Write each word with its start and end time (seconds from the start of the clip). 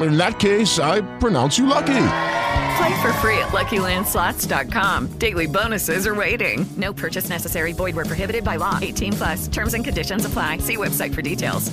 In 0.00 0.16
that 0.16 0.38
case, 0.38 0.78
I 0.78 1.02
pronounce 1.18 1.58
you 1.58 1.66
lucky. 1.66 2.06
Play 2.78 3.02
for 3.02 3.12
free 3.14 3.38
at 3.38 3.50
LuckyLandSlots.com. 3.52 5.18
Daily 5.18 5.46
bonuses 5.46 6.06
are 6.06 6.14
waiting. 6.14 6.66
No 6.76 6.92
purchase 6.92 7.28
necessary. 7.28 7.72
Void 7.72 7.94
where 7.94 8.06
prohibited 8.06 8.44
by 8.44 8.56
law. 8.56 8.78
18 8.80 9.12
plus. 9.12 9.48
Terms 9.48 9.74
and 9.74 9.84
conditions 9.84 10.24
apply. 10.24 10.58
See 10.58 10.76
website 10.76 11.14
for 11.14 11.22
details. 11.22 11.72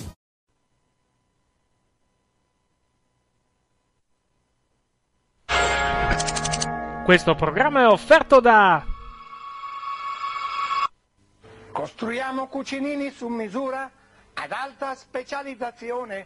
Questo 7.06 7.36
programma 7.36 7.84
è 7.84 7.88
offerto 7.88 8.42
da 8.42 8.86
Costruiamo 11.72 12.48
cucinini 12.48 13.12
su 13.12 13.30
misura 13.30 13.90
ad 14.34 14.52
alta 14.52 14.94
specializzazione. 14.94 16.26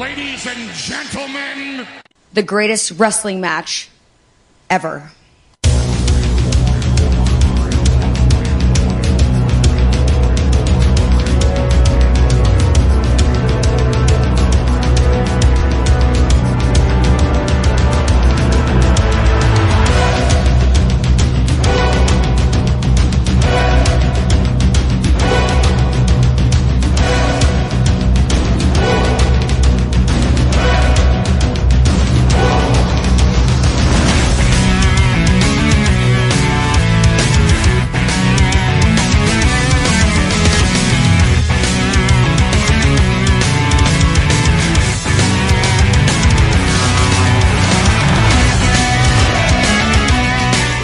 Ladies 0.00 0.46
and 0.46 0.70
gentlemen, 0.70 1.86
the 2.32 2.42
greatest 2.42 2.92
wrestling 2.92 3.38
match 3.42 3.90
ever. 4.70 5.10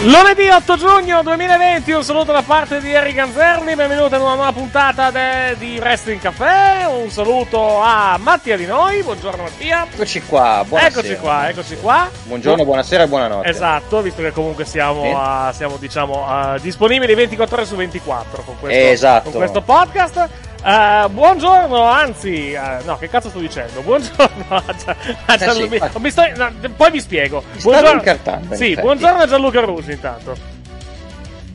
Lunedì 0.07 0.47
8 0.47 0.77
giugno 0.77 1.21
2020, 1.21 1.91
un 1.91 2.01
saluto 2.03 2.31
da 2.31 2.41
parte 2.41 2.79
di 2.79 2.93
Eric 2.93 3.13
Ganzerli, 3.13 3.75
benvenuti 3.75 4.15
in 4.15 4.21
una 4.21 4.35
nuova 4.35 4.53
puntata 4.53 5.11
de- 5.11 5.55
di 5.57 5.77
Wrestling 5.79 6.21
Café, 6.21 6.85
un 6.87 7.09
saluto 7.09 7.81
a 7.81 8.17
Mattia 8.17 8.55
di 8.55 8.65
noi, 8.65 9.03
buongiorno 9.03 9.43
Mattia. 9.43 9.85
Eccoci 9.91 10.21
qua, 10.21 10.63
buonasera. 10.65 10.99
Eccoci 11.01 11.19
qua, 11.19 11.49
eccoci 11.49 11.75
qua. 11.81 12.09
Buongiorno, 12.23 12.63
buonasera 12.63 13.03
e 13.03 13.07
buonanotte. 13.07 13.49
Esatto, 13.49 14.01
visto 14.01 14.21
che 14.21 14.31
comunque 14.31 14.63
siamo, 14.63 15.01
Sì. 15.03 15.13
a- 15.13 15.51
siamo 15.53 15.75
diciamo, 15.75 16.25
a- 16.25 16.57
disponibili 16.57 17.13
24 17.13 17.57
ore 17.57 17.65
su 17.65 17.75
24 17.75 18.43
con 18.43 18.55
questo, 18.61 18.79
Esatto. 18.89 19.29
con 19.29 19.39
questo 19.39 19.61
podcast. 19.61 20.29
Eh, 20.63 21.07
buongiorno, 21.09 21.81
anzi, 21.83 22.51
eh, 22.51 22.59
no, 22.83 22.97
che 22.97 23.07
cazzo 23.09 23.29
sto 23.29 23.39
dicendo? 23.39 23.81
Buongiorno 23.81 24.45
a, 24.49 24.63
Gia- 24.75 24.95
a 25.25 25.37
sì, 25.37 25.45
Gianluca. 25.45 25.75
infatti. 25.75 25.99
mi 26.01 26.09
sto- 26.11 26.23
no, 26.35 26.51
poi 26.75 26.91
vi 26.91 26.99
spiego. 26.99 27.43
Incartando, 27.63 28.53
in 28.53 28.59
Sì, 28.59 28.75
buongiorno 28.75 29.21
a 29.21 29.27
Gianluca 29.27 29.61
Rusi 29.61 29.91
intanto. 29.91 30.55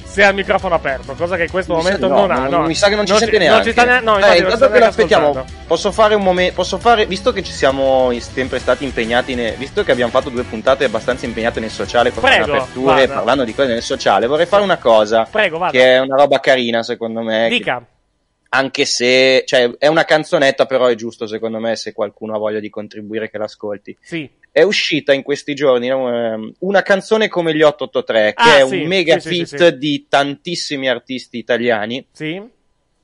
Se 0.05 0.23
ha 0.23 0.29
il 0.29 0.35
microfono 0.35 0.75
aperto, 0.75 1.15
cosa 1.15 1.37
che 1.37 1.45
in 1.45 1.51
questo 1.51 1.73
Mi 1.75 1.83
momento 1.83 2.07
no, 2.07 2.27
non 2.27 2.31
ha. 2.31 2.47
No, 2.47 2.61
mi 2.67 2.75
sa 2.75 2.89
che 2.89 2.97
non 2.97 3.07
ci 3.07 3.15
sente 3.17 3.33
si- 3.33 3.39
neanche. 3.39 3.65
Non 3.65 3.75
ci 3.75 3.85
neanche. 3.87 4.05
No, 4.05 4.17
Eh, 4.19 4.21
non 4.21 4.31
ci 4.31 4.37
intanto 4.43 4.57
che 4.59 4.63
lo 4.65 4.69
neanche 4.71 4.85
aspettiamo, 4.89 5.29
ascoltando. 5.31 5.53
posso 5.67 5.93
fare 5.93 6.15
un 6.15 6.23
momento. 6.23 6.55
Posso 6.55 6.79
fare, 6.79 7.07
visto 7.07 7.33
che 7.33 7.43
ci 7.43 7.53
siamo 7.53 8.13
sempre 8.19 8.59
stati 8.59 8.85
impegnati, 8.85 9.35
ne- 9.35 9.53
visto 9.53 9.83
che 9.83 9.91
abbiamo 9.91 10.11
fatto 10.11 10.29
due 10.29 10.43
puntate 10.43 10.85
abbastanza 10.85 11.25
impegnate 11.25 11.61
nel 11.61 11.71
sociale, 11.71 12.13
con 12.13 12.23
Prego, 12.23 12.45
aperture, 12.53 13.07
vada. 13.07 13.15
parlando 13.15 13.45
di 13.45 13.55
cose 13.55 13.73
nel 13.73 13.83
sociale, 13.83 14.27
vorrei 14.27 14.45
fare 14.47 14.63
una 14.63 14.77
cosa. 14.77 15.27
Prego, 15.31 15.57
vada. 15.57 15.73
Che 15.73 15.95
è 15.95 15.99
una 15.99 16.17
roba 16.17 16.41
carina, 16.41 16.83
secondo 16.83 17.23
me. 17.23 17.49
che- 17.49 17.57
Dica. 17.57 17.83
Anche 18.55 18.85
se, 18.85 19.45
cioè, 19.47 19.71
è 19.79 19.87
una 19.87 20.05
canzonetta, 20.05 20.67
però 20.67 20.87
è 20.87 20.95
giusto, 20.95 21.27
secondo 21.27 21.59
me, 21.59 21.75
se 21.75 21.93
qualcuno 21.95 22.35
ha 22.35 22.39
voglia 22.39 22.61
di 22.61 22.69
contribuire, 22.69 23.31
che 23.31 23.39
l'ascolti. 23.39 23.97
Sì. 24.01 24.29
È 24.51 24.61
uscita 24.61 25.15
in 25.15 25.23
questi 25.23 25.55
giorni 25.55 25.89
ehm, 25.89 26.53
una 26.59 26.83
canzone 26.83 27.29
come 27.29 27.55
gli 27.55 27.63
883, 27.63 28.35
che 28.35 28.43
Ah, 28.43 28.59
è 28.59 28.67
sì, 28.67 28.75
un 28.83 28.87
mega 28.87 29.19
sì, 29.19 29.47
sì, 29.47 29.57
sì. 29.57 29.79
di 29.79 30.07
tantissimi 30.07 30.87
artisti 30.91 31.39
italiani 31.39 32.07
Sì. 32.13 32.43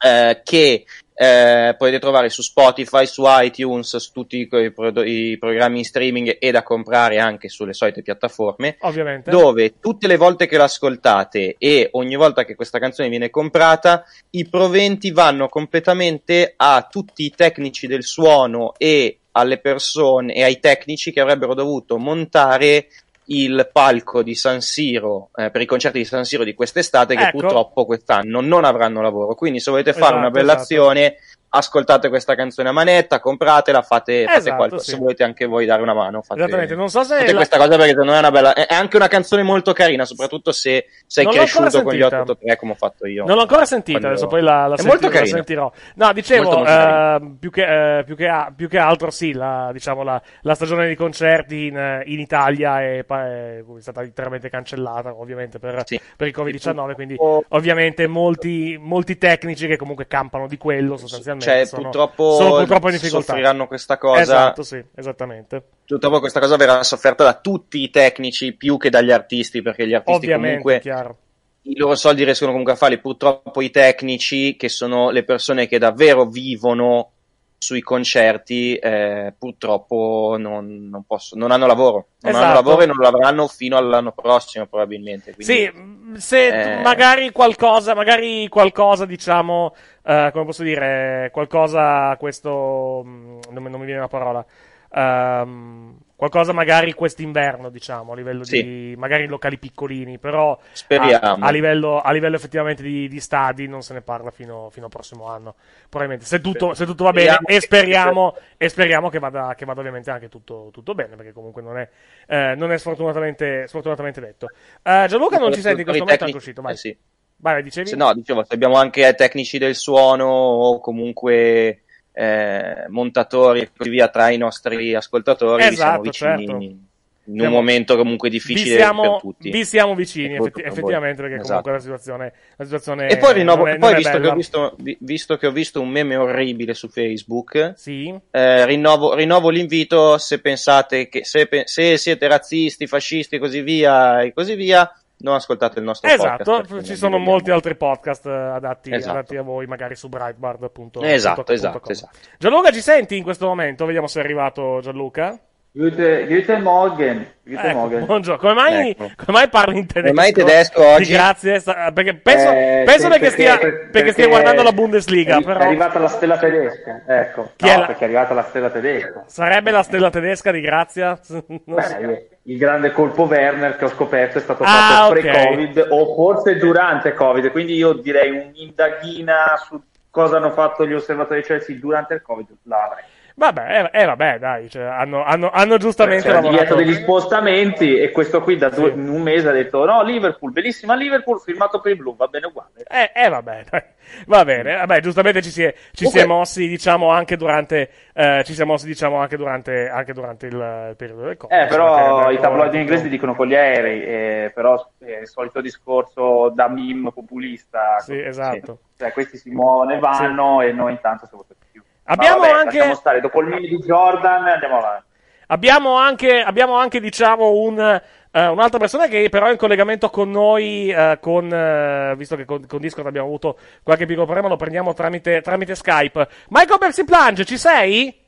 eh, 0.01 0.41
che 0.45 0.85
eh, 1.21 1.75
potete 1.77 1.99
trovare 1.99 2.29
su 2.29 2.43
Spotify, 2.43 3.05
su 3.05 3.25
iTunes, 3.27 3.97
su 3.97 4.13
tutti 4.13 4.39
i, 4.39 4.47
pro- 4.47 5.03
i 5.03 5.37
programmi 5.37 5.79
in 5.79 5.85
streaming 5.85 6.37
e 6.39 6.51
da 6.53 6.63
comprare 6.63 7.19
anche 7.19 7.49
sulle 7.49 7.73
solite 7.73 8.03
piattaforme. 8.03 8.77
Ovviamente. 8.83 9.29
Dove 9.29 9.81
tutte 9.81 10.07
le 10.07 10.17
volte 10.17 10.47
che 10.47 10.57
l'ascoltate 10.57 11.57
e 11.59 11.89
ogni 11.93 12.15
volta 12.15 12.45
che 12.45 12.55
questa 12.55 12.79
canzone 12.79 13.09
viene 13.09 13.31
comprata, 13.31 14.05
i 14.31 14.49
proventi 14.49 15.11
vanno 15.11 15.49
completamente 15.49 16.55
a 16.57 16.87
tutti 16.89 17.25
i 17.25 17.33
tecnici 17.35 17.89
del 17.89 18.05
suono 18.05 18.75
e 18.79 19.19
alle 19.33 19.59
persone 19.59 20.35
e 20.35 20.45
ai 20.45 20.61
tecnici 20.61 21.13
che 21.13 21.21
avrebbero 21.21 21.55
dovuto 21.55 21.99
montare 21.99 22.87
il 23.31 23.69
palco 23.73 24.23
di 24.23 24.35
San 24.35 24.61
Siro 24.61 25.31
eh, 25.35 25.51
per 25.51 25.61
i 25.61 25.67
concerti 25.67 25.99
di 25.99 26.05
San 26.05 26.25
Siro 26.25 26.45
di 26.45 26.55
quest'estate 26.55 27.15
che 27.15 27.25
Ecco. 27.29 27.39
purtroppo 27.39 27.85
quest'anno 27.85 28.41
non 28.41 28.65
avranno 28.65 29.03
lavoro 29.03 29.35
quindi 29.35 29.61
se 29.61 29.71
volete 29.71 29.93
fare 29.93 30.05
Esatto, 30.05 30.19
una 30.19 30.31
bella 30.31 30.53
esatto. 30.55 30.63
azione 30.63 31.17
ascoltate 31.51 32.09
questa 32.09 32.35
canzone 32.35 32.69
a 32.69 32.73
manetta 32.73 33.21
compratela 33.21 33.83
fate, 33.83 34.25
fate 34.25 34.39
Esatto, 34.39 34.57
qualcosa 34.57 34.83
sì. 34.85 34.91
se 34.91 34.97
volete 34.99 35.23
anche 35.25 35.47
voi 35.47 35.65
dare 35.67 35.83
una 35.83 35.95
mano 35.95 36.23
fate, 36.23 36.41
Esattamente, 36.43 36.75
non 36.75 36.89
so 36.89 37.03
se 37.05 37.17
fate 37.17 37.31
la- 37.31 37.37
questa 37.37 37.57
cosa 37.57 37.77
perché 37.77 37.95
me 37.97 38.15
è 38.15 38.19
una 38.19 38.31
bella 38.31 38.53
è 38.55 38.67
anche 38.75 38.97
una 38.97 39.09
canzone 39.09 39.43
molto 39.43 39.73
carina 39.73 40.05
soprattutto 40.05 40.53
se 40.53 40.87
sei 41.07 41.25
Non 41.25 41.33
cresciuto 41.35 41.83
con 41.83 41.93
gli 41.95 42.01
sentita. 42.01 42.07
883 42.21 42.57
come 42.57 42.73
ho 42.73 42.75
fatto 42.75 43.07
io 43.07 43.25
Non 43.25 43.37
l'ho 43.37 43.43
ancora 43.43 43.65
sentita, 43.65 43.99
Quando- 43.99 44.17
adesso 44.17 44.27
poi 44.29 44.43
la, 44.43 44.67
la 44.67 44.75
è 44.75 44.79
senti- 44.79 44.91
molto 45.05 45.19
la 45.19 45.25
sentirò. 45.27 45.73
No, 45.95 46.13
dicevo, 46.13 46.43
Molto, 46.43 46.59
molto 46.59 46.73
carina. 46.75 47.37
più, 47.39 47.51
che, 47.51 47.99
eh, 47.99 48.05
più, 48.05 48.17
che 48.17 48.47
più 48.57 48.69
che 48.69 48.79
altro 48.79 49.11
sì, 49.11 49.33
la, 49.33 49.71
diciamo, 49.73 50.03
la, 50.03 50.21
stagione 50.55 50.89
di 50.89 50.95
concerti 50.95 51.67
in, 51.67 51.77
eh, 51.77 52.03
in 52.07 52.21
Italia 52.21 52.83
è, 52.83 53.05
è 53.05 53.63
stata 53.79 54.03
interamente 54.03 54.49
cancellata, 54.51 55.15
ovviamente, 55.15 55.59
per, 55.59 55.83
per 56.17 56.27
il 56.27 56.35
Covid-19, 56.37 56.93
quindi 56.95 57.17
ovviamente 57.49 58.07
molti, 58.07 58.77
molti 58.81 59.17
tecnici 59.17 59.67
che 59.67 59.77
comunque 59.77 60.07
campano 60.07 60.47
di 60.47 60.57
quello 60.59 60.97
sostanzialmente 60.97 61.38
finalmente. 61.39 61.45
cioè, 61.45 61.65
sono, 61.67 61.83
purtroppo, 61.83 62.37
sono 62.37 62.57
purtroppo 62.57 62.87
in 62.89 62.95
difficoltà. 62.95 63.27
soffriranno 63.27 63.67
questa 63.67 63.99
cosa. 63.99 64.21
Esatto, 64.21 64.63
sì, 64.63 64.83
esattamente. 64.95 65.63
Purtroppo 65.87 66.21
questa 66.21 66.41
cosa 66.41 66.57
verrà 66.57 66.83
sofferta 66.83 67.25
da 67.25 67.35
tutti 67.35 67.83
i 67.83 67.91
tecnici 67.91 68.53
più 68.55 68.77
che 68.77 68.91
dagli 68.91 69.11
artisti, 69.11 69.63
perché 69.63 69.87
gli 69.87 69.95
artisti 69.95 70.17
Ovviamente, 70.25 70.63
comunque 70.63 70.81
chiaro. 70.81 71.17
i 71.63 71.77
loro 71.77 71.95
soldi 71.95 72.25
riescono 72.25 72.51
comunque 72.51 72.75
a 72.75 72.77
farli. 72.77 72.99
Purtroppo 72.99 73.61
i 73.61 73.71
tecnici, 73.71 74.57
che 74.57 74.69
sono 74.69 75.11
le 75.11 75.25
persone 75.25 75.67
che 75.67 75.79
davvero 75.79 76.27
vivono 76.27 77.13
sui 77.59 77.81
concerti, 77.83 78.77
eh, 78.77 79.35
purtroppo 79.37 80.37
non, 80.39 80.89
non, 80.89 81.05
posso, 81.05 81.37
non 81.37 81.51
hanno 81.51 81.67
lavoro. 81.67 82.09
Non 82.21 82.35
Esatto. 82.35 82.45
hanno 82.45 82.55
lavoro 82.55 82.83
e 82.83 82.87
non 82.87 82.97
lo 82.97 83.09
avranno 83.09 83.47
fino 83.49 83.77
all'anno 83.77 84.13
prossimo, 84.13 84.67
probabilmente. 84.67 85.35
Quindi, 85.35 85.55
Sì, 85.55 85.69
mh, 85.69 86.17
se 86.17 86.51
eh, 86.51 86.77
magari 86.83 87.31
qualcosa, 87.33 87.95
magari 87.95 88.49
qualcosa, 88.49 89.07
diciamo, 89.07 89.75
eh, 90.05 90.31
come 90.33 90.45
posso 90.45 90.63
dire, 90.63 91.31
qualcosa, 91.33 92.17
questo, 92.19 93.03
mh, 93.05 93.41
non, 93.53 93.63
mi- 93.63 93.71
non 93.71 93.81
mi 93.81 93.87
viene 93.87 94.01
la 94.01 94.09
parola, 94.09 94.45
Ehm, 94.91 95.99
qualcosa 96.19 96.53
magari 96.53 96.95
quest'inverno, 96.95 97.71
diciamo, 97.71 98.11
a 98.11 98.17
livello 98.17 98.43
Sì. 98.43 98.61
di, 98.61 98.95
magari 98.99 99.23
in 99.23 99.31
locali 99.31 99.57
piccolini, 99.57 100.19
però 100.19 100.59
Speriamo. 100.73 101.45
A, 101.45 101.47
a 101.47 101.51
livello, 101.53 102.01
a 102.01 102.11
livello 102.11 102.35
effettivamente 102.35 102.83
di, 102.83 103.07
di 103.07 103.21
stadi 103.21 103.69
non 103.69 103.83
se 103.83 103.93
ne 103.95 104.01
parla 104.01 104.33
fino, 104.33 104.69
fino 104.71 104.87
al 104.87 104.91
prossimo 104.91 105.29
anno, 105.29 105.55
probabilmente, 105.89 106.27
se 106.27 106.41
tutto, 106.41 106.75
se 106.75 106.87
tutto 106.87 107.05
va 107.05 107.13
bene, 107.13 107.27
Speriamo 107.31 107.47
e 107.47 107.53
che- 107.55 107.61
speriamo, 107.61 108.37
e 108.57 108.69
speriamo 108.69 109.09
che 109.11 109.19
vada, 109.21 109.55
che 109.57 109.65
vada 109.65 109.79
ovviamente 109.79 110.11
anche 110.11 110.29
tutto, 110.29 110.71
tutto 110.73 110.93
bene, 110.93 111.15
perché 111.15 111.31
comunque 111.33 111.63
non 111.63 111.79
è, 111.79 111.89
eh, 112.27 112.55
non 112.57 112.73
è 112.73 112.79
sfortunatamente, 112.79 113.69
sfortunatamente 113.69 114.21
detto. 114.21 114.49
Eh, 114.83 115.05
Gianluca 115.09 115.39
non 115.39 115.53
ci 115.53 115.61
senti 115.61 115.83
in 115.83 115.85
questo 115.87 116.03
momento, 116.03 116.25
è 116.25 116.27
tecnici- 116.27 116.37
uscito, 116.37 116.63
vai. 116.63 116.73
eh 116.73 116.77
sì. 116.77 116.99
Vai, 117.41 117.63
dicevi? 117.63 117.87
Se 117.87 117.95
no, 117.95 118.13
dicevo, 118.15 118.43
se 118.43 118.55
abbiamo 118.55 118.75
anche 118.75 119.15
tecnici 119.15 119.59
del 119.59 119.77
suono 119.77 120.27
o 120.27 120.81
comunque 120.81 121.83
eh, 122.21 122.87
montatori 122.89 123.61
e 123.61 123.71
così 123.77 123.91
via 123.91 124.09
tra 124.09 124.31
i 124.31 124.37
nostri 124.39 124.93
ascoltatori, 124.95 125.69
vi 125.69 125.77
siamo 125.77 126.03
Esatto, 126.03 126.03
vicini 126.03 126.47
certo. 126.47 126.53
in 126.63 127.35
un 127.35 127.39
Siamo- 127.41 127.55
momento 127.57 127.97
comunque 127.97 128.29
difficile 128.31 128.77
siamo, 128.77 129.03
per 129.03 129.21
tutti. 129.21 129.51
vi 129.51 129.65
siamo 129.65 129.95
vicini, 129.95 130.35
effetti- 130.37 130.63
effettivamente, 130.63 131.21
perché 131.23 131.35
Esatto. 131.37 131.47
comunque 131.49 131.73
la 131.73 131.79
situazione, 131.79 132.33
la 132.57 132.65
situazione 132.65 133.09
E 133.09 133.19
poi 133.19 133.35
rinnovo, 133.35 133.67
è, 133.67 133.77
poi 133.79 133.95
visto, 133.97 134.19
che 134.19 134.33
visto, 134.33 134.77
vi- 134.79 134.97
visto 135.01 135.37
che 135.37 135.47
ho 135.47 135.53
visto 135.53 135.81
un 135.81 135.91
meme 135.91 136.17
orribile 136.17 136.75
su 136.75 136.89
Facebook, 136.89 137.75
Sì. 137.77 138.13
eh, 138.33 138.65
rinnovo, 138.67 139.15
rinnovo 139.15 139.51
l'invito 139.51 140.17
se 140.19 140.41
pensate 140.41 141.09
che 141.09 141.25
se, 141.25 141.49
se 141.67 141.97
siete 141.99 142.27
razzisti, 142.27 142.87
fascisti 142.89 143.37
e 143.37 143.39
così 143.39 143.61
via 143.61 144.23
e 144.23 144.33
così 144.33 144.55
via, 144.57 144.91
non 145.19 145.35
ascoltate 145.35 145.79
il 145.79 145.85
nostro 145.85 146.09
Esatto, 146.09 146.45
podcast. 146.45 146.69
perché 146.71 146.85
ci 146.85 146.97
sono 146.97 147.19
vi 147.19 147.25
molti 147.25 147.51
altri 147.51 147.77
podcast 147.77 148.27
eh, 148.27 148.31
adatti, 148.31 148.93
Esatto. 148.93 149.19
adatti 149.19 149.37
a 149.37 149.43
voi, 149.43 149.67
magari 149.67 149.97
su 149.97 150.09
Breitbart. 150.09 150.71
Esatto, 151.03 151.47
esatto, 151.53 151.89
esatto. 151.89 152.19
Gianluca, 152.39 152.71
ci 152.71 152.81
senti 152.81 153.17
in 153.17 153.23
questo 153.23 153.47
momento? 153.47 153.85
Vediamo 153.85 154.07
se 154.07 154.21
è 154.21 154.23
arrivato 154.25 154.81
Gianluca. 154.81 155.39
Guten, 155.83 156.27
guten 156.27 156.63
Morgen. 156.63 157.25
Guten 157.45 157.65
Ecco, 157.67 157.79
Morgen. 157.79 158.05
buongiorno. 158.05 158.41
Come 158.41 158.53
mai, 158.55 158.91
Ecco. 158.91 159.11
come 159.15 159.39
mai 159.39 159.49
parli 159.49 159.79
in 159.79 159.87
tedesco? 159.87 160.13
Come 160.13 160.21
mai 160.21 160.33
tedesco 160.33 160.81
Di 160.81 160.87
oggi? 160.87 161.13
Grazie, 161.13 161.61
sta- 161.61 161.93
perché 161.93 162.15
penso, 162.17 162.51
Eh, 162.51 162.83
penso 162.85 163.03
sì, 163.03 163.09
perché, 163.09 163.31
stia, 163.31 163.59
per- 163.59 163.89
perché 163.93 164.11
stia 164.11 164.27
guardando 164.27 164.65
la 164.65 164.73
Bundesliga, 164.73 165.37
è, 165.37 165.43
però 165.45 165.61
è 165.61 165.67
arrivata 165.67 166.01
la 166.01 166.09
stella 166.09 166.37
tedesca, 166.37 167.03
ecco. 167.07 167.53
Chi 167.55 167.67
no, 167.67 167.73
è 167.73 167.77
la- 167.79 167.87
perché 167.87 168.01
è 168.01 168.05
arrivata 168.07 168.35
la 168.35 168.43
stella 168.43 168.71
tedesca. 168.71 169.23
sarebbe 169.29 169.71
la 169.71 169.83
stella 169.85 170.11
tedesca 170.11 170.51
di 170.51 170.61
Grazia? 170.61 171.17
So. 171.23 171.45
Beh, 171.47 172.29
il 172.43 172.59
grande 172.59 172.91
colpo 172.91 173.23
Werner 173.23 173.77
che 173.77 173.85
ho 173.85 173.89
scoperto 173.89 174.39
è 174.39 174.41
stato 174.41 174.65
Ah, 174.65 174.67
fatto 174.67 175.13
ok. 175.13 175.21
pre-Covid 175.21 175.87
o 175.91 176.15
forse 176.17 176.57
durante 176.57 177.13
Covid, 177.15 177.53
quindi 177.53 177.75
io 177.77 177.93
direi 177.93 178.31
un'indaghina 178.31 179.55
su 179.65 179.81
cosa 180.11 180.39
hanno 180.39 180.51
fatto 180.51 180.85
gli 180.85 180.93
osservatori 180.95 181.43
Chelsea 181.45 181.77
durante 181.79 182.15
il 182.15 182.23
Covid 182.23 182.49
la 182.65 182.83
avrei. 182.83 183.05
Vabbè, 183.39 183.91
eh, 183.93 184.01
eh, 184.01 184.05
vabbè, 184.05 184.39
dai, 184.41 184.69
cioè, 184.69 184.83
hanno, 184.83 185.23
hanno, 185.23 185.49
hanno 185.53 185.77
giustamente 185.77 186.27
il 186.27 186.41
divieto 186.41 186.57
lavorato. 186.57 186.75
degli 186.75 186.95
spostamenti 186.95 187.97
e 187.97 188.11
questo 188.11 188.43
qui 188.43 188.57
da 188.57 188.69
due- 188.69 188.91
in 188.91 189.09
un 189.09 189.23
mese 189.23 189.49
ha 189.49 189.53
detto 189.53 189.85
no 189.85 190.03
Liverpool, 190.03 190.51
bellissima 190.51 190.97
Liverpool, 190.97 191.41
firmato 191.41 191.81
per 191.81 191.93
i 191.93 191.95
blu, 191.95 192.17
va 192.17 192.27
bene 192.27 192.47
uguale. 192.47 192.83
Eh, 192.89 193.13
eh, 193.15 193.29
vabbè, 193.29 193.65
dai. 193.71 193.83
va 194.27 194.45
bene. 194.45 194.75
Vabbè, 194.75 195.01
giustamente 195.01 195.41
ci 195.41 195.51
si 195.51 195.63
è, 195.63 195.73
ci 195.93 196.07
si 196.07 196.19
è 196.19 196.27
mossi, 196.27 196.67
diciamo, 196.67 197.11
anche 197.11 197.37
durante, 197.37 197.91
eh, 198.13 198.43
ci 198.45 198.55
si 198.55 198.63
è 198.63 198.65
mossi, 198.65 198.87
diciamo, 198.87 199.19
anche 199.19 199.37
durante, 199.37 199.89
anche 199.89 200.13
durante 200.13 200.47
il, 200.47 200.89
il 200.89 200.97
periodo 200.97 201.23
del 201.23 201.37
Covid. 201.37 201.57
Eh, 201.57 201.67
però 201.67 202.33
i 202.33 202.41
tabloidi 202.41 202.81
inglesi 202.81 203.09
dicono 203.09 203.37
con 203.37 203.47
gli 203.47 203.55
aerei, 203.55 204.03
eh, 204.03 204.53
però 204.53 204.85
è 204.99 205.21
il 205.21 205.29
solito 205.29 205.61
discorso 205.61 206.51
da 206.53 206.69
meme 206.69 207.13
populista. 207.13 208.01
Sì, 208.01 208.19
esatto. 208.19 208.79
Cioè, 208.97 209.13
questi 209.13 209.37
si 209.37 209.51
muovono 209.51 209.93
e 209.93 209.99
vanno 210.01 210.61
e 210.61 210.73
noi 210.73 210.91
intanto 210.91 211.27
siamo 211.27 211.45
sempre 211.47 211.67
più. 211.71 211.83
Abbiamo 212.11 212.41
vabbè, 212.41 212.53
anche- 212.53 212.95
stare, 212.95 213.21
dopo 213.21 213.41
il 213.41 213.49
meme 213.49 213.67
di 213.67 213.77
Jordan 213.79 214.47
andiamo 214.47 214.79
avanti. 214.79 215.07
Abbiamo 215.49 215.95
anche, 215.97 216.41
abbiamo 216.41 216.77
anche 216.77 217.01
diciamo, 217.01 217.53
un, 217.53 217.79
eh, 217.79 218.47
un'altra 218.47 218.79
persona 218.79 219.07
che 219.07 219.29
però 219.31 219.47
è 219.47 219.53
in 219.53 219.57
collegamento 219.57 220.11
con 220.11 220.31
noi, 220.31 220.91
eh, 220.91 221.19
con, 221.21 221.53
eh, 221.53 222.15
visto 222.17 222.37
che 222.37 222.45
con, 222.45 222.67
con 222.67 222.81
Discord 222.81 223.07
abbiamo 223.07 223.27
avuto 223.27 223.59
qualche 223.83 224.05
piccolo 224.05 224.25
problema, 224.25 224.49
lo 224.49 224.57
prendiamo 224.57 224.93
tramite, 224.95 225.41
tramite 225.41 225.75
Skype. 225.75 226.29
Michael 226.49 226.79
Percy 226.79 227.05
Plange, 227.05 227.45
ci 227.45 227.57
sei? 227.57 228.27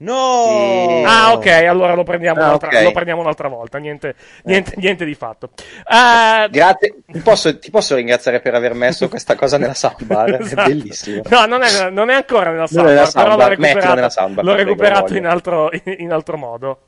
No! 0.00 1.02
Ah, 1.04 1.32
ok, 1.32 1.46
allora 1.46 1.94
lo 1.94 2.04
prendiamo, 2.04 2.40
Ah, 2.40 2.46
un'altra, 2.46 2.68
ok. 2.68 2.82
lo 2.84 2.92
prendiamo 2.92 3.20
un'altra 3.20 3.48
volta. 3.48 3.78
Niente, 3.78 4.14
niente, 4.44 4.74
niente 4.76 5.04
di 5.04 5.14
fatto. 5.14 5.50
Eh, 5.56 6.48
Grazie, 6.50 6.94
ti 7.06 7.18
posso, 7.18 7.58
ti 7.58 7.70
posso 7.70 7.96
ringraziare 7.96 8.40
per 8.40 8.54
aver 8.54 8.74
messo 8.74 9.08
questa 9.08 9.34
cosa 9.34 9.58
nella 9.58 9.74
soundbar, 9.74 10.30
è 10.36 10.38
Esatto. 10.42 10.68
bellissimo. 10.68 11.22
No, 11.28 11.46
non 11.46 11.62
è, 11.62 11.90
non 11.90 12.10
è 12.10 12.14
ancora 12.14 12.50
nella 12.50 12.66
Non 12.70 12.86
è 12.86 12.88
nella 12.90 13.06
soundbar, 13.06 13.10
però 13.10 13.36
l'ho 13.36 13.40
soundbar, 13.42 13.48
recuperato, 13.48 13.74
mettilo 13.76 13.94
nella 13.94 14.10
soundbar, 14.10 14.44
l'ho 14.44 14.54
per 14.54 14.62
prego, 14.64 14.70
recuperato 14.70 15.16
in 15.16 15.26
altro, 15.26 15.70
in 15.84 16.12
altro 16.12 16.36
modo. 16.36 16.78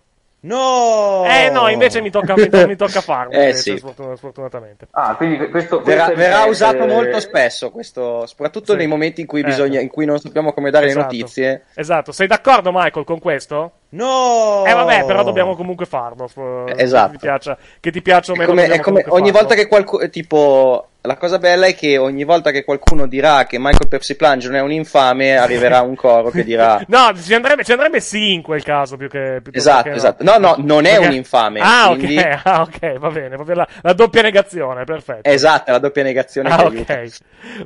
No! 0.42 1.24
Eh 1.26 1.50
no, 1.50 1.68
invece 1.68 2.00
mi 2.00 2.10
tocca, 2.10 2.34
mi, 2.34 2.48
to- 2.48 2.66
mi 2.66 2.76
tocca 2.76 3.00
farlo, 3.02 3.32
Eh, 3.36 3.40
invece, 3.50 3.58
sì. 3.58 3.76
sfortun- 3.76 4.16
sfortunatamente. 4.16 4.86
Ah, 4.92 5.14
quindi 5.14 5.48
questo, 5.50 5.82
Verrà, 5.82 6.08
verrà 6.14 6.44
usato 6.44 6.84
eh, 6.84 6.86
molto 6.86 7.20
spesso 7.20 7.70
questo, 7.70 8.24
soprattutto 8.26 8.72
Sì. 8.72 8.78
nei 8.78 8.86
momenti 8.86 9.20
in 9.20 9.26
cui, 9.26 9.40
Eh. 9.40 9.44
bisogna, 9.44 9.80
in 9.80 9.88
cui 9.88 10.06
non 10.06 10.18
sappiamo 10.18 10.52
come 10.54 10.70
dare 10.70 10.86
Esatto. 10.86 11.10
le 11.12 11.18
notizie. 11.18 11.64
Esatto, 11.74 12.12
sei 12.12 12.26
d'accordo 12.26 12.70
Michael 12.72 13.04
con 13.04 13.18
questo? 13.18 13.72
No! 13.90 14.64
Eh 14.66 14.72
vabbè, 14.72 15.04
però 15.04 15.22
dobbiamo 15.24 15.54
comunque 15.56 15.84
farlo. 15.84 16.28
Esatto. 16.74 17.10
Che 17.10 17.16
ti 17.18 17.18
piaccia, 17.26 17.58
che 17.80 17.90
ti 17.90 18.00
piaccia 18.02 18.32
o 18.32 18.34
È 18.34 18.38
meno. 18.38 18.50
come, 18.52 18.80
come 18.80 19.04
ogni 19.08 19.30
farlo. 19.30 19.38
volta 19.40 19.54
che 19.54 19.66
qualcuno, 19.66 20.08
tipo, 20.08 20.86
la 21.02 21.16
cosa 21.16 21.38
bella 21.38 21.66
è 21.66 21.74
che 21.74 21.96
ogni 21.96 22.24
volta 22.24 22.50
che 22.50 22.62
qualcuno 22.62 23.06
dirà 23.06 23.44
che 23.44 23.58
Michael 23.58 23.88
Pepsi 23.88 24.16
non 24.20 24.54
è 24.54 24.60
un 24.60 24.70
infame, 24.70 25.36
arriverà 25.36 25.80
un 25.80 25.94
coro 25.94 26.30
che 26.30 26.44
dirà. 26.44 26.78
No, 26.88 27.12
ci 27.14 27.32
andrebbe, 27.34 27.64
ci 27.64 27.72
andrebbe 27.72 28.00
sì 28.00 28.32
in 28.32 28.42
quel 28.42 28.62
caso 28.62 28.96
più 28.96 29.08
che 29.08 29.40
Esatto, 29.52 29.84
che 29.90 29.94
esatto. 29.94 30.24
No, 30.24 30.36
no, 30.38 30.56
non 30.58 30.84
è 30.84 30.92
Perché- 30.92 31.06
un 31.06 31.12
infame. 31.14 31.60
Ah, 31.62 31.86
quindi... 31.94 32.18
ok, 32.18 32.40
ah, 32.44 32.60
ok, 32.62 32.98
va 32.98 33.08
bene. 33.10 33.36
Va 33.36 33.44
bene 33.44 33.54
la, 33.54 33.68
la 33.82 33.92
doppia 33.92 34.22
negazione, 34.22 34.84
perfetto. 34.84 35.28
Esatto, 35.28 35.70
la 35.70 35.78
doppia 35.78 36.02
negazione 36.02 36.48
Ah, 36.50 36.56
aiuta. 36.56 36.92
ok. 36.94 37.08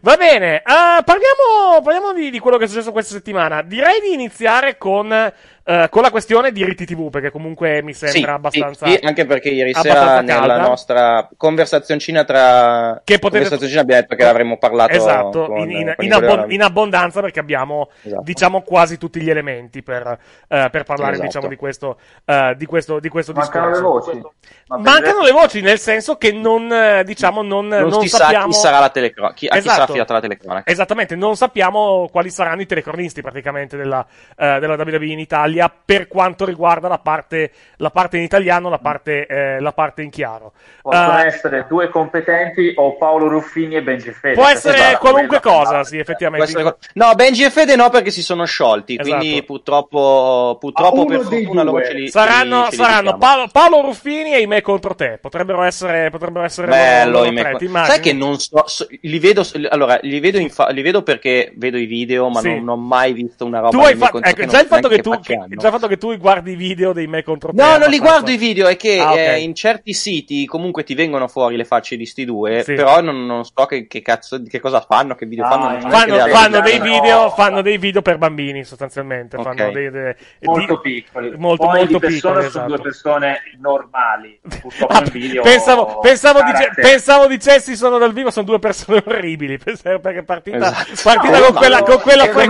Va 0.02 0.16
bene, 0.16 0.58
eh, 0.58 0.62
parliamo, 1.04 1.82
parliamo 1.82 2.12
di, 2.12 2.30
di 2.30 2.38
quello 2.38 2.56
che 2.58 2.64
è 2.64 2.68
successo 2.68 2.92
questa 2.92 3.14
settimana. 3.14 3.62
Direi 3.62 4.00
di 4.00 4.12
iniziare 4.12 4.76
con, 4.78 5.32
eh, 5.64 5.86
con 5.90 6.02
la 6.02 6.10
questione 6.10 6.52
di 6.52 6.64
Riti 6.64 6.84
TV, 6.84 7.08
perché 7.10 7.30
comunque 7.30 7.82
mi 7.82 7.92
Sì, 7.94 8.06
sembra 8.08 8.34
abbastanza. 8.34 8.86
sì, 8.86 8.92
sì, 8.92 9.04
anche 9.04 9.24
perché 9.24 9.48
ieri 9.48 9.72
sera 9.74 10.20
nella 10.20 10.38
calda. 10.40 10.60
nostra 10.60 11.28
conversazioncina 11.36 12.24
tra 12.24 13.00
Che 13.02 13.18
potete- 13.18 13.40
conversazioncina 13.44 13.80
abbiamo 13.80 14.00
detto 14.02 14.14
che 14.16 14.24
avremmo 14.26 14.58
parlato 14.58 14.92
Esatto, 14.92 15.46
con, 15.46 15.58
in, 15.58 15.70
in- 15.70 15.92
con 15.96 16.04
in 16.04 16.12
abbon- 16.12 16.50
in 16.52 16.62
abbondanza 16.62 17.20
perché 17.22 17.40
abbiamo, 17.40 17.88
Esatto. 18.02 18.22
diciamo, 18.22 18.60
quasi 18.62 18.98
tutti 18.98 19.20
gli 19.20 19.30
elementi 19.30 19.82
per, 19.82 20.18
eh, 20.48 20.68
per 20.70 20.82
parlare, 20.84 21.12
Esatto. 21.12 21.26
diciamo, 21.28 21.48
di 21.48 21.56
questo, 21.56 21.98
eh, 22.26 22.54
di 22.58 22.66
questo, 22.66 23.00
di 23.00 23.08
questo 23.08 23.32
Mancano 23.32 23.66
le 23.66 23.72
discorso. 23.72 24.10
voci. 24.10 24.22
Ma 24.66 24.76
Mancano 24.78 25.22
le 25.22 25.32
voci, 25.32 25.60
nel 25.62 25.78
senso 25.78 26.16
che 26.16 26.30
non, 26.32 27.02
diciamo, 27.04 27.40
non, 27.42 27.68
non, 27.68 27.88
non 27.88 28.00
si 28.02 28.08
sappiamo... 28.08 28.50
sa 28.52 28.58
chi 28.58 28.66
sarà 28.66 28.78
la 28.80 28.90
telecronaca, 28.90 29.34
chi, 29.34 29.46
a 29.46 29.54
chi 29.54 29.60
sarà 29.62 29.72
Esatto. 29.72 29.82
affidata 29.92 30.12
la 30.12 30.20
telecronaca. 30.20 30.70
Esattamente, 30.70 31.16
non 31.16 31.36
sappiamo 31.36 32.08
quali 32.10 32.28
saranno 32.30 32.60
i 32.60 32.66
telecronisti 32.66 33.22
praticamente 33.22 33.76
della, 33.78 34.04
della 34.36 34.74
WWE 34.74 35.06
in 35.06 35.18
Italia 35.20 35.52
per 35.84 36.08
quanto 36.08 36.44
riguarda 36.44 36.88
la 36.88 36.98
parte, 36.98 37.50
la 37.76 37.90
parte 37.90 38.16
in 38.16 38.22
italiano, 38.22 38.68
la 38.68 38.78
parte, 38.78 39.26
eh, 39.26 39.60
la 39.60 39.72
parte 39.72 40.02
in 40.02 40.10
chiaro. 40.10 40.52
Possono 40.82 41.18
Eh, 41.18 41.26
essere 41.26 41.66
due 41.68 41.88
competenti 41.88 42.72
o 42.76 42.96
Paolo 42.96 43.28
Ruffini 43.28 43.76
e 43.76 43.82
Benji 43.82 44.10
Fede. 44.10 44.34
può 44.34 44.46
essere 44.46 44.96
qualunque 44.98 45.40
cosa, 45.40 45.82
sì, 45.84 45.92
Può 45.94 46.00
effettivamente. 46.02 46.46
essere 46.46 46.76
No, 46.94 47.14
Benji 47.14 47.44
e 47.44 47.50
Fede 47.50 47.76
no 47.76 47.88
perché 47.90 48.10
si 48.10 48.22
sono 48.22 48.44
sciolti, 48.44 48.96
Esatto. 48.98 49.16
quindi 49.16 49.42
purtroppo, 49.44 50.56
purtroppo 50.60 51.02
Ah, 51.02 51.06
per 51.06 51.20
fortuna 51.20 51.62
loro 51.62 51.84
ce 51.84 51.92
li 51.94 52.08
Saranno, 52.08 52.64
ce 52.64 52.70
li- 52.70 52.76
saranno. 52.76 53.16
Paolo, 53.18 53.48
Paolo 53.50 53.80
Ruffini 53.82 54.34
e 54.34 54.40
i 54.40 54.46
me 54.46 54.60
contro 54.60 54.94
te. 54.94 55.18
Potrebbero 55.20 55.62
essere, 55.62 56.10
potrebbero 56.10 56.44
essere 56.44 56.66
Bello, 56.68 57.20
loro, 57.24 57.30
loro 57.30 57.56
tre, 57.56 57.68
sai 57.84 58.00
che 58.00 58.12
non 58.12 58.38
so, 58.38 58.62
so- 58.66 58.86
li 59.00 59.18
vedo, 59.18 59.42
allora, 59.70 59.98
li 60.02 60.20
vedo, 60.20 60.38
in 60.38 60.50
fa- 60.50 60.68
li 60.68 60.82
vedo 60.82 61.02
perché 61.02 61.52
vedo 61.56 61.76
i 61.76 61.86
video, 61.86 62.28
ma 62.28 62.40
Sì. 62.40 62.48
non, 62.48 62.64
non 62.64 62.78
ho 62.78 62.80
mai 62.82 63.12
visto 63.12 63.44
una 63.44 63.58
roba 63.60 63.70
Tu 63.70 63.78
hai 63.78 63.96
concerti, 63.96 64.40
ecco, 64.42 64.50
già 64.50 64.60
il 64.60 64.66
fatto 64.66 64.88
che 64.88 64.98
tu, 64.98 65.10
facciano. 65.12 65.43
Anno. 65.44 65.54
Già 65.56 65.66
il 65.68 65.72
fatto 65.72 65.86
che 65.86 65.96
tu 65.96 66.16
guardi 66.16 66.52
i 66.52 66.56
video 66.56 66.92
dei 66.92 67.06
me 67.06 67.22
contro 67.22 67.52
te. 67.52 67.62
No, 67.62 67.76
non 67.78 67.88
li 67.88 67.98
guardo 67.98 68.30
i 68.30 68.36
video, 68.36 68.66
è 68.66 68.76
che 68.76 68.98
Ah, 68.98 69.12
ok. 69.12 69.16
eh, 69.18 69.40
in 69.40 69.54
certi 69.54 69.92
siti 69.92 70.44
comunque 70.46 70.84
ti 70.84 70.94
vengono 70.94 71.28
fuori 71.28 71.56
le 71.56 71.64
facce 71.64 71.96
di 71.96 72.06
sti 72.06 72.24
due, 72.24 72.62
Sì. 72.62 72.74
però 72.74 73.00
non, 73.00 73.24
non 73.26 73.44
so 73.44 73.64
che, 73.66 73.86
che 73.86 74.02
cazzo, 74.02 74.42
che 74.42 74.60
cosa 74.60 74.80
fanno, 74.80 75.14
che 75.14 75.26
video 75.26 75.44
Ah, 75.46 75.48
fanno. 75.50 75.88
Fanno, 75.88 76.18
fanno 76.28 76.60
dei 76.60 76.78
no. 76.78 76.84
video, 76.84 77.30
fanno 77.30 77.62
dei 77.62 77.78
video 77.78 78.02
per 78.02 78.18
bambini 78.18 78.64
sostanzialmente. 78.64 79.36
Ok. 79.36 79.42
Fanno 79.44 79.70
dei, 79.72 79.90
dei- 79.90 80.14
molto 80.42 80.80
di- 80.82 80.90
piccoli. 81.02 81.32
molto, 81.36 81.66
Poi 81.66 81.76
molto 81.76 81.92
di 81.98 82.06
piccoli, 82.06 82.18
sono 82.18 82.38
esatto. 82.40 82.66
due 82.66 82.78
persone 82.80 83.38
normali. 83.60 84.40
Purtroppo 84.60 84.92
Ah, 84.94 85.02
in 85.04 85.10
video. 85.10 85.42
pensavo, 85.42 85.98
pensavo, 86.00 86.40
dice- 86.42 86.52
carattere. 86.52 86.88
pensavo 86.88 87.26
dicessi 87.26 87.76
sono 87.76 87.98
dal 87.98 88.12
vivo, 88.12 88.30
sono 88.30 88.46
due 88.46 88.58
persone 88.58 89.02
orribili. 89.06 89.58
Pensavo 89.64 89.98
perché 90.00 90.22
partita, 90.22 90.56
Esatto. 90.56 90.92
partita 91.02 91.38
No, 91.38 91.44
con 91.46 91.54
ma 91.54 91.58
quella, 91.60 91.78
no, 91.78 91.84
con 91.84 92.00
quella, 92.00 92.28
con 92.28 92.46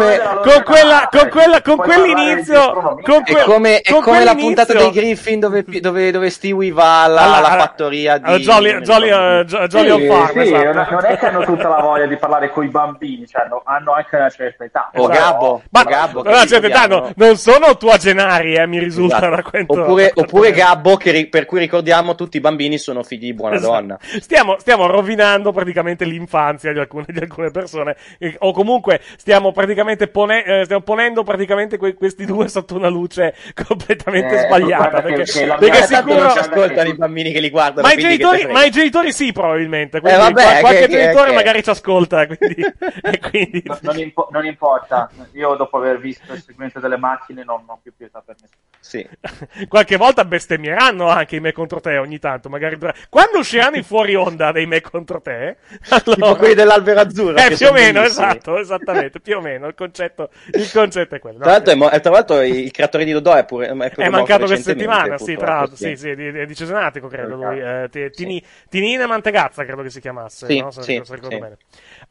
quella, 0.65 1.09
con 1.11 1.29
quella, 1.29 1.63
con 1.63 1.77
di 1.77 1.83
quell'inizio, 1.83 2.84
con 3.03 3.23
È 3.23 3.33
que- 3.33 3.43
come, 3.45 3.81
è 3.81 3.91
con 3.93 4.03
come 4.03 4.25
la 4.25 4.35
puntata 4.35 4.73
dei 4.73 4.91
Griffin 4.91 5.41
dove, 5.41 5.65
dove, 5.81 6.11
dove 6.11 6.31
Stewie 6.31 6.73
va 6.73 7.05
alla, 7.05 7.21
Alla- 7.23 7.37
alla 7.37 7.59
fattoria 7.59 8.19
di 8.19 8.33
Jolly, 8.43 8.81
Jolly, 8.81 9.09
Jo- 9.45 9.67
Jolly 9.67 9.91
on 9.91 10.01
Sì, 10.01 10.07
Farm, 10.07 10.33
sì, 10.33 10.39
esatto. 10.55 10.91
non- 10.95 11.05
è 11.05 11.17
che 11.19 11.27
hanno 11.27 11.45
tutta 11.45 11.69
la 11.69 11.81
voglia 11.81 12.07
di 12.07 12.17
parlare 12.17 12.51
con 12.51 12.65
i 12.65 12.69
bambini, 12.69 13.27
cioè 13.27 13.43
hanno, 13.45 13.63
hanno 13.65 13.93
anche 13.93 14.17
una 14.17 14.31
certa 14.31 14.65
età. 14.65 14.91
O 14.95 15.07
Però- 15.07 15.19
Gabbo, 15.19 15.63
Ma 15.71 15.81
o 15.81 15.85
Gabbo 15.85 16.23
che 16.23 16.29
no, 16.31 16.37
cioè, 16.47 16.61
ricordiamo. 16.61 16.73
Tano, 17.01 17.13
non 17.17 17.37
sono 17.37 17.67
ottuagenari, 17.69 18.55
eh, 18.55 18.67
mi 18.67 18.79
risulta 18.79 19.17
Esatto. 19.17 19.35
da 19.37 19.43
quanto... 19.43 19.81
Oppure, 19.83 20.13
oppure 20.15 20.51
Gabbo, 20.53 20.97
che 20.97 21.11
ri- 21.11 21.27
per 21.29 21.45
cui 21.47 21.59
ricordiamo 21.61 22.15
tutti 22.15 22.37
i 22.37 22.41
bambini 22.41 22.79
sono 22.79 23.03
figli 23.03 23.21
di 23.27 23.35
buona 23.35 23.57
Esatto. 23.57 23.73
donna. 23.73 23.99
Stiamo, 24.21 24.57
stiamo 24.59 24.87
rovinando 24.87 25.53
praticamente 25.53 26.05
l'infanzia 26.05 26.73
di 26.73 26.79
alcune, 26.79 27.05
di 27.09 27.19
alcune 27.19 27.51
persone, 27.51 27.97
eh, 28.19 28.37
o 28.41 28.53
comunque 28.53 29.01
stiamo 29.17 29.53
praticamente 29.53 30.09
pone- 30.09 30.45
eh, 30.45 30.65
stiamo 30.65 30.83
ponendo 30.83 31.23
praticamente 31.23 31.77
que- 31.79 31.95
questi 31.95 32.25
due 32.25 32.49
sotto 32.49 32.74
una 32.77 32.89
luce 32.89 33.35
completamente 33.67 34.35
Eh, 34.43 34.47
sbagliata. 34.47 35.01
Perché, 35.03 35.23
perché 35.25 35.45
mia- 35.45 35.57
Tanto 35.57 35.85
sicuro. 35.87 36.19
non 36.23 36.31
ci 36.33 36.39
ascoltano 36.39 36.89
i 36.89 36.95
bambini 36.95 37.33
che 37.33 37.41
li 37.41 37.51
guardano. 37.51 37.87
Ma 37.87 37.93
i, 37.93 37.99
genitori, 37.99 38.47
ma 38.47 38.65
i 38.65 38.71
genitori 38.71 39.13
sì, 39.13 39.33
probabilmente. 39.33 40.01
Quindi 40.01 40.19
Eh, 40.19 40.23
vabbè, 40.23 40.43
qual- 40.43 40.61
qualche 40.61 40.87
che- 40.87 40.89
genitore 40.89 41.29
che- 41.31 41.35
magari 41.35 41.63
ci 41.63 41.71
ascolta. 41.71 42.27
Quindi, 42.35 42.63
e 43.03 43.19
quindi 43.21 43.63
No, 43.65 43.79
non, 43.83 43.99
impo- 43.99 44.29
non 44.31 44.45
importa, 44.47 45.11
io 45.33 45.55
dopo 45.55 45.77
aver 45.79 45.99
visto 45.99 46.33
il 46.33 46.43
segmento 46.43 46.81
delle 46.81 46.97
macchine 46.97 47.45
non 47.45 47.63
ho 47.67 47.79
più 47.83 47.93
pietà 47.97 48.23
per 48.25 48.37
nessuno. 48.41 48.61
Sì. 48.81 49.07
qualche 49.69 49.97
volta 49.97 50.25
bestemmieranno 50.25 51.09
anche 51.09 51.37
i 51.37 51.41
me 51.41 51.53
contro 51.53 51.81
te 51.81 51.97
ogni 51.99 52.19
tanto. 52.19 52.49
Magari 52.49 52.77
dura- 52.79 52.95
quando 53.09 53.39
usciranno 53.39 53.77
i 53.77 53.83
fuori 53.83 54.15
onda 54.15 54.53
dei 54.53 54.67
me 54.67 54.81
contro 54.81 55.21
te, 55.21 55.57
Tipo 56.05 56.13
allora... 56.13 56.35
quelli 56.37 56.55
dell'albero 56.55 57.01
azzurro. 57.01 57.37
Eh, 57.37 57.55
più 57.57 57.67
o 57.69 57.73
meno, 57.73 58.01
bellissimi. 58.01 58.27
esatto, 58.27 58.59
esattamente, 58.59 59.21
più 59.21 59.37
o 59.37 59.41
meno, 59.41 59.67
il 59.67 59.75
concetto, 59.75 60.31
il 60.53 60.71
concetto 60.73 61.15
è 61.15 61.19
quello. 61.19 61.39
no? 61.39 61.43
Tra 61.45 61.53
l'altro, 61.53 61.73
è 61.73 61.77
mo- 61.77 61.91
eh, 61.91 62.01
tra 62.01 62.11
l'altro 62.11 62.41
il 62.65 62.71
creatore 62.71 63.05
di 63.05 63.13
Dodò 63.13 63.35
è 63.35 63.45
pure 63.45 63.69
è, 63.69 63.71
È 63.71 64.09
mancato 64.09 64.47
questa 64.47 64.71
settimana, 64.71 65.19
sì, 65.19 65.35
tra 65.37 65.55
l'altro, 65.55 65.77
sì, 65.77 65.97
sì, 65.97 66.15
di, 66.15 66.47
di, 66.47 66.55
Cesenatico, 66.55 67.09
credo 67.09 67.37
lui. 67.37 67.61
Eh. 67.61 68.11
Tini- 68.11 68.43
Tinina 68.69 69.07
Mantegazza, 69.07 69.65
credo 69.65 69.83
che 69.83 69.91
si 69.91 70.01
chiamasse, 70.01 70.47
Sì, 70.47 70.61
no? 70.61 70.71
Se, 70.71 70.83
sì, 70.83 71.01
se 71.05 71.15
ricordo 71.15 71.35
sì. 71.35 71.41
bene. 71.41 71.57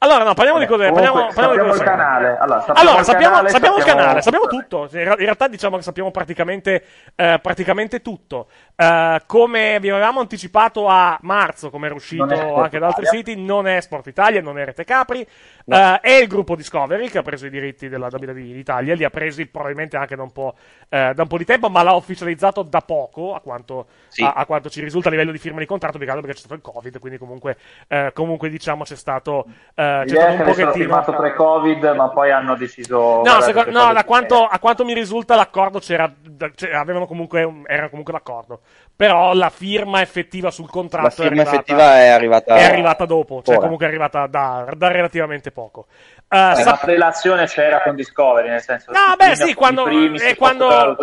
Allora, 0.04 0.26
no, 0.26 0.34
parliamo 0.34 0.60
di 0.60 0.66
cose. 0.66 0.90
Comunque, 0.90 1.08
Parliamo, 1.12 1.34
parliamo 1.34 1.64
di 1.64 1.70
cose 1.70 1.84
il 1.84 1.90
canale. 1.90 2.38
Allora, 2.38 2.60
sappiamo 2.60 2.80
Allora, 2.82 3.00
il 3.00 3.06
sappiamo, 3.06 3.34
canale, 3.36 3.50
sappiamo 3.50 3.76
il 3.78 3.82
sappiamo- 3.84 4.02
canale, 4.02 4.22
sappiamo 4.22 4.48
tutto. 4.48 4.90
In 4.92 5.16
realtà 5.16 5.48
diciamo 5.48 5.78
che 5.78 5.82
sappiamo 5.84 6.12
praticamente, 6.12 6.84
eh, 7.16 7.40
praticamente 7.42 8.02
tutto. 8.02 8.48
Eh, 8.76 9.22
come 9.26 9.80
vi 9.80 9.90
avevamo 9.90 10.20
anticipato 10.20 10.88
a 10.90 11.18
marzo, 11.22 11.70
come 11.70 11.86
era 11.86 11.96
uscito 11.96 12.56
anche 12.56 12.80
da 12.80 12.88
altri 12.88 13.06
siti, 13.06 13.42
non 13.42 13.66
è 13.66 13.80
Sport 13.80 14.08
Italia, 14.08 14.42
non 14.42 14.60
è 14.60 14.66
Rete 14.66 14.84
Capri, 14.84 15.22
eh, 15.22 16.00
è 16.02 16.12
il 16.16 16.28
gruppo 16.28 16.58
Discovery 16.58 17.08
che 17.10 17.20
ha 17.20 17.22
preso 17.22 17.46
i 17.46 17.50
diritti 17.50 17.88
della 17.88 18.10
WWE 18.12 18.34
d'Italia, 18.34 18.96
li 18.96 19.06
ha 19.06 19.10
presi 19.10 19.46
probabilmente 19.46 19.96
anche 19.96 20.18
da 20.18 20.24
un 20.24 20.34
po', 20.34 20.56
eh, 20.90 21.14
da 21.16 21.22
un 21.22 21.28
po' 21.30 21.38
di 21.38 21.46
tempo, 21.46 21.70
ma 21.70 21.82
l'ha 21.82 21.94
ufficializzato 21.94 22.62
da 22.64 22.82
poco, 22.82 23.34
a 23.36 23.40
quanto, 23.40 23.86
Sì. 24.10 24.22
a, 24.22 24.34
a 24.36 24.46
quanto 24.46 24.70
ci 24.70 24.82
risulta 24.82 25.08
a 25.08 25.12
livello 25.12 25.32
di 25.32 25.38
firma 25.38 25.60
di 25.60 25.66
contratto, 25.66 25.98
perché 25.98 26.14
c'è 26.34 26.36
stato 26.36 26.56
il 26.56 26.62
Covid, 26.62 27.00
quindi 27.00 27.18
comunque, 27.18 27.56
eh, 27.88 28.12
comunque 28.14 28.50
diciamo 28.50 28.84
c'è 28.84 28.96
stato, 28.96 29.46
eh, 29.76 29.92
c'è 30.06 30.16
stato 30.16 30.32
un 30.32 30.38
pochettino... 30.38 30.72
firmato 30.72 31.14
pre-Covid, 31.14 31.84
ma 31.96 32.10
poi 32.10 32.32
hanno 32.32 32.56
deciso. 32.56 33.22
No, 33.24 33.42
secondo- 33.42 33.72
no, 33.72 33.94
da 33.94 34.04
quanto, 34.04 34.46
a 34.46 34.60
quanto 34.60 34.84
mi 34.86 34.94
risulta 34.94 35.36
l'accordo 35.36 35.80
c'era, 35.80 36.12
da- 36.20 36.52
cioè, 36.56 36.74
avevano 36.74 37.06
comunque, 37.06 37.44
un- 37.44 37.64
era 37.66 37.90
comunque 37.90 38.14
d'accordo. 38.14 38.62
Però 38.96 39.34
la 39.34 39.50
firma 39.50 40.02
effettiva 40.02 40.52
sul 40.52 40.70
contratto 40.70 41.24
La 41.24 41.30
firma 41.30 41.42
è 41.44 41.46
arrivata, 41.46 41.56
effettiva 41.56 41.98
è 42.00 42.08
arrivata, 42.08 42.56
è 42.56 42.64
arrivata 42.64 43.06
dopo, 43.06 43.42
cioè 43.42 43.54
ora. 43.56 43.64
comunque 43.64 43.86
è 43.86 43.90
arrivata 43.90 44.28
da, 44.28 44.68
da 44.76 44.88
relativamente 44.90 45.52
poco. 45.52 45.88
Eh, 46.34 46.52
Eh, 46.52 46.56
sap- 46.64 46.82
la 46.84 46.92
relazione 46.94 47.46
c'era 47.46 47.82
con 47.84 47.96
Discovery, 47.96 48.50
nel 48.50 48.62
senso 48.62 48.92
No, 48.92 49.16
beh, 49.16 49.36
sì, 49.36 49.54
quando, 49.54 49.84
primi, 49.84 50.18
se 50.18 50.36
quando 50.36 50.98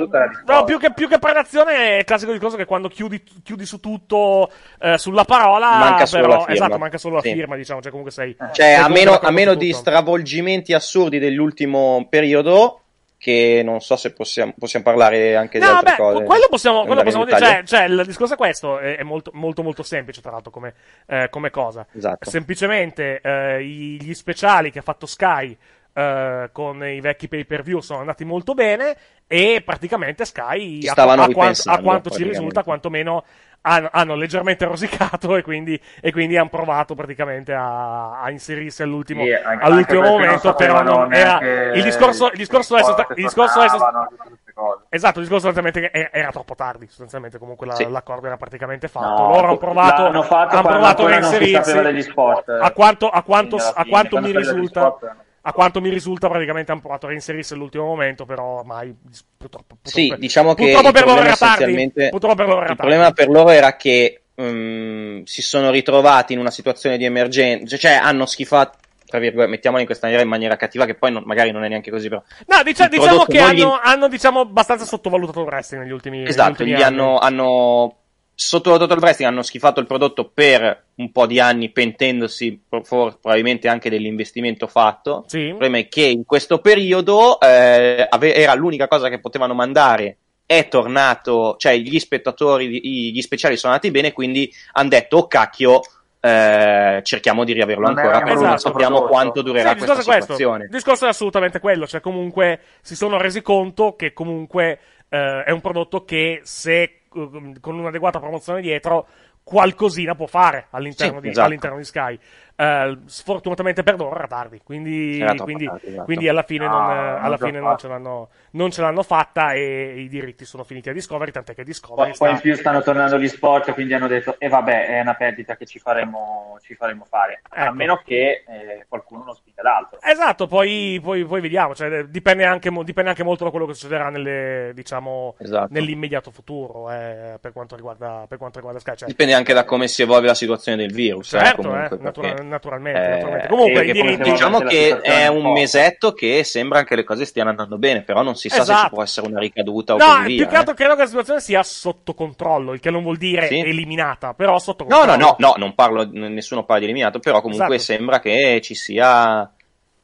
no, 0.44 0.64
più 0.64 0.76
che, 0.78 0.92
più 0.92 1.06
che 1.08 1.18
prelazione 1.20 1.74
è 1.76 1.98
il 1.98 2.04
classico 2.04 2.32
discorso 2.32 2.56
che 2.56 2.64
quando 2.64 2.88
chiudi, 2.88 3.22
chiudi 3.44 3.64
su 3.64 3.78
tutto 3.78 4.50
eh, 4.80 4.98
sulla 4.98 5.24
parola, 5.24 5.76
Manca 5.76 6.06
solo 6.06 6.22
però, 6.22 6.32
la 6.34 6.40
firma. 6.40 6.54
esatto, 6.54 6.78
manca 6.78 6.98
solo 6.98 7.14
la 7.16 7.20
Sì. 7.22 7.32
firma, 7.32 7.54
diciamo, 7.54 7.80
cioè 7.80 7.90
comunque 7.90 8.12
sei, 8.12 8.34
Cioè, 8.36 8.48
sei 8.52 8.74
a 8.74 8.88
meno, 8.88 9.18
a 9.20 9.30
meno 9.30 9.54
di 9.54 9.72
stravolgimenti 9.72 10.72
assurdi 10.74 11.18
dell'ultimo 11.20 12.06
periodo, 12.10 12.80
che 13.20 13.60
non 13.62 13.82
so 13.82 13.96
se 13.96 14.14
possiamo, 14.14 14.54
possiamo 14.58 14.82
parlare 14.82 15.36
anche 15.36 15.58
di 15.58 15.64
No, 15.66 15.72
altre 15.72 15.90
beh, 15.90 15.96
cose. 15.96 16.24
quello 16.24 16.46
possiamo, 16.48 16.86
quello 16.86 17.02
possiamo 17.02 17.26
dire. 17.26 17.38
Cioè, 17.38 17.62
cioè, 17.64 17.82
il 17.82 18.02
discorso 18.06 18.32
è 18.32 18.36
questo: 18.38 18.78
è, 18.78 19.02
molto, 19.02 19.30
molto, 19.34 19.62
molto 19.62 19.82
semplice, 19.82 20.22
tra 20.22 20.30
l'altro, 20.30 20.50
come, 20.50 20.72
eh, 21.06 21.28
come 21.28 21.50
cosa. 21.50 21.86
Esatto. 21.94 22.30
Semplicemente 22.30 23.20
eh, 23.20 23.62
gli 23.62 24.14
speciali 24.14 24.70
che 24.70 24.78
ha 24.78 24.82
fatto 24.82 25.04
Sky 25.04 25.54
eh, 25.92 26.48
con 26.50 26.82
i 26.82 27.00
vecchi 27.00 27.28
pay 27.28 27.44
per 27.44 27.62
view 27.62 27.80
sono 27.80 28.00
andati 28.00 28.24
molto 28.24 28.54
bene. 28.54 28.96
E 29.26 29.62
praticamente 29.62 30.24
Sky, 30.24 30.88
a, 30.88 30.94
a 30.94 31.28
quanto, 31.28 31.70
a 31.70 31.78
quanto 31.78 32.10
ci 32.10 32.24
risulta, 32.24 32.64
quantomeno 32.64 33.22
hanno, 33.62 33.88
hanno 33.92 34.14
leggermente 34.14 34.64
rosicato 34.64 35.36
e 35.36 35.42
quindi, 35.42 35.80
e 36.00 36.12
quindi 36.12 36.36
hanno 36.36 36.48
provato 36.48 36.94
praticamente 36.94 37.52
a, 37.52 38.20
a 38.20 38.30
inserirsi 38.30 38.82
all'ultimo, 38.82 39.22
Sì, 39.24 39.32
anche- 39.32 39.64
all'ultimo 39.64 40.00
anche 40.00 40.10
momento. 40.12 40.46
non 40.48 40.56
Però 40.56 40.82
non 40.82 41.12
era. 41.12 41.38
Il 41.74 41.82
discorso, 41.82 42.26
il 42.30 42.36
discorso 42.38 42.76
è, 42.76 42.82
sosta- 42.82 43.06
il 43.14 43.22
discorso 43.24 43.60
cose. 43.60 44.84
Esatto, 44.88 45.18
il 45.20 45.24
discorso 45.26 45.50
sostanzialmente 45.50 45.90
era, 45.90 46.08
era 46.12 46.30
troppo 46.30 46.54
tardi, 46.54 46.86
sostanzialmente 46.86 47.38
comunque 47.38 47.66
la- 47.66 47.74
Sì. 47.74 47.88
l'accordo 47.88 48.26
era 48.26 48.36
praticamente 48.36 48.88
fatto. 48.88 49.22
No, 49.22 49.28
Loro 49.28 49.46
hanno 49.48 49.56
provato, 49.56 50.04
hanno 50.06 50.20
provato 50.22 50.56
a 50.56 50.58
ancora 50.58 51.18
non 51.18 51.30
si 51.30 51.38
reinserirsi. 51.38 51.70
sapeva 51.70 51.82
degli 51.82 52.02
sport. 52.02 52.48
A 52.48 52.70
quanto, 52.72 53.08
a 53.08 53.22
quanto, 53.22 53.56
Quindi 53.56 53.74
a 53.76 53.84
quanto 53.84 54.20
mi 54.20 54.32
risulta, 54.32 54.80
sport, 54.80 55.14
a 55.42 55.52
quanto 55.52 55.80
mi 55.80 55.88
risulta 55.88 56.28
praticamente 56.28 56.70
hanno 56.72 56.80
provato 56.80 57.06
a 57.06 57.08
reinserirsi 57.08 57.54
all'ultimo 57.54 57.84
momento, 57.84 58.24
però 58.26 58.58
ormai 58.58 58.94
purtroppo, 59.36 59.76
purtroppo 59.80 59.88
Sì, 59.88 60.14
diciamo 60.18 60.54
che 60.54 60.64
purtroppo 60.72 60.92
per 60.92 61.06
loro 61.06 61.20
era 61.22 61.36
tardi. 61.36 61.90
Purtroppo 62.10 62.34
per 62.34 62.46
loro 62.46 62.60
era 62.62 62.70
Il 62.72 62.76
tardi. 62.76 62.92
problema 62.92 63.12
per 63.12 63.28
loro 63.28 63.48
era 63.50 63.76
che 63.76 64.22
mm, 64.40 65.22
si 65.24 65.42
sono 65.42 65.70
ritrovati 65.70 66.32
in 66.34 66.38
una 66.38 66.50
situazione 66.50 66.98
di 66.98 67.04
emergenza, 67.04 67.76
cioè 67.76 67.92
hanno 67.92 68.26
schifato, 68.26 68.78
tra 69.06 69.18
virgolette, 69.18 69.50
mettiamola 69.50 69.80
in 69.80 69.86
questa 69.86 70.06
maniera, 70.06 70.24
in 70.24 70.30
maniera 70.30 70.56
cattiva, 70.56 70.84
che 70.84 70.94
poi 70.94 71.10
non- 71.12 71.22
magari 71.26 71.50
non 71.52 71.64
è 71.64 71.68
neanche 71.68 71.90
così, 71.90 72.08
però. 72.08 72.22
No, 72.46 72.62
dicia- 72.62 72.88
diciamo 72.88 73.24
che 73.24 73.38
non 73.38 73.50
gli- 73.52 73.60
hanno, 73.62 73.78
hanno, 73.82 74.08
diciamo, 74.08 74.40
abbastanza 74.40 74.84
sottovalutato 74.84 75.40
il 75.40 75.46
wrestling 75.46 75.82
negli 75.84 75.92
ultimi, 75.92 76.18
negli 76.18 76.28
Esatto, 76.28 76.50
ultimi 76.50 76.70
gli 76.70 76.74
anni. 76.74 76.84
hanno, 77.00 77.18
hanno 77.18 77.94
sottovalutato 78.40 78.94
il 78.94 79.02
wrestling, 79.02 79.30
hanno 79.30 79.42
schifato 79.42 79.80
il 79.80 79.86
prodotto 79.86 80.30
per 80.32 80.84
un 80.94 81.12
po' 81.12 81.26
di 81.26 81.38
anni, 81.38 81.70
pentendosi 81.70 82.58
pro- 82.66 82.82
for- 82.82 83.18
probabilmente 83.20 83.68
anche 83.68 83.90
dell'investimento 83.90 84.66
fatto. 84.66 85.24
Sì. 85.26 85.38
Il 85.40 85.48
problema 85.50 85.76
è 85.78 85.88
che 85.88 86.02
in 86.04 86.24
questo 86.24 86.58
periodo 86.58 87.38
eh, 87.38 88.06
ave- 88.08 88.34
era 88.34 88.54
l'unica 88.54 88.88
cosa 88.88 89.08
che 89.10 89.20
potevano 89.20 89.52
mandare. 89.52 90.16
È 90.46 90.68
tornato, 90.68 91.56
cioè 91.58 91.76
gli 91.76 91.98
spettatori, 91.98 93.12
gli 93.12 93.20
speciali 93.20 93.56
sono 93.56 93.74
andati 93.74 93.92
bene, 93.92 94.12
quindi 94.12 94.50
hanno 94.72 94.88
detto: 94.88 95.18
Oh 95.18 95.26
cacchio, 95.28 95.80
eh, 96.18 97.00
cerchiamo 97.04 97.44
di 97.44 97.52
riaverlo 97.52 97.86
Non 97.86 97.98
ancora, 97.98 98.18
però 98.22 98.34
non 98.34 98.44
esatto. 98.44 98.58
sappiamo 98.58 98.96
prodotto. 98.96 99.12
quanto 99.12 99.42
durerà 99.42 99.68
Sì, 99.68 99.74
il 99.74 99.80
discorso 99.80 100.02
questa 100.02 100.20
situazione. 100.22 100.64
Il 100.64 100.70
discorso 100.70 101.04
è 101.04 101.08
assolutamente 101.08 101.60
quello, 101.60 101.86
cioè 101.86 102.00
comunque 102.00 102.60
si 102.80 102.96
sono 102.96 103.16
resi 103.18 103.42
conto 103.42 103.94
che 103.96 104.12
comunque 104.12 104.78
eh, 105.10 105.44
è 105.44 105.50
un 105.50 105.60
prodotto 105.60 106.04
che 106.04 106.40
se 106.42 106.99
con 107.10 107.78
un'adeguata 107.78 108.20
promozione 108.20 108.60
dietro 108.60 109.06
qualcosina 109.42 110.14
può 110.14 110.26
fare 110.26 110.66
all'interno, 110.70 111.16
Sì, 111.16 111.22
di, 111.22 111.28
esatto. 111.30 111.46
all'interno 111.46 111.76
di 111.78 111.84
Sky. 111.84 112.18
Eh, 112.60 112.98
sfortunatamente 113.06 113.82
per 113.82 113.96
loro 113.96 114.14
era 114.16 114.26
tardi, 114.26 114.60
quindi, 114.62 115.24
quindi, 115.42 115.64
tardi, 115.64 115.86
esatto. 115.88 116.04
quindi 116.04 116.28
alla 116.28 116.42
fine, 116.42 116.66
No, 116.66 116.78
non, 116.78 116.90
eh, 116.90 116.94
non 116.94 117.18
alla 117.24 117.36
fine 117.38 117.58
non, 117.58 117.78
ce 117.78 117.88
l'hanno, 117.88 118.28
non 118.50 118.70
ce 118.70 118.82
l'hanno 118.82 119.02
fatta 119.02 119.52
e 119.54 119.98
i 120.00 120.08
diritti 120.08 120.44
sono 120.44 120.62
finiti 120.62 120.90
a 120.90 120.92
Discovery, 120.92 121.30
tant'è 121.30 121.54
che 121.54 121.64
Discovery 121.64 122.10
Poi, 122.10 122.18
poi 122.18 122.30
in 122.30 122.36
sta- 122.36 122.46
più 122.46 122.54
stanno 122.56 122.82
tornando 122.82 123.18
gli 123.18 123.28
sport, 123.28 123.72
quindi 123.72 123.94
hanno 123.94 124.08
detto, 124.08 124.34
e 124.38 124.48
vabbè, 124.48 124.88
è 124.88 125.00
una 125.00 125.14
perdita 125.14 125.56
che 125.56 125.64
ci 125.64 125.78
faremo, 125.78 126.58
ci 126.60 126.74
faremo 126.74 127.06
fare. 127.08 127.40
A 127.48 127.64
Ecco. 127.64 127.74
meno 127.74 128.02
che 128.04 128.44
eh, 128.46 128.84
qualcuno 128.88 129.24
non 129.24 129.34
spinga 129.34 129.62
l'altro. 129.62 129.98
Esatto, 130.02 130.46
poi, 130.46 131.00
poi, 131.02 131.24
poi 131.24 131.40
vediamo, 131.40 131.74
cioè, 131.74 131.90
eh, 131.90 132.10
dipende, 132.10 132.44
anche, 132.44 132.70
dipende 132.84 133.08
anche 133.08 133.22
molto 133.22 133.44
da 133.44 133.50
quello 133.50 133.64
che 133.64 133.72
succederà 133.72 134.10
nelle, 134.10 134.72
diciamo, 134.74 135.34
Esatto. 135.38 135.68
nell'immediato 135.72 136.30
futuro 136.30 136.90
eh, 136.90 137.38
per, 137.40 137.52
quanto 137.52 137.74
riguarda, 137.74 138.26
per 138.28 138.36
quanto 138.36 138.58
riguarda 138.58 138.80
Sky. 138.80 138.96
Cioè, 138.96 139.08
Dipende 139.08 139.32
anche 139.32 139.54
da 139.54 139.64
come 139.64 139.88
si 139.88 140.02
evolve 140.02 140.26
la 140.26 140.34
situazione 140.34 140.76
del 140.76 140.92
virus. 140.92 141.32
eh, 141.32 141.38
Certo, 141.38 141.56
comunque, 141.62 141.84
eh, 141.84 141.88
perché, 141.88 142.02
naturalmente, 142.04 142.48
eh, 142.50 142.52
naturalmente. 142.52 143.46
Comunque, 143.48 143.82
che- 143.84 143.90
i 143.90 143.92
che- 143.92 144.02
diritti- 144.02 144.30
diciamo 144.30 144.60
che 144.60 145.00
è 145.00 145.26
un 145.28 145.52
mesetto 145.52 146.12
che 146.12 146.44
sembra 146.44 146.84
che 146.84 146.96
le 146.96 147.04
cose 147.04 147.24
stiano 147.24 147.50
andando 147.50 147.78
bene, 147.78 148.02
però 148.02 148.22
non 148.22 148.34
si 148.36 148.48
sa 148.48 148.56
se 148.56 148.60
Esatto. 148.62 148.82
ci 148.84 148.88
può 148.94 149.02
essere 149.02 149.26
una 149.28 149.40
ricaduta 149.40 149.94
o 149.94 149.96
No, 149.96 150.04
così 150.04 150.16
più 150.26 150.34
via. 150.36 150.46
che 150.46 150.54
eh. 150.54 150.58
altro 150.58 150.74
credo 150.74 150.94
che 150.94 151.00
la 151.02 151.06
situazione 151.08 151.40
sia 151.40 151.62
sotto 151.62 152.14
controllo, 152.14 152.72
il 152.72 152.80
che 152.80 152.90
non 152.90 153.02
vuol 153.02 153.16
dire 153.16 153.46
Sì. 153.48 153.58
eliminata, 153.60 154.34
però 154.34 154.58
sotto 154.58 154.84
No, 154.88 154.96
controllo. 154.96 155.18
no, 155.20 155.36
no, 155.38 155.48
no, 155.48 155.54
non 155.56 155.74
parlo, 155.74 156.08
nessuno 156.10 156.64
parla 156.64 156.78
di 156.80 156.84
eliminato, 156.86 157.18
però 157.18 157.40
comunque 157.40 157.76
Esatto. 157.76 157.92
sembra 157.92 158.20
che 158.20 158.60
ci 158.62 158.74
sia. 158.74 159.50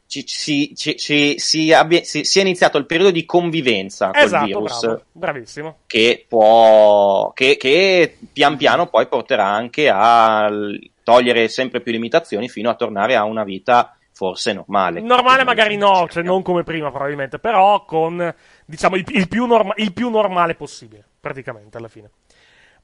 Ci, 0.09 0.25
ci- 0.25 0.73
ci- 0.97 1.37
si, 1.41 1.73
abbia- 1.73 2.05
si- 2.05 2.23
sia 2.25 2.41
iniziato 2.41 2.79
il 2.79 2.87
periodo 2.87 3.11
di 3.11 3.25
convivenza 3.25 4.11
col 4.13 4.23
Esatto, 4.23 4.45
virus 4.47 4.81
bravo, 4.81 5.03
bravissimo. 5.11 5.77
che 5.89 6.25
può 6.29 7.33
che, 7.35 7.57
che 7.57 8.17
pian 8.33 8.57
piano 8.57 8.87
poi 8.87 9.09
porterà 9.09 9.47
anche 9.47 9.89
a 9.89 10.49
l- 10.49 10.79
togliere 11.07 11.47
sempre 11.47 11.81
più 11.81 11.93
limitazioni 11.93 12.49
fino 12.49 12.69
a 12.69 12.75
tornare 12.75 13.15
a 13.15 13.23
una 13.23 13.45
vita 13.45 13.97
forse 14.11 14.53
normale. 14.53 15.01
Normale 15.01 15.45
magari 15.45 15.77
no, 15.77 16.09
cioè 16.09 16.25
non 16.25 16.43
come 16.43 16.65
prima 16.65 16.91
probabilmente, 16.91 17.39
però 17.39 17.85
con, 17.85 18.35
diciamo, 18.65 18.97
il, 18.97 19.05
il 19.11 19.29
più, 19.29 19.47
norma- 19.47 19.75
il 19.77 19.93
più 19.93 20.11
normale 20.11 20.57
possibile, 20.57 21.05
praticamente, 21.21 21.77
alla 21.77 21.87
fine. 21.87 22.11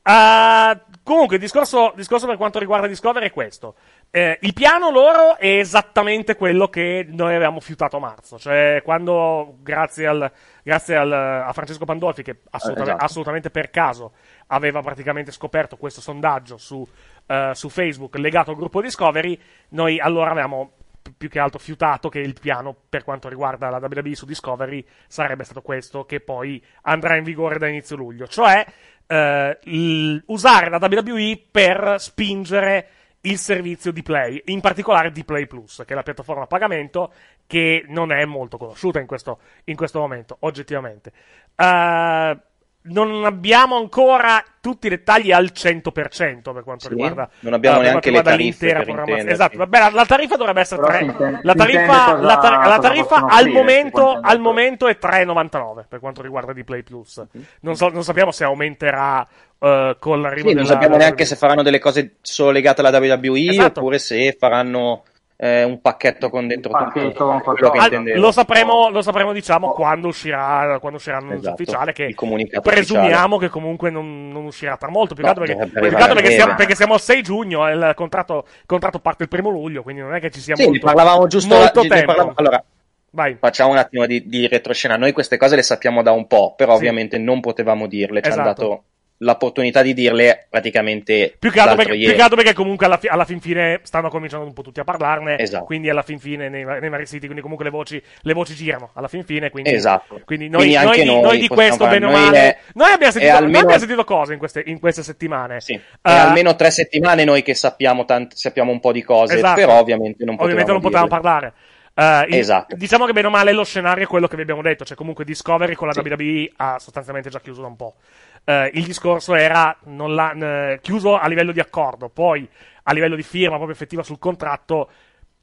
Ah, 0.04 0.80
comunque, 1.04 1.36
il 1.36 1.42
discorso, 1.42 1.92
discorso 1.94 2.26
per 2.26 2.36
quanto 2.36 2.58
riguarda 2.58 2.88
Discovery 2.88 3.26
è 3.26 3.30
questo. 3.30 3.76
Eh, 4.10 4.36
il 4.42 4.52
piano 4.52 4.90
loro 4.90 5.36
è 5.36 5.58
esattamente 5.58 6.34
quello 6.34 6.68
che 6.68 7.06
noi 7.08 7.34
avevamo 7.34 7.60
fiutato 7.60 7.96
a 7.96 8.00
marzo, 8.00 8.36
cioè 8.38 8.82
quando, 8.84 9.58
grazie, 9.60 10.06
al, 10.06 10.30
grazie 10.64 10.96
al- 10.96 11.12
a 11.12 11.52
Francesco 11.52 11.84
Pandolfi, 11.84 12.22
che 12.22 12.40
assolutamente, 12.50 12.90
esatto. 12.90 13.04
assolutamente 13.04 13.50
per 13.50 13.70
caso 13.70 14.12
aveva 14.48 14.82
praticamente 14.82 15.30
scoperto 15.30 15.76
questo 15.76 16.00
sondaggio 16.00 16.56
su, 16.58 16.86
eh, 17.26 17.52
su 17.54 17.68
Facebook 17.68 18.16
legato 18.16 18.50
al 18.50 18.56
gruppo 18.56 18.82
Discovery, 18.82 19.38
noi 19.70 20.00
allora 20.00 20.32
avevamo 20.32 20.72
pi- 21.00 21.14
più 21.16 21.28
che 21.28 21.38
altro 21.38 21.58
fiutato 21.58 22.08
che 22.08 22.18
il 22.18 22.36
piano 22.38 22.74
per 22.88 23.04
quanto 23.04 23.28
riguarda 23.28 23.70
la 23.70 23.78
WWE 23.78 24.14
su 24.14 24.26
Discovery 24.26 24.84
sarebbe 25.06 25.44
stato 25.44 25.62
questo, 25.62 26.04
che 26.04 26.20
poi 26.20 26.62
andrà 26.82 27.16
in 27.16 27.24
vigore 27.24 27.58
da 27.58 27.68
inizio 27.68 27.96
luglio, 27.96 28.26
cioè 28.26 28.64
eh, 29.12 30.22
usare 30.26 30.70
la 30.70 30.78
WWE 30.80 31.42
per 31.50 31.96
spingere 31.98 32.88
il 33.22 33.38
servizio 33.38 33.92
di 33.92 34.02
Play, 34.02 34.42
in 34.46 34.60
particolare 34.60 35.12
di 35.12 35.24
Play 35.24 35.46
Plus, 35.46 35.82
che 35.86 35.92
è 35.92 35.94
la 35.94 36.02
piattaforma 36.02 36.42
a 36.42 36.46
pagamento 36.46 37.12
che 37.46 37.84
non 37.88 38.10
è 38.10 38.24
molto 38.24 38.56
conosciuta 38.56 38.98
in 38.98 39.06
questo, 39.06 39.40
in 39.64 39.76
questo 39.76 40.00
momento, 40.00 40.36
oggettivamente. 40.40 41.12
Eh, 41.54 42.40
non 42.84 43.24
abbiamo 43.24 43.76
ancora 43.76 44.42
tutti 44.60 44.86
i 44.86 44.90
dettagli 44.90 45.30
al 45.32 45.50
100% 45.54 46.52
per 46.52 46.62
quanto 46.64 46.84
Sì, 46.84 46.88
riguarda 46.88 47.28
non 47.40 47.52
abbiamo 47.52 47.76
eh, 47.76 47.80
per 47.80 47.88
neanche 47.90 48.10
le 48.10 48.22
tariffe, 48.22 48.66
programmazione. 48.66 49.10
intenderci. 49.20 49.32
Esatto, 49.32 49.56
vabbè, 49.58 49.78
la, 49.78 49.90
la 49.92 50.06
tariffa 50.06 50.36
dovrebbe 50.36 50.60
essere 50.60 50.80
Però 50.80 50.92
3. 50.92 50.98
si 50.98 51.04
intende- 51.04 51.40
la 51.42 51.54
tariffa, 51.54 52.12
la 52.20 52.38
tar- 52.38 52.66
la 52.66 52.78
tariffa 52.78 53.16
al, 53.16 53.24
offrire, 53.24 53.50
momento, 53.52 54.18
al 54.20 54.40
momento 54.40 54.86
è 54.88 54.98
3,99 55.00 55.84
per 55.88 56.00
quanto 56.00 56.22
riguarda 56.22 56.52
di 56.52 56.64
Play 56.64 56.82
Plus. 56.82 57.24
Non, 57.60 57.76
so- 57.76 57.88
non 57.88 58.02
sappiamo 58.04 58.30
se 58.30 58.44
aumenterà 58.44 59.26
eh, 59.58 59.96
con 59.98 60.20
l'arrivo 60.20 60.48
Sì, 60.48 60.54
non 60.54 60.62
della 60.64 60.74
sappiamo 60.74 60.94
della 60.94 61.04
neanche 61.06 61.24
se 61.24 61.36
faranno 61.36 61.62
delle 61.62 61.78
cose 61.78 62.16
solo 62.20 62.50
legate 62.50 62.80
alla 62.80 62.98
WWE 62.98 63.50
Esatto. 63.50 63.80
oppure 63.80 63.98
se 63.98 64.36
faranno 64.38 65.02
eh, 65.42 65.64
un 65.64 65.80
pacchetto 65.80 66.30
con 66.30 66.46
dentro 66.46 66.70
pacchetto 66.70 67.08
tutto 67.08 67.26
con 67.26 67.40
quello 67.40 67.70
che 67.70 67.78
Ah, 67.78 67.82
intendevo. 67.84 68.20
lo 68.20 68.30
sapremo, 68.30 68.90
lo 68.90 69.02
sapremo 69.02 69.32
diciamo 69.32 69.72
quando 69.72 70.06
uscirà 70.06 70.78
quando 70.78 70.98
uscirà 70.98 71.16
l'annuncio 71.16 71.38
Esatto, 71.48 71.62
ufficiale 71.62 71.92
che 71.92 72.04
il 72.04 72.14
comunicato 72.14 72.70
presumiamo 72.70 73.38
che 73.38 73.48
comunque 73.48 73.90
non, 73.90 74.28
non 74.28 74.44
uscirà 74.44 74.76
tra 74.76 74.88
molto 74.88 75.14
più 75.14 75.24
che 75.24 75.30
No, 75.34 75.40
altro 75.42 75.56
perché, 75.56 75.80
più 75.88 75.96
altro 75.96 76.14
perché 76.14 76.28
a 76.28 76.30
siamo, 76.30 76.54
perché 76.54 76.74
siamo 76.76 76.94
al 76.94 77.00
6 77.00 77.22
giugno 77.22 77.66
e 77.68 77.72
il 77.72 77.92
contratto, 77.96 78.44
il 78.46 78.66
contratto 78.66 79.00
parte 79.00 79.24
il 79.24 79.28
primo 79.28 79.50
luglio 79.50 79.82
quindi 79.82 80.00
non 80.00 80.14
è 80.14 80.20
che 80.20 80.30
ci 80.30 80.38
sia 80.38 80.54
Sì, 80.54 80.64
molto, 80.64 80.86
parlavamo 80.86 81.26
giusto 81.26 81.52
molto 81.56 81.82
ne 81.82 81.88
tempo 81.88 82.04
parlavamo- 82.06 82.32
allora, 82.36 82.64
vai 83.10 83.36
facciamo 83.40 83.70
un 83.72 83.78
attimo 83.78 84.06
di, 84.06 84.24
di 84.28 84.46
retroscena. 84.46 84.96
Noi 84.96 85.10
queste 85.10 85.36
cose 85.38 85.56
le 85.56 85.62
sappiamo 85.62 86.02
da 86.02 86.12
un 86.12 86.28
po', 86.28 86.54
però 86.56 86.74
Sì. 86.74 86.78
ovviamente 86.78 87.18
non 87.18 87.40
potevamo 87.40 87.88
dirle. 87.88 88.22
Ci 88.22 88.30
hanno 88.30 88.42
Esatto. 88.42 88.62
dato 88.62 88.82
l'opportunità 89.22 89.82
di 89.82 89.94
dirle 89.94 90.46
praticamente 90.50 91.34
Più 91.38 91.50
che, 91.50 91.60
altro 91.60 91.76
perché, 91.76 91.96
più 91.96 92.12
che 92.14 92.20
altro 92.20 92.36
perché 92.36 92.52
comunque 92.52 92.86
alla, 92.86 92.96
fi- 92.98 93.06
alla 93.08 93.24
fin 93.24 93.40
fine 93.40 93.80
stanno 93.82 94.08
cominciando 94.10 94.44
un 94.46 94.52
po' 94.52 94.62
tutti 94.62 94.80
a 94.80 94.84
parlarne, 94.84 95.38
Esatto. 95.38 95.64
quindi 95.64 95.88
alla 95.88 96.02
fin 96.02 96.18
fine 96.18 96.48
nei, 96.48 96.64
nei 96.64 96.88
vari 96.88 97.06
siti, 97.06 97.24
quindi 97.26 97.40
comunque 97.40 97.64
le 97.64 97.70
voci, 97.70 98.02
le 98.22 98.32
voci 98.34 98.54
girano 98.54 98.90
alla 98.94 99.08
fin 99.08 99.24
fine, 99.24 99.50
quindi, 99.50 99.72
Esatto. 99.72 100.20
quindi 100.24 100.48
noi, 100.48 100.62
Quindi 100.68 100.84
noi 100.84 101.04
noi 101.06 101.20
noi 101.22 101.38
di 101.38 101.48
questo 101.48 101.86
bene 101.86 102.06
o 102.06 102.10
male, 102.10 102.38
è- 102.38 102.58
noi 102.74 102.92
abbiamo 102.92 103.12
sentito, 103.12 103.34
almeno- 103.36 103.58
abbiamo 103.60 103.78
sentito 103.78 104.04
cose 104.04 104.32
in 104.32 104.38
queste, 104.38 104.62
in 104.66 104.78
queste 104.80 105.02
settimane. 105.02 105.60
Sì. 105.60 105.74
È 105.74 106.10
almeno 106.10 106.54
tre 106.56 106.70
settimane 106.70 107.24
noi 107.24 107.42
che 107.42 107.54
sappiamo, 107.54 108.04
tant- 108.04 108.34
sappiamo 108.34 108.70
un 108.72 108.80
po' 108.80 108.92
di 108.92 109.02
cose, 109.02 109.34
Esatto. 109.36 109.54
però 109.54 109.78
ovviamente 109.78 110.24
non 110.24 110.36
potevamo, 110.36 110.42
Ovviamente 110.42 110.72
non 110.72 110.80
potevamo 110.80 111.08
parlare. 111.08 111.52
Il- 111.94 112.36
Esatto. 112.36 112.74
Diciamo 112.74 113.04
che 113.04 113.12
bene 113.12 113.26
o 113.26 113.30
male 113.30 113.52
lo 113.52 113.64
scenario 113.64 114.04
è 114.04 114.06
quello 114.06 114.26
che 114.26 114.36
vi 114.36 114.42
abbiamo 114.42 114.62
detto, 114.62 114.82
cioè 114.82 114.96
comunque 114.96 115.26
Discovery 115.26 115.74
con 115.74 115.86
la 115.88 115.92
Sì. 115.92 116.00
WWE 116.00 116.50
ha 116.56 116.78
sostanzialmente 116.78 117.28
già 117.28 117.38
chiuso 117.38 117.60
da 117.60 117.66
un 117.66 117.76
po'. 117.76 117.96
Eh, 118.44 118.70
il 118.74 118.84
discorso 118.84 119.34
era 119.34 119.76
n- 119.86 120.78
chiuso 120.82 121.16
a 121.16 121.26
livello 121.28 121.52
di 121.52 121.60
accordo, 121.60 122.08
poi 122.08 122.48
a 122.84 122.92
livello 122.92 123.14
di 123.16 123.22
firma 123.22 123.54
proprio 123.56 123.72
effettiva 123.74 124.02
sul 124.02 124.18
contratto. 124.18 124.90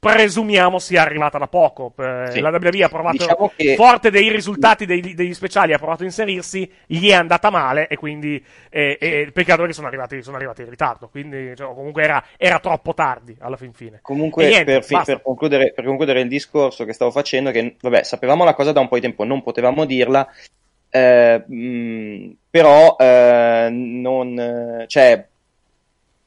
Presumiamo 0.00 0.78
sia 0.78 1.02
arrivata 1.02 1.36
da 1.36 1.46
poco. 1.46 1.92
Eh, 1.98 2.30
Sì. 2.30 2.40
La 2.40 2.48
WWE 2.48 2.84
ha 2.84 2.88
provato, 2.88 3.18
Diciamo 3.18 3.52
che- 3.54 3.74
forte 3.74 4.10
dei 4.10 4.30
risultati 4.30 4.86
dei- 4.86 5.12
degli 5.14 5.34
speciali, 5.34 5.74
ha 5.74 5.78
provato 5.78 6.02
a 6.02 6.06
inserirsi, 6.06 6.70
gli 6.86 7.10
è 7.10 7.12
andata 7.12 7.50
male 7.50 7.86
e 7.86 7.96
quindi 7.96 8.42
eh, 8.70 8.96
eh, 8.98 9.30
peccato 9.30 9.66
che 9.66 9.74
sono 9.74 9.88
arrivati, 9.88 10.22
sono 10.22 10.36
arrivati 10.36 10.62
in 10.62 10.70
ritardo. 10.70 11.08
Quindi 11.08 11.54
cioè, 11.54 11.74
comunque 11.74 12.02
era, 12.02 12.24
era 12.38 12.58
troppo 12.60 12.94
tardi 12.94 13.36
alla 13.40 13.58
fin 13.58 13.74
fine. 13.74 13.98
Comunque, 14.00 14.46
niente, 14.46 14.72
per, 14.72 14.84
fi- 14.84 15.02
per 15.04 15.20
concludere, 15.20 15.72
per 15.74 15.84
concludere 15.84 16.20
il 16.22 16.28
discorso 16.28 16.86
che 16.86 16.94
stavo 16.94 17.10
facendo, 17.10 17.50
che 17.50 17.76
vabbè, 17.78 18.02
sapevamo 18.02 18.42
la 18.44 18.54
cosa 18.54 18.72
da 18.72 18.80
un 18.80 18.88
po' 18.88 18.94
di 18.94 19.02
tempo, 19.02 19.24
non 19.24 19.42
potevamo 19.42 19.84
dirla, 19.84 20.26
eh, 20.90 21.44
mh, 21.46 22.36
però 22.50 22.96
eh, 22.98 23.68
non, 23.70 24.84
cioè, 24.86 25.26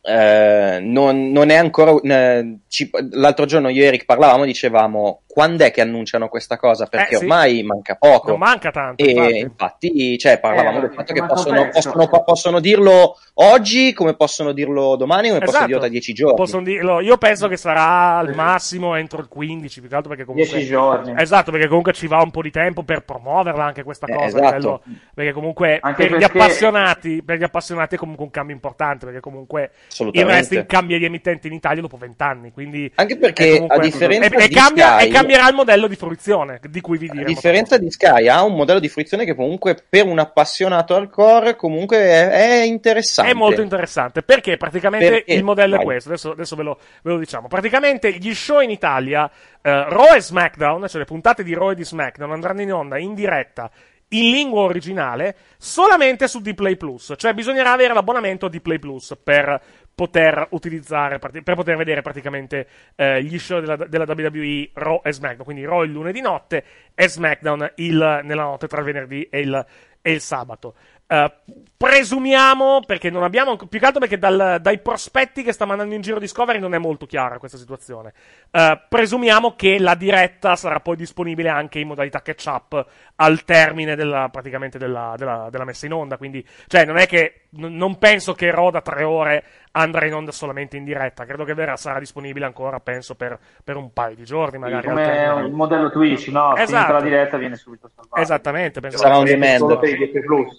eh, 0.02 0.80
non, 0.82 1.32
non 1.32 1.50
è 1.50 1.56
ancora. 1.56 1.94
eh, 2.02 2.58
ci- 2.68 2.90
l'altro 3.12 3.46
giorno 3.46 3.70
io 3.70 3.84
e 3.84 3.88
Eric 3.88 4.06
parlavamo, 4.06 4.46
dicevamo 4.46 5.23
quando 5.34 5.64
è 5.64 5.72
che 5.72 5.82
annunciano 5.82 6.28
questa 6.28 6.58
cosa? 6.58 6.86
Perché 6.86 7.16
Eh, 7.16 7.18
sì. 7.18 7.24
ormai 7.24 7.64
manca 7.64 7.96
poco. 7.96 8.30
Non 8.30 8.38
manca 8.38 8.70
tanto. 8.70 9.04
E 9.04 9.10
infatti. 9.10 9.40
infatti, 9.40 10.18
cioè, 10.20 10.40
parlavamo 10.40 10.78
Eh, 10.78 10.82
del 10.82 10.92
fatto 10.94 11.12
che 11.12 11.26
possono, 11.26 11.70
possono, 11.72 12.08
possono 12.24 12.60
dirlo 12.60 13.18
oggi, 13.36 13.94
come 13.94 14.14
possono 14.16 14.52
dirlo 14.52 14.96
domani, 14.96 15.30
come 15.30 15.40
possono 15.40 15.50
Esatto. 15.58 15.66
dirlo 15.66 15.80
tra 15.82 15.90
dieci 15.90 16.14
giorni. 16.14 16.36
Possono 16.36 16.62
dirlo. 16.62 17.00
Io 17.02 17.18
penso 17.18 17.48
che 17.48 17.58
sarà 17.58 18.18
al 18.18 18.36
massimo 18.36 18.96
entro 18.96 19.22
il 19.22 19.28
15, 19.28 19.80
più 19.80 19.90
che 19.90 19.96
altro 19.96 20.10
perché 20.10 20.26
comunque... 20.26 20.52
10 20.54 20.70
giorni. 20.70 21.14
Esatto, 21.18 21.50
perché 21.50 21.66
comunque 21.68 21.94
ci 21.94 22.06
va 22.06 22.22
un 22.22 22.30
po' 22.30 22.44
di 22.44 22.52
tempo 22.52 22.84
per 22.84 23.04
promuoverla 23.04 23.64
anche 23.66 23.82
questa 23.82 24.06
Eh, 24.06 24.14
cosa. 24.14 24.24
a 24.24 24.28
esatto. 24.28 24.46
livello- 24.56 24.84
perché 25.16 25.32
comunque 25.32 25.80
Anche 25.82 26.08
per, 26.08 26.16
gli 26.16 26.20
perché- 26.20 26.38
appassionati, 26.38 27.24
per 27.24 27.38
gli 27.40 27.44
appassionati 27.44 27.96
è 27.96 27.98
comunque 27.98 28.24
un 28.24 28.30
cambio 28.30 28.54
importante, 28.54 29.06
perché 29.06 29.20
comunque 29.20 29.62
il 29.64 29.70
Assolutamente. 29.90 30.32
wrestling 30.36 30.66
cambia 30.68 30.98
di 31.00 31.06
emittente 31.06 31.48
in 31.48 31.54
Italia 31.54 31.82
dopo 31.82 31.98
vent'anni, 31.98 32.52
quindi... 32.52 32.92
Anche 32.96 33.18
perché, 33.18 33.54
comunque- 33.54 33.78
a 33.78 33.80
differenza 33.80 34.36
e, 34.38 34.44
e 34.44 34.48
di 34.48 34.54
cambia, 34.54 34.98
Sky- 35.00 35.08
cambierà 35.24 35.50
il 35.50 35.56
modello 35.56 35.88
di 35.88 35.96
fruizione, 35.96 36.60
di 36.70 36.82
cui 36.82 36.98
vi 36.98 37.08
A 37.08 37.12
diremo. 37.12 37.28
differenza 37.28 37.78
di 37.78 37.90
Sky, 37.90 38.28
ha 38.28 38.44
un 38.44 38.56
modello 38.56 38.80
di 38.80 38.90
fruizione 38.90 39.26
che 39.26 39.36
comunque 39.36 39.76
per 39.88 40.06
un 40.06 40.20
appassionato 40.20 40.96
hardcore 40.96 41.56
comunque 41.56 41.98
è, 41.98 42.30
è 42.30 42.64
interessante. 42.64 43.32
È 43.32 43.34
molto 43.34 43.62
interessante 43.62 44.22
perché 44.22 44.58
praticamente 44.58 45.10
Perché? 45.10 45.34
il 45.34 45.44
modello 45.44 45.74
è 45.76 45.78
Vai. 45.78 45.86
questo. 45.86 46.10
Adesso, 46.10 46.32
adesso 46.32 46.56
ve, 46.56 46.64
lo, 46.64 46.80
ve 47.02 47.12
lo 47.12 47.18
diciamo. 47.18 47.48
Praticamente 47.48 48.12
gli 48.14 48.34
show 48.34 48.60
in 48.62 48.70
Italia, 48.70 49.30
eh, 49.62 49.86
Raw 49.90 50.14
e 50.16 50.22
SmackDown, 50.22 50.88
cioè 50.88 51.00
le 51.00 51.06
puntate 51.06 51.44
di 51.44 51.54
Raw 51.54 51.72
e 51.72 51.76
di 51.76 51.84
SmackDown, 51.86 52.32
andranno 52.32 52.62
in 52.62 52.74
onda 52.74 52.98
in 52.98 53.14
diretta 53.14 53.70
in 54.14 54.30
lingua 54.30 54.62
originale 54.62 55.36
solamente 55.58 56.28
su 56.28 56.40
Dplay 56.40 56.76
Plus. 56.76 57.14
Cioè 57.18 57.34
bisognerà 57.34 57.72
avere 57.72 57.94
l'abbonamento 57.94 58.48
di 58.48 58.62
Play 58.62 58.80
Plus 58.80 59.18
per 59.22 59.60
poter 59.96 60.48
utilizzare, 60.52 61.20
per 61.20 61.56
poter 61.56 61.76
vedere 61.78 62.02
praticamente 62.02 62.68
eh, 62.96 63.24
gli 63.24 63.38
show 63.38 63.60
della, 63.60 63.76
della 63.76 64.06
WWE 64.08 64.70
Raw 64.74 65.02
e 65.04 65.14
SmackDown. 65.14 65.44
Quindi 65.46 65.66
Raw 65.66 65.84
il 65.84 65.92
lunedì 65.92 66.22
notte 66.22 66.64
e 66.96 67.08
SmackDown 67.08 67.74
il- 67.76 68.22
nella 68.24 68.44
notte 68.44 68.68
tra 68.68 68.80
il 68.80 68.86
venerdì 68.86 69.24
e 69.30 69.40
il, 69.42 69.66
e 70.02 70.12
il 70.12 70.22
sabato. 70.22 70.76
Eh, 71.06 71.32
presumiamo, 71.78 72.80
perché 72.88 73.10
non 73.10 73.24
abbiamo, 73.24 73.56
più 73.56 73.78
che 73.80 73.86
altro 73.86 74.00
perché 74.00 74.18
dal- 74.18 74.58
dai 74.62 74.80
prospetti 74.80 75.44
che 75.44 75.52
sta 75.52 75.66
mandando 75.66 75.94
in 75.94 76.02
giro 76.02 76.18
Discovery 76.18 76.58
non 76.58 76.74
è 76.74 76.78
molto 76.78 77.06
chiara 77.06 77.38
questa 77.38 77.58
situazione. 77.58 78.14
Eh, 78.50 78.82
presumiamo 78.90 79.56
che 79.56 79.78
la 79.80 79.94
diretta 79.96 80.56
sarà 80.56 80.80
poi 80.80 80.96
disponibile 80.96 81.50
anche 81.50 81.80
in 81.80 81.88
modalità 81.88 82.22
catch 82.22 82.46
up 82.48 82.86
al 83.18 83.44
termine 83.44 83.96
della, 83.96 84.30
praticamente 84.30 84.78
della, 84.80 85.14
della- 85.18 85.50
della 85.52 85.66
messa 85.66 85.86
in 85.86 85.94
onda. 85.94 86.18
Quindi, 86.18 86.44
cioè, 86.68 86.86
non 86.86 86.98
è 86.98 87.06
che, 87.06 87.48
n- 87.58 87.76
non 87.76 87.98
penso 88.00 88.34
che 88.34 88.50
Raw 88.50 88.72
da 88.72 88.82
tre 88.82 89.04
ore 89.04 89.44
andrà 89.76 90.06
in 90.06 90.14
onda 90.14 90.32
solamente 90.32 90.78
in 90.78 90.84
diretta. 90.84 91.26
Credo 91.26 91.44
che 91.44 91.54
verrà, 91.54 91.76
sarà 91.78 92.00
disponibile 92.00 92.46
ancora, 92.46 92.80
penso, 92.80 93.16
per, 93.16 93.38
per 93.64 93.76
un 93.76 93.92
paio 93.94 94.16
di 94.16 94.24
giorni, 94.24 94.58
magari. 94.58 94.88
come 94.88 95.28
un 95.28 95.52
modello 95.52 95.90
Twitch, 95.92 96.28
no? 96.30 96.56
Esatto. 96.56 96.66
Finita 96.66 96.92
la 96.94 97.02
diretta 97.02 97.38
viene 97.38 97.56
subito 97.56 97.90
salvato. 97.94 98.22
Esattamente, 98.22 98.80
penso 98.80 98.98
Sarà 98.98 99.14
che- 99.14 99.20
on 99.20 99.26
demand. 99.26 99.80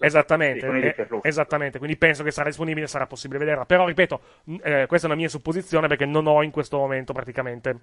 Esattamente, 0.01 0.67
eh, 0.97 1.05
Plus. 1.07 1.21
esattamente, 1.23 1.79
quindi 1.79 1.97
penso 1.97 2.23
che 2.23 2.31
sarà 2.31 2.49
disponibile, 2.49 2.87
sarà 2.87 3.07
possibile 3.07 3.39
vederla. 3.39 3.65
Però, 3.65 3.87
ripeto, 3.87 4.21
eh, 4.63 4.87
questa 4.87 5.07
è 5.07 5.11
una 5.11 5.19
mia 5.19 5.29
supposizione 5.29 5.87
perché 5.89 6.07
non 6.07 6.27
ho 6.27 6.43
in 6.43 6.51
questo 6.51 6.77
momento 6.79 7.13
praticamente. 7.13 7.79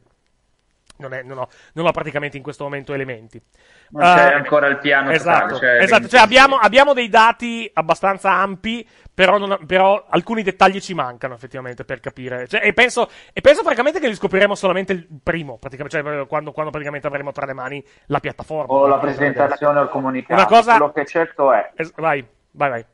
Non, 1.01 1.13
è- 1.13 1.23
non 1.23 1.37
ho, 1.39 1.47
non 1.73 1.85
ho 1.87 1.91
praticamente 1.91 2.37
in 2.37 2.43
questo 2.43 2.63
momento 2.63 2.93
elementi. 2.93 3.41
Non 3.89 4.03
c'è 4.15 4.29
Eh, 4.29 4.33
ancora 4.33 4.67
il 4.67 4.77
piano 4.79 5.11
Esatto, 5.11 5.53
totale, 5.55 5.59
cioè, 5.59 5.83
esatto. 5.83 6.07
Cioè 6.07 6.19
abbiamo, 6.21 6.55
abbiamo 6.57 6.93
dei 6.93 7.09
dati 7.09 7.69
abbastanza 7.73 8.31
ampi, 8.31 8.87
però, 9.13 9.37
non- 9.37 9.65
però 9.65 10.05
alcuni 10.09 10.43
dettagli 10.43 10.79
ci 10.79 10.93
mancano 10.93 11.33
effettivamente 11.33 11.83
per 11.83 11.99
capire. 11.99 12.47
Cioè, 12.47 12.61
e, 12.63 12.73
penso, 12.73 13.09
e 13.33 13.41
penso 13.41 13.63
francamente 13.63 13.99
che 13.99 14.07
li 14.07 14.15
scopriremo 14.15 14.55
solamente 14.55 14.93
il 14.93 15.07
primo, 15.23 15.57
praticamente, 15.57 16.01
cioè 16.01 16.27
quando, 16.27 16.51
quando 16.51 16.71
praticamente 16.71 17.07
avremo 17.07 17.31
tra 17.31 17.45
le 17.45 17.53
mani 17.53 17.83
la 18.07 18.19
piattaforma. 18.19 18.71
o 18.73 18.87
la 18.87 18.97
presentazione 18.99 19.79
o 19.79 19.83
il 19.83 19.89
comunicato. 19.89 20.33
Una 20.33 20.45
cosa- 20.45 20.77
Quello 20.77 20.91
che 20.93 21.05
certo 21.05 21.51
è, 21.51 21.71
Es- 21.75 21.93
vai, 21.95 22.25
vai, 22.51 22.69
vai. 22.69 22.85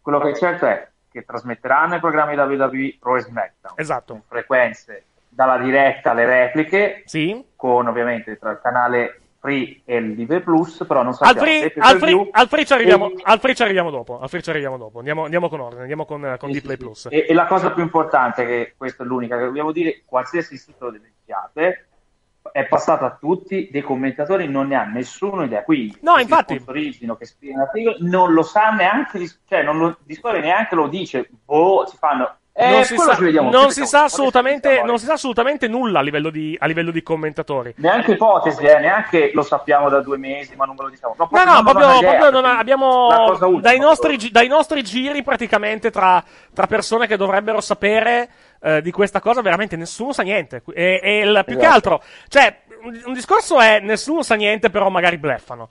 quello 0.00 0.20
che 0.20 0.34
certo 0.34 0.66
è 0.66 0.88
che 1.10 1.24
trasmetteranno 1.24 1.96
i 1.96 2.00
programmi 2.00 2.36
WWE 2.36 2.96
Pro 3.00 3.16
e 3.16 3.20
SmackDown 3.20 3.74
Esatto. 3.76 4.12
con 4.12 4.22
frequenze 4.28 5.06
dalla 5.40 5.56
diretta 5.58 6.10
alle 6.10 6.26
repliche, 6.26 7.02
Sì. 7.06 7.42
con 7.56 7.86
ovviamente 7.88 8.36
tra 8.38 8.50
il 8.50 8.60
canale 8.62 9.20
Free 9.40 9.80
e 9.86 9.96
il 9.96 10.14
DV 10.16 10.42
Plus, 10.42 10.84
però 10.86 11.00
non 11.02 11.12
Al 11.12 11.14
sappiamo 11.14 11.40
free, 11.46 11.72
al, 11.78 11.98
free, 11.98 12.28
al 12.30 12.46
free 12.48 12.64
ci 12.66 12.72
arriviamo, 12.74 13.08
e- 13.10 13.14
al 13.22 13.40
free 13.40 13.54
ci 13.54 13.62
arriviamo 13.62 13.88
dopo. 13.90 14.20
Al 14.20 14.28
free 14.28 14.42
ci 14.42 14.50
arriviamo 14.50 14.76
dopo. 14.76 14.98
Andiamo, 14.98 15.24
andiamo 15.24 15.48
con 15.48 15.60
ordine, 15.60 15.80
andiamo 15.80 16.04
con, 16.04 16.26
eh, 16.26 16.36
con 16.36 16.52
Dplay 16.52 16.76
Plus. 16.76 17.06
E, 17.10 17.24
e 17.26 17.32
la 17.32 17.46
cosa 17.46 17.70
più 17.70 17.82
importante, 17.82 18.44
che 18.44 18.74
questa 18.76 19.02
è 19.02 19.06
l'unica 19.06 19.38
che 19.38 19.44
dobbiamo 19.44 19.72
dire, 19.72 20.02
qualsiasi 20.04 20.58
sito 20.58 20.90
delle 20.90 21.06
iniziate 21.06 21.86
è 22.52 22.66
passato 22.66 23.06
a 23.06 23.16
tutti, 23.18 23.68
dei 23.72 23.80
commentatori 23.80 24.46
non 24.46 24.66
ne 24.68 24.74
ha 24.74 24.84
nessuno 24.84 25.44
idea. 25.44 25.62
Quindi, 25.62 25.96
No, 26.02 26.16
che 26.16 26.22
infatti. 26.22 26.54
sponsorizzino, 26.58 27.16
che 27.16 27.26
articoli, 27.58 27.96
non 28.10 28.34
lo 28.34 28.42
sa 28.42 28.70
neanche, 28.72 29.20
cioè 29.48 29.62
non 29.62 29.78
lo, 29.78 29.96
Discovery 30.04 30.42
neanche 30.42 30.74
lo 30.74 30.86
dice, 30.86 31.26
boh, 31.46 31.86
si 31.88 31.96
fanno... 31.96 32.34
Eh, 32.60 32.70
non 32.70 32.84
si, 32.84 32.96
sa, 32.98 33.16
non 33.40 33.70
si 33.70 33.86
sa 33.86 34.04
assolutamente, 34.04 34.82
non 34.82 34.98
si 34.98 35.06
sa 35.06 35.14
assolutamente 35.14 35.66
nulla 35.66 36.00
a 36.00 36.02
livello 36.02 36.28
di, 36.28 36.54
a 36.60 36.66
livello 36.66 36.90
di 36.90 37.02
commentatori. 37.02 37.72
Neanche 37.78 38.12
ipotesi, 38.12 38.62
eh, 38.64 38.78
neanche 38.78 39.30
lo 39.32 39.42
sappiamo 39.42 39.88
da 39.88 40.00
due 40.02 40.18
mesi, 40.18 40.54
ma 40.56 40.66
non 40.66 40.76
ve 40.76 40.82
lo 40.82 40.88
diciamo. 40.90 41.14
No, 41.16 41.44
no, 41.44 41.62
proprio, 41.62 41.98
proprio 42.00 42.30
non 42.30 42.44
ha- 42.44 42.52
La 42.52 42.58
abbiamo 42.58 43.06
ultima, 43.30 43.60
dai 43.60 43.78
nostri, 43.78 44.30
dai 44.30 44.48
nostri 44.48 44.82
giri 44.82 45.22
praticamente 45.22 45.90
tra, 45.90 46.22
tra 46.52 46.66
persone 46.66 47.06
che 47.06 47.16
dovrebbero 47.16 47.62
sapere 47.62 48.28
eh, 48.60 48.82
di 48.82 48.90
questa 48.90 49.20
cosa, 49.20 49.40
veramente 49.40 49.76
nessuno 49.76 50.12
sa 50.12 50.22
niente. 50.22 50.62
E, 50.74 51.00
e 51.02 51.18
il- 51.20 51.42
più 51.46 51.56
che 51.56 51.62
Esatto. 51.62 51.74
altro, 51.74 52.02
cioè, 52.28 52.58
un, 52.82 53.00
un 53.06 53.12
discorso 53.14 53.58
è 53.58 53.80
nessuno 53.80 54.22
sa 54.22 54.34
niente, 54.34 54.68
però 54.68 54.90
magari 54.90 55.16
bleffano. 55.16 55.70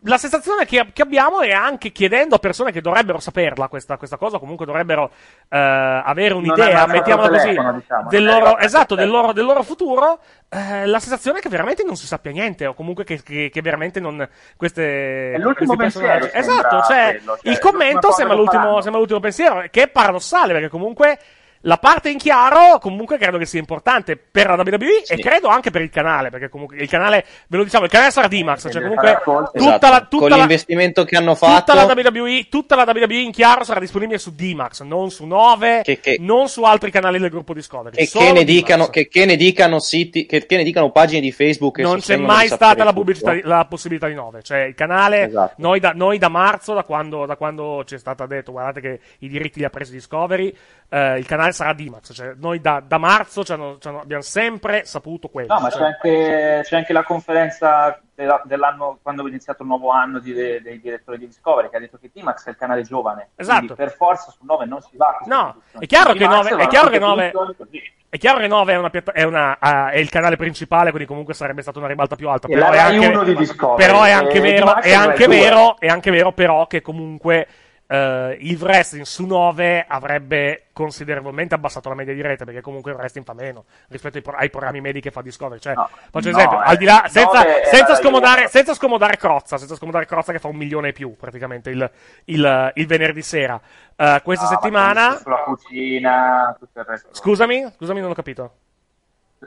La 0.00 0.18
sensazione 0.18 0.66
che, 0.66 0.90
che 0.92 1.02
abbiamo 1.02 1.40
è 1.40 1.50
anche 1.50 1.90
chiedendo 1.90 2.36
a 2.36 2.38
persone 2.38 2.70
che 2.70 2.80
dovrebbero 2.80 3.18
saperla 3.18 3.66
questa, 3.66 3.96
questa 3.96 4.16
cosa, 4.16 4.38
comunque 4.38 4.64
dovrebbero 4.64 5.10
eh, 5.48 5.58
avere 5.58 6.34
un'idea, 6.34 6.86
mettiamola 6.86 7.28
così, 7.28 7.46
telefono, 7.48 7.72
diciamo, 7.72 8.08
del 8.08 8.24
loro, 8.24 8.58
esatto, 8.58 8.94
del 8.94 9.08
loro, 9.08 9.32
del 9.32 9.44
loro 9.44 9.64
futuro, 9.64 10.20
eh, 10.48 10.86
la 10.86 11.00
sensazione 11.00 11.38
è 11.38 11.42
che 11.42 11.48
veramente 11.48 11.82
non 11.82 11.96
si 11.96 12.06
sappia 12.06 12.30
niente, 12.30 12.66
o 12.66 12.74
comunque 12.74 13.02
che, 13.02 13.20
che- 13.20 13.50
che 13.52 13.62
veramente 13.62 13.98
non. 13.98 14.28
Queste. 14.56 15.32
È 15.32 15.38
l'ultimo 15.38 15.74
pensiero, 15.74 16.30
Esatto, 16.30 16.82
cioè, 16.82 17.16
quello, 17.16 17.38
cioè, 17.42 17.52
il 17.52 17.58
commento 17.58 18.12
sembra 18.12 18.36
l'ultimo, 18.36 18.80
sembra 18.82 19.00
l'ultimo 19.00 19.20
pensiero, 19.20 19.64
che 19.70 19.82
è 19.84 19.88
paradossale, 19.88 20.52
perché 20.52 20.68
comunque. 20.68 21.18
La 21.66 21.78
parte 21.78 22.10
in 22.10 22.18
chiaro 22.18 22.78
comunque 22.78 23.18
credo 23.18 23.38
che 23.38 23.44
sia 23.46 23.58
importante 23.58 24.16
per 24.16 24.46
la 24.46 24.54
WWE 24.54 25.02
e 25.08 25.16
credo 25.16 25.48
anche 25.48 25.70
per 25.72 25.82
il 25.82 25.90
canale, 25.90 26.30
perché 26.30 26.48
comunque 26.48 26.76
il 26.76 26.88
canale, 26.88 27.24
ve 27.48 27.56
lo 27.56 27.64
diciamo, 27.64 27.84
il 27.86 27.90
canale 27.90 28.12
sarà 28.12 28.28
D-Max, 28.28 28.70
cioè 28.70 28.82
comunque 28.82 29.20
tutta 29.24 29.50
Esatto. 29.52 29.88
la, 29.88 30.00
tutta 30.02 30.16
con 30.18 30.28
la, 30.30 30.36
l'investimento 30.36 31.04
che 31.04 31.16
hanno 31.16 31.34
fatto 31.34 31.72
tutta 31.72 31.74
la 31.74 31.92
WWE, 31.92 32.46
tutta 32.48 32.76
la 32.76 32.84
WWE 32.86 33.20
in 33.20 33.32
chiaro 33.32 33.64
sarà 33.64 33.80
disponibile 33.80 34.18
su 34.18 34.32
D-Max, 34.32 34.82
non 34.82 35.10
su 35.10 35.24
9, 35.24 35.82
non 36.20 36.48
su 36.48 36.62
altri 36.62 36.92
canali 36.92 37.18
del 37.18 37.30
gruppo 37.30 37.52
Discovery. 37.52 37.96
che, 37.96 38.06
solo 38.06 38.26
che 38.26 38.32
ne 38.32 38.44
dicano, 38.44 38.86
che, 38.86 39.08
che 39.08 39.24
ne 39.24 39.34
dicano 39.34 39.80
siti, 39.80 40.24
che, 40.24 40.46
che 40.46 40.56
ne 40.56 40.62
dicano 40.62 40.92
pagine 40.92 41.20
di 41.20 41.32
Facebook 41.32 41.76
che 41.76 41.82
non 41.82 41.98
c'è 41.98 42.16
mai 42.16 42.46
stata 42.46 42.84
la, 42.84 42.92
pubblicità- 42.92 43.36
la 43.42 43.64
possibilità 43.64 44.06
di 44.06 44.14
9. 44.14 44.40
Cioè, 44.42 44.60
il 44.60 44.74
canale, 44.74 45.24
Esatto. 45.24 45.54
noi, 45.58 45.80
da, 45.80 45.90
noi 45.92 46.18
da 46.18 46.28
marzo, 46.28 46.74
da 46.74 46.84
quando, 46.84 47.26
da 47.26 47.34
quando 47.34 47.82
ci 47.84 47.96
è 47.96 47.98
stato 47.98 48.24
detto, 48.26 48.52
guardate 48.52 48.80
che 48.80 49.00
i 49.18 49.28
diritti 49.28 49.58
li 49.58 49.64
ha 49.64 49.70
presi 49.70 49.90
Discovery, 49.90 50.54
eh, 50.88 51.18
il 51.18 51.26
canale 51.26 51.54
sarà 51.56 51.72
D-Max. 51.72 52.12
Cioè, 52.14 52.34
noi 52.36 52.60
da, 52.60 52.80
da 52.86 52.98
marzo 52.98 53.42
ci 53.44 53.52
hanno- 53.52 53.78
ci 53.78 53.88
hanno- 53.88 54.00
abbiamo 54.00 54.22
sempre 54.22 54.84
saputo 54.84 55.28
quello. 55.28 55.52
No, 55.52 55.60
ma 55.60 55.70
Cioè, 55.70 55.78
c'è 55.80 55.84
anche, 55.86 56.60
c'è 56.62 56.76
anche 56.76 56.92
la 56.92 57.02
conferenza 57.02 58.00
della- 58.14 58.40
dell'anno 58.44 58.98
quando 59.02 59.24
è 59.24 59.28
iniziato 59.28 59.62
il 59.62 59.68
nuovo 59.68 59.90
anno 59.90 60.18
di- 60.20 60.32
dei, 60.32 60.60
dei 60.62 60.80
direttori 60.80 61.18
di 61.18 61.26
Discovery 61.26 61.68
che 61.68 61.76
ha 61.76 61.80
detto 61.80 61.98
che 62.00 62.10
T-Max 62.12 62.46
è 62.46 62.50
il 62.50 62.56
canale 62.56 62.82
giovane. 62.82 63.30
Esatto. 63.34 63.58
Quindi 63.58 63.74
per 63.74 63.90
forza 63.92 64.30
su 64.30 64.44
9 64.44 64.64
non 64.66 64.80
si 64.80 64.96
va. 64.96 65.18
No, 65.26 65.56
è 65.78 65.86
chiaro 65.86 66.12
che 66.12 66.20
T-Max 66.20 66.50
9 66.50 66.62
è 66.62 66.66
chiaro 66.68 66.88
che 66.88 66.98
tutte 66.98 67.06
9 67.08 67.30
produzioni 67.30 67.56
così. 67.70 67.94
È 68.08 68.18
chiaro 68.18 68.38
che 68.38 68.46
9 68.46 68.72
è, 68.72 68.76
una 68.76 68.90
è, 68.90 69.22
una- 69.24 69.56
ah, 69.58 69.90
è 69.90 69.98
il 69.98 70.08
canale 70.08 70.36
principale, 70.36 70.90
quindi 70.90 71.08
comunque 71.08 71.34
sarebbe 71.34 71.60
stata 71.60 71.78
una 71.78 71.88
ribalta 71.88 72.16
più 72.16 72.28
alta. 72.28 72.46
Però 72.48 72.70
è 72.70 72.78
anche, 72.78 73.06
1 73.08 73.24
di 73.24 73.34
Discovery, 73.34 73.76
però 73.86 74.02
è 74.04 74.10
anche 74.12 74.40
vero, 74.40 74.64
T-Max 74.66 74.84
è 74.84 74.88
è 74.88 74.94
Rai 74.94 75.04
anche 75.06 75.24
2. 75.26 75.36
vero, 75.38 75.76
è 75.78 75.88
anche 75.88 76.10
vero 76.10 76.32
però 76.32 76.66
che 76.66 76.80
comunque 76.80 77.46
eh, 77.88 78.36
il 78.40 78.56
wrestling 78.60 79.04
su 79.04 79.24
9 79.26 79.84
avrebbe 79.88 80.66
considerevolmente 80.72 81.54
abbassato 81.54 81.88
la 81.88 81.94
media 81.94 82.12
di 82.14 82.20
rete, 82.20 82.44
perché 82.44 82.60
comunque 82.60 82.90
il 82.92 82.96
wrestling 82.98 83.26
fa 83.26 83.32
meno 83.34 83.64
rispetto 83.88 84.16
ai, 84.16 84.22
pro- 84.22 84.36
ai 84.36 84.50
programmi 84.50 84.80
medi 84.80 85.00
che 85.00 85.10
fa 85.10 85.22
Discovery. 85.22 85.60
Cioè, 85.60 85.74
faccio 85.74 86.30
no, 86.30 86.36
esempio, 86.36 86.60
eh, 86.62 86.64
al 86.66 86.76
di 86.76 86.84
là, 86.84 87.04
senza, 87.08 87.38
9 87.42 87.60
è 87.60 87.64
senza 87.66 87.92
Rai 87.92 88.02
scomodare, 88.02 88.40
1. 88.42 88.48
senza 88.50 88.74
scomodare 88.74 89.16
Crozza, 89.16 89.56
senza 89.58 89.74
scomodare 89.76 90.06
Crozza 90.06 90.32
che 90.32 90.38
fa 90.38 90.48
un 90.48 90.56
milione 90.56 90.88
e 90.88 90.92
più 90.92 91.16
praticamente 91.16 91.70
il, 91.70 91.90
il- 92.24 92.72
il 92.74 92.86
venerdì 92.86 93.22
sera. 93.22 93.60
Eh, 93.96 94.20
questa 94.22 94.44
No, 94.44 94.50
ma 94.50 94.56
settimana, 94.56 95.16
Sulla 95.16 95.36
cucina, 95.44 96.56
tutto 96.58 96.80
il 96.80 96.84
resto. 96.84 97.08
scusami, 97.12 97.72
scusami, 97.76 98.00
non 98.00 98.10
ho 98.10 98.14
capito. 98.14 98.52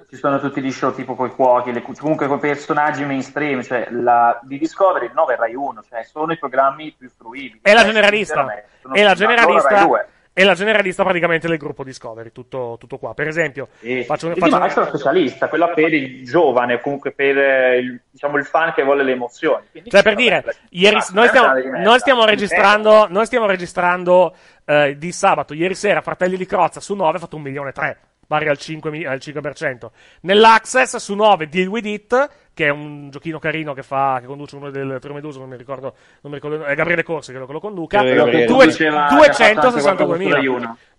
Ci 0.08 0.16
sono 0.16 0.40
tutti 0.40 0.62
gli 0.62 0.72
show 0.72 0.94
tipo 0.94 1.16
coi 1.16 1.32
cuochi, 1.32 1.72
le 1.72 1.82
comunque 1.82 2.28
con 2.28 2.40
personaggi 2.40 3.04
mainstream, 3.06 3.62
cioè 3.64 3.88
la, 3.92 4.40
di 4.44 4.58
Discovery 4.58 5.06
il 5.08 5.12
9 5.14 5.34
è 5.34 5.38
Rai 5.38 5.56
1, 5.56 5.84
cioè 5.90 6.04
sono 6.04 6.32
i 6.32 6.38
programmi 6.38 6.94
più 6.98 7.10
fruibili. 7.10 7.60
È 7.62 7.74
la 7.74 7.80
Cioè, 7.82 7.88
generalista. 7.88 8.46
È 8.94 9.04
la 9.04 9.14
generalista. 9.14 9.84
2. 9.86 10.08
È 10.32 10.44
la 10.46 10.54
generalista 10.54 11.04
praticamente 11.04 11.50
del 11.50 11.58
gruppo 11.58 11.84
Discovery, 11.84 12.32
tutto, 12.32 12.78
tutto 12.80 12.98
qua. 12.98 13.14
Per 13.14 13.28
esempio, 13.28 13.68
E, 13.82 14.06
faccio, 14.06 14.32
e 14.32 14.36
faccio- 14.36 14.56
una 14.56 14.70
specialista, 14.70 15.50
quella 15.50 15.68
per 15.70 15.94
il 15.94 16.24
giovane, 16.24 16.80
comunque 16.80 17.12
per 17.12 17.38
eh, 17.38 17.78
il, 17.80 18.00
diciamo, 18.10 18.38
il 18.38 18.46
fan 18.46 18.72
che 18.74 18.84
vuole 18.84 19.04
le 19.04 19.12
emozioni. 19.12 19.66
Quindi, 19.70 19.90
Cioè, 19.90 20.02
per 20.02 20.16
dire, 20.16 20.42
beh, 20.46 20.56
ieri, 20.70 20.96
T-Max 20.96 21.12
noi 21.12 21.28
stiamo, 21.28 21.54
noi 21.84 22.00
stiamo 22.00 22.24
registrando, 22.26 23.08
noi 23.10 23.26
stiamo 23.26 23.48
registrando 23.48 24.34
eh, 24.64 24.96
di 24.98 25.12
sabato. 25.12 25.54
Ieri 25.54 25.76
sera, 25.76 26.00
Fratelli 26.00 26.38
di 26.38 26.46
Crozza 26.46 26.80
su 26.80 26.96
9 26.96 27.18
ha 27.18 27.20
fatto 27.20 27.36
un 27.36 27.42
milione 27.42 27.70
e 27.70 27.74
tre, 27.74 27.98
pari 28.30 28.48
al 28.48 28.60
5, 28.60 28.92
mi- 28.92 29.06
al 29.06 29.18
5%. 29.20 29.92
Nell'Access 30.22 30.98
su 30.98 31.16
9 31.16 31.50
Deal 31.50 31.68
With 31.68 31.86
It, 31.88 32.30
che 32.60 32.66
è 32.66 32.70
un 32.70 33.10
giochino 33.10 33.40
carino 33.40 33.74
che 33.74 33.84
fa, 33.84 34.18
che 34.20 34.26
conduce 34.26 34.58
uno 34.58 34.70
del 34.70 34.98
Trio 35.00 35.14
Medusa, 35.14 35.40
non 35.40 35.48
mi 35.48 35.56
ricordo, 35.56 35.94
non 36.20 36.34
mi 36.34 36.40
ricordo, 36.42 36.66
è 36.66 36.76
Gabriele 36.76 37.04
Corsi 37.04 37.32
credo 37.32 37.46
che 37.46 37.54
lo 37.54 37.62
conduca. 37.62 38.04
Gabriele, 38.04 38.46
fatto 38.46 38.60
anche 38.60 38.84
262.000. 38.84 39.82
qualcosa 39.86 40.20
su 40.20 40.30
Rai 40.30 40.48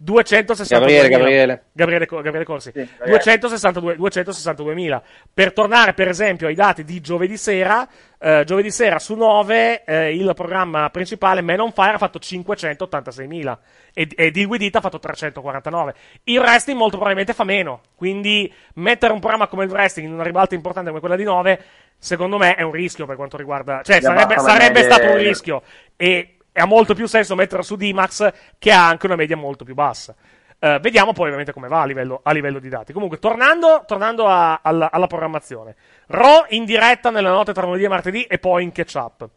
262.000. 0.03 0.68
Gabriele, 0.70 1.09
Gabriele. 1.11 1.62
Gabriele, 1.73 2.07
Co- 2.07 2.23
Gabriele 2.23 2.44
Corsi. 2.46 2.70
Gabriele. 2.70 3.18
262 3.18 3.96
262.000. 3.96 5.03
Per 5.35 5.53
tornare, 5.53 5.92
per 5.92 6.09
esempio, 6.09 6.46
ai 6.46 6.55
dati 6.55 6.83
di 6.83 6.99
giovedì 7.03 7.37
sera, 7.37 7.87
eh, 8.18 8.44
giovedì 8.46 8.70
sera 8.70 8.99
su 8.99 9.14
9 9.14 9.85
eh, 9.85 10.16
il 10.16 10.33
programma 10.35 10.88
principale 10.88 11.42
Man 11.42 11.61
on 11.61 11.73
Fire 11.73 11.92
ha 11.92 11.99
fatto 11.99 12.18
586.000 12.18 13.59
e, 13.92 14.09
e 14.14 14.44
With 14.44 14.62
It 14.62 14.77
ha 14.77 14.81
fatto 14.81 14.99
349. 14.99 15.94
Il 16.25 16.38
wrestling 16.38 16.79
molto 16.79 16.96
probabilmente 16.96 17.35
fa 17.35 17.44
meno, 17.44 17.81
quindi 17.94 18.51
mettere 18.75 19.12
un 19.12 19.20
programma 19.20 19.46
come 19.46 19.64
il 19.64 19.70
wrestling 19.70 20.09
in 20.09 20.14
una 20.14 20.23
ribalta 20.23 20.55
importante 20.55 20.88
come 20.88 21.01
quella 21.01 21.16
di 21.16 21.25
9 21.25 21.50
secondo 21.99 22.39
me 22.39 22.55
è 22.55 22.63
un 22.63 22.73
rischio 22.73 23.07
per 23.07 23.17
quanto 23.17 23.37
riguarda 23.37 23.83
cioè 23.83 24.01
sarebbe, 24.01 24.39
sarebbe 24.39 24.83
stato 24.83 25.07
un 25.11 25.17
rischio 25.17 25.63
e, 25.97 26.37
e 26.53 26.61
ha 26.61 26.67
molto 26.67 26.95
più 26.95 27.07
senso 27.07 27.35
metterlo 27.35 27.63
su 27.63 27.77
D-Max 27.77 28.33
che 28.59 28.73
ha 28.73 28.87
anche 28.87 29.07
una 29.07 29.17
media 29.17 29.37
molto 29.37 29.65
più 29.65 29.75
bassa 29.75 30.15
eh, 30.63 30.79
vediamo 30.81 31.13
poi 31.13 31.25
ovviamente 31.25 31.53
come 31.53 31.69
va 31.69 31.81
a 31.81 31.87
livello, 31.87 32.21
a 32.23 32.33
livello 32.33 32.59
di 32.59 32.69
dati. 32.69 32.93
Comunque, 32.93 33.19
tornando, 33.19 33.83
tornando 33.87 34.27
a- 34.27 34.61
alla, 34.63 34.91
alla 34.93 35.07
programmazione. 35.07 35.75
Raw 36.09 36.45
in 36.51 36.67
diretta 36.67 37.11
nella 37.11 37.31
notte 37.31 37.55
tra 37.55 37.65
lunedì 37.65 37.85
e 37.85 37.89
martedì 37.89 38.23
e 38.25 38.39
poi 38.39 38.65
in 38.65 38.73
catch-up. 38.73 39.29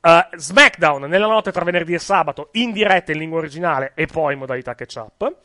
Eh, 0.00 0.28
SmackDown 0.34 1.02
nella 1.04 1.28
notte 1.28 1.52
tra 1.52 1.64
venerdì 1.64 1.94
e 1.94 2.00
sabato 2.00 2.48
in 2.52 2.72
diretta 2.72 3.12
in 3.12 3.18
lingua 3.18 3.38
originale 3.38 3.92
e 3.94 4.06
poi 4.06 4.32
in 4.32 4.40
modalità 4.40 4.74
catch-up. 4.74 5.36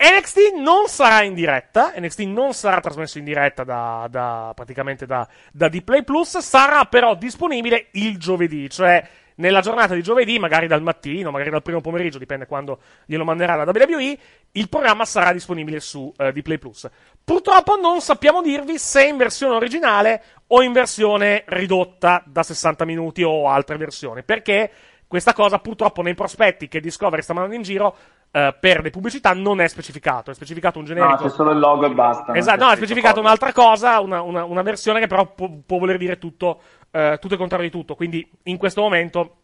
NXT 0.00 0.54
non 0.60 0.86
sarà 0.86 1.24
in 1.24 1.34
diretta, 1.34 1.92
NXT 1.98 2.20
non 2.20 2.52
sarà 2.52 2.80
trasmesso 2.80 3.18
in 3.18 3.24
diretta 3.24 3.64
da, 3.64 4.06
da- 4.08 4.52
praticamente 4.54 5.06
da, 5.06 5.26
da 5.52 5.68
Dplay 5.68 6.04
Plus, 6.04 6.38
sarà 6.38 6.84
però 6.84 7.16
disponibile 7.16 7.88
il 7.92 8.16
giovedì, 8.16 8.70
cioè 8.70 9.04
nella 9.38 9.60
giornata 9.60 9.94
di 9.94 10.02
giovedì, 10.02 10.38
magari 10.38 10.68
dal 10.68 10.82
mattino, 10.82 11.32
magari 11.32 11.50
dal 11.50 11.62
primo 11.62 11.80
pomeriggio, 11.80 12.18
dipende 12.18 12.46
quando 12.46 12.78
glielo 13.06 13.24
manderà 13.24 13.56
la 13.56 13.64
WWE, 13.64 14.18
il 14.52 14.68
programma 14.68 15.04
sarà 15.04 15.32
disponibile 15.32 15.80
su 15.80 16.12
uh, 16.16 16.30
Dplay 16.30 16.58
Plus. 16.58 16.88
Purtroppo 17.24 17.76
non 17.76 18.00
sappiamo 18.00 18.40
dirvi 18.40 18.78
se 18.78 19.04
in 19.04 19.16
versione 19.16 19.56
originale 19.56 20.22
o 20.48 20.62
in 20.62 20.72
versione 20.72 21.42
ridotta 21.46 22.22
da 22.24 22.44
60 22.44 22.84
minuti 22.84 23.24
o 23.24 23.48
altre 23.48 23.76
versioni, 23.76 24.22
perché 24.22 24.70
questa 25.08 25.32
cosa 25.32 25.58
purtroppo 25.58 26.02
nei 26.02 26.14
prospetti 26.14 26.68
che 26.68 26.80
Discovery 26.80 27.22
sta 27.22 27.32
mandando 27.32 27.56
in 27.56 27.62
giro 27.62 27.96
Uh, 28.30 28.54
per 28.60 28.82
le 28.82 28.90
pubblicità 28.90 29.32
non 29.32 29.60
è 29.60 29.68
specificato, 29.68 30.30
è 30.30 30.34
specificato 30.34 30.78
un 30.78 30.84
generico. 30.84 31.22
No, 31.22 31.28
c'è 31.28 31.34
solo 31.34 31.50
il 31.50 31.58
logo 31.58 31.86
e 31.86 31.90
basta. 31.90 32.34
Esatto, 32.34 32.64
no, 32.64 32.70
è 32.70 32.76
specificato 32.76 33.20
un'altra 33.20 33.52
cosa, 33.52 34.00
una, 34.00 34.20
una, 34.20 34.44
una, 34.44 34.60
versione 34.60 35.00
che 35.00 35.06
però 35.06 35.32
può, 35.32 35.48
può 35.64 35.78
voler 35.78 35.96
dire 35.96 36.18
tutto, 36.18 36.60
uh, 36.90 37.16
tutto 37.18 37.32
il 37.32 37.38
contrario 37.38 37.70
di 37.70 37.72
tutto. 37.72 37.94
Quindi 37.94 38.28
in 38.44 38.58
questo 38.58 38.82
momento 38.82 39.36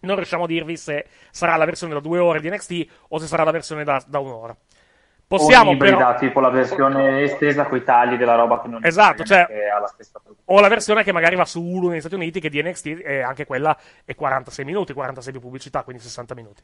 non 0.00 0.16
riusciamo 0.16 0.44
a 0.44 0.46
dirvi 0.48 0.76
se 0.76 1.06
sarà 1.30 1.54
la 1.56 1.64
versione 1.64 1.94
da 1.94 2.00
due 2.00 2.18
ore 2.18 2.40
di 2.40 2.50
NXT 2.50 2.86
o 3.08 3.18
se 3.18 3.26
sarà 3.26 3.44
la 3.44 3.52
versione 3.52 3.84
da, 3.84 4.02
da 4.04 4.18
un'ora. 4.18 4.56
Possiamo 5.26 5.70
o 5.70 5.72
ibrida, 5.72 5.96
però... 5.96 6.14
tipo 6.18 6.40
la 6.40 6.50
versione 6.50 7.22
estesa 7.24 7.64
con 7.64 7.78
i 7.78 7.84
tagli 7.84 8.16
della 8.16 8.34
roba 8.34 8.60
che 8.60 8.68
non 8.68 8.84
esatto, 8.84 9.24
cioè, 9.24 9.46
la 9.80 9.86
stessa 9.86 10.20
o 10.44 10.60
la 10.60 10.68
versione 10.68 11.02
che 11.02 11.12
magari 11.12 11.36
va 11.36 11.46
su 11.46 11.62
Hulu 11.62 11.88
negli 11.88 12.00
Stati 12.00 12.16
Uniti 12.16 12.40
che 12.40 12.50
di 12.50 12.62
NXT 12.62 13.00
e 13.02 13.20
anche 13.22 13.46
quella 13.46 13.74
è 14.04 14.14
46 14.14 14.64
minuti, 14.64 14.92
46 14.92 15.32
di 15.32 15.38
pubblicità, 15.38 15.82
quindi 15.84 16.02
60 16.02 16.34
minuti. 16.34 16.62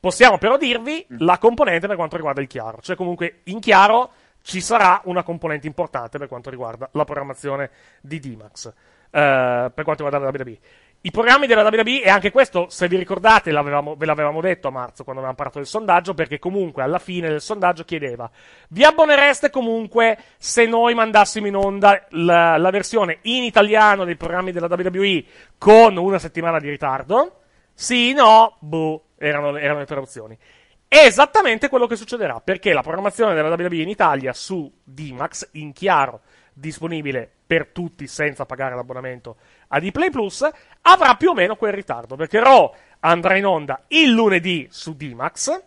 Possiamo 0.00 0.38
però 0.38 0.56
dirvi 0.56 1.04
mm. 1.12 1.16
la 1.20 1.38
componente 1.38 1.86
per 1.86 1.96
quanto 1.96 2.16
riguarda 2.16 2.40
il 2.40 2.46
chiaro, 2.46 2.78
cioè 2.80 2.96
comunque 2.96 3.40
in 3.44 3.60
chiaro 3.60 4.10
ci 4.42 4.60
sarà 4.60 5.00
una 5.04 5.22
componente 5.22 5.66
importante 5.66 6.18
per 6.18 6.28
quanto 6.28 6.50
riguarda 6.50 6.88
la 6.92 7.04
programmazione 7.04 7.70
di 8.00 8.20
D-Max, 8.20 8.68
eh, 9.10 9.70
per 9.74 9.84
quanto 9.84 10.04
riguarda 10.04 10.18
la 10.18 10.32
WWE. 10.32 10.58
I 11.00 11.12
programmi 11.12 11.46
della 11.46 11.62
WWE, 11.62 12.02
e 12.02 12.08
anche 12.08 12.32
questo, 12.32 12.66
se 12.70 12.88
vi 12.88 12.96
ricordate, 12.96 13.52
ve 13.52 14.06
l'avevamo 14.06 14.40
detto 14.40 14.66
a 14.66 14.70
marzo 14.72 15.04
quando 15.04 15.20
avevamo 15.20 15.34
parlato 15.34 15.58
del 15.58 15.66
sondaggio, 15.68 16.12
perché 16.12 16.40
comunque 16.40 16.82
alla 16.82 16.98
fine 16.98 17.28
del 17.28 17.40
sondaggio 17.40 17.84
chiedeva: 17.84 18.28
vi 18.70 18.82
abbonereste 18.82 19.48
comunque 19.48 20.18
se 20.38 20.66
noi 20.66 20.94
mandassimo 20.94 21.46
in 21.46 21.54
onda 21.54 22.04
la, 22.10 22.56
la 22.56 22.70
versione 22.70 23.18
in 23.22 23.44
italiano 23.44 24.04
dei 24.04 24.16
programmi 24.16 24.50
della 24.50 24.66
WWE 24.66 25.24
con 25.56 25.96
una 25.96 26.18
settimana 26.18 26.58
di 26.58 26.68
ritardo? 26.68 27.42
Sì, 27.74 28.12
no, 28.12 28.56
boh, 28.58 29.04
erano, 29.18 29.56
erano 29.56 29.80
le 29.80 29.86
tre 29.86 29.98
opzioni. 29.98 30.38
È 30.86 31.04
esattamente 31.04 31.68
quello 31.68 31.86
che 31.86 31.96
succederà, 31.96 32.40
perché 32.40 32.72
la 32.72 32.80
programmazione 32.80 33.34
della 33.34 33.54
WWE 33.54 33.82
in 33.82 33.90
Italia 33.90 34.32
su 34.32 34.72
D-Max, 34.82 35.50
in 35.52 35.72
chiaro, 35.72 36.22
disponibile 36.54 37.30
per 37.46 37.68
tutti 37.68 38.06
senza 38.06 38.46
pagare 38.46 38.74
l'abbonamento 38.74 39.36
a 39.68 39.80
Dplay 39.80 40.10
Plus, 40.10 40.48
avrà 40.82 41.14
più 41.14 41.30
o 41.30 41.34
meno 41.34 41.56
quel 41.56 41.74
ritardo, 41.74 42.16
perché 42.16 42.40
Raw 42.40 42.74
andrà 43.00 43.36
in 43.36 43.44
onda 43.44 43.84
il 43.88 44.10
lunedì 44.10 44.66
su 44.70 44.96
D-Max, 44.96 45.62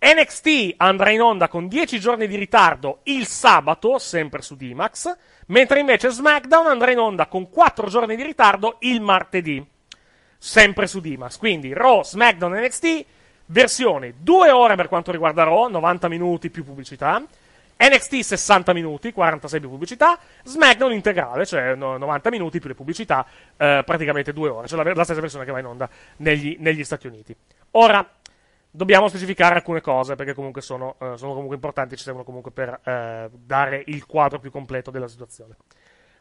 NXT 0.00 0.74
andrà 0.76 1.10
in 1.10 1.22
onda 1.22 1.48
con 1.48 1.66
10 1.66 1.98
giorni 1.98 2.26
di 2.26 2.36
ritardo 2.36 3.00
il 3.04 3.26
sabato, 3.26 3.98
sempre 3.98 4.42
su 4.42 4.56
D-Max, 4.56 5.16
mentre 5.46 5.80
invece 5.80 6.10
SmackDown 6.10 6.66
andrà 6.66 6.90
in 6.90 6.98
onda 6.98 7.26
con 7.26 7.48
4 7.48 7.88
giorni 7.88 8.16
di 8.16 8.22
ritardo 8.22 8.76
il 8.80 9.00
martedì 9.00 9.64
sempre 10.38 10.86
su 10.86 11.00
Dimas. 11.00 11.36
Quindi 11.36 11.72
Raw, 11.72 12.02
SmackDown 12.02 12.52
NXT, 12.52 13.04
versione 13.46 14.14
2 14.18 14.50
ore 14.50 14.76
per 14.76 14.88
quanto 14.88 15.10
riguarda 15.10 15.42
Raw, 15.42 15.68
90 15.68 16.08
minuti 16.08 16.50
più 16.50 16.64
pubblicità. 16.64 17.22
NXT 17.80 18.18
60 18.18 18.72
minuti, 18.72 19.12
46 19.12 19.60
più 19.60 19.68
pubblicità, 19.68 20.18
SmackDown 20.42 20.92
integrale, 20.92 21.46
cioè 21.46 21.76
90 21.76 22.30
minuti 22.30 22.58
più 22.58 22.68
le 22.68 22.74
pubblicità, 22.74 23.24
eh, 23.56 23.82
praticamente 23.86 24.32
2 24.32 24.48
ore, 24.48 24.66
cioè 24.66 24.82
la, 24.82 24.92
la, 24.92 25.04
stessa 25.04 25.20
versione 25.20 25.44
che 25.44 25.52
va 25.52 25.60
in 25.60 25.66
onda 25.66 25.88
negli, 26.16 26.56
negli, 26.58 26.82
Stati 26.82 27.06
Uniti. 27.06 27.34
Ora, 27.72 28.04
dobbiamo 28.68 29.06
specificare 29.06 29.54
alcune 29.54 29.80
cose, 29.80 30.16
perché 30.16 30.34
comunque 30.34 30.60
sono, 30.60 30.96
eh, 30.98 31.12
sono 31.16 31.34
comunque 31.34 31.54
importanti, 31.54 31.96
ci 31.96 32.02
servono 32.02 32.24
comunque 32.24 32.50
per 32.50 32.80
eh, 32.82 33.30
dare 33.32 33.84
il 33.86 34.04
quadro 34.06 34.40
più 34.40 34.50
completo 34.50 34.90
della 34.90 35.08
situazione. 35.08 35.54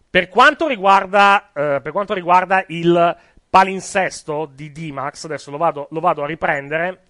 Per 0.09 0.29
quanto 0.29 0.67
riguarda, 0.67 1.49
eh, 1.53 1.79
per 1.81 1.91
quanto 1.91 2.13
riguarda 2.13 2.63
il 2.67 3.17
palinsesto 3.57 4.47
di 4.53 4.71
D-Max, 4.71 5.25
adesso 5.25 5.49
lo 5.49 5.57
vado, 5.57 5.87
lo 5.89 5.99
vado 5.99 6.21
a 6.21 6.27
riprendere, 6.27 7.05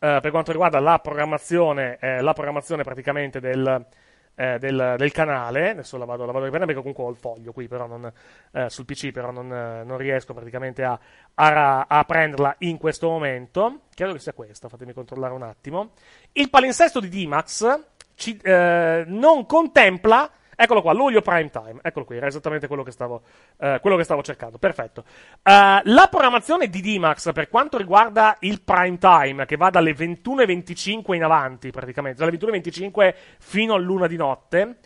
eh, 0.00 0.18
per 0.20 0.32
quanto 0.32 0.50
riguarda 0.50 0.80
la 0.80 0.98
programmazione, 0.98 1.98
eh, 2.00 2.20
la 2.20 2.32
programmazione 2.32 2.82
praticamente 2.82 3.38
del, 3.38 3.86
eh, 4.34 4.58
del, 4.58 4.96
del, 4.98 5.12
canale, 5.12 5.70
adesso 5.70 5.96
la 5.96 6.04
vado, 6.04 6.24
la 6.24 6.32
vado, 6.32 6.46
a 6.46 6.48
riprendere 6.48 6.74
perché 6.74 6.80
comunque 6.80 7.04
ho 7.04 7.10
il 7.10 7.16
foglio 7.16 7.52
qui 7.52 7.68
però 7.68 7.86
non, 7.86 8.12
eh, 8.50 8.68
sul 8.70 8.86
PC, 8.86 9.12
però 9.12 9.30
non, 9.30 9.46
non 9.46 9.96
riesco 9.96 10.34
praticamente 10.34 10.82
a, 10.82 10.98
a, 11.34 11.86
a, 11.86 12.02
prenderla 12.02 12.56
in 12.58 12.76
questo 12.76 13.08
momento, 13.08 13.82
credo 13.94 14.14
che 14.14 14.18
sia 14.18 14.32
questa, 14.32 14.68
fatemi 14.68 14.92
controllare 14.92 15.32
un 15.32 15.42
attimo. 15.42 15.92
Il 16.32 16.50
palinsesto 16.50 16.98
di 16.98 17.08
D-Max 17.08 17.82
ci, 18.16 18.36
eh, 18.42 19.04
non 19.06 19.46
contempla 19.46 20.28
Eccolo 20.56 20.82
qua, 20.82 20.92
luglio 20.92 21.20
prime 21.20 21.50
time. 21.50 21.78
Eccolo 21.82 22.04
qui, 22.04 22.16
era 22.16 22.26
esattamente 22.26 22.66
quello 22.66 22.82
che 22.82 22.90
stavo, 22.90 23.22
uh, 23.58 23.80
quello 23.80 23.96
che 23.96 24.04
stavo 24.04 24.22
cercando. 24.22 24.58
Perfetto. 24.58 25.04
Uh, 25.42 25.80
la 25.84 26.08
programmazione 26.10 26.68
di 26.68 26.80
D-Max 26.80 27.32
per 27.32 27.48
quanto 27.48 27.76
riguarda 27.76 28.36
il 28.40 28.62
prime 28.62 28.98
time, 28.98 29.46
che 29.46 29.56
va 29.56 29.70
dalle 29.70 29.92
21.25 29.92 31.14
in 31.14 31.24
avanti, 31.24 31.70
praticamente, 31.70 32.24
dalle 32.24 32.36
21.25 32.36 33.14
fino 33.38 33.74
all'una 33.74 34.06
di 34.06 34.16
notte, 34.16 34.78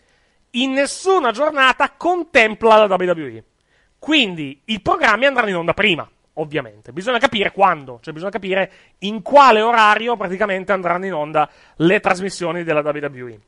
in 0.53 0.73
nessuna 0.73 1.31
giornata 1.31 1.93
contempla 1.97 2.87
la 2.87 2.95
WWE. 2.95 3.45
Quindi 3.99 4.63
i 4.67 4.81
programmi 4.81 5.27
andranno 5.27 5.49
in 5.49 5.57
onda 5.57 5.75
prima, 5.75 6.09
ovviamente. 6.35 6.93
Bisogna 6.93 7.19
capire 7.19 7.53
quando, 7.53 7.99
cioè 8.01 8.13
bisogna 8.13 8.31
capire 8.31 8.71
in 8.99 9.23
quale 9.23 9.61
orario 9.61 10.17
praticamente 10.17 10.73
andranno 10.73 11.07
in 11.07 11.15
onda 11.15 11.51
le 11.77 12.01
trasmissioni 12.01 12.63
della 12.63 12.81
WWE 12.81 13.39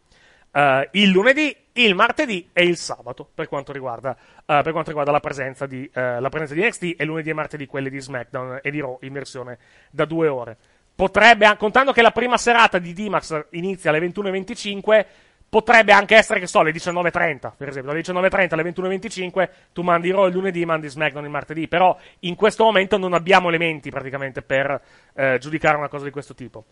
uh, 0.52 0.88
il 0.92 1.10
lunedì, 1.10 1.54
il 1.72 1.94
martedì 1.94 2.48
e 2.52 2.64
il 2.64 2.76
sabato 2.76 3.28
per 3.32 3.48
quanto 3.48 3.72
riguarda, 3.72 4.10
uh, 4.10 4.62
per 4.62 4.72
quanto 4.72 4.88
riguarda 4.88 5.12
la, 5.12 5.20
presenza 5.20 5.66
di, 5.66 5.88
uh, 5.92 6.20
la 6.20 6.28
presenza 6.28 6.54
di 6.54 6.62
NXT 6.62 7.00
e 7.00 7.04
lunedì 7.04 7.30
e 7.30 7.34
martedì 7.34 7.66
quelle 7.66 7.90
di 7.90 8.00
SmackDown 8.00 8.60
e 8.62 8.70
di 8.70 8.80
Raw 8.80 8.98
in 9.02 9.12
versione 9.12 9.58
da 9.90 10.04
due 10.04 10.28
ore. 10.28 10.56
Potrebbe, 10.94 11.56
contando 11.56 11.92
che 11.92 12.02
la 12.02 12.10
prima 12.10 12.36
serata 12.36 12.78
di 12.78 12.92
D-Max 12.92 13.46
inizia 13.50 13.90
alle 13.90 14.00
21.25, 14.00 15.06
potrebbe 15.48 15.92
anche 15.92 16.14
essere, 16.14 16.40
che 16.40 16.46
so, 16.46 16.60
alle 16.60 16.72
19.30, 16.72 17.52
per 17.56 17.68
esempio, 17.68 17.90
dalle 17.90 18.02
19.30 18.02 18.48
alle 18.52 18.62
21.25 18.70 19.48
tu 19.72 19.82
mandi 19.82 20.10
Raw 20.10 20.26
il 20.26 20.34
lunedì, 20.34 20.64
mandi 20.66 20.88
SmackDown 20.88 21.24
il 21.24 21.30
martedì, 21.30 21.68
però 21.68 21.96
in 22.20 22.34
questo 22.34 22.64
momento 22.64 22.98
non 22.98 23.14
abbiamo 23.14 23.48
elementi 23.48 23.90
praticamente 23.90 24.42
per 24.42 24.80
eh, 25.14 25.38
giudicare 25.40 25.76
una 25.78 25.88
cosa 25.88 26.04
di 26.04 26.10
questo 26.10 26.34
tipo 26.34 26.66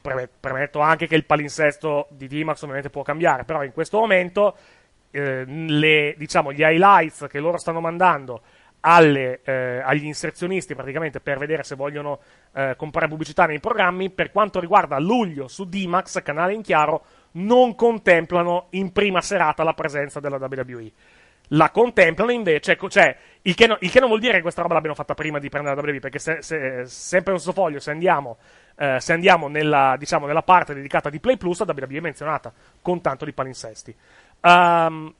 premetto 0.00 0.80
anche 0.80 1.06
che 1.06 1.14
il 1.14 1.24
palinsesto 1.24 2.08
di 2.10 2.26
D-Max 2.26 2.62
ovviamente 2.62 2.90
può 2.90 3.02
cambiare, 3.02 3.44
però 3.44 3.62
in 3.64 3.72
questo 3.72 3.98
momento 3.98 4.56
eh, 5.10 5.44
le, 5.44 6.14
diciamo, 6.16 6.52
gli 6.52 6.62
highlights 6.62 7.26
che 7.28 7.40
loro 7.40 7.58
stanno 7.58 7.80
mandando 7.80 8.42
alle, 8.80 9.40
eh, 9.42 9.80
agli 9.84 10.04
inserzionisti 10.04 10.74
praticamente 10.74 11.20
per 11.20 11.38
vedere 11.38 11.62
se 11.64 11.74
vogliono 11.74 12.20
eh, 12.52 12.74
comprare 12.76 13.08
pubblicità 13.08 13.46
nei 13.46 13.60
programmi, 13.60 14.10
per 14.10 14.30
quanto 14.30 14.60
riguarda 14.60 14.98
luglio 14.98 15.48
su 15.48 15.68
D-Max, 15.68 16.22
canale 16.22 16.54
in 16.54 16.62
chiaro, 16.62 17.04
non 17.32 17.74
contemplano 17.74 18.66
in 18.70 18.92
prima 18.92 19.20
serata 19.20 19.62
la 19.62 19.74
presenza 19.74 20.20
della 20.20 20.36
WWE. 20.36 20.92
La 21.48 21.70
contemplano 21.70 22.30
invece, 22.30 22.76
cioè, 22.88 23.16
il 23.42 23.54
che, 23.54 23.66
no, 23.66 23.76
il 23.80 23.90
che 23.90 24.00
non 24.00 24.08
vuol 24.08 24.20
dire 24.20 24.34
che 24.34 24.42
questa 24.42 24.62
roba 24.62 24.74
l'abbiano 24.74 24.94
fatta 24.94 25.14
prima 25.14 25.38
di 25.38 25.48
prendere 25.48 25.74
la 25.74 25.82
WWE, 25.82 26.00
perché 26.00 26.18
se, 26.18 26.42
se, 26.42 26.82
sempre 26.84 27.32
un 27.32 27.40
foglio, 27.40 27.80
se 27.80 27.90
andiamo 27.90 28.36
eh, 28.80 29.00
se 29.00 29.12
andiamo 29.12 29.48
nella, 29.48 29.96
diciamo, 29.98 30.26
nella, 30.26 30.42
parte 30.42 30.72
dedicata 30.72 31.10
di 31.10 31.18
Play 31.18 31.36
Plus, 31.36 31.64
la 31.64 31.74
WWE 31.76 31.96
è 31.96 32.00
menzionata 32.00 32.52
con 32.80 33.00
tanto 33.00 33.24
di 33.24 33.32
palinsesti. 33.32 33.94
Um, 34.40 35.12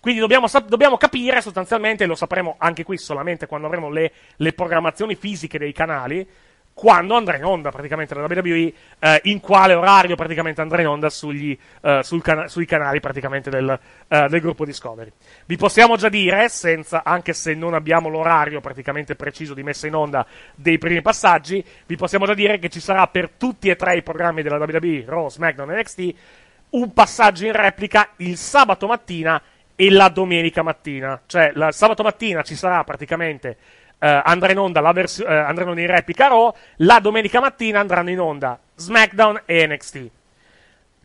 quindi 0.00 0.20
dobbiamo, 0.20 0.46
dobbiamo, 0.66 0.96
capire 0.96 1.40
sostanzialmente, 1.40 2.04
e 2.04 2.06
lo 2.06 2.14
sapremo 2.14 2.54
anche 2.58 2.84
qui 2.84 2.96
solamente 2.96 3.46
quando 3.46 3.66
avremo 3.66 3.90
le, 3.90 4.12
le 4.36 4.52
programmazioni 4.52 5.16
fisiche 5.16 5.58
dei 5.58 5.72
canali, 5.72 6.26
quando 6.80 7.14
andrà 7.14 7.36
in 7.36 7.44
onda 7.44 7.68
praticamente 7.70 8.14
la 8.14 8.24
WWE, 8.24 8.72
eh, 9.00 9.20
in 9.24 9.38
quale 9.40 9.74
orario 9.74 10.16
praticamente 10.16 10.62
andrà 10.62 10.80
in 10.80 10.88
onda 10.88 11.10
sugli, 11.10 11.54
eh, 11.82 12.00
sul 12.02 12.22
cana- 12.22 12.48
sui 12.48 12.64
canali 12.64 13.00
praticamente 13.00 13.50
del, 13.50 13.78
eh, 14.08 14.28
del, 14.28 14.40
gruppo 14.40 14.64
Discovery. 14.64 15.12
Vi 15.44 15.58
possiamo 15.58 15.96
già 15.96 16.08
dire, 16.08 16.48
senza, 16.48 17.02
anche 17.04 17.34
se 17.34 17.52
non 17.52 17.74
abbiamo 17.74 18.08
l'orario 18.08 18.62
praticamente 18.62 19.14
preciso 19.14 19.52
di 19.52 19.62
messa 19.62 19.88
in 19.88 19.94
onda 19.94 20.26
dei 20.54 20.78
primi 20.78 21.02
passaggi, 21.02 21.62
vi 21.84 21.96
possiamo 21.96 22.24
già 22.24 22.32
dire 22.32 22.58
che 22.58 22.70
ci 22.70 22.80
sarà 22.80 23.06
per 23.08 23.28
tutti 23.36 23.68
e 23.68 23.76
tre 23.76 23.98
i 23.98 24.02
programmi 24.02 24.40
della 24.40 24.56
WWE, 24.56 25.04
Raw, 25.06 25.28
SmackDown 25.28 25.72
e 25.72 25.80
NXT, 25.80 26.14
un 26.70 26.94
passaggio 26.94 27.44
in 27.44 27.52
replica 27.52 28.08
il 28.16 28.38
sabato 28.38 28.86
mattina 28.86 29.38
e 29.76 29.90
la 29.90 30.08
domenica 30.08 30.62
mattina. 30.62 31.20
Cioè, 31.26 31.52
il 31.54 31.68
sabato 31.72 32.02
mattina 32.02 32.40
ci 32.42 32.54
sarà 32.54 32.82
praticamente 32.84 33.58
Uh, 34.00 34.22
andrà 34.24 34.50
in 34.50 34.58
onda 34.58 34.80
la 34.80 34.92
vers- 34.92 35.18
uh, 35.18 35.26
andranno 35.26 35.78
in 35.78 35.86
replica 35.86 36.28
Raw, 36.28 36.54
la 36.76 37.00
domenica 37.00 37.38
mattina 37.38 37.80
andranno 37.80 38.08
in 38.08 38.18
onda 38.18 38.58
SmackDown 38.74 39.42
e 39.44 39.66
NXT. 39.66 40.10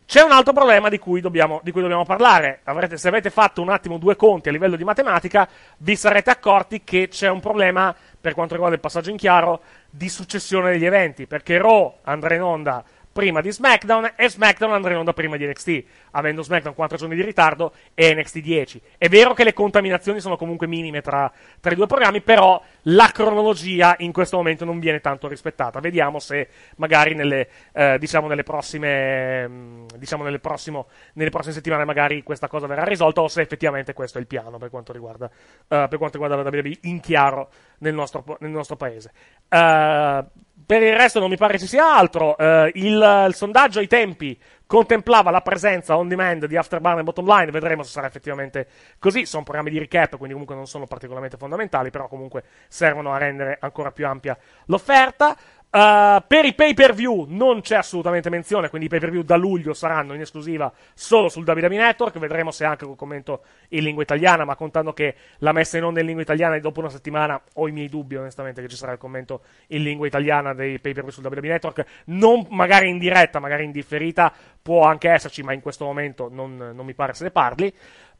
C'è 0.06 0.22
un 0.22 0.30
altro 0.30 0.52
problema 0.52 0.88
di 0.88 0.98
cui 0.98 1.20
dobbiamo, 1.20 1.60
di 1.64 1.72
cui 1.72 1.82
dobbiamo 1.82 2.04
parlare. 2.04 2.60
Avrete, 2.64 2.96
se 2.96 3.08
avete 3.08 3.28
fatto 3.28 3.60
un 3.60 3.70
attimo 3.70 3.98
due 3.98 4.14
conti 4.14 4.48
a 4.48 4.52
livello 4.52 4.76
di 4.76 4.84
matematica, 4.84 5.48
vi 5.78 5.96
sarete 5.96 6.30
accorti 6.30 6.84
che 6.84 7.08
c'è 7.08 7.28
un 7.28 7.40
problema 7.40 7.94
per 8.18 8.32
quanto 8.32 8.54
riguarda 8.54 8.76
il 8.76 8.82
passaggio 8.82 9.10
in 9.10 9.16
chiaro 9.16 9.60
di 9.90 10.08
successione 10.08 10.70
degli 10.70 10.86
eventi, 10.86 11.26
perché 11.26 11.58
Raw 11.58 11.98
andrà 12.04 12.34
in 12.34 12.42
onda 12.42 12.84
prima 13.16 13.40
di 13.40 13.50
SmackDown 13.50 14.12
e 14.14 14.28
SmackDown 14.28 14.74
andrà 14.74 14.90
in 14.90 14.98
onda 14.98 15.14
prima 15.14 15.38
di 15.38 15.46
NXT, 15.46 15.84
avendo 16.10 16.42
SmackDown 16.42 16.74
4 16.74 16.98
giorni 16.98 17.16
di 17.16 17.22
ritardo 17.22 17.72
e 17.94 18.14
NXT 18.14 18.38
10. 18.40 18.82
È 18.98 19.08
vero 19.08 19.32
che 19.32 19.42
le 19.42 19.54
contaminazioni 19.54 20.20
sono 20.20 20.36
comunque 20.36 20.66
minime 20.66 21.00
tra, 21.00 21.32
tra, 21.58 21.72
i 21.72 21.74
due 21.74 21.86
programmi, 21.86 22.20
però 22.20 22.62
la 22.82 23.10
cronologia 23.14 23.96
in 24.00 24.12
questo 24.12 24.36
momento 24.36 24.66
non 24.66 24.78
viene 24.80 25.00
tanto 25.00 25.28
rispettata. 25.28 25.80
Vediamo 25.80 26.18
se 26.18 26.48
magari 26.76 27.14
nelle, 27.14 27.48
eh, 27.72 27.96
diciamo 27.98 28.26
nelle 28.26 28.42
prossime, 28.42 29.48
mm, 29.48 29.86
diciamo 29.96 30.22
nelle, 30.22 30.38
prossimo, 30.38 30.88
nelle 31.14 31.30
prossime 31.30 31.54
settimane 31.54 31.86
magari 31.86 32.22
questa 32.22 32.48
cosa 32.48 32.66
verrà 32.66 32.84
risolta 32.84 33.22
o 33.22 33.28
se 33.28 33.40
effettivamente 33.40 33.94
questo 33.94 34.18
è 34.18 34.20
il 34.20 34.26
piano 34.26 34.58
per 34.58 34.68
quanto 34.68 34.92
riguarda, 34.92 35.24
uh, 35.24 35.88
per 35.88 35.96
quanto 35.96 36.18
riguarda 36.18 36.36
la 36.36 36.50
WWE 36.50 36.80
in 36.82 37.00
chiaro 37.00 37.48
nel 37.78 37.94
nostro, 37.94 38.36
nel 38.40 38.50
nostro 38.50 38.76
paese. 38.76 39.10
Uh, 39.48 40.44
per 40.66 40.82
il 40.82 40.96
resto 40.96 41.20
non 41.20 41.30
mi 41.30 41.36
pare 41.36 41.58
ci 41.58 41.66
sia 41.68 41.94
altro. 41.94 42.34
Uh, 42.36 42.68
il, 42.74 43.24
il, 43.28 43.34
sondaggio 43.34 43.78
ai 43.78 43.86
tempi 43.86 44.36
contemplava 44.66 45.30
la 45.30 45.40
presenza 45.40 45.96
on 45.96 46.08
demand 46.08 46.46
di 46.46 46.56
Afterburn 46.56 46.98
e 46.98 47.02
Bottom 47.04 47.24
Line. 47.24 47.52
Vedremo 47.52 47.84
se 47.84 47.90
sarà 47.90 48.08
effettivamente 48.08 48.66
così. 48.98 49.26
Sono 49.26 49.44
programmi 49.44 49.70
di 49.70 49.78
recap, 49.78 50.16
quindi 50.16 50.32
comunque 50.32 50.56
non 50.56 50.66
sono 50.66 50.86
particolarmente 50.86 51.36
fondamentali, 51.36 51.90
però 51.90 52.08
comunque 52.08 52.42
servono 52.66 53.12
a 53.12 53.18
rendere 53.18 53.58
ancora 53.60 53.92
più 53.92 54.06
ampia 54.08 54.36
l'offerta. 54.66 55.36
Uh, 55.68 56.22
per 56.26 56.46
i 56.46 56.54
pay 56.54 56.72
per 56.72 56.94
view 56.94 57.26
non 57.28 57.60
c'è 57.60 57.76
assolutamente 57.76 58.30
menzione, 58.30 58.70
quindi 58.70 58.86
i 58.86 58.88
pay 58.88 58.98
per 58.98 59.10
view 59.10 59.22
da 59.22 59.36
luglio 59.36 59.74
saranno 59.74 60.14
in 60.14 60.22
esclusiva 60.22 60.72
solo 60.94 61.28
sul 61.28 61.46
WWE 61.46 61.68
Network. 61.68 62.18
Vedremo 62.18 62.50
se 62.50 62.64
anche 62.64 62.86
col 62.86 62.96
commento 62.96 63.42
in 63.70 63.82
lingua 63.82 64.02
italiana, 64.02 64.44
ma 64.44 64.56
contando 64.56 64.94
che 64.94 65.14
la 65.38 65.52
messa 65.52 65.76
in 65.76 65.84
onda 65.84 66.00
in 66.00 66.06
lingua 66.06 66.22
italiana 66.22 66.58
dopo 66.60 66.80
una 66.80 66.88
settimana 66.88 67.38
ho 67.54 67.68
i 67.68 67.72
miei 67.72 67.88
dubbi, 67.88 68.16
onestamente, 68.16 68.62
che 68.62 68.68
ci 68.68 68.76
sarà 68.76 68.92
il 68.92 68.98
commento 68.98 69.42
in 69.68 69.82
lingua 69.82 70.06
italiana 70.06 70.54
dei 70.54 70.78
pay 70.78 70.94
per 70.94 71.02
view 71.02 71.12
sul 71.12 71.24
WWE 71.24 71.48
Network. 71.48 71.84
Non 72.06 72.46
magari 72.50 72.88
in 72.88 72.98
diretta, 72.98 73.38
magari 73.38 73.64
in 73.64 73.72
differita, 73.72 74.32
può 74.62 74.84
anche 74.84 75.10
esserci, 75.10 75.42
ma 75.42 75.52
in 75.52 75.60
questo 75.60 75.84
momento 75.84 76.28
non, 76.30 76.56
non 76.56 76.86
mi 76.86 76.94
pare 76.94 77.12
se 77.12 77.24
ne 77.24 77.30
parli. 77.30 77.74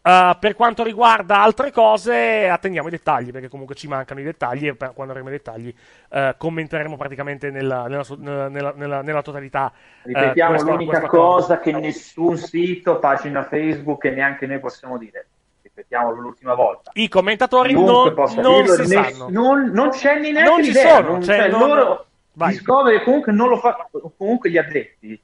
Uh, 0.07 0.39
per 0.39 0.55
quanto 0.55 0.85
riguarda 0.85 1.43
altre 1.43 1.73
cose, 1.73 2.49
attendiamo 2.49 2.87
i 2.87 2.93
dettagli, 2.93 3.33
perché 3.33 3.49
comunque 3.49 3.75
ci 3.75 3.89
mancano 3.89 4.21
i 4.21 4.23
dettagli 4.23 4.69
e 4.69 4.77
quando 4.77 5.13
avremo 5.13 5.31
i 5.31 5.33
dettagli 5.33 5.75
uh, 6.11 6.37
commenteremo 6.37 6.97
praticamente 6.97 7.51
nella, 7.51 7.89
nella, 7.89 8.73
nella, 8.73 9.03
nella, 9.03 9.23
totalità. 9.23 9.73
Ripetiamo, 10.03 10.51
uh, 10.51 10.55
questa, 10.55 10.71
l'unica 10.71 10.99
questa 11.01 11.09
cosa 11.09 11.59
che 11.59 11.73
nessun 11.73 12.37
sito, 12.37 13.01
pagina 13.01 13.43
Facebook 13.43 14.05
e 14.05 14.11
neanche 14.11 14.47
noi 14.47 14.61
possiamo 14.61 14.97
dire. 14.97 15.27
Ripetiamolo 15.63 16.21
l'ultima 16.21 16.55
volta. 16.55 16.93
I 16.95 17.09
commentatori 17.09 17.73
non, 17.73 18.15
non 18.15 18.63
dirlo, 18.63 18.85
si 18.85 18.95
ne, 18.95 19.11
sanno. 19.11 19.27
Non, 19.29 19.71
non 19.73 19.89
c'è 19.89 20.21
neanche 20.21 20.43
non 20.43 20.63
ci 20.63 20.71
idea, 20.71 20.95
sono. 20.95 21.11
Non, 21.11 21.23
cioè, 21.23 21.37
cioè, 21.37 21.49
non... 21.49 21.69
loro 21.69 22.07
Vai. 22.37 22.51
Discovery 22.51 23.03
comunque 23.03 23.33
non 23.33 23.49
lo 23.49 23.57
fa, 23.57 23.89
comunque 24.19 24.51
gli 24.51 24.59
addetti 24.59 25.19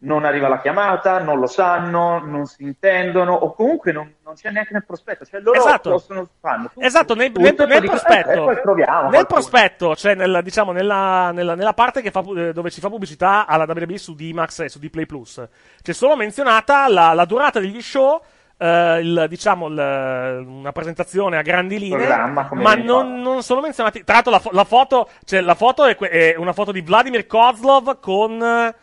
non 0.00 0.24
arriva 0.24 0.46
la 0.46 0.60
chiamata, 0.60 1.18
non 1.18 1.40
lo 1.40 1.46
sanno, 1.48 2.20
non 2.24 2.46
si 2.46 2.62
intendono, 2.62 3.32
o 3.34 3.52
comunque 3.52 3.90
non, 3.90 4.14
non 4.24 4.34
c'è 4.34 4.50
neanche 4.50 4.72
nel 4.72 4.84
prospetto. 4.84 5.24
Cioè 5.24 5.40
loro 5.40 5.58
Esatto. 5.58 5.90
possono 5.90 6.28
fanno 6.40 6.68
tutto, 6.72 6.86
Esatto, 6.86 7.14
nel, 7.14 7.26
tutto, 7.32 7.40
nel- 7.40 7.54
poi 7.56 7.66
nel 7.66 7.82
prospetto, 7.84 8.50
"Eh, 8.52 8.60
proviamo 8.60 9.00
nel 9.02 9.10
qualcuno." 9.10 9.24
prospetto, 9.26 9.96
cioè 9.96 10.14
nella, 10.14 10.40
diciamo, 10.40 10.70
nella, 10.70 11.32
nella- 11.32 11.56
nella 11.56 11.72
parte 11.74 12.00
che 12.00 12.12
fa 12.12 12.22
eh, 12.36 12.52
dove 12.52 12.70
ci 12.70 12.80
fa 12.80 12.88
pubblicità 12.88 13.46
alla 13.46 13.64
WWE 13.68 13.98
su 13.98 14.14
D-Max 14.14 14.60
e 14.60 14.68
su 14.68 14.78
D-Play 14.78 15.06
Plus, 15.06 15.46
c'è 15.82 15.92
solo 15.92 16.14
menzionata 16.14 16.86
la, 16.88 17.12
la 17.12 17.24
durata 17.24 17.58
degli 17.58 17.82
show, 17.82 18.20
eh, 18.56 19.00
il- 19.00 19.26
diciamo, 19.28 19.66
il- 19.66 20.44
una 20.46 20.70
presentazione 20.70 21.38
a 21.38 21.42
grandi 21.42 21.76
linee, 21.80 22.06
ma 22.52 22.74
non, 22.76 23.20
non 23.20 23.42
sono 23.42 23.60
menzionati. 23.62 24.04
Tra 24.04 24.14
l'altro, 24.14 24.30
la, 24.30 24.38
fo- 24.38 24.50
la 24.52 24.64
foto, 24.64 25.08
cioè, 25.24 25.40
la 25.40 25.54
foto 25.56 25.84
è, 25.86 25.96
que- 25.96 26.08
è 26.08 26.34
una 26.36 26.52
foto 26.52 26.70
di 26.70 26.82
Vladimir 26.82 27.26
Kozlov 27.26 27.98
con. 27.98 28.74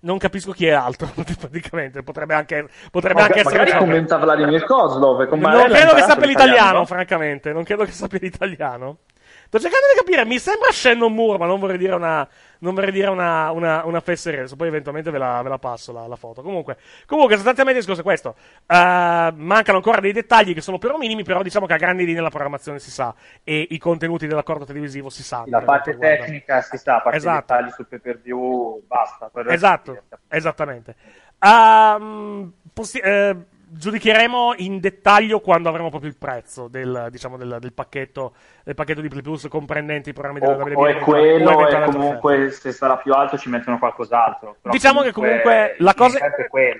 Non 0.00 0.18
capisco 0.18 0.52
chi 0.52 0.66
è 0.66 0.70
altro, 0.70 1.10
praticamente. 1.38 2.02
Potrebbe 2.02 2.34
anche, 2.34 2.68
potrebbe 2.90 3.22
anche 3.22 3.40
essere. 3.40 3.76
commenta 3.76 4.16
Vladimir 4.16 4.64
Kozlov 4.64 5.28
Non 5.28 5.68
credo 5.68 5.94
che 5.94 6.02
sappia 6.02 6.26
l'italiano, 6.26 6.78
no? 6.78 6.86
francamente. 6.86 7.52
Non 7.52 7.64
credo 7.64 7.84
che 7.84 7.92
sappia 7.92 8.18
l'italiano. 8.20 8.98
Sto 9.46 9.58
cercando 9.58 9.86
di 9.92 9.98
capire, 9.98 10.26
mi 10.26 10.38
sembra 10.38 10.70
Shannon 10.70 11.12
Moore, 11.12 11.38
ma 11.38 11.46
non 11.46 11.58
vorrei 11.58 11.78
dire 11.78 11.94
una, 11.94 12.28
non 12.60 12.74
vorrei 12.74 12.92
dire 12.92 13.08
una, 13.08 13.50
una, 13.50 13.84
una 13.84 14.00
fesseria. 14.00 14.40
Adesso 14.40 14.56
poi 14.56 14.68
eventualmente 14.68 15.10
ve 15.10 15.18
la, 15.18 15.40
ve 15.42 15.48
la 15.48 15.58
passo 15.58 15.92
la, 15.92 16.06
la 16.06 16.16
foto. 16.16 16.42
Comunque, 16.42 16.76
comunque, 17.06 17.34
sostanzialmente 17.36 17.80
il 17.80 17.86
discorso 17.86 18.00
è 18.00 18.04
questo. 18.04 18.34
Eh, 18.66 19.32
mancano 19.34 19.78
ancora 19.78 20.00
dei 20.00 20.12
dettagli 20.12 20.54
che 20.54 20.60
sono 20.60 20.78
però 20.78 20.96
minimi, 20.96 21.24
però 21.24 21.42
diciamo 21.42 21.66
che 21.66 21.74
a 21.74 21.78
grandi 21.78 22.04
linee 22.04 22.22
la 22.22 22.30
programmazione 22.30 22.78
si 22.78 22.90
sa 22.90 23.14
e 23.44 23.66
i 23.70 23.78
contenuti 23.78 24.26
dell'accordo 24.26 24.64
televisivo 24.64 25.10
si 25.10 25.22
sanno. 25.22 25.46
La 25.48 25.62
parte 25.62 25.96
tecnica 25.96 26.60
si 26.60 26.76
sa, 26.76 26.96
a 26.96 27.00
parte 27.00 27.18
Esatto. 27.18 27.52
i 27.52 27.56
dettagli 27.56 27.70
sul 27.70 27.86
pay 27.86 27.98
per 27.98 28.20
view, 28.20 28.82
basta. 28.86 29.30
Esatto, 29.48 30.02
esattamente. 30.28 30.94
Ehm, 31.40 32.52
possi- 32.72 32.98
eh, 32.98 33.36
giudicheremo 33.70 34.54
in 34.58 34.80
dettaglio 34.80 35.40
quando 35.40 35.68
avremo 35.68 35.90
proprio 35.90 36.10
il 36.10 36.16
prezzo 36.16 36.68
del, 36.68 37.08
diciamo, 37.10 37.36
del, 37.36 37.58
del 37.60 37.72
pacchetto, 37.72 38.34
del 38.64 38.74
pacchetto 38.74 39.00
di 39.00 39.08
Play 39.08 39.22
Plus 39.22 39.46
comprendente 39.48 40.10
i 40.10 40.12
programmi 40.12 40.40
della 40.40 40.54
O, 40.54 40.56
WWE. 40.56 40.74
o 40.74 40.86
è 40.86 40.94
o 40.94 41.04
quello, 41.04 41.50
eventuali 41.50 41.84
e 41.84 41.92
comunque 41.92 42.50
se 42.50 42.72
sarà 42.72 42.96
più 42.96 43.12
alto 43.12 43.36
ci 43.36 43.48
mettono 43.48 43.78
qualcos'altro. 43.78 44.56
Diciamo 44.62 45.02
che 45.02 45.12
comunque 45.12 45.76
la 45.78 45.94
cosa, 45.94 46.18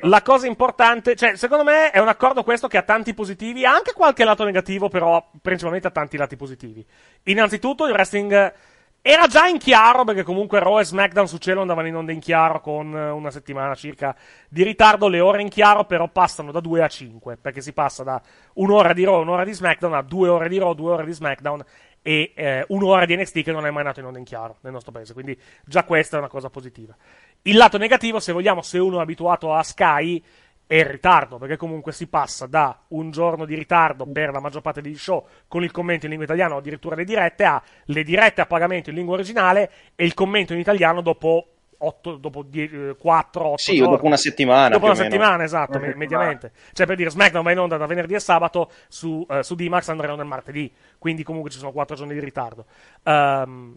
la 0.02 0.22
cosa 0.22 0.46
importante, 0.46 1.14
cioè 1.14 1.36
secondo 1.36 1.64
me 1.64 1.90
è 1.90 1.98
un 1.98 2.08
accordo 2.08 2.42
questo 2.42 2.68
che 2.68 2.76
ha 2.78 2.82
tanti 2.82 3.14
positivi, 3.14 3.64
ha 3.64 3.72
anche 3.72 3.92
qualche 3.92 4.24
lato 4.24 4.44
negativo, 4.44 4.88
però 4.88 5.30
principalmente 5.42 5.88
ha 5.88 5.92
tanti 5.92 6.16
lati 6.16 6.36
positivi. 6.36 6.84
Innanzitutto 7.24 7.86
il 7.86 7.92
wrestling 7.92 8.52
era 9.00 9.26
già 9.26 9.46
in 9.46 9.58
chiaro, 9.58 10.04
perché 10.04 10.22
comunque 10.22 10.58
Raw 10.58 10.80
e 10.80 10.84
SmackDown 10.84 11.28
su 11.28 11.38
cielo 11.38 11.60
andavano 11.60 11.86
in 11.86 11.96
onda 11.96 12.12
in 12.12 12.20
chiaro 12.20 12.60
con 12.60 12.94
eh, 12.94 13.10
una 13.10 13.30
settimana 13.30 13.74
circa 13.74 14.14
di 14.48 14.62
ritardo, 14.62 15.08
le 15.08 15.20
ore 15.20 15.40
in 15.40 15.48
chiaro 15.48 15.84
però 15.84 16.08
passano 16.08 16.52
da 16.52 16.60
2 16.60 16.82
a 16.82 16.88
5, 16.88 17.36
perché 17.36 17.60
si 17.60 17.72
passa 17.72 18.02
da 18.02 18.20
un'ora 18.54 18.92
di 18.92 19.04
Raw, 19.04 19.20
un'ora 19.20 19.44
di 19.44 19.52
SmackDown 19.52 19.94
a 19.94 20.02
due 20.02 20.28
ore 20.28 20.48
di 20.48 20.58
Raw, 20.58 20.74
due 20.74 20.92
ore 20.92 21.04
di 21.04 21.12
SmackDown 21.12 21.64
e 22.02 22.32
eh, 22.34 22.64
un'ora 22.68 23.06
di 23.06 23.16
NXT 23.16 23.42
che 23.42 23.52
non 23.52 23.66
è 23.66 23.70
mai 23.70 23.84
nato 23.84 24.00
in 24.00 24.06
onda 24.06 24.18
in 24.18 24.24
chiaro 24.24 24.56
nel 24.60 24.72
nostro 24.72 24.92
paese, 24.92 25.12
quindi 25.12 25.38
già 25.64 25.84
questa 25.84 26.16
è 26.16 26.18
una 26.18 26.28
cosa 26.28 26.50
positiva. 26.50 26.94
Il 27.42 27.56
lato 27.56 27.78
negativo, 27.78 28.20
se 28.20 28.32
vogliamo, 28.32 28.62
se 28.62 28.78
uno 28.78 28.98
è 28.98 29.02
abituato 29.02 29.54
a 29.54 29.62
Sky, 29.62 30.22
è 30.68 30.76
il 30.76 30.84
ritardo, 30.84 31.38
perché 31.38 31.56
comunque 31.56 31.92
si 31.92 32.06
passa 32.08 32.46
da 32.46 32.78
un 32.88 33.10
giorno 33.10 33.46
di 33.46 33.54
ritardo 33.56 34.06
per 34.06 34.30
la 34.30 34.38
maggior 34.38 34.60
parte 34.60 34.82
degli 34.82 34.96
show 34.98 35.26
con 35.48 35.64
il 35.64 35.70
commento 35.72 36.04
in 36.04 36.10
lingua 36.10 36.26
italiana 36.26 36.54
o 36.54 36.58
addirittura 36.58 36.94
le 36.94 37.04
dirette 37.04 37.44
a 37.44 37.60
le 37.86 38.02
dirette 38.04 38.42
a 38.42 38.46
pagamento 38.46 38.90
in 38.90 38.96
lingua 38.96 39.14
originale 39.14 39.70
e 39.96 40.04
il 40.04 40.12
commento 40.12 40.52
in 40.52 40.58
italiano 40.60 41.00
dopo 41.00 41.48
8, 41.78 42.16
dopo 42.16 42.44
4, 42.98 43.46
8 43.46 43.56
Sì, 43.56 43.80
o 43.80 43.88
dopo 43.88 44.04
una 44.04 44.16
settimana. 44.16 44.68
Dopo 44.68 44.86
una 44.86 44.94
settimana, 44.94 45.44
esatto, 45.44 45.78
Una 45.78 45.86
settimana. 45.86 45.96
mediamente. 45.96 46.52
Cioè, 46.72 46.86
per 46.86 46.96
dire, 46.96 47.10
SmackDown 47.10 47.44
va 47.44 47.52
in 47.52 47.58
onda 47.60 47.76
da 47.76 47.86
venerdì 47.86 48.14
e 48.14 48.20
sabato, 48.20 48.70
su, 48.88 49.24
eh, 49.30 49.42
su 49.42 49.54
D-Max 49.54 49.88
andranno 49.88 50.16
nel 50.16 50.26
martedì, 50.26 50.70
quindi 50.98 51.22
comunque 51.22 51.50
ci 51.50 51.58
sono 51.58 51.72
4 51.72 51.96
giorni 51.96 52.14
di 52.14 52.20
ritardo. 52.20 52.66
Ehm, 53.04 53.76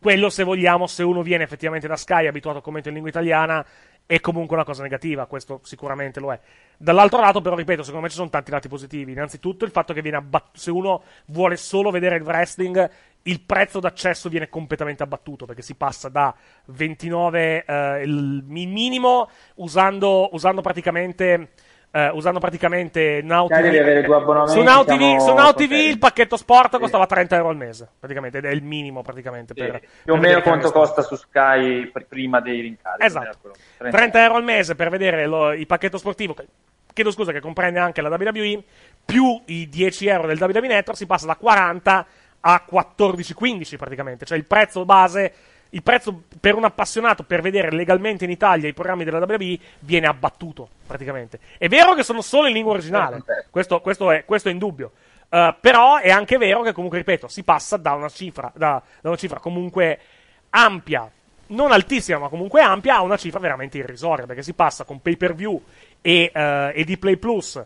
quello, 0.00 0.28
se 0.28 0.44
vogliamo, 0.44 0.86
se 0.86 1.02
uno 1.02 1.22
viene 1.22 1.44
effettivamente 1.44 1.88
da 1.88 1.96
Sky, 1.96 2.26
abituato 2.26 2.58
a 2.58 2.62
commento 2.62 2.88
in 2.88 2.94
lingua 2.94 3.10
italiana, 3.10 3.64
è 4.06 4.20
comunque 4.20 4.54
una 4.56 4.64
cosa 4.64 4.82
negativa, 4.82 5.26
questo 5.26 5.60
sicuramente 5.62 6.20
lo 6.20 6.32
è. 6.32 6.38
Dall'altro 6.76 7.20
lato, 7.20 7.40
però, 7.40 7.56
ripeto, 7.56 7.82
secondo 7.82 8.04
me 8.04 8.10
ci 8.10 8.16
sono 8.16 8.28
tanti 8.28 8.50
lati 8.50 8.68
positivi. 8.68 9.12
Innanzitutto 9.12 9.64
il 9.64 9.70
fatto 9.70 9.92
che 9.94 10.02
viene 10.02 10.18
abbattuto, 10.18 10.58
se 10.58 10.70
uno 10.70 11.02
vuole 11.26 11.56
solo 11.56 11.90
vedere 11.90 12.16
il 12.16 12.22
wrestling, 12.22 12.90
il 13.22 13.40
prezzo 13.40 13.80
d'accesso 13.80 14.28
viene 14.28 14.48
completamente 14.50 15.02
abbattuto, 15.02 15.46
perché 15.46 15.62
si 15.62 15.74
passa 15.74 16.08
da 16.08 16.34
29, 16.66 17.64
eh, 17.64 18.02
il 18.02 18.44
mi- 18.46 18.66
minimo, 18.66 19.28
usando, 19.56 20.28
usando 20.32 20.60
praticamente... 20.60 21.50
eh, 21.96 22.08
usando 22.12 22.40
praticamente 22.40 23.20
Now 23.22 23.46
Cioè, 23.46 23.62
devi 23.62 23.78
avere 23.78 24.02
due 24.02 24.16
abbonamenti, 24.16 24.58
su 24.58 24.62
Now 24.62 24.84
TV, 24.84 25.18
su 25.20 25.32
Now 25.32 25.52
TV 25.52 25.70
il 25.72 25.98
pacchetto 25.98 26.36
sport 26.36 26.76
costava 26.80 27.06
30 27.06 27.36
euro 27.36 27.50
al 27.50 27.56
mese, 27.56 27.88
praticamente, 28.00 28.38
ed 28.38 28.46
è 28.46 28.50
il 28.50 28.64
minimo 28.64 29.02
praticamente. 29.02 29.54
Per, 29.54 29.78
Sì, 29.80 29.88
più 30.02 30.12
o 30.14 30.16
meno 30.16 30.40
quanto 30.42 30.72
costa 30.72 31.02
su 31.02 31.14
Sky 31.14 31.86
pr- 31.86 32.06
prima 32.06 32.40
dei 32.40 32.60
rincari. 32.62 33.04
Esatto. 33.04 33.52
30 33.78 34.22
euro 34.24 34.34
al 34.34 34.42
mese 34.44 34.74
per 34.74 34.90
vedere 34.90 35.24
lo- 35.26 35.52
il 35.52 35.66
pacchetto 35.66 35.96
sportivo, 35.98 36.34
che- 36.34 36.46
chiedo 36.92 37.12
scusa, 37.12 37.30
che 37.30 37.40
comprende 37.40 37.78
anche 37.78 38.00
la 38.02 38.08
WWE, 38.08 38.62
più 39.04 39.40
i 39.46 39.68
10 39.68 40.08
euro 40.08 40.26
del 40.26 40.40
WWE 40.40 40.66
Network, 40.66 40.96
si 40.98 41.06
passa 41.06 41.26
da 41.26 41.36
40 41.36 42.06
a 42.40 42.64
14-15 42.68 43.76
praticamente. 43.76 44.24
Cioè 44.24 44.36
il 44.36 44.46
prezzo 44.46 44.84
base, 44.84 45.32
il 45.70 45.82
prezzo 45.82 46.22
per 46.40 46.54
un 46.54 46.64
appassionato 46.64 47.22
per 47.24 47.40
vedere 47.40 47.72
legalmente 47.72 48.24
in 48.24 48.30
Italia 48.30 48.68
i 48.68 48.74
programmi 48.74 49.04
della 49.04 49.18
WWE 49.18 49.58
viene 49.80 50.06
abbattuto 50.06 50.68
praticamente. 50.86 51.38
È 51.58 51.68
vero 51.68 51.94
che 51.94 52.02
sono 52.02 52.20
solo 52.20 52.46
in 52.46 52.54
lingua 52.54 52.72
originale, 52.72 53.22
questo, 53.50 53.80
questo 53.80 54.10
è, 54.10 54.24
questo 54.24 54.48
è 54.48 54.52
indubbio. 54.52 54.92
Uh, 55.28 55.54
però 55.60 55.96
è 55.96 56.10
anche 56.10 56.38
vero 56.38 56.62
che 56.62 56.72
comunque, 56.72 56.98
ripeto, 56.98 57.26
si 57.26 57.42
passa 57.42 57.76
da 57.76 57.94
una 57.94 58.08
cifra, 58.08 58.52
da, 58.54 58.80
da 59.00 59.08
una 59.08 59.18
cifra 59.18 59.40
comunque 59.40 59.98
ampia 60.50 61.10
non 61.46 61.72
altissima, 61.72 62.18
ma 62.18 62.28
comunque 62.28 62.62
ampia, 62.62 62.96
a 62.96 63.02
una 63.02 63.16
cifra 63.16 63.40
veramente 63.40 63.78
irrisoria, 63.78 64.26
perché 64.26 64.42
si 64.42 64.54
passa 64.54 64.84
con 64.84 65.02
pay 65.02 65.16
per 65.16 65.34
view 65.34 65.60
e, 66.00 66.30
eh, 66.32 66.72
e 66.74 66.84
di 66.84 66.96
Play 66.96 67.16
Plus 67.16 67.62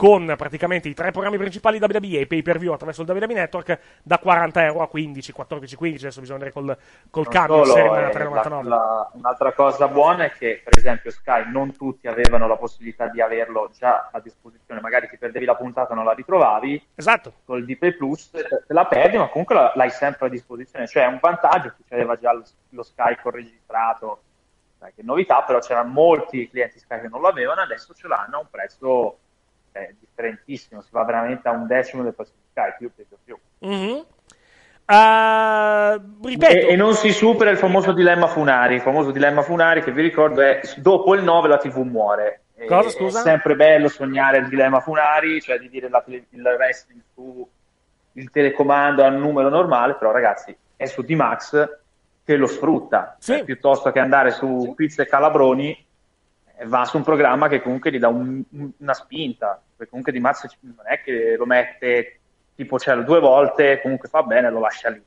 con 0.00 0.32
praticamente 0.34 0.88
i 0.88 0.94
tre 0.94 1.10
programmi 1.10 1.36
principali 1.36 1.76
WWE 1.78 2.16
e 2.16 2.20
i 2.20 2.26
pay 2.26 2.40
per 2.40 2.58
view 2.58 2.72
attraverso 2.72 3.02
il 3.02 3.10
WWE 3.10 3.26
Network 3.34 3.78
da 4.02 4.18
40 4.18 4.64
euro 4.64 4.80
a 4.80 4.88
15, 4.88 5.30
14, 5.32 5.76
15. 5.76 6.04
Adesso 6.06 6.20
bisogna 6.20 6.38
vedere 6.38 6.54
col, 6.54 6.78
col 7.10 7.28
cambio 7.28 7.76
eh, 7.76 8.10
3,99. 8.10 8.62
la- 8.62 8.76
la- 8.76 9.10
un'altra 9.12 9.52
cosa 9.52 9.88
buona 9.88 10.24
è 10.24 10.30
che, 10.30 10.62
per 10.64 10.78
esempio, 10.78 11.10
Sky 11.10 11.50
non 11.52 11.76
tutti 11.76 12.06
avevano 12.08 12.46
la 12.46 12.56
possibilità 12.56 13.08
di 13.08 13.20
averlo 13.20 13.70
già 13.76 14.08
a 14.10 14.20
disposizione. 14.20 14.80
Magari 14.80 15.06
ti 15.06 15.18
perdevi 15.18 15.44
la 15.44 15.54
puntata 15.54 15.92
non 15.92 16.06
la 16.06 16.12
ritrovavi. 16.12 16.82
Esatto. 16.94 17.34
Col 17.44 17.66
DP 17.66 17.90
Plus 17.98 18.30
te 18.30 18.46
la 18.68 18.86
perdi, 18.86 19.18
ma 19.18 19.28
comunque 19.28 19.54
la- 19.54 19.72
l'hai 19.74 19.90
sempre 19.90 20.28
a 20.28 20.30
disposizione. 20.30 20.86
Cioè, 20.86 21.02
è 21.04 21.08
un 21.08 21.18
vantaggio. 21.20 21.74
Chi 21.76 21.92
aveva 21.92 22.16
già 22.16 22.32
lo, 22.32 22.42
lo 22.70 22.82
Sky 22.82 23.18
con 23.20 23.32
registrato, 23.32 24.22
sai 24.78 24.92
che 24.94 25.02
novità, 25.02 25.42
però 25.42 25.58
c'erano 25.58 25.90
molti 25.90 26.48
clienti 26.48 26.78
Sky 26.78 27.02
che 27.02 27.08
non 27.08 27.20
l'avevano, 27.20 27.60
adesso 27.60 27.92
ce 27.92 28.08
l'hanno 28.08 28.36
a 28.36 28.40
un 28.40 28.46
prezzo 28.50 29.18
eh, 29.72 29.94
differentissimo. 29.98 30.80
Si 30.80 30.88
va 30.92 31.04
veramente 31.04 31.48
a 31.48 31.52
un 31.52 31.66
decimo 31.66 32.02
del 32.02 32.14
di 32.16 32.24
Sky, 32.50 32.74
più 32.78 32.92
più 32.94 33.06
più. 33.24 33.38
Mhm. 33.58 34.04
Eh, 34.86 36.00
ripeto, 36.22 36.52
E, 36.52 36.72
e 36.72 36.76
non 36.76 36.94
si 36.94 37.12
supera 37.12 37.50
il 37.50 37.58
famoso 37.58 37.92
dilemma 37.92 38.26
Funari. 38.26 38.74
Il 38.74 38.80
famoso 38.80 39.10
dilemma 39.10 39.42
Funari, 39.42 39.82
che 39.82 39.92
vi 39.92 40.02
ricordo, 40.02 40.40
è 40.40 40.60
dopo 40.76 41.14
il 41.14 41.22
9 41.22 41.48
la 41.48 41.58
TV 41.58 41.78
muore. 41.78 42.42
E- 42.56 42.66
Cosa, 42.66 42.90
scusa? 42.90 43.20
È 43.20 43.22
sempre 43.22 43.54
bello 43.54 43.88
sognare 43.88 44.38
il 44.38 44.48
dilemma 44.48 44.80
Funari, 44.80 45.40
cioè 45.40 45.58
di 45.58 45.68
dire 45.68 45.88
la 45.88 46.02
il 46.06 46.42
wrestling 46.42 47.00
su 47.14 47.48
il 48.14 48.30
telecomando 48.30 49.04
a 49.04 49.08
un 49.08 49.18
numero 49.18 49.48
normale, 49.48 49.94
però 49.94 50.10
ragazzi 50.10 50.54
è 50.76 50.86
su 50.86 51.02
D-Max 51.02 51.78
che 52.24 52.36
lo 52.36 52.46
sfrutta. 52.46 53.16
Cioè, 53.20 53.44
piuttosto 53.44 53.92
che 53.92 53.98
andare 53.98 54.30
su 54.30 54.72
Quiz 54.74 54.98
e 54.98 55.06
Calabroni, 55.06 55.70
eh, 55.70 55.86
va 56.66 56.84
su 56.84 56.96
un 56.96 57.02
programma 57.04 57.48
che 57.48 57.60
comunque 57.62 57.90
gli 57.90 57.98
dà 57.98 58.08
un- 58.08 58.42
un- 58.50 58.70
una 58.78 58.94
spinta. 58.94 59.60
Perché 59.76 59.90
comunque 59.90 60.12
D-Max 60.12 60.46
non 60.60 60.74
è 60.86 61.00
che 61.02 61.36
lo 61.36 61.46
mette 61.46 62.18
tipo 62.54 62.78
cielo 62.78 63.02
due 63.02 63.20
volte, 63.20 63.80
comunque 63.80 64.08
fa 64.08 64.22
bene, 64.22 64.50
lo 64.50 64.60
lascia 64.60 64.90
lì. 64.90 65.02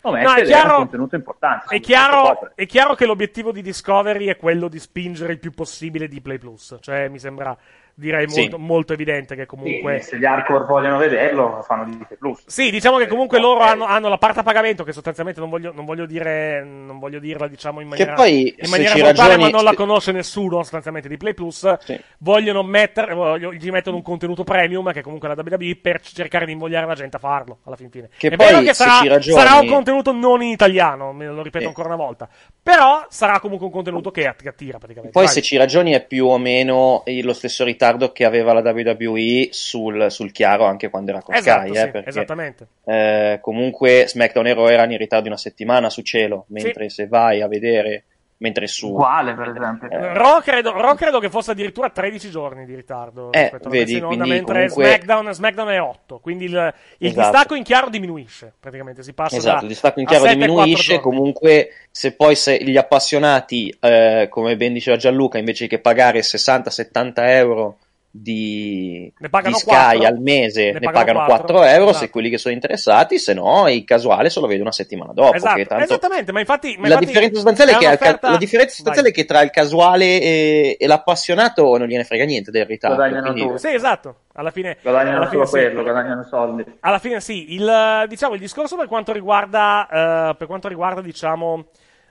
Lo 0.00 0.10
mette 0.10 0.24
No, 0.26 0.34
è 0.34 0.38
ed 0.40 0.44
è 0.44 0.48
chiaro- 0.48 0.70
un 0.70 0.76
contenuto 0.76 1.14
importante. 1.16 1.74
È 1.74 1.80
chiaro, 1.80 2.52
è 2.54 2.66
chiaro 2.66 2.94
che 2.94 3.06
l'obiettivo 3.06 3.52
di 3.52 3.62
Discovery 3.62 4.26
è 4.26 4.36
quello 4.36 4.68
di 4.68 4.78
spingere 4.78 5.32
il 5.32 5.38
più 5.38 5.50
possibile 5.52 6.08
di 6.08 6.20
Play 6.20 6.38
Plus. 6.38 6.76
Cioè, 6.80 7.08
mi 7.08 7.18
sembra, 7.18 7.56
direi, 7.94 8.28
Sì. 8.28 8.40
molto, 8.40 8.58
molto 8.58 8.92
evidente 8.92 9.34
che 9.36 9.46
comunque. 9.46 10.00
Sì, 10.00 10.08
se 10.10 10.18
gli 10.18 10.24
hardcore 10.24 10.64
vogliono 10.64 10.96
vederlo, 10.98 11.62
fanno 11.66 11.84
di 11.84 11.96
Disney 11.96 12.18
Plus. 12.18 12.42
Sì, 12.46 12.70
diciamo 12.70 12.98
che 12.98 13.06
comunque 13.06 13.38
loro 13.38 13.60
hanno, 13.60 13.84
hanno 13.84 14.08
la 14.08 14.18
parte 14.18 14.40
a 14.40 14.42
pagamento 14.42 14.82
che 14.84 14.92
sostanzialmente 14.92 15.40
non 15.40 15.50
voglio, 15.50 15.72
non 15.74 15.84
voglio 15.84 16.06
dire, 16.06 16.62
non 16.64 16.98
voglio 16.98 17.18
dirla 17.18 17.46
diciamo 17.48 17.80
in 17.80 17.88
maniera, 17.88 18.14
poi, 18.14 18.54
in 18.58 18.70
maniera 18.70 18.94
ci 18.94 19.00
volgare, 19.00 19.28
ragioni- 19.28 19.42
ma 19.44 19.56
non 19.56 19.64
la 19.64 19.74
conosce 19.74 20.12
nessuno 20.12 20.58
sostanzialmente 20.62 21.08
di 21.08 21.16
Play 21.16 21.34
Plus. 21.34 21.72
Vogliono 22.18 22.62
mettere, 22.62 23.14
voglio- 23.14 23.52
gli 23.52 23.70
mettono 23.70 23.96
un 23.96 24.02
contenuto 24.02 24.44
premium 24.44 24.92
che 24.92 25.02
comunque 25.02 25.28
è 25.30 25.34
la 25.34 25.42
WWE 25.42 25.76
per 25.80 26.00
cercare 26.00 26.46
di 26.46 26.52
invogliare 26.52 26.86
la 26.86 26.94
gente 26.94 27.16
a 27.16 27.20
farlo 27.20 27.58
alla 27.64 27.76
fin 27.76 27.90
fine. 27.90 28.08
Che 28.16 28.28
è 28.28 28.36
poi, 28.36 28.46
vero 28.46 28.60
che 28.62 28.74
sarà, 28.74 29.00
ragioni- 29.08 29.38
sarà 29.40 29.58
un 29.60 29.68
contenuto 29.68 30.12
non 30.12 30.42
in 30.42 30.50
italiano, 30.50 31.12
me 31.12 31.26
lo 31.26 31.42
ripeto 31.42 31.60
Sì. 31.60 31.66
ancora 31.66 31.88
una 31.88 31.96
volta. 31.96 32.28
Però 32.62 33.04
sarà 33.08 33.38
comunque 33.40 33.66
un 33.66 33.72
contenuto 33.72 34.10
che, 34.10 34.26
att- 34.26 34.42
che 34.42 34.48
attira 34.48 34.78
praticamente. 34.78 35.12
Poi, 35.12 35.24
Vai. 35.26 35.32
se 35.32 35.42
ci 35.42 35.56
ragioni, 35.56 35.92
è 35.92 36.04
più 36.04 36.26
o 36.26 36.38
meno 36.38 37.02
lo 37.22 37.32
stesso 37.32 37.62
ritardo 37.64 37.82
che 38.12 38.24
aveva 38.24 38.52
la 38.52 38.60
WWE 38.60 39.48
sul, 39.50 40.10
sul 40.10 40.32
chiaro 40.32 40.64
anche 40.64 40.88
quando 40.90 41.10
era 41.10 41.20
con 41.22 41.34
Esatto, 41.34 41.66
Sky. 41.66 41.74
sì, 41.76 41.82
eh, 41.82 41.88
perché, 41.90 42.08
esattamente. 42.08 42.66
eh, 42.84 43.38
comunque, 43.40 44.04
SmackDown 44.08 44.46
e 44.46 44.54
Raw 44.54 44.66
erano 44.68 44.92
in 44.92 44.98
ritardo 44.98 45.24
di 45.24 45.30
una 45.30 45.38
settimana 45.38 45.90
su 45.90 46.02
cielo, 46.02 46.44
mentre 46.48 46.88
se 46.88 47.06
vai 47.06 47.40
a 47.42 47.48
vedere, 47.48 48.04
mentre 48.38 48.66
su. 48.66 48.88
Uguale, 48.88 49.34
per 49.34 49.48
esempio. 49.48 49.88
Raw 49.90 50.40
credo, 50.40 50.72
Raw 50.72 50.94
credo 50.94 51.18
che 51.20 51.30
fosse 51.30 51.52
addirittura 51.52 51.90
13 51.90 52.30
giorni 52.30 52.64
di 52.66 52.74
ritardo 52.74 53.32
Eh, 53.32 53.52
vedi, 53.68 53.94
onda, 53.94 54.06
quindi 54.08 54.28
mentre 54.28 54.68
comunque- 54.68 54.84
SmackDown, 54.84 55.32
SmackDown 55.32 55.68
è 55.68 55.80
8, 55.80 56.18
quindi 56.18 56.44
il, 56.44 56.50
il 56.98 57.06
Esatto. 57.08 57.28
distacco 57.30 57.54
in 57.54 57.62
chiaro 57.62 57.88
diminuisce, 57.88 58.52
praticamente 58.58 59.02
si 59.02 59.12
passa 59.12 59.36
Esatto, 59.36 59.56
da 59.56 59.62
il 59.62 59.68
distacco 59.68 60.00
in 60.00 60.06
a 60.06 60.08
chiaro 60.10 60.24
7 60.24 60.34
a 60.34 60.38
4 60.46 60.54
diminuisce. 60.64 61.00
Comunque, 61.00 61.68
se 61.90 62.12
poi 62.14 62.34
se 62.34 62.62
gli 62.62 62.76
appassionati, 62.76 63.74
eh, 63.80 64.26
come 64.30 64.56
ben 64.56 64.72
diceva 64.72 64.96
Gianluca, 64.96 65.38
invece 65.38 65.66
che 65.66 65.78
pagare 65.78 66.22
60-70 66.22 67.12
euro 67.28 67.78
di, 68.16 69.12
di 69.18 69.54
Sky 69.54 69.98
4. 69.98 70.06
al 70.06 70.20
mese, 70.20 70.70
Ne 70.70 70.78
ne, 70.78 70.90
pagano 70.90 71.18
pagano 71.18 71.24
4, 71.24 71.46
4 71.54 71.62
euro 71.64 71.90
esatto. 71.90 72.04
se 72.04 72.10
quelli 72.10 72.30
che 72.30 72.38
sono 72.38 72.54
interessati, 72.54 73.18
se 73.18 73.34
no 73.34 73.68
il 73.68 73.82
casuale 73.82 74.30
se 74.30 74.38
lo 74.38 74.46
vede 74.46 74.60
una 74.60 74.70
settimana 74.70 75.12
dopo. 75.12 75.34
Esatto, 75.34 75.56
che 75.56 75.66
tanto 75.66 75.84
esattamente, 75.84 76.30
ma 76.30 76.38
infatti, 76.38 76.76
ma 76.76 76.82
la 76.82 76.94
infatti 76.94 77.06
differenza 77.06 77.34
sostanziale 77.34 77.72
è, 77.72 77.76
che 77.76 77.86
al 77.86 77.98
ca- 77.98 78.04
un'offerta- 78.04 78.30
la 78.30 78.36
differenza 78.36 78.74
sostanziale 78.76 79.08
è 79.08 79.12
che 79.12 79.24
tra 79.24 79.42
il 79.42 79.50
casuale 79.50 80.20
e, 80.20 80.76
e 80.78 80.86
l'appassionato 80.86 81.76
non 81.76 81.88
gliene 81.88 82.04
frega 82.04 82.24
niente 82.24 82.52
del 82.52 82.66
ritardo. 82.66 82.94
Guadagnano 82.94 83.32
quindi-. 83.32 83.58
Sì, 83.58 83.74
esatto, 83.74 84.16
alla 84.34 84.52
fine 84.52 84.76
Guadagnano 84.80 85.16
alla 85.16 85.28
fine 85.28 85.46
solo 85.46 85.60
sì. 85.60 85.66
quello, 85.66 85.82
guadagnano 85.82 86.22
soldi. 86.22 86.64
Alla 86.80 86.98
fine 87.00 87.20
sì, 87.20 87.54
il, 87.54 88.04
diciamo, 88.08 88.34
il 88.34 88.40
discorso 88.40 88.76
per 88.76 88.86
quanto 88.86 89.12
riguarda, 89.12 90.30
eh, 90.30 90.36
per 90.36 90.46
quanto 90.46 90.68
riguarda 90.68 91.00
diciamo, 91.00 91.66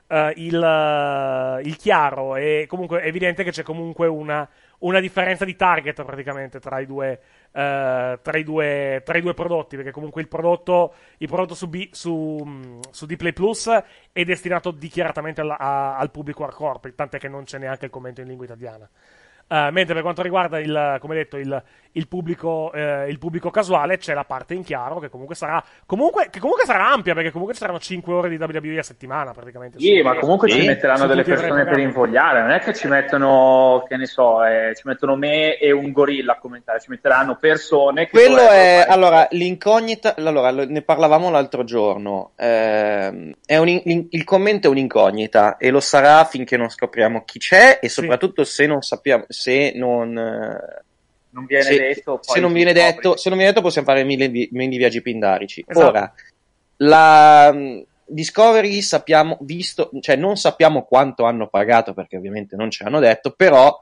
eh, 0.07 0.33
il, 0.35 0.61
eh, 0.61 1.61
il 1.63 1.77
chiaro 1.77 2.35
è 2.35 2.65
comunque 2.67 3.03
evidente 3.03 3.45
che 3.45 3.51
c'è 3.51 3.63
comunque 3.63 4.07
una, 4.07 4.45
una 4.84 4.99
differenza 4.99 5.45
di 5.45 5.55
target 5.55 6.03
praticamente 6.03 6.59
tra 6.59 6.79
i 6.79 6.86
due, 6.86 7.19
eh, 7.51 8.19
tra 8.21 8.38
i 8.38 8.43
due, 8.43 9.01
tra 9.03 9.17
i 9.17 9.21
due 9.21 9.34
prodotti, 9.34 9.75
perché 9.75 9.91
comunque 9.91 10.21
il 10.21 10.27
prodotto, 10.27 10.93
il 11.17 11.27
prodotto 11.27 11.55
su, 11.55 11.67
B, 11.69 11.89
su, 11.91 12.13
mh, 12.43 12.79
su 12.91 13.05
Dplay 13.05 13.34
Plus 13.34 13.69
è 14.11 14.23
destinato 14.23 14.71
dichiaratamente 14.71 15.41
alla- 15.41 15.57
a- 15.57 15.97
al 15.97 16.11
pubblico 16.11 16.43
hardcore, 16.43 16.93
tant'è 16.95 17.17
che 17.19 17.27
non 17.29 17.43
c'è 17.43 17.57
neanche 17.59 17.86
il 17.86 17.91
commento 17.91 18.21
in 18.21 18.27
lingua 18.27 18.45
italiana. 18.45 18.89
Eh, 19.47 19.69
mentre 19.71 19.93
per 19.93 20.01
quanto 20.03 20.21
riguarda 20.21 20.59
il, 20.59 20.97
come 20.99 21.15
detto, 21.15 21.38
il, 21.38 21.63
il 21.95 22.07
pubblico, 22.07 22.71
eh, 22.73 23.07
il 23.09 23.19
pubblico 23.19 23.49
casuale, 23.49 23.97
c'è 23.97 24.13
la 24.13 24.23
parte 24.23 24.53
in 24.53 24.63
chiaro 24.63 24.99
che 24.99 25.09
comunque 25.09 25.35
sarà, 25.35 25.63
comunque, 25.85 26.27
che 26.31 26.39
comunque 26.39 26.65
sarà 26.65 26.91
ampia 26.91 27.13
perché 27.13 27.29
comunque 27.31 27.53
ci 27.53 27.61
saranno 27.61 27.79
5 27.79 28.13
ore 28.13 28.29
di 28.29 28.35
WWE 28.35 28.79
a 28.79 28.83
settimana 28.83 29.31
praticamente. 29.31 29.79
Sì, 29.79 30.01
ma 30.01 30.15
comunque 30.15 30.49
su- 30.49 30.57
ci 30.59 30.65
metteranno 30.65 31.05
delle 31.05 31.23
persone 31.23 31.65
per 31.65 31.77
invogliare, 31.79 32.41
non 32.41 32.51
è 32.51 32.59
che 32.59 32.73
ci 32.73 32.87
mettono, 32.87 33.85
che 33.87 33.97
ne 33.97 34.05
so, 34.05 34.43
eh, 34.43 34.73
ci 34.75 34.87
mettono 34.87 35.15
me 35.15 35.57
e 35.57 35.71
un 35.71 35.91
gorilla 35.91 36.33
a 36.33 36.37
commentare, 36.39 36.79
ci 36.79 36.89
metteranno 36.89 37.37
persone 37.37 38.05
che 38.05 38.11
Quello 38.11 38.47
è 38.49 38.85
allora 38.87 39.27
l'incognita. 39.31 40.15
Allora, 40.17 40.51
lo- 40.51 40.65
ne 40.65 40.81
parlavamo 40.81 41.29
l'altro 41.29 41.63
giorno. 41.63 42.31
è 42.35 43.57
un 43.57 43.67
in- 43.67 44.07
il 44.09 44.23
commento 44.23 44.67
è 44.67 44.69
un'incognita 44.69 45.57
e 45.57 45.69
lo 45.69 45.79
sarà 45.79 46.23
finché 46.25 46.57
non 46.57 46.69
scopriamo 46.69 47.23
chi 47.23 47.39
c'è 47.39 47.79
e 47.81 47.89
soprattutto 47.89 48.43
se 48.43 48.65
non 48.65 48.81
sappiamo 48.81 49.25
se 49.27 49.73
non. 49.75 50.17
Non 51.34 51.45
viene 51.45 51.63
se, 51.63 51.77
detto, 51.77 52.11
poi 52.23 52.36
se 52.36 52.39
non 52.39 52.53
viene 52.53 52.73
detto, 52.73 53.17
se 53.17 53.29
non 53.29 53.38
viene 53.38 53.51
detto, 53.53 53.65
possiamo 53.65 53.88
fare 53.88 54.03
mille, 54.03 54.29
vi- 54.29 54.49
mille 54.51 54.77
viaggi 54.77 55.01
pindarici. 55.01 55.63
Esatto. 55.67 55.88
Ora, 55.88 56.13
la 56.77 57.51
mh, 57.51 57.84
Discovery 58.05 58.81
sappiamo, 58.81 59.38
visto, 59.41 59.89
cioè 60.01 60.15
non 60.15 60.36
sappiamo 60.36 60.84
quanto 60.84 61.23
hanno 61.23 61.47
pagato 61.47 61.93
perché 61.93 62.17
ovviamente 62.17 62.55
non 62.55 62.69
ce 62.69 62.84
l'hanno 62.84 62.99
detto, 62.99 63.31
però 63.36 63.79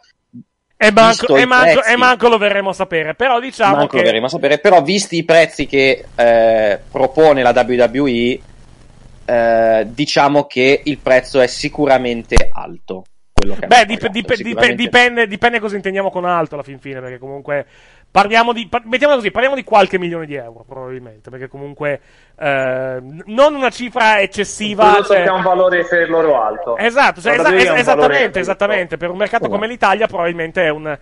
E 0.77 0.91
manco, 0.91 1.35
e 1.35 1.45
manco- 1.45 1.79
prezzi- 1.79 1.91
e 1.91 1.95
manco 1.97 2.27
lo 2.29 2.37
verremo 2.37 2.69
a 2.69 2.73
sapere. 2.73 3.13
Però 3.15 3.39
diciamo 3.39 3.75
manco 3.75 3.91
che. 3.91 3.97
lo 3.97 4.03
verremo 4.03 4.25
a 4.27 4.29
sapere, 4.29 4.59
però 4.59 4.81
visti 4.81 5.17
i 5.17 5.23
prezzi 5.25 5.65
che 5.67 6.05
eh, 6.15 6.79
propone 6.89 7.41
la 7.43 7.51
WWE, 7.55 8.39
eh, 9.25 9.87
diciamo 9.89 10.45
che 10.45 10.81
il 10.85 10.97
prezzo 10.99 11.39
è 11.41 11.47
sicuramente 11.47 12.49
alto. 12.51 13.03
Quello 13.41 13.55
che 13.55 13.65
Beh, 13.65 13.85
dip- 13.85 14.07
dip- 14.09 14.33
sicuramente. 14.33 14.75
dipende, 14.75 15.27
dipende 15.27 15.59
cosa 15.59 15.75
intendiamo 15.75 16.11
con 16.11 16.25
alto 16.25 16.53
alla 16.53 16.63
fin 16.63 16.77
fine, 16.79 16.99
perché 17.01 17.17
comunque 17.17 17.65
parliamo 18.11 18.53
di, 18.53 18.67
par- 18.67 18.85
mettiamola 18.85 19.17
così, 19.17 19.31
parliamo 19.31 19.55
di 19.55 19.63
qualche 19.63 19.97
milione 19.97 20.27
di 20.27 20.35
euro 20.35 20.63
probabilmente, 20.67 21.31
perché 21.31 21.47
comunque 21.47 21.99
eh, 22.41 22.97
non 23.25 23.53
una 23.53 23.69
cifra 23.69 24.19
eccessiva. 24.19 24.99
cioè- 25.03 25.23
che 25.23 25.29
ha 25.29 25.33
un 25.33 25.43
valore 25.43 25.85
per 25.85 26.09
loro 26.09 26.41
alto. 26.41 26.75
Esatto, 26.77 27.21
cioè, 27.21 27.33
esa- 27.33 27.53
es- 27.55 27.69
esattamente, 27.81 28.39
esattamente. 28.39 28.97
Per 28.97 29.09
un 29.11 29.17
mercato 29.17 29.47
come 29.47 29.67
l'Italia, 29.67 30.07
probabilmente 30.07 30.63
è 30.63 30.69
un 30.69 30.87
eh, 30.87 30.97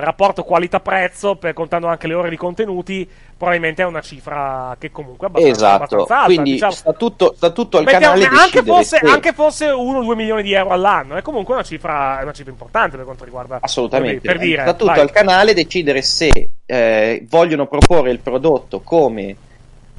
rapporto 0.00 0.42
qualità-prezzo, 0.42 1.36
per- 1.36 1.52
contando 1.52 1.86
anche 1.86 2.06
le 2.06 2.14
ore 2.14 2.30
di 2.30 2.36
contenuti, 2.36 3.08
probabilmente 3.36 3.82
è 3.82 3.84
una 3.84 4.00
cifra 4.00 4.74
che 4.78 4.90
comunque 4.90 5.26
è 5.26 5.30
abbastanza, 5.30 5.56
Esatto, 5.58 5.74
abbastanza 5.76 6.14
alta. 6.14 6.24
quindi 6.26 6.50
diciamo. 6.52 6.72
sta, 6.72 6.92
tutto, 6.94 7.32
sta 7.36 7.50
tutto 7.50 7.76
al 7.78 7.84
Mettiamo- 7.84 8.06
canale 8.18 8.24
anche, 8.24 8.40
decidere 8.62 8.76
fosse, 8.76 8.98
se- 8.98 9.06
anche 9.06 9.32
fosse 9.32 9.66
1-2 9.70 10.14
milioni 10.16 10.42
di 10.42 10.52
euro 10.54 10.70
all'anno, 10.70 11.16
è 11.16 11.22
comunque 11.22 11.54
una 11.54 11.62
cifra, 11.62 12.20
è 12.20 12.22
una 12.22 12.32
cifra 12.32 12.50
importante 12.52 12.96
per 12.96 13.04
quanto 13.04 13.24
riguarda. 13.24 13.58
Assolutamente, 13.60 14.26
Per 14.26 14.38
dire, 14.38 14.62
sta 14.62 14.72
tutto 14.72 14.92
vai. 14.92 15.00
al 15.00 15.10
canale 15.10 15.52
decidere 15.54 16.00
se 16.02 16.30
eh, 16.64 17.26
vogliono 17.28 17.66
proporre 17.66 18.10
il 18.10 18.20
prodotto 18.20 18.80
come 18.80 19.36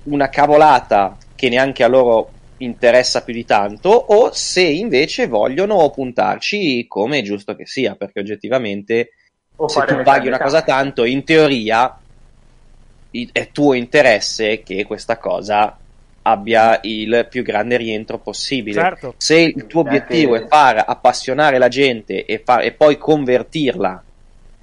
una 0.03 0.29
cavolata 0.29 1.17
che 1.35 1.49
neanche 1.49 1.83
a 1.83 1.87
loro 1.87 2.31
interessa 2.57 3.23
più 3.23 3.33
di 3.33 3.45
tanto 3.45 3.89
o 3.89 4.31
se 4.33 4.61
invece 4.61 5.27
vogliono 5.27 5.89
puntarci 5.89 6.85
come 6.87 7.19
è 7.19 7.21
giusto 7.23 7.55
che 7.55 7.65
sia, 7.65 7.95
perché 7.95 8.19
oggettivamente 8.19 9.09
O 9.61 9.67
se 9.67 9.85
tu 9.85 10.01
paghi 10.01 10.27
una 10.27 10.39
cosa 10.39 10.63
tanto, 10.63 11.05
in 11.05 11.23
teoria 11.23 11.95
è 13.31 13.49
tuo 13.51 13.73
interesse 13.73 14.63
che 14.63 14.85
questa 14.85 15.17
cosa 15.17 15.77
abbia 16.23 16.79
il 16.83 17.27
più 17.29 17.43
grande 17.43 17.77
rientro 17.77 18.17
possibile. 18.17 18.81
Certo. 18.81 19.13
Se 19.17 19.39
il 19.39 19.67
tuo 19.67 19.81
obiettivo 19.81 20.35
è 20.35 20.47
far 20.47 20.83
appassionare 20.87 21.59
la 21.59 21.67
gente 21.67 22.25
e, 22.25 22.41
far- 22.43 22.63
e 22.63 22.71
poi 22.71 22.97
convertirla 22.97 24.03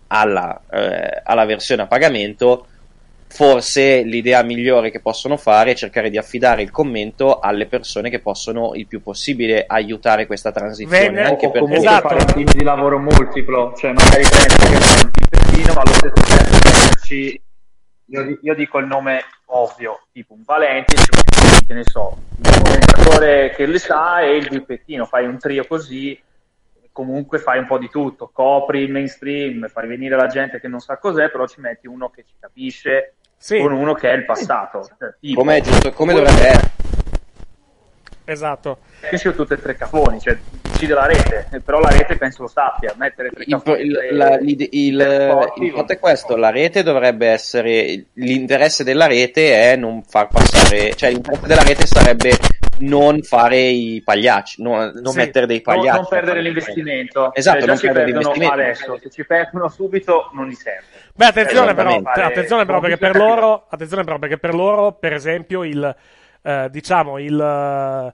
alla, 0.09 0.63
eh, 0.71 1.21
alla 1.23 1.45
versione 1.45 1.83
a 1.83 1.87
pagamento, 1.87 2.67
forse 3.29 4.03
l'idea 4.03 4.43
migliore 4.43 4.91
che 4.91 5.01
possono 5.01 5.37
fare 5.37 5.73
è 5.73 5.75
cercare 5.75 6.11
di 6.11 6.19
affidare 6.19 6.63
il 6.63 6.71
commento 6.71 7.39
alle 7.39 7.67
persone 7.67 8.11
che 8.11 8.21
possono 8.21 8.75
il 8.75 8.87
più 8.87 9.03
possibile 9.03 9.65
aiutare 9.67 10.27
questa 10.27 10.51
transizione. 10.51 11.07
Venne- 11.07 11.23
anche 11.23 11.47
o 11.47 11.51
perché 11.51 11.67
comunque 11.67 11.87
Esatto. 11.87 12.09
fare 12.09 12.21
un 12.21 12.33
team 12.33 12.47
di 12.47 12.65
lavoro 12.65 12.99
multiplo, 12.99 13.75
cioè 13.77 13.93
magari 13.93 14.25
prendi 14.25 14.55
che 14.55 14.81
fai 14.81 15.05
un 15.05 15.11
pippettino, 15.11 15.73
ma 15.75 15.81
allo 15.83 15.93
stesso 15.93 16.37
tempo 16.37 16.55
metterci- 16.55 17.43
io, 18.11 18.39
io 18.41 18.55
dico 18.55 18.79
il 18.79 18.87
nome 18.87 19.23
ovvio, 19.47 20.07
tipo 20.13 20.33
un 20.33 20.43
Valenti, 20.45 20.97
ci 20.97 21.09
metti, 21.15 21.67
che 21.67 21.75
ne 21.75 21.85
so, 21.85 22.17
un 22.37 22.63
commentatore 22.63 23.53
che 23.55 23.67
le 23.67 23.79
sa 23.79 24.23
e 24.23 24.37
il 24.37 24.49
pippettino, 24.49 25.05
fai 25.05 25.27
un 25.27 25.39
trio 25.39 25.67
così, 25.67 26.19
comunque 26.91 27.39
fai 27.39 27.59
un 27.59 27.67
po' 27.67 27.79
di 27.79 27.89
tutto, 27.91 28.31
copri 28.33 28.81
il 28.81 28.91
mainstream, 28.91 29.69
fai 29.69 29.87
venire 29.87 30.17
la 30.17 30.27
gente 30.27 30.59
che 30.59 30.69
non 30.69 30.81
sa 30.81 30.97
cos'è, 30.97 31.31
però 31.31 31.47
ci 31.47 31.61
metti 31.61 31.87
uno 31.87 32.09
che 32.09 32.25
ci 32.27 32.35
capisce 32.41 33.15
Sì. 33.39 33.59
con 33.61 33.73
uno 33.73 33.95
che 33.95 34.11
è 34.11 34.15
il 34.15 34.25
passato. 34.25 34.89
Cioè, 34.99 35.15
tipo, 35.21 35.41
come 35.41 35.57
è 35.57 35.61
giusto, 35.61 35.93
come 35.93 36.13
dovrebbe 36.13 36.47
essere. 36.49 36.71
Esatto. 38.25 38.79
che 39.09 39.17
siano 39.17 39.37
tutte 39.37 39.55
e 39.55 39.63
tre 39.63 39.75
cafoni, 39.75 40.21
cioè 40.21 40.37
decide 40.61 40.93
la 40.93 41.07
rete, 41.07 41.49
eh, 41.51 41.61
però 41.61 41.79
la 41.81 41.89
rete 41.89 42.17
penso 42.19 42.43
lo 42.43 42.49
sappia, 42.49 42.93
mettere 42.99 43.31
tre 43.31 43.45
Il, 43.47 43.51
cafoni. 43.53 43.81
il- 43.81 44.09
la- 44.17 44.39
il 44.39 45.73
fatto 45.75 45.93
è 45.93 45.99
questo, 45.99 46.37
la 46.37 46.51
rete 46.51 46.83
dovrebbe 46.83 47.29
essere, 47.29 48.05
l'interesse 48.15 48.85
della 48.85 49.07
rete 49.07 49.71
è 49.73 49.77
non 49.77 50.03
far 50.03 50.29
passare, 50.29 50.95
cioè 50.95 51.11
l'interesse 51.11 51.47
della 51.47 51.63
rete 51.63 51.87
sarebbe 51.87 52.37
non 52.81 53.23
fare 53.23 53.59
i 53.59 54.03
pagliacci, 54.05 54.63
non, 54.63 54.93
non 54.95 55.13
Sì, 55.13 55.19
mettere 55.19 55.47
dei 55.47 55.61
pagliacci. 55.61 55.97
Non, 55.97 56.07
perdere 56.09 56.41
l'investimento. 56.43 57.35
Esatto, 57.35 57.59
Cioè, 57.59 57.67
non 57.69 57.79
perdere 57.79 58.05
perdono 58.05 58.33
l'investimento. 58.33 58.55
adesso, 58.55 58.99
se 58.99 59.11
ci 59.11 59.25
perdono 59.27 59.69
subito 59.69 60.31
non 60.33 60.47
gli 60.49 60.55
serve. 60.55 60.87
Beh, 61.15 61.27
attenzione 61.27 61.75
però, 61.75 61.91
Esattamente. 61.91 62.23
attenzione 62.23 62.65
però 62.65 62.81
perché 62.81 62.97
per 62.97 63.13
Fare- 63.13 63.25
loro, 63.25 63.67
attenzione 63.69 64.05
però 64.05 64.19
perché 64.19 64.39
per 64.39 64.55
loro, 64.55 64.93
per 64.93 65.13
esempio, 65.13 65.65
il, 65.65 65.97
eh, 66.43 66.69
diciamo, 66.71 67.19
il, 67.19 67.41
eh, 67.41 68.13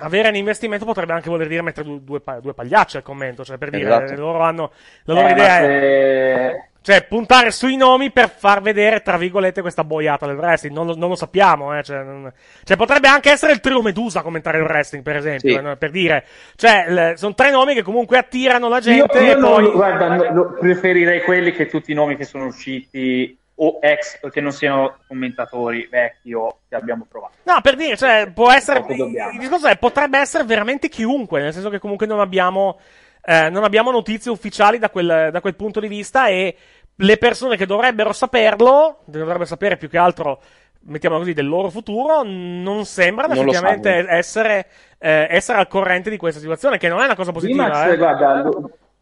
avere 0.00 0.28
un 0.28 0.34
investimento 0.36 0.84
potrebbe 0.84 1.12
anche 1.12 1.28
voler 1.30 1.48
dire 1.48 1.62
mettere 1.62 1.86
due, 1.86 2.00
due, 2.02 2.22
due 2.40 2.54
pagliacci 2.54 2.96
al 2.96 3.02
commento, 3.02 3.44
cioè 3.44 3.58
per 3.58 3.70
dire, 3.70 3.84
Esatto. 3.84 4.14
loro 4.20 4.40
hanno, 4.40 4.72
la 5.04 5.14
loro 5.14 5.26
Eh, 5.28 5.30
idea 5.32 5.46
ma 5.46 5.58
è, 5.58 5.60
se- 5.60 6.69
cioè, 6.82 7.04
puntare 7.06 7.50
sui 7.50 7.76
nomi 7.76 8.10
per 8.10 8.30
far 8.30 8.62
vedere, 8.62 9.02
tra 9.02 9.16
virgolette, 9.18 9.60
questa 9.60 9.84
boiata 9.84 10.26
del 10.26 10.36
wrestling. 10.36 10.74
Non 10.74 10.86
lo, 10.86 10.94
non 10.96 11.10
lo 11.10 11.14
sappiamo, 11.14 11.76
eh. 11.76 11.82
Cioè, 11.82 12.02
non- 12.02 12.32
cioè, 12.64 12.76
potrebbe 12.76 13.08
anche 13.08 13.30
essere 13.30 13.52
il 13.52 13.60
trio 13.60 13.82
Medusa 13.82 14.20
a 14.20 14.22
commentare 14.22 14.58
il 14.58 14.64
wrestling, 14.64 15.04
per 15.04 15.16
esempio. 15.16 15.58
Sì. 15.60 15.66
eh? 15.66 15.76
Per 15.76 15.90
dire, 15.90 16.24
cioè, 16.56 16.86
le- 16.88 17.12
sono 17.16 17.34
tre 17.34 17.50
nomi 17.50 17.74
che 17.74 17.82
comunque 17.82 18.16
attirano 18.18 18.68
la 18.68 18.76
Io, 18.76 18.82
gente 18.82 19.18
io 19.18 19.32
e 19.32 19.34
non- 19.34 19.52
poi. 19.62 19.70
guarda, 19.72 20.30
no- 20.32 20.56
preferirei 20.58 21.22
quelli 21.22 21.52
che 21.52 21.66
tutti 21.66 21.92
i 21.92 21.94
nomi 21.94 22.16
che 22.16 22.24
sono 22.24 22.46
usciti 22.46 23.36
o 23.62 23.78
ex 23.82 24.18
che 24.30 24.40
non 24.40 24.52
siano 24.52 24.96
commentatori 25.06 25.86
vecchi 25.90 26.32
o 26.32 26.60
che 26.66 26.74
abbiamo 26.76 27.04
provato. 27.06 27.34
No, 27.42 27.60
per 27.60 27.76
dire, 27.76 27.94
cioè, 27.94 28.30
può 28.32 28.50
essere. 28.50 28.82
Il 28.88 29.36
discorso 29.38 29.66
è, 29.66 29.76
potrebbe 29.76 30.18
essere 30.18 30.44
veramente 30.44 30.88
chiunque, 30.88 31.42
nel 31.42 31.52
senso 31.52 31.68
che 31.68 31.78
comunque 31.78 32.06
non 32.06 32.20
abbiamo, 32.20 32.78
eh, 33.22 33.50
non 33.50 33.64
abbiamo 33.64 33.90
notizie 33.90 34.30
ufficiali 34.30 34.78
da 34.78 34.90
quel, 34.90 35.30
da 35.32 35.40
quel 35.40 35.54
punto 35.54 35.80
di 35.80 35.88
vista 35.88 36.28
e 36.28 36.56
le 36.94 37.16
persone 37.16 37.56
che 37.56 37.66
dovrebbero 37.66 38.12
saperlo, 38.12 39.00
dovrebbero 39.06 39.44
sapere 39.44 39.76
più 39.76 39.88
che 39.88 39.98
altro, 39.98 40.40
mettiamolo 40.82 41.22
così, 41.22 41.34
del 41.34 41.48
loro 41.48 41.70
futuro, 41.70 42.22
non 42.22 42.84
sembrano 42.84 43.34
Non 43.34 43.48
effettivamente 43.48 44.06
essere, 44.08 44.66
eh, 44.98 45.26
essere 45.30 45.58
al 45.58 45.68
corrente 45.68 46.10
di 46.10 46.16
questa 46.16 46.40
situazione, 46.40 46.78
che 46.78 46.88
non 46.88 47.00
è 47.00 47.04
una 47.04 47.14
cosa 47.16 47.32
positiva. 47.32 47.64
Dimax, 47.64 47.92
eh. 47.92 47.96
guarda, 47.96 48.50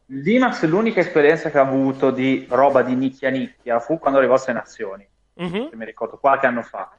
Dimax 0.07 0.65
l'unica 0.65 1.01
esperienza 1.01 1.51
che 1.51 1.59
ha 1.59 1.63
avuto 1.63 2.11
di 2.11 2.47
roba 2.49 2.83
di 2.83 2.95
nicchia 2.95 3.31
nicchia 3.31 3.79
fu 3.79 3.99
quando 3.99 4.19
arrivò 4.19 4.35
a 4.35 4.39
Sei 4.39 4.55
Nazioni, 4.55 5.07
Mhm. 5.35 5.69
se 5.71 5.77
mi 5.77 5.85
ricordo, 5.85 6.19
qualche 6.19 6.47
anno 6.47 6.63
fa. 6.63 6.91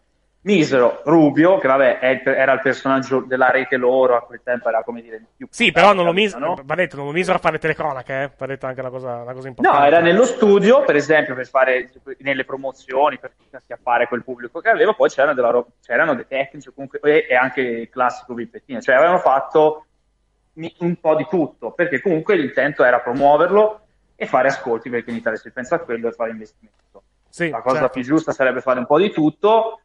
Misero, 0.42 1.02
Rubio, 1.04 1.58
che 1.58 1.68
vabbè 1.68 2.00
il- 2.02 2.22
era 2.30 2.54
il 2.54 2.62
personaggio 2.62 3.20
della 3.20 3.50
rete 3.52 3.76
loro, 3.76 4.16
a 4.16 4.22
quel 4.22 4.40
tempo 4.42 4.70
era 4.70 4.84
come 4.84 5.02
dire 5.02 5.22
più 5.36 5.48
Sì, 5.52 5.72
però 5.74 5.92
non 5.94 6.06
lo 6.06 6.14
mis- 6.14 6.34
misero, 6.34 6.58
va 6.64 6.76
detto, 6.76 6.96
non 6.96 7.08
lo 7.08 7.12
misero 7.12 7.36
a 7.38 7.42
fare 7.42 7.60
telecronache, 7.60 8.22
eh. 8.24 8.32
Va 8.38 8.46
detto 8.46 8.66
anche 8.66 8.80
una 8.80 8.90
cosa, 8.90 9.16
una 9.16 9.34
cosa 9.34 9.42
No, 9.42 9.48
importante. 9.50 9.86
era 9.88 10.00
nello 10.00 10.24
studio, 10.24 10.84
per 10.86 10.96
esempio, 10.96 11.36
per 11.36 11.46
fare 11.46 11.92
nelle 12.20 12.46
promozioni, 12.46 13.20
per 13.20 13.34
acchiappare 13.52 14.08
quel 14.08 14.24
pubblico 14.24 14.62
che 14.62 14.70
aveva, 14.70 14.94
poi 14.94 15.10
c'erano, 15.10 15.34
della 15.34 15.50
ro- 15.50 15.72
c'erano 15.84 16.16
dei 16.16 16.26
tecnici 16.26 16.72
comunque, 16.74 17.00
e, 17.02 17.28
e 17.30 17.36
anche 17.36 17.60
il 17.60 17.90
classico 17.90 18.34
vippettino, 18.34 18.80
cioè 18.80 18.96
avevano 18.96 19.20
fatto 19.20 19.86
un 20.54 20.96
po' 21.02 21.16
di 21.16 21.28
tutto, 21.30 21.72
perché 21.72 22.02
comunque 22.02 22.36
l'intento 22.38 22.86
era 22.86 23.00
promuoverlo 23.00 23.82
e 24.16 24.26
fare 24.26 24.48
ascolti, 24.48 24.90
perché 24.90 25.10
in 25.10 25.18
Italia 25.18 25.38
si 25.38 25.52
pensa 25.52 25.76
a 25.76 25.80
quello 25.80 26.08
e 26.08 26.12
fare 26.14 26.32
investimento. 26.32 27.04
Sì, 27.30 27.50
La 27.50 27.62
cosa 27.62 27.80
certo. 27.80 27.92
più 27.94 28.04
giusta 28.04 28.32
sarebbe 28.32 28.62
fare 28.62 28.80
un 28.80 28.86
po' 28.86 28.98
di 28.98 29.12
tutto, 29.12 29.82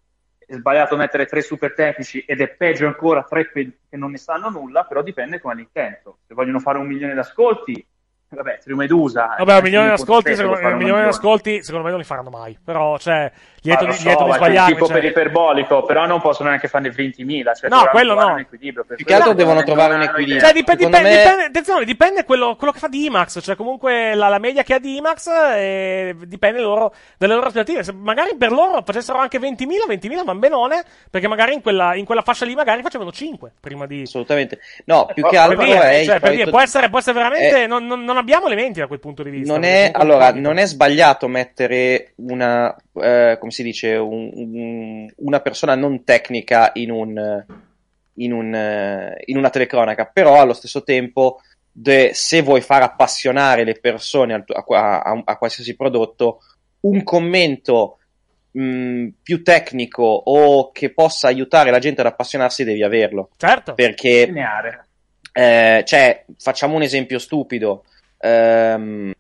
sbagliato 0.49 0.97
mettere 0.97 1.27
tre 1.27 1.41
super 1.41 1.75
tecnici 1.75 2.21
ed 2.27 2.41
è 2.41 2.49
peggio 2.49 2.87
ancora 2.87 3.23
tre 3.23 3.47
pe- 3.47 3.79
che 3.89 3.97
non 3.97 4.11
ne 4.11 4.19
sanno 4.19 4.51
nulla, 4.51 4.85
però 4.85 5.03
dipende 5.03 5.41
come 5.41 5.55
l'intento. 5.55 6.19
Se 6.27 6.35
vogliono 6.35 6.61
fare 6.61 6.79
un 6.79 6.87
milione 6.87 7.13
di 7.13 7.19
ascolti, 7.19 7.87
vabbè, 8.35 8.59
Trio 8.63 8.77
Medusa. 8.77 9.35
Vabbè, 9.39 9.53
un 9.53 9.59
eh, 9.59 9.63
milione 9.63 9.87
di 9.89 9.93
ascolti, 9.95 10.35
secondo, 10.37 10.67
un 10.67 10.77
milione 10.77 11.05
ascolti, 11.07 11.63
secondo 11.63 11.85
me 11.85 11.91
non 11.91 12.01
li 12.01 12.05
faranno 12.07 12.31
mai. 12.31 12.59
Però, 12.63 12.99
cioè, 12.99 13.31
lieto, 13.63 13.85
di, 13.87 13.93
so, 13.93 14.03
lieto 14.05 14.23
di 14.25 14.29
ma 14.31 14.37
sbagliarmi. 14.37 14.73
tipo 14.75 14.87
cioè. 14.87 14.95
per 15.01 15.05
iperbolico, 15.05 15.83
però 15.85 16.07
non 16.07 16.21
possono 16.21 16.49
neanche 16.49 16.69
farne 16.69 16.91
20.000. 16.91 17.55
Cioè 17.55 17.71
No, 17.71 17.87
quello 17.91 18.15
no. 18.15 18.33
un 18.33 18.39
equilibrio. 18.41 18.85
Per 18.85 18.97
Più 18.97 19.05
che 19.05 19.15
altro 19.15 19.33
quello 19.33 19.49
devono 19.49 19.65
trovare 19.65 19.95
un 19.95 20.03
equilibrio. 20.03 20.41
Cioè, 20.41 20.53
dipende, 20.53 20.83
Secondo 20.83 20.99
dipende, 20.99 21.17
me- 21.17 21.23
dipende- 21.25 21.45
attenzione, 21.45 21.85
dipende 21.85 22.25
quello, 22.25 22.57
quello 22.57 22.73
che 22.73 22.79
fa 22.79 22.89
di 22.89 23.05
IMAX. 23.07 23.41
Cioè, 23.43 23.57
comunque 23.57 24.15
la, 24.15 24.29
la 24.29 24.39
media 24.39 24.63
che 24.63 24.75
ha 24.75 24.79
di 24.79 24.97
IMAX 24.97 25.27
eh, 25.55 26.15
dipende 26.27 26.61
loro, 26.61 26.95
dalle 27.19 27.35
loro 27.35 27.47
aspettative. 27.47 27.83
Se 27.83 27.93
magari 27.93 28.35
per 28.37 28.51
loro 28.53 28.83
facessero 28.85 29.19
anche 29.19 29.39
20.000, 29.39 29.87
20.000 29.89 30.25
van 30.25 30.39
benone, 30.39 30.83
perché 31.11 31.29
magari 31.29 31.55
in 31.55 31.63
quella, 31.63 31.95
in 31.95 32.05
quella 32.05 32.23
fascia 32.23 32.45
lì 32.45 32.55
magari 32.55 32.83
facevano 32.83 33.11
5 33.13 33.53
prima 33.61 33.87
di. 33.87 34.03
Assolutamente. 34.03 34.59
No, 34.87 35.07
più 35.13 35.23
Ma- 35.23 35.29
che 35.29 35.37
altro 35.37 35.57
Per 35.59 35.67
dire, 35.67 35.91
è 36.01 36.05
cioè, 36.05 36.21
per 36.21 36.31
dire, 36.35 36.51
può 36.51 36.61
essere, 36.61 36.89
può 36.91 36.99
essere 36.99 37.15
veramente. 37.17 37.63
Eh, 37.63 37.67
non, 37.67 37.87
non- 37.87 38.05
non 38.05 38.17
abbiamo 38.25 38.47
elementi 38.47 38.81
da 38.81 38.87
quel 38.87 39.01
punto 39.01 39.23
di 39.23 39.29
vista. 39.29 39.53
non 39.53 39.63
è, 39.65 39.91
allora, 39.93 40.33
non 40.33 40.57
è 40.57 40.65
sbagliato 40.67 41.29
mettere 41.29 42.15
una, 42.17 42.75
eh, 42.95 43.37
come 43.39 43.53
si 43.53 43.63
dice, 43.63 43.95
un- 43.97 44.31
un- 44.35 45.13
una 45.17 45.41
persona 45.41 45.75
non 45.75 46.05
tecnica 46.05 46.71
in, 46.75 46.91
un, 46.91 47.45
in, 48.15 48.33
un, 48.33 48.55
eh, 48.55 49.23
in 49.27 49.37
una 49.37 49.51
telecronaca, 49.51 50.07
però 50.07 50.41
allo 50.41 50.55
stesso 50.55 50.83
tempo, 50.83 51.41
de- 51.71 52.13
se 52.15 52.41
vuoi 52.41 52.63
far 52.63 52.83
appassionare 52.83 53.63
le 53.65 53.75
persone 53.79 54.33
a, 54.35 54.63
qua- 54.63 55.03
a- 55.05 55.23
a 55.25 55.37
qualsiasi 55.37 55.77
prodotto, 55.77 56.41
un 56.81 57.03
commento 57.03 57.99
mh, 58.53 59.09
più 59.23 59.43
tecnico 59.43 60.03
o 60.03 60.71
che 60.73 60.91
possa 60.95 61.29
aiutare 61.29 61.71
la 61.71 61.79
gente 61.79 62.01
ad 62.01 62.07
appassionarsi 62.07 62.65
devi 62.65 62.83
averlo. 62.83 63.29
Certo. 63.37 63.75
Perché 63.75 64.27
eh, 65.33 65.83
cioè, 65.85 66.25
facciamo 66.39 66.77
un 66.77 66.83
esempio 66.83 67.19
stupido. 67.19 67.85
Ehm, 68.29 69.13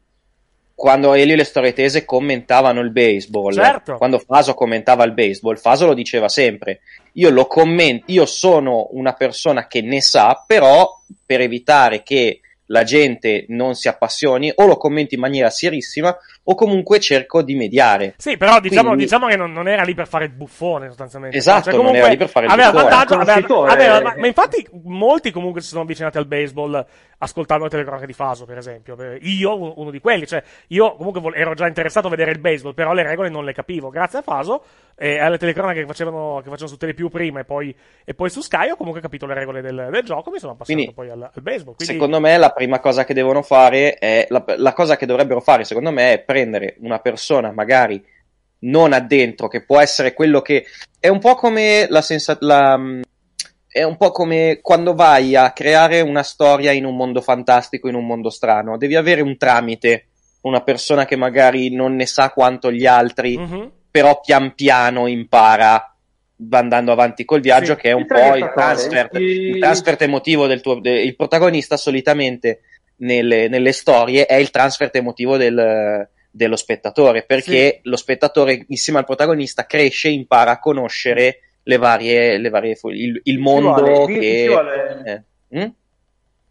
quando 0.75 1.15
Elio 1.15 1.35
e 1.35 1.37
le 1.37 1.45
storie 1.45 1.73
tese 1.73 2.05
commentavano 2.05 2.81
il 2.81 2.91
baseball, 2.91 3.53
Certo. 3.53 3.97
quando 3.97 4.19
Faso 4.19 4.55
commentava 4.55 5.05
il 5.05 5.13
baseball, 5.13 5.57
Faso 5.57 5.87
lo 5.87 5.95
diceva 5.95 6.29
sempre. 6.29 6.81
Io 7.13 7.31
lo 7.31 7.47
commento, 7.47 8.05
io 8.09 8.27
sono 8.27 8.89
una 8.91 9.13
persona 9.13 9.67
che 9.67 9.83
ne 9.83 10.01
sa, 10.01 10.43
però 10.47 11.01
per 11.25 11.41
evitare 11.41 12.03
che 12.03 12.41
la 12.69 12.83
gente 12.83 13.45
non 13.49 13.75
si 13.75 13.89
appassioni, 13.89 14.51
o 14.55 14.67
lo 14.67 14.79
commento 14.79 15.15
in 15.15 15.21
maniera 15.21 15.51
serissima, 15.51 16.17
o 16.45 16.55
comunque 16.55 16.99
cerco 16.99 17.43
di 17.43 17.55
mediare. 17.55 18.15
Sì, 18.17 18.39
però 18.39 18.59
diciamo, 18.59 18.89
Quindi- 18.89 19.05
diciamo 19.05 19.27
che 19.29 19.37
non, 19.37 19.53
non 19.53 19.69
era 19.69 19.83
lì 19.83 19.95
per 19.95 20.09
fare 20.09 20.25
il 20.25 20.31
buffone, 20.33 20.89
sostanzialmente. 20.89 21.37
Esatto, 21.37 21.71
Cioè, 21.71 21.83
non 21.83 21.95
era 21.95 22.09
lì 22.09 22.17
per 22.17 22.29
fare 22.31 22.47
il 22.47 22.53
aveva 22.53 22.71
buffone. 22.73 22.91
vantaggio, 22.91 23.15
aveva- 23.65 23.71
aveva- 23.71 24.01
ma, 24.01 24.15
ma 24.19 24.27
infatti 24.27 24.67
molti 24.83 25.31
comunque 25.31 25.61
si 25.61 25.69
sono 25.69 25.83
avvicinati 25.83 26.17
al 26.17 26.27
baseball 26.27 26.85
ascoltando 27.19 27.65
le 27.65 27.71
telecronache 27.71 28.07
di 28.07 28.13
Faso, 28.13 28.45
per 28.45 28.59
esempio. 28.59 28.97
Eh, 28.99 29.19
Io, 29.23 29.79
uno 29.79 29.91
di 29.91 30.01
quelli, 30.01 30.27
cioè, 30.27 30.43
io 30.69 30.97
comunque 30.97 31.21
ero 31.35 31.55
già 31.55 31.67
interessato 31.67 32.07
a 32.07 32.11
vedere 32.11 32.31
il 32.31 32.39
baseball, 32.39 32.75
però 32.75 32.93
le 32.93 33.03
regole 33.03 33.29
non 33.29 33.45
le 33.45 33.53
capivo. 33.53 33.91
Grazie 33.91 34.19
a 34.19 34.23
Faso 34.23 34.65
e 34.97 35.19
alle 35.19 35.39
telecronache 35.39 35.81
che 35.81 35.87
facevano, 35.87 36.37
che 36.37 36.49
facevano 36.49 36.69
su 36.69 36.77
Telepiù 36.77 37.09
prima 37.09 37.41
e 37.41 37.45
poi, 37.45 37.75
e 38.05 38.15
poi 38.15 38.31
su 38.31 38.41
Sky, 38.41 38.71
ho 38.71 38.77
comunque 38.77 39.01
capito 39.01 39.27
le 39.27 39.35
regole 39.35 39.61
del, 39.61 39.89
del 39.91 40.03
gioco, 40.05 40.31
mi 40.31 40.39
sono 40.39 40.53
appassionato 40.53 40.93
Quindi, 40.93 40.95
poi 40.95 41.11
al, 41.11 41.31
al 41.33 41.43
baseball. 41.43 41.75
Quindi, 41.75 41.95
Secondo 41.95 42.21
me 42.21 42.37
la 42.37 42.51
prima 42.51 42.81
cosa 42.81 43.05
che 43.05 43.15
devono 43.15 43.43
fare 43.43 43.95
è 43.95 44.27
la, 44.31 44.45
la 44.57 44.73
cosa 44.73 44.97
che 44.97 45.07
dovrebbero 45.07 45.41
fare, 45.41 45.65
secondo 45.65 45.91
me, 45.91 46.13
è 46.13 46.21
prendere 46.21 46.77
una 46.81 46.99
persona 46.99 47.53
magari 47.53 48.05
non 48.61 48.93
addentro, 48.93 49.49
che 49.49 49.65
può 49.65 49.79
essere 49.81 50.15
quello 50.15 50.41
che 50.41 50.65
è 50.99 51.09
un 51.09 51.19
po' 51.19 51.35
come 51.35 51.87
la 51.89 52.01
sensazione. 52.01 53.03
È 53.77 53.83
un 53.83 53.97
po' 53.97 54.13
come 54.13 54.61
quando 54.63 54.95
vai 54.95 55.35
a 55.35 55.51
creare 55.51 56.01
una 56.01 56.23
storia 56.23 56.71
in 56.71 56.85
un 56.85 56.95
mondo 56.95 57.21
fantastico, 57.21 57.89
in 57.89 57.97
un 57.97 58.07
mondo 58.07 58.31
strano. 58.31 58.77
Devi 58.77 58.95
avere 58.95 59.21
un 59.21 59.37
tramite, 59.37 60.11
una 60.43 60.63
persona 60.63 61.05
che 61.07 61.17
magari 61.17 61.75
non 61.75 61.97
ne 61.97 62.07
sa 62.07 62.31
quanto 62.31 62.71
gli 62.71 62.87
altri, 62.87 63.37
Mhm. 63.37 63.71
però 63.91 64.21
pian 64.21 64.55
piano 64.55 65.09
impara 65.09 65.93
andando 66.51 66.93
avanti 66.93 67.25
col 67.25 67.41
viaggio, 67.41 67.75
Sì, 67.75 67.81
che 67.81 67.89
è 67.89 67.93
un 67.95 68.07
po' 68.07 68.37
il 68.37 68.49
transfert, 68.55 69.17
sì. 69.17 69.23
il 69.25 69.59
transfert 69.59 70.03
emotivo 70.03 70.47
del 70.47 70.61
tuo. 70.61 70.79
de- 70.79 71.03
il 71.03 71.17
protagonista 71.17 71.77
solitamente 71.77 72.61
nelle, 72.99 73.49
nelle 73.49 73.73
storie 73.73 74.27
è 74.27 74.37
il 74.37 74.51
transfert 74.51 74.95
emotivo 74.95 75.37
del- 75.37 76.09
dello 76.31 76.55
spettatore, 76.55 77.25
perché 77.25 77.81
lo 77.83 77.97
spettatore, 77.97 78.67
insieme 78.69 79.01
al 79.01 79.05
protagonista, 79.05 79.67
cresce, 79.67 80.11
impara 80.11 80.53
a 80.53 80.59
conoscere 80.61 81.39
le 81.67 81.77
varie, 81.79 82.39
le 82.39 82.49
varie 82.51 82.79
il, 82.83 83.21
il 83.25 83.39
mondo 83.39 83.73
vuole- 83.83 84.07
ci 84.07 84.19
che. 84.21 84.47
vuole- 84.49 85.03
eh, 85.05 85.59
mm? 85.59 85.69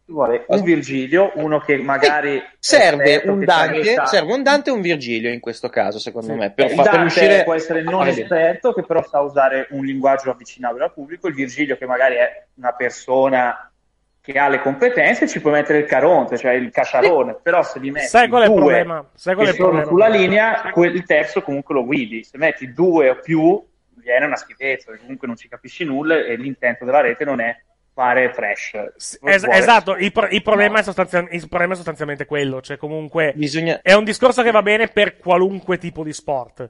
Ci 0.05 0.11
vuole 0.11 0.43
un 0.47 0.61
Virgilio, 0.63 1.31
uno 1.35 1.59
che 1.59 1.77
magari 1.77 2.35
è 2.37 2.43
Serve 2.59 3.21
un, 3.23 3.39
che 3.39 3.45
Dante, 3.45 3.95
serve 4.05 4.33
un 4.33 4.43
Dante 4.43 4.69
e 4.69 4.73
un 4.73 4.81
Virgilio 4.81 5.31
in 5.31 5.39
questo 5.39 5.69
caso, 5.69 5.97
secondo 5.97 6.33
me, 6.35 6.51
per, 6.51 6.65
il 6.65 6.71
fa- 6.71 6.81
per 6.83 6.91
Dante 6.91 6.99
riuscire 6.99 7.43
può 7.45 7.53
essere 7.53 7.81
non 7.83 8.01
a 8.01 8.03
vedere. 8.05 8.21
esperto, 8.23 8.73
che 8.73 8.83
però 8.83 9.01
sa 9.01 9.21
usare 9.21 9.67
un 9.69 9.85
linguaggio 9.85 10.29
avvicinabile 10.29 10.83
al 10.83 10.93
pubblico. 10.93 11.27
Il 11.29 11.35
Virgilio, 11.35 11.77
che 11.77 11.85
magari 11.85 12.15
è 12.15 12.47
una 12.55 12.73
persona 12.73 13.71
che 14.19 14.33
ha 14.39 14.49
le 14.49 14.59
competenze, 14.61 15.25
ci 15.27 15.39
puoi 15.39 15.53
mettere 15.53 15.79
il 15.79 15.85
Caronte, 15.85 16.37
cioè 16.37 16.51
il 16.51 16.69
Cacciarone. 16.69 17.37
Però 17.41 17.63
se 17.63 17.79
li 17.79 17.89
metti 17.91 18.07
Sai 18.07 18.27
qual 18.27 18.41
è 18.43 18.45
il 18.45 18.51
due 18.51 18.59
problema? 18.59 19.09
Sai 19.13 19.35
qual 19.35 19.47
è 19.47 19.49
che 19.51 19.55
il 19.55 19.61
sono 19.61 19.77
problema? 19.81 19.89
sulla 19.89 20.17
linea, 20.17 20.69
quel- 20.73 20.95
il 20.95 21.05
terzo 21.05 21.41
comunque 21.41 21.75
lo 21.75 21.85
guidi. 21.85 22.23
Se 22.25 22.37
metti 22.37 22.73
due 22.73 23.09
o 23.09 23.19
più, 23.21 23.65
viene 24.03 24.25
una 24.25 24.35
schifezza, 24.35 24.85
perché 24.87 25.01
comunque 25.01 25.27
non 25.27 25.35
ci 25.35 25.47
capisci 25.47 25.83
nulla 25.83 26.15
e 26.17 26.35
l'intento 26.35 26.85
della 26.85 27.01
rete 27.01 27.25
non 27.25 27.39
è 27.39 27.55
fare 27.93 28.31
trash. 28.31 28.73
Es- 28.95 29.19
esatto, 29.21 29.95
il, 29.95 30.11
pro- 30.11 30.27
il 30.27 30.41
problema 30.41 30.79
è 30.79 30.83
sostanzia- 30.83 31.27
il 31.29 31.47
problema 31.47 31.73
è 31.73 31.75
sostanzialmente 31.75 32.25
quello, 32.25 32.61
cioè 32.61 32.77
comunque 32.77 33.33
Bisogna... 33.35 33.79
è 33.81 33.93
un 33.93 34.03
discorso 34.03 34.41
che 34.41 34.51
va 34.51 34.61
bene 34.61 34.87
per 34.87 35.17
qualunque 35.17 35.77
tipo 35.77 36.03
di 36.03 36.13
sport. 36.13 36.69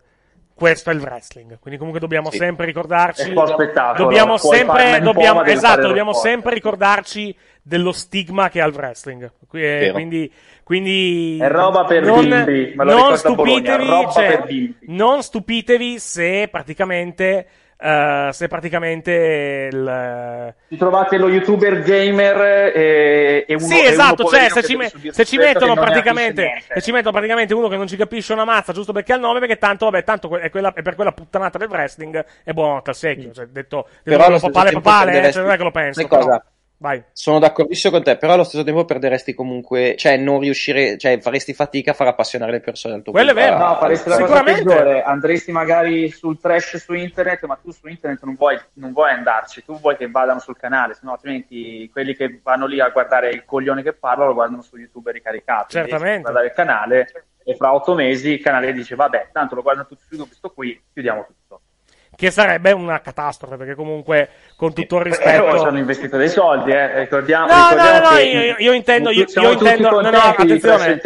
Questo 0.56 0.92
è 0.92 0.94
il 0.94 1.00
wrestling, 1.02 1.58
quindi 1.60 1.78
comunque 1.78 2.00
dobbiamo 2.00 2.30
Sì. 2.30 2.38
sempre 2.38 2.66
ricordarci. 2.66 3.32
È 3.32 3.34
Dobbiamo 3.96 4.38
sempre, 4.38 4.66
farne 4.66 4.98
un 4.98 5.04
po', 5.04 5.12
dobbiamo, 5.12 5.44
esatto, 5.44 5.88
dobbiamo 5.88 6.14
sempre 6.14 6.54
ricordarci 6.54 7.36
dello 7.62 7.92
stigma 7.92 8.50
che 8.50 8.62
ha 8.62 8.66
il 8.68 8.74
wrestling. 8.74 9.32
Qui- 9.48 9.64
eh. 9.64 9.90
Quindi, 9.94 10.32
quindi 10.64 11.38
È 11.42 11.50
roba 11.50 11.86
per 11.86 12.04
non, 12.04 12.28
bimbi, 12.30 12.74
non 12.76 13.18
stupitevi, 13.18 13.88
cioè, 14.14 14.42
per 14.44 14.74
non 14.88 15.24
stupitevi 15.24 16.00
se 16.00 16.48
praticamente, 16.52 17.48
eh, 17.84 18.30
se 18.32 18.48
praticamente 18.48 19.68
il, 19.70 20.54
Ci 20.70 20.78
trovate 20.78 21.18
lo 21.18 21.28
youtuber 21.28 21.82
gamer 21.82 22.72
e, 22.74 23.46
e 23.46 23.56
uno 23.56 23.66
sì, 23.66 23.80
uno 23.80 23.90
esatto, 23.90 24.24
cioè 24.24 24.48
se 24.50 24.62
che 24.62 24.68
ci, 24.68 24.76
me- 24.78 24.92
se 25.12 25.26
ci 25.26 25.36
mettono 25.36 25.74
praticamente 25.74 26.64
se 26.74 26.82
ci 26.82 26.94
mettono 26.94 27.12
praticamente 27.12 27.54
uno 27.54 27.68
che 27.68 27.76
non 27.76 27.88
ci 27.88 27.98
capisce 27.98 28.32
una 28.32 28.46
mazza 28.46 28.72
giusto 28.72 28.94
perché 28.94 29.12
ha 29.12 29.16
il 29.16 29.22
nome, 29.22 29.40
perché 29.40 29.58
tanto 29.58 29.84
vabbè, 29.86 30.04
tanto 30.06 30.38
è, 30.38 30.50
quella- 30.50 30.72
è 30.74 30.82
per 30.82 30.96
quella 30.96 31.12
puttanata 31.12 31.58
del 31.58 31.68
wrestling 31.68 32.26
è 32.46 32.54
buono 32.54 32.82
al 32.82 32.96
secchio, 32.96 33.34
cioè, 33.34 33.48
detto, 33.48 33.90
detto 34.02 34.18
Però 34.18 34.40
papale 34.40 34.72
papale, 34.72 35.28
eh, 35.28 35.32
cioè, 35.34 35.44
non 35.44 35.52
è 35.52 35.58
che 35.58 35.64
lo 35.64 35.72
penso, 35.72 36.00
sai 36.00 36.08
però. 36.08 36.22
cosa? 36.22 36.46
Vai. 36.84 37.02
Sono 37.14 37.40
d'accordissimo 37.40 37.94
con 37.94 38.04
te, 38.04 38.18
però 38.18 38.34
allo 38.34 38.44
stesso 38.44 38.66
tempo 38.66 38.84
perderesti 38.84 39.34
comunque, 39.34 39.96
cioè 39.98 40.18
non 40.18 40.42
riuscire, 40.42 40.98
cioè 40.98 41.18
faresti 41.22 41.54
fatica 41.54 41.92
a 41.92 41.94
far 41.94 42.08
appassionare 42.08 42.52
le 42.52 42.60
persone 42.60 42.96
al 42.96 43.02
tuo 43.04 43.14
Quello 43.14 43.32
è 43.32 43.34
pubblico. 43.34 43.56
vero. 43.58 43.66
No, 43.70 43.76
faresti 43.78 44.10
la 44.10 44.16
cosa 44.20 44.28
Sicuramente. 44.36 44.64
peggiore, 44.66 45.02
andresti 45.04 45.52
magari 45.54 46.10
sul 46.10 46.38
trash 46.42 46.76
su 46.76 46.92
internet, 46.92 47.46
ma 47.46 47.56
tu 47.56 47.72
su 47.72 47.88
internet 47.88 48.22
non 48.24 48.36
vuoi, 48.36 48.60
non 48.74 48.92
vuoi 48.92 49.12
andarci, 49.12 49.64
tu 49.64 49.80
vuoi 49.80 49.96
che 49.96 50.10
vadano 50.12 50.40
sul 50.42 50.58
canale, 50.58 50.94
sennò 50.94 51.14
altrimenti 51.14 51.90
quelli 51.90 52.16
che 52.18 52.42
vanno 52.44 52.66
lì 52.66 52.82
a 52.82 52.90
guardare 52.90 53.30
il 53.30 53.46
coglione 53.46 53.82
che 53.82 53.94
parla 53.94 54.26
lo 54.26 54.34
guardano 54.34 54.62
su 54.62 54.76
YouTube 54.76 55.10
ricaricato. 55.14 55.68
Certamente. 55.70 56.20
Guardare 56.24 56.48
il 56.48 56.54
canale 56.54 57.08
e 57.46 57.56
fra 57.56 57.74
otto 57.74 57.94
mesi 57.94 58.32
il 58.32 58.42
canale 58.42 58.74
dice 58.74 58.96
vabbè, 58.96 59.30
tanto 59.32 59.56
lo 59.56 59.62
guardano 59.62 59.88
tutti 59.88 60.02
su 60.02 60.16
YouTube, 60.16 60.36
sto 60.36 60.50
qui, 60.52 60.78
chiudiamo 60.92 61.26
tutto. 61.26 61.62
Che 62.24 62.32
sarebbe 62.32 62.72
una 62.72 63.02
catastrofe, 63.02 63.58
perché 63.58 63.76
comunque 63.76 64.30
con 64.56 64.74
tutto 64.74 64.96
il 64.96 65.02
Però 65.04 65.14
ci 65.14 65.26
rispetto 65.26 65.68
hanno 65.68 65.78
investito 65.78 66.16
dei 66.16 66.30
soldi, 66.30 66.72
eh. 66.72 67.00
ricordiamo, 67.02 67.48
No, 67.48 67.54
no, 67.54 67.68
ricordiamo 67.68 68.00
no, 68.00 68.10
no, 68.10 68.16
che 68.16 68.24
io, 68.24 68.56
io 68.60 68.72
intendo, 68.72 69.10
io, 69.10 69.26
io 69.28 69.52
intendo, 69.52 70.02
no, 70.02 70.10
no, 70.10 70.18
attenzione, 70.18 71.02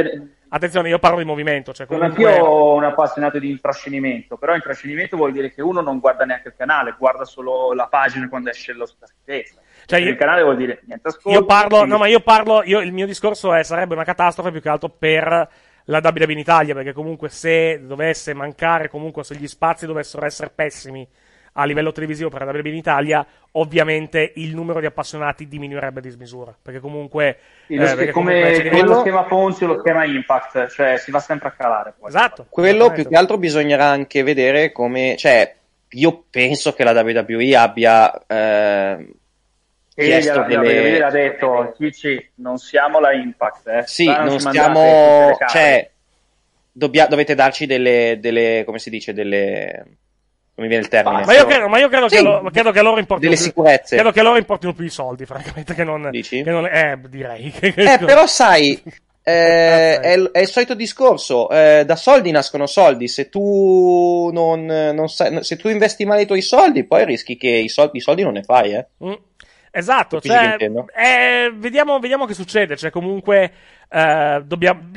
attenzione, 0.48 0.90
io 0.90 1.00
parlo 1.00 1.18
di 1.18 1.26
movimento, 1.26 1.74
cioè 1.74 1.88
comunque, 1.88 2.24
anch'io 2.24 2.74
un 2.76 2.84
appassionato 2.84 3.40
di 3.40 3.50
intrascinimento, 3.50 4.38
però 4.38 4.54
intrascinimento 4.54 5.18
vuol 5.18 5.32
dire 5.32 5.52
che 5.52 5.64
uno 5.64 5.82
non 5.82 5.98
guarda 5.98 6.24
neanche 6.24 6.50
il 6.50 6.54
canale, 6.56 6.94
guarda 7.00 7.26
solo 7.26 7.74
la 7.74 7.88
pagina 7.88 8.30
quando 8.30 8.52
esce 8.52 8.74
lo 8.74 8.88
la 9.00 9.08
schifezza. 9.08 9.60
Cioè, 9.88 10.00
io- 10.00 10.10
il 10.10 10.18
canale 10.18 10.44
vuol 10.44 10.58
dire 10.58 10.84
niente 10.86 11.08
ascolto. 11.08 11.32
Io 11.32 11.46
parlo, 11.46 11.84
no, 11.84 11.98
ma 11.98 12.06
io 12.06 12.20
parlo, 12.20 12.62
io, 12.64 12.80
il 12.80 12.94
mio 12.94 13.08
discorso 13.08 13.56
è, 13.56 13.64
sarebbe 13.64 13.96
una 13.96 14.04
catastrofe 14.04 14.52
più 14.52 14.62
che 14.62 14.70
altro 14.70 14.90
per 14.90 15.50
la 15.90 16.02
WWE 16.04 16.32
in 16.32 16.40
Italia, 16.40 16.74
perché 16.74 16.94
comunque 16.94 17.30
se 17.30 17.82
dovesse 17.86 18.34
mancare, 18.34 18.90
comunque 18.90 19.24
se 19.24 19.36
gli 19.36 19.48
spazi 19.48 19.86
dovessero 19.86 20.26
essere 20.26 20.52
pessimi 20.54 21.08
a 21.60 21.66
livello 21.66 21.92
televisivo 21.92 22.30
per 22.30 22.46
la 22.46 22.52
WWE 22.52 22.70
in 22.70 22.76
Italia, 22.76 23.26
ovviamente 23.54 24.34
il 24.36 24.54
numero 24.54 24.80
di 24.80 24.86
appassionati 24.86 25.48
diminuirebbe 25.48 26.00
a 26.00 26.02
dismisura, 26.04 26.56
perché 26.62 26.80
comunque... 26.80 27.40
Sì, 27.66 27.76
lo 27.76 27.84
eh, 27.84 27.96
perché 27.96 28.12
come, 28.12 28.34
comunque 28.34 28.64
diventa- 28.64 28.94
lo 28.94 29.00
schema 29.00 29.24
Ponzi 29.24 29.64
o 29.64 29.68
lo 29.68 29.80
schema 29.80 30.06
Impact, 30.06 30.68
cioè 30.68 30.98
si 30.98 31.10
va 31.10 31.20
sempre 31.20 31.48
a 31.48 31.52
calare. 31.52 31.94
Poi. 31.98 32.10
Esatto. 32.10 32.46
Quello 32.50 32.92
più 32.92 33.08
che 33.08 33.16
altro 33.16 33.38
bisognerà 33.38 33.86
anche 33.86 34.22
vedere 34.22 34.72
come, 34.72 35.16
cioè, 35.18 35.56
io 35.90 36.26
penso 36.30 36.74
che 36.74 36.84
la 36.84 36.92
WWE 36.92 37.56
abbia 37.56 38.26
eh, 38.28 39.08
E 40.00 40.06
chiesto 40.06 40.44
gliela- 40.46 40.62
delle... 40.62 40.92
gliela- 40.92 41.08
ha 41.08 41.12
detto, 41.12 41.74
Chici, 41.76 42.30
non 42.36 42.58
siamo 42.60 43.00
la 43.00 43.14
Impact, 43.14 43.68
eh. 43.68 43.84
Sì, 43.88 44.06
Qua 44.06 44.22
non 44.24 44.40
stiamo, 44.40 45.36
cioè, 45.50 45.90
dobbia- 46.72 47.08
dovete 47.08 47.34
darci 47.34 47.66
delle, 47.66 48.18
delle, 48.22 48.62
come 48.64 48.78
si 48.78 48.92
dice, 48.92 49.12
delle, 49.14 49.72
non 49.74 50.66
mi 50.66 50.68
viene 50.68 50.84
il 50.84 50.88
termine. 50.90 51.26
Ma 51.26 51.34
io 51.34 51.48
credo, 51.48 51.68
ma 51.68 51.80
io 51.80 51.90
credo, 51.90 52.06
che, 52.06 52.18
Sì, 52.18 52.24
lo- 52.24 52.48
credo 52.54 52.72
che 52.72 52.82
loro 52.84 53.00
importino 53.00 53.32
delle 53.32 53.42
più- 53.42 53.52
sicurezze. 53.52 53.96
Credo 53.96 54.12
che 54.12 54.22
loro 54.22 54.38
importino 54.38 54.74
più 54.74 54.86
i 54.86 54.90
soldi, 54.90 55.26
francamente, 55.26 55.74
che 55.74 55.84
non... 55.84 56.10
Dici? 56.12 56.44
Che 56.44 56.52
non 56.52 56.66
eh, 56.68 57.00
direi. 57.10 57.52
Eh, 57.60 57.98
però 58.06 58.28
sai, 58.28 58.80
eh, 59.24 60.00
è, 60.00 60.14
il, 60.14 60.30
è 60.32 60.40
il 60.42 60.48
solito 60.48 60.76
discorso, 60.76 61.50
eh, 61.50 61.84
da 61.88 61.96
soldi 61.96 62.30
nascono 62.30 62.68
soldi, 62.68 63.08
se 63.08 63.30
tu 63.30 64.30
non, 64.32 64.64
non 64.66 65.10
sai, 65.10 65.44
se 65.44 65.56
tu 65.58 65.70
investi 65.70 66.06
male 66.06 66.22
i 66.22 66.26
tuoi 66.28 66.42
soldi, 66.42 66.84
poi 66.86 67.04
rischi 67.04 67.36
che 67.36 67.50
i 67.50 67.68
soldi, 67.68 67.98
i 67.98 68.02
soldi 68.02 68.22
non 68.22 68.34
ne 68.34 68.44
fai, 68.44 68.74
eh. 68.76 68.86
Mm. 69.04 69.14
Esatto, 69.78 70.20
cioè, 70.20 70.56
eh, 70.60 71.52
vediamo, 71.56 72.00
vediamo 72.00 72.26
che 72.26 72.34
succede. 72.34 72.76
Cioè, 72.76 72.90
comunque, 72.90 73.52
eh, 73.90 74.42
dobbiamo, 74.44 74.90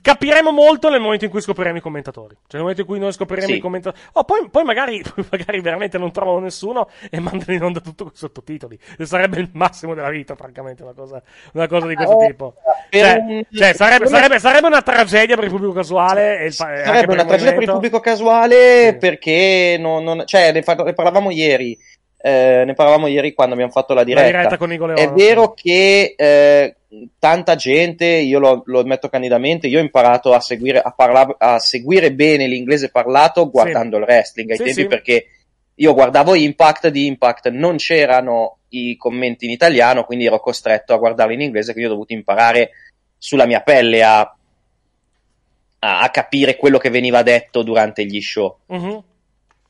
capiremo 0.00 0.50
molto 0.52 0.88
nel 0.88 1.00
momento 1.00 1.24
in 1.24 1.30
cui 1.30 1.40
scopriremo 1.40 1.78
i 1.78 1.80
commentatori. 1.80 2.34
Cioè, 2.34 2.46
nel 2.52 2.60
momento 2.60 2.82
in 2.82 2.86
cui 2.86 2.98
noi 2.98 3.12
scopriremo 3.12 3.48
Sì. 3.48 3.56
i 3.56 3.60
commentatori. 3.60 4.00
Oh, 4.12 4.24
poi, 4.24 4.48
poi 4.48 4.62
magari, 4.64 5.02
poi 5.02 5.24
magari 5.30 5.60
veramente 5.60 5.98
non 5.98 6.12
trovano 6.12 6.38
nessuno 6.38 6.88
e 7.10 7.18
mandano 7.20 7.52
in 7.52 7.62
onda 7.64 7.80
tutto 7.80 8.04
con 8.04 8.12
i 8.14 8.16
sottotitoli. 8.16 8.78
Sarebbe 9.02 9.40
il 9.40 9.50
massimo 9.54 9.94
della 9.94 10.10
vita, 10.10 10.36
francamente, 10.36 10.82
una 10.82 10.92
cosa, 10.94 11.20
una 11.54 11.66
cosa 11.66 11.86
di 11.88 11.94
questo 11.96 12.14
Oh, 12.14 12.26
tipo. 12.26 12.54
Cioè, 12.90 13.44
cioè, 13.50 13.72
sarebbe, 13.74 14.06
sarebbe, 14.06 14.38
sarebbe 14.38 14.66
una 14.68 14.82
tragedia 14.82 15.34
per 15.34 15.44
il 15.44 15.50
pubblico 15.50 15.72
casuale. 15.72 16.44
Il, 16.44 16.52
Sarebbe 16.52 17.12
una 17.12 17.24
tragedia 17.24 17.54
per 17.54 17.62
il 17.62 17.70
pubblico 17.70 18.00
casuale 18.00 18.96
perché 19.00 19.76
non, 19.80 20.04
non- 20.04 20.22
cioè, 20.26 20.52
ne, 20.52 20.62
ne 20.64 20.92
parlavamo 20.92 21.30
ieri. 21.30 21.76
Eh, 22.22 22.62
ne 22.64 22.74
parlavamo 22.74 23.08
ieri 23.08 23.34
quando 23.34 23.54
abbiamo 23.54 23.72
fatto 23.72 23.94
la 23.94 24.04
diretta. 24.04 24.26
diretta 24.26 24.56
con 24.56 24.68
Nicoleone, 24.68 25.02
È 25.02 25.10
vero 25.10 25.52
che 25.54 26.14
eh, 26.16 26.76
tanta 27.18 27.56
gente, 27.56 28.06
io 28.06 28.38
lo, 28.38 28.62
lo 28.66 28.80
ammetto 28.80 29.08
candidamente, 29.08 29.66
io 29.66 29.78
ho 29.78 29.82
imparato 29.82 30.32
a 30.32 30.40
seguire, 30.40 30.80
a 30.80 30.92
parla- 30.92 31.34
a 31.38 31.58
seguire 31.58 32.12
bene 32.12 32.46
l'inglese 32.46 32.90
parlato 32.90 33.50
guardando 33.50 33.96
il 33.96 34.04
wrestling 34.04 34.50
ai 34.50 34.56
Sì, 34.56 34.62
tempi 34.64 34.80
sì. 34.82 34.86
perché 34.86 35.26
io 35.74 35.94
guardavo 35.94 36.34
Impact, 36.34 36.88
di 36.88 37.06
Impact 37.06 37.48
non 37.48 37.76
c'erano 37.76 38.58
i 38.68 38.96
commenti 38.96 39.46
in 39.46 39.50
italiano, 39.50 40.04
quindi 40.04 40.26
ero 40.26 40.38
costretto 40.38 40.94
a 40.94 40.98
guardarli 40.98 41.34
in 41.34 41.40
inglese, 41.40 41.72
quindi 41.72 41.90
ho 41.90 41.94
dovuto 41.94 42.12
imparare 42.12 42.70
sulla 43.18 43.46
mia 43.46 43.60
pelle 43.60 44.02
a, 44.04 44.20
a, 44.20 46.00
a 46.00 46.10
capire 46.10 46.56
quello 46.56 46.78
che 46.78 46.90
veniva 46.90 47.22
detto 47.22 47.62
durante 47.62 48.04
gli 48.04 48.20
show. 48.20 48.58
Mhm. 48.66 49.02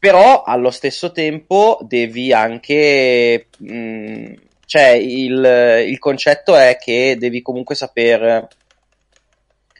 Però 0.02 0.42
allo 0.42 0.72
stesso 0.72 1.12
tempo 1.12 1.78
devi 1.82 2.32
anche. 2.32 3.46
mh, 3.56 4.32
cioè, 4.66 4.88
il, 4.88 5.84
il 5.86 5.98
concetto 6.00 6.56
è 6.56 6.76
che 6.76 7.14
devi 7.16 7.40
comunque 7.40 7.76
saper. 7.76 8.48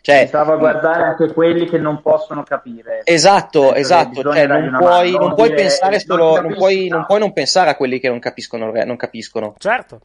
Cioè, 0.01 0.27
Stava 0.29 0.53
a 0.53 0.59
guardare 0.59 1.03
anche 1.03 1.33
quelli 1.33 1.69
che 1.69 1.79
non 1.79 2.01
possono 2.03 2.45
capire. 2.45 3.01
Esatto, 3.03 3.73
che 3.73 3.81
esatto, 3.81 4.23
cioè 4.23 4.47
non 4.47 4.77
puoi, 4.79 5.11
mano, 5.11 5.27
non 5.27 5.35
puoi 5.35 5.49
dire, 5.49 5.61
pensare 5.61 5.91
non 5.91 6.01
solo, 6.01 6.41
non 6.41 6.55
puoi, 6.55 6.87
non 6.87 7.05
puoi 7.05 7.19
non 7.19 7.33
pensare 7.33 7.71
a 7.71 7.75
quelli 7.75 7.99
che 7.99 8.09
non 8.09 8.21
capiscono, 8.21 8.71
non 8.71 8.97
capiscono. 8.97 9.57
Certo. 9.59 10.01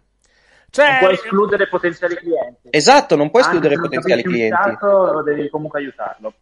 Non 0.69 0.85
Cioè, 0.85 0.97
puoi 0.99 1.13
escludere 1.13 1.67
potenziali 1.69 2.15
clienti. 2.15 2.67
Esatto, 2.71 3.15
non 3.15 3.29
puoi 3.31 3.41
Anche 3.43 3.55
escludere 3.55 3.79
non 3.79 3.89
potenziali 3.89 4.21
clienti. 4.23 4.55
cazzo, 4.55 5.21
devi 5.23 5.49
comunque 5.49 5.79
aiutarlo. 5.79 6.33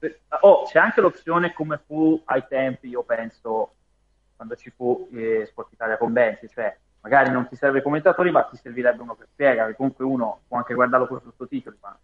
Oh, 0.41 0.63
c'è 0.65 0.79
anche 0.79 0.99
l'opzione 1.01 1.53
come 1.53 1.79
fu 1.85 2.19
ai 2.25 2.43
tempi, 2.47 2.89
io 2.89 3.03
penso, 3.03 3.73
quando 4.35 4.55
ci 4.55 4.71
fu 4.75 5.07
eh, 5.13 5.45
Sport 5.47 5.71
Italia 5.73 5.97
con 5.97 6.11
Benzi, 6.11 6.49
cioè 6.49 6.75
magari 7.01 7.29
non 7.29 7.47
ti 7.47 7.55
serve 7.55 7.79
i 7.79 7.81
commentatori, 7.83 8.31
ma 8.31 8.41
ti 8.43 8.57
servirebbe 8.57 9.03
uno 9.03 9.15
che 9.15 9.25
spiega, 9.31 9.67
che 9.67 9.75
comunque 9.75 10.03
uno 10.03 10.41
può 10.47 10.57
anche 10.57 10.73
guardarlo 10.73 11.05
con 11.07 11.21
sottotitoli, 11.21 11.77
ma 11.81 11.95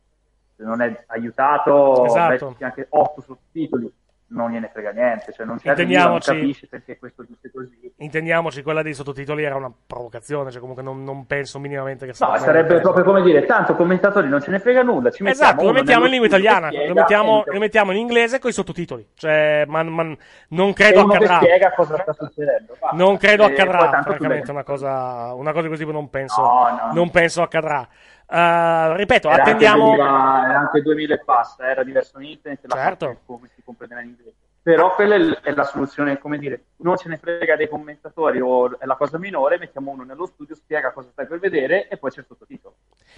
se 0.55 0.63
non 0.63 0.80
è 0.82 1.03
aiutato, 1.07 2.05
Esatto. 2.05 2.49
metti 2.49 2.63
anche 2.63 2.86
otto 2.89 3.22
sottotitoli. 3.22 3.91
Non 4.32 4.51
gliene 4.51 4.69
frega 4.71 4.91
niente, 4.91 5.32
cioè 5.34 5.45
non 5.45 5.59
non 5.63 6.19
capisce 6.19 6.67
perché 6.67 6.97
questo 6.97 7.23
dice 7.27 7.51
così. 7.51 7.93
Intendiamoci, 7.97 8.63
quella 8.63 8.82
dei 8.82 8.93
sottotitoli 8.93 9.43
era 9.43 9.55
una 9.55 9.71
provocazione, 9.86 10.49
cioè 10.51 10.59
comunque 10.59 10.84
non, 10.84 11.03
non 11.03 11.25
penso 11.25 11.59
minimamente 11.59 12.05
che 12.05 12.13
No, 12.19 12.27
sia 12.36 12.38
sarebbe 12.38 12.79
proprio 12.79 13.03
come 13.03 13.21
dire, 13.21 13.45
tanto 13.45 13.75
commentatori 13.75 14.27
non 14.27 14.41
ce 14.41 14.51
ne 14.51 14.59
frega 14.59 14.82
nulla, 14.84 15.11
ci 15.11 15.25
Esatto, 15.27 15.63
lo 15.63 15.71
mettiamo 15.71 16.05
in 16.05 16.11
lingua 16.11 16.27
italiana, 16.27 16.69
lo 16.71 16.93
mettiamo, 16.93 17.43
lo 17.45 17.59
mettiamo 17.59 17.91
in 17.91 17.97
inglese 17.97 18.39
con 18.39 18.49
i 18.49 18.53
sottotitoli. 18.53 19.07
Cioè, 19.13 19.65
ma, 19.67 19.84
ma 19.84 20.15
non 20.49 20.73
credo 20.73 21.01
accadrà. 21.01 21.38
spiega 21.38 21.73
cosa 21.73 21.97
sta 22.01 22.13
succedendo. 22.13 22.75
basta. 22.79 22.95
Non 22.97 23.17
credo 23.17 23.43
E 23.45 23.51
poi 23.51 23.55
accadrà, 23.55 24.01
francamente, 24.01 24.51
una 24.51 24.63
cosa, 24.63 25.34
una 25.34 25.51
cosa 25.51 25.61
di 25.63 25.67
questo 25.67 25.86
tipo 25.86 25.91
non 25.97 26.09
penso, 26.09 26.41
No, 26.41 26.69
no. 26.88 26.93
non 26.93 27.09
penso 27.11 27.41
accadrà. 27.41 27.88
Eh, 28.34 28.95
ripeto, 28.95 29.27
Era 29.27 29.38
anche 29.38 29.49
attendiamo... 29.49 29.86
2000 29.95 30.49
era 30.49 30.59
anche 30.59 30.82
2000 30.82 31.13
e 31.13 31.19
passa, 31.19 31.67
era 31.67 31.84
diverso 31.84 32.17
in 32.19 32.29
internet, 32.29 32.71
Certo. 32.73 33.17
come 33.25 33.49
si 33.53 33.61
comprendeva 33.63 34.01
in 34.01 34.07
inglese. 34.09 34.36
Però 34.63 34.93
quella 34.93 35.15
è 35.15 35.39
è 35.41 35.51
la 35.53 35.63
soluzione, 35.63 36.19
come 36.19 36.38
dire, 36.38 36.65
non 36.77 36.95
ce 36.95 37.09
ne 37.09 37.17
frega 37.17 37.55
dei 37.55 37.67
commentatori 37.67 38.39
o 38.39 38.79
è 38.79 38.86
la 38.86 38.95
cosa 38.95 39.17
minore, 39.17 39.57
mettiamo 39.57 39.89
uno 39.89 40.03
nello 40.03 40.27
studio, 40.27 40.53
spiega 40.53 40.91
cosa 40.91 41.09
stai 41.11 41.25
per 41.25 41.39
vedere 41.39 41.88
e 41.88 41.97
poi 41.97 42.11
c'è 42.11 42.19
il 42.19 42.25
sottotitolo. 42.27 42.75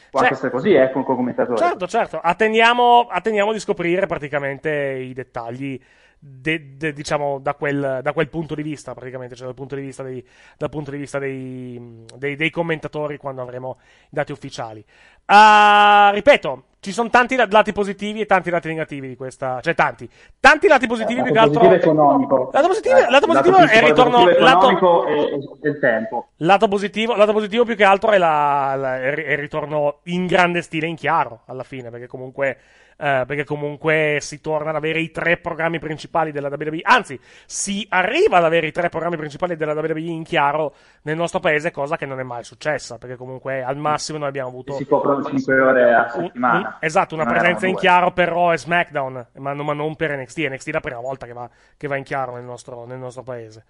Cioè- 0.10 0.28
questo 0.28 0.48
è 0.48 0.50
così, 0.50 0.74
eh, 0.74 0.90
con, 0.92 1.04
con 1.04 1.18
commentatori. 1.18 1.58
Certo, 1.58 1.86
certo. 1.86 2.20
Attendiamo, 2.24 3.08
attendiamo 3.10 3.52
di 3.52 3.60
scoprire 3.60 4.08
praticamente 4.08 4.70
i 4.72 5.12
dettagli, 5.14 5.80
de- 6.26 6.78
de- 6.78 6.94
diciamo, 6.94 7.40
da 7.40 7.54
quel, 7.54 8.00
da 8.02 8.14
quel 8.14 8.30
punto 8.30 8.56
di 8.56 8.62
vista, 8.64 8.94
praticamente, 8.94 9.36
cioè 9.36 9.46
dal 9.48 9.56
punto 9.56 9.76
di 9.76 9.82
vista 9.82 10.04
dei, 10.04 10.26
dal 10.58 10.70
punto 10.70 10.92
di 10.92 10.98
vista 10.98 11.20
dei, 11.20 12.06
dei- 12.16 12.38
dei 12.38 12.50
commentatori 12.50 13.18
quando 13.18 13.42
avremo 13.42 13.78
i 14.04 14.08
dati 14.10 14.32
ufficiali. 14.32 14.84
Ah, 15.26 16.12
ripeto, 16.14 16.64
ci 16.80 16.92
sono 16.92 17.10
tanti 17.10 17.36
la- 17.36 17.48
lati 17.50 17.72
positivi 17.74 18.22
e 18.22 18.26
tanti 18.26 18.50
lati 18.50 18.68
negativi 18.70 19.08
di 19.10 19.16
questa, 19.18 19.60
cioè 19.62 19.74
tanti, 19.76 20.10
tanti 20.40 20.68
lati 20.68 20.88
positivi 20.88 21.22
più 21.24 21.32
che 21.34 21.40
altro. 21.40 21.70
economico. 21.72 22.50
Lato 22.54 22.68
positivo, 22.68 22.98
Eh, 22.98 23.10
lato 23.10 23.26
positivo 23.28 23.58
è 23.58 23.78
il 23.78 23.84
ritorno, 23.84 24.26
lato, 24.28 24.70
economico 24.70 25.06
e, 25.08 25.20
e 25.34 25.40
del 25.60 25.80
tempo. 25.80 26.28
Lato 26.38 26.68
positivo, 26.70 27.16
lato 27.16 27.34
positivo 27.34 27.66
più 27.66 27.76
che 27.76 27.84
altro 27.84 28.12
è, 28.12 28.18
la- 28.18 28.76
la- 28.76 29.02
è 29.02 29.32
il 29.32 29.38
ritorno 29.38 30.00
in 30.04 30.26
grande 30.26 30.62
stile 30.62 30.88
in 30.88 30.96
chiaro 30.96 31.42
alla 31.48 31.64
fine, 31.64 31.90
perché 31.90 32.08
comunque, 32.08 32.58
eh, 32.98 33.24
perché 33.26 33.44
comunque 33.44 34.18
si 34.22 34.40
torna 34.42 34.70
ad 34.70 34.76
avere 34.76 35.00
i 35.00 35.12
tre 35.12 35.38
programmi 35.38 35.80
principali 35.80 36.32
della 36.32 36.50
WWE, 36.50 36.80
anzi 36.84 37.20
si 37.46 37.86
arriva 37.90 38.38
ad 38.38 38.44
avere 38.46 38.68
i 38.68 38.72
tre 38.72 38.90
programmi 38.90 39.18
principali 39.18 39.56
della 39.56 39.74
WWE 39.74 40.00
in 40.02 40.24
chiaro 40.24 40.74
nel 41.04 41.16
nostro 41.16 41.40
paese, 41.40 41.72
cosa 41.72 41.98
che 41.98 42.06
non 42.06 42.20
è 42.20 42.24
mai 42.24 42.44
successa, 42.44 42.98
perché 42.98 43.16
comunque 43.16 43.64
al 43.64 43.78
massimo 43.78 44.18
noi 44.18 44.28
abbiamo 44.30 44.50
avuto 44.50 44.74
Si 44.74 44.86
coprono 44.86 45.24
5 45.24 45.60
ore 45.60 45.94
a 45.94 46.12
un- 46.16 46.24
settimana. 46.26 46.58
un- 46.58 46.74
esatto, 46.80 47.16
una 47.16 47.24
Non 47.24 47.34
presenza 47.34 47.68
in 47.68 47.76
chiaro 47.76 48.12
per 48.12 48.30
Raw 48.30 48.52
e 48.54 48.58
SmackDown, 48.58 49.28
ma, 49.38 49.54
non- 49.54 49.66
ma 49.66 49.74
non 49.74 49.96
per 49.96 50.16
NXT. 50.18 50.38
NXT 50.50 50.70
è 50.70 50.72
la 50.72 50.80
prima 50.80 51.00
volta 51.00 51.26
che 51.26 51.34
va, 51.34 51.50
che 51.78 51.88
va 51.88 51.96
in 51.96 52.04
chiaro 52.04 52.34
nel 52.36 52.44
nostro, 52.44 52.86
nel 52.86 52.98
nostro 52.98 53.24
paese. 53.24 53.64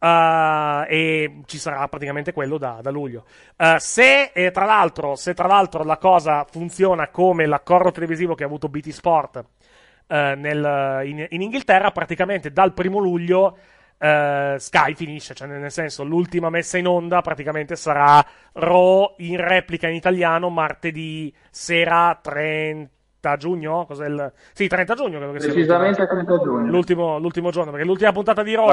Uh, 0.00 0.84
e 0.86 1.40
ci 1.46 1.58
sarà 1.58 1.88
praticamente 1.88 2.32
quello 2.32 2.56
da, 2.56 2.78
da 2.80 2.90
luglio. 2.90 3.24
Uh, 3.56 3.78
se, 3.78 4.30
e 4.32 4.52
tra 4.52 4.64
l'altro, 4.64 5.16
se 5.16 5.34
tra 5.34 5.48
l'altro 5.48 5.82
la 5.82 5.96
cosa 5.96 6.46
funziona 6.48 7.08
come 7.08 7.46
l'accordo 7.46 7.90
televisivo 7.90 8.34
che 8.34 8.44
ha 8.44 8.46
avuto 8.46 8.68
BT 8.68 8.90
Sport 8.90 9.36
uh, 9.36 10.14
nel- 10.36 11.00
in, 11.04 11.26
in 11.30 11.42
Inghilterra, 11.42 11.90
praticamente 11.90 12.52
dal 12.52 12.72
primo 12.74 12.98
luglio 12.98 13.58
Sky 14.00 14.94
finisce, 14.94 15.34
cioè 15.34 15.48
nel 15.48 15.58
nel 15.58 15.72
senso 15.72 16.04
l'ultima 16.04 16.50
messa 16.50 16.78
in 16.78 16.86
onda 16.86 17.20
praticamente 17.20 17.74
sarà 17.74 18.24
Raw 18.52 19.14
in 19.16 19.44
replica 19.44 19.88
in 19.88 19.96
italiano 19.96 20.50
martedì 20.50 21.34
sera 21.50 22.16
30 22.22 22.97
giugno? 23.36 23.84
Cos'è 23.86 24.06
il... 24.06 24.32
Sì, 24.52 24.66
30 24.66 24.94
giugno 24.94 25.18
credo 25.18 25.32
che 25.32 25.40
sia. 25.40 25.52
Precisamente 25.52 26.06
30 26.06 26.38
giugno. 26.38 26.70
L'ultimo, 26.70 27.18
l'ultimo 27.18 27.50
giorno, 27.50 27.70
perché 27.70 27.86
l'ultima 27.86 28.12
puntata 28.12 28.42
di 28.42 28.54
Raw, 28.54 28.72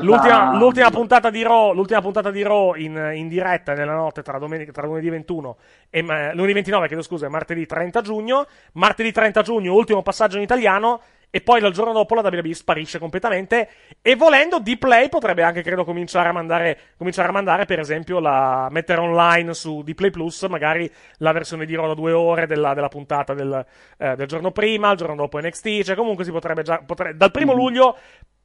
l'ultima, 0.00 0.56
l'ultima 0.56 0.90
puntata 0.90 1.30
di 1.30 1.42
Raw, 1.42 1.72
l'ultima 1.72 2.00
puntata 2.00 2.30
di 2.30 2.42
Raw 2.42 2.74
in, 2.74 3.12
in 3.14 3.28
diretta 3.28 3.74
nella 3.74 3.94
notte 3.94 4.22
tra, 4.22 4.38
domenica, 4.38 4.72
tra 4.72 4.86
lunedì 4.86 5.08
21 5.08 5.56
e 5.90 6.02
lunedì 6.34 6.52
29, 6.52 6.86
chiedo 6.86 7.02
scusa, 7.02 7.28
martedì 7.28 7.66
30 7.66 8.00
giugno. 8.00 8.46
Martedì 8.72 9.12
30 9.12 9.42
giugno, 9.42 9.74
ultimo 9.74 10.02
passaggio 10.02 10.36
in 10.36 10.42
italiano. 10.42 11.00
E 11.30 11.40
poi 11.42 11.62
il 11.62 11.72
giorno 11.72 11.92
dopo 11.92 12.14
la 12.14 12.22
WWE 12.22 12.54
sparisce 12.54 12.98
completamente. 12.98 13.68
E 14.00 14.16
volendo, 14.16 14.58
D-Play 14.60 15.08
potrebbe 15.08 15.42
anche, 15.42 15.62
credo, 15.62 15.84
cominciare 15.84 16.28
a 16.28 16.32
mandare, 16.32 16.78
cominciare 16.96 17.28
a 17.28 17.32
mandare 17.32 17.66
per 17.66 17.78
esempio, 17.78 18.18
la, 18.18 18.68
mettere 18.70 19.00
online 19.00 19.52
su 19.54 19.82
D-Play 19.82 20.10
Plus, 20.10 20.42
magari 20.44 20.90
la 21.18 21.32
versione 21.32 21.66
di 21.66 21.74
Raw 21.74 21.88
da 21.88 21.94
due 21.94 22.12
ore 22.12 22.46
della, 22.46 22.72
della 22.74 22.88
puntata 22.88 23.34
del, 23.34 23.64
eh, 23.98 24.16
del 24.16 24.26
giorno 24.26 24.50
prima, 24.52 24.90
il 24.90 24.96
giorno 24.96 25.16
dopo 25.16 25.38
NXT. 25.38 25.82
Cioè, 25.82 25.96
comunque 25.96 26.24
si 26.24 26.30
potrebbe 26.30 26.62
già. 26.62 26.82
potre- 26.84 27.16
dal 27.16 27.30
primo 27.30 27.52
luglio 27.52 27.96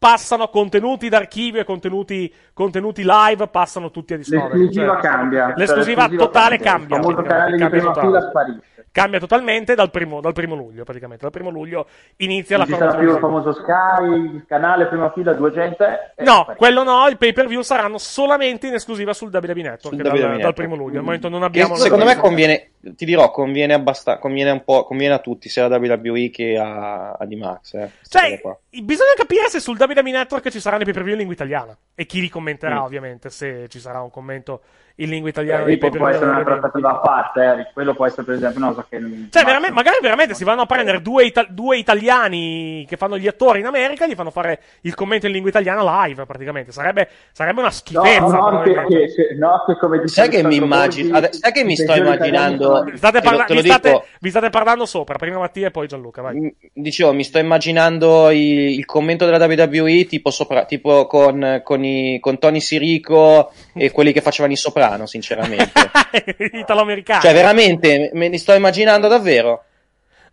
passano 0.04 0.50
contenuti 0.50 1.08
d'archivio 1.08 1.62
e 1.62 1.64
contenuti, 1.64 2.34
contenuti 2.52 3.04
live, 3.06 3.48
passano 3.48 3.90
tutti 3.90 4.14
a 4.14 4.18
Discovery. 4.18 4.60
L'esclusiva 4.60 4.94
Cioè, 4.94 5.02
cambia. 5.02 5.48
Cioè, 5.48 5.58
L'esclusiva 5.58 6.10
totale 6.10 6.58
cambia. 6.58 6.98
Il 6.98 7.04
famoso 7.04 7.22
canale 7.22 7.56
di 7.56 7.70
prima 7.70 7.94
fila 7.94 8.20
sparisce. 8.20 8.73
Cambia 8.94 9.20
totalmente 9.20 9.74
dal 9.74 9.90
primo, 9.90 10.22
dal 10.22 10.34
primo 10.34 10.54
luglio, 10.54 10.84
praticamente. 10.84 11.24
Dal 11.24 11.32
primo 11.32 11.50
luglio 11.50 11.88
inizia 12.18 12.58
Non 12.58 12.68
la 12.68 12.74
ci 12.74 12.80
sarà 12.80 12.96
più 12.96 13.10
il 13.12 13.18
famoso 13.18 13.52
Sky, 13.52 14.06
il 14.36 14.46
canale 14.48 14.86
prima 14.86 15.12
fila 15.12 15.34
200. 15.34 15.84
e- 15.84 16.24
No, 16.24 16.46
quello 16.56 16.84
no, 16.84 17.08
i 17.08 17.18
pay 17.18 17.34
per 17.34 17.48
view 17.48 17.62
saranno 17.62 17.98
solamente 17.98 18.68
in 18.68 18.76
esclusiva 18.76 19.12
sul 19.14 19.32
WWE 19.34 19.54
Network 19.64 19.82
Sul 19.82 19.98
dal, 19.98 20.12
WWE 20.12 20.20
dal 20.22 20.30
Network. 20.36 20.54
primo 20.56 20.76
luglio. 20.76 21.00
Al 21.00 21.06
momento 21.06 21.28
non 21.28 21.40
Che 21.40 21.46
abbiamo. 21.48 21.74
secondo 21.76 22.06
me 22.06 22.16
conviene, 22.18 22.70
ti 22.82 23.06
dirò, 23.06 23.32
conviene 23.32 23.74
abbastanza, 23.74 24.20
conviene 24.22 24.52
un 24.52 24.64
po', 24.64 24.86
conviene 24.86 25.16
a 25.16 25.20
tutti, 25.20 25.50
sia 25.50 25.66
a 25.66 25.76
WWE 25.76 26.30
che 26.30 26.56
a, 26.60 27.14
a 27.14 27.26
D-Max. 27.26 27.74
Eh, 27.74 27.90
Cioè, 28.08 28.40
bisogna 28.84 29.14
capire 29.16 29.50
se 29.50 29.60
sul 29.60 29.76
WWE 29.80 30.12
Network 30.12 30.50
ci 30.50 30.60
saranno 30.60 30.84
i 30.84 30.86
pay 30.86 30.94
per 30.94 31.02
view 31.02 31.14
in 31.14 31.18
lingua 31.18 31.34
italiana. 31.36 31.76
E 31.96 32.06
chi 32.06 32.22
li 32.22 32.30
commenterà, 32.30 32.76
Mm. 32.82 32.84
ovviamente, 32.84 33.32
se 33.32 33.68
ci 33.70 33.80
sarà 33.80 34.02
un 34.02 34.12
commento 34.12 34.62
in 34.98 35.10
lingua 35.10 35.30
italiana. 35.30 35.66
Eh, 35.66 35.78
può, 35.78 35.90
può 35.90 36.08
essere 36.08 36.26
una 36.30 36.44
trattativa 36.44 36.92
a 36.92 36.98
parte, 37.00 37.42
eh. 37.44 37.72
quello 37.74 37.94
può 37.96 38.06
essere 38.06 38.24
per 38.24 38.36
esempio 38.36 38.60
una 38.60 38.68
cosa 38.70 38.86
che... 38.90 38.98
Cioè, 39.32 39.44
veramente- 39.44 39.74
magari 39.74 39.98
veramente 40.02 40.34
si 40.36 40.44
vanno 40.44 40.62
a 40.62 40.66
prendere 40.68 41.02
due, 41.02 41.26
ita- 41.26 41.46
due 41.50 41.78
italiani 41.78 42.86
che 42.88 42.96
fanno 42.98 43.18
gli 43.18 43.28
attori 43.28 43.60
in 43.60 43.66
America 43.66 44.06
e 44.06 44.10
gli 44.10 44.14
fanno 44.16 44.30
fare 44.32 44.60
il 44.82 44.94
commento 44.94 45.26
in 45.26 45.32
lingua 45.32 45.50
italiana 45.50 46.06
live, 46.06 46.26
praticamente. 46.26 46.72
Sarebbe, 46.72 47.10
sarebbe 47.32 47.60
una 47.60 47.70
No, 47.70 47.74
schifezza. 47.74 48.20
no, 48.20 48.28
che, 48.30 48.38
probabilmente. 48.38 48.96
che- 48.96 49.14
che- 49.30 49.36
no, 49.36 49.64
che 49.66 49.78
come 49.80 50.08
Sai 50.08 50.30
che 50.30 50.44
mi 50.44 50.56
immagino, 50.58 51.18
ade- 51.18 51.34
sai 51.34 51.52
che 51.52 51.64
mi 51.64 51.76
sto 51.76 51.94
immaginando, 51.96 52.84
Vi 52.84 52.98
state, 52.98 53.22
parla- 53.22 53.46
vi 53.50 53.62
state- 53.62 54.04
vi 54.20 54.30
state 54.30 54.50
parlando 54.50 54.86
sopra, 54.86 55.16
prima 55.18 55.40
Mattia 55.40 55.68
e 55.68 55.72
poi 55.72 55.88
Gianluca, 55.88 56.22
vai. 56.22 56.36
Mm, 56.40 56.48
Dicevo, 56.74 57.14
mi 57.14 57.24
sto 57.24 57.40
immaginando 57.40 58.30
i- 58.30 58.76
il 58.78 58.86
commento 58.86 59.26
della 59.26 59.44
WWE 59.44 60.06
tipo, 60.06 60.30
sopra, 60.32 60.66
tipo 60.66 61.06
con, 61.08 61.62
con, 61.64 61.84
i- 61.84 62.20
con 62.20 62.38
Tony 62.40 62.60
Sirico 62.62 63.52
e 63.74 63.92
quelli 63.92 64.12
che 64.12 64.22
facevano 64.22 64.54
i 64.54 64.58
soprano, 64.84 65.06
sinceramente. 65.06 65.72
Italo-americano. 66.54 67.22
cioè, 67.22 67.34
veramente, 67.34 68.10
me 68.14 68.28
li 68.28 68.38
sto 68.38 68.54
immaginando 68.54 69.08
davvero. 69.08 69.64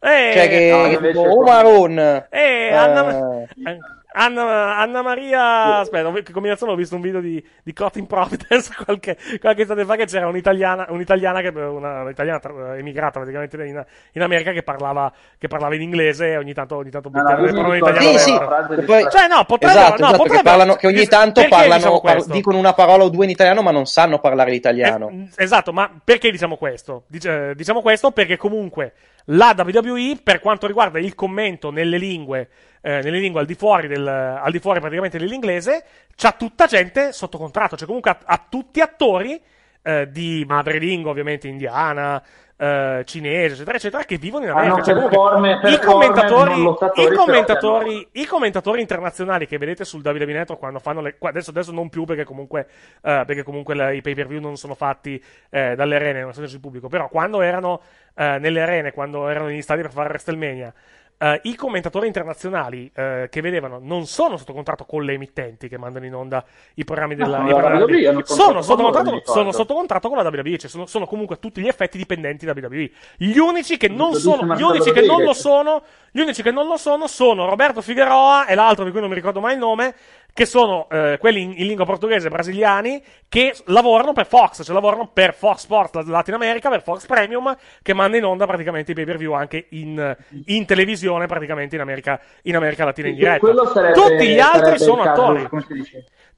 Eh, 0.00 0.30
Cioè, 0.32 0.48
che, 0.48 0.70
no, 0.70 0.82
che 0.88 0.94
invece 0.94 1.12
tipo, 1.12 1.22
con- 1.28 1.38
Umarun, 1.42 1.98
Eh, 2.30 2.68
eh, 2.68 3.78
Anna, 4.12 4.76
Anna, 4.76 5.02
Maria. 5.02 5.78
Aspetta, 5.78 6.10
che 6.22 6.32
combinazione 6.32 6.72
ho 6.72 6.76
visto 6.76 6.94
un 6.96 7.00
video 7.00 7.20
di, 7.20 7.44
di 7.62 7.72
Cotton 7.72 8.06
Providence 8.06 8.72
qualche, 8.84 9.16
qualche 9.40 9.62
estate 9.62 9.84
fa 9.84 9.96
che 9.96 10.06
c'era 10.06 10.26
un'italiana, 10.26 10.86
un'italiana, 10.88 11.40
che, 11.40 11.48
una, 11.48 12.02
un'italiana 12.02 12.40
emigrata 12.76 13.20
praticamente 13.20 13.56
in, 13.64 13.84
in 14.12 14.22
America 14.22 14.52
che 14.52 14.62
parlava, 14.62 15.12
che 15.38 15.48
parlava 15.48 15.74
in 15.74 15.82
inglese 15.82 16.30
e 16.32 16.36
ogni 16.36 16.52
tanto, 16.52 16.76
ogni 16.76 16.90
tanto 16.90 17.08
No, 17.12 17.22
no, 17.22 17.22
buttava 17.22 17.40
in 17.40 17.54
ricordo 17.54 17.74
italiano. 17.74 18.18
Sì, 18.18 18.30
sì, 18.30 18.38
che 18.38 18.82
poi- 18.82 19.06
Cioè, 19.10 19.28
no, 19.28 19.44
potrebbe, 19.44 19.74
esatto, 19.74 19.90
no, 19.90 19.96
esatto, 19.96 20.10
che 20.12 20.16
potrebbe- 20.18 20.42
parlano, 20.42 20.74
che 20.74 20.86
ogni 20.86 21.06
tanto 21.06 21.46
parlano, 21.48 21.74
diciamo 21.76 22.00
par- 22.00 22.24
dicono 22.26 22.58
una 22.58 22.72
parola 22.72 23.04
o 23.04 23.08
due 23.08 23.24
in 23.24 23.30
italiano, 23.30 23.62
ma 23.62 23.70
non 23.70 23.86
sanno 23.86 24.18
parlare 24.18 24.50
l'italiano. 24.50 25.08
Eh, 25.10 25.28
esatto, 25.44 25.72
ma 25.72 25.90
perché 26.02 26.30
diciamo 26.30 26.56
questo? 26.56 27.04
Dice- 27.06 27.54
diciamo 27.54 27.80
questo 27.80 28.10
perché 28.10 28.36
comunque 28.36 28.92
la 29.26 29.54
WWE, 29.56 30.18
per 30.22 30.40
quanto 30.40 30.66
riguarda 30.66 30.98
il 30.98 31.14
commento 31.14 31.70
nelle 31.70 31.98
lingue, 31.98 32.48
eh, 32.80 33.00
nelle 33.02 33.18
lingue 33.18 33.40
al 33.40 33.46
di 33.46 33.54
fuori, 33.54 33.88
del, 33.88 34.06
al 34.06 34.50
di 34.50 34.58
fuori 34.58 34.80
praticamente 34.80 35.18
dell'inglese, 35.18 35.84
c'ha 36.16 36.32
tutta 36.32 36.66
gente 36.66 37.12
sotto 37.12 37.38
contratto, 37.38 37.76
cioè 37.76 37.86
comunque 37.86 38.16
ha, 38.22 38.46
tutti 38.48 38.80
attori 38.80 39.40
eh, 39.82 40.10
di 40.10 40.44
madrelingua, 40.46 41.10
ovviamente 41.10 41.48
indiana, 41.48 42.22
eh, 42.60 43.02
cinese, 43.06 43.54
eccetera, 43.54 43.76
eccetera, 43.76 44.04
che 44.04 44.18
vivono 44.18 44.44
in 44.44 44.50
America. 44.50 44.82
Cioè, 44.82 44.94
per 44.94 45.08
comunque, 45.08 45.16
forme- 45.16 45.58
per 45.60 45.72
i, 45.72 45.78
commentatori, 45.78 46.60
i, 46.60 47.14
commentatori, 47.14 48.08
i 48.12 48.26
commentatori 48.26 48.80
internazionali 48.82 49.46
che 49.46 49.56
vedete 49.56 49.84
sul 49.84 50.02
WWE 50.04 50.26
Network 50.26 50.60
quando 50.60 50.78
fanno 50.78 51.00
le. 51.00 51.16
Adesso, 51.18 51.50
adesso 51.50 51.72
non 51.72 51.88
più 51.88 52.04
perché 52.04 52.24
comunque, 52.24 52.66
eh, 53.02 53.22
perché 53.24 53.42
comunque 53.42 53.74
la- 53.74 53.90
i 53.92 54.02
pay 54.02 54.14
per 54.14 54.26
view 54.26 54.40
non 54.40 54.58
sono 54.58 54.74
fatti 54.74 55.22
eh, 55.48 55.74
dalle 55.74 55.96
arene, 55.96 56.20
non 56.20 56.34
sono 56.34 56.46
sul 56.46 56.60
pubblico. 56.60 56.88
Però 56.88 57.08
quando 57.08 57.40
erano 57.40 57.80
eh, 58.14 58.38
nelle 58.38 58.60
arene, 58.60 58.92
quando 58.92 59.26
erano 59.28 59.46
negli 59.46 59.62
stadi 59.62 59.80
per 59.80 59.92
fare 59.92 60.08
WrestleMania. 60.08 60.74
Eh, 61.22 61.40
i 61.44 61.54
commentatori 61.54 62.06
internazionali 62.06 62.90
eh, 62.94 63.28
che 63.30 63.40
vedevano 63.42 63.78
non 63.78 64.06
sono 64.06 64.38
sotto 64.38 64.54
contratto 64.54 64.86
con 64.86 65.04
le 65.04 65.12
emittenti 65.12 65.68
che 65.68 65.76
mandano 65.76 66.06
in 66.06 66.14
onda 66.14 66.42
i 66.74 66.84
programmi 66.84 67.14
della 67.14 67.40
Ah, 67.40 67.48
i 67.48 67.82
WWE 67.82 68.22
sono, 68.24 68.62
sotto 68.62 68.82
contratto, 68.82 69.22
sono 69.24 69.52
sotto 69.52 69.74
contratto 69.74 70.08
con 70.08 70.16
la 70.16 70.28
WWE, 70.28 70.56
cioè 70.56 70.70
sono, 70.70 70.86
sono 70.86 71.06
comunque 71.06 71.36
a 71.36 71.38
tutti 71.38 71.60
gli 71.60 71.68
effetti 71.68 71.98
dipendenti 71.98 72.46
da 72.46 72.54
WWE. 72.56 72.90
Gli 73.18 73.36
unici 73.36 73.76
che 73.76 73.88
non 73.88 74.14
sono, 74.14 74.54
gli 74.54 74.62
unici 74.62 74.92
che 74.92 75.02
non 75.02 75.22
lo 75.22 75.34
sono, 75.34 75.82
gli 76.10 76.20
unici 76.20 76.42
che 76.42 76.50
non 76.50 76.66
lo 76.66 76.78
sono 76.78 77.06
sono 77.06 77.44
Roberto 77.44 77.82
Figueroa 77.82 78.46
e 78.46 78.54
l'altro 78.54 78.84
di 78.84 78.90
cui 78.90 79.00
non 79.00 79.10
mi 79.10 79.14
ricordo 79.14 79.40
mai 79.40 79.52
il 79.52 79.58
nome, 79.58 79.94
che 80.32 80.46
sono 80.46 80.88
eh, 80.90 81.16
quelli 81.18 81.42
in, 81.42 81.54
in 81.56 81.66
lingua 81.66 81.84
portoghese 81.84 82.28
brasiliani 82.28 83.02
che 83.28 83.54
lavorano 83.66 84.12
per 84.12 84.26
Fox, 84.26 84.64
cioè 84.64 84.74
lavorano 84.74 85.08
per 85.12 85.34
Fox 85.34 85.58
Sports 85.60 86.04
Latin 86.06 86.34
America, 86.34 86.68
per 86.68 86.82
Fox 86.82 87.06
Premium, 87.06 87.56
che 87.82 87.94
manda 87.94 88.16
in 88.16 88.24
onda 88.24 88.46
praticamente 88.46 88.92
i 88.92 88.94
pay 88.94 89.04
per 89.04 89.16
view 89.16 89.32
anche 89.32 89.66
in, 89.70 90.16
in 90.46 90.66
televisione, 90.66 91.26
praticamente 91.26 91.74
in 91.74 91.80
America, 91.80 92.20
in 92.42 92.56
America 92.56 92.84
Latina 92.84 93.08
in 93.08 93.14
diretta. 93.14 93.46
Sarebbe- 93.72 93.92
Tutti 93.94 94.26
gli 94.28 94.38
altri 94.40 94.78
sono 94.78 95.02
caso, 95.02 95.22
attori. 95.22 95.48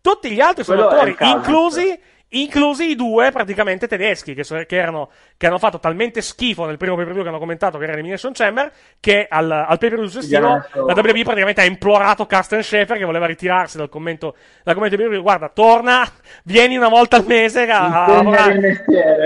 Tutti 0.00 0.30
gli 0.30 0.40
altri 0.40 0.64
sono 0.64 0.78
Quello 0.86 0.92
attori, 0.92 1.14
caso. 1.14 1.36
inclusi, 1.36 2.00
inclusi 2.28 2.90
i 2.90 2.94
due 2.96 3.30
praticamente 3.30 3.86
tedeschi 3.86 4.34
che, 4.34 4.42
so- 4.42 4.64
che 4.66 4.76
erano, 4.76 5.10
che 5.42 5.48
hanno 5.48 5.58
fatto 5.58 5.80
talmente 5.80 6.22
schifo 6.22 6.66
nel 6.66 6.76
primo 6.76 6.94
pay 6.94 7.02
per 7.04 7.14
view 7.14 7.24
che 7.24 7.28
hanno 7.30 7.40
commentato 7.40 7.76
che 7.76 7.82
era 7.82 7.94
Elimination 7.94 8.30
Chamber 8.32 8.70
che 9.00 9.26
al, 9.28 9.50
al 9.50 9.76
pay 9.76 9.88
per 9.88 9.98
view 9.98 10.06
successivo 10.06 10.38
la 10.86 10.94
WWE 10.94 11.22
praticamente 11.24 11.62
ha 11.62 11.64
implorato 11.64 12.26
Carsten 12.26 12.62
Schaefer 12.62 12.96
che 12.96 13.04
voleva 13.04 13.26
ritirarsi 13.26 13.76
dal 13.76 13.88
commento 13.88 14.36
dal 14.62 14.74
commento 14.74 14.94
pay 14.94 15.04
per 15.04 15.14
view 15.14 15.22
guarda 15.24 15.48
torna 15.48 16.08
vieni 16.44 16.76
una 16.76 16.88
volta 16.88 17.16
al 17.16 17.24
mese 17.26 17.62
a, 17.62 18.04
a 18.04 18.12
lavorare. 18.12 18.84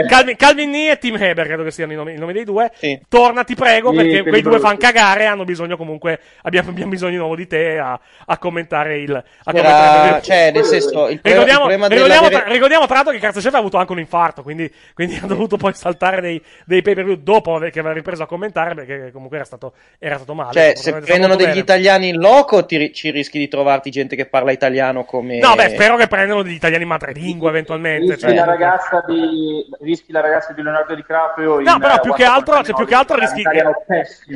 Calvin, 0.09 0.37
Calvin 0.37 0.71
Nee 0.71 0.93
e 0.93 0.99
Tim 0.99 1.17
Heber 1.21 1.45
credo 1.47 1.63
che 1.65 1.71
siano 1.71 1.93
i 1.93 1.97
nomi, 1.97 2.15
i 2.15 2.19
nomi 2.19 2.33
dei 2.33 2.45
due. 2.45 2.73
Torna 3.11 3.45
ti 3.45 3.55
prego 3.55 3.91
Sì, 3.91 3.97
perché 3.97 4.23
per 4.23 4.31
quei 4.31 4.41
due 4.43 4.59
fanno 4.59 4.79
cagare 4.79 5.25
e 5.25 5.27
hanno 5.27 5.45
bisogno 5.45 5.77
comunque 5.77 6.19
abbiamo, 6.43 6.71
abbiamo 6.71 6.91
bisogno 6.93 7.11
di 7.11 7.17
nuovo 7.19 7.37
di 7.37 7.47
te 7.47 7.77
a, 7.79 8.01
a 8.25 8.39
commentare 8.39 8.99
il 9.01 9.13
a 9.13 9.23
Era- 9.53 9.69
commentare 9.69 10.17
il- 10.17 10.23
cioè, 10.23 10.51
nel 10.51 10.65
senso, 10.65 11.09
il 11.09 11.21
pro- 11.21 11.31
ricordiamo, 11.31 11.69
il 11.71 11.77
problema 11.79 11.87
ricordiamo, 11.89 12.29
tra, 12.29 12.45
ricordiamo 12.51 12.87
tra 12.87 12.95
l'altro 12.95 13.13
che 13.13 13.19
Carzo 13.19 13.41
Chef 13.41 13.53
ha 13.53 13.59
avuto 13.59 13.77
anche 13.77 13.93
un 13.93 13.99
infarto, 13.99 14.43
quindi, 14.43 14.73
quindi 14.95 15.19
ha 15.23 15.27
dovuto 15.27 15.57
poi 15.59 15.75
saltare 15.75 16.06
dei, 16.21 16.43
dei 16.65 16.83
pay 16.83 16.95
per 16.95 17.05
view 17.05 17.17
dopo 17.17 17.59
che 17.59 17.79
aveva 17.79 17.93
ripreso 17.93 18.23
a 18.23 18.27
commentare 18.27 18.75
perché 18.75 19.11
comunque 19.13 19.37
era 19.37 19.47
stato, 19.47 19.75
era 19.99 20.17
stato 20.17 20.35
male. 20.35 20.53
Cioè, 20.53 20.73
se 20.77 20.93
prendono 20.95 21.37
degli 21.37 21.49
bene. 21.49 21.61
italiani 21.61 22.09
in 22.09 22.19
loco, 22.19 22.65
ti 22.65 22.93
ci 22.93 23.11
rischi 23.11 23.39
di 23.39 23.49
trovarti 23.49 23.91
gente 23.91 24.17
che 24.17 24.27
parla 24.27 24.53
italiano 24.53 25.05
come. 25.05 25.39
No, 25.39 25.55
beh, 25.55 25.71
spero 25.71 25.97
che 25.97 26.07
prendano 26.07 26.43
degli 26.43 26.55
italiani 26.55 26.85
madrelingua 26.85 27.51
eventualmente. 27.51 28.15
Rischi 28.15 28.21
Cioè, 28.27 28.35
la 28.35 28.45
ragazza 28.45 29.03
di 29.07 29.67
rischi 29.81 30.13
la 30.13 30.21
ragazza 30.21 30.53
di 30.53 30.63
Leonardo 30.63 30.95
DiCaprio 30.95 31.61
No, 31.61 31.73
in, 31.73 31.79
però 31.79 32.01
più 32.01 32.13
che 32.15 32.25
altro, 32.25 32.63
cioè, 32.63 32.75
più 32.75 32.87
che 32.87 32.95
altro 32.95 33.19
rischi, 33.19 33.43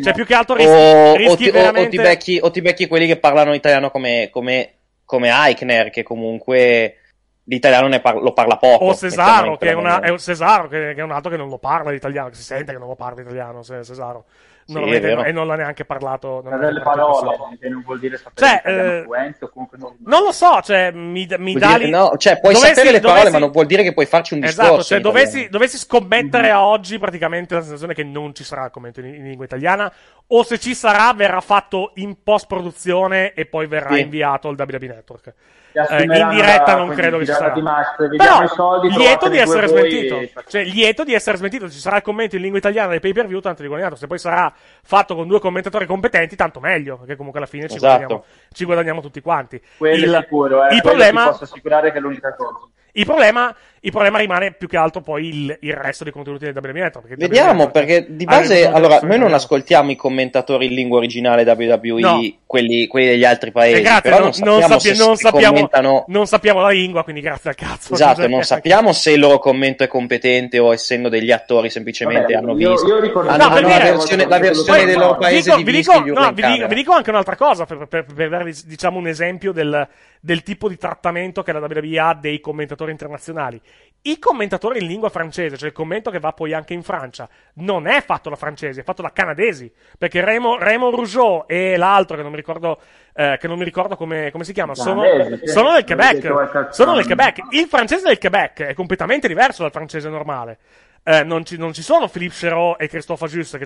cioè, 0.03 0.13
più 0.13 0.25
che 0.25 0.35
altro 0.35 0.55
rischi, 0.57 0.71
o, 0.71 1.11
o 1.13 1.15
rischi 1.17 1.37
ti, 1.37 1.49
o- 1.49 1.51
o 1.51 1.53
veramente. 1.53 1.89
ti 1.91 1.97
becchi, 1.97 2.39
o 2.43 2.51
ti 2.51 2.61
becchi 2.63 2.87
quelli 2.87 3.07
che 3.07 3.17
parlano 3.17 3.55
italiano 3.55 3.91
come, 3.91 4.29
come, 4.33 4.73
come 5.05 5.29
Eichner, 5.31 5.91
che 5.91 6.03
comunque 6.03 6.97
l'italiano 7.45 7.89
ne 7.89 8.01
par- 8.01 8.21
lo 8.21 8.33
parla 8.33 8.57
poco. 8.57 8.85
O 8.87 8.95
Cesaro, 8.95 9.57
che 9.57 9.71
è, 9.71 9.73
una, 9.75 10.01
è 10.01 10.09
un 10.11 10.19
Cesaro, 10.19 10.69
che, 10.69 10.93
che 10.95 11.01
è 11.01 11.03
un 11.03 11.11
altro 11.13 11.31
che 11.31 11.37
non 11.37 11.49
lo 11.49 11.59
parla 11.59 11.91
l'italiano, 11.91 12.29
che 12.29 12.35
si 12.37 12.43
sente 12.43 12.73
che 12.73 12.79
non 12.79 12.89
lo 12.89 12.95
parla 12.97 13.21
l'italiano, 13.23 13.63
Se- 13.63 13.83
Cesaro. 13.85 14.25
Sì, 14.67 14.75
Non 14.77 14.85
lo 14.85 14.95
è 14.95 15.01
vede- 15.01 15.27
e 15.27 15.33
non 15.33 15.49
l'ha 15.49 15.57
neanche 15.57 15.85
parlato. 15.85 16.43
non 16.45 16.61
delle 16.61 16.81
parole 16.81 17.27
passato. 17.37 17.57
che 17.59 17.69
non 17.69 17.83
vuol 17.83 17.99
dire 17.99 18.17
sapere 18.19 18.47
Cioè, 18.63 18.73
eh, 18.73 19.03
fluente 19.03 19.45
o 19.47 19.49
comunque 19.49 19.79
non 19.79 19.97
Non 20.05 20.23
lo 20.23 20.31
so, 20.31 20.61
cioè, 20.63 20.93
mi, 20.93 21.27
mi 21.39 21.55
dà 21.55 21.77
lì- 21.77 21.91
no, 21.91 22.13
cioè, 22.19 22.39
puoi 22.39 22.53
dovessi- 22.53 22.75
sapere 22.75 22.93
le 22.93 23.01
parole, 23.01 23.19
dovessi- 23.19 23.33
ma 23.35 23.39
non 23.41 23.51
vuol 23.51 23.67
dire 23.67 23.83
che 23.83 23.93
puoi 23.93 24.07
farci 24.07 24.35
un 24.35 24.41
discorso. 24.41 24.63
Esatto, 24.69 24.83
cioè 24.85 25.01
dovessi, 25.01 25.49
dovessi 25.49 25.77
scommettere 25.77 26.51
a 26.51 26.65
oggi 26.65 26.99
praticamente 27.01 27.55
la 27.55 27.63
sensazione 27.63 27.95
che 27.95 28.05
non 28.05 28.33
ci 28.33 28.45
sarà 28.45 28.67
il 28.67 28.71
commento 28.71 29.01
in, 29.01 29.07
in 29.07 29.25
lingua 29.25 29.45
italiana, 29.45 29.93
o 30.29 30.43
se 30.45 30.59
ci 30.61 30.73
sarà 30.75 31.13
verrà 31.15 31.41
fatto 31.41 31.91
in 31.95 32.23
post-produzione 32.23 33.33
e 33.33 33.47
poi 33.47 33.67
verrà 33.67 33.95
Sì. 33.95 34.03
inviato 34.03 34.47
al 34.49 34.55
WWE 34.57 34.87
Network. 34.87 35.35
Eh, 35.73 36.03
in 36.03 36.29
diretta 36.31 36.75
non 36.77 36.89
credo 36.89 37.19
che 37.19 37.27
ci 37.27 37.33
sarà. 37.33 37.51
di 37.55 37.61
vediamo 37.63 38.17
Però, 38.17 38.43
i 38.43 38.49
soldi, 38.49 38.91
lieto 38.91 39.29
di 39.29 39.39
essere 39.39 39.69
smentito. 39.69 40.19
e- 40.19 40.33
Cioè, 40.49 40.65
lieto 40.65 41.05
di 41.05 41.15
essere 41.15 41.37
smentito. 41.37 41.71
Ci 41.71 41.79
sarà 41.79 41.97
il 41.97 42.03
commento 42.03 42.37
in 42.37 42.43
lingua 42.43 42.59
italiana 42.59 42.91
dei 42.91 43.01
pay 43.01 43.13
per 43.13 43.27
view, 43.27 43.41
tanto 43.41 43.63
di 43.63 43.69
guadagnato. 43.69 43.97
Se 43.97 44.07
poi 44.07 44.19
sarà 44.19 44.53
fatto 44.83 45.15
con 45.15 45.29
due 45.29 45.39
commentatori 45.41 45.87
competenti, 45.87 46.35
tanto 46.37 46.61
meglio. 46.61 46.97
Perché 46.99 47.17
comunque 47.17 47.39
alla 47.41 47.49
fine 47.49 47.69
ci, 47.69 47.77
Esatto. 47.77 47.97
guadagniamo, 47.97 48.25
ci 48.53 48.65
guadagniamo 48.65 49.01
tutti 49.01 49.21
quanti. 49.21 49.63
Quello 49.77 50.05
il, 50.05 50.13
è 50.13 50.21
sicuro, 50.23 50.65
eh. 50.65 50.75
il 50.75 50.81
Quello 50.81 50.97
problema, 50.97 51.23
ti 51.25 51.29
posso 51.31 51.45
assicurare 51.45 51.93
che 51.93 51.99
è 51.99 52.01
l'unica 52.01 52.35
cosa. 52.35 52.59
il 52.93 53.05
problema, 53.05 53.55
il 53.83 53.91
problema 53.93 54.19
rimane 54.19 54.53
più 54.53 54.69
che 54.69 54.77
altro 54.77 55.01
poi 55.01 55.27
il, 55.29 55.57
il 55.61 55.73
resto 55.73 56.05
dei 56.05 56.13
contenuti 56.13 56.45
del 56.45 56.55
WWE 56.55 56.73
Network. 56.73 57.09
perché 57.09 57.27
Vediamo, 57.27 57.63
WWE 57.63 57.71
perché 57.71 58.07
di 58.11 58.25
base, 58.25 58.67
allora, 58.67 59.01
noi 59.03 59.19
non 59.19 59.33
ascoltiamo 59.33 59.91
i 59.91 59.97
commentatori 59.97 60.67
in 60.67 60.75
lingua 60.75 60.99
originale 60.99 61.45
WWE, 61.51 62.01
No. 62.01 62.21
quelli, 62.45 62.87
quelli 62.87 63.07
degli 63.07 63.25
altri 63.25 63.53
paesi, 63.53 63.79
Eh, 63.79 63.83
grazie, 63.83 64.03
però 64.11 64.19
non, 64.19 64.31
non 64.41 64.49
non 64.49 64.61
sappiamo 64.61 64.79
sappia- 64.81 64.95
se, 64.95 65.05
non 65.07 65.17
sappiamo, 65.17 65.47
commentano... 65.55 66.05
non 66.09 66.27
sappiamo 66.27 66.61
la 66.61 66.69
lingua, 66.71 67.03
quindi 67.05 67.23
grazie 67.23 67.51
al 67.51 67.57
cazzo. 67.57 67.95
Esatto, 67.95 68.29
non 68.29 68.43
sappiamo 68.43 68.93
se 68.93 69.13
il 69.13 69.19
loro 69.21 69.39
commento 69.39 69.83
è 69.83 69.87
competente 69.87 70.59
o 70.59 70.73
essendo 70.75 71.09
degli 71.09 71.31
attori 71.31 71.71
semplicemente 71.71 72.35
Vabbè, 72.35 72.47
hanno 72.47 72.59
io- 72.59 72.73
visto. 72.73 72.87
io 72.87 73.01
ricordo- 73.01 73.31
hanno 73.31 73.49
No, 73.49 73.55
per 73.55 73.63
la 73.63 73.79
versione, 73.79 74.27
la 74.27 74.39
versione 74.39 74.85
del 74.85 74.99
loro 74.99 75.13
vi 75.15 75.19
paese 75.21 75.43
dico, 75.43 75.57
di 75.57 75.65
vi 75.65 75.73
dico- 75.79 75.93
no, 76.21 76.33
vi 76.33 76.43
dico- 76.43 76.67
vi 76.67 76.75
dico 76.75 76.93
anche 76.93 77.09
un'altra 77.11 77.37
cosa 77.37 77.65
per, 77.65 77.87
per- 77.89 78.05
per 78.05 78.29
darvi 78.29 78.55
diciamo 78.67 78.99
un 78.99 79.07
esempio 79.07 79.53
del, 79.53 79.89
del 80.21 80.43
tipo 80.43 80.69
di 80.69 80.77
trattamento 80.77 81.43
che 81.43 81.53
la 81.53 81.61
WWE 81.61 81.99
ha 81.99 82.15
dei 82.15 82.41
commentatori 82.41 82.91
internazionali. 82.91 83.59
I 84.03 84.19
commentatori 84.19 84.81
in 84.81 84.87
lingua 84.87 85.11
francese, 85.11 85.59
cioè 85.59 85.69
il 85.69 85.75
commento 85.75 86.11
che 86.11 86.19
va 86.19 86.33
poi 86.33 86.55
anche 86.55 86.73
in 86.73 86.83
Francia, 86.83 87.29
non 87.55 87.87
è 87.87 88.01
fatto 88.01 88.31
da 88.31 88.37
francesi, 88.37 88.81
è 88.81 88.83
fatto 88.83 89.03
da 89.03 89.13
canadesi. 89.13 89.71
Perché 89.99 90.25
Remo, 90.25 90.57
Remo 90.57 90.91
Rougeau 90.91 91.45
e 91.47 91.77
l'altro, 91.77 92.17
che 92.17 92.23
non 92.23 92.31
mi 92.31 92.39
ricordo, 92.39 92.81
eh, 93.13 93.37
che 93.39 93.47
non 93.47 93.59
mi 93.59 93.65
ricordo 93.65 93.97
come, 93.97 94.31
come 94.31 94.45
si 94.45 94.55
chiama, 94.55 94.75
sono, 94.75 95.03
sono 95.45 95.73
del 95.73 95.85
Quebec. 95.85 96.73
Sono 96.73 96.95
del. 96.95 97.05
Quebec. 97.05 97.41
Il 97.51 97.67
francese 97.67 98.07
del 98.07 98.19
Quebec 98.19 98.63
è 98.63 98.75
completamente 98.75 99.29
diverso 99.29 99.63
dal 99.63 99.73
francese 99.73 100.09
normale. 100.09 100.59
Eh, 101.03 101.25
non, 101.25 101.47
ci, 101.47 101.57
non 101.57 101.73
ci 101.73 101.81
sono 101.81 102.09
Philippe 102.09 102.35
Chéreau 102.35 102.77
e 102.79 102.87
Christophe 102.87 103.27
Just, 103.27 103.57
che, 103.57 103.65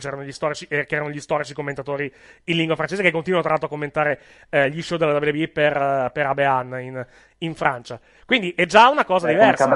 eh, 0.68 0.86
che 0.86 0.94
erano 0.94 1.10
gli 1.10 1.20
storici 1.20 1.52
commentatori 1.52 2.12
in 2.44 2.56
lingua 2.56 2.76
francese, 2.76 3.02
che 3.02 3.10
continuano 3.10 3.42
tra 3.42 3.50
l'altro 3.50 3.68
a 3.68 3.72
commentare 3.72 4.20
eh, 4.50 4.70
gli 4.70 4.80
show 4.80 4.96
della 4.96 5.18
WWE 5.18 5.48
per, 5.48 5.76
eh, 5.76 6.10
per 6.12 6.26
Abean 6.26 6.80
in, 6.80 7.06
in 7.44 7.54
Francia. 7.54 7.98
Quindi 8.26 8.54
è 8.56 8.64
già 8.64 8.88
una 8.88 9.04
cosa 9.04 9.28
Eh, 9.28 9.32
diversa. 9.32 9.66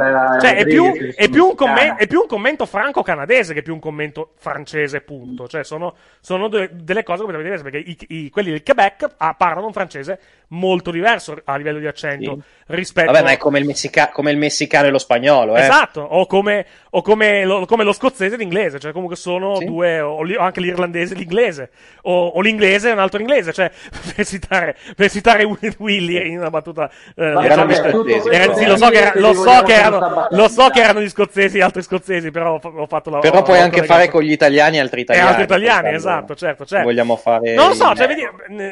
Cioè, 0.41 0.57
è 0.57 0.65
più, 0.67 0.85
è, 1.15 1.29
più 1.29 1.55
commen- 1.55 1.97
è 1.99 2.07
più 2.07 2.21
un 2.23 2.27
commento 2.27 2.65
franco-canadese 2.67 3.53
che 3.53 3.63
più 3.63 3.75
un 3.75 3.81
commento 3.81 4.33
francese, 4.39 5.03
punto. 5.03 5.47
Cioè, 5.49 5.65
sono, 5.65 5.95
sono 6.21 6.49
de- 6.49 6.71
delle 6.73 7.03
cose 7.03 7.23
come 7.25 7.37
diverse, 7.37 7.63
perché 7.63 7.79
i- 7.79 7.99
i- 8.09 8.31
quelli 8.31 8.51
del 8.51 8.63
Quebec 8.63 9.07
ah, 9.19 9.35
parlano 9.35 9.67
un 9.67 9.73
francese 9.73 10.19
molto 10.51 10.91
diverso 10.91 11.37
a 11.45 11.57
livello 11.57 11.79
di 11.79 11.87
accento 11.87 12.31
rispetto 12.69 13.13
Vabbè, 13.13 13.23
ma 13.23 13.33
è 13.33 13.37
come 13.37 13.59
il, 13.59 13.67
messica- 13.67 14.09
come 14.09 14.31
il 14.31 14.39
messicano 14.39 14.87
e 14.87 14.91
lo 14.91 14.99
spagnolo, 14.99 15.55
eh. 15.55 15.61
Esatto, 15.61 16.01
o 16.01 16.25
come, 16.27 16.65
o 16.91 17.03
come, 17.03 17.45
lo, 17.45 17.67
come 17.67 17.85
lo 17.85 17.93
scozzese 17.93 18.35
e 18.37 18.39
l'inglese, 18.39 18.79
cioè 18.79 18.93
comunque 18.93 19.17
sono 19.17 19.59
due, 19.59 20.01
o, 20.01 20.23
li- 20.23 20.37
o 20.37 20.41
anche 20.41 20.61
l'irlandese 20.61 21.13
e 21.13 21.19
l'inglese, 21.19 21.71
o, 22.03 22.29
o 22.29 22.41
l'inglese 22.41 22.89
e 22.89 22.93
un 22.93 22.99
altro 22.99 23.21
inglese, 23.21 23.53
cioè 23.53 23.71
per 24.17 24.25
citare, 24.27 24.75
per 24.97 25.11
citare 25.11 25.45
Will- 25.45 25.75
Willy 25.79 26.31
in 26.31 26.39
una 26.39 26.49
battuta. 26.51 26.91
eh, 27.15 27.33
Vabbè, 27.61 27.83
diciamo, 27.83 28.05
gli 28.05 28.11
eh, 28.13 28.21
scozzesi. 28.21 28.55
sì, 28.59 28.67
lo 28.67 28.77
so 28.77 28.89
che, 28.89 28.99
era- 28.99 29.13
lo 29.15 29.33
so 29.35 29.63
che 29.63 29.73
erano, 29.75 30.27
lo 30.31 30.49
so 30.49 30.69
che 30.69 30.81
erano 30.81 31.01
gli 31.01 31.09
scozzesi 31.09 31.59
e 31.59 31.63
altri 31.63 31.83
scozzesi, 31.83 32.31
però 32.31 32.55
ho, 32.55 32.59
fa- 32.59 32.69
ho 32.75 32.87
fatto 32.87 33.11
la 33.11 33.19
Però 33.19 33.39
ho- 33.39 33.43
puoi 33.43 33.59
ho 33.59 33.63
anche 33.63 33.83
fare 33.85 34.09
con 34.09 34.23
gli 34.23 34.31
italiani 34.33 34.77
e 34.77 34.81
altri 34.81 35.01
E 35.01 35.03
italiani. 35.03 35.29
altri 35.29 35.43
italiani, 35.45 35.95
esatto, 35.95 36.35
certo, 36.35 36.65
certo. 36.65 36.85
Vogliamo 36.85 37.17
fare. 37.17 37.55
Non 37.55 37.69
lo 37.69 37.75
so, 37.75 37.95
cioè, 37.95 38.07
vedi, 38.07 38.23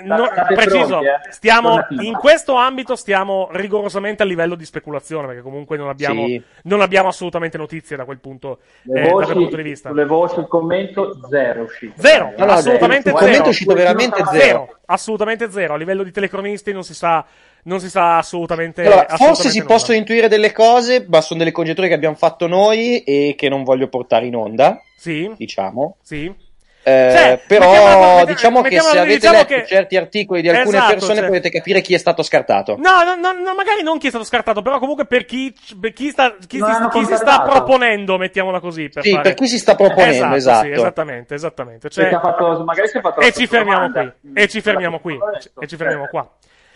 Da- 0.04 0.16
no- 0.16 0.28
preciso, 0.54 0.86
pronti, 0.86 1.06
eh? 1.06 1.32
stiamo, 1.32 1.86
in 2.00 2.14
questo 2.14 2.54
ambito 2.54 2.96
stiamo 2.96 3.48
rigorosamente 3.52 4.22
a 4.22 4.26
livello 4.26 4.54
di 4.54 4.64
speculazione, 4.64 5.26
perché 5.26 5.42
comunque 5.42 5.76
non 5.76 5.88
abbiamo, 5.88 6.26
Sì. 6.26 6.42
non 6.64 6.80
abbiamo 6.80 7.08
assolutamente 7.08 7.56
notizie 7.58 7.96
da 7.96 8.04
quel 8.04 8.18
punto, 8.18 8.58
Le 8.82 9.00
eh, 9.00 9.02
da 9.04 9.10
voci, 9.10 9.24
quel 9.26 9.36
punto 9.38 9.56
di 9.56 9.62
vista. 9.62 9.88
Sulle 9.90 10.04
voci, 10.06 10.38
il 10.40 10.46
commento, 10.46 11.18
zero 11.28 11.62
uscito. 11.62 11.94
Zero, 11.96 12.32
No, 12.36 12.44
no, 12.44 12.52
assolutamente 12.52 13.08
il 13.10 13.14
zero. 13.14 13.18
commento 13.26 13.44
è 13.44 13.48
uscito 13.48 13.74
veramente 13.74 14.22
zero. 14.32 14.76
assolutamente 14.86 15.50
zero. 15.50 15.74
A 15.74 15.76
livello 15.76 16.02
di 16.02 16.10
telecronisti 16.12 16.72
non 16.72 16.82
si 16.84 16.94
sa, 16.94 17.24
non 17.66 17.80
si 17.80 17.88
sa 17.90 18.18
assolutamente. 18.18 18.80
Allora, 18.82 19.02
assolutamente 19.02 19.34
forse 19.34 19.50
si 19.50 19.58
nulla. 19.58 19.70
possono 19.72 19.96
intuire 19.98 20.28
delle 20.28 20.52
cose, 20.52 21.04
ma 21.08 21.20
sono 21.20 21.38
delle 21.38 21.52
congetture 21.52 21.88
che 21.88 21.94
abbiamo 21.94 22.16
fatto 22.16 22.46
noi 22.46 23.02
e 23.04 23.34
che 23.36 23.48
non 23.48 23.62
voglio 23.62 23.88
portare 23.88 24.26
in 24.26 24.34
onda, 24.36 24.80
Sì, 24.96 25.30
diciamo. 25.36 25.96
sì. 26.02 26.44
Eh, 26.88 27.10
Cioè, 27.16 27.40
però 27.48 27.68
mettiamola- 27.72 28.14
metti- 28.20 28.32
diciamo 28.32 28.56
che 28.58 28.62
mettiamola 28.62 28.92
se 28.92 28.98
così, 28.98 28.98
avete 28.98 29.14
diciamo 29.18 29.36
letto 29.38 29.54
che- 29.54 29.66
certi 29.66 29.96
articoli 29.96 30.40
di 30.40 30.48
alcune 30.48 30.76
Esatto, 30.76 30.92
persone 30.92 31.14
cioè- 31.16 31.26
potete 31.26 31.50
capire 31.50 31.80
chi 31.80 31.94
è 31.94 31.98
stato 31.98 32.22
scartato. 32.22 32.76
No, 32.78 33.02
no, 33.02 33.16
no, 33.16 33.32
no, 33.32 33.54
magari 33.56 33.82
non 33.82 33.98
chi 33.98 34.06
è 34.06 34.10
stato 34.10 34.24
scartato, 34.24 34.62
però 34.62 34.78
comunque 34.78 35.04
per 35.04 35.24
chi, 35.24 35.52
per 35.80 35.92
chi 35.92 36.10
sta, 36.10 36.36
chi, 36.46 36.60
hanno 36.60 36.86
chi 36.88 37.04
si 37.04 37.16
sta 37.16 37.42
proponendo, 37.42 38.16
mettiaamola 38.18 38.60
così. 38.60 38.88
Per 38.88 39.02
Sì, 39.02 39.10
fare... 39.10 39.22
per 39.24 39.34
cui 39.34 39.48
si 39.48 39.58
sta 39.58 39.74
proponendo, 39.74 40.30
Sì, 40.30 40.36
esatto. 40.36 40.66
esattamente, 40.68 41.34
esammente. 41.34 41.88
Cioè, 41.90 42.08
fatto, 42.20 42.62
magari 42.64 42.86
si 42.86 42.98
è 42.98 43.00
fatto 43.00 43.18
la 43.18 43.26
e 43.26 43.32
ci 43.32 43.46
fermiamo 43.48 43.88
domanda. 43.88 44.14
qui. 44.20 44.30
E 44.34 44.46
ci 44.46 44.60
fermiamo 44.60 45.00
qui. 45.00 45.18
E 45.58 45.66
ci 45.66 45.74
fermiamo 45.76 46.06
qua. 46.06 46.30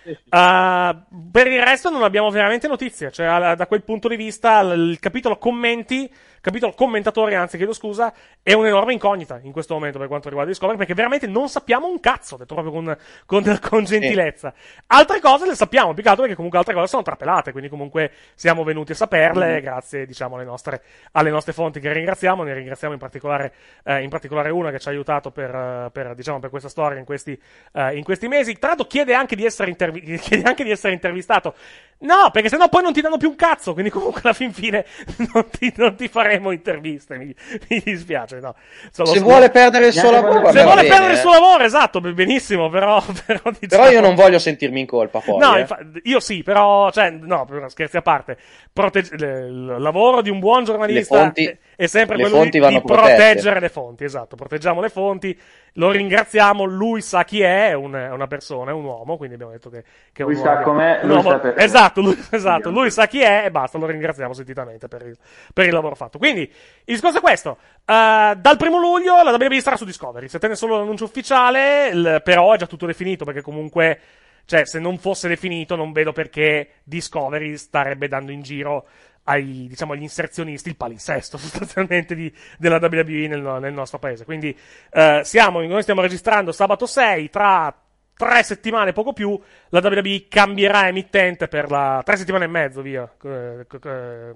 Uh, 0.04 1.30
per 1.30 1.46
il 1.46 1.62
resto 1.62 1.90
non 1.90 2.02
abbiamo 2.02 2.30
veramente 2.30 2.68
notizie. 2.68 3.10
Cioè, 3.10 3.54
da 3.54 3.66
quel 3.66 3.82
punto 3.82 4.08
di 4.08 4.16
vista, 4.16 4.60
il 4.60 4.98
capitolo 5.00 5.38
commenti 5.38 6.10
capitolo 6.40 6.72
commentatori, 6.72 7.34
anzi, 7.34 7.56
chiedo 7.56 7.72
scusa, 7.72 8.12
è 8.42 8.52
un'enorme 8.52 8.92
incognita 8.92 9.40
in 9.42 9.52
questo 9.52 9.74
momento 9.74 9.98
per 9.98 10.08
quanto 10.08 10.28
riguarda 10.28 10.50
Discovery, 10.50 10.78
perché 10.78 10.94
veramente 10.94 11.26
non 11.26 11.48
sappiamo 11.48 11.86
un 11.88 12.00
cazzo, 12.00 12.36
detto 12.36 12.54
proprio 12.54 12.72
con, 12.72 12.96
con, 13.26 13.58
con 13.60 13.84
gentilezza. 13.84 14.52
Altre 14.86 15.20
cose 15.20 15.46
le 15.46 15.54
sappiamo, 15.54 15.92
più 15.92 16.02
che 16.02 16.08
altro 16.08 16.22
perché 16.22 16.36
comunque 16.36 16.58
altre 16.58 16.74
cose 16.74 16.86
sono 16.86 17.02
trapelate, 17.02 17.52
quindi 17.52 17.68
comunque 17.68 18.12
siamo 18.34 18.64
venuti 18.64 18.92
a 18.92 18.94
saperle, 18.94 19.58
mm. 19.58 19.62
grazie, 19.62 20.06
diciamo, 20.06 20.36
alle 20.36 20.44
nostre, 20.44 20.82
alle 21.12 21.30
nostre 21.30 21.52
fonti 21.52 21.80
che 21.80 21.92
ringraziamo, 21.92 22.42
ne 22.42 22.54
ringraziamo 22.54 22.94
in 22.94 23.00
particolare, 23.00 23.52
eh, 23.84 24.02
in 24.02 24.08
particolare 24.08 24.50
una 24.50 24.70
che 24.70 24.78
ci 24.78 24.88
ha 24.88 24.90
aiutato 24.90 25.30
per, 25.30 25.90
per, 25.92 26.14
diciamo, 26.14 26.38
per 26.38 26.50
questa 26.50 26.68
storia 26.68 26.98
in 26.98 27.04
questi, 27.04 27.38
eh, 27.72 27.96
in 27.96 28.04
questi 28.04 28.28
mesi. 28.28 28.58
Tra 28.58 28.68
l'altro 28.68 28.86
chiede 28.86 29.14
anche 29.14 29.36
di 29.36 29.44
essere, 29.44 29.70
intervi- 29.70 30.16
chiede 30.18 30.48
anche 30.48 30.64
di 30.64 30.70
essere 30.70 30.92
intervistato. 30.92 31.54
No, 32.02 32.30
perché 32.32 32.48
sennò 32.48 32.68
poi 32.70 32.82
non 32.82 32.94
ti 32.94 33.02
danno 33.02 33.18
più 33.18 33.28
un 33.28 33.36
cazzo, 33.36 33.72
quindi 33.74 33.90
comunque 33.90 34.22
alla 34.24 34.32
fin 34.32 34.54
fine 34.54 34.86
non 35.34 35.50
ti, 35.50 35.72
non 35.76 35.94
ti 35.96 36.08
faremo 36.30 36.52
interviste, 36.52 37.16
mi, 37.16 37.34
mi 37.68 37.82
dispiace, 37.84 38.38
no. 38.38 38.54
Solo 38.90 39.10
se 39.10 39.20
vuole 39.20 39.50
perdere 39.50 39.88
il 39.88 39.92
suo 39.92 40.10
lavoro, 40.10 40.52
se 40.52 40.62
vuole 40.62 40.82
bene. 40.82 40.88
perdere 40.88 41.12
il 41.14 41.18
suo 41.18 41.30
lavoro, 41.32 41.64
esatto, 41.64 42.00
benissimo, 42.00 42.68
però... 42.68 42.98
Però, 43.30 43.50
diciamo... 43.58 43.82
però 43.84 43.90
io 43.90 44.00
non 44.00 44.14
voglio 44.14 44.38
sentirmi 44.38 44.80
in 44.80 44.86
colpa 44.86 45.20
poi. 45.20 45.38
No, 45.38 45.56
eh. 45.56 45.60
infa- 45.60 45.78
io 46.02 46.20
sì, 46.20 46.42
però, 46.42 46.90
cioè, 46.90 47.10
no, 47.10 47.46
scherzi 47.68 47.96
a 47.96 48.02
parte, 48.02 48.36
Protegge- 48.72 49.14
il 49.14 49.76
lavoro 49.78 50.20
di 50.20 50.30
un 50.30 50.38
buon 50.40 50.64
giornalista 50.64 51.18
fonti, 51.18 51.56
è, 51.84 51.86
sempre 51.86 52.18
quello 52.18 52.44
di, 52.44 52.50
di 52.50 52.82
proteggere 52.82 53.58
le 53.58 53.70
fonti, 53.70 54.04
esatto, 54.04 54.36
proteggiamo 54.36 54.82
le 54.82 54.90
fonti, 54.90 55.38
lo 55.74 55.90
ringraziamo, 55.90 56.64
lui 56.64 57.00
sa 57.00 57.24
chi 57.24 57.40
è, 57.40 57.68
è, 57.70 57.72
un, 57.72 57.94
è 57.94 58.10
una 58.10 58.26
persona, 58.26 58.70
è 58.70 58.74
un 58.74 58.84
uomo, 58.84 59.16
quindi 59.16 59.36
abbiamo 59.36 59.52
detto 59.52 59.70
che, 59.70 59.82
che 60.12 60.22
è 60.22 60.26
un 60.26 60.32
lui 60.32 60.40
uomo. 60.40 60.54
Sa 60.54 60.62
com'è, 60.62 61.00
un 61.02 61.10
uomo 61.10 61.40
lui 61.40 61.52
esatto, 61.56 62.00
lui, 62.02 62.18
esatto, 62.30 62.70
lui 62.70 62.90
sa 62.90 63.06
chi 63.06 63.22
è 63.22 63.44
e 63.46 63.50
basta, 63.50 63.78
lo 63.78 63.86
ringraziamo 63.86 64.34
sentitamente 64.34 64.88
per 64.88 65.06
il, 65.06 65.16
per 65.54 65.66
il 65.66 65.72
lavoro 65.72 65.94
fatto. 65.94 66.18
Quindi, 66.18 66.42
il 66.42 66.52
discorso 66.84 67.16
è 67.16 67.22
questo, 67.22 67.50
uh, 67.50 68.34
dal 68.34 68.56
primo 68.58 68.78
luglio 68.78 69.22
la 69.22 69.30
WWE 69.30 69.60
sarà 69.62 69.76
su 69.76 69.86
Discovery, 69.86 70.28
se 70.28 70.38
tenne 70.38 70.56
solo 70.56 70.76
l'annuncio 70.76 71.04
ufficiale, 71.04 71.88
il, 71.88 72.20
però 72.22 72.52
è 72.52 72.58
già 72.58 72.66
tutto 72.66 72.84
definito, 72.84 73.24
perché 73.24 73.40
comunque... 73.40 74.00
Cioè, 74.42 74.66
se 74.66 74.80
non 74.80 74.98
fosse 74.98 75.28
definito, 75.28 75.76
non 75.76 75.92
vedo 75.92 76.10
perché 76.10 76.80
Discovery 76.82 77.56
starebbe 77.56 78.08
dando 78.08 78.32
in 78.32 78.42
giro 78.42 78.84
ai, 79.30 79.66
diciamo, 79.68 79.92
agli 79.92 80.02
inserzionisti 80.02 80.68
il 80.68 80.76
palinsesto 80.76 81.38
sostanzialmente 81.38 82.14
di, 82.14 82.32
della 82.58 82.78
WWE 82.80 83.28
nel, 83.28 83.58
nel, 83.60 83.72
nostro 83.72 83.98
paese. 83.98 84.24
Quindi 84.24 84.56
eh, 84.90 85.20
siamo, 85.24 85.60
noi 85.62 85.82
stiamo 85.82 86.00
registrando 86.00 86.52
sabato 86.52 86.86
6, 86.86 87.30
tra 87.30 87.74
tre 88.16 88.42
settimane, 88.42 88.92
poco 88.92 89.12
più, 89.12 89.40
la 89.70 89.80
WWE 89.82 90.26
cambierà 90.28 90.88
emittente 90.88 91.48
per 91.48 91.70
la... 91.70 92.02
tre 92.04 92.16
settimane 92.16 92.44
e 92.44 92.48
mezzo, 92.48 92.82
via. 92.82 93.10
Eh, 93.24 93.66
eh, 93.82 94.34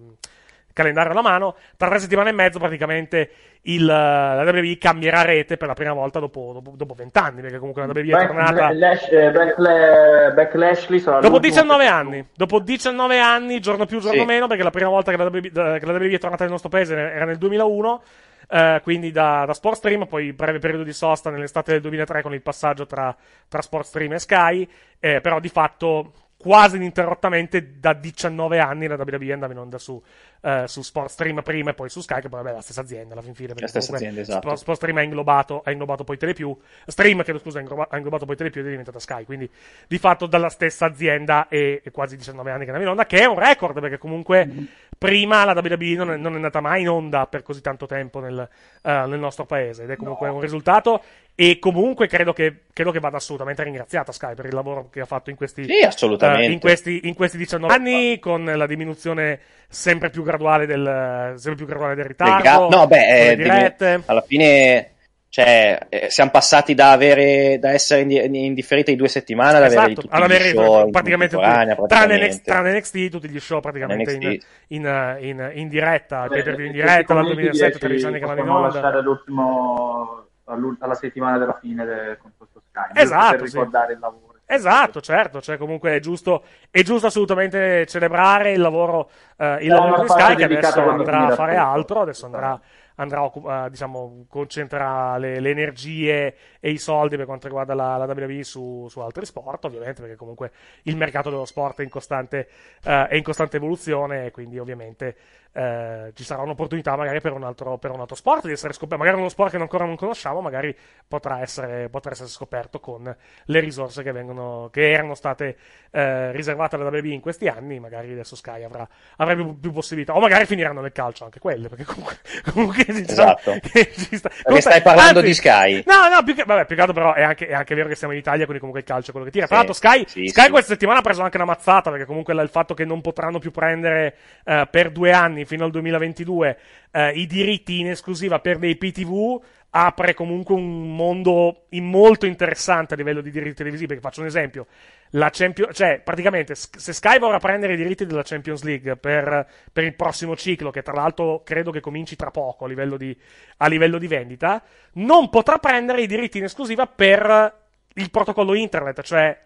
calendario 0.75 1.13
alla 1.13 1.23
mano, 1.23 1.55
tra 1.79 1.89
tre 1.89 2.01
settimane 2.01 2.31
e 2.31 2.33
mezzo 2.33 2.59
praticamente 2.59 3.31
il, 3.63 3.87
la 3.87 4.43
WWE 4.45 4.77
cambierà 4.77 5.23
rete 5.23 5.57
per 5.57 5.69
la 5.69 5.75
prima 5.75 5.95
volta 5.95 6.19
dopo, 6.19 6.61
dopo, 6.75 6.93
20 6.93 7.19
anni, 7.19 7.41
perché 7.41 7.59
comunque 7.59 7.87
la 7.87 7.93
WWE 7.93 8.23
è 8.23 8.27
tornata... 8.27 8.73
Lash, 8.73 9.09
eh, 9.11 9.31
Back, 9.31 10.35
Back 10.35 10.55
Lashley 10.55 10.99
sarà 10.99 11.21
Dopo 11.21 11.39
19 11.39 11.87
anni, 11.87 12.27
dopo 12.35 12.59
19 12.59 13.19
anni, 13.19 13.61
giorno 13.61 13.87
più, 13.87 14.01
giorno 14.01 14.21
sì. 14.21 14.27
meno, 14.27 14.47
perché 14.47 14.63
la 14.63 14.71
prima 14.71 14.91
volta 14.91 15.11
che 15.11 15.17
la, 15.17 15.25
WWE, 15.25 15.41
che 15.41 15.87
la 15.87 15.93
WWE 15.93 16.11
è 16.11 16.19
tornata 16.19 16.43
nel 16.43 16.53
nostro 16.53 16.69
paese 16.69 16.95
era 16.95 17.25
nel 17.25 17.39
2001, 17.39 18.03
Uh, 18.47 18.79
quindi 18.83 19.11
da, 19.11 19.45
da 19.47 19.55
Sport 19.55 19.77
Stream, 19.79 20.07
poi 20.07 20.35
breve 20.35 20.59
periodo 20.59 20.83
di 20.83 20.93
sosta 20.93 21.31
nell'estate 21.31 21.73
del 21.73 21.81
2003 21.81 22.21
con 22.21 22.35
il 22.35 22.43
passaggio 22.43 22.85
tra, 22.85 23.17
tra 23.49 23.63
Sport 23.63 23.87
Stream 23.87 24.13
e 24.13 24.19
Sky, 24.19 24.69
eh, 25.01 25.23
però 25.23 25.41
di 25.41 25.49
fatto 25.49 26.13
quasi 26.37 26.77
ininterrottamente 26.77 27.79
da 27.79 27.93
19 27.93 28.59
anni 28.59 28.87
la 28.87 28.97
WWE 28.97 29.33
andava 29.33 29.53
in 29.53 29.59
onda 29.59 29.79
su, 29.79 30.01
uh, 30.41 30.67
su 30.67 30.83
Sport 30.83 31.11
Stream 31.11 31.43
prima 31.43 31.71
e 31.71 31.75
poi 31.75 31.89
su 31.89 32.01
Sky, 32.01 32.21
che 32.21 32.29
poi 32.29 32.41
vabbè 32.41 32.51
è 32.51 32.55
la 32.57 32.61
stessa 32.61 32.83
azienda 32.83 33.15
alla 33.15 33.23
fin 33.23 33.35
fine. 33.35 33.55
La 33.57 33.67
stessa 33.67 33.95
azienda, 33.95 34.21
esatto. 34.21 34.41
Sport, 34.41 34.59
Sport 34.59 34.77
Stream 34.77 34.97
ha 34.99 35.03
inglobato, 35.03 35.63
ha 35.65 35.71
inglobato 35.71 36.05
poi 36.05 36.19
Telepiù, 36.19 36.57
Stream, 36.87 37.23
chiedo 37.23 37.39
scusa, 37.39 37.59
ha 37.59 37.61
inglobato, 37.63 37.95
ha 37.95 37.97
inglobato 37.97 38.27
poi 38.27 38.37
Telepiù 38.37 38.61
ed 38.61 38.67
è 38.67 38.71
diventata 38.71 38.99
Sky, 38.99 39.25
quindi 39.25 39.49
di 39.87 39.99
fatto 39.99 40.27
dalla 40.27 40.51
stessa 40.51 40.87
azienda 40.87 41.49
e, 41.49 41.81
e 41.83 41.91
quasi 41.91 42.17
19 42.17 42.51
anni 42.51 42.65
che 42.65 42.71
andava 42.71 42.85
in 42.85 42.91
onda, 42.91 43.07
che 43.07 43.21
è 43.21 43.25
un 43.25 43.39
record, 43.39 43.81
perché 43.81 43.99
comunque 43.99 44.47
mm-hmm. 44.47 44.65
prima 44.99 45.45
la 45.45 45.53
WWE 45.53 45.95
non 45.95 46.11
è, 46.11 46.17
non 46.17 46.33
è, 46.33 46.37
andata 46.37 46.61
mai 46.61 46.83
in 46.83 46.89
onda 46.89 47.27
per 47.27 47.43
così 47.43 47.61
tanto 47.63 47.87
tempo 47.87 48.21
nel, 48.21 48.49
uh, 48.83 48.89
nel 48.89 49.19
nostro 49.19 49.47
paese, 49.47 49.85
ed 49.85 49.91
è 49.91 49.97
comunque 49.97 50.29
no. 50.29 50.35
un 50.35 50.41
risultato 50.41 51.03
e 51.37 51.59
comunque 51.59 52.07
credo 52.07 52.33
che, 52.33 52.63
credo 52.73 52.93
che, 52.93 53.01
vada 53.01 53.17
assolutamente 53.17 53.63
ringraziata 53.63 54.13
Sky 54.13 54.35
per 54.35 54.47
il 54.47 54.55
lavoro 54.55 54.89
che 54.89 55.01
ha 55.01 55.05
fatto 55.05 55.31
in 55.31 55.37
questi, 55.37 55.65
sì, 55.65 55.85
assolutamente. 55.85 56.49
Uh, 56.49 56.53
in 56.53 56.61
questi, 56.61 57.01
in 57.05 57.15
questi 57.15 57.37
19 57.39 57.73
anni, 57.73 58.19
con 58.19 58.45
la 58.45 58.67
diminuzione 58.67 59.41
sempre 59.69 60.11
più 60.11 60.23
graduale 60.23 60.67
del, 60.67 61.33
sempre 61.37 61.57
più 61.57 61.67
graduale 61.67 61.97
del 61.97 62.05
ritardo. 62.05 62.43
Ga- 62.43 62.77
no, 62.77 62.87
beh, 62.87 63.31
eh, 63.31 63.37
diminu- 63.37 64.03
alla 64.07 64.21
fine 64.21 64.95
cioè, 65.35 65.87
eh, 65.89 66.07
siamo 66.11 66.31
passati 66.31 66.75
da, 66.75 66.93
avere, 66.93 67.59
da 67.59 67.73
essere 67.73 68.03
indifferiti 68.03 68.93
di 68.93 68.97
due 68.97 69.09
settimane 69.09 69.57
ad 69.57 69.65
esatto, 69.65 69.81
avere 69.81 69.95
tutti 69.95 70.09
ad 70.15 70.23
avere 70.23 70.51
show 70.51 70.91
praticamente, 70.91 71.37
praticamente. 71.37 71.87
Tranne, 71.89 72.27
NXT, 72.29 72.45
tranne 72.45 72.79
NXT 72.79 73.09
tutti 73.09 73.29
gli 73.29 73.41
show 73.41 73.59
praticamente 73.59 74.13
in, 74.13 74.39
in, 74.69 75.17
in, 75.19 75.51
in, 75.55 75.69
diretta 75.69 76.29
Beh, 76.29 76.65
in 76.65 76.71
diretta 76.71 77.15
dal 77.15 77.25
2007 77.25 77.79
televisioni 77.81 78.21
che 78.21 78.27
vanno 78.27 78.43
in 78.43 78.49
onda 78.49 78.69
lasciare 78.69 79.03
l'ultimo 79.03 80.29
alla 80.45 80.95
settimana 80.95 81.39
della 81.39 81.55
fine 81.55 81.85
de, 81.85 82.19
con 82.21 82.33
questo 82.37 82.61
Sky 82.69 83.01
esatto, 83.01 83.37
per 83.37 83.45
ricordare 83.45 83.87
sì. 83.89 83.93
il 83.93 83.99
lavoro. 83.99 84.35
Esatto, 84.47 85.01
certo, 85.01 85.41
cioè 85.41 85.57
comunque 85.57 85.97
è 85.97 86.01
giusto, 86.01 86.45
è 86.71 86.83
giusto 86.83 87.07
assolutamente 87.07 87.87
celebrare 87.87 88.53
il 88.53 88.61
lavoro, 88.61 89.11
eh, 89.39 89.65
il 89.65 89.69
lavoro 89.69 90.03
di 90.03 90.09
Sky 90.09 90.37
che 90.37 90.45
adesso 90.45 90.89
andrà 90.89 91.27
a 91.29 91.35
fare 91.35 91.57
altro, 91.57 92.03
adesso 92.03 92.27
andrà, 92.27 92.61
andrà 92.97 93.31
a, 93.47 93.69
diciamo, 93.71 94.27
concentrerà 94.29 95.17
le, 95.17 95.41
le, 95.41 95.49
energie 95.51 96.35
e 96.65 96.71
i 96.71 96.79
soldi 96.79 97.19
per 97.19 97.27
quanto 97.27 97.47
riguarda 97.47 97.75
la, 97.75 97.99
la 97.99 98.07
WWE 98.07 98.43
su, 98.43 98.87
su, 98.89 99.01
altri 99.01 99.27
sport, 99.27 99.67
ovviamente, 99.67 100.01
perché 100.01 100.17
comunque 100.17 100.51
il 100.85 100.97
mercato 100.97 101.29
dello 101.29 101.45
sport 101.45 101.81
è 101.81 101.83
in 101.83 101.91
costante, 101.91 102.49
uh, 102.85 103.07
è 103.07 103.17
in 103.17 103.23
costante 103.23 103.59
evoluzione 103.59 104.25
e 104.25 104.31
quindi 104.31 104.59
ovviamente 104.59 105.15
uh, 105.55 106.13
ci 106.13 106.25
sarà 106.25 106.43
un'opportunità 106.43 106.97
magari 106.97 107.21
per 107.21 107.33
un, 107.33 107.45
altro, 107.45 107.79
per 107.79 107.91
un 107.91 108.01
altro 108.01 108.17
sport 108.17 108.47
di 108.47 108.53
essere 108.53 108.73
scoperto, 108.73 109.03
magari 109.03 109.21
uno 109.21 109.29
sport 109.29 109.51
che 109.51 109.57
ancora 109.57 109.85
non 109.85 109.97
conosciamo, 109.97 110.41
magari 110.41 110.75
potrà 111.07 111.41
essere, 111.41 111.89
potrà 111.89 112.13
essere 112.13 112.29
scoperto 112.29 112.81
con 112.81 113.15
le 113.45 113.61
risorse 113.61 114.03
che, 114.03 114.13
vengono, 114.13 114.69
che 114.73 114.91
erano 114.91 115.15
state 115.15 115.57
uh, 115.91 116.31
riservate 116.33 116.77
alla 116.77 116.89
WWE 116.89 117.09
in 117.09 117.21
questi 117.21 117.47
anni, 117.47 117.79
magari 117.79 118.13
adesso 118.13 118.37
Sky 118.37 118.63
avrà, 118.63 118.87
avrà 119.17 119.35
più, 119.35 119.59
più, 119.59 119.73
possibilità, 119.73 120.15
o 120.15 120.21
magari 120.21 120.47
finiranno 120.47 120.81
nel 120.81 120.93
calcio 120.93 121.25
anche 121.25 121.39
quelle, 121.39 121.69
perché 121.69 121.85
comunque, 121.85 122.17
comunque 122.53 122.87
esatto. 122.89 123.53
sta... 123.63 124.31
Perché 124.43 124.61
stai 124.61 124.83
parlando 124.83 125.21
anzi, 125.21 125.31
di 125.31 125.35
Sky. 125.35 125.83
No, 125.87 126.09
no, 126.09 126.23
più 126.25 126.35
che, 126.35 126.45
vabbè, 126.55 126.67
più 126.67 126.77
che 126.77 126.83
altro 126.83 126.95
però 126.95 127.13
è 127.15 127.23
anche, 127.23 127.47
è 127.47 127.55
anche, 127.55 127.75
vero 127.75 127.89
che 127.89 127.95
siamo 127.95 128.13
in 128.13 128.19
Italia, 128.19 128.45
quindi 128.45 128.59
comunque 128.59 128.81
il 128.81 128.87
calcio 128.87 129.09
è 129.09 129.11
quello 129.11 129.27
che 129.27 129.33
tira. 129.33 129.47
Tra 129.47 129.57
l'altro 129.57 129.75
Sky, 129.75 130.05
sì, 130.07 130.27
Sky 130.29 130.45
sì. 130.45 130.51
questa 130.51 130.73
settimana 130.73 130.99
ha 130.99 131.03
preso 131.03 131.23
anche 131.23 131.37
una 131.37 131.47
mazzata, 131.47 131.91
perché 131.91 132.07
comunque 132.07 132.35
il 132.35 132.49
fatto 132.49 132.75
che 132.75 132.85
non 132.85 133.01
potranno 133.01 133.39
più 133.39 133.51
prendere 133.51 134.17
uh, 134.45 134.63
per 134.71 134.91
due 134.91 135.13
anni, 135.13 135.45
fino 135.45 135.65
al 135.65 135.71
2022, 135.71 136.59
uh, 136.93 136.99
i 137.15 137.27
diritti 137.27 137.81
in 137.81 137.91
esclusiva 137.91 138.39
per 138.41 138.59
dei 138.59 138.77
PTV, 138.77 139.41
apre 139.77 140.15
comunque 140.15 140.55
un 140.55 140.95
mondo 140.95 141.65
molto 141.71 142.27
interessante 142.27 142.95
a 142.95 142.97
livello 142.97 143.21
di 143.21 143.33
diritti 143.33 143.57
televisivi, 143.57 143.89
perché 143.89 144.03
faccio 144.03 144.21
un 144.21 144.29
esempio 144.29 144.67
la 145.11 145.31
Champions, 145.31 145.77
cioè 145.77 146.01
praticamente 146.01 146.55
se 146.55 146.93
Sky 146.93 147.19
vorrà 147.19 147.39
prendere 147.39 147.73
i 147.73 147.77
diritti 147.77 148.07
della 148.07 148.23
Champions 148.23 148.63
League 148.63 148.97
per, 148.97 149.47
per, 149.73 149.83
il 149.83 149.97
prossimo 149.97 150.37
ciclo, 150.37 150.71
che 150.71 150.83
tra 150.83 150.93
l'altro 150.93 151.43
credo 151.43 151.73
che 151.73 151.81
cominci 151.81 152.15
tra 152.15 152.31
poco 152.31 152.67
a 152.67 152.69
livello, 152.69 152.97
di, 152.97 153.17
a 153.57 153.67
livello 153.67 153.99
di 153.99 154.07
vendita, 154.07 154.63
non 154.95 155.29
potrà 155.29 155.59
prendere 155.59 156.03
i 156.03 156.07
diritti 156.07 156.39
in 156.39 156.45
esclusiva 156.45 156.87
per 156.87 157.63
il 157.95 158.11
protocollo 158.11 158.55
internet, 158.55 159.03
cioè 159.03 159.37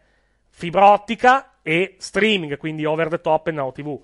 fibra 0.51 0.91
ottica 0.91 1.55
e 1.63 1.97
streaming, 1.99 2.59
quindi 2.59 2.85
over 2.85 3.09
the 3.09 3.21
top 3.23 3.49
e 3.49 3.53
now 3.53 3.73
TV. 3.73 3.99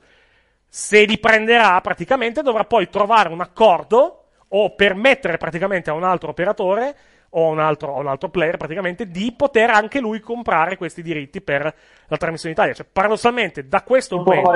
Se 0.67 1.05
li 1.05 1.19
prenderà 1.19 1.79
praticamente 1.83 2.41
dovrà 2.41 2.65
poi 2.65 2.89
trovare 2.89 3.29
un 3.29 3.41
accordo 3.43 4.24
o 4.57 4.75
permettere 4.75 5.37
praticamente 5.37 5.91
a 5.91 5.95
un 5.95 6.05
altro 6.05 6.31
operatore 6.31 6.95
o 7.31 7.49
un 7.49 7.59
altro, 7.59 7.97
un 7.97 8.07
altro 8.07 8.29
player 8.29 8.57
praticamente 8.57 9.09
di 9.09 9.33
poter 9.37 9.71
anche 9.71 9.99
lui 9.99 10.21
comprare 10.21 10.77
questi 10.77 11.03
diritti 11.03 11.41
per 11.41 11.63
la 12.07 12.17
trasmissione 12.17 12.55
in 12.55 12.61
Italia. 12.61 12.75
Cioè, 12.75 12.87
paradossalmente, 12.91 13.67
da 13.67 13.83
questo 13.83 14.15
non 14.15 14.25
momento. 14.25 14.51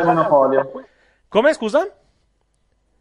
Come 1.29 1.53
scusa? 1.53 1.91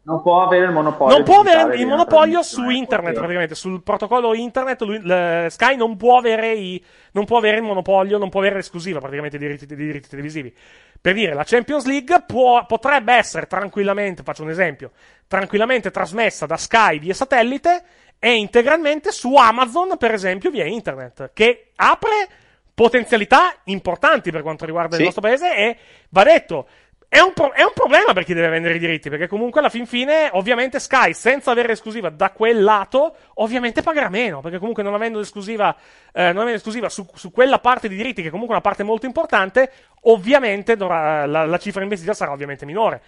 Non 0.08 0.22
può 0.22 0.42
avere 0.42 0.64
il 0.64 0.70
monopolio. 0.70 1.16
Non 1.16 1.24
può 1.24 1.40
avere 1.40 1.76
il 1.76 1.86
monopolio 1.86 2.42
su 2.42 2.66
internet, 2.70 3.12
praticamente. 3.12 3.54
Sul 3.54 3.82
protocollo 3.82 4.32
internet, 4.32 4.80
lui, 4.80 5.00
le, 5.02 5.48
Sky 5.50 5.76
non 5.76 5.98
può, 5.98 6.16
avere 6.16 6.54
i, 6.54 6.82
non 7.12 7.26
può 7.26 7.36
avere 7.36 7.58
il 7.58 7.62
monopolio, 7.62 8.16
non 8.16 8.30
può 8.30 8.40
avere 8.40 8.54
l'esclusiva 8.54 9.00
praticamente 9.00 9.36
dei 9.36 9.48
diritti, 9.48 9.66
dei 9.66 9.76
diritti 9.76 10.08
televisivi. 10.08 10.54
Per 10.98 11.12
dire, 11.12 11.34
la 11.34 11.44
Champions 11.44 11.84
League 11.84 12.24
può, 12.26 12.64
potrebbe 12.64 13.12
essere 13.12 13.46
tranquillamente, 13.46 14.22
faccio 14.22 14.44
un 14.44 14.48
esempio, 14.48 14.92
tranquillamente 15.26 15.90
trasmessa 15.90 16.46
da 16.46 16.56
Sky 16.56 16.98
via 16.98 17.12
satellite 17.12 17.82
e 18.18 18.34
integralmente 18.34 19.12
su 19.12 19.34
Amazon, 19.34 19.98
per 19.98 20.14
esempio, 20.14 20.50
via 20.50 20.64
internet, 20.64 21.32
che 21.34 21.72
apre 21.76 22.28
potenzialità 22.72 23.56
importanti 23.64 24.30
per 24.30 24.40
quanto 24.40 24.64
riguarda 24.64 24.94
sì. 24.94 25.00
il 25.00 25.04
nostro 25.06 25.20
paese 25.20 25.54
e 25.54 25.76
va 26.10 26.22
detto 26.22 26.66
è 27.10 27.20
un, 27.20 27.32
pro- 27.32 27.52
è 27.52 27.62
un, 27.62 27.72
problema 27.72 28.12
per 28.12 28.24
chi 28.24 28.34
deve 28.34 28.48
vendere 28.48 28.74
i 28.74 28.78
diritti, 28.78 29.08
perché 29.08 29.28
comunque 29.28 29.60
alla 29.60 29.70
fin 29.70 29.86
fine, 29.86 30.28
ovviamente 30.32 30.78
Sky, 30.78 31.14
senza 31.14 31.50
avere 31.50 31.72
esclusiva 31.72 32.10
da 32.10 32.32
quel 32.32 32.62
lato, 32.62 33.16
ovviamente 33.36 33.80
pagherà 33.80 34.10
meno, 34.10 34.42
perché 34.42 34.58
comunque 34.58 34.82
non 34.82 34.92
avendo 34.92 35.18
esclusiva, 35.18 35.74
eh, 36.12 36.24
non 36.24 36.42
avendo 36.42 36.56
esclusiva 36.56 36.90
su, 36.90 37.06
su, 37.14 37.30
quella 37.30 37.60
parte 37.60 37.88
di 37.88 37.96
diritti, 37.96 38.20
che 38.20 38.28
è 38.28 38.30
comunque 38.30 38.54
una 38.54 38.62
parte 38.62 38.82
molto 38.82 39.06
importante, 39.06 39.72
ovviamente 40.02 40.76
dovrà, 40.76 41.24
la, 41.24 41.46
la 41.46 41.58
cifra 41.58 41.82
investita 41.82 42.12
sarà 42.12 42.30
ovviamente 42.30 42.66
minore 42.66 43.00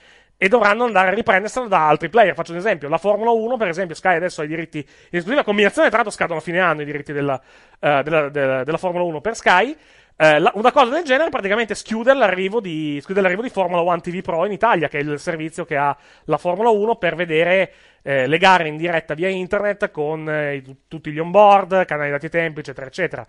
e 0.42 0.48
dovranno 0.48 0.84
andare 0.84 1.09
a 1.09 1.12
riprendersela 1.12 1.66
da 1.66 1.86
altri 1.86 2.09
player. 2.09 2.32
Faccio 2.32 2.53
un 2.53 2.59
esempio: 2.59 2.88
la 2.88 2.96
Formula 2.96 3.30
1, 3.30 3.59
per 3.59 3.68
esempio, 3.68 3.94
Sky 3.94 4.14
adesso 4.16 4.40
ha 4.40 4.44
i 4.44 4.48
diritti 4.48 4.78
in 4.78 5.18
esclusiva 5.18 5.44
combinazione, 5.44 5.88
tra 5.88 5.98
l'altro 5.98 6.16
scadono 6.16 6.38
a 6.38 6.42
fine 6.42 6.61
anno 6.61 6.80
i 6.80 6.86
diritti 6.86 7.12
della, 7.12 7.34
uh, 7.34 8.01
della, 8.03 8.30
della, 8.30 8.64
della 8.64 8.78
Formula 8.78 9.05
1 9.05 9.20
per 9.20 9.36
Sky. 9.36 9.76
Uh, 10.20 10.38
la, 10.38 10.52
una 10.56 10.70
cosa 10.70 10.92
del 10.92 11.04
genere 11.04 11.30
praticamente 11.30 11.74
schiude 11.74 12.12
l'arrivo, 12.12 12.60
di, 12.60 12.98
schiude 13.00 13.22
l'arrivo 13.22 13.40
di 13.40 13.48
Formula 13.48 13.80
1 13.80 14.00
TV 14.02 14.20
Pro 14.20 14.44
in 14.44 14.52
Italia, 14.52 14.86
che 14.86 14.98
è 14.98 15.00
il 15.00 15.18
servizio 15.18 15.64
che 15.64 15.78
ha 15.78 15.96
la 16.24 16.36
Formula 16.36 16.68
1 16.68 16.96
per 16.96 17.14
vedere 17.14 17.72
eh, 18.02 18.26
le 18.26 18.36
gare 18.36 18.68
in 18.68 18.76
diretta 18.76 19.14
via 19.14 19.28
internet 19.28 19.90
con 19.90 20.28
eh, 20.28 20.62
tutti 20.88 21.10
gli 21.10 21.18
onboard, 21.18 21.86
canali 21.86 22.10
dati 22.10 22.28
tempo, 22.28 22.60
eccetera, 22.60 22.86
eccetera. 22.86 23.26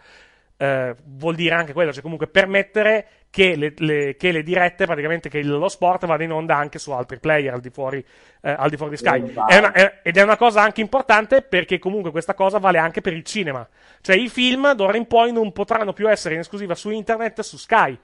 Uh, 0.61 0.95
vuol 1.05 1.33
dire 1.33 1.55
anche 1.55 1.73
quello, 1.73 1.91
cioè 1.91 2.03
comunque 2.03 2.27
permettere 2.27 3.07
che 3.31 3.55
le, 3.55 3.73
le, 3.77 4.15
che 4.15 4.31
le, 4.31 4.43
dirette, 4.43 4.85
praticamente 4.85 5.27
che 5.27 5.41
lo 5.41 5.69
sport 5.69 6.05
vada 6.05 6.23
in 6.23 6.31
onda 6.31 6.55
anche 6.55 6.77
su 6.77 6.91
altri 6.91 7.17
player 7.17 7.53
al 7.53 7.61
di 7.61 7.71
fuori, 7.71 8.05
eh, 8.41 8.51
al 8.51 8.69
di, 8.69 8.77
fuori 8.77 8.91
di 8.91 8.97
Sky. 8.97 9.33
È 9.47 9.57
una, 9.57 9.71
è, 9.71 10.01
ed 10.03 10.17
è 10.17 10.21
una 10.21 10.37
cosa 10.37 10.61
anche 10.61 10.81
importante 10.81 11.41
perché 11.41 11.79
comunque 11.79 12.11
questa 12.11 12.35
cosa 12.35 12.59
vale 12.59 12.77
anche 12.77 13.01
per 13.01 13.13
il 13.13 13.23
cinema. 13.23 13.67
Cioè 14.01 14.15
i 14.15 14.29
film 14.29 14.73
d'ora 14.73 14.97
in 14.97 15.07
poi 15.07 15.31
non 15.31 15.51
potranno 15.51 15.93
più 15.93 16.07
essere 16.07 16.35
in 16.35 16.41
esclusiva 16.41 16.75
su 16.75 16.91
internet 16.91 17.41
su 17.41 17.57
Sky. 17.57 17.97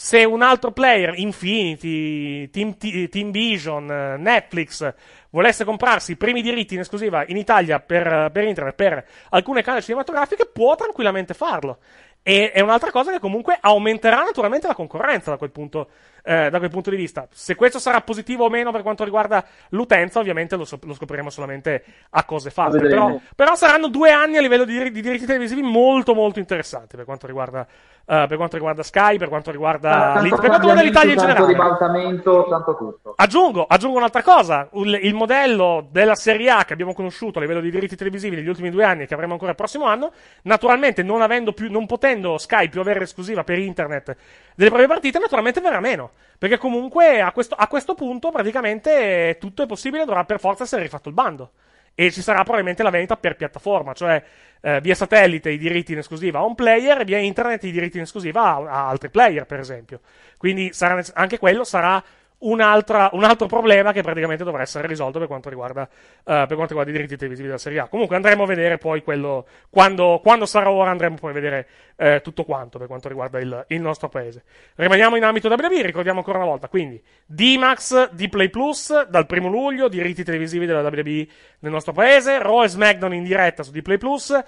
Se 0.00 0.24
un 0.24 0.42
altro 0.42 0.70
player, 0.70 1.18
Infinity, 1.18 2.48
Team, 2.50 2.76
Team 2.76 3.32
Vision, 3.32 3.86
Netflix, 4.20 4.94
volesse 5.30 5.64
comprarsi 5.64 6.12
i 6.12 6.16
primi 6.16 6.40
diritti 6.40 6.74
in 6.74 6.80
esclusiva 6.80 7.24
in 7.26 7.36
Italia 7.36 7.80
per, 7.80 8.30
per 8.30 8.44
internet 8.44 8.76
per 8.76 9.04
alcune 9.30 9.60
canali 9.60 9.82
cinematografiche, 9.82 10.46
può 10.46 10.76
tranquillamente 10.76 11.34
farlo. 11.34 11.78
E 12.22 12.52
è 12.52 12.60
un'altra 12.60 12.92
cosa 12.92 13.10
che 13.10 13.18
comunque 13.18 13.58
aumenterà 13.60 14.22
naturalmente 14.22 14.68
la 14.68 14.74
concorrenza 14.74 15.30
da 15.30 15.36
quel, 15.36 15.50
punto, 15.50 15.90
eh, 16.28 16.50
da 16.50 16.58
quel 16.58 16.68
punto 16.68 16.90
di 16.90 16.96
vista. 16.96 17.26
Se 17.30 17.54
questo 17.54 17.78
sarà 17.78 18.02
positivo 18.02 18.44
o 18.44 18.50
meno 18.50 18.70
per 18.70 18.82
quanto 18.82 19.02
riguarda 19.02 19.42
l'utenza, 19.70 20.18
ovviamente 20.18 20.56
lo, 20.56 20.66
so- 20.66 20.78
lo 20.82 20.92
scopriremo 20.92 21.30
solamente 21.30 21.82
a 22.10 22.24
cose 22.24 22.50
fatte. 22.50 22.78
Però, 22.78 23.18
però, 23.34 23.54
saranno 23.54 23.88
due 23.88 24.10
anni 24.10 24.36
a 24.36 24.42
livello 24.42 24.64
di, 24.64 24.90
di, 24.90 25.00
diritti 25.00 25.24
televisivi 25.24 25.62
molto 25.62 26.12
molto 26.12 26.38
interessanti 26.38 26.96
per 26.96 27.06
quanto 27.06 27.26
riguarda, 27.26 27.60
uh, 27.60 28.26
per 28.26 28.36
quanto 28.36 28.56
riguarda 28.56 28.82
Sky, 28.82 29.16
per 29.16 29.28
quanto 29.28 29.50
riguarda, 29.50 30.12
ah, 30.12 30.20
per 30.20 30.28
quanto 30.28 30.56
riguarda 30.58 30.82
l'Italia 30.82 31.12
in 31.12 31.18
generale. 31.18 31.46
ribaltamento, 31.46 32.46
tanto 32.50 32.76
tutto. 32.76 33.14
Aggiungo, 33.16 33.64
aggiungo 33.66 33.96
un'altra 33.96 34.22
cosa. 34.22 34.68
Il, 34.74 34.98
il, 35.04 35.14
modello 35.14 35.88
della 35.90 36.14
Serie 36.14 36.50
A 36.50 36.66
che 36.66 36.74
abbiamo 36.74 36.92
conosciuto 36.92 37.38
a 37.38 37.40
livello 37.40 37.62
di 37.62 37.70
diritti 37.70 37.96
televisivi 37.96 38.36
negli 38.36 38.48
ultimi 38.48 38.68
due 38.68 38.84
anni 38.84 39.04
e 39.04 39.06
che 39.06 39.14
avremo 39.14 39.32
ancora 39.32 39.52
il 39.52 39.56
prossimo 39.56 39.86
anno, 39.86 40.12
naturalmente 40.42 41.02
non 41.02 41.22
avendo 41.22 41.54
più, 41.54 41.70
non 41.70 41.86
potendo 41.86 42.36
Sky 42.36 42.68
più 42.68 42.82
avere 42.82 43.00
esclusiva 43.04 43.44
per 43.44 43.58
internet 43.58 44.14
delle 44.54 44.68
proprie 44.68 44.88
partite, 44.88 45.18
naturalmente 45.18 45.62
verrà 45.62 45.80
meno. 45.80 46.10
Perché 46.38 46.56
comunque 46.56 47.20
a 47.20 47.32
questo, 47.32 47.54
a 47.54 47.66
questo 47.66 47.94
punto 47.94 48.30
praticamente 48.30 49.36
tutto 49.40 49.62
è 49.62 49.66
possibile, 49.66 50.04
dovrà 50.04 50.24
per 50.24 50.38
forza 50.38 50.62
essere 50.62 50.82
rifatto 50.82 51.08
il 51.08 51.14
bando. 51.14 51.50
E 51.94 52.12
ci 52.12 52.22
sarà 52.22 52.42
probabilmente 52.42 52.84
la 52.84 52.90
vendita 52.90 53.16
per 53.16 53.34
piattaforma, 53.34 53.92
cioè 53.92 54.22
eh, 54.60 54.80
via 54.80 54.94
satellite 54.94 55.50
i 55.50 55.58
diritti 55.58 55.92
in 55.92 55.98
esclusiva 55.98 56.38
a 56.38 56.44
un 56.44 56.54
player, 56.54 57.04
via 57.04 57.18
internet 57.18 57.64
i 57.64 57.72
diritti 57.72 57.96
in 57.96 58.04
esclusiva 58.04 58.42
a, 58.42 58.54
a 58.56 58.88
altri 58.88 59.10
player, 59.10 59.44
per 59.46 59.58
esempio. 59.58 60.00
Quindi 60.36 60.72
sarà, 60.72 61.02
anche 61.14 61.38
quello 61.38 61.64
sarà 61.64 62.02
un 62.40 62.60
altro 62.60 63.46
problema 63.46 63.92
che 63.92 64.02
praticamente 64.02 64.44
dovrà 64.44 64.62
essere 64.62 64.86
risolto 64.86 65.18
per 65.18 65.26
quanto, 65.26 65.48
riguarda, 65.48 65.82
uh, 65.82 66.22
per 66.22 66.54
quanto 66.54 66.68
riguarda 66.68 66.90
i 66.90 66.94
diritti 66.94 67.16
televisivi 67.16 67.48
della 67.48 67.58
Serie 67.58 67.80
A. 67.80 67.88
Comunque 67.88 68.16
andremo 68.16 68.44
a 68.44 68.46
vedere 68.46 68.78
poi 68.78 69.02
quello, 69.02 69.46
quando, 69.70 70.20
quando 70.22 70.46
sarà 70.46 70.70
ora 70.70 70.90
andremo 70.90 71.16
poi 71.16 71.30
a 71.30 71.34
vedere 71.34 71.68
uh, 71.96 72.20
tutto 72.22 72.44
quanto 72.44 72.78
per 72.78 72.86
quanto 72.86 73.08
riguarda 73.08 73.40
il, 73.40 73.64
il, 73.68 73.80
nostro 73.80 74.08
paese. 74.08 74.44
Rimaniamo 74.76 75.16
in 75.16 75.24
ambito 75.24 75.48
WWE, 75.48 75.82
ricordiamo 75.82 76.18
ancora 76.18 76.38
una 76.38 76.46
volta, 76.46 76.68
quindi 76.68 77.02
D-Max, 77.26 78.10
D-Play 78.10 78.50
Plus, 78.50 79.08
dal 79.08 79.26
primo 79.26 79.48
luglio, 79.48 79.88
diritti 79.88 80.22
televisivi 80.22 80.66
della 80.66 80.82
WWE 80.82 81.26
nel 81.60 81.72
nostro 81.72 81.92
paese, 81.92 82.40
Raw 82.40 82.62
e 82.62 82.68
SmackDown 82.68 83.14
in 83.14 83.24
diretta 83.24 83.62
su 83.64 83.72
D-Play 83.72 83.98
Plus, 83.98 84.40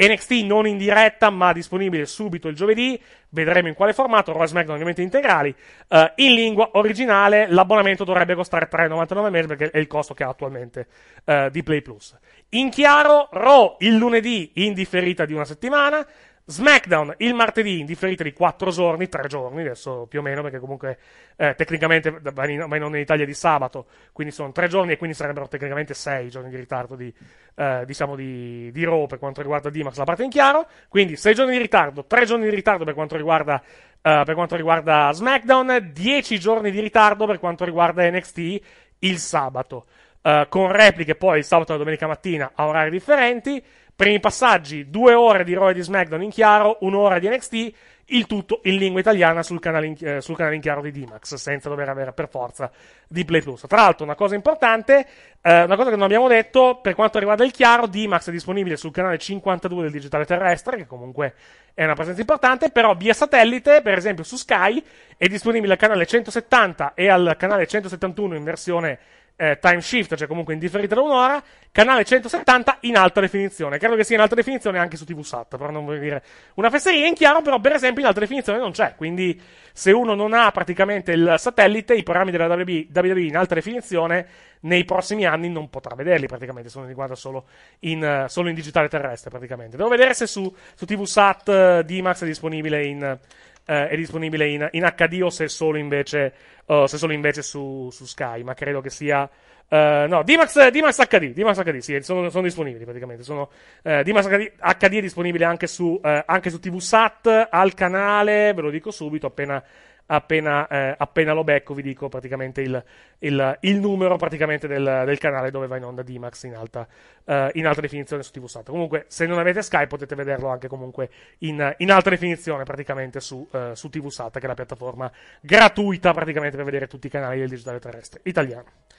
NXT 0.00 0.30
non 0.44 0.66
in 0.66 0.76
diretta, 0.76 1.28
ma 1.28 1.52
disponibile 1.52 2.06
subito 2.06 2.46
il 2.46 2.54
giovedì. 2.54 3.00
Vedremo 3.30 3.68
in 3.68 3.74
quale 3.74 3.92
formato. 3.92 4.32
Raw 4.32 4.46
SmackDown 4.46 4.74
ovviamente 4.74 5.02
integrali. 5.02 5.54
Uh, 5.88 6.10
in 6.16 6.34
lingua 6.34 6.70
originale, 6.72 7.46
l'abbonamento 7.48 8.04
dovrebbe 8.04 8.34
costare 8.34 8.68
3,99 8.70 9.24
al 9.24 9.30
mese 9.30 9.46
perché 9.46 9.70
è 9.70 9.78
il 9.78 9.86
costo 9.86 10.14
che 10.14 10.24
ha 10.24 10.28
attualmente 10.28 10.86
uh, 11.24 11.48
di 11.50 11.62
Play 11.62 11.82
Plus. 11.82 12.16
In 12.50 12.70
chiaro, 12.70 13.28
Raw 13.30 13.76
il 13.80 13.94
lunedì 13.94 14.52
in 14.54 14.72
differita 14.72 15.26
di 15.26 15.34
una 15.34 15.44
settimana. 15.44 16.06
SmackDown 16.50 17.14
il 17.18 17.34
martedì 17.34 17.78
in 17.78 17.84
differita 17.84 18.22
di 18.22 18.32
4 18.32 18.70
giorni, 18.70 19.06
3 19.06 19.28
giorni 19.28 19.60
adesso 19.60 20.06
più 20.08 20.20
o 20.20 20.22
meno, 20.22 20.40
perché 20.40 20.58
comunque 20.58 20.98
eh, 21.36 21.54
tecnicamente 21.54 22.10
va 22.10 22.48
in, 22.48 22.64
va 22.66 22.76
in 22.76 22.94
Italia 22.94 23.26
di 23.26 23.34
sabato, 23.34 23.86
quindi 24.12 24.32
sono 24.32 24.50
3 24.50 24.66
giorni 24.66 24.92
e 24.92 24.96
quindi 24.96 25.14
sarebbero 25.14 25.46
tecnicamente 25.46 25.92
6 25.92 26.30
giorni 26.30 26.48
di 26.48 26.56
ritardo 26.56 26.96
di, 26.96 27.12
eh, 27.54 27.82
diciamo 27.84 28.16
di, 28.16 28.70
di 28.72 28.84
Raw 28.84 29.06
per 29.06 29.18
quanto 29.18 29.42
riguarda 29.42 29.68
D-Max, 29.68 29.98
la 29.98 30.04
parte 30.04 30.24
in 30.24 30.30
chiaro, 30.30 30.66
quindi 30.88 31.16
6 31.16 31.34
giorni 31.34 31.52
di 31.52 31.58
ritardo, 31.58 32.06
3 32.06 32.24
giorni 32.24 32.44
di 32.44 32.54
ritardo 32.54 32.84
per 32.84 32.94
quanto 32.94 33.16
riguarda, 33.16 33.62
eh, 34.00 34.22
per 34.24 34.34
quanto 34.34 34.56
riguarda 34.56 35.12
SmackDown, 35.12 35.90
10 35.92 36.38
giorni 36.38 36.70
di 36.70 36.80
ritardo 36.80 37.26
per 37.26 37.38
quanto 37.38 37.66
riguarda 37.66 38.08
NXT 38.10 38.60
il 39.00 39.18
sabato. 39.18 39.84
Uh, 40.20 40.48
con 40.48 40.72
repliche 40.72 41.14
poi 41.14 41.38
il 41.38 41.44
sabato 41.44 41.70
e 41.70 41.72
la 41.74 41.78
domenica 41.78 42.06
mattina 42.06 42.50
a 42.54 42.66
orari 42.66 42.90
differenti. 42.90 43.62
Primi 43.98 44.20
passaggi, 44.20 44.90
due 44.90 45.12
ore 45.12 45.42
di 45.42 45.54
Raw 45.54 45.72
di 45.72 45.82
SmackDown 45.82 46.22
in 46.22 46.30
chiaro, 46.30 46.76
un'ora 46.82 47.18
di 47.18 47.28
NXT, 47.28 47.72
il 48.10 48.28
tutto 48.28 48.60
in 48.62 48.76
lingua 48.76 49.00
italiana 49.00 49.42
sul 49.42 49.58
canale 49.58 49.86
in, 49.86 49.96
eh, 49.98 50.20
sul 50.20 50.36
canale 50.36 50.54
in 50.54 50.60
chiaro 50.60 50.80
di 50.80 50.92
D-Max, 50.92 51.34
senza 51.34 51.68
dover 51.68 51.88
avere 51.88 52.12
per 52.12 52.28
forza 52.28 52.70
di 53.08 53.24
Play 53.24 53.42
Plus. 53.42 53.64
Tra 53.66 53.78
l'altro, 53.78 54.04
una 54.04 54.14
cosa 54.14 54.36
importante, 54.36 55.04
eh, 55.42 55.62
una 55.64 55.74
cosa 55.74 55.90
che 55.90 55.96
non 55.96 56.04
abbiamo 56.04 56.28
detto, 56.28 56.78
per 56.80 56.94
quanto 56.94 57.18
riguarda 57.18 57.44
il 57.44 57.50
chiaro, 57.50 57.88
D-Max 57.88 58.28
è 58.28 58.30
disponibile 58.30 58.76
sul 58.76 58.92
canale 58.92 59.18
52 59.18 59.82
del 59.82 59.90
digitale 59.90 60.24
terrestre, 60.24 60.76
che 60.76 60.86
comunque 60.86 61.34
è 61.74 61.82
una 61.82 61.94
presenza 61.94 62.20
importante, 62.20 62.70
però 62.70 62.94
via 62.94 63.14
satellite, 63.14 63.82
per 63.82 63.98
esempio 63.98 64.22
su 64.22 64.36
Sky, 64.36 64.80
è 65.16 65.26
disponibile 65.26 65.72
al 65.72 65.78
canale 65.80 66.06
170 66.06 66.94
e 66.94 67.08
al 67.08 67.34
canale 67.36 67.66
171 67.66 68.36
in 68.36 68.44
versione 68.44 68.98
eh, 69.40 69.56
time 69.60 69.80
shift, 69.80 70.16
cioè 70.16 70.26
comunque 70.26 70.52
indifferita 70.52 70.96
da 70.96 71.00
un'ora, 71.00 71.40
canale 71.70 72.04
170 72.04 72.78
in 72.80 72.96
alta 72.96 73.20
definizione. 73.20 73.78
Credo 73.78 73.94
che 73.94 74.02
sia 74.02 74.16
in 74.16 74.22
alta 74.22 74.34
definizione 74.34 74.80
anche 74.80 74.96
su 74.96 75.04
TV 75.04 75.22
SAT, 75.22 75.56
però 75.56 75.70
non 75.70 75.84
voglio 75.84 76.00
dire 76.00 76.24
una 76.54 76.70
fesseria 76.70 77.06
in 77.06 77.14
chiaro, 77.14 77.40
però 77.40 77.60
per 77.60 77.72
esempio 77.72 78.02
in 78.02 78.08
alta 78.08 78.18
definizione 78.18 78.58
non 78.58 78.72
c'è, 78.72 78.96
quindi 78.96 79.40
se 79.72 79.92
uno 79.92 80.14
non 80.14 80.32
ha 80.32 80.50
praticamente 80.50 81.12
il 81.12 81.36
satellite, 81.38 81.94
i 81.94 82.02
programmi 82.02 82.32
della 82.32 82.46
WWE 82.46 83.20
in 83.20 83.36
alta 83.36 83.54
definizione 83.54 84.26
nei 84.62 84.84
prossimi 84.84 85.24
anni 85.24 85.48
non 85.48 85.70
potrà 85.70 85.94
vederli 85.94 86.26
praticamente, 86.26 86.68
se 86.68 86.80
non 86.80 86.88
li 86.88 86.94
guarda 86.94 87.14
solo 87.14 87.44
in, 87.80 88.24
uh, 88.24 88.28
solo 88.28 88.48
in 88.48 88.56
digitale 88.56 88.88
terrestre 88.88 89.30
praticamente. 89.30 89.76
Devo 89.76 89.88
vedere 89.88 90.14
se 90.14 90.26
su, 90.26 90.52
su 90.74 90.84
TV 90.84 91.04
SAT 91.04 91.46
uh, 91.46 91.52
eh, 91.52 91.84
D-Max 91.84 92.22
è 92.22 92.26
disponibile 92.26 92.84
in... 92.84 93.18
Uh, 93.22 93.46
è 93.72 93.96
disponibile 93.96 94.48
in, 94.48 94.68
in, 94.72 94.92
HD 94.96 95.20
o 95.22 95.30
se 95.30 95.48
solo 95.48 95.76
invece, 95.76 96.32
uh, 96.66 96.86
se 96.86 96.96
solo 96.96 97.12
invece 97.12 97.42
su, 97.42 97.88
su, 97.90 98.06
Sky, 98.06 98.42
ma 98.42 98.54
credo 98.54 98.80
che 98.80 98.90
sia. 98.90 99.28
Uh, 99.70 100.08
no, 100.08 100.22
D-Max, 100.22 100.54
HD, 100.54 101.32
D-Max 101.34 101.62
HD, 101.62 101.78
sì, 101.78 102.00
sono, 102.00 102.30
sono 102.30 102.44
disponibili 102.44 102.84
praticamente. 102.84 103.22
Sono, 103.22 103.50
D-Max 103.82 104.26
HD, 104.26 104.52
HD, 104.58 104.94
è 104.94 105.00
disponibile 105.00 105.44
anche 105.44 105.66
su, 105.66 106.00
anche 106.02 106.48
su 106.48 106.58
TV 106.58 106.78
SAT 106.78 107.48
al 107.50 107.74
canale, 107.74 108.54
ve 108.54 108.62
lo 108.62 108.70
dico 108.70 108.90
subito, 108.90 109.26
appena 109.26 109.62
appena, 110.10 110.66
eh, 110.68 110.94
appena, 110.96 111.32
lo 111.32 111.44
becco 111.44 111.74
vi 111.74 111.82
dico 111.82 112.08
praticamente 112.08 112.60
il, 112.60 112.82
il, 113.20 113.58
il 113.60 113.80
numero 113.80 114.16
praticamente 114.16 114.66
del, 114.66 115.02
del, 115.04 115.18
canale 115.18 115.50
dove 115.50 115.66
va 115.66 115.76
in 115.76 115.84
onda 115.84 116.02
D-Max 116.02 116.44
in 116.44 116.54
alta, 116.54 116.86
uh, 117.24 117.48
in 117.52 117.66
alta 117.66 117.80
definizione 117.80 118.22
su 118.22 118.30
TV 118.30 118.46
Sat. 118.46 118.68
Comunque, 118.68 119.04
se 119.08 119.26
non 119.26 119.38
avete 119.38 119.62
Sky 119.62 119.86
potete 119.86 120.14
vederlo 120.14 120.48
anche 120.48 120.68
comunque 120.68 121.10
in, 121.38 121.74
in 121.78 121.90
alta 121.90 122.10
definizione 122.10 122.64
praticamente 122.64 123.20
su, 123.20 123.46
uh, 123.50 123.74
su 123.74 123.88
TV 123.88 124.08
Sat, 124.08 124.38
che 124.38 124.44
è 124.44 124.46
la 124.46 124.54
piattaforma 124.54 125.10
gratuita 125.40 126.12
praticamente 126.12 126.56
per 126.56 126.64
vedere 126.64 126.86
tutti 126.86 127.06
i 127.06 127.10
canali 127.10 127.40
del 127.40 127.48
digitale 127.48 127.78
terrestre 127.78 128.20
italiano. 128.24 128.66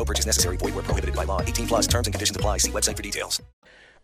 No 0.00 0.04
purchase 0.06 0.26
necessary. 0.26 0.56
Void 0.56 0.72
where 0.74 0.82
prohibited 0.82 1.14
by 1.14 1.24
law. 1.26 1.42
18 1.42 1.66
plus 1.66 1.86
terms 1.86 2.06
and 2.06 2.14
conditions 2.14 2.34
apply. 2.38 2.56
See 2.58 2.70
website 2.72 2.96
for 2.96 3.02
details. 3.02 3.42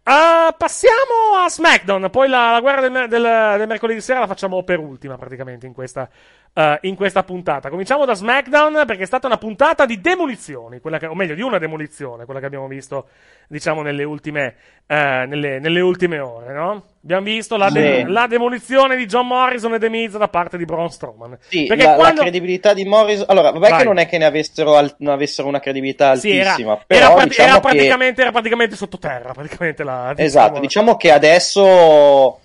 Ah, 0.08 0.54
passiamo 0.56 1.42
a 1.44 1.48
SmackDown. 1.48 2.10
Poi 2.10 2.28
la, 2.28 2.52
la 2.52 2.60
guerra 2.60 2.80
del, 2.86 3.08
del- 3.08 3.54
del 3.58 3.66
mercoledì 3.66 4.00
sera 4.00 4.20
la 4.20 4.26
facciamo 4.28 4.62
per 4.62 4.78
ultima, 4.78 5.16
praticamente, 5.16 5.66
in 5.66 5.72
questa, 5.72 6.08
eh, 6.52 6.78
in 6.82 6.94
questa 6.96 7.24
puntata. 7.24 7.70
Cominciamo 7.70 8.04
da 8.04 8.14
SmackDown 8.14 8.84
perché 8.86 9.02
è 9.02 9.06
stata 9.06 9.26
una 9.26 9.38
puntata 9.38 9.84
di 9.86 10.00
demolizioni, 10.00 10.80
che- 10.80 11.06
o 11.06 11.14
meglio, 11.16 11.34
di 11.34 11.42
una 11.42 11.58
demolizione, 11.58 12.24
quella 12.24 12.38
che 12.40 12.46
abbiamo 12.46 12.68
visto, 12.68 13.08
diciamo, 13.48 13.82
nelle 13.82 14.04
ultime, 14.04 14.54
eh, 14.86 15.24
nelle, 15.26 15.58
nelle 15.58 15.80
ultime 15.80 16.18
ore, 16.18 16.52
no? 16.52 16.84
Abbiamo 17.02 17.24
visto 17.24 17.56
la, 17.56 17.70
de- 17.70 18.02
Sì. 18.04 18.10
la 18.12 18.26
demolizione 18.26 18.96
di 18.96 19.06
John 19.06 19.28
Morrison 19.28 19.74
e 19.74 19.78
The 19.78 19.88
Miz 19.88 20.16
da 20.16 20.26
parte 20.28 20.56
di 20.58 20.64
Braun 20.64 20.90
Strowman. 20.90 21.38
Sì, 21.48 21.66
perché 21.66 21.84
la, 21.84 21.90
la 21.90 21.96
quando... 21.96 22.20
credibilità 22.22 22.74
di 22.74 22.84
Morris. 22.84 23.24
Allora, 23.28 23.52
vabbè, 23.52 23.68
Vai. 23.68 23.78
che 23.78 23.84
non 23.84 23.98
è 23.98 24.06
che 24.08 24.18
ne 24.18 24.24
avessero, 24.24 24.74
al- 24.76 24.94
non 24.98 25.12
avessero 25.14 25.46
una 25.46 25.60
credibilità 25.60 26.16
Sì, 26.16 26.36
era, 26.36 26.50
altissima. 26.50 26.72
era 26.72 26.84
però 26.86 27.14
prati- 27.14 27.28
diciamo 27.28 27.48
era 27.48 27.60
che- 27.60 27.68
praticamente, 27.68 28.20
era 28.22 28.32
praticamente 28.32 28.74
sottoterra, 28.76 29.32
praticamente 29.32 29.84
la... 29.84 30.12
Esatto, 30.16 30.58
diciamo 30.60 30.96
che 30.96 31.12
adesso. 31.12 32.40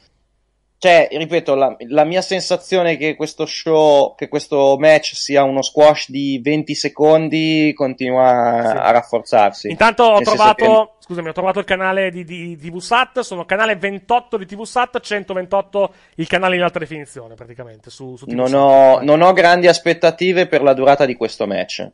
Cioè, 0.83 1.09
ripeto, 1.11 1.53
la, 1.53 1.75
la 1.89 2.03
mia 2.05 2.23
sensazione 2.23 2.93
è 2.93 2.97
che 2.97 3.15
questo 3.15 3.45
show, 3.45 4.15
che 4.15 4.27
questo 4.27 4.77
match 4.79 5.13
sia 5.13 5.43
uno 5.43 5.61
squash 5.61 6.09
di 6.09 6.41
20 6.43 6.73
secondi 6.73 7.71
continua 7.75 8.63
Sì. 8.71 8.77
a 8.77 8.89
rafforzarsi. 8.89 9.69
Intanto 9.69 10.01
ho 10.05 10.15
Nel 10.15 10.23
trovato, 10.23 10.95
scusami, 10.97 11.29
ho 11.29 11.33
trovato 11.33 11.59
il 11.59 11.65
canale 11.65 12.09
di, 12.09 12.23
di, 12.23 12.55
di 12.57 12.69
TVSAT, 12.71 13.19
sono 13.19 13.45
canale 13.45 13.75
28 13.75 14.37
di 14.37 14.47
TVSAT, 14.47 14.99
128 15.01 15.93
il 16.15 16.25
canale 16.27 16.55
in 16.55 16.63
alta 16.63 16.79
definizione 16.79 17.35
praticamente 17.35 17.91
su, 17.91 18.15
su 18.15 18.25
che 18.25 18.33
non 18.33 18.51
ho, 18.55 19.01
non 19.03 19.21
ho 19.21 19.33
grandi 19.33 19.67
aspettative 19.67 20.47
per 20.47 20.63
la 20.63 20.73
durata 20.73 21.05
di 21.05 21.15
questo 21.15 21.45
match. 21.45 21.87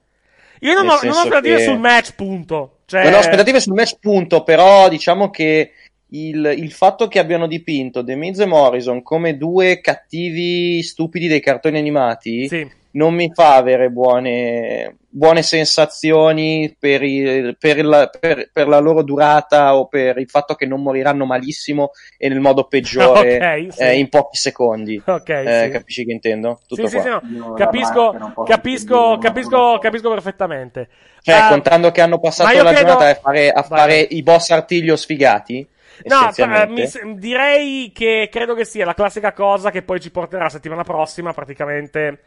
Io 0.61 0.73
non 0.73 0.85
nel 0.85 0.95
ho, 0.95 0.99
non 1.03 1.11
ho 1.13 1.17
aspettative 1.17 1.57
che- 1.57 1.63
sul 1.63 1.77
match, 1.77 2.15
punto. 2.15 2.71
Cioè, 2.85 3.03
Non 3.03 3.15
ho 3.15 3.17
aspettative 3.17 3.59
sul 3.59 3.73
match, 3.73 3.97
punto. 3.99 4.43
Però 4.43 4.87
diciamo 4.87 5.29
che 5.29 5.71
il, 6.11 6.53
il 6.57 6.71
fatto 6.71 7.07
che 7.07 7.19
abbiano 7.19 7.47
dipinto 7.47 8.03
The 8.03 8.15
Miz 8.15 8.39
e 8.39 8.45
Morrison 8.45 9.01
come 9.03 9.35
due 9.37 9.81
cattivi 9.81 10.81
stupidi 10.81 11.27
dei 11.27 11.41
cartoni 11.41 11.77
animati 11.77 12.47
Sì. 12.47 12.69
non 12.91 13.13
mi 13.13 13.29
fa 13.33 13.55
avere 13.55 13.89
buone, 13.89 14.95
buone 15.09 15.41
sensazioni 15.43 16.73
per, 16.79 17.03
il- 17.03 17.57
per 17.59 17.83
la, 17.83 18.07
per- 18.07 18.49
per 18.53 18.67
la 18.67 18.79
loro 18.79 19.03
durata 19.03 19.75
o 19.75 19.87
per 19.87 20.17
il 20.17 20.29
fatto 20.29 20.55
che 20.55 20.65
non 20.65 20.81
moriranno 20.81 21.25
malissimo 21.25 21.91
e 22.17 22.29
nel 22.29 22.39
modo 22.39 22.63
peggiore 22.67 23.35
Ok, 23.67 23.73
sì. 23.73 23.81
eh, 23.81 23.97
in 23.97 24.09
pochi 24.09 24.37
secondi. 24.37 25.01
Ok, 25.05 25.29
Eh, 25.29 25.61
sì. 25.65 25.69
Capisci 25.71 26.05
che 26.05 26.11
intendo? 26.13 26.61
Tutto 26.67 26.87
Sì, 26.87 26.97
sì, 26.99 27.03
qua. 27.07 27.21
sì, 27.23 27.35
no, 27.37 27.53
capisco, 27.53 28.15
capisco, 28.45 29.17
capisco, 29.19 29.77
capisco 29.79 30.09
perfettamente. 30.09 30.87
Cioè, 31.21 31.35
Ah, 31.35 31.49
contando 31.49 31.91
che 31.91 31.99
hanno 32.01 32.19
passato 32.19 32.51
la 32.63 32.71
credo- 32.71 32.77
giornata 32.91 33.09
a 33.09 33.15
fare, 33.15 33.49
a 33.51 33.61
fare 33.63 33.99
i 33.99 34.23
boss 34.23 34.49
artiglio 34.51 34.95
sfigati. 34.95 35.67
No, 36.05 36.31
eh, 36.35 36.67
mi 36.67 37.19
direi 37.19 37.91
che 37.93 38.29
credo 38.31 38.53
che 38.53 38.65
sia 38.65 38.85
la 38.85 38.93
classica 38.93 39.33
cosa 39.33 39.71
che 39.71 39.81
poi 39.81 39.99
ci 39.99 40.11
porterà 40.11 40.49
settimana 40.49 40.83
prossima 40.83 41.33
praticamente 41.33 42.19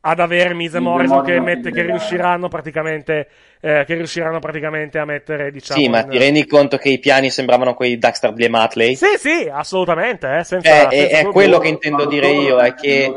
ad 0.00 0.20
avere 0.20 0.54
Miz 0.54 0.74
e 0.74 0.74
Miz 0.74 0.74
e 0.74 0.80
Morrison 0.80 1.24
che, 1.24 1.40
mette- 1.40 1.72
che 1.72 1.80
in- 1.80 1.86
riusciranno 1.86 2.46
praticamente 2.48 3.28
eh, 3.60 3.84
che 3.84 3.94
riusciranno 3.94 4.38
praticamente 4.38 4.98
a 4.98 5.04
mettere 5.04 5.50
diciamo 5.50 5.80
Sì, 5.80 5.88
ma 5.88 6.00
in- 6.02 6.08
ti 6.10 6.18
rendi 6.18 6.46
conto 6.46 6.76
che 6.76 6.90
i 6.90 6.98
piani 7.00 7.30
sembravano 7.30 7.74
quelli 7.74 7.94
di 7.94 7.98
Daxter 7.98 8.32
Blee 8.32 8.48
Matley? 8.48 8.94
Sì, 8.94 9.16
sì, 9.18 9.48
assolutamente, 9.50 10.36
eh, 10.38 10.44
senza, 10.44 10.68
Eh, 10.68 10.88
è, 10.88 10.96
senza 11.00 11.16
è 11.16 11.16
dubbio. 11.22 11.32
quello 11.32 11.58
che 11.58 11.68
intendo 11.68 12.04
dire 12.06 12.28
io, 12.28 12.58
è 12.58 12.74
che 12.74 13.12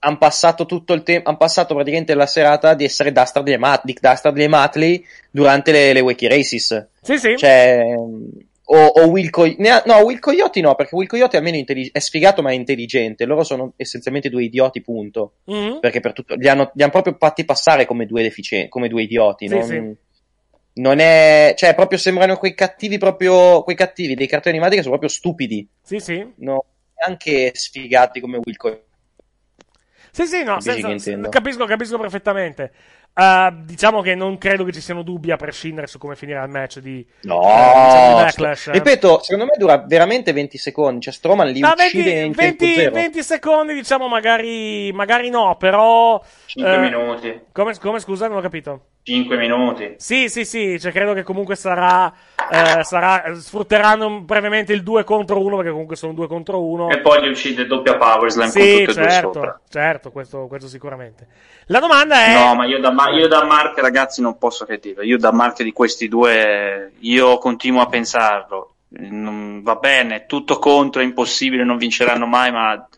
hanno 0.00 0.18
passato 0.18 0.64
tutto 0.64 0.94
il 0.94 1.02
tempo, 1.02 1.28
hanno 1.28 1.36
passato 1.38 1.74
praticamente 1.74 2.14
la 2.14 2.26
serata 2.26 2.72
di 2.72 2.84
essere 2.84 3.12
Dastard 3.12 3.46
e 3.48 3.58
Mat- 3.58 3.84
Dick 3.84 4.00
Dastard 4.00 4.38
e 4.38 4.48
Matley 4.48 5.04
durante 5.30 5.72
le, 5.72 5.92
le 5.92 6.00
Wacky 6.00 6.26
Races. 6.28 6.86
Sì, 7.02 7.18
sì. 7.18 7.36
Cioè, 7.36 7.84
o, 8.66 8.76
o 8.86 9.06
Will 9.08 9.30
Coy- 9.30 9.56
ne 9.58 9.70
ha- 9.70 9.82
no, 9.86 9.96
Will 9.98 10.18
Coyote 10.18 10.60
no, 10.60 10.74
perché 10.74 10.94
Will 10.94 11.06
Coyote 11.06 11.36
almeno 11.36 11.56
intelli- 11.56 11.90
è 11.92 11.98
sfigato 11.98 12.40
ma 12.42 12.50
è 12.50 12.54
intelligente, 12.54 13.24
loro 13.26 13.44
sono 13.44 13.72
essenzialmente 13.76 14.30
due 14.30 14.44
idioti, 14.44 14.80
punto. 14.80 15.34
Mhm. 15.44 15.80
Perché 15.80 16.00
per 16.00 16.12
tutto, 16.12 16.34
li, 16.34 16.48
hanno, 16.48 16.70
li 16.74 16.82
hanno 16.82 16.92
proprio 16.92 17.16
fatti 17.18 17.44
passare 17.44 17.84
come 17.86 18.06
due 18.06 18.22
deficienti, 18.22 18.68
come 18.68 18.88
due 18.88 19.02
idioti. 19.02 19.48
Sì, 19.48 19.54
non, 19.54 19.62
sì. 19.64 19.96
non 20.74 20.98
è, 20.98 21.54
cioè, 21.56 21.74
proprio 21.74 21.98
sembrano 21.98 22.36
quei 22.36 22.54
cattivi, 22.54 22.98
proprio 22.98 23.62
quei 23.62 23.76
cattivi 23.76 24.14
dei 24.14 24.26
cartoni 24.26 24.54
animati 24.56 24.76
che 24.76 24.82
sono 24.82 24.98
proprio 24.98 25.14
stupidi, 25.16 25.68
Sì, 25.82 25.98
sì. 25.98 26.26
no, 26.36 26.64
anche 27.06 27.50
sfigati 27.54 28.20
come 28.20 28.38
Will 28.42 28.56
Coyote. 28.56 28.82
Sì, 30.10 30.26
sì, 30.26 30.44
no, 30.44 30.58
intendo? 30.62 31.28
capisco, 31.28 31.64
capisco 31.64 31.98
perfettamente. 31.98 32.72
Uh, 33.16 33.62
diciamo 33.62 34.00
che 34.02 34.16
non 34.16 34.38
credo 34.38 34.64
che 34.64 34.72
ci 34.72 34.80
siano 34.80 35.02
dubbi 35.02 35.30
a 35.30 35.36
prescindere 35.36 35.86
su 35.86 35.98
come 35.98 36.16
finirà 36.16 36.42
il 36.42 36.50
match 36.50 36.80
di, 36.80 37.06
No, 37.22 37.38
diciamo 37.38 38.16
di 38.16 38.22
Backlash. 38.24 38.70
ripeto, 38.72 39.22
secondo 39.22 39.44
me 39.44 39.52
dura 39.56 39.78
veramente 39.86 40.32
20 40.32 40.58
secondi. 40.58 41.00
Cioè, 41.00 41.12
Stroman 41.12 41.46
li 41.48 41.62
Ah, 41.62 41.74
uccide 41.78 42.02
20, 42.12 42.26
in 42.26 42.32
20 42.32 42.56
tempo 42.56 42.80
zero. 42.80 42.94
20 42.94 43.22
secondi, 43.22 43.74
diciamo, 43.74 44.08
magari, 44.08 44.90
magari 44.92 45.30
no, 45.30 45.54
però. 45.56 46.20
5 46.46 46.74
eh, 46.74 46.78
minuti. 46.78 47.40
Come, 47.52 47.78
come, 47.78 48.00
scusa, 48.00 48.26
non 48.26 48.38
ho 48.38 48.40
capito. 48.40 48.80
5 49.04 49.36
minuti. 49.36 49.94
Sì, 49.98 50.28
sì, 50.30 50.44
sì, 50.46 50.80
cioè 50.80 50.90
credo 50.90 51.12
che 51.12 51.22
comunque 51.22 51.56
sarà, 51.56 52.10
eh, 52.50 52.82
sarà 52.84 53.34
sfrutteranno 53.34 54.22
brevemente 54.22 54.72
il 54.72 54.82
2 54.82 55.04
contro 55.04 55.42
1 55.44 55.56
perché 55.56 55.70
comunque 55.70 55.94
sono 55.94 56.14
2 56.14 56.26
contro 56.26 56.64
1. 56.64 56.88
E 56.88 57.00
poi 57.00 57.20
li 57.20 57.28
uccide 57.28 57.66
doppia 57.66 57.96
Power 57.98 58.30
Slam 58.30 58.50
con 58.50 58.60
Sì, 58.62 58.78
tutte 58.78 58.90
e 58.90 58.94
due 58.94 59.10
certo, 59.10 59.32
sopra. 59.34 59.60
certo, 59.68 60.10
questo, 60.10 60.46
questo 60.46 60.68
sicuramente. 60.68 61.26
La 61.66 61.80
domanda 61.80 62.24
è 62.24 62.32
No, 62.32 62.54
ma 62.54 62.64
io 62.64 62.80
da, 62.80 62.92
ma- 63.10 63.16
io 63.16 63.28
da 63.28 63.44
Mark, 63.44 63.78
ragazzi, 63.78 64.20
non 64.20 64.38
posso 64.38 64.64
che 64.64 64.78
dire. 64.78 65.04
Io 65.04 65.18
da 65.18 65.32
Mark 65.32 65.62
di 65.62 65.72
questi 65.72 66.08
due, 66.08 66.92
io 66.98 67.38
continuo 67.38 67.80
a 67.82 67.86
pensarlo. 67.86 68.74
Non- 68.96 69.62
va 69.62 69.74
bene, 69.76 70.26
tutto 70.26 70.58
contro, 70.58 71.00
è 71.00 71.04
impossibile, 71.04 71.64
non 71.64 71.76
vinceranno 71.76 72.26
mai, 72.26 72.52
ma 72.52 72.88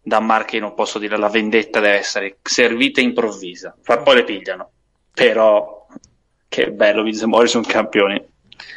da 0.00 0.20
Mark 0.20 0.52
io 0.54 0.60
non 0.60 0.74
posso 0.74 0.98
dire 0.98 1.16
la 1.18 1.28
vendetta 1.28 1.80
deve 1.80 1.98
essere 1.98 2.38
servita 2.42 3.00
improvvisa. 3.00 3.76
Fra 3.80 3.98
poi 3.98 4.16
le 4.16 4.24
pigliano. 4.24 4.70
Però, 5.12 5.86
che 6.48 6.70
bello, 6.70 7.02
Vince 7.02 7.26
Morrison 7.26 7.62
campioni. 7.62 8.20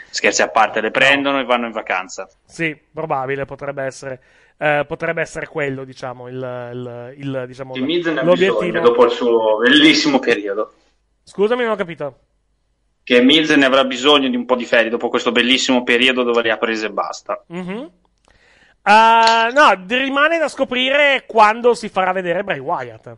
Scherzi 0.09 0.41
a 0.41 0.49
parte, 0.49 0.81
le 0.81 0.91
prendono 0.91 1.39
e 1.39 1.45
vanno 1.45 1.67
in 1.67 1.71
vacanza. 1.71 2.27
Sì, 2.45 2.77
probabile, 2.93 3.45
potrebbe 3.45 3.83
essere, 3.83 4.21
eh, 4.61 4.85
potrebbe 4.87 5.21
essere 5.21 5.47
quello, 5.47 5.83
diciamo, 5.83 6.27
il, 6.27 6.35
il, 6.35 7.13
il, 7.17 7.43
diciamo, 7.47 7.73
Di 7.73 7.81
Miz 7.81 8.05
ne 8.05 8.19
ha 8.19 8.23
l'obiettivo. 8.23 8.59
bisogno 8.59 8.81
dopo 8.81 9.05
il 9.05 9.11
suo 9.11 9.57
bellissimo 9.57 10.19
periodo. 10.19 10.73
Scusami, 11.23 11.63
non 11.63 11.71
ho 11.71 11.75
capito. 11.75 12.19
Che 13.03 13.21
Miz 13.21 13.49
ne 13.49 13.65
avrà 13.65 13.83
bisogno 13.85 14.29
di 14.29 14.35
un 14.35 14.45
po' 14.45 14.55
di 14.55 14.65
ferie 14.65 14.91
dopo 14.91 15.09
questo 15.09 15.31
bellissimo 15.31 15.81
periodo 15.83 16.21
dove 16.21 16.43
le 16.43 16.51
ha 16.51 16.57
prese 16.57 16.85
e 16.85 16.91
basta. 16.91 17.43
Mhm. 17.47 17.91
Ah, 18.83 19.49
no, 19.51 19.85
rimane 19.87 20.37
da 20.37 20.47
scoprire 20.47 21.23
quando 21.27 21.73
si 21.73 21.89
farà 21.89 22.11
vedere 22.11 22.43
Bray 22.43 22.59
Wyatt. 22.59 23.15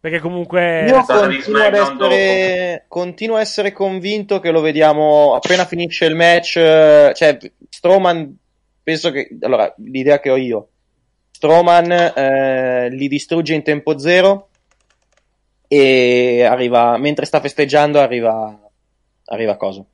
Perché 0.00 0.20
comunque... 0.20 0.86
Io 0.86 1.04
continuo 1.04 1.62
ad 1.64 1.74
essere, 1.74 2.84
continuo 2.88 3.36
a 3.36 3.40
essere 3.40 3.72
convinto 3.72 4.38
che 4.38 4.50
lo 4.50 4.60
vediamo 4.60 5.34
appena 5.34 5.64
finisce 5.66 6.04
il 6.06 6.14
match. 6.14 6.56
eh, 6.56 7.12
Cioè, 7.14 7.36
Strowman, 7.68 8.36
penso 8.88 9.10
che. 9.10 9.28
Allora, 9.42 9.70
l'idea 9.76 10.18
che 10.18 10.30
ho 10.30 10.36
io: 10.36 10.68
Strowman 11.30 11.90
eh, 11.92 12.88
li 12.90 13.06
distrugge 13.06 13.52
in 13.52 13.62
tempo 13.62 13.98
zero. 13.98 14.48
E 15.70 16.42
arriva, 16.44 16.96
mentre 16.96 17.26
sta 17.26 17.40
festeggiando, 17.40 18.00
arriva. 18.00 18.58
Arriva 19.26 19.56
cosa? 19.56 19.84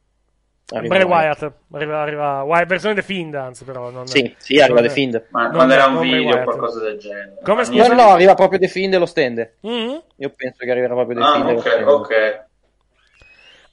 Arriva 0.68 0.94
Bray 0.94 1.06
Wyatt. 1.08 1.52
Arriva, 1.72 2.00
arriva 2.00 2.42
Wyatt, 2.44 2.66
versione 2.68 2.94
The 2.94 3.02
Fiend, 3.02 3.34
anzi, 3.34 3.64
però. 3.64 3.90
Non, 3.90 4.06
Sì, 4.06 4.32
sì, 4.38 4.60
arriva 4.60 4.80
The 4.80 4.90
Fiend. 4.90 5.26
Ma 5.30 5.42
Non- 5.46 5.54
quando 5.54 5.74
era 5.74 5.86
un 5.86 5.94
non 5.94 6.02
video 6.02 6.36
o 6.38 6.44
qualcosa 6.44 6.80
del 6.80 6.98
genere. 6.98 7.38
Come, 7.42 7.64
scusa? 7.64 7.88
No, 7.88 7.94
no, 7.94 8.08
arriva 8.10 8.34
proprio 8.34 8.60
The 8.60 8.68
Fiend 8.68 8.94
e 8.94 8.98
lo 8.98 9.06
stende. 9.06 9.56
Mhm. 9.62 10.02
Io 10.18 10.32
penso 10.36 10.64
che 10.64 10.70
arriverà 10.70 10.94
proprio 10.94 11.16
The 11.16 11.22
Ah, 11.24 11.32
Fiend 11.32 11.58
ok, 11.58 11.84
ok. 11.88 12.44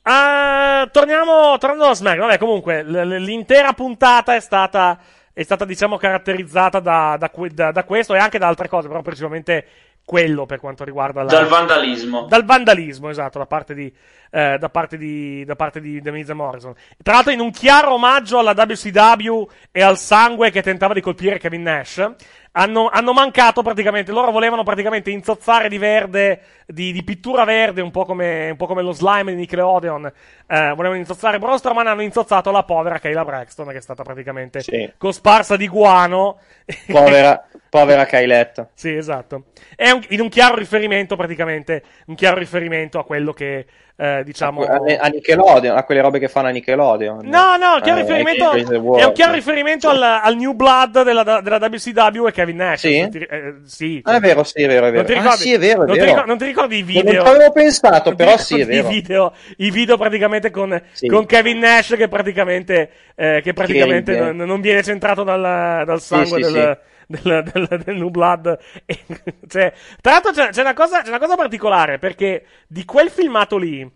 Ah, 0.03 0.88
torniamo, 0.91 1.57
tornando 1.60 1.86
a 1.86 1.94
SmackDown. 1.94 2.28
Vabbè, 2.28 2.40
comunque, 2.40 2.84
l- 2.84 3.22
l'intera 3.23 3.73
puntata 3.73 4.36
è 4.36 4.40
stata, 4.40 4.98
è 5.34 5.41
è 5.41 5.44
stata 5.44 5.64
diciamo 5.65 5.98
caratterizzata 5.98 6.80
da, 6.80 7.15
da, 7.18 7.30
que- 7.30 7.49
da- 7.53 7.72
da 7.72 7.84
questo 7.84 8.14
e 8.15 8.18
anche 8.19 8.38
da 8.38 8.48
altre 8.48 8.68
cose, 8.68 8.88
però 8.88 9.02
principalmente 9.02 9.65
quello 10.03 10.45
per 10.45 10.60
quanto 10.60 10.84
riguarda 10.84 11.23
la... 11.23 11.30
Dal 11.32 11.48
vandalismo. 11.48 12.26
Dal 12.26 12.44
vandalismo, 12.44 13.10
esatto, 13.10 13.38
da 13.38 13.45
parte 13.45 13.73
di, 13.73 13.94
eh, 14.32 14.58
da 14.58 14.70
parte 14.70 14.98
di, 14.98 15.44
da 15.45 15.56
parte 15.56 15.80
di 15.80 16.02
The 16.02 16.12
Miz 16.12 16.30
e 16.30 16.34
Morrison. 16.34 16.74
Tra 17.03 17.14
l'altro 17.16 17.32
in 17.32 17.40
un 17.40 17.52
chiaro 17.52 17.94
omaggio 17.94 18.40
alla 18.40 18.53
WCW 18.56 19.44
e 19.72 19.82
al 19.84 19.98
sangue 19.98 20.49
che 20.49 20.62
tentava 20.64 20.94
di 20.94 21.02
colpire 21.02 21.38
Kevin 21.38 21.62
Nash. 21.62 22.12
Hanno, 22.53 22.90
hanno 22.91 23.14
mancato 23.14 23.62
praticamente, 23.62 24.12
loro 24.12 24.30
volevano 24.32 24.64
praticamente 24.64 25.10
inzozzare 25.10 25.70
di 25.70 25.78
verde, 25.78 26.41
di, 26.66 26.91
di 26.91 27.02
pittura 27.02 27.45
verde, 27.45 27.80
un 27.80 27.91
po' 27.91 28.03
come, 28.03 28.49
un 28.49 28.58
po' 28.58 28.66
come 28.66 28.82
lo 28.82 28.91
slime 28.91 29.32
di 29.32 29.38
Nickelodeon. 29.38 30.06
Eh, 30.48 30.74
volevano 30.76 30.95
inzozzare 30.95 31.40
Braun 31.40 31.58
Strowman, 31.58 31.88
hanno 31.88 32.02
inzozzato 32.02 32.52
la 32.52 32.64
povera 32.64 32.99
Kayla 32.99 33.24
Braxton, 33.24 33.68
che 33.70 33.78
è 33.78 33.82
stata 33.82 34.03
praticamente 34.03 34.60
Sì. 34.60 34.91
cosparsa 34.98 35.56
di 35.56 35.70
guano. 35.70 36.40
Povera, 36.91 37.41
povera 37.70 38.06
Kailetta. 38.06 38.70
Sì, 38.74 38.95
esatto. 38.95 39.45
È 39.74 39.90
un- 39.90 40.03
in 40.10 40.20
un 40.20 40.28
chiaro 40.28 40.56
riferimento, 40.58 41.16
praticamente, 41.16 41.82
un 42.08 42.16
chiaro 42.16 42.38
riferimento 42.38 42.99
a 42.99 43.06
quello 43.06 43.32
che, 43.32 43.66
eh, 43.95 44.23
diciamo... 44.23 44.61
A, 44.63 44.81
a 44.99 45.07
Nickelodeon, 45.07 45.76
a 45.77 45.84
quelle 45.84 46.01
robe 46.01 46.19
che 46.19 46.27
fanno 46.27 46.47
a 46.47 46.51
Nickelodeon. 46.51 47.26
No, 47.27 47.55
no, 47.57 47.80
chiaro 47.81 47.99
Eh, 47.99 48.01
riferimento, 48.01 48.51
è 48.97 49.03
un 49.03 49.11
chiaro 49.13 49.34
riferimento 49.34 49.89
al, 49.89 50.01
al 50.01 50.35
New 50.35 50.53
Blood 50.53 51.03
della, 51.03 51.23
della 51.41 51.57
WCW 51.57 52.27
e 52.27 52.31
Kevin 52.31 52.55
Nash. 52.55 52.80
Sì? 52.80 53.07
Ti- 53.09 53.18
eh, 53.19 53.55
sì. 53.65 53.99
Ah, 54.03 54.15
è 54.15 54.19
vero, 54.19 54.43
sì, 54.43 54.63
è 54.63 54.68
vero, 54.68 54.88
è 54.88 54.91
vero. 54.91 55.03
Non 55.03 55.05
ti 55.05 55.11
Ah, 55.13 55.22
ricordi, 55.22 55.41
sì, 55.43 55.53
è 55.53 55.59
vero, 55.59 55.84
è 55.84 55.85
non 55.85 55.93
ti 55.93 55.99
vero. 55.99 56.05
ricor- 56.11 56.27
non 56.27 56.38
ti 56.38 56.45
ricordi 56.45 56.76
i 56.77 56.81
Non 56.81 56.88
video? 56.88 57.23
ci 57.23 57.30
avevo 57.30 57.51
pensato, 57.51 58.09
Non 58.09 58.18
ti 58.18 58.23
però 58.23 58.38
sì, 58.38 58.53
è 58.53 58.57
ricordi 58.65 58.76
vero. 58.76 58.88
I 58.88 58.91
video, 58.93 59.34
i 59.57 59.72
video 59.72 59.97
praticamente 59.97 60.49
con, 60.51 60.81
Sì. 60.91 61.07
con 61.07 61.26
Kevin 61.26 61.59
Nash 61.59 61.95
che 61.97 62.07
praticamente, 62.07 62.89
eh, 63.15 63.41
che 63.43 63.53
praticamente 63.53 64.18
non, 64.18 64.35
non 64.38 64.61
viene 64.61 64.84
centrato 64.84 65.23
dal, 65.23 65.84
dal 65.85 66.01
sangue 66.01 66.43
sì, 66.43 66.51
del, 66.51 66.80
Del, 67.12 67.44
del- 67.52 67.82
del 67.84 67.96
New 67.98 68.10
Blood. 68.10 68.58
E, 68.86 69.00
cioè, 69.48 69.74
tra 70.02 70.14
l'altro 70.14 70.32
c'è, 70.32 70.50
c'è 70.50 70.62
una 70.62 70.74
cosa, 70.74 71.02
c'è 71.02 71.10
una 71.10 71.20
cosa 71.20 71.36
particolare 71.36 72.00
perché 72.00 72.46
di 72.68 72.86
quel 72.86 73.10
filmato 73.10 73.58
lì, 73.58 73.90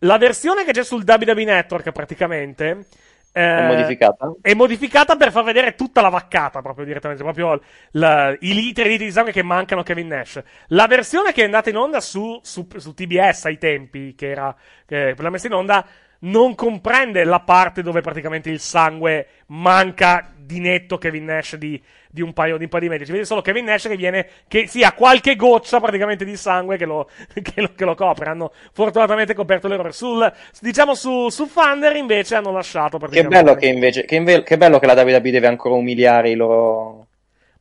la 0.00 0.18
versione 0.18 0.64
che 0.64 0.72
c'è 0.72 0.84
sul 0.84 1.04
WWE 1.06 1.44
Network 1.44 1.90
praticamente... 1.92 2.86
eh, 3.32 3.40
È 3.42 3.66
modificata? 3.66 4.34
è 4.40 4.54
modificata 4.54 5.16
per 5.16 5.30
far 5.30 5.44
vedere 5.44 5.74
tutta 5.74 6.00
la 6.00 6.08
vaccata 6.08 6.62
proprio 6.62 6.84
direttamente, 6.84 7.22
proprio 7.22 7.60
la- 7.92 8.30
i 8.40 8.54
litri 8.54 8.96
di 8.96 9.10
sangue 9.10 9.32
che 9.32 9.42
mancano 9.42 9.82
a 9.82 9.84
Kevin 9.84 10.08
Nash. 10.08 10.42
La 10.68 10.86
versione 10.86 11.32
che 11.32 11.42
è 11.42 11.44
andata 11.44 11.68
in 11.70 11.76
onda 11.76 12.00
su, 12.00 12.38
su- 12.42 12.66
su 12.76 12.94
TBS 12.94 13.44
ai 13.46 13.58
tempi, 13.58 14.14
che 14.14 14.30
era 14.30 14.54
l'ha 14.86 15.30
messa 15.30 15.46
in 15.46 15.52
onda, 15.54 15.86
non 16.20 16.54
comprende 16.54 17.24
la 17.24 17.40
parte 17.40 17.82
dove 17.82 18.00
praticamente 18.00 18.50
il 18.50 18.60
sangue 18.60 19.26
manca 19.46 20.32
di 20.36 20.58
netto 20.60 20.98
Kevin 20.98 21.24
Nash 21.26 21.56
di, 21.56 21.80
di 22.10 22.22
un 22.22 22.32
paio 22.32 22.56
di, 22.56 22.64
un 22.64 22.68
paio 22.68 22.82
di 22.82 22.88
metri. 22.88 23.06
Si 23.06 23.12
vede 23.12 23.24
solo 23.24 23.40
Kevin 23.40 23.64
Nash 23.66 23.84
che 23.84 23.96
viene, 23.96 24.26
che 24.48 24.66
si 24.66 24.82
ha 24.82 24.92
qualche 24.92 25.36
goccia 25.36 25.78
praticamente 25.80 26.24
di 26.24 26.36
sangue 26.36 26.76
che 26.76 26.84
lo, 26.84 27.08
che 27.40 27.60
lo, 27.60 27.70
che 27.74 27.84
lo 27.84 27.94
copre. 27.94 28.28
Hanno 28.30 28.52
fortunatamente 28.72 29.32
coperto 29.32 29.68
l'errore. 29.68 29.92
Sul, 29.92 30.30
diciamo 30.60 30.94
su, 30.94 31.28
su 31.28 31.48
Thunder 31.52 31.94
invece 31.96 32.34
hanno 32.34 32.50
lasciato 32.50 32.98
Che 32.98 33.06
praticamente. 33.06 33.42
bello 33.42 33.54
che 33.56 33.66
invece, 33.66 34.04
che, 34.04 34.16
inve- 34.16 34.42
che 34.42 34.56
bello 34.56 34.78
che 34.78 34.86
la 34.86 34.94
WWE 35.00 35.30
deve 35.30 35.46
ancora 35.46 35.74
umiliare 35.74 36.30
i 36.30 36.34
loro. 36.34 37.06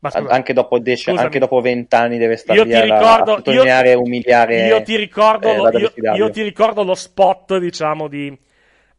Scusa, 0.02 0.30
anche 0.30 0.54
dopo 0.54 0.80
dec- 0.80 1.10
anche 1.10 1.40
dopo 1.40 1.60
vent'anni 1.60 2.18
deve 2.18 2.38
stare 2.38 2.60
Io 2.60 2.66
lì 2.66 2.74
a- 2.74 2.82
ricordo- 2.84 3.34
a 3.34 3.36
sottolineare 3.36 3.92
e 3.92 3.94
umiliare 3.96 4.66
Io 4.66 4.82
ti 4.82 4.96
ricordo, 4.96 5.50
eh, 5.50 5.58
lo, 5.58 5.78
io, 5.78 6.16
io 6.16 6.30
ti 6.32 6.42
ricordo 6.42 6.84
lo 6.84 6.96
spot, 6.96 7.58
diciamo, 7.58 8.08
di. 8.08 8.48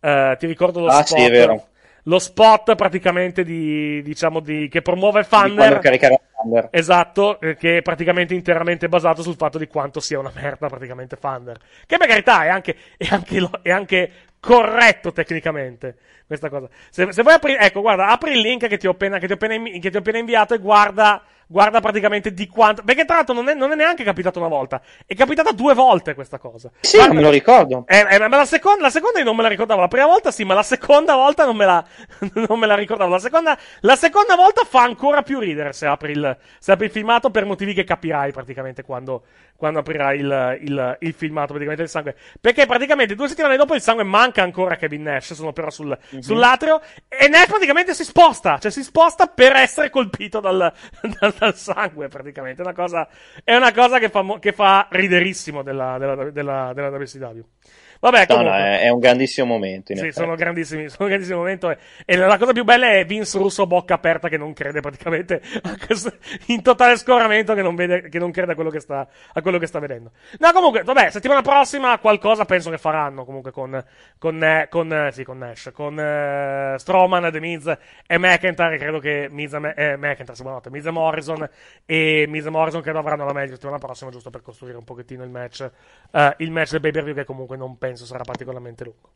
Eh, 0.01 0.37
ti 0.39 0.47
ricordo 0.47 0.81
lo 0.81 0.87
Ah, 0.87 1.05
spot. 1.05 1.19
sì, 1.19 1.25
è 1.25 1.31
vero. 1.31 1.67
Lo 2.05 2.19
spot 2.19 2.75
praticamente 2.77 3.45
di. 3.45 4.03
diciamo 4.03 4.41
di. 4.41 4.69
che 4.69 4.81
promuove 4.81 5.27
Thunder. 5.29 5.81
Thunder. 5.81 6.69
Esatto, 6.71 7.39
eh, 7.41 7.57
che 7.57 7.79
è 7.79 7.83
praticamente 7.83 8.33
interamente 8.35 8.89
basato 8.89 9.21
sul 9.23 9.37
fatto 9.37 9.59
di 9.59 9.67
quanto 9.67 10.01
sia 10.01 10.19
una 10.19 10.33
merda 10.35 10.69
praticamente 10.69 11.19
Thunder. 11.19 11.59
Che 11.87 11.97
per 11.99 12.09
carità 12.09 12.45
è 12.45 12.49
anche, 12.49 12.75
è 12.97 13.07
anche, 13.11 13.51
è 13.63 13.71
anche 13.71 14.11
corretto 14.41 15.13
tecnicamente 15.13 15.97
questa 16.27 16.49
cosa. 16.49 16.69
Se, 16.91 17.13
se 17.13 17.23
vuoi 17.23 17.35
apri, 17.35 17.57
ecco, 17.59 17.81
guarda, 17.81 18.09
apri 18.09 18.33
il 18.33 18.41
link 18.41 18.67
che 18.69 18.77
ti 18.79 18.87
ho 18.87 18.93
appena, 18.93 19.19
che 19.19 19.27
ti 19.27 19.33
ho 19.33 19.35
appena, 19.37 19.55
che 19.79 19.91
ti 19.91 19.97
ho 19.97 19.99
appena 19.99 20.19
inviato 20.19 20.55
e 20.55 20.59
guarda, 20.59 21.23
guarda 21.47 21.81
praticamente 21.81 22.33
di 22.33 22.47
quanto. 22.47 22.83
Perché 22.85 23.05
tra 23.05 23.17
l'altro 23.17 23.35
non 23.35 23.49
è, 23.49 23.55
non 23.55 23.73
è 23.73 23.75
neanche 23.75 24.05
capitato 24.05 24.39
una 24.39 24.47
volta, 24.49 24.81
è 25.07 25.15
capitata 25.17 25.51
due 25.51 25.75
volte 25.75 26.15
questa 26.15 26.39
cosa. 26.39 26.71
Sì, 26.81 26.97
Guarda- 26.99 27.15
me 27.15 27.21
lo 27.23 27.31
ricordo. 27.31 27.85
eh, 27.89 28.07
eh, 28.09 28.29
ma 28.29 28.37
la 28.37 28.45
seconda, 28.45 28.83
la 28.83 28.91
seconda 28.91 29.19
io 29.19 29.25
non 29.25 29.35
me 29.37 29.43
la 29.43 29.49
ricordavo. 29.49 29.81
La 29.81 29.89
prima 29.89 30.07
volta 30.07 30.31
sì, 30.31 30.45
ma 30.45 30.55
la 30.55 30.63
seconda 30.63 31.15
volta 31.17 31.45
non 31.45 31.57
me 31.57 31.65
la, 31.65 31.85
non 32.49 32.59
me 32.59 32.67
la 32.67 32.77
ricordavo. 32.77 33.11
La 33.11 33.19
seconda, 33.19 33.59
la 33.81 33.97
seconda 33.97 34.37
volta 34.37 34.63
fa 34.65 34.83
ancora 34.83 35.23
più 35.23 35.41
ridere 35.41 35.73
se 35.73 35.87
apri 35.87 36.13
il, 36.13 36.37
se 36.61 36.71
apri 36.71 36.87
il 36.87 36.93
filmato 36.93 37.31
per 37.31 37.45
motivi 37.45 37.75
che 37.75 37.83
capirai 37.83 38.31
praticamente 38.31 38.85
quando, 38.85 39.25
quando 39.61 39.81
aprirai 39.81 40.19
il, 40.19 40.59
il, 40.63 40.97
il 41.01 41.13
filmato 41.13 41.49
praticamente 41.49 41.83
del 41.83 41.91
sangue. 41.91 42.17
Perché 42.41 42.65
praticamente 42.65 43.15
due 43.15 43.29
settimane 43.29 43.59
dopo 43.59 43.75
il 43.75 43.83
sangue 43.83 44.05
manca 44.05 44.43
ancora 44.43 44.73
a 44.73 44.77
Kevin 44.79 45.03
Nash, 45.03 45.35
sono 45.35 45.53
però 45.53 45.69
sul, 45.69 45.97
sull'atrio, 46.19 46.81
e 47.07 47.29
Nash 47.29 47.47
praticamente 47.47 47.93
si 47.93 48.05
sposta, 48.05 48.59
cioè 48.59 48.71
si 48.71 48.83
sposta 48.83 49.27
per 49.27 49.55
essere 49.57 49.91
colpito 49.91 50.41
dal, 50.41 50.73
dal, 51.21 51.35
dal 51.39 51.55
sangue 51.55 52.09
praticamente. 52.09 52.63
È 52.63 52.65
una 52.65 52.75
cosa, 52.75 53.07
è 53.45 53.55
una 53.55 53.73
cosa 53.73 53.99
che 53.99 54.09
fa, 54.09 54.25
che 54.41 54.53
fa 54.53 54.89
riderissimo 54.91 55.63
della, 55.63 55.99
della, 55.99 56.31
della, 56.31 56.73
della 56.73 56.89
WCW. 56.89 57.45
Vabbè, 58.01 58.27
No, 58.27 58.43
no, 58.43 58.51
comunque. 58.51 58.53
è, 58.53 58.81
è 58.83 58.89
un 58.89 58.99
grandissimo 58.99 59.47
momento. 59.47 59.93
Sì, 59.95 60.07
effetti. 60.07 60.13
sono 60.13 60.35
grandissimi, 60.35 60.89
sono 60.89 61.03
un 61.05 61.09
grandissimo 61.09 61.39
momento. 61.39 61.69
E, 61.71 61.79
e 62.07 62.17
la 62.17 62.39
cosa 62.39 62.53
più 62.53 62.65
bella 62.65 62.91
è 62.93 63.05
Vince 63.05 63.37
Russo 63.37 63.67
bocca 63.67 63.93
aperta 63.95 64.29
che 64.29 64.39
non 64.39 64.55
crede 64.55 64.81
praticamente 64.81 65.43
questo- 65.87 66.15
in 66.47 66.63
totale 66.63 66.97
scoramento 66.97 67.53
che 67.53 67.61
non, 67.61 67.75
vede, 67.75 68.09
che 68.09 68.19
non 68.19 68.31
crede 68.31 68.53
a 68.53 68.55
quello 68.55 68.71
che, 68.71 68.81
sta, 68.81 69.07
a 69.35 69.43
quello 69.43 69.59
che 69.59 69.67
sta 69.67 69.81
vedendo. 69.81 70.13
No, 70.39 70.53
comunque, 70.53 70.83
vabbè, 70.83 71.11
settimana 71.11 71.43
prossima 71.43 71.99
qualcosa 71.99 72.47
penso 72.47 72.71
che 72.71 72.79
faranno 72.79 73.27
comunque 73.27 73.51
con, 73.51 73.85
con, 74.17 74.43
eh, 74.43 74.69
con, 74.71 74.91
eh, 74.93 75.13
sì, 75.13 75.23
con 75.23 75.37
Nash, 75.37 75.71
con 75.75 76.01
eh, 76.01 76.77
Strowman, 76.79 77.31
The 77.31 77.41
Miz 77.41 77.67
e 78.07 78.17
McIntyre. 78.19 78.79
Credo 78.79 78.99
che 78.99 79.29
Miz 79.31 79.53
e, 79.53 79.75
eh, 79.77 79.97
McIntyre, 79.99 80.37
buonanotte, 80.39 80.71
Miz 80.71 80.87
Morrison 80.87 81.47
e 81.85 82.25
Miz 82.29 82.47
Morrison 82.47 82.81
credo 82.81 82.99
avranno 82.99 83.27
la 83.27 83.35
meglio 83.35 83.53
settimana 83.55 83.77
prossima 83.77 84.11
giusto 84.11 84.31
per 84.31 84.41
costruire 84.41 84.79
un 84.79 84.85
pochettino 84.85 85.23
il 85.23 85.31
match, 85.31 85.71
eh, 86.13 86.35
il 86.39 86.51
match 86.51 86.71
del 86.71 86.81
pay 86.81 86.93
per 86.93 87.05
view 87.05 87.15
che 87.15 87.25
comunque 87.25 87.59
non 87.59 87.77
penso 87.77 87.89
sarà 87.97 88.25
particolarmente 88.25 88.85
lungo. 88.85 89.11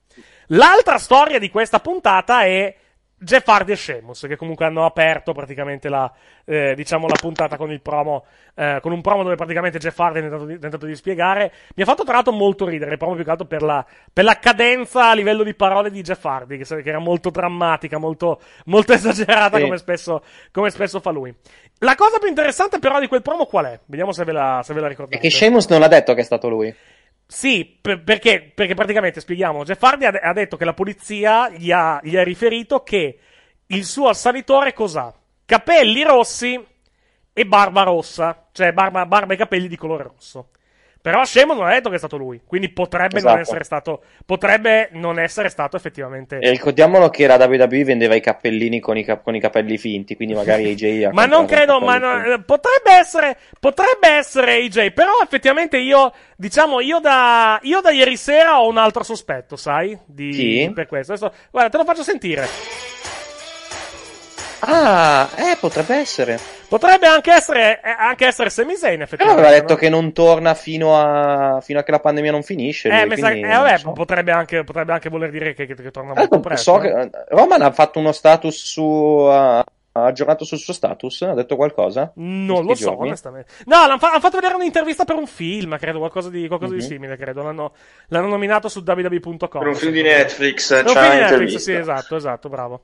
L'altra 0.49 0.99
storia 0.99 1.39
di 1.39 1.51
questa 1.51 1.81
puntata 1.81 2.43
è 2.45 2.75
Jeff 3.17 3.47
Hardy 3.49 3.73
e 3.73 3.77
Sheamus, 3.77 4.27
che 4.29 4.37
comunque 4.37 4.67
hanno 4.67 4.85
aperto 4.85 5.33
praticamente 5.33 5.89
la, 5.89 6.13
eh, 6.45 6.75
diciamo, 6.75 7.07
la 7.07 7.15
puntata 7.19 7.57
con 7.57 7.71
il 7.71 7.81
promo, 7.81 8.27
eh, 8.55 8.81
con 8.83 8.93
un 8.93 9.01
promo 9.01 9.23
dove 9.23 9.35
praticamente 9.37 9.79
Jeff 9.79 9.99
Hardy 9.99 10.19
ha 10.19 10.23
tentato 10.23 10.45
di, 10.45 10.59
tentato 10.59 10.85
di 10.85 10.95
spiegare. 10.95 11.51
Mi 11.75 11.85
ha 11.85 11.87
fatto 11.87 12.05
tra 12.05 12.15
l'altro 12.15 12.33
molto 12.35 12.67
ridere, 12.67 12.91
il 12.93 12.99
promo 12.99 13.15
più 13.15 13.25
che 13.25 13.31
altro 13.31 13.47
per 13.47 13.63
la, 13.63 13.87
per 14.13 14.25
la 14.25 14.39
cadenza 14.39 15.09
a 15.09 15.15
livello 15.15 15.43
di 15.43 15.55
parole 15.55 15.91
di 15.91 16.03
Jeff 16.03 16.23
Hardy, 16.23 16.59
che, 16.59 16.83
che 16.83 16.89
era 16.89 16.99
molto 16.99 17.31
drammatica, 17.31 17.97
molto, 17.97 18.41
molto 18.67 18.93
esagerata, 18.95 19.57
Sì. 19.57 19.63
come, 19.63 19.79
spesso, 19.79 20.23
come 20.53 20.69
spesso 20.69 21.01
fa 21.01 21.11
lui. 21.11 21.35
La 21.79 21.95
cosa 21.95 22.19
più 22.19 22.29
interessante 22.29 22.79
però 22.79 23.01
di 23.01 23.07
quel 23.09 23.23
promo 23.23 23.47
qual 23.47 23.65
è? 23.67 23.81
Vediamo 23.87 24.13
se 24.13 24.25
ve 24.25 24.33
la, 24.33 24.61
se 24.63 24.75
ve 24.75 24.81
la 24.81 24.87
È 24.87 24.91
ricordate. 24.91 25.19
che 25.19 25.31
Sheamus 25.31 25.67
non 25.69 25.81
l'ha 25.81 25.89
detto 25.89 26.13
che 26.13 26.21
è 26.21 26.25
stato 26.25 26.49
lui. 26.51 26.75
Sì, 27.27 27.79
per- 27.81 28.03
perché, 28.03 28.53
perché 28.55 28.75
praticamente 28.75 29.21
spieghiamo. 29.21 29.65
Jeff 29.65 29.83
Hardy 29.83 30.05
ha, 30.05 30.11
ha 30.23 30.33
detto 30.33 30.57
che 30.57 30.65
la 30.65 30.75
polizia 30.75 31.49
gli 31.51 31.71
ha, 31.71 32.01
gli 32.03 32.17
ha 32.17 32.23
riferito 32.23 32.83
che 32.83 33.19
il 33.67 33.85
suo 33.85 34.09
assalitore 34.09 34.73
cos'ha? 34.73 35.13
Capelli 35.45 36.03
rossi 36.03 36.63
e 37.33 37.47
barba 37.47 37.83
rossa, 37.83 38.49
cioè 38.53 38.73
barba, 38.73 39.07
barba 39.07 39.35
e 39.35 39.37
capelli 39.37 39.69
di 39.69 39.77
colore 39.77 40.05
rosso. 40.05 40.51
Però 41.05 41.23
Shemon 41.23 41.59
non 41.59 41.67
ha 41.67 41.73
detto 41.73 41.91
che 41.91 41.97
è 41.97 41.99
stato 41.99 42.17
lui, 42.17 42.41
quindi 42.47 42.71
potrebbe 42.71 43.21
non 43.21 43.33
Esatto. 43.33 43.41
essere 43.43 43.65
stato, 43.65 44.03
potrebbe 44.25 44.89
non 44.93 45.19
essere 45.19 45.51
stato 45.51 45.77
effettivamente. 45.77 46.39
E 46.39 46.49
ricordiamolo 46.49 47.11
che 47.11 47.27
la 47.27 47.37
WWE 47.37 47.85
vendeva 47.85 48.15
i 48.15 48.23
cappellini 48.23 48.81
con 48.81 48.97
i, 48.97 49.05
cap- 49.05 49.23
con 49.23 49.35
i 49.35 49.41
capelli 49.41 49.77
finti, 49.77 50.17
quindi 50.17 50.33
magari 50.33 50.65
AJ 50.73 51.03
ha 51.05 51.11
Ma 51.13 51.27
non 51.27 51.45
credo, 51.45 51.79
ma 51.79 51.99
no- 51.99 52.25
eh, 52.25 52.41
potrebbe 52.41 52.93
essere, 52.99 53.37
potrebbe 53.61 54.09
essere 54.17 54.55
AJ, 54.55 54.93
però 54.93 55.13
effettivamente 55.23 55.77
io, 55.77 56.11
diciamo, 56.39 56.81
io 56.81 57.01
da, 57.01 57.59
io 57.65 57.83
da 57.83 57.91
ieri 57.91 58.17
sera 58.17 58.59
ho 58.63 58.67
un 58.67 58.79
altro 58.79 59.03
sospetto, 59.03 59.57
sai? 59.57 59.99
Di, 60.07 60.33
Sì? 60.33 60.73
Per 60.75 60.87
questo. 60.87 61.13
Adesso, 61.13 61.35
guarda, 61.51 61.69
te 61.69 61.77
lo 61.77 61.85
faccio 61.85 62.03
sentire. 62.03 62.49
Ah, 64.61 65.29
eh, 65.37 65.57
potrebbe 65.61 65.97
essere. 65.97 66.54
Potrebbe 66.69 67.07
anche 67.07 67.33
essere, 67.33 67.81
eh, 67.83 67.91
anche 67.99 68.27
essere 68.27 68.51
Sami 68.51 68.75
Zayn, 68.75 68.93
Però 68.95 69.05
effettivamente. 69.05 69.41
aveva 69.43 69.59
detto 69.61 69.73
no? 69.75 69.79
che 69.79 69.89
non 69.89 70.13
torna 70.13 70.55
fino 70.55 70.99
a, 70.99 71.61
fino 71.61 71.79
a 71.79 71.83
che 71.83 71.91
la 71.91 72.01
pandemia 72.01 72.31
non 72.33 72.43
finisce. 72.43 72.89
Eh, 72.89 73.07
lui, 73.07 73.17
sa, 73.17 73.31
eh, 73.31 73.41
vabbè, 73.41 73.79
so. 73.79 73.93
potrebbe 73.93 74.33
anche, 74.33 74.65
potrebbe 74.65 74.93
anche 74.93 75.09
voler 75.09 75.31
dire 75.31 75.55
che, 75.55 75.67
che, 75.67 75.75
che 75.75 75.91
torna 75.91 76.13
Eh, 76.13 76.19
molto 76.19 76.41
presto. 76.41 76.73
so 76.75 76.79
che, 76.79 77.11
Roman 77.29 77.63
ha 77.63 77.71
fatto 77.71 77.99
uno 77.99 78.13
status 78.13 78.57
su. 78.65 78.83
ha 79.31 79.65
ha 79.97 80.07
aggiornato 80.07 80.45
sul 80.45 80.59
suo 80.59 80.73
status? 80.73 81.23
Ha 81.23 81.35
detto 81.35 81.55
qualcosa? 81.55 82.11
Non 82.17 82.65
lo 82.65 82.75
so, 82.75 82.87
giorni? 82.87 83.07
onestamente. 83.07 83.49
No, 83.67 83.87
l'hanno, 83.87 83.99
fa- 83.99 84.11
hanno 84.11 84.19
fatto 84.19 84.39
vedere 84.41 84.55
un'intervista 84.55 85.05
per 85.05 85.15
un 85.15 85.29
film, 85.29 85.79
credo, 85.79 85.99
qualcosa 85.99 86.31
di, 86.31 86.49
qualcosa 86.49 86.73
di 86.75 86.81
Mhm. 86.81 86.85
simile, 86.89 87.17
credo. 87.17 87.45
L'hanno, 87.45 87.73
l'hanno 88.09 88.27
nominato 88.27 88.69
su 88.69 88.83
www.com. 88.85 89.39
Per 89.61 89.69
un 89.69 89.75
film 89.77 89.93
di 89.93 90.03
Netflix 90.03 90.69
Per 90.75 90.87
un 90.87 90.93
c'è 90.93 91.01
film 91.01 91.13
di 91.15 91.21
Netflix, 91.21 91.57
sì, 91.59 91.75
esatto, 91.75 92.17
esatto, 92.17 92.49
bravo. 92.49 92.81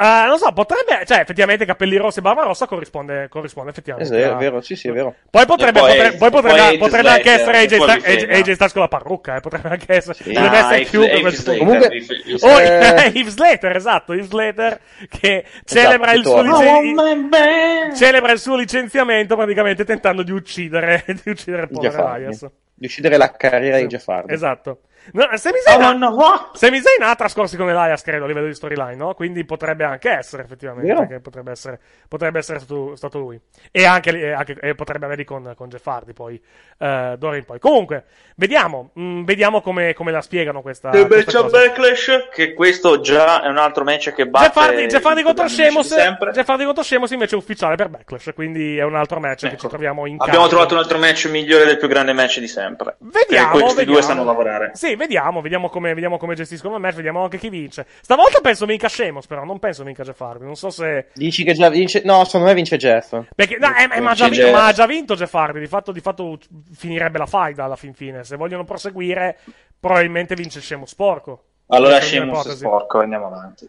Uh, 0.00 0.26
non 0.28 0.38
so, 0.38 0.50
potrebbe, 0.52 1.04
cioè, 1.04 1.18
effettivamente 1.18 1.66
capelli 1.66 1.96
rossi 1.96 2.20
e 2.20 2.22
barba 2.22 2.44
rossa 2.44 2.64
corrisponde, 2.64 3.28
corrisponde 3.28 3.68
È 3.68 3.72
effettivamente. 3.72 4.16
vero, 4.16 4.32
a- 4.32 4.36
è 4.36 4.38
vero, 4.38 4.60
sì, 4.62 4.74
sì, 4.74 4.88
è 4.88 4.92
vero. 4.92 5.14
Poi 5.28 5.44
potrebbe, 5.44 5.78
poi- 5.78 5.90
potrebbe, 5.90 6.16
poi 6.16 6.30
potrebbe, 6.30 6.56
poi 6.68 6.78
potrebbe 6.78 7.08
anche 7.10 7.30
essere 7.30 7.58
AJ, 7.58 7.74
Sta- 7.74 7.98
frega. 7.98 8.34
AJ 8.36 8.50
Styles 8.52 8.72
con 8.72 8.80
la 8.80 8.88
parrucca, 8.88 9.36
eh, 9.36 9.40
potrebbe 9.40 9.68
anche 9.68 9.94
essere, 9.94 10.14
Sì. 10.14 10.22
potrebbe 10.32 10.56
Ah, 10.56 10.74
essere 10.76 11.20
questo 11.20 11.52
Slater, 11.52 11.66
punto. 11.66 11.90
Heath- 11.90 12.42
Oh, 12.44 12.60
eh, 12.60 13.12
Heath 13.14 13.28
Slater, 13.28 13.76
esatto, 13.76 14.12
Heath 14.14 14.24
Slater 14.24 14.80
che 15.10 15.44
celebra 15.66 16.12
il, 16.12 16.24
suo 16.24 16.40
licenziamento 16.40 17.94
celebra 17.94 18.32
il 18.32 18.38
suo 18.38 18.56
licenziamento 18.56 19.36
praticamente 19.36 19.84
tentando 19.84 20.22
di 20.22 20.32
uccidere, 20.32 21.04
di 21.22 21.30
uccidere 21.30 21.62
il 21.64 21.68
povero. 21.68 22.14
Elias. 22.14 22.46
Di 22.74 22.86
uccidere 22.86 23.18
la 23.18 23.30
carriera 23.32 23.76
di 23.78 23.86
Jeff 23.86 24.08
Hardy. 24.08 24.32
Esatto. 24.32 24.80
No, 25.12 25.28
Sami 25.34 25.58
Zayn 25.64 25.82
ha- 25.82 26.50
Sami 26.52 26.80
Zayn 26.80 27.02
ha 27.02 27.14
trascorsi 27.14 27.56
con 27.56 27.68
Elias, 27.68 28.02
credo, 28.02 28.24
a 28.24 28.26
livello 28.28 28.46
di 28.46 28.54
storyline, 28.54 28.94
no? 28.96 29.14
Quindi 29.14 29.44
potrebbe 29.44 29.84
anche 29.84 30.10
essere, 30.10 30.42
effettivamente, 30.44 31.20
potrebbe 31.20 31.50
essere, 31.50 31.80
potrebbe 32.08 32.38
essere 32.38 32.58
stato, 32.58 32.94
stato 32.96 33.18
lui. 33.18 33.40
E 33.70 33.84
anche, 33.86 34.10
e 34.10 34.32
anche- 34.32 34.58
e 34.60 34.74
potrebbe 34.74 35.06
averli 35.06 35.24
con, 35.24 35.52
con 35.56 35.68
Jeff 35.68 35.86
Hardy, 35.86 36.12
poi, 36.12 36.40
eh, 36.78 37.14
d'ora 37.18 37.36
in 37.36 37.44
poi. 37.44 37.58
Comunque, 37.58 38.04
vediamo, 38.36 38.90
mm, 38.98 39.24
vediamo 39.24 39.60
come, 39.60 39.94
come 39.94 40.12
la 40.12 40.20
spiegano 40.22 40.62
questa, 40.62 40.90
E 40.90 41.06
questa 41.06 41.30
c'è 41.32 41.38
cosa. 41.42 41.58
Backlash, 41.58 42.28
che 42.32 42.54
questo 42.54 43.00
già 43.00 43.42
è 43.42 43.48
un 43.48 43.58
altro 43.58 43.84
match 43.84 44.12
che 44.12 44.26
batte 44.26 44.46
Jeff 44.46 44.56
Hardy, 44.56 44.86
Jeff 44.86 45.04
Hardy 45.04 45.20
i 45.20 45.24
contro 45.24 45.48
Sheamus, 45.48 45.86
sempre. 45.94 46.30
Jeff 46.32 46.48
Hardy 46.48 46.64
contro 46.64 46.82
Sheamus 46.82 47.10
invece 47.10 47.34
è 47.34 47.38
ufficiale 47.38 47.74
per 47.76 47.88
Backlash, 47.88 48.30
quindi 48.34 48.76
è 48.78 48.82
un 48.84 48.94
altro 48.94 49.18
match 49.20 49.48
che 49.48 49.56
ci 49.56 49.66
troviamo 49.68 50.06
in 50.06 50.14
Ecco. 50.14 50.24
Abbiamo 50.24 50.40
campo. 50.46 50.54
trovato 50.56 50.74
un 50.74 50.80
altro 50.80 50.98
match 50.98 51.26
migliore 51.30 51.64
del 51.64 51.78
più 51.78 51.88
grande 51.88 52.12
match 52.12 52.38
di 52.38 52.48
sempre. 52.48 52.96
Vediamo, 52.98 53.48
E 53.48 53.50
questi 53.60 53.74
vediamo. 53.76 53.92
due 53.98 54.02
sanno 54.02 54.24
lavorare. 54.24 54.70
Sì, 54.74 54.89
vediamo, 54.96 55.40
vediamo 55.40 55.68
come, 55.68 55.94
vediamo 55.94 56.18
come 56.18 56.34
gestiscono 56.34 56.76
il 56.76 56.80
match, 56.80 56.96
vediamo 56.96 57.22
anche 57.22 57.38
chi 57.38 57.48
vince. 57.48 57.86
Stavolta 58.00 58.40
penso 58.40 58.66
vinca 58.66 58.88
Sheamus, 58.88 59.26
però 59.26 59.44
non 59.44 59.58
penso 59.58 59.84
vinca 59.84 60.02
Jeff 60.02 60.20
Hardy. 60.20 60.44
Non 60.44 60.56
so 60.56 60.70
se. 60.70 61.08
Dici 61.14 61.44
che 61.44 61.54
già 61.54 61.68
vince... 61.68 62.02
No, 62.04 62.24
secondo 62.24 62.46
me 62.46 62.54
vince 62.54 62.76
Jeff. 62.76 63.18
Perché, 63.34 63.56
no, 63.58 63.68
eh, 63.74 63.88
eh, 63.96 64.00
ma, 64.00 64.10
ha 64.10 64.14
già 64.14 64.28
vinto, 64.28 64.44
Jeff. 64.44 64.52
ma 64.52 64.66
ha 64.66 64.72
già 64.72 64.86
vinto 64.86 65.14
Jeff 65.14 65.34
Hardy. 65.34 65.60
Di 65.60 65.66
fatto, 65.66 65.92
di 65.92 66.00
fatto 66.00 66.38
finirebbe 66.72 67.18
la 67.18 67.26
faida 67.26 67.64
alla 67.64 67.76
fin 67.76 67.94
fine. 67.94 68.24
Se 68.24 68.36
vogliono 68.36 68.64
proseguire, 68.64 69.38
probabilmente 69.78 70.34
vince 70.34 70.60
Sheamus 70.60 70.90
sporco. 70.90 71.44
Allora 71.66 71.98
un'ipotesi. 71.98 72.56
sporco, 72.56 72.98
andiamo 72.98 73.26
avanti. 73.26 73.68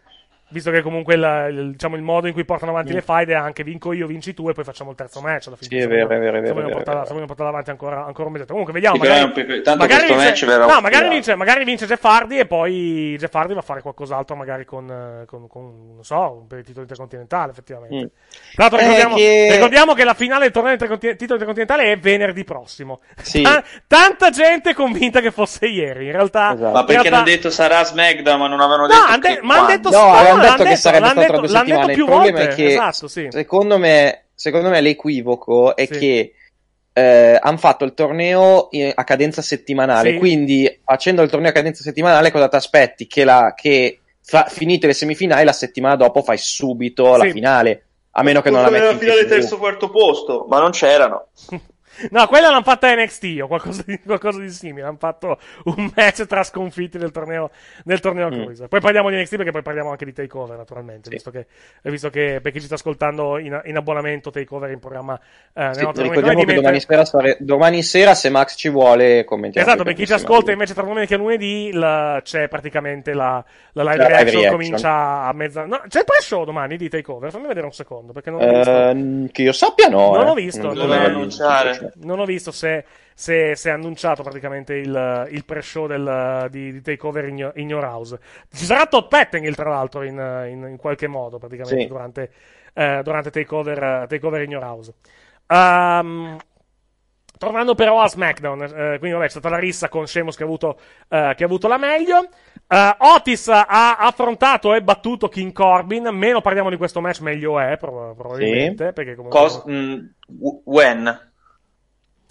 Visto 0.52 0.70
che 0.70 0.82
comunque 0.82 1.14
il, 1.14 1.46
il- 1.50 1.70
diciamo, 1.72 1.96
il 1.96 2.02
modo 2.02 2.26
in 2.26 2.32
cui 2.34 2.44
portano 2.44 2.70
avanti 2.72 2.92
Mm. 2.92 2.94
le 2.96 3.00
faide 3.02 3.32
è 3.32 3.36
anche 3.36 3.64
vinco 3.64 3.92
io, 3.92 4.06
vinci 4.06 4.34
tu 4.34 4.48
e 4.48 4.52
poi 4.52 4.64
facciamo 4.64 4.90
il 4.90 4.96
terzo 4.96 5.20
match 5.20 5.46
alla 5.46 5.56
fine. 5.56 5.68
Sì, 5.70 5.76
è 5.76 5.80
Se 5.80 5.86
vero, 5.86 6.04
è 6.04 6.18
vero, 6.18 6.22
è 6.32 6.34
se 6.36 6.40
vero, 6.40 6.54
vogliono 6.54 6.70
portarla- 6.74 7.24
portarla 7.26 7.48
avanti 7.48 7.70
ancora, 7.70 8.04
ancora 8.04 8.26
un 8.28 8.32
mese. 8.34 8.44
Comunque 8.46 8.72
vediamo. 8.72 8.96
Sì, 8.96 9.00
magari, 9.08 9.62
tanto 9.62 9.78
magari 9.80 10.06
questo 10.06 10.14
vince, 10.14 10.24
match 10.28 10.44
verrà 10.44 10.66
no, 10.74 10.80
magari 10.80 11.08
vince, 11.08 11.34
magari 11.36 11.64
vince 11.64 11.86
Jeff 11.86 12.04
Hardy 12.04 12.38
e 12.38 12.46
poi 12.46 13.16
Jeff 13.18 13.34
Hardy 13.34 13.54
va 13.54 13.60
a 13.60 13.62
fare 13.62 13.80
qualcos'altro 13.82 14.36
magari 14.36 14.64
con, 14.64 15.24
con, 15.26 15.46
con, 15.48 15.92
non 15.94 16.04
so, 16.04 16.44
per 16.48 16.58
il 16.58 16.64
titolo 16.64 16.82
intercontinentale 16.82 17.50
effettivamente. 17.50 17.96
Mm. 17.96 18.06
Tra 18.54 18.68
l'altro 18.68 18.78
Eh, 18.78 18.82
ricordiamo, 18.82 19.14
che- 19.16 19.48
ricordiamo 19.52 19.94
che 19.94 20.04
la 20.04 20.14
finale 20.14 20.42
del 20.42 20.50
torneo 20.52 20.72
interconti- 20.72 21.16
titolo 21.16 21.32
intercontinentale 21.40 21.92
è 21.92 21.98
venerdì 21.98 22.44
prossimo. 22.44 23.00
Sì. 23.22 23.42
Ta- 23.42 23.62
tanta 23.86 24.30
gente 24.30 24.74
convinta 24.74 25.20
che 25.20 25.30
fosse 25.30 25.66
ieri. 25.66 26.06
In 26.06 26.12
realtà, 26.12 26.52
Esatto. 26.54 26.72
Ma 26.72 26.84
perché 26.84 26.92
realtà- 27.08 27.16
hanno 27.16 27.24
detto 27.24 27.50
sarà 27.50 27.82
SmackDown, 27.84 28.38
ma 28.38 28.48
non 28.48 28.60
avevano 28.60 28.86
No, 28.86 28.88
detto 28.88 29.02
han 29.12 29.20
de- 29.20 29.28
che 29.34 29.40
ma 29.42 29.54
hanno 29.54 29.64
quando? 29.64 29.88
detto 29.90 29.96
No, 29.96 30.12
no, 30.12 30.41
detto 30.50 30.62
che 30.64 30.76
sarebbe 30.76 31.04
l'hanno 31.06 31.20
stato 31.22 31.32
tra 31.32 31.40
detto- 31.40 31.52
due 31.52 31.58
settimane. 31.68 31.92
più 31.94 32.04
Il 32.04 32.10
problema 32.10 32.38
volte, 32.38 32.52
è 32.52 32.54
che, 32.54 32.66
esatto, 32.66 33.08
sì. 33.08 33.26
secondo 33.30 33.78
me, 33.78 34.24
secondo 34.34 34.68
me 34.68 34.80
l'equivoco 34.80 35.76
è 35.76 35.86
Sì. 35.90 35.98
che 35.98 36.32
eh, 36.94 37.38
hanno 37.40 37.56
fatto 37.56 37.84
il 37.84 37.94
torneo 37.94 38.68
a 38.94 39.04
cadenza 39.04 39.40
settimanale. 39.40 40.10
Sì. 40.12 40.18
Quindi, 40.18 40.80
facendo 40.84 41.22
il 41.22 41.30
torneo 41.30 41.48
a 41.48 41.52
cadenza 41.54 41.82
settimanale, 41.82 42.30
cosa 42.30 42.48
ti 42.48 42.56
aspetti? 42.56 43.06
Che, 43.06 43.24
la, 43.24 43.54
che 43.56 44.00
fra- 44.22 44.44
finite 44.48 44.86
le 44.86 44.92
semifinali, 44.92 45.44
la 45.44 45.52
settimana 45.54 45.96
dopo 45.96 46.22
fai 46.22 46.36
subito 46.36 47.16
la 47.16 47.24
finale. 47.30 47.86
A 48.10 48.22
meno 48.22 48.42
che 48.42 48.50
non 48.50 48.60
la 48.60 48.68
metti 48.68 48.80
nella 48.80 48.92
in 48.92 48.98
finale 48.98 49.24
terzo 49.24 49.56
quarto 49.56 49.88
posto, 49.88 50.44
ma 50.50 50.60
non 50.60 50.70
c'erano. 50.70 51.28
No, 52.10 52.26
quella 52.26 52.48
l'hanno 52.50 52.62
fatta 52.62 52.92
NXT 52.94 53.38
o 53.42 53.46
qualcosa 53.46 53.82
di, 53.86 53.98
qualcosa 54.00 54.40
di 54.40 54.50
simile. 54.50 54.86
Hanno 54.86 54.96
fatto 54.98 55.38
un 55.64 55.90
match 55.94 56.26
tra 56.26 56.42
sconfitti 56.42 56.98
del 56.98 57.10
torneo, 57.10 57.50
del 57.84 58.00
torneo 58.00 58.28
Mm. 58.28 58.42
Cruiser. 58.42 58.68
Poi 58.68 58.80
parliamo 58.80 59.10
di 59.10 59.16
NXT 59.16 59.36
perché 59.36 59.50
poi 59.50 59.62
parliamo 59.62 59.90
anche 59.90 60.04
di 60.04 60.12
Takeover, 60.12 60.56
naturalmente. 60.56 61.10
Visto, 61.10 61.30
che, 61.30 61.46
visto 61.82 62.10
che 62.10 62.40
per 62.42 62.52
chi 62.52 62.60
ci 62.60 62.66
sta 62.66 62.74
ascoltando 62.74 63.38
in, 63.38 63.60
in 63.64 63.76
abbonamento, 63.76 64.30
Takeover 64.30 64.70
in 64.70 64.78
programma 64.78 65.18
eh, 65.52 65.62
nel 65.64 65.74
Sì, 65.74 66.02
ricordiamo 66.02 66.44
che 66.44 66.54
domani 66.54 66.80
sera, 66.80 67.04
sare- 67.04 67.36
domani 67.40 67.82
sera, 67.82 68.14
se 68.14 68.28
Max 68.30 68.54
ci 68.56 68.68
vuole, 68.68 69.24
commentiamo. 69.24 69.66
Esatto, 69.66 69.84
per 69.84 69.94
chi 69.94 70.06
ci 70.06 70.12
ascolta 70.12 70.52
invece 70.52 70.74
tra 70.74 70.82
domenica 70.82 71.14
e 71.14 71.18
lunedì 71.18 71.70
la- 71.72 72.20
c'è 72.22 72.48
praticamente 72.48 73.12
la, 73.12 73.44
la 73.72 73.82
live 73.82 73.96
La 73.96 74.02
live 74.04 74.08
reaction, 74.08 74.40
reaction. 74.40 74.52
comincia 74.52 75.22
a 75.24 75.32
mezza... 75.32 75.64
No, 75.64 75.82
c'è 75.88 75.98
il 76.00 76.04
pre-show 76.04 76.44
domani 76.44 76.76
di 76.76 76.88
Takeover, 76.88 77.30
fammi 77.30 77.46
vedere 77.46 77.66
un 77.66 77.72
secondo 77.72 78.12
perché 78.12 78.30
non 78.30 78.40
ho 78.42 78.48
visto. 78.56 78.70
Eh, 78.90 79.28
che 79.32 79.42
io 79.42 79.52
sappia, 79.52 79.88
no. 79.88 80.12
non 80.16 80.26
eh. 80.26 80.30
ho 80.30 80.34
visto, 80.34 80.62
Non 80.72 80.76
non, 80.76 80.86
so 80.88 80.94
è- 80.94 81.04
annunciare. 81.04 81.78
non 81.80 81.91
ho 82.04 82.24
visto 82.24 82.50
se, 82.50 82.84
se, 83.14 83.54
se 83.56 83.70
è 83.70 83.72
annunciato 83.72 84.22
praticamente 84.22 84.74
il, 84.74 85.28
il 85.30 85.44
pre-show 85.44 85.86
del, 85.86 86.48
di, 86.50 86.72
di 86.72 86.80
Takeover 86.82 87.26
in, 87.28 87.36
your- 87.38 87.58
in 87.58 87.68
Your 87.68 87.84
House. 87.84 88.18
Ci 88.52 88.64
sarà 88.64 88.86
Todd 88.86 89.08
Pettengill, 89.08 89.54
tra 89.54 89.68
l'altro, 89.70 90.02
in, 90.02 90.16
in- 90.50 90.66
in 90.70 90.76
qualche 90.76 91.06
modo, 91.06 91.38
praticamente, 91.38 91.80
Sì. 91.82 91.86
durante, 91.88 92.32
eh, 92.74 93.00
durante 93.02 93.30
takeover, 93.30 94.06
takeover 94.08 94.42
in 94.42 94.50
Your 94.50 94.64
House. 94.64 94.92
Ehm, 95.46 96.36
Tornando 97.38 97.74
però 97.74 98.00
a 98.00 98.06
SmackDown, 98.08 98.62
eh, 98.62 98.98
quindi 98.98 99.10
vabbè, 99.16 99.24
c'è 99.24 99.30
stata 99.30 99.48
la 99.48 99.58
rissa 99.58 99.88
con 99.88 100.06
Sheamus 100.06 100.36
che 100.36 100.44
ha 100.44 100.46
avuto, 100.46 100.78
eh, 101.08 101.32
che 101.36 101.42
ha 101.42 101.46
avuto 101.46 101.66
la 101.66 101.76
meglio. 101.76 102.28
Eh, 102.68 102.96
Otis 102.98 103.48
ha 103.48 103.96
affrontato 103.96 104.72
e 104.74 104.82
battuto 104.82 105.28
King 105.28 105.50
Corbin. 105.50 106.04
Meno 106.12 106.40
parliamo 106.40 106.70
di 106.70 106.76
questo 106.76 107.00
match, 107.00 107.18
meglio 107.20 107.58
è, 107.58 107.76
prob- 107.78 108.14
probabilmente. 108.14 108.92
Perché 108.92 109.16
comunque... 109.16 109.40
Cos- 109.40 109.64
mm, 109.68 109.98
w- 110.38 110.60
when? 110.66 111.31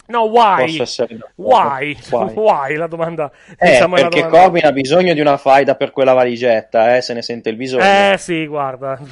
No, 0.06 0.24
why? 0.24 0.78
Essere. 0.80 1.18
Why? 1.36 1.96
Why? 2.10 2.32
Why? 2.34 2.76
La 2.76 2.86
domanda. 2.86 3.30
Eh, 3.56 3.70
diciamo, 3.70 3.94
perché 3.94 4.22
domanda- 4.22 4.38
Corbin 4.40 4.64
ha 4.66 4.72
bisogno 4.72 5.14
di 5.14 5.20
una 5.20 5.36
faida 5.36 5.74
per 5.74 5.92
quella 5.92 6.12
valigetta, 6.12 6.96
eh, 6.96 7.02
se 7.02 7.14
ne 7.14 7.22
sente 7.22 7.48
il 7.50 7.56
bisogno. 7.56 7.84
Eh 7.84 8.16
sì, 8.18 8.46
guarda. 8.46 8.98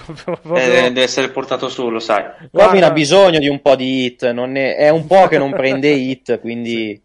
Eh, 0.55 0.91
deve 0.91 1.03
essere 1.03 1.29
portato 1.31 1.69
su, 1.69 1.89
lo 1.89 2.01
sai. 2.01 2.23
Corbin 2.25 2.49
guarda. 2.51 2.87
ha 2.87 2.91
bisogno 2.93 3.39
di 3.39 3.49
un 3.49 3.61
po' 3.61 3.77
di 3.77 4.05
hit, 4.05 4.31
non 4.31 4.57
è, 4.57 4.77
è 4.77 4.89
un 4.89 5.07
po' 5.07 5.27
che 5.29 5.39
non 5.39 5.51
prende 5.51 5.89
hit, 5.91 6.41
quindi... 6.41 7.01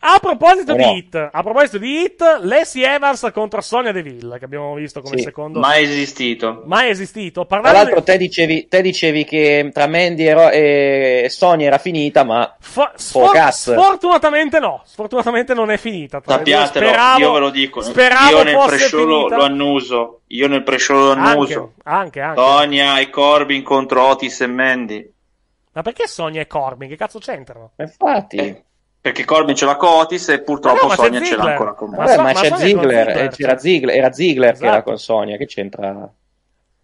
A 0.00 0.18
proposito 0.20 0.72
O 0.72 0.76
di 0.76 0.82
hit, 0.82 1.14
a 1.14 1.42
proposito 1.42 1.78
di 1.78 2.02
hit, 2.02 2.20
Lacey 2.42 2.82
Evans 2.82 3.30
contro 3.32 3.60
Sonia 3.60 3.92
Deville, 3.92 4.38
che 4.38 4.44
abbiamo 4.44 4.74
visto 4.74 5.00
come 5.00 5.18
Sì, 5.18 5.24
secondo. 5.24 5.58
Mai 5.60 5.82
esistito. 5.84 6.62
mai 6.66 6.90
esistito. 6.90 7.46
Tra 7.46 7.60
Parlando 7.60 7.78
l'altro 7.78 8.00
di... 8.00 8.04
te 8.04 8.16
dicevi, 8.18 8.68
te 8.68 8.82
dicevi 8.82 9.24
che 9.24 9.70
tra 9.72 9.86
Mandy 9.86 10.26
e, 10.26 10.32
Ro- 10.34 10.50
e 10.50 11.26
Sonia 11.30 11.66
era 11.66 11.78
finita, 11.78 12.24
ma... 12.24 12.56
Fo- 12.60 12.82
po' 12.84 12.92
sfor- 12.96 13.48
sfortunatamente 13.50 14.58
no, 14.58 14.82
sfortunatamente 14.84 15.54
non 15.54 15.70
è 15.70 15.76
finita. 15.76 16.20
Tra. 16.20 16.36
Sappiatelo, 16.36 16.86
Speravo- 16.86 17.18
io 17.20 17.32
ve 17.32 17.38
lo 17.38 17.50
dico. 17.50 17.80
Speravo 17.80 18.36
io 18.38 18.42
nel 18.42 18.62
pre-show 18.66 19.04
lo, 19.04 19.28
lo 19.28 19.42
annuso. 19.42 20.20
Io 20.28 20.48
nel 20.48 20.62
pre-show 20.62 20.96
lo 20.96 21.10
annuso. 21.12 21.72
Anche, 21.84 22.20
anche, 22.20 22.20
anche. 22.20 22.40
Sonia 22.40 22.98
e 22.98 23.10
Corbin 23.10 23.62
contro 23.62 24.02
Otis 24.06 24.40
e 24.40 24.46
Mandy. 24.46 25.12
Ma 25.72 25.82
perché 25.82 26.06
Sonia 26.06 26.40
e 26.40 26.46
Corbin? 26.46 26.88
Che 26.88 26.96
cazzo 26.96 27.18
c'entrano? 27.18 27.72
Infatti... 27.78 28.63
Perché 29.04 29.26
Corbin 29.26 29.54
ce 29.54 29.66
l'ha 29.66 29.76
con 29.76 29.90
Otis 29.90 30.30
e 30.30 30.40
purtroppo 30.40 30.86
no, 30.86 30.94
Sonia 30.94 31.20
ce 31.22 31.36
l'ha 31.36 31.44
ancora 31.44 31.74
con 31.74 31.90
Ma 31.90 32.04
me. 32.04 32.16
Ma, 32.16 32.22
ma 32.22 32.32
c'è 32.32 32.56
Ziggler, 32.56 33.06
Ziggler, 33.10 33.28
c'era. 33.28 33.58
Ziggler, 33.58 33.94
era 33.96 34.10
Ziggler 34.10 34.52
che 34.52 34.58
era 34.64 34.68
Esatto. 34.68 34.82
con 34.84 34.98
Sonia, 34.98 35.36
che 35.36 35.44
c'entra? 35.44 36.10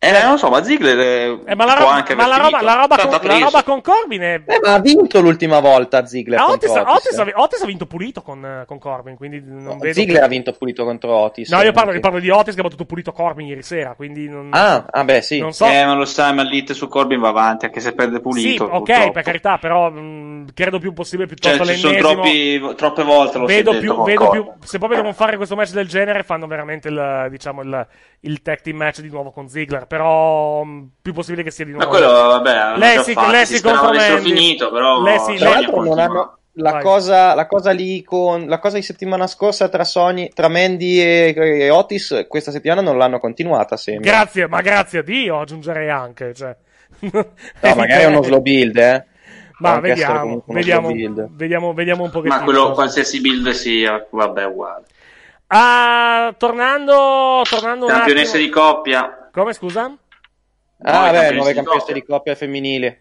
Eh, 0.02 0.12
non 0.12 0.31
lo 0.31 0.36
so, 0.39 0.48
ma 0.48 0.64
Ziggler 0.64 0.98
eh, 0.98 1.40
Eh, 1.44 1.55
ma 1.55 1.66
la 1.66 1.74
può 1.74 1.85
roba, 1.85 1.93
anche 1.97 2.14
ma 2.14 2.27
la 2.27 2.39
roba, 2.39 2.62
la 2.62 2.74
roba 2.74 2.97
con, 2.97 3.28
la 3.28 3.39
roba 3.39 3.62
con 3.62 3.82
Corbin 3.82 4.20
è. 4.22 4.40
Eh, 4.47 4.59
ma 4.62 4.72
ha 4.72 4.78
vinto 4.81 5.20
l'ultima 5.20 5.60
volta 5.60 6.06
Ziggler 6.06 6.39
Ah, 6.39 6.47
Otis, 6.52 6.70
Otis. 6.70 6.86
Otis 6.86 7.18
ha, 7.18 7.32
Otis 7.35 7.62
ha 7.62 7.66
vinto 7.66 7.85
pulito 7.85 8.22
con, 8.22 8.43
eh, 8.43 8.64
con 8.66 8.78
Corbin, 8.78 9.14
quindi 9.16 9.43
non 9.44 9.77
vedo. 9.77 9.93
Ziggler 9.93 10.22
ha 10.22 10.27
vinto 10.27 10.52
pulito 10.52 10.86
contro 10.86 11.14
Otis. 11.14 11.51
No, 11.51 11.60
io 11.60 11.72
parlo, 11.72 11.93
io 11.93 12.01
parlo 12.01 12.18
di 12.18 12.31
Otis 12.31 12.55
che 12.55 12.60
ha 12.60 12.62
battuto 12.62 12.86
pulito 12.86 13.12
Corbin 13.12 13.48
ieri 13.48 13.62
sera, 13.62 13.93
quindi 13.94 14.27
non. 14.27 14.48
Ah, 14.55 14.86
ah, 14.90 15.05
beh, 15.05 15.20
sì. 15.20 15.39
Non 15.39 15.52
so. 15.52 15.66
Eh, 15.66 15.85
ma 15.85 15.93
lo 15.93 16.06
sai, 16.06 16.32
ma 16.32 16.44
l'hit 16.44 16.72
su 16.72 16.89
Corbin 16.89 17.20
va 17.20 17.28
avanti, 17.28 17.66
anche 17.66 17.81
se 17.81 17.93
perde 17.93 18.16
Sì, 18.16 18.20
pulito. 18.22 18.64
ok, 18.64 18.70
purtroppo. 18.70 19.12
per 19.12 19.22
carità, 19.22 19.59
però 19.59 19.90
mh, 19.90 20.55
credo 20.55 20.78
più 20.78 20.94
possibile 20.94 21.28
Cioè, 21.28 21.56
piuttosto 21.56 21.74
ci 21.74 21.78
sono 21.78 21.98
troppi, 21.98 22.74
troppe 22.74 23.02
volte 23.02 23.36
lo 23.36 23.44
vedo 23.44 23.77
più, 23.78 24.02
vedo 24.02 24.31
più, 24.31 24.51
se 24.64 24.78
proprio 24.78 25.01
devono 25.01 25.14
fare 25.14 25.36
questo 25.36 25.56
match 25.56 25.72
del 25.72 25.89
genere, 25.89 26.22
fanno 26.22 26.47
veramente 26.47 26.89
il, 26.89 27.27
diciamo, 27.28 27.60
il, 27.60 27.86
il 28.20 28.40
tag 28.40 28.62
team 28.62 28.78
match 28.78 29.02
di 29.02 29.10
nuovo 29.10 29.31
con 29.31 29.47
Ziggler. 29.47 29.89
Però, 29.90 30.62
mh, 30.62 30.90
più 31.02 31.12
possibile 31.12 31.42
che 31.42 31.50
sia 31.50 31.64
di 31.64 31.72
Ma 31.72 31.78
nuovo. 31.82 31.90
quello, 31.90 32.12
vabbè, 32.12 32.54
l'hanno 32.54 32.76
Lei 32.78 32.94
già 32.94 33.02
si- 33.02 33.12
fatto, 33.12 33.30
lei 33.32 33.44
si 33.46 33.52
si 33.54 33.58
sperava 33.58 33.80
contro 33.88 34.00
Mandy. 34.06 34.22
finito, 34.22 34.70
però 34.70 35.02
Lei 35.02 35.18
si- 35.18 35.34
Tra 35.34 35.48
l'altro 35.50 35.82
non 35.82 35.98
hanno 35.98 36.38
la 36.52 36.78
cosa, 36.78 37.34
la 37.34 37.46
cosa 37.48 37.70
lì 37.72 38.00
con 38.04 38.46
la 38.46 38.60
cosa 38.60 38.76
di 38.76 38.82
settimana 38.82 39.26
scorsa 39.26 39.68
tra 39.68 39.82
Sony, 39.82 40.28
tra 40.32 40.46
Mandy 40.46 41.00
e, 41.00 41.34
e 41.36 41.70
Otis 41.70 42.24
questa 42.28 42.52
settimana 42.52 42.82
non 42.82 42.98
l'hanno 42.98 43.18
continuata 43.18 43.76
sembra. 43.76 44.08
Grazie, 44.08 44.46
ma 44.46 44.60
grazie 44.60 45.00
a 45.00 45.02
Dio, 45.02 45.40
aggiungerei 45.40 45.90
anche. 45.90 46.34
Cioè. 46.34 46.54
no, 47.00 47.74
magari 47.74 48.02
è 48.02 48.06
uno 48.06 48.22
slow 48.22 48.40
build, 48.40 48.76
eh. 48.76 49.04
Ma 49.58 49.70
anche 49.72 49.88
vediamo, 49.88 50.44
vediamo, 50.46 50.86
slow 50.86 50.96
build. 50.96 51.28
vediamo, 51.32 51.72
vediamo 51.74 52.04
un 52.04 52.10
pochettino. 52.10 52.38
Ma 52.38 52.44
quello, 52.44 52.70
qualsiasi 52.72 53.20
build 53.20 53.50
sia, 53.50 54.06
vabbè, 54.08 54.42
è 54.42 54.46
uguale. 54.46 54.84
Ah, 55.48 56.32
tornando, 56.38 57.42
tornando 57.48 57.86
Campionessa 57.86 58.36
di 58.36 58.48
coppia, 58.48 59.19
Come 59.32 59.52
scusa? 59.52 59.82
Ah, 59.82 61.11
beh, 61.11 61.12
campionesse 61.12 61.35
nuove 61.35 61.55
campionesse 61.55 61.93
di 61.93 62.05
coppia 62.05 62.35
femminili. 62.35 62.98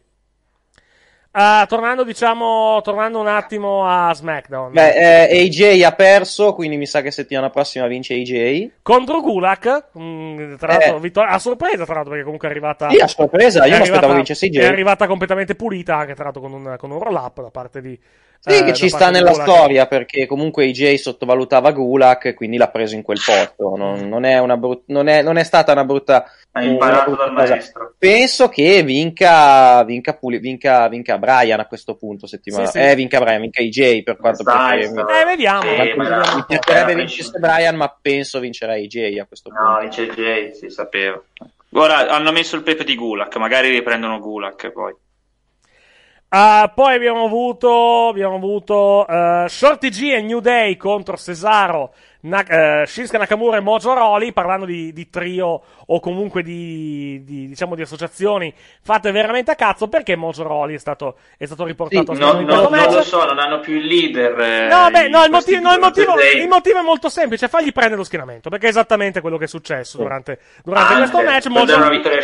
Ah, 1.32 1.66
tornando, 1.70 2.04
diciamo, 2.04 2.82
tornando 2.82 3.20
un 3.20 3.28
attimo 3.28 3.86
a 3.88 4.12
SmackDown. 4.14 4.72
Beh, 4.74 5.28
eh, 5.30 5.44
AJ 5.46 5.84
ha 5.84 5.94
perso, 5.94 6.54
quindi 6.56 6.76
mi 6.76 6.88
sa 6.88 7.02
che 7.02 7.12
settimana 7.12 7.52
prossima 7.52 7.86
vince 7.86 8.16
AJ. 8.16 8.72
Contro 8.82 9.22
Gulak, 9.22 9.90
mm, 9.98 10.56
tra 10.56 10.74
l'altro, 10.74 10.98
Eh. 10.98 11.00
vittoria- 11.00 11.30
a 11.32 11.40
sorpresa, 11.40 11.86
tra 11.86 11.94
l'altro, 11.94 12.10
perché 12.10 12.24
comunque 12.24 12.48
è 12.48 12.52
arrivata. 12.52 12.90
Sì, 12.90 12.98
a 12.98 13.08
sorpresa, 13.08 13.66
io 13.66 13.76
mi 13.76 13.84
aspettavo 13.84 14.14
vincesse 14.16 14.48
AJ. 14.48 14.58
È 14.58 14.66
arrivata 14.66 15.06
completamente 15.06 15.54
pulita, 15.56 15.98
anche 15.98 16.16
tra 16.16 16.24
l'altro 16.26 16.42
con 16.42 16.52
un, 16.54 16.76
con 16.80 16.90
un 16.90 17.00
roll 17.00 17.16
up 17.16 17.42
da 17.42 17.52
parte 17.52 17.82
di. 17.82 18.00
Sì, 18.42 18.58
eh, 18.58 18.64
che 18.64 18.74
ci 18.74 18.88
sta 18.88 19.10
nella 19.10 19.32
Gulak. 19.32 19.48
storia 19.50 19.86
perché 19.86 20.26
comunque 20.26 20.64
AJ 20.66 20.94
sottovalutava 20.96 21.72
Gulak 21.74 22.26
e 22.26 22.34
quindi 22.34 22.56
l'ha 22.56 22.70
preso 22.70 22.96
in 22.96 23.02
quel 23.02 23.20
posto. 23.24 23.76
Non, 23.76 24.08
non 24.08 24.24
è, 24.24 24.40
una 24.40 24.56
brut- 24.56 24.84
non, 24.88 25.08
è, 25.10 25.22
non 25.22 25.36
è 25.38 25.44
stata 25.44 25.74
una 25.74 25.84
brutta. 25.84 26.24
Ha 26.54 26.62
una 26.62 26.72
imparato 26.72 27.12
brutta 27.12 27.26
dal 27.26 27.36
cosa. 27.36 27.50
maestro. 27.54 27.94
Penso 27.98 28.48
che 28.48 28.82
vinca, 28.84 29.84
vinca, 29.84 30.14
Puli- 30.14 30.40
vinca, 30.40 30.88
vinca 30.88 31.18
Brian 31.18 31.60
a 31.60 31.68
questo 31.68 31.96
punto. 31.96 32.28
Settimana. 32.28 32.66
Sì, 32.68 32.80
sì. 32.80 32.88
Eh, 32.88 32.96
vinca 32.96 33.20
Brian, 33.20 33.42
vinca 33.42 33.62
AJ 33.62 34.04
per 34.04 34.18
quanto 34.18 34.44
Dai, 34.44 34.78
preferisco. 34.80 35.02
sta- 35.08 35.22
Eh, 35.22 35.26
vediamo. 35.26 35.62
Sì, 35.62 35.94
Ma- 35.98 36.08
ma 36.10 36.36
mi 36.36 36.44
piacerebbe 36.48 36.96
vincesse 36.96 37.40
Brian, 37.40 37.76
ma 37.76 37.98
penso 38.02 38.40
vincerà 38.40 38.74
AJ 38.74 39.18
a 39.20 39.26
questo 39.26 39.50
punto. 39.50 39.64
No, 39.70 39.80
vince 39.82 40.08
Jay, 40.08 40.56
si 40.56 40.70
sapeva. 40.70 41.22
Ora 41.74 42.08
hanno 42.10 42.32
messo 42.32 42.56
il 42.56 42.64
pepe 42.64 42.84
di 42.86 42.96
Gulak, 42.96 43.36
magari 43.36 43.70
riprendono 43.70 44.18
Gulak 44.20 44.72
poi. 44.72 44.96
Ah, 46.32 46.72
poi 46.76 46.94
abbiamo 46.94 47.26
avuto, 47.26 48.10
abbiamo 48.10 48.36
avuto 48.36 49.08
eh, 49.08 49.46
Shorty 49.50 49.90
G 49.90 50.12
e 50.14 50.22
New 50.22 50.40
Day 50.42 50.78
contro 50.78 51.18
Cesaro, 51.18 51.92
Na- 52.22 52.44
eh, 52.82 52.86
Shinsuke 52.86 53.18
Nakamura 53.18 53.56
e 53.56 53.62
Mojo 53.62 53.94
Rawley, 53.94 54.34
parlando 54.34 54.66
di, 54.66 54.92
di 54.92 55.10
trio 55.10 55.62
o 55.86 56.00
comunque 56.02 56.44
di, 56.44 57.24
di, 57.24 57.48
diciamo 57.48 57.76
di 57.76 57.82
associazioni 57.82 58.54
fatte 58.82 59.10
veramente 59.12 59.52
a 59.52 59.56
cazzo, 59.56 59.88
perché 59.88 60.18
Mojo 60.18 60.44
Rawley 60.44 60.76
è 60.76 60.80
stato, 60.80 61.16
è 61.38 61.46
stato 61.46 61.64
riportato 61.64 62.12
a 62.12 62.16
No, 62.16 62.34
no, 62.34 62.70
non 62.70 62.94
lo 62.94 63.02
so, 63.04 63.24
non 63.24 63.40
hanno 63.40 63.62
più 63.62 63.76
il 63.78 63.86
leader. 63.86 64.38
eh, 64.38 64.68
No, 64.68 64.90
beh, 64.92 65.08
no, 65.08 65.24
il 65.24 65.32
motivo, 65.32 65.62
no, 65.62 65.74
il, 65.74 65.80
motivo, 65.80 66.14
il 66.42 66.48
motivo 66.50 66.80
è 66.80 66.82
molto 66.84 67.08
semplice, 67.08 67.48
fagli 67.48 67.72
prendere 67.72 67.96
lo 67.98 68.04
schienamento, 68.04 68.50
perché 68.50 68.66
è 68.66 68.70
esattamente 68.70 69.22
quello 69.22 69.38
che 69.38 69.46
è 69.46 69.48
successo 69.48 69.98
durante, 70.00 70.40
durante 70.66 70.94
Anche, 70.94 71.10
questo 71.10 71.32
match. 71.32 71.46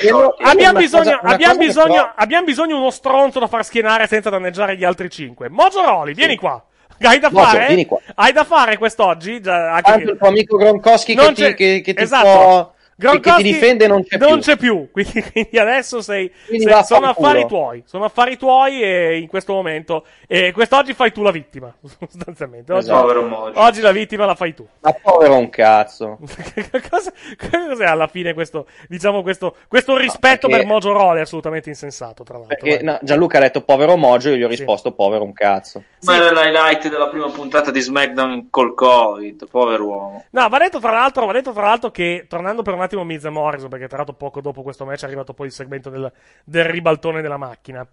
io- 0.03 0.35
Abbiamo 0.39 0.71
una 0.71 0.79
bisogno, 0.79 1.03
cosa- 1.03 1.19
una 1.21 1.31
abbiamo, 1.31 1.57
bisogno, 1.57 2.11
abbiamo 2.15 2.45
bisogno 2.45 2.75
di 2.75 2.81
uno 2.81 2.89
stronzo 2.91 3.39
da 3.39 3.47
far 3.47 3.63
schienare 3.63 4.07
senza 4.07 4.29
danneggiare 4.29 4.75
gli 4.75 4.83
altri 4.83 5.09
cinque. 5.09 5.47
Mojo 5.47 5.81
Rawley, 5.81 6.13
vieni 6.13 6.35
qua. 6.35 6.61
Hai 7.01 7.19
da 7.19 7.29
Mojo, 7.31 7.45
fare? 7.45 7.67
vieni 7.67 7.85
qua. 7.85 7.99
Hai 8.15 8.31
da 8.31 8.43
fare 8.43 8.77
quest'oggi? 8.77 9.41
Già, 9.41 9.73
anche 9.73 9.91
Tanto 9.91 10.11
il 10.11 10.17
tuo 10.17 10.27
amico 10.27 10.57
Gronkowski 10.57 11.15
che 11.15 11.33
ti, 11.33 11.53
che, 11.53 11.81
che 11.81 11.93
ti 11.93 12.01
esatto. 12.03 12.23
può- 12.29 12.73
Gronkowski 12.97 13.43
ti 13.43 13.51
difende 13.51 13.87
non 13.87 14.03
c'è 14.03 14.17
non 14.17 14.33
più. 14.33 14.39
c'è 14.39 14.57
più. 14.57 14.89
Quindi, 14.93 15.21
quindi 15.31 15.59
adesso 15.59 16.01
sei, 16.01 16.31
Quindi 16.47 16.65
sei- 16.65 16.83
sono 16.85 17.07
affari 17.07 17.45
tuoi. 17.45 17.83
Sono 17.85 18.05
affari 18.05 18.37
tuoi 18.37 18.81
e 18.81 19.17
in 19.17 19.27
questo 19.27 19.53
momento. 19.53 20.05
E 20.27 20.51
quest'oggi 20.53 20.93
fai 20.93 21.11
tu 21.11 21.21
la 21.21 21.31
vittima. 21.31 21.73
Sostanzialmente. 21.83 22.71
Oggi, 22.71 22.85
Esatto. 22.89 23.51
Oggi 23.55 23.81
la 23.81 23.91
vittima 23.91 24.25
la 24.25 24.35
fai 24.35 24.53
tu. 24.53 24.65
Ma 24.81 24.93
povero 24.93 25.37
un 25.37 25.49
cazzo. 25.49 26.19
Cosa, 26.89 27.11
cos'è 27.67 27.85
alla 27.85 28.07
fine 28.07 28.33
questo, 28.33 28.67
diciamo, 28.87 29.21
questo, 29.21 29.55
questo 29.67 29.97
rispetto 29.97 30.47
perché- 30.47 30.63
per 30.63 30.65
Mojo 30.65 30.93
Rawley? 30.93 31.21
Assolutamente 31.21 31.69
insensato, 31.69 32.23
tra 32.23 32.37
l'altro. 32.37 32.55
Perché 32.57 32.83
no, 32.83 32.97
Gianluca 33.01 33.37
ha 33.37 33.41
detto 33.41 33.61
povero 33.61 33.97
Mojo, 33.97 34.29
io 34.29 34.35
gli 34.37 34.43
ho 34.43 34.47
risposto 34.47 34.93
povero 34.93 35.23
un 35.23 35.33
cazzo. 35.33 35.83
Ma 36.03 36.15
era 36.15 36.31
l'highlight 36.31 36.87
della 36.89 37.07
prima 37.07 37.27
puntata 37.29 37.71
di 37.71 37.79
SmackDown 37.81 38.49
col 38.49 38.73
Covid, 38.73 39.47
povero 39.49 39.85
uomo. 39.85 40.25
No, 40.29 40.47
va 40.47 40.57
detto, 40.59 40.79
tra 40.79 40.91
l'altro, 40.91 41.25
va 41.25 41.33
detto 41.33 41.51
tra 41.51 41.63
l'altro 41.63 41.91
che, 41.91 42.25
tornando 42.29 42.61
per 42.61 42.73
un 42.73 42.81
attimo 42.85 43.03
Miz 43.03 43.23
e 43.25 43.29
Morrison, 43.29 43.69
perché 43.69 43.87
tra 43.87 43.97
l'altro 43.97 44.15
poco 44.15 44.41
dopo 44.41 44.61
questo 44.63 44.85
match 44.85 45.03
è 45.03 45.05
arrivato 45.05 45.33
poi 45.33 45.47
il 45.47 45.51
segmento 45.53 45.89
del, 45.89 46.11
del 46.43 46.65
ribaltone 46.65 47.21
della 47.21 47.37
macchina. 47.37 47.87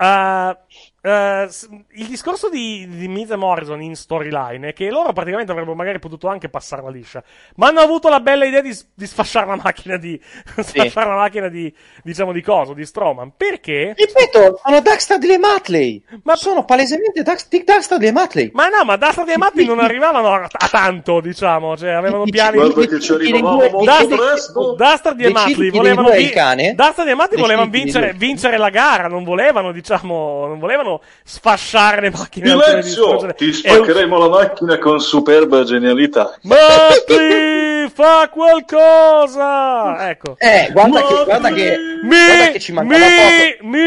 Uh, 0.00 0.56
uh, 1.02 1.46
il 1.90 2.06
discorso 2.06 2.48
di, 2.48 2.88
di 2.88 3.06
Miz 3.06 3.30
e 3.30 3.36
Morrison 3.36 3.82
in 3.82 3.94
storyline 3.94 4.68
è 4.68 4.72
che 4.72 4.88
loro 4.88 5.12
praticamente 5.12 5.52
avrebbero 5.52 5.76
magari 5.76 5.98
potuto 5.98 6.26
anche 6.26 6.48
passarla 6.48 6.88
liscia, 6.88 7.22
ma 7.56 7.66
hanno 7.66 7.80
avuto 7.80 8.08
la 8.08 8.20
bella 8.20 8.46
idea 8.46 8.62
di, 8.62 8.74
di 8.94 9.06
sfasciare 9.06 9.46
la 9.46 9.60
macchina 9.62 9.98
di, 9.98 10.18
sfasciare 10.56 11.06
la 11.06 11.16
macchina 11.16 11.48
di, 11.48 11.70
diciamo, 12.02 12.32
di 12.32 12.40
coso, 12.40 12.72
di 12.72 12.86
Strowman. 12.86 13.32
Perché? 13.36 13.94
Ripeto, 13.94 14.60
sono 14.64 14.80
Dagstad 14.80 15.22
e 15.22 15.36
Matley. 15.36 16.02
Ma 16.22 16.34
sono 16.34 16.64
palesemente 16.64 17.22
Dax- 17.22 17.48
Dick 17.50 17.64
Dagstad 17.64 18.02
e 18.02 18.12
Matley. 18.12 18.50
Ma 18.54 18.68
no, 18.68 18.84
ma 18.84 18.96
Dastard 18.96 19.28
e 19.28 19.36
Matti 19.36 19.66
non 19.66 19.80
arrivavano 19.80 20.32
a, 20.32 20.48
a 20.50 20.68
tanto, 20.68 21.20
diciamo, 21.20 21.76
cioè 21.76 21.90
avevano 21.90 22.24
piani. 22.24 22.56
Guarda 22.56 22.86
che 22.86 23.00
ci 23.00 23.12
arrivavamo 23.12 23.84
e 25.20 25.70
volevano, 25.70 26.08
vi- 26.08 26.22
il 26.22 26.30
cane? 26.30 26.74
Dastard 26.74 27.08
e 27.08 27.14
Decidi 27.14 27.36
volevano 27.36 27.68
vincere, 27.68 28.14
vincere 28.16 28.56
la 28.56 28.70
gara, 28.70 29.06
non 29.06 29.24
volevano, 29.24 29.72
diciamo, 29.72 29.88
non 30.46 30.58
volevano 30.58 31.00
sfasciare 31.24 32.00
le 32.00 32.10
macchine. 32.10 32.48
Silenzio! 32.48 33.32
Ti 33.36 33.44
E 33.44 33.46
un- 33.48 33.52
spaccheremo 33.54 34.18
la 34.18 34.28
macchina 34.28 34.78
con 34.78 35.00
superba 35.00 35.62
genialità. 35.64 36.34
Matti, 36.42 37.14
fa 37.88 38.28
qualcosa! 38.30 40.08
Ecco. 40.10 40.34
Eh, 40.38 40.68
guarda 40.72 41.00
che, 41.02 41.24
guarda 41.24 41.50
che, 41.52 41.78
guarda 42.02 42.50
che 42.52 42.58
ci 42.60 42.72
mancava 42.72 43.04
poco. 43.04 43.66
Mi, 43.66 43.78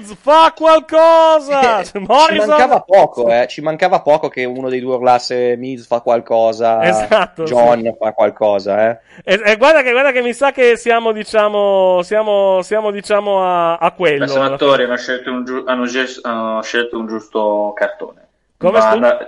Miz, 0.00 0.14
fa 0.20 0.52
qualcosa! 0.56 1.84
Ci 1.84 1.98
Morrison, 1.98 2.48
mancava 2.48 2.80
poco, 2.80 3.28
eh. 3.30 3.46
Ci 3.48 3.60
mancava 3.60 4.00
poco 4.00 4.28
che 4.28 4.44
uno 4.44 4.68
dei 4.68 4.80
due 4.80 4.94
urlasse 4.96 5.56
Miz 5.56 5.86
fa 5.86 6.00
qualcosa, 6.00 6.82
Esatto, 6.82 7.44
John 7.44 7.94
fa 7.98 8.12
qualcosa, 8.12 8.90
eh. 8.90 8.98
E, 9.24 9.40
e 9.44 9.56
guarda, 9.56 9.82
che, 9.82 9.92
guarda 9.92 10.12
che 10.12 10.22
mi 10.22 10.32
sa 10.32 10.50
che 10.52 10.76
siamo, 10.76 11.12
diciamo, 11.12 12.00
siamo, 12.02 12.60
siamo, 12.62 12.90
diciamo 12.90 13.44
a, 13.44 13.76
a 13.76 13.90
quello. 13.92 14.24
I 14.24 14.28
senatori 14.28 14.84
hanno 14.84 14.96
scelto 14.96 15.30
un, 15.30 15.44
giu- 15.44 15.68
hanno 15.68 15.84
ge- 15.86 16.20
hanno 16.22 16.62
scelto 16.62 16.98
un 16.98 17.06
giusto 17.06 17.72
cartone. 17.74 18.20
Come 18.56 18.78
Ma 18.78 18.90
scu- 18.90 19.00
la- 19.00 19.18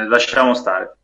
eh, 0.00 0.06
lasciamo 0.08 0.54
stare. 0.54 0.96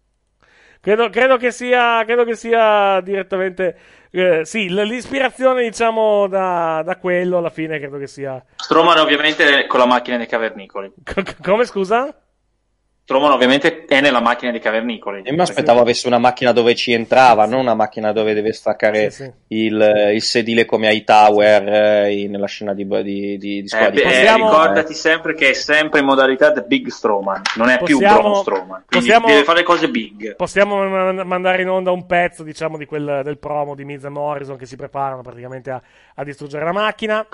Credo, 0.81 1.11
credo 1.11 1.36
che 1.36 1.51
sia, 1.51 2.02
credo 2.05 2.24
che 2.24 2.35
sia 2.35 3.01
direttamente, 3.02 3.77
eh, 4.11 4.47
sì, 4.47 4.69
l'ispirazione, 4.70 5.62
diciamo, 5.62 6.27
da, 6.27 6.82
da 6.82 6.97
quello 6.97 7.36
alla 7.36 7.51
fine 7.51 7.78
credo 7.78 7.98
che 7.98 8.07
sia. 8.07 8.43
Stroman 8.57 8.98
ovviamente 8.98 9.66
con 9.66 9.78
la 9.78 9.86
macchina 9.86 10.16
dei 10.16 10.27
cavernicoli. 10.27 10.90
Come 11.43 11.66
scusa? 11.66 12.15
Stroman 13.10 13.32
ovviamente 13.32 13.86
è 13.86 14.00
nella 14.00 14.20
macchina 14.20 14.52
dei 14.52 14.60
cavernicoli. 14.60 15.22
Io 15.24 15.32
mi 15.32 15.40
aspettavo 15.40 15.80
avesse 15.80 16.06
una 16.06 16.18
macchina 16.18 16.52
dove 16.52 16.76
ci 16.76 16.92
entrava, 16.92 17.44
non 17.44 17.58
una 17.58 17.74
macchina 17.74 18.12
dove 18.12 18.34
deve 18.34 18.52
staccare 18.52 19.10
Sì, 19.10 19.24
sì. 19.24 19.32
Il, 19.48 20.10
il 20.14 20.22
sedile 20.22 20.64
come 20.64 20.86
ai 20.86 21.02
Tower 21.02 22.06
eh, 22.06 22.28
nella 22.28 22.46
scena 22.46 22.72
di, 22.72 22.86
di, 22.86 23.36
di, 23.36 23.62
di 23.62 23.66
squadra 23.68 23.88
Eh, 23.88 23.90
di 23.94 24.02
beh, 24.02 24.08
Possiamo- 24.08 24.48
ricordati 24.50 24.94
sempre 24.94 25.34
che 25.34 25.50
è 25.50 25.52
sempre 25.54 25.98
in 25.98 26.06
modalità 26.06 26.52
The 26.52 26.62
Big 26.62 26.86
Strowman, 26.86 27.42
non 27.56 27.68
è 27.70 27.78
più 27.82 27.98
Possiamo- 27.98 28.20
Braun 28.20 28.34
Strowman. 28.42 28.82
Quindi 28.86 29.06
possiamo- 29.08 29.26
deve 29.26 29.42
fare 29.42 29.62
cose 29.64 29.88
big. 29.88 30.36
Possiamo 30.36 30.86
ma- 30.88 31.24
mandare 31.24 31.62
in 31.62 31.68
onda 31.68 31.90
un 31.90 32.06
pezzo, 32.06 32.44
diciamo, 32.44 32.76
di 32.78 32.86
quel, 32.86 33.22
del 33.24 33.38
promo 33.38 33.74
di 33.74 33.84
Miz 33.84 34.04
e 34.04 34.08
Morrison 34.08 34.56
che 34.56 34.66
si 34.66 34.76
preparano 34.76 35.22
praticamente 35.22 35.70
a, 35.70 35.82
a 36.20 36.24
distruggere 36.24 36.64
la 36.64 36.72
macchina. 36.72 37.26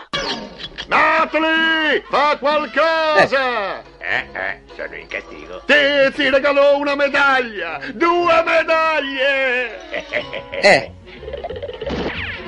Natalie, 0.88 2.02
fa 2.08 2.36
qualcosa! 2.38 3.80
Eh, 3.98 4.26
eh, 4.32 4.60
sono 4.76 4.94
in 4.94 5.06
castigo. 5.08 5.62
Ti, 5.66 6.12
ti 6.14 6.30
regalò 6.30 6.78
una 6.78 6.94
medaglia! 6.94 7.80
Due 7.92 8.42
medaglie! 8.44 9.80
Eh, 10.60 10.90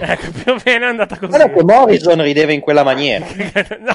Ecco, 0.01 0.31
più 0.31 0.52
o 0.52 0.56
meno 0.65 0.85
è 0.85 0.89
andata 0.90 1.19
così. 1.19 1.27
guarda 1.36 1.52
che 1.52 1.65
Morrison 1.65 2.23
rideva 2.23 2.52
in 2.52 2.60
quella 2.60 2.85
maniera. 2.85 3.27
No, 3.81 3.94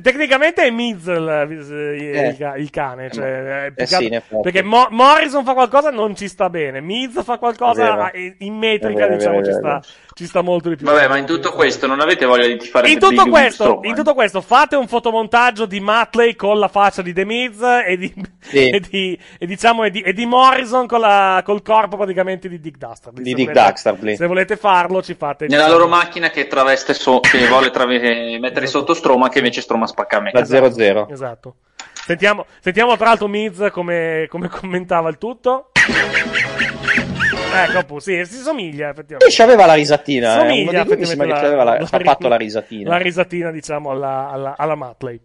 tecnicamente 0.00 0.62
è 0.64 0.70
Miz 0.70 1.04
il, 1.06 1.46
il- 1.50 2.16
Eh. 2.16 2.28
il 2.28 2.36
ca- 2.38 2.56
il 2.56 2.70
cane, 2.70 3.10
cioè, 3.10 3.66
Eh 3.66 3.74
che 3.74 3.86
sì, 3.86 4.20
perché 4.40 4.62
Mo- 4.62 4.86
Morrison 4.90 5.44
fa 5.44 5.52
qualcosa 5.52 5.90
non 5.90 6.16
ci 6.16 6.26
sta 6.28 6.48
bene, 6.48 6.80
Miz 6.80 7.22
fa 7.22 7.36
qualcosa 7.36 8.10
eh, 8.12 8.36
in 8.38 8.54
metrica, 8.56 9.06
diciamo, 9.08 9.40
vero, 9.40 9.44
ci, 9.44 9.52
sta. 9.52 9.82
Ci 10.14 10.26
sta 10.26 10.42
molto 10.42 10.68
di 10.68 10.76
più. 10.76 10.86
Vabbè, 10.86 11.08
ma 11.08 11.16
in 11.16 11.26
tutto 11.26 11.52
questo 11.52 11.86
non 11.86 12.00
avete 12.00 12.24
voglia 12.24 12.46
di 12.46 12.58
fare 12.66 12.88
In 12.90 12.98
tutto, 12.98 13.26
questo, 13.28 13.80
in 13.82 13.94
tutto 13.94 14.14
questo, 14.14 14.40
fate 14.40 14.76
un 14.76 14.86
fotomontaggio 14.88 15.66
di 15.66 15.80
Matley 15.80 16.34
con 16.36 16.58
la 16.58 16.68
faccia 16.68 17.02
di 17.02 17.12
The 17.12 17.24
Miz 17.24 17.60
e 17.86 17.96
di, 17.96 18.12
Sì. 18.40 18.68
e 18.70 18.80
di, 18.80 19.18
e 19.38 19.46
diciamo, 19.46 19.84
e 19.84 19.90
di, 19.90 20.00
e 20.00 20.12
di 20.12 20.26
Morrison 20.26 20.86
con 20.86 21.00
la, 21.00 21.42
col 21.44 21.62
corpo 21.62 21.96
praticamente 21.96 22.48
di 22.48 22.60
Dick 22.60 22.76
Dastardly. 22.78 23.22
Di 23.22 23.30
Se 23.30 23.34
Dick 23.36 23.48
volete- 23.52 23.66
Dastardly. 23.70 24.16
Se 24.16 24.26
volete 24.26 24.56
farlo, 24.56 25.02
ci 25.02 25.14
fate. 25.14 25.46
Nella 25.46 25.64
diciamo, 25.64 25.78
loro 25.78 25.88
macchina 25.90 26.30
che 26.30 26.46
traveste 26.46 26.94
so- 26.94 27.20
che 27.20 27.46
vuole 27.48 27.70
trave- 27.70 28.38
mettere 28.38 28.66
sotto 28.66 28.94
Stroma, 28.94 29.28
che 29.28 29.38
invece 29.38 29.60
Stroma 29.60 29.86
spacca 29.86 30.18
a 30.18 30.20
me. 30.20 30.30
La 30.32 30.42
0-0. 30.44 31.06
Esatto. 31.10 31.54
Sentiamo, 32.04 32.46
sentiamo 32.60 32.96
tra 32.96 33.06
l'altro 33.06 33.28
Miz 33.28 33.68
come, 33.70 34.26
come 34.28 34.48
commentava 34.48 35.08
il 35.08 35.18
tutto. 35.18 35.70
Ecco, 37.54 37.78
appunto, 37.78 38.02
sì, 38.02 38.24
si 38.24 38.38
somiglia 38.38 38.90
effettivamente. 38.90 39.26
E 39.26 39.36
c'aveva 39.36 39.66
la 39.66 39.74
risatina, 39.74 40.36
eh. 40.36 40.48
Somiglia 40.48 40.70
dei 40.72 40.84
due 40.84 40.96
mi 40.96 41.04
sembra 41.04 41.40
che 41.40 41.48
la- 41.54 41.72
ha 41.72 41.96
ri- 41.96 42.04
fatto 42.04 42.28
la 42.28 42.36
risatina. 42.36 42.90
La 42.90 42.96
risatina, 42.98 43.50
diciamo, 43.50 43.90
alla, 43.90 44.28
alla, 44.30 44.54
alla 44.56 44.74
Matley. 44.74 45.20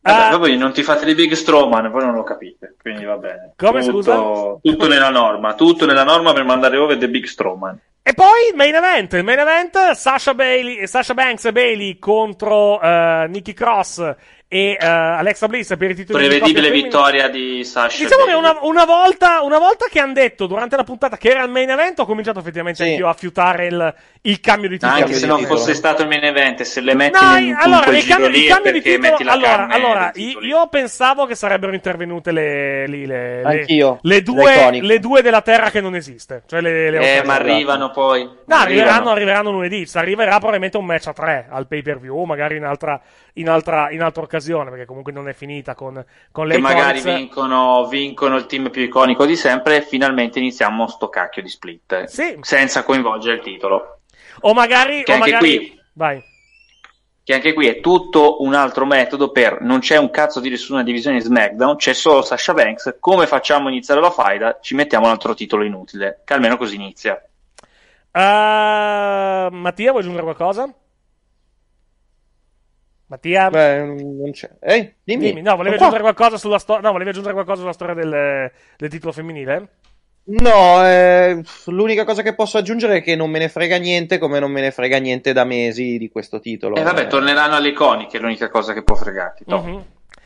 Vabbè, 0.00 0.34
Ah, 0.34 0.36
voi 0.36 0.56
non 0.58 0.72
ti 0.72 0.82
fate 0.82 1.06
di 1.06 1.14
Big 1.14 1.32
Strowman, 1.32 1.90
voi 1.90 2.04
non 2.04 2.14
lo 2.14 2.22
capite, 2.24 2.74
quindi 2.80 3.04
va 3.04 3.16
bene. 3.16 3.52
Come, 3.56 3.80
tutto, 3.80 3.92
scusa? 3.92 4.14
Tutto 4.62 4.86
nella 4.86 5.08
norma, 5.08 5.54
tutto 5.54 5.86
nella 5.86 6.04
norma 6.04 6.32
per 6.34 6.44
mandare 6.44 6.76
over 6.76 6.98
The 6.98 7.08
Big 7.08 7.24
Strowman. 7.24 7.80
E 8.02 8.12
poi 8.12 8.48
il 8.50 8.54
main 8.54 8.74
event, 8.74 9.14
il 9.14 9.24
main 9.24 9.38
event 9.38 9.92
Sasha, 9.92 10.34
Bailey, 10.34 10.86
Sasha 10.86 11.14
Banks 11.14 11.46
e 11.46 11.52
Bailey 11.52 11.98
contro 11.98 12.74
uh, 12.78 13.24
Nikki 13.28 13.54
Cross 13.54 14.14
e 14.54 14.78
uh, 14.80 14.84
Alexa 14.84 15.48
Bliss 15.48 15.76
per 15.76 15.90
i 15.90 15.94
titoli 15.96 16.28
Prevedibile 16.28 16.70
di 16.70 16.82
vittoria 16.82 17.26
di 17.26 17.64
Sasha. 17.64 18.04
Diciamo 18.04 18.24
che 18.24 18.34
una, 18.34 18.56
una, 18.60 18.84
volta, 18.84 19.42
una 19.42 19.58
volta 19.58 19.86
che 19.90 19.98
hanno 19.98 20.12
detto 20.12 20.46
durante 20.46 20.76
la 20.76 20.84
puntata 20.84 21.16
che 21.16 21.30
era 21.30 21.42
il 21.42 21.50
main 21.50 21.68
event, 21.70 21.98
ho 21.98 22.06
cominciato 22.06 22.38
effettivamente 22.38 22.84
Sì. 22.84 22.90
anch'io 22.90 23.08
a 23.08 23.14
fiutare 23.14 23.66
il, 23.66 23.94
il 24.22 24.38
cambio 24.38 24.68
di 24.68 24.78
titolo. 24.78 25.00
Anche 25.00 25.14
se 25.14 25.26
non 25.26 25.44
fosse 25.44 25.74
stato 25.74 26.02
il 26.02 26.08
main 26.08 26.22
event, 26.22 26.62
se 26.62 26.80
le 26.82 26.94
metti 26.94 27.18
No, 27.20 27.36
in, 27.36 27.56
allora, 27.58 27.90
il 27.90 28.06
cambio, 28.06 28.28
il 28.28 28.46
cambio 28.46 28.70
di 28.70 28.80
titolo. 28.80 29.16
Allora, 29.30 29.66
allora 29.66 30.12
io, 30.14 30.68
pensavo 30.68 31.26
che 31.26 31.34
sarebbero 31.34 31.74
intervenute 31.74 32.30
le, 32.30 32.86
le, 32.86 33.06
le, 33.06 33.42
le 33.42 33.96
le 34.02 34.22
due, 34.22 34.98
due 35.00 35.20
della 35.20 35.42
terra 35.42 35.70
che 35.70 35.80
non 35.80 35.96
esiste. 35.96 36.44
Cioè 36.46 36.60
le, 36.60 36.90
le 36.90 37.16
Eh, 37.16 37.24
ma 37.24 37.34
arrivano 37.34 37.90
poi. 37.90 38.22
No, 38.22 38.54
arriveranno, 38.54 39.10
arriveranno 39.10 39.50
lunedì. 39.50 39.84
Arriverà 39.94 40.36
probabilmente 40.36 40.76
un 40.76 40.84
match 40.84 41.08
a 41.08 41.12
tre 41.12 41.48
al 41.50 41.66
pay 41.66 41.82
per 41.82 41.98
view, 41.98 42.22
magari 42.22 42.56
in 42.56 42.64
altra, 42.64 43.00
in 43.34 43.48
altra, 43.48 43.90
in 43.90 44.00
altra 44.00 44.22
occasione, 44.22 44.42
perché 44.52 44.84
comunque 44.84 45.12
non 45.12 45.28
è 45.28 45.32
finita 45.32 45.74
con, 45.74 46.04
con 46.30 46.46
le 46.46 46.54
Che 46.54 46.60
magari 46.60 47.00
vincono, 47.00 47.86
vincono 47.86 48.36
il 48.36 48.46
team 48.46 48.70
più 48.70 48.82
iconico 48.82 49.24
di 49.24 49.36
sempre 49.36 49.76
e 49.76 49.82
finalmente 49.82 50.38
iniziamo 50.38 50.86
sto 50.86 51.08
cacchio 51.08 51.42
di 51.42 51.48
split. 51.48 52.04
Sì. 52.04 52.38
Senza 52.40 52.82
coinvolgere 52.82 53.36
il 53.36 53.42
titolo. 53.42 54.00
O 54.40 54.52
magari. 54.52 55.02
Che 55.02 55.12
o 55.12 55.14
anche 55.14 55.30
magari... 55.30 55.56
qui- 55.56 55.80
Vai. 55.94 56.22
Che 57.24 57.32
anche 57.32 57.54
qui 57.54 57.68
è 57.68 57.80
tutto 57.80 58.42
un 58.42 58.52
altro 58.52 58.84
metodo 58.84 59.30
per 59.30 59.62
non 59.62 59.78
c'è 59.78 59.96
un 59.96 60.10
cazzo 60.10 60.40
di 60.40 60.50
nessuna 60.50 60.82
divisione 60.82 61.20
SmackDown, 61.20 61.76
c'è 61.76 61.94
solo 61.94 62.20
Sasha 62.20 62.52
Banks. 62.52 62.96
Come 63.00 63.26
facciamo 63.26 63.68
a 63.68 63.70
iniziare 63.70 64.02
la 64.02 64.10
faida? 64.10 64.58
Ci 64.60 64.74
mettiamo 64.74 65.06
un 65.06 65.12
altro 65.12 65.32
titolo 65.32 65.64
inutile, 65.64 66.20
che 66.24 66.34
almeno 66.34 66.58
così 66.58 66.74
inizia. 66.74 67.14
Uh, 68.12 69.48
Mattia, 69.50 69.90
vuoi 69.90 70.02
aggiungere 70.02 70.22
qualcosa? 70.22 70.70
Mattia? 73.14 73.48
Beh, 73.50 73.82
non 73.84 74.30
c'è. 74.32 74.50
Ehi, 74.60 74.94
dimmi. 75.04 75.40
no, 75.40 75.54
volevi 75.56 75.76
aggiungere 75.76 76.02
qualcosa 76.02 76.36
sulla 76.36 76.58
storia. 76.58 76.82
No, 76.82 76.92
volevi 76.92 77.10
aggiungere 77.10 77.34
qualcosa 77.34 77.60
sulla 77.60 77.72
storia 77.72 77.94
del, 77.94 78.50
del 78.76 78.90
titolo 78.90 79.12
femminile? 79.12 79.68
No, 80.26 80.84
eh, 80.86 81.42
l'unica 81.66 82.04
cosa 82.04 82.22
che 82.22 82.34
posso 82.34 82.56
aggiungere 82.58 82.96
è 82.96 83.02
che 83.02 83.14
non 83.14 83.30
me 83.30 83.38
ne 83.38 83.48
frega 83.48 83.76
niente, 83.76 84.18
come 84.18 84.38
non 84.40 84.50
me 84.50 84.62
ne 84.62 84.70
frega 84.70 84.96
niente 84.98 85.32
da 85.34 85.44
mesi 85.44 85.98
di 85.98 86.08
questo 86.08 86.40
titolo. 86.40 86.76
E 86.76 86.82
vabbè, 86.82 87.02
Eh, 87.02 87.06
torneranno 87.08 87.54
alle 87.56 87.68
iconiche, 87.68 88.16
è 88.16 88.20
l'unica 88.20 88.48
cosa 88.48 88.72
che 88.72 88.82
può 88.82 88.94
fregarti. 88.94 89.44
toh. 89.44 89.60
Mhm. 89.62 89.84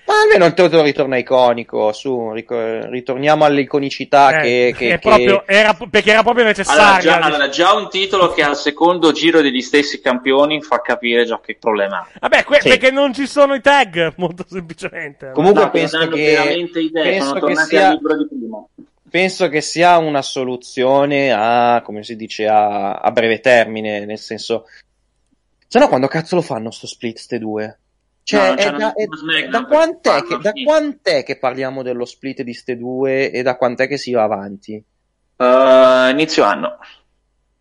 Ma 0.09 0.23
almeno 0.23 0.47
il 0.47 0.55
titolo 0.55 0.83
ritorna 0.83 1.19
iconico, 1.19 1.93
su, 1.93 2.33
ritorniamo 2.33 3.45
all'iconicità 3.45 4.39
Eh, 4.39 4.43
che, 4.43 4.75
che- 4.75 4.89
è 4.89 4.93
che- 4.93 4.99
proprio- 5.01 5.43
era- 5.47 5.75
perché 5.75 6.11
era 6.13 6.23
proprio 6.23 6.45
Allora 6.47 6.57
necessaria. 6.57 6.99
già, 6.99 7.19
allora, 7.19 7.49
già 7.51 7.75
un 7.75 7.91
titolo 7.91 8.33
che 8.33 8.43
al 8.43 8.57
secondo 8.57 9.13
giro 9.13 9.43
degli 9.43 9.61
stessi 9.61 10.01
campioni 10.01 10.63
fa 10.63 10.81
capire 10.81 11.27
già 11.27 11.39
che 11.41 11.57
problema 11.61 11.99
ha. 11.99 12.09
Vabbè, 12.21 12.45
que- 12.45 12.61
Sì. 12.63 12.69
perché 12.69 12.91
non 12.91 13.13
ci 13.13 13.27
sono 13.27 13.53
i 13.55 13.61
tag, 13.61 14.15
molto 14.17 14.47
semplicemente. 14.49 15.31
Comunque 15.35 15.65
No, 15.65 15.71
penso 15.71 15.99
che, 16.09 16.25
veramente 16.33 16.81
idee, 16.81 17.03
penso 17.03 17.27
sono 17.27 17.35
che 17.35 17.41
tornati 17.41 17.69
sia- 17.69 17.87
al 17.89 17.93
libro 17.93 18.17
di 18.17 18.27
prima. 18.29 18.65
penso 19.11 19.49
che 19.51 19.61
sia 19.61 19.99
una 19.99 20.23
soluzione 20.23 21.33
a, 21.37 21.83
come 21.85 22.03
si 22.03 22.17
dice, 22.17 22.47
a, 22.47 22.93
a 22.95 23.11
breve 23.11 23.41
termine, 23.41 24.07
nel 24.07 24.19
senso... 24.19 24.65
Se 25.67 25.79
no, 25.79 25.89
quando 25.89 26.07
cazzo 26.09 26.35
lo 26.35 26.41
fanno 26.41 26.71
sto 26.71 26.87
split, 26.87 27.19
ste 27.19 27.39
due? 27.39 27.79
Cioè, 28.29 28.51
No, 28.51 28.55
è 28.57 28.71
da, 28.73 28.93
è- 28.93 29.49
da 29.49 29.65
quant'è 29.65 30.23
che, 30.23 30.37
da 30.37 30.53
quant'è 30.53 31.25
che 31.25 31.39
parliamo 31.39 31.83
dello 31.83 32.05
split 32.05 32.43
di 32.43 32.53
ste 32.53 32.77
due 32.77 33.31
e 33.31 33.41
da 33.41 33.57
quant'è 33.57 33.89
che 33.89 33.97
si 33.97 34.13
va 34.13 34.25
avanti? 34.25 34.85
Uh, 35.37 36.11
inizio 36.11 36.45
anno. 36.45 36.77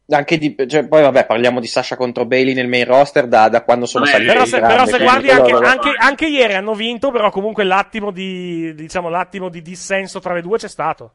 Anche 0.10 0.38
di, 0.38 0.58
cioè, 0.68 0.86
poi 0.86 1.04
vabbè, 1.04 1.26
parliamo 1.26 1.62
di 1.62 1.68
Sasha 1.68 1.96
contro 1.96 2.26
Bailey 2.26 2.54
nel 2.54 2.68
main 2.68 2.84
roster 2.84 3.28
da, 3.28 3.48
da 3.48 3.64
quando 3.64 3.86
sono 3.86 4.04
saliti 4.04 4.30
Però 4.30 4.44
se, 4.44 4.58
grande, 4.58 4.76
però 4.76 4.86
se 4.86 5.04
guardi 5.04 5.30
anche, 5.30 5.54
anche, 5.54 5.90
anche 5.98 6.28
ieri 6.28 6.56
hanno 6.56 6.74
vinto, 6.74 7.12
però 7.12 7.32
comunque 7.32 7.64
l'attimo 7.64 8.12
di, 8.12 8.76
diciamo, 8.76 9.08
l'attimo 9.08 9.48
di 9.48 9.62
dissenso 9.62 10.20
tra 10.20 10.34
le 10.34 10.42
due 10.42 10.58
c'è 10.58 10.68
stato. 10.68 11.14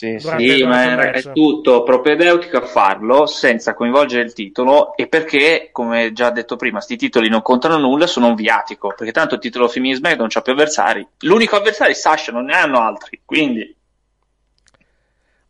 Sì, 0.00 0.18
sì. 0.18 0.28
Ma 0.28 0.38
il 0.38 1.10
è, 1.12 1.32
tutto 1.32 1.82
propedeutico 1.82 2.56
a 2.56 2.62
farlo 2.62 3.26
senza 3.26 3.74
coinvolgere 3.74 4.22
il 4.22 4.32
titolo 4.32 4.96
e 4.96 5.08
perché, 5.08 5.68
come 5.72 6.14
già 6.14 6.30
detto 6.30 6.56
prima, 6.56 6.80
sti 6.80 6.96
titoli 6.96 7.28
non 7.28 7.42
contano 7.42 7.76
nulla, 7.76 8.06
sono 8.06 8.28
un 8.28 8.34
viatico, 8.34 8.94
perché 8.96 9.12
tanto 9.12 9.34
il 9.34 9.42
titolo 9.42 9.68
femminile 9.68 9.98
SmackDown 9.98 10.20
non 10.20 10.30
c'ha 10.30 10.40
più 10.40 10.52
avversari. 10.52 11.06
L'unico 11.18 11.56
avversario 11.56 11.92
è 11.92 11.96
Sasha, 11.96 12.32
non 12.32 12.46
ne 12.46 12.54
hanno 12.54 12.80
altri, 12.80 13.20
quindi 13.26 13.76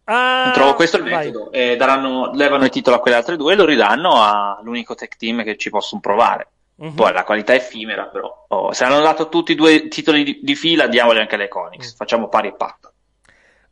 Ah, 0.04 0.50
trovo 0.52 0.74
questo 0.74 0.96
il 0.96 1.04
metodo. 1.04 1.52
E 1.52 1.76
daranno, 1.76 2.32
levano 2.34 2.64
il 2.64 2.70
titolo 2.70 2.96
a 2.96 2.98
quelle 2.98 3.18
altre 3.18 3.36
due 3.36 3.52
e 3.52 3.56
lo 3.56 3.64
ridanno 3.64 4.20
all'unico 4.20 4.96
tech 4.96 5.16
team 5.16 5.44
che 5.44 5.56
ci 5.56 5.70
possono 5.70 6.00
provare. 6.00 6.48
Mhm. 6.74 6.94
Poi 6.94 7.12
la 7.12 7.22
qualità 7.22 7.52
è 7.52 7.56
effimera, 7.56 8.06
però. 8.06 8.46
Oh, 8.48 8.72
se 8.72 8.82
hanno 8.82 9.00
dato 9.00 9.28
tutti 9.28 9.52
i 9.52 9.54
due 9.54 9.86
titoli 9.86 10.24
di, 10.24 10.40
di 10.42 10.56
fila, 10.56 10.88
diamoli 10.88 11.20
anche 11.20 11.36
alle 11.36 11.44
Mm. 11.44 11.46
Iconics. 11.46 11.94
Facciamo 11.94 12.26
pari 12.26 12.48
e 12.48 12.54
patto. 12.54 12.89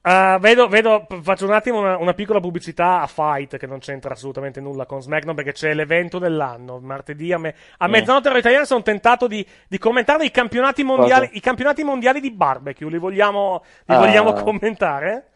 Ah, 0.03 0.39
vedo, 0.41 0.69
vedo, 0.69 1.07
faccio 1.23 1.45
un 1.45 1.53
attimo 1.53 1.81
una, 1.81 1.99
una 1.99 2.15
piccola 2.15 2.41
pubblicità 2.41 3.01
a 3.03 3.07
Fight 3.07 3.59
che 3.59 3.67
non 3.67 3.81
c'entra 3.81 4.15
assolutamente 4.15 4.61
nulla 4.61 4.87
con 4.87 5.03
SmackDown 5.03 5.35
perché 5.35 5.53
c'è 5.53 5.75
l'evento 5.75 6.19
dell'anno. 6.19 6.79
Martedì 6.79 7.33
a, 7.33 7.39
me- 7.39 7.55
a 7.79 7.89
Mm. 7.89 7.91
mezzanotte 7.91 8.29
ora 8.29 8.39
italiana 8.39 8.65
sono 8.65 8.83
tentato 8.83 9.27
di, 9.27 9.45
di 9.67 9.77
commentare 9.77 10.25
i 10.25 10.31
campionati 10.31 10.83
mondiali, 10.85 11.31
i 11.33 11.41
campionati 11.41 11.83
mondiali 11.85 12.21
di 12.21 12.31
barbecue. 12.31 12.89
Li 12.89 12.97
vogliamo, 12.99 13.63
li 13.87 13.95
Ah. 13.95 13.99
vogliamo 13.99 14.33
commentare? 14.35 15.31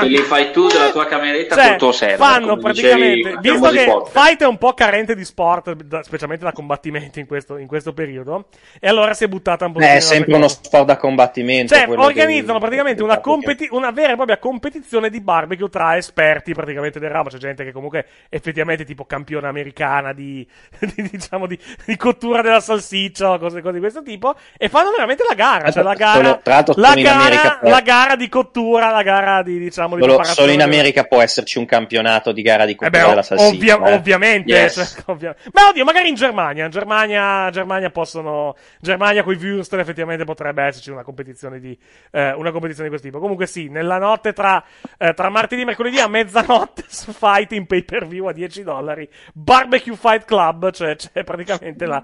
Se 0.00 0.06
li 0.06 0.16
fai 0.18 0.50
tu 0.52 0.66
della 0.68 0.90
tua 0.90 1.06
cameretta 1.06 1.54
Cioè, 1.54 1.68
col 1.68 1.76
tuo 1.78 1.92
server. 1.92 2.16
fanno 2.18 2.56
dicevi 2.56 2.62
praticamente, 2.62 3.28
a 3.30 3.40
visto 3.40 3.70
di 3.70 3.76
che. 3.76 4.02
Fight 4.10 4.42
è 4.42 4.46
un 4.46 4.58
po' 4.58 4.74
carente 4.74 5.14
di 5.14 5.24
sport, 5.24 5.72
da- 5.74 6.02
specialmente 6.02 6.44
da 6.44 6.52
combattimenti 6.52 7.20
in 7.20 7.26
questo, 7.26 7.56
in 7.56 7.66
questo 7.66 7.92
periodo, 7.92 8.46
e 8.80 8.88
allora 8.88 9.14
si 9.14 9.24
è 9.24 9.28
buttata 9.28 9.66
un 9.66 9.72
po' 9.72 9.80
Eh, 9.80 9.96
è 9.96 10.00
sempre 10.00 10.34
uno 10.34 10.48
sport 10.48 10.84
da 10.84 10.96
combattimento. 10.96 11.74
cioè, 11.74 11.88
organizzano 11.88 12.58
dei- 12.58 12.60
praticamente 12.60 13.02
una, 13.02 13.20
competi- 13.20 13.68
una 13.70 13.90
vera 13.90 14.12
e 14.12 14.16
propria 14.16 14.38
competizione 14.38 15.10
di 15.10 15.20
barbecue 15.20 15.68
tra 15.68 15.96
esperti 15.96 16.52
praticamente 16.54 16.98
del 16.98 17.10
ramo. 17.10 17.28
C'è 17.28 17.38
gente 17.38 17.64
che 17.64 17.72
comunque 17.72 18.06
effettivamente 18.28 18.84
tipo 18.84 19.04
campione 19.04 19.46
americana 19.46 20.12
di, 20.12 20.46
di, 20.94 21.08
diciamo, 21.10 21.46
di, 21.46 21.58
di 21.84 21.96
cottura 21.96 22.42
della 22.42 22.60
salsiccia 22.60 23.32
o 23.32 23.38
cose, 23.38 23.60
cose 23.60 23.74
di 23.74 23.80
questo 23.80 24.02
tipo. 24.02 24.34
E 24.56 24.68
fanno 24.68 24.90
veramente 24.90 25.24
la 25.28 25.34
gara. 25.34 25.70
Cioè 25.70 25.82
la 25.82 25.94
gara, 25.94 26.40
la 26.74 26.94
gara, 26.94 27.58
la 27.62 27.80
gara 27.80 28.16
di 28.16 28.28
cottura, 28.28 28.90
la 28.90 29.02
gara 29.02 29.42
di, 29.42 29.67
diciamo, 29.68 29.94
di 29.96 30.00
Solo, 30.02 30.14
preparazione 30.16 30.50
solo 30.52 30.62
in 30.62 30.68
America 30.68 31.04
può 31.04 31.22
esserci 31.22 31.58
un 31.58 31.64
campionato 31.66 32.32
di 32.32 32.42
gara 32.42 32.64
di 32.64 32.72
eh 32.72 32.76
cottura 32.76 33.02
beh, 33.02 33.08
della 33.08 33.22
salsiccia. 33.22 33.54
ovvia- 33.74 33.88
eh. 33.90 33.94
ovviamente. 33.94 34.50
Yes. 34.52 34.74
cioè, 34.74 35.02
ovvia- 35.14 35.36
Beh, 35.52 35.62
oddio, 35.70 35.84
magari 35.84 36.08
in 36.08 36.14
Germania. 36.14 36.64
In 36.64 36.70
Germania, 36.70 37.50
Germania 37.50 37.90
possono. 37.90 38.56
Germania 38.80 39.22
con 39.22 39.32
i 39.34 39.36
Würstel 39.36 39.78
effettivamente 39.80 40.24
potrebbe 40.24 40.62
esserci 40.64 40.90
una 40.90 41.02
competizione 41.02 41.60
di, 41.60 41.76
eh, 42.10 42.32
una 42.32 42.50
competizione 42.50 42.88
di 42.88 42.96
questo 42.96 43.06
tipo. 43.08 43.18
Comunque, 43.20 43.46
sì, 43.46 43.68
nella 43.68 43.98
notte 43.98 44.32
tra, 44.32 44.62
eh, 44.98 45.14
tra 45.14 45.28
martedì 45.28 45.62
e 45.62 45.64
mercoledì 45.64 45.98
a 45.98 46.08
mezzanotte 46.08 46.84
su 46.88 47.12
Fight 47.12 47.52
in 47.52 47.66
pay 47.66 47.82
per 47.84 48.06
view 48.06 48.26
a 48.26 48.32
10 48.32 48.62
dollari. 48.62 49.08
Barbecue 49.32 49.96
Fight 49.96 50.24
Club, 50.24 50.70
cioè 50.72 50.96
c'è 50.96 51.24
praticamente 51.24 51.86
la, 51.86 52.02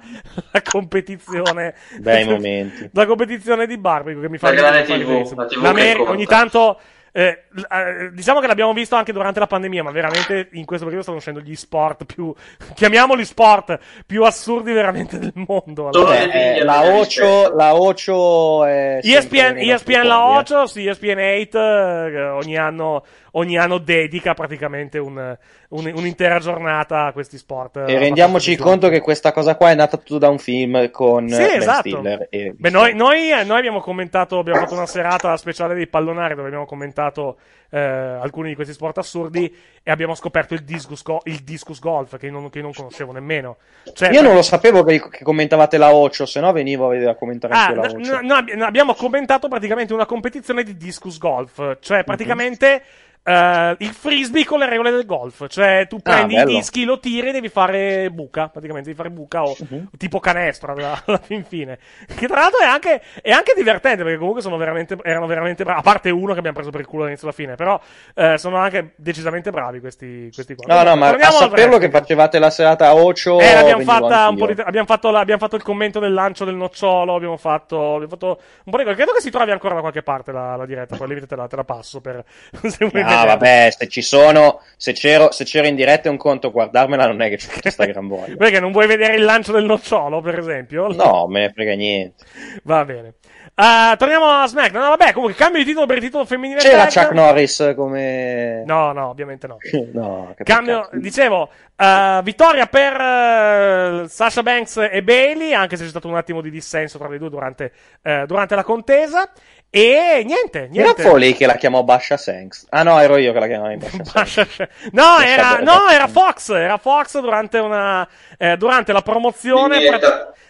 la 0.52 0.62
competizione. 0.62 1.74
Bei 2.00 2.24
momenti. 2.28 2.90
La 2.92 3.06
competizione 3.06 3.66
di 3.66 3.78
barbecue 3.78 4.20
che 4.22 4.28
mi 4.28 4.38
fa 4.38 4.48
La 4.50 4.54
grande 4.54 4.82
TV, 4.84 5.32
la 5.36 5.46
TV 5.46 5.62
L'Ameri- 5.62 5.88
che 5.90 5.96
conta. 5.96 6.10
ogni 6.12 6.26
tanto 6.26 6.80
eh, 7.16 7.44
eh, 7.70 8.10
diciamo 8.12 8.40
che 8.40 8.48
l'abbiamo 8.48 8.72
visto 8.72 8.96
anche 8.96 9.12
durante 9.12 9.38
la 9.38 9.46
pandemia, 9.46 9.84
ma 9.84 9.92
veramente 9.92 10.48
in 10.54 10.64
questo 10.64 10.84
periodo 10.84 11.04
stanno 11.04 11.18
uscendo 11.18 11.38
gli 11.38 11.54
sport 11.54 12.06
più, 12.06 12.34
chiamiamoli 12.74 13.24
sport, 13.24 13.78
più 14.04 14.24
assurdi 14.24 14.72
veramente 14.72 15.20
del 15.20 15.32
mondo. 15.34 15.90
allora. 15.90 16.16
Eh, 16.16 16.64
la 16.64 16.96
Ocio, 16.96 17.54
la 17.54 17.76
Ocio 17.76 18.64
è 18.64 18.98
ESPN, 19.00 19.58
ESPN 19.58 20.06
la. 20.08 20.26
Ocio, 20.26 20.66
sì, 20.66 20.88
ESPN 20.88 21.20
8 21.20 21.58
eh, 21.58 22.28
ogni 22.30 22.56
anno, 22.56 23.04
ogni 23.36 23.56
anno 23.58 23.78
dedica 23.78 24.34
praticamente 24.34 24.98
un- 24.98 25.36
un- 25.68 25.92
un'intera 25.94 26.38
giornata 26.38 27.06
a 27.06 27.12
questi 27.12 27.36
sport. 27.38 27.76
E 27.86 27.98
rendiamoci 27.98 28.56
conto 28.56 28.88
che 28.88 29.00
questa 29.00 29.32
cosa 29.32 29.56
qua 29.56 29.70
è 29.70 29.74
nata 29.74 29.96
tutto 29.96 30.18
da 30.18 30.28
un 30.28 30.38
film 30.38 30.90
con 30.90 31.28
Sì, 31.28 31.36
Ben 31.36 31.56
esatto. 31.56 31.88
Stiller. 31.88 32.26
E... 32.30 32.54
Beh, 32.56 32.70
noi, 32.70 32.94
noi, 32.94 33.30
noi 33.44 33.58
abbiamo 33.58 33.80
commentato, 33.80 34.38
abbiamo 34.38 34.60
fatto 34.60 34.74
una 34.74 34.86
serata 34.86 35.36
speciale 35.36 35.74
dei 35.74 35.86
pallonari 35.88 36.34
dove 36.34 36.46
abbiamo 36.46 36.66
commentato 36.66 37.36
eh, 37.70 37.78
alcuni 37.80 38.50
di 38.50 38.54
questi 38.54 38.72
sport 38.72 38.98
assurdi 38.98 39.52
e 39.82 39.90
abbiamo 39.90 40.14
scoperto 40.14 40.54
il 40.54 40.62
discus, 40.62 41.02
go- 41.02 41.22
il 41.24 41.38
discus 41.42 41.80
golf 41.80 42.16
che 42.18 42.30
non, 42.30 42.48
che 42.48 42.60
non 42.62 42.72
conoscevo 42.72 43.10
nemmeno. 43.10 43.56
Cioè, 43.92 44.12
Io 44.12 44.22
non 44.22 44.34
lo 44.34 44.42
sapevo 44.42 44.84
che, 44.84 45.02
che 45.10 45.24
commentavate 45.24 45.76
la 45.76 45.92
Ocio, 45.92 46.24
se 46.24 46.38
no 46.38 46.52
venivo 46.52 46.86
a 46.86 46.90
vedere 46.90 47.10
a 47.10 47.14
commentare 47.16 47.52
Ah, 47.54 47.64
anche 47.66 47.74
la 47.74 47.80
Ocio. 47.82 48.12
no- 48.12 48.20
no, 48.22 48.34
abbi- 48.34 48.54
no, 48.54 48.64
abbiamo 48.64 48.94
commentato 48.94 49.48
praticamente 49.48 49.92
una 49.92 50.06
competizione 50.06 50.62
di 50.62 50.76
discus 50.76 51.18
golf, 51.18 51.78
cioè 51.80 51.98
Mhm. 51.98 52.04
praticamente 52.04 52.82
eh, 53.24 53.74
il 53.78 53.88
frisbee 53.92 54.44
con 54.44 54.58
le 54.58 54.68
regole 54.68 54.90
del 54.90 55.06
golf. 55.06 55.46
Cioè, 55.48 55.86
tu 55.88 55.98
prendi 56.00 56.34
i 56.34 56.36
bello. 56.36 56.50
dischi, 56.50 56.84
lo 56.84 56.98
tiri 57.00 57.28
e 57.30 57.32
devi 57.32 57.48
fare 57.48 58.10
buca. 58.10 58.48
Praticamente, 58.48 58.88
devi 58.90 58.96
fare 59.00 59.10
buca 59.10 59.42
o 59.42 59.56
Mhm. 59.58 59.88
tipo 59.96 60.20
canestro 60.20 60.72
alla, 60.72 61.00
alla 61.06 61.18
fin 61.18 61.44
fine. 61.44 61.78
Che 62.06 62.26
tra 62.26 62.40
l'altro 62.40 62.60
è 62.60 62.66
anche, 62.66 63.02
è 63.22 63.30
anche 63.30 63.54
divertente 63.56 64.02
perché 64.02 64.18
comunque 64.18 64.42
sono 64.42 64.56
veramente, 64.56 64.96
erano 65.02 65.26
veramente 65.26 65.64
bravi. 65.64 65.78
A 65.78 65.82
parte 65.82 66.10
uno 66.10 66.32
che 66.32 66.38
abbiamo 66.38 66.56
preso 66.56 66.70
per 66.70 66.80
il 66.80 66.86
culo 66.86 67.02
all'inizio 67.02 67.26
alla 67.28 67.36
fine, 67.36 67.54
però 67.54 67.80
eh, 68.14 68.36
sono 68.38 68.56
anche 68.58 68.92
decisamente 68.96 69.50
bravi 69.50 69.80
questi, 69.80 70.30
questi 70.32 70.54
qua. 70.54 70.74
No, 70.74 70.82
no, 70.90 70.96
ma 70.96 71.08
a 71.10 71.30
saperlo 71.30 71.78
che 71.78 71.88
facevate 71.90 72.38
la 72.38 72.50
serata 72.50 72.88
a 72.88 72.94
Ocio. 72.94 73.38
Eh, 73.40 73.54
l'abbiamo, 73.54 73.78
venivo 73.78 73.92
fatta 73.92 74.28
un 74.28 74.36
po' 74.36 74.46
di 74.52 74.60
abbiamo, 74.60 74.86
fatto 74.86 75.10
la- 75.10 75.20
abbiamo 75.20 75.40
fatto 75.40 75.56
il 75.56 75.62
commento 75.62 75.98
del 75.98 76.12
lancio 76.12 76.44
del 76.44 76.54
nocciolo. 76.56 77.14
Abbiamo 77.14 77.36
fatto, 77.36 77.94
abbiamo 77.94 78.08
fatto 78.08 78.40
un 78.64 78.70
po' 78.72 78.76
di 78.78 78.84
cose. 78.84 78.96
Credo 78.96 79.12
che 79.12 79.20
si 79.20 79.30
trovi 79.30 79.50
ancora 79.50 79.74
da 79.74 79.80
qualche 79.80 80.02
parte 80.02 80.32
la, 80.32 80.56
la 80.56 80.66
diretta. 80.66 80.96
Poi 80.96 81.08
lì 81.08 81.26
te 81.26 81.36
la, 81.36 81.46
te 81.46 81.56
la 81.56 81.64
passo 81.64 82.00
per 82.00 82.22
se 82.62 82.86
vuoi 82.86 83.02
Ah, 83.20 83.24
vabbè, 83.26 83.70
se 83.76 83.88
ci 83.88 84.02
sono, 84.02 84.60
se 84.76 84.92
c'ero, 84.92 85.30
se 85.30 85.44
c'ero 85.44 85.66
in 85.66 85.74
diretta 85.74 86.08
è 86.08 86.10
un 86.10 86.16
conto, 86.16 86.50
guardarmela 86.50 87.06
non 87.06 87.22
è 87.22 87.28
che 87.28 87.36
c'è 87.38 87.60
questa 87.60 87.84
gran 87.86 88.06
voglia. 88.06 88.36
Perché 88.36 88.60
non 88.60 88.72
vuoi 88.72 88.86
vedere 88.86 89.14
il 89.14 89.24
lancio 89.24 89.52
del 89.52 89.64
nocciolo, 89.64 90.20
per 90.20 90.38
esempio? 90.38 90.88
No, 90.88 91.26
me 91.28 91.40
ne 91.40 91.52
frega 91.52 91.74
niente. 91.74 92.24
Va 92.64 92.84
bene. 92.84 93.14
Ah, 93.56 93.94
torniamo 93.96 94.26
a 94.26 94.46
SmackDown. 94.48 94.82
No, 94.82 94.96
vabbè, 94.96 95.12
comunque 95.12 95.36
cambio 95.36 95.60
di 95.60 95.66
titolo 95.66 95.86
per 95.86 95.98
il 95.98 96.02
titolo 96.02 96.24
femminile. 96.24 96.58
C'era. 96.58 96.86
Chuck 96.86 97.12
Norris 97.12 97.72
come... 97.76 98.64
No, 98.66 98.90
no, 98.92 99.10
ovviamente 99.10 99.46
no. 99.46 99.58
no, 99.92 100.34
Cambio, 100.42 100.88
dicevo, 100.94 101.50
eh, 101.76 102.20
vittoria 102.24 102.66
per 102.66 102.92
eh, 102.94 104.08
Sasha 104.08 104.42
Banks 104.42 104.88
e 104.90 105.02
Bailey, 105.04 105.52
anche 105.52 105.76
se 105.76 105.84
c'è 105.84 105.90
stato 105.90 106.08
un 106.08 106.16
attimo 106.16 106.40
di 106.40 106.50
dissenso 106.50 106.98
tra 106.98 107.08
le 107.08 107.18
due 107.18 107.30
durante, 107.30 107.72
eh, 108.02 108.24
durante 108.26 108.56
la 108.56 108.64
contesa. 108.64 109.30
E 109.76 110.22
niente, 110.24 110.58
Era 110.60 110.68
niente. 110.70 111.02
Foley 111.02 111.32
che 111.32 111.46
la 111.46 111.56
chiamò 111.56 111.82
Basha 111.82 112.16
Sanks. 112.16 112.66
Ah 112.70 112.84
no, 112.84 113.00
ero 113.00 113.16
io 113.16 113.32
che 113.32 113.40
la 113.40 113.48
chiamavo 113.48 113.76
Basha 113.76 114.24
Sanks. 114.46 114.58
No, 114.92 115.02
Lascia 115.18 115.26
era, 115.26 115.58
no, 115.58 115.88
era 115.88 116.06
Fox, 116.06 116.50
era 116.50 116.76
Fox 116.78 117.18
durante 117.18 117.58
una, 117.58 118.06
eh, 118.38 118.56
durante 118.56 118.92
la 118.92 119.02
promozione, 119.02 119.80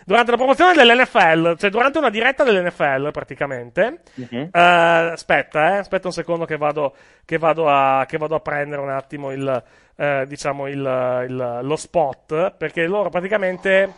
durante 0.05 0.31
la 0.31 0.37
promozione 0.37 0.75
dell'NFL, 0.75 1.57
cioè 1.57 1.71
durante 1.71 1.97
una 1.97 2.11
diretta 2.11 2.45
dell'NFL 2.45 3.11
praticamente. 3.13 4.01
Mhm. 4.13 4.51
Eh, 4.53 4.61
aspetta, 4.61 5.77
eh, 5.77 5.79
aspetta 5.79 6.07
un 6.09 6.13
secondo 6.13 6.45
che 6.45 6.59
vado, 6.59 6.95
che 7.25 7.39
vado 7.39 7.67
a, 7.67 8.05
che 8.07 8.19
vado 8.19 8.35
a 8.35 8.41
prendere 8.41 8.83
un 8.83 8.91
attimo 8.91 9.31
il, 9.33 9.63
eh, 9.97 10.25
diciamo 10.29 10.67
il, 10.67 11.25
il- 11.29 11.59
lo 11.63 11.77
spot, 11.77 12.57
perché 12.59 12.85
loro 12.85 13.09
praticamente, 13.09 13.91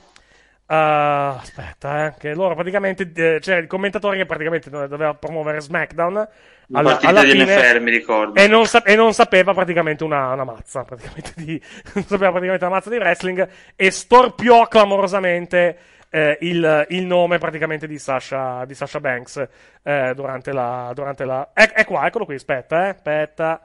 eh, 0.68 0.74
aspetta, 0.74 2.06
eh, 2.06 2.14
che 2.18 2.34
loro 2.34 2.54
praticamente, 2.54 3.10
eh, 3.14 3.38
c'era 3.40 3.58
il 3.58 3.68
commentatore 3.68 4.16
che 4.16 4.26
praticamente 4.26 4.68
dove- 4.68 4.88
doveva 4.88 5.14
promuovere 5.14 5.60
SmackDown. 5.60 6.28
La 6.68 6.82
partita 6.82 7.22
di 7.22 7.38
NFL, 7.40 7.80
mi 7.80 7.90
ricordo. 7.92 8.40
E 8.40 8.48
non, 8.48 8.66
sa- 8.66 8.82
e 8.82 8.96
non 8.96 9.12
sapeva 9.14 9.54
praticamente 9.54 10.02
una, 10.02 10.32
una 10.32 10.42
mazza, 10.42 10.82
praticamente 10.82 11.32
di, 11.36 11.60
non 11.94 12.04
sapeva 12.04 12.30
praticamente 12.30 12.64
una 12.64 12.74
mazza 12.74 12.90
di 12.90 12.96
wrestling 12.96 13.48
e 13.76 13.90
storpiò 13.92 14.66
clamorosamente 14.66 15.78
eh, 16.10 16.38
il, 16.40 16.86
il 16.90 17.06
nome 17.06 17.38
praticamente 17.38 17.86
di 17.86 17.98
Sasha, 17.98 18.64
di 18.64 18.74
Sasha 18.74 18.98
Banks 18.98 19.48
eh, 19.84 20.12
durante 20.16 20.52
la... 20.52 20.90
Durante 20.94 21.24
la... 21.24 21.50
È, 21.52 21.70
è 21.70 21.84
qua, 21.84 22.06
eccolo 22.06 22.24
qui, 22.24 22.34
aspetta, 22.34 22.86
eh, 22.86 22.88
aspetta, 22.88 23.60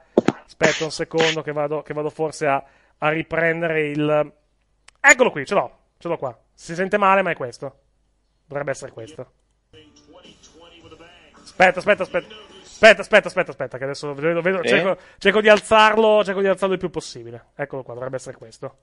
aspetta 0.46 0.84
un 0.84 0.92
secondo 0.92 1.42
che 1.42 1.50
vado, 1.50 1.82
che 1.82 1.94
vado 1.94 2.10
forse 2.10 2.46
a, 2.46 2.62
a 2.98 3.08
riprendere 3.08 3.88
il... 3.88 4.32
Eccolo 5.00 5.32
qui, 5.32 5.44
ce 5.44 5.54
l'ho, 5.54 5.78
ce 5.98 6.06
l'ho 6.06 6.16
qua. 6.16 6.38
Si 6.54 6.74
sente 6.74 6.98
male, 6.98 7.22
ma 7.22 7.30
è 7.30 7.34
questo. 7.36 7.78
Dovrebbe 8.46 8.70
essere 8.72 8.92
questo. 8.92 9.32
Aspetta, 11.42 11.78
aspetta, 11.78 12.02
aspetta. 12.02 12.34
Aspetta, 12.62 13.00
aspetta, 13.02 13.28
aspetta, 13.28 13.50
aspetta, 13.52 13.78
che 13.78 13.84
adesso 13.84 14.12
vedo, 14.14 14.40
vedo- 14.40 14.60
Sì? 14.62 14.68
cerco, 14.68 15.00
cerco 15.18 15.40
di 15.40 15.48
alzarlo, 15.48 16.24
cerco 16.24 16.40
di 16.40 16.48
alzarlo 16.48 16.74
il 16.74 16.80
più 16.80 16.90
possibile. 16.90 17.50
Eccolo 17.54 17.82
qua, 17.84 17.94
dovrebbe 17.94 18.16
essere 18.16 18.36
questo. 18.36 18.78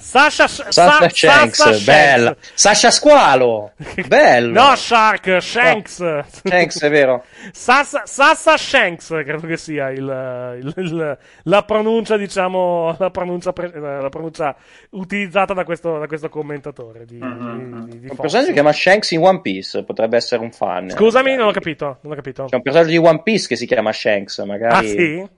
Sasha, 0.00 0.46
Sasha 0.48 0.72
Sa- 0.72 1.08
Shanks, 1.08 1.56
Sasha 1.62 1.84
bella. 1.84 2.36
Sasha 2.54 2.90
Squalo, 2.90 3.72
bello. 4.08 4.52
No, 4.52 4.74
Shark, 4.76 5.38
Shanks. 5.40 6.02
Shanks, 6.44 6.80
è 6.82 6.90
vero. 6.90 7.24
Sassa, 7.52 8.02
Sassa 8.06 8.56
Shanks, 8.56 9.08
credo 9.08 9.46
che 9.46 9.56
sia 9.56 9.90
il, 9.90 10.58
il- 10.62 10.72
il- 10.76 11.18
la 11.44 11.62
pronuncia, 11.62 12.16
diciamo, 12.16 12.96
la 12.98 13.10
pronuncia, 13.10 13.52
pre- 13.52 13.72
la 13.78 14.08
pronuncia 14.08 14.54
utilizzata 14.90 15.54
da 15.54 15.64
questo, 15.64 15.98
da 15.98 16.06
questo 16.06 16.28
commentatore 16.28 17.04
di, 17.04 17.18
di, 17.18 17.98
di 18.00 18.08
Un 18.08 18.16
personaggio 18.16 18.38
che 18.38 18.44
si 18.46 18.52
chiama 18.52 18.72
Shanks 18.72 19.10
in 19.12 19.20
One 19.22 19.40
Piece, 19.40 19.84
potrebbe 19.84 20.16
essere 20.16 20.42
un 20.42 20.50
fan. 20.52 20.90
Scusami, 20.90 21.34
non 21.36 21.48
ho 21.48 21.52
capito, 21.52 21.98
non 22.02 22.12
ho 22.12 22.16
capito. 22.16 22.44
C'è 22.46 22.56
un 22.56 22.62
personaggio 22.62 22.90
di 22.90 22.98
One 22.98 23.22
Piece 23.22 23.46
che 23.48 23.56
si 23.56 23.66
chiama 23.66 23.92
Shanks, 23.92 24.38
magari. 24.40 24.86
Ah, 24.86 24.88
sì? 24.88 25.28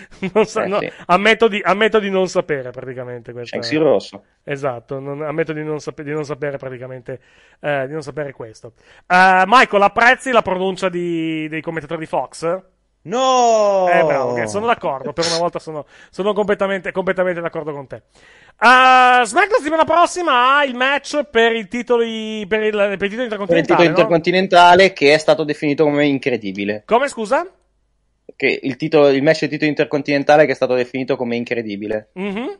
Non 0.34 0.44
sa- 0.46 0.64
Eh, 0.64 0.68
no, 0.68 0.78
sì. 0.80 0.90
ammetto, 1.06 1.48
di, 1.48 1.60
ammetto 1.64 1.98
di 1.98 2.10
non 2.10 2.28
sapere 2.28 2.70
praticamente 2.70 3.32
questo. 3.32 3.48
Shanks 3.56 3.70
il 3.72 3.80
rosso. 3.80 4.24
Esatto, 4.44 4.98
non- 4.98 5.22
ammetto 5.22 5.52
di 5.52 5.62
non, 5.64 5.80
sape- 5.80 6.02
di 6.04 6.12
non 6.12 6.24
sapere 6.24 6.56
praticamente 6.56 7.20
eh, 7.60 7.86
di 7.86 7.92
non 7.92 8.02
sapere 8.02 8.32
questo. 8.32 8.72
Eh, 9.06 9.42
Michael, 9.46 9.82
apprezzi 9.82 10.30
la 10.30 10.42
pronuncia 10.42 10.88
di- 10.88 11.48
dei 11.48 11.60
commentatori 11.60 12.00
di 12.00 12.06
Fox? 12.06 12.60
No! 13.02 13.86
Eh, 13.88 14.02
bravo, 14.04 14.46
sono 14.48 14.66
d'accordo. 14.66 15.12
Per 15.12 15.24
una 15.28 15.38
volta 15.38 15.60
sono, 15.60 15.86
sono 16.10 16.32
completamente, 16.32 16.90
completamente 16.90 17.40
d'accordo 17.40 17.72
con 17.72 17.86
te. 17.86 18.02
Uh, 18.58 19.22
SmackDown 19.22 19.58
settimana 19.58 19.84
prossima 19.84 20.56
ha 20.56 20.64
il 20.64 20.74
match 20.74 21.22
per 21.24 21.52
il 21.52 21.68
titolo, 21.68 22.02
per 22.02 22.62
il, 22.62 22.72
per 22.72 22.92
il 22.92 22.98
titolo 22.98 22.98
Per 22.98 23.12
il 23.12 23.22
intercontinentale. 23.22 23.62
titolo 23.62 23.82
no? 23.82 23.88
intercontinentale 23.90 24.92
che 24.92 25.12
è 25.14 25.18
stato 25.18 25.44
definito 25.44 25.84
come 25.84 26.06
incredibile. 26.06 26.82
Come 26.84 27.06
scusa? 27.08 27.46
Che 28.34 28.58
il, 28.62 28.76
titolo, 28.76 29.08
il 29.10 29.22
match 29.22 29.40
del 29.40 29.50
titolo 29.50 29.70
intercontinentale 29.70 30.46
che 30.46 30.52
è 30.52 30.54
stato 30.56 30.74
definito 30.74 31.16
come 31.16 31.36
incredibile. 31.36 32.08
Mhm. 32.14 32.58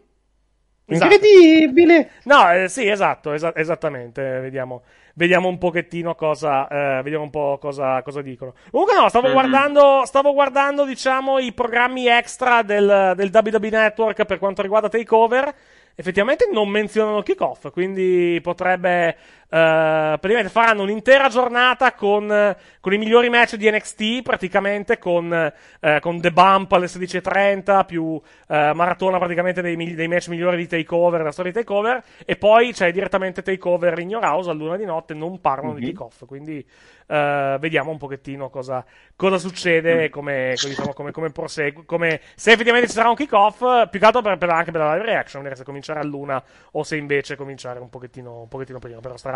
Esatto. 0.88 1.14
Incredibile! 1.14 2.10
No, 2.24 2.52
eh, 2.52 2.68
sì, 2.68 2.86
esatto, 2.86 3.32
esa- 3.32 3.52
esattamente. 3.56 4.22
Vediamo, 4.38 4.82
vediamo 5.14 5.48
un 5.48 5.58
pochettino 5.58 6.14
cosa, 6.14 6.68
eh, 6.68 7.02
vediamo 7.02 7.24
un 7.24 7.30
po' 7.30 7.58
cosa, 7.60 8.00
cosa 8.02 8.22
dicono. 8.22 8.54
Comunque 8.70 8.94
no, 8.96 9.08
stavo 9.08 9.26
Mhm. 9.26 9.32
guardando, 9.32 10.02
stavo 10.04 10.32
guardando, 10.32 10.84
diciamo, 10.84 11.40
i 11.40 11.52
programmi 11.52 12.06
extra 12.06 12.62
del, 12.62 13.14
del 13.16 13.30
WWE 13.32 13.68
Network 13.70 14.24
per 14.26 14.38
quanto 14.38 14.62
riguarda 14.62 14.88
Takeover. 14.88 15.52
Effettivamente 15.96 16.48
non 16.52 16.68
menzionano 16.68 17.22
kickoff, 17.22 17.70
quindi 17.72 18.38
potrebbe, 18.42 19.16
eh, 19.48 20.16
praticamente 20.18 20.48
faranno 20.50 20.82
un'intera 20.82 21.28
giornata 21.28 21.92
con, 21.94 22.30
eh, 22.30 22.56
con 22.80 22.92
i 22.92 22.98
migliori 22.98 23.28
match 23.28 23.56
di 23.56 23.70
NXT, 23.70 24.22
praticamente 24.22 24.98
con, 24.98 25.32
eh, 25.80 26.00
con 26.00 26.20
The 26.20 26.30
Bump 26.32 26.72
alle 26.72 26.88
16.30, 26.88 27.84
più 27.84 28.20
maratona 28.48 29.18
praticamente 29.18 29.60
dei, 29.62 29.94
dei 29.94 30.08
match 30.08 30.28
migliori 30.28 30.56
di 30.56 30.66
Takeover, 30.66 31.18
della 31.18 31.32
storia 31.32 31.52
di 31.52 31.58
Takeover, 31.58 32.02
e 32.24 32.36
poi 32.36 32.72
c'è 32.72 32.92
direttamente 32.92 33.42
Takeover 33.42 33.98
in 33.98 34.10
Your 34.10 34.24
House 34.24 34.48
a 34.50 34.52
luna 34.52 34.76
di 34.76 34.84
notte, 34.84 35.14
non 35.14 35.40
parlano 35.40 35.74
di 35.74 35.80
Mhm. 35.80 35.86
kickoff, 35.86 36.24
quindi 36.26 36.64
vediamo 37.08 37.90
un 37.92 37.98
pochettino 37.98 38.50
cosa, 38.50 38.84
cosa 39.14 39.38
succede 39.38 40.04
e 40.04 40.08
come, 40.10 40.56
diciamo, 40.60 40.92
come, 40.92 41.12
come 41.12 41.30
prosegue, 41.30 41.84
come, 41.84 42.20
se 42.34 42.50
effettivamente 42.52 42.88
ci 42.88 42.94
sarà 42.94 43.08
un 43.08 43.14
kickoff, 43.14 43.88
più 43.88 44.00
che 44.00 44.06
altro 44.06 44.22
per, 44.22 44.38
per- 44.38 44.50
anche 44.50 44.72
per 44.72 44.80
la 44.80 44.94
live 44.94 45.04
reaction, 45.06 45.40
vedere 45.42 45.58
se 45.60 45.64
cominciare 45.64 46.00
all'una 46.00 46.42
o 46.72 46.82
se 46.82 46.96
invece 46.96 47.36
cominciare 47.36 47.78
un 47.78 47.88
pochettino, 47.88 48.40
un 48.40 48.48
pochettino 48.48 48.78
prima, 48.80 48.98
però 49.00 49.16
starà, 49.16 49.35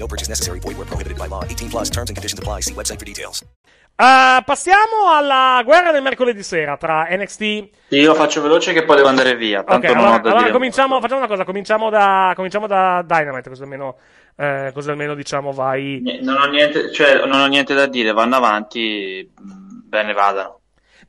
No 0.00 0.06
purchase 0.06 0.28
necessary. 0.30 0.58
Void 0.60 0.76
where 0.78 0.86
prohibited 0.86 1.18
by 1.18 1.28
law. 1.28 1.44
18 1.44 1.68
plus 1.68 1.90
terms 1.90 2.08
and 2.08 2.16
conditions 2.16 2.40
apply. 2.40 2.62
See 2.62 2.72
website 2.74 2.98
for 2.98 3.04
details. 3.04 3.44
Eh, 4.00 4.42
passiamo 4.46 5.12
alla 5.14 5.60
guerra 5.62 5.92
del 5.92 6.00
mercoledì 6.00 6.42
sera 6.42 6.78
tra 6.78 7.06
NXT 7.10 7.68
Io 7.88 8.14
faccio 8.14 8.40
veloce 8.40 8.72
che 8.72 8.84
poi 8.86 8.96
devo 8.96 9.08
andare 9.08 9.36
via. 9.36 9.62
Tanto 9.62 9.86
Ok, 9.86 9.92
non 9.94 10.04
allora, 10.04 10.16
ho 10.16 10.20
da 10.20 10.28
allora 10.30 10.40
dire. 10.44 10.52
cominciamo, 10.54 11.00
facciamo 11.02 11.18
una 11.20 11.28
cosa, 11.28 11.44
cominciamo 11.44 11.90
da, 11.90 12.32
cominciamo 12.34 12.66
da 12.66 13.04
Dynamite, 13.06 13.50
così 13.50 13.62
almeno, 13.62 13.98
eh, 14.36 14.70
così 14.72 14.88
almeno 14.88 15.14
diciamo 15.14 15.52
vai... 15.52 16.00
Non 16.22 16.36
ho, 16.38 16.46
niente, 16.46 16.90
cioè, 16.94 17.26
non 17.26 17.40
ho 17.40 17.46
niente 17.46 17.74
da 17.74 17.84
dire, 17.86 18.12
vanno 18.12 18.36
avanti, 18.36 19.30
mh, 19.38 19.82
bene 19.86 20.14
vadano. 20.14 20.59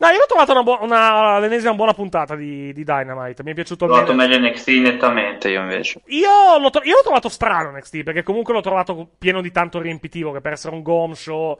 No, 0.02 0.08
io 0.08 0.18
l'ho 0.18 0.26
trovata 0.28 0.52
una, 0.54 0.64
buo- 0.64 0.80
una- 0.82 1.38
l'ennesima 1.38 1.76
buona 1.76 1.94
puntata 1.94 2.36
di, 2.36 2.74
di 2.74 2.84
Dynamite. 2.84 3.44
Mi 3.44 3.52
è 3.52 3.54
piaciuto 3.54 3.86
L'ho 3.86 3.92
trovato 3.94 4.12
almeno. 4.20 4.40
meglio 4.40 4.50
NXT 4.50 4.68
nettamente 4.70 5.50
io 5.50 5.62
invece. 5.62 6.02
Io 6.08 6.58
l'ho, 6.58 6.70
tro- 6.72 6.82
io 6.84 6.96
l'ho 6.96 7.04
trovato 7.04 7.30
strano 7.30 7.70
NXT 7.78 8.02
perché 8.02 8.24
comunque 8.24 8.52
l'ho 8.54 8.62
trovato 8.62 9.10
pieno 9.20 9.42
di 9.42 9.52
tanto 9.52 9.80
riempitivo 9.80 10.32
che 10.32 10.42
per 10.42 10.54
essere 10.54 10.74
un 10.74 10.82
gom 10.82 11.12
show, 11.14 11.56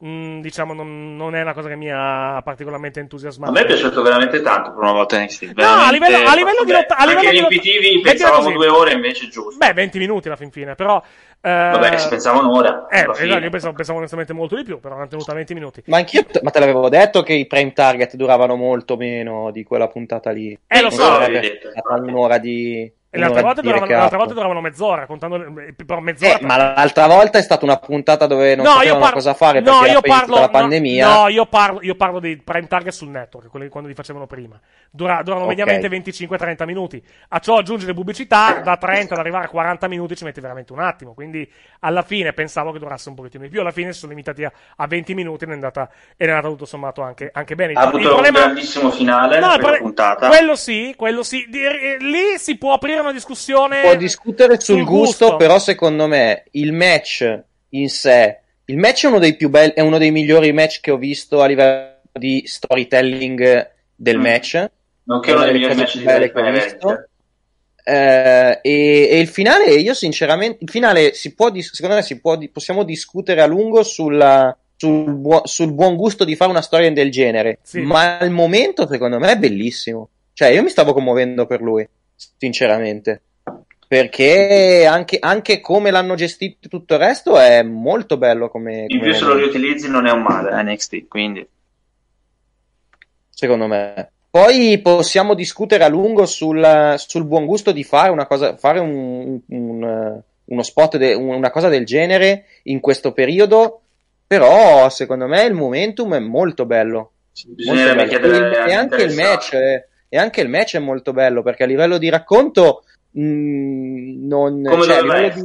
mh, 0.00 0.40
diciamo, 0.40 0.72
non, 0.74 1.14
non 1.14 1.36
è 1.36 1.42
una 1.42 1.52
cosa 1.54 1.68
che 1.68 1.76
mi 1.76 1.88
ha 1.88 2.40
particolarmente 2.42 2.98
A 2.98 3.02
entusiasmato. 3.02 3.52
me 3.52 3.60
è 3.60 3.66
piaciuto 3.66 4.02
veramente 4.02 4.40
tanto 4.42 4.70
per 4.74 4.82
una 4.82 4.92
volta 4.92 5.22
NXT. 5.22 5.52
No, 5.54 5.64
a 5.64 5.92
livello, 5.92 6.16
a 6.28 6.34
livello 6.34 6.64
di 6.64 6.72
fatto 6.72 6.88
lotta, 6.88 6.96
a 6.96 7.06
livello 7.06 7.28
Anche 7.46 7.58
di 7.60 7.92
lotta- 8.00 8.08
pensavamo 8.10 8.50
due 8.50 8.66
ore 8.66 8.92
invece 8.92 9.28
giusto. 9.28 9.56
Beh, 9.56 9.72
20 9.72 9.98
minuti 9.98 10.26
alla 10.26 10.36
fin 10.36 10.50
fine, 10.50 10.74
però. 10.74 11.00
Eh, 11.46 11.50
Vabbè, 11.50 11.98
si 11.98 12.08
pensava 12.08 12.38
un'ora. 12.38 12.86
Eh, 12.88 13.00
esatto, 13.00 13.22
io 13.44 13.50
pensavo, 13.50 13.74
pensavo 13.74 13.98
onestamente 13.98 14.32
molto 14.32 14.56
di 14.56 14.64
più, 14.64 14.80
però 14.80 14.94
hanno 14.94 15.08
tenuto 15.08 15.30
a 15.30 15.34
20 15.34 15.52
minuti. 15.52 15.82
Ma 15.86 15.98
anch'io, 15.98 16.24
ma 16.40 16.50
te 16.50 16.58
l'avevo 16.58 16.88
detto 16.88 17.22
che 17.22 17.34
i 17.34 17.46
prime 17.46 17.74
target 17.74 18.16
duravano 18.16 18.56
molto 18.56 18.96
meno 18.96 19.50
di 19.50 19.62
quella 19.62 19.86
puntata 19.88 20.30
lì. 20.30 20.58
Eh, 20.66 20.80
lo 20.80 20.88
Non 20.88 20.92
so. 20.92 21.18
un'ora 22.00 22.38
di. 22.38 22.90
E 23.14 23.18
le 23.18 23.24
altre 23.26 23.40
un'ora 23.42 23.54
volte, 23.54 23.60
di 23.60 23.68
duravano, 23.68 24.02
altre 24.02 24.16
volte 24.18 24.34
duravano 24.34 24.60
mezz'ora, 24.60 25.06
contando 25.06 25.36
le- 25.36 25.74
però 25.86 26.00
mezz'ora. 26.00 26.38
Eh, 26.38 26.44
ma 26.44 26.56
l'altra 26.56 27.06
volta 27.06 27.38
è 27.38 27.42
stata 27.42 27.64
una 27.64 27.76
puntata 27.76 28.26
dove 28.26 28.56
non 28.56 28.64
no, 28.64 28.72
sapevano 28.72 28.98
parlo, 29.00 29.14
cosa 29.14 29.34
fare 29.34 29.60
no, 29.60 29.64
perché 29.70 29.84
era 29.84 29.92
io 29.92 30.00
parlo, 30.00 30.34
la 30.34 30.40
no, 30.40 30.48
pandemia. 30.50 31.14
No, 31.14 31.28
io 31.28 31.46
parlo, 31.46 31.78
io 31.82 31.94
parlo 31.94 32.18
dei 32.18 32.36
prime 32.38 32.66
target 32.66 32.92
sul 32.92 33.08
network, 33.10 33.48
quelli 33.50 33.68
quando 33.68 33.88
li 33.88 33.94
facevano 33.94 34.26
prima. 34.26 34.58
Dura- 34.90 35.22
durano 35.22 35.42
Ok. 35.44 35.48
mediamente 35.50 35.88
25-30 35.88 36.64
minuti. 36.64 37.02
A 37.28 37.38
ciò 37.38 37.56
aggiungi 37.58 37.86
le 37.86 37.94
pubblicità, 37.94 38.60
da 38.64 38.76
30 38.76 39.14
ad 39.14 39.20
arrivare 39.20 39.44
a 39.44 39.48
40 39.48 39.86
minuti 39.88 40.16
ci 40.16 40.24
metti 40.24 40.40
veramente 40.40 40.72
un 40.72 40.80
attimo. 40.80 41.14
Quindi 41.14 41.48
alla 41.80 42.02
fine 42.02 42.32
pensavo 42.32 42.72
che 42.72 42.78
durasse 42.80 43.08
un 43.08 43.14
pochettino 43.14 43.44
di 43.44 43.48
più. 43.48 43.60
Alla 43.60 43.70
fine 43.70 43.92
si 43.92 43.98
sono 44.00 44.10
limitati 44.12 44.44
a, 44.44 44.52
a 44.76 44.86
20 44.86 45.14
minuti 45.14 45.44
ed 45.44 45.50
è 45.50 45.52
andata, 45.52 45.88
è 46.16 46.24
andata 46.26 46.48
tutto 46.48 46.64
sommato 46.64 47.02
anche, 47.02 47.30
anche 47.32 47.54
bene. 47.54 47.72
Il- 47.72 47.78
Ha 47.78 47.82
il 47.82 47.88
avuto 47.88 48.08
problema- 48.08 48.38
un 48.38 48.44
grandissimo 48.46 48.90
finale 48.90 49.38
No, 49.38 49.46
la 49.46 49.52
il 49.52 49.58
prima 49.58 49.68
prole- 49.70 49.78
puntata. 49.78 50.28
Quello 50.28 50.56
sì, 50.56 50.94
quello 50.96 51.22
sì. 51.22 51.46
Di- 51.48 51.62
eh, 51.64 51.96
lì 52.00 52.38
si 52.38 52.56
può 52.58 52.72
aprire 52.72 53.02
una 53.04 53.12
discussione. 53.12 53.82
può 53.82 53.94
discutere 53.96 54.60
sul, 54.60 54.76
sul 54.76 54.84
gusto, 54.84 55.24
gusto. 55.24 55.36
però 55.36 55.58
secondo 55.58 56.06
me 56.06 56.44
il 56.52 56.72
match 56.72 57.42
in 57.70 57.88
sé, 57.88 58.38
il 58.66 58.76
match 58.78 59.04
è 59.04 59.08
uno 59.08 59.18
dei 59.18 59.36
più 59.36 59.48
belli, 59.48 59.72
è 59.74 59.80
uno 59.80 59.98
dei 59.98 60.10
migliori 60.10 60.52
match 60.52 60.80
che 60.80 60.90
ho 60.90 60.96
visto 60.96 61.40
a 61.42 61.46
livello 61.46 61.92
di 62.12 62.42
storytelling 62.46 63.70
del 63.94 64.18
Mm. 64.18 64.22
match. 64.22 64.70
Nonché 65.04 65.32
uno 65.32 65.44
dei 65.44 65.52
migliori 65.52 65.74
match 65.74 65.96
di 65.98 66.04
belle 66.04 66.32
che 66.32 66.38
ho 66.38 66.42
Drake 66.42 66.62
visto. 66.64 66.86
Maverick. 66.86 67.08
Eh, 67.86 68.60
e, 68.62 69.08
e 69.10 69.18
il 69.20 69.28
finale, 69.28 69.74
io 69.74 69.92
sinceramente, 69.92 70.58
il 70.64 70.70
finale 70.70 71.12
si 71.12 71.34
può, 71.34 71.50
dis- 71.50 71.70
secondo 71.74 71.96
me 71.96 72.02
si 72.02 72.18
può, 72.18 72.36
di- 72.36 72.48
possiamo 72.48 72.82
discutere 72.82 73.42
a 73.42 73.46
lungo 73.46 73.82
sulla- 73.82 74.56
sul, 74.76 75.12
buo- 75.12 75.42
sul 75.46 75.72
buon 75.72 75.94
gusto 75.96 76.24
di 76.24 76.34
fare 76.34 76.50
una 76.50 76.62
storia 76.62 76.90
del 76.92 77.10
genere, 77.10 77.58
Sì. 77.62 77.80
ma 77.80 78.16
al 78.18 78.30
momento 78.30 78.88
secondo 78.88 79.18
me 79.18 79.32
è 79.32 79.36
bellissimo. 79.38 80.08
Cioè, 80.32 80.48
io 80.48 80.62
mi 80.62 80.70
stavo 80.70 80.94
commuovendo 80.94 81.46
per 81.46 81.60
lui, 81.60 81.86
sinceramente. 82.36 83.22
Perché 83.86 84.86
anche, 84.88 85.18
anche 85.20 85.60
come 85.60 85.90
l'hanno 85.90 86.14
gestito 86.14 86.68
tutto 86.68 86.94
il 86.94 87.00
resto 87.00 87.38
è 87.38 87.62
molto 87.62 88.16
bello 88.16 88.48
come, 88.48 88.86
In 88.88 88.98
come 88.98 89.10
più 89.10 89.14
se 89.14 89.24
lo 89.24 89.34
riutilizzi 89.34 89.88
non 89.88 90.06
è 90.06 90.10
un 90.10 90.22
male 90.22 90.50
eh, 90.50 90.62
NXT, 90.62 91.06
quindi 91.06 91.46
secondo 93.34 93.66
me. 93.66 94.10
Poi 94.30 94.80
possiamo 94.82 95.34
discutere 95.34 95.84
a 95.84 95.88
lungo 95.88 96.26
sul, 96.26 96.94
sul 96.96 97.24
buon 97.24 97.46
gusto 97.46 97.70
di 97.70 97.84
fare 97.84 98.10
una 98.10 98.26
cosa, 98.26 98.56
fare 98.56 98.80
un, 98.80 99.38
un, 99.46 99.84
eh, 99.84 100.22
uno 100.46 100.62
spot, 100.62 100.96
de- 100.96 101.14
una 101.14 101.50
cosa 101.50 101.68
del 101.68 101.84
genere 101.84 102.46
in 102.64 102.80
questo 102.80 103.12
periodo. 103.12 103.80
Però 104.26 104.88
secondo 104.88 105.26
me 105.28 105.44
il 105.44 105.52
momentum 105.52 106.14
è 106.14 106.18
molto 106.18 106.66
bello. 106.66 107.12
bisognerebbe 107.46 108.06
Molto 108.06 108.18
bello. 108.18 108.38
chiedere 108.38 108.70
E, 108.70 108.72
anche 108.72 109.02
il 109.02 109.14
match 109.14 109.54
è, 109.54 109.86
e 110.14 110.18
anche 110.18 110.40
il 110.42 110.48
match 110.48 110.76
è 110.76 110.78
molto 110.78 111.12
bello 111.12 111.42
perché 111.42 111.64
a 111.64 111.66
livello 111.66 111.98
di 111.98 112.08
racconto 112.08 112.84
mh, 113.10 114.26
non 114.28 114.62
come 114.62 114.82
cioè, 114.84 115.00
doveva 115.00 115.28
di- 115.28 115.42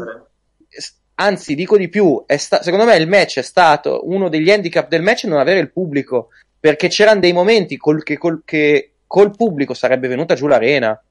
anzi 1.15 1.55
dico 1.55 1.75
di 1.75 1.89
più 1.89 2.23
è 2.27 2.37
sta- 2.37 2.61
secondo 2.61 2.85
me 2.85 2.95
il 2.95 3.07
match 3.07 3.39
è 3.39 3.41
stato 3.41 4.01
uno 4.07 4.29
degli 4.29 4.51
handicap 4.51 4.87
del 4.87 5.01
match 5.01 5.23
non 5.23 5.39
avere 5.39 5.59
il 5.59 5.71
pubblico 5.71 6.27
perché 6.59 6.87
c'erano 6.87 7.19
dei 7.19 7.33
momenti 7.33 7.77
col, 7.77 8.03
che, 8.03 8.17
col, 8.19 8.43
che 8.45 8.91
col 9.07 9.35
pubblico 9.35 9.73
sarebbe 9.73 10.07
venuta 10.07 10.35
giù 10.35 10.45
l'arena 10.45 11.01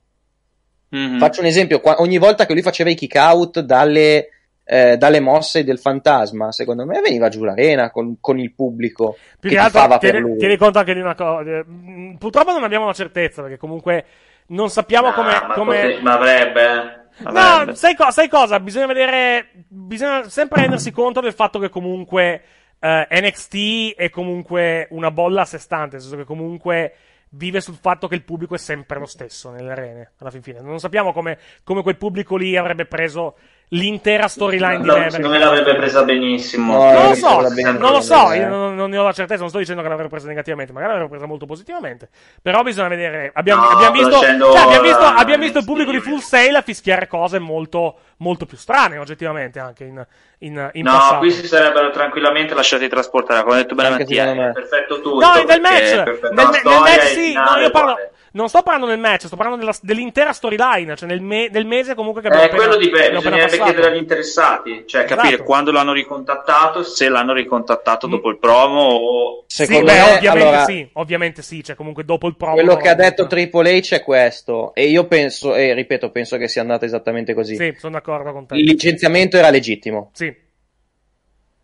Mhm. 0.90 1.18
faccio 1.18 1.40
un 1.40 1.46
esempio 1.46 1.80
qua- 1.80 2.00
ogni 2.00 2.16
volta 2.16 2.46
che 2.46 2.52
lui 2.54 2.62
faceva 2.62 2.88
i 2.90 2.94
kick 2.94 3.16
out 3.16 3.60
dalle, 3.60 4.28
eh, 4.70 4.98
dalle 4.98 5.18
mosse 5.20 5.64
del 5.64 5.78
fantasma 5.78 6.52
secondo 6.52 6.84
me 6.84 7.00
veniva 7.00 7.30
giù 7.30 7.42
l'arena 7.42 7.90
con, 7.90 8.18
con 8.20 8.38
il 8.38 8.52
pubblico 8.52 9.16
Più 9.40 9.48
che 9.48 9.56
che 9.56 9.60
altro, 9.62 9.88
per 9.88 9.98
tieni, 9.98 10.18
lui 10.20 10.36
tieni 10.36 10.58
conto 10.58 10.78
anche 10.78 10.92
di 10.92 11.00
una 11.00 11.14
cosa. 11.14 11.64
mm, 11.66 12.16
Purtroppo 12.16 12.52
non 12.52 12.64
abbiamo 12.64 12.84
una 12.84 12.92
certezza, 12.92 13.40
perché 13.40 13.56
comunque 13.56 14.04
non 14.48 14.68
sappiamo 14.68 15.12
come. 15.12 15.32
Ah, 15.34 15.46
ma, 15.46 15.54
come- 15.54 15.80
pote- 15.80 16.02
ma 16.02 16.12
avrebbe, 16.14 16.62
eh. 16.64 16.96
No, 17.30 17.74
sai, 17.74 17.96
co- 17.96 18.10
sai 18.10 18.28
cosa? 18.28 18.60
Bisogna 18.60 18.86
vedere. 18.86 19.48
Bisogna 19.68 20.28
sempre 20.28 20.60
rendersi 20.60 20.90
conto 20.90 21.20
del 21.20 21.32
fatto 21.32 21.58
che 21.58 21.68
comunque 21.70 22.42
eh, 22.78 23.08
NXT 23.10 23.94
è 23.96 24.10
comunque 24.10 24.86
una 24.90 25.10
bolla 25.10 25.42
a 25.42 25.44
sé 25.46 25.58
stante, 25.58 25.92
nel 25.96 26.02
senso 26.02 26.16
che 26.18 26.24
comunque 26.24 26.94
vive 27.30 27.60
sul 27.60 27.74
fatto 27.74 28.06
che 28.06 28.14
il 28.14 28.22
pubblico 28.24 28.54
è 28.54 28.58
sempre 28.58 28.98
lo 28.98 29.06
stesso 29.06 29.50
nelle 29.50 29.70
arene, 29.72 30.12
alla 30.18 30.30
fin 30.30 30.42
fine. 30.42 30.60
Non 30.60 30.78
sappiamo 30.78 31.12
come, 31.12 31.38
come 31.64 31.82
quel 31.82 31.96
pubblico 31.96 32.36
lì 32.36 32.56
avrebbe 32.56 32.86
preso 32.86 33.36
l'intera 33.70 34.28
storyline 34.28 34.78
di 34.80 34.86
Maverick. 34.86 35.10
secondo 35.12 35.36
me 35.36 35.44
l'avrebbe 35.44 35.74
presa 35.76 36.02
benissimo. 36.04 36.72
No, 36.72 36.92
Non 36.92 37.08
lo 37.08 37.14
so, 37.14 37.40
non 37.78 37.92
lo 37.92 38.00
so, 38.00 38.32
Eh. 38.32 38.38
io 38.38 38.48
non, 38.48 38.74
non 38.74 38.88
ne 38.90 38.96
ho 38.96 39.04
la 39.04 39.12
certezza, 39.12 39.40
non 39.40 39.48
sto 39.50 39.58
dicendo 39.58 39.82
che 39.82 39.88
l'avrebbero 39.88 40.14
presa 40.14 40.28
negativamente, 40.28 40.72
magari 40.72 40.92
l'avrebbero 40.92 41.16
presa 41.18 41.30
molto 41.30 41.46
positivamente. 41.46 42.08
Però 42.40 42.62
bisogna 42.62 42.88
vedere. 42.88 43.30
Abbiamo, 43.34 43.62
No, 43.62 43.68
abbiamo 43.68 43.92
visto, 43.92 44.20
cioè, 44.20 44.30
abbiamo, 44.30 44.82
visto, 44.82 45.04
abbiamo 45.04 45.42
visto 45.42 45.58
il 45.58 45.64
pubblico 45.64 45.90
di 45.90 46.00
Full 46.00 46.18
Sail 46.18 46.54
a 46.54 46.62
fischiare 46.62 47.06
cose 47.06 47.38
molto, 47.38 47.98
molto 48.18 48.46
più 48.46 48.56
strane, 48.56 48.96
oggettivamente, 48.98 49.58
anche 49.58 49.84
in, 49.84 50.06
in, 50.38 50.70
in 50.72 50.84
No, 50.84 50.92
passato. 50.92 51.18
qui 51.18 51.30
si 51.30 51.46
sarebbero 51.46 51.90
tranquillamente 51.90 52.54
lasciati 52.54 52.88
trasportare, 52.88 53.42
come 53.42 53.56
ha 53.56 53.58
detto 53.58 53.74
bene 53.74 53.90
Mattia, 53.90 54.50
perfetto 54.52 55.00
tutto. 55.00 55.18
No, 55.20 55.32
nel 55.46 55.60
match, 55.60 55.92
nel, 55.92 56.18
nel- 56.32 56.62
match 56.64 57.02
sì, 57.08 57.32
no, 57.34 57.60
io 57.60 57.70
parlo. 57.70 57.96
Non 58.32 58.48
sto 58.48 58.62
parlando 58.62 58.86
del 58.86 58.98
match, 58.98 59.26
sto 59.26 59.36
parlando 59.36 59.60
della- 59.64 59.76
dell'intera 59.80 60.32
storyline, 60.32 60.96
cioè 60.96 61.08
nel, 61.08 61.20
me- 61.20 61.48
del 61.50 61.66
mese 61.66 61.94
comunque 61.94 62.20
che 62.20 62.28
abbiamo 62.28 62.44
Eh, 62.44 62.48
appena, 62.48 62.64
quello 62.66 62.78
dipende, 62.82 63.16
bisognerebbe 63.16 63.58
chiedere 63.58 63.86
agli 63.88 63.96
interessati, 63.96 64.84
cioè 64.86 65.04
capire 65.04 65.28
Esatto. 65.34 65.44
quando 65.44 65.72
l'hanno 65.72 65.92
ricontattato, 65.92 66.82
se 66.82 67.08
l'hanno 67.08 67.32
ricontattato 67.32 68.06
Mm. 68.06 68.10
dopo 68.10 68.28
il 68.30 68.38
promo 68.38 68.80
o... 68.80 69.44
Sì, 69.46 69.64
secondo 69.64 69.86
beh, 69.86 69.92
me 69.92 70.02
ovviamente 70.02 70.28
allora, 70.28 70.64
sì, 70.64 70.88
ovviamente 70.94 71.42
sì, 71.42 71.64
cioè 71.64 71.74
comunque 71.74 72.04
dopo 72.04 72.26
il 72.28 72.36
promo. 72.36 72.54
quello 72.54 72.76
che 72.76 72.88
ha 72.88 72.94
detto 72.94 73.26
Triple 73.26 73.78
H 73.78 73.94
è 73.94 74.02
questo 74.02 74.74
e 74.74 74.86
io 74.88 75.06
penso 75.06 75.54
e 75.54 75.72
ripeto 75.72 76.10
penso 76.10 76.36
che 76.36 76.48
sia 76.48 76.60
andata 76.60 76.84
esattamente 76.84 77.32
così 77.34 77.56
Sì, 77.56 77.74
sono 77.78 77.94
d'accordo 77.94 78.32
con 78.32 78.46
te. 78.46 78.56
il 78.56 78.64
licenziamento 78.64 79.36
era 79.38 79.48
legittimo 79.50 80.10
Sì. 80.12 80.32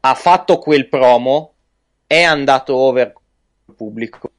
ha 0.00 0.14
fatto 0.14 0.58
quel 0.58 0.88
promo, 0.88 1.54
è 2.06 2.22
andato 2.22 2.74
over 2.76 3.12
col 3.12 3.74
pubblico, 3.76 4.30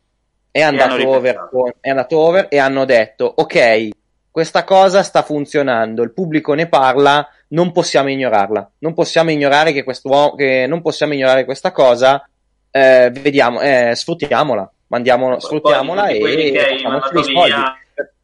è 0.56 0.61
andato, 0.61 1.06
over, 1.06 1.49
è 1.82 1.90
andato 1.90 2.18
over 2.18 2.48
e 2.49 2.60
hanno 2.60 2.86
detto 2.86 3.30
ok, 3.36 3.90
questa 4.32 4.64
cosa 4.64 5.03
sta 5.03 5.22
funzionando, 5.22 6.02
il 6.02 6.14
pubblico 6.14 6.53
ne 6.53 6.69
parla, 6.69 7.27
non 7.49 7.73
possiamo 7.73 8.10
ignorarla, 8.10 8.72
non 8.77 8.94
possiamo 8.94 9.32
ignorare 9.32 9.73
che, 9.73 9.84
quest'uomo, 9.84 10.34
che 10.36 10.65
non 10.65 10.82
possiamo 10.82 11.14
ignorare 11.14 11.44
questa 11.44 11.73
cosa, 11.73 12.26
eh, 12.72 13.11
vediamo, 13.11 13.60
eh, 13.60 13.95
sfruttiamola, 13.95 14.72
mandiamola, 14.88 15.41
sfruttiamola 15.41 16.03
Poi, 16.03 16.36
e 16.36 16.52
che 16.53 16.65
hai 16.65 16.82
mandato 16.84 17.22
via, 17.23 17.77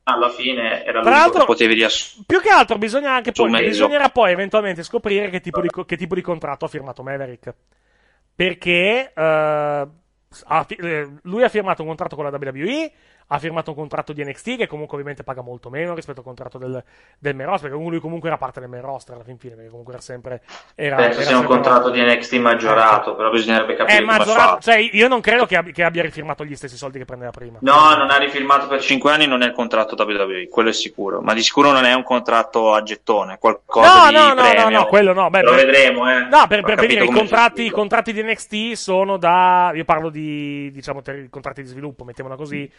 alla 0.03 0.29
fine 0.29 0.85
era 0.85 1.01
Tra 1.01 1.09
l'altro- 1.09 1.41
che 1.41 1.45
potevi 1.47 1.73
riassumere. 1.73 2.23
Più 2.27 2.39
che 2.39 2.49
altro 2.49 2.77
bisogna 2.77 3.11
anche 3.13 3.33
poi, 3.33 3.51
bisognerà 3.61 4.07
poi 4.07 4.31
eventualmente 4.31 4.83
scoprire 4.83 5.29
che 5.29 5.41
tipo, 5.41 5.59
di, 5.59 5.67
che 5.85 5.97
tipo 5.97 6.15
di 6.15 6.21
contratto 6.21 6.63
ha 6.63 6.69
firmato 6.69 7.03
Maverick. 7.03 7.53
Perché 8.33 9.11
eh, 9.13 9.87
ha 10.45 10.65
eh, 10.69 11.09
lui 11.23 11.43
ha 11.43 11.49
firmato 11.49 11.81
un 11.81 11.89
contratto 11.89 12.15
con 12.15 12.25
la 12.25 12.31
WWE, 12.31 12.91
ha 13.33 13.39
firmato 13.39 13.69
un 13.69 13.77
contratto 13.77 14.11
di 14.11 14.21
NXT 14.25 14.57
che 14.57 14.67
comunque 14.67 14.95
ovviamente 14.95 15.23
paga 15.23 15.41
molto 15.41 15.69
meno 15.69 15.95
rispetto 15.95 16.19
al 16.19 16.25
contratto 16.25 16.57
del, 16.57 16.83
del 17.17 17.33
main 17.33 17.47
roster, 17.47 17.69
perché 17.69 17.85
lui 17.85 17.99
comunque 18.01 18.27
era 18.27 18.37
parte 18.37 18.59
del 18.59 18.67
main 18.67 18.81
roster 18.81 19.15
alla 19.15 19.23
fin 19.23 19.37
fine, 19.37 19.55
perché 19.55 19.69
comunque 19.69 19.93
era 19.93 20.01
sempre... 20.01 20.41
Era, 20.75 20.97
Penso 20.97 21.19
era 21.21 21.29
sia 21.29 21.37
un 21.37 21.45
contratto 21.45 21.89
di 21.91 22.01
NXT 22.01 22.33
maggiorato, 22.35 23.15
però 23.15 23.29
bisognerebbe 23.29 23.75
capire 23.75 23.97
Eh, 23.97 24.01
come 24.01 24.17
maggiorato, 24.17 24.53
fa. 24.55 24.59
cioè 24.59 24.75
io 24.91 25.07
non 25.07 25.21
credo 25.21 25.45
che, 25.45 25.55
abbi- 25.55 25.71
che 25.71 25.83
abbia 25.83 26.01
rifirmato 26.01 26.43
gli 26.43 26.55
stessi 26.57 26.75
soldi 26.75 26.97
che 26.97 27.05
prendeva 27.05 27.31
prima. 27.31 27.59
No, 27.61 27.95
non 27.95 28.09
ha 28.11 28.17
rifirmato 28.17 28.67
per 28.67 28.81
5 28.81 29.11
anni, 29.13 29.27
non 29.27 29.41
è 29.43 29.45
il 29.45 29.53
contratto 29.53 29.95
WWE, 29.97 30.49
quello 30.49 30.67
è 30.69 30.73
sicuro. 30.73 31.21
Ma 31.21 31.33
di 31.33 31.41
sicuro 31.41 31.71
non 31.71 31.85
è 31.85 31.93
un 31.93 32.03
contratto 32.03 32.73
a 32.73 32.83
gettone, 32.83 33.31
No, 33.31 33.37
qualcosa 33.37 34.07
di 34.09 34.13
no, 34.15 34.27
no, 34.27 34.33
no, 34.33 34.41
premio. 34.41 34.77
no, 34.79 34.85
quello 34.87 35.13
no. 35.13 35.29
Beh, 35.29 35.41
Lo 35.43 35.51
beh- 35.53 35.65
vedremo, 35.65 36.09
eh. 36.11 36.19
No, 36.23 36.47
per, 36.47 36.61
per 36.63 36.75
capito 36.75 36.85
dire, 36.87 37.05
i 37.05 37.07
contratti, 37.11 37.65
i 37.65 37.69
contratti 37.69 38.11
di 38.11 38.21
NXT 38.23 38.71
sono 38.73 39.15
da. 39.17 39.71
Io 39.73 39.85
parlo 39.85 40.09
di. 40.09 40.69
diciamo, 40.73 41.01
ter- 41.01 41.29
contratti 41.29 41.61
di 41.61 41.67
sviluppo, 41.69 42.03
mettiamola 42.03 42.35
così. 42.35 42.69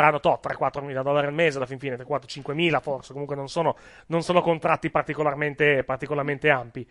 Saranno 0.00 0.20
costeranno 0.20 0.20
to, 0.20 0.40
3-4 0.42 0.84
mila 0.84 1.02
dollari 1.02 1.26
al 1.26 1.32
mese 1.34 1.58
alla 1.58 1.66
fin 1.66 1.78
fine, 1.78 1.96
3-4-5 1.96 2.54
mila 2.54 2.80
forse, 2.80 3.12
comunque 3.12 3.36
non 3.36 3.48
sono, 3.48 3.76
non 4.06 4.22
sono 4.22 4.40
contratti 4.40 4.90
particolarmente, 4.90 5.84
particolarmente 5.84 6.48
ampi. 6.48 6.86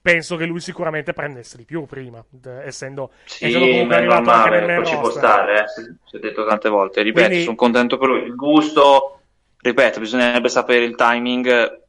Penso 0.00 0.36
che 0.36 0.46
lui 0.46 0.60
sicuramente 0.60 1.12
prendesse 1.12 1.58
di 1.58 1.64
più 1.64 1.84
prima, 1.84 2.24
d- 2.28 2.62
essendo, 2.64 3.10
Sì, 3.24 3.44
essendo 3.46 3.66
comunque 3.66 3.96
arrivato 3.96 4.30
anche 4.30 4.50
nel 4.50 4.60
normale, 4.60 4.66
main 4.66 4.82
poi 4.82 4.86
ci 4.86 4.98
può 4.98 5.10
stare, 5.10 5.60
eh, 5.60 5.64
si 6.06 6.16
è 6.16 6.18
detto 6.18 6.46
tante 6.46 6.68
volte. 6.68 7.02
Ripeto, 7.02 7.26
Quindi- 7.26 7.44
sono 7.44 7.56
contento 7.56 7.98
per 7.98 8.08
lui. 8.08 8.22
Il 8.22 8.34
gusto, 8.34 9.20
ripeto, 9.60 10.00
bisognerebbe 10.00 10.48
sapere 10.48 10.84
il 10.84 10.94
timing. 10.94 11.86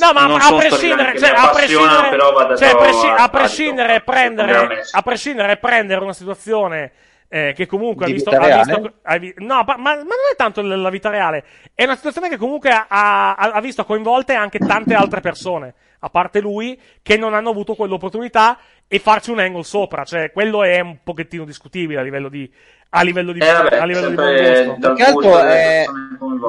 No, 0.00 0.12
ma 0.12 0.24
a 0.26 0.54
prescindere, 0.54 1.18
cioè, 1.18 1.30
a 1.30 1.50
prescindere, 1.50 2.56
cioè, 2.56 2.68
a, 3.16 3.28
prescindere 3.28 4.00
prendere, 4.02 4.84
a 4.92 5.02
prescindere 5.02 5.56
prendere 5.56 6.02
una 6.02 6.12
situazione 6.12 6.92
eh, 7.28 7.52
che 7.54 7.66
comunque 7.66 8.06
ha 8.06 8.08
visto, 8.14 8.30
vita 8.30 8.42
ha 8.42 8.64
visto- 8.64 8.92
ha 9.02 9.16
vi- 9.18 9.34
no, 9.38 9.62
ma, 9.66 9.76
ma 9.76 9.94
non 9.94 10.06
è 10.32 10.36
tanto 10.36 10.62
la 10.62 10.90
vita 10.90 11.10
reale, 11.10 11.44
è 11.74 11.84
una 11.84 11.96
situazione 11.96 12.28
che 12.28 12.36
comunque 12.36 12.70
ha, 12.70 12.86
ha- 12.88 13.34
ha 13.34 13.60
visto 13.60 13.84
coinvolte 13.84 14.32
anche 14.34 14.58
tante 14.58 14.94
altre 14.94 15.20
persone, 15.20 15.74
a 16.00 16.08
parte 16.10 16.40
lui, 16.40 16.80
che 17.02 17.16
non 17.16 17.34
hanno 17.34 17.50
avuto 17.50 17.74
quell'opportunità 17.74 18.58
e 18.86 18.98
farci 18.98 19.30
un 19.30 19.40
angle 19.40 19.64
sopra, 19.64 20.04
cioè 20.04 20.32
quello 20.32 20.62
è 20.62 20.80
un 20.80 20.98
pochettino 21.02 21.44
discutibile 21.44 22.00
a 22.00 22.02
livello 22.02 22.28
di, 22.30 22.50
a 22.90 23.02
livello 23.02 23.32
di, 23.32 23.40
Eh, 23.40 23.52
vabbè, 23.52 23.76
a 23.76 23.84
livello 23.84 24.08
di 24.08 24.16
sempre 24.16 24.64
buon 24.64 24.76
gusto. 24.78 24.88
Più 24.88 24.94
che 24.96 25.04
altro, 25.04 25.38
è- 25.40 25.84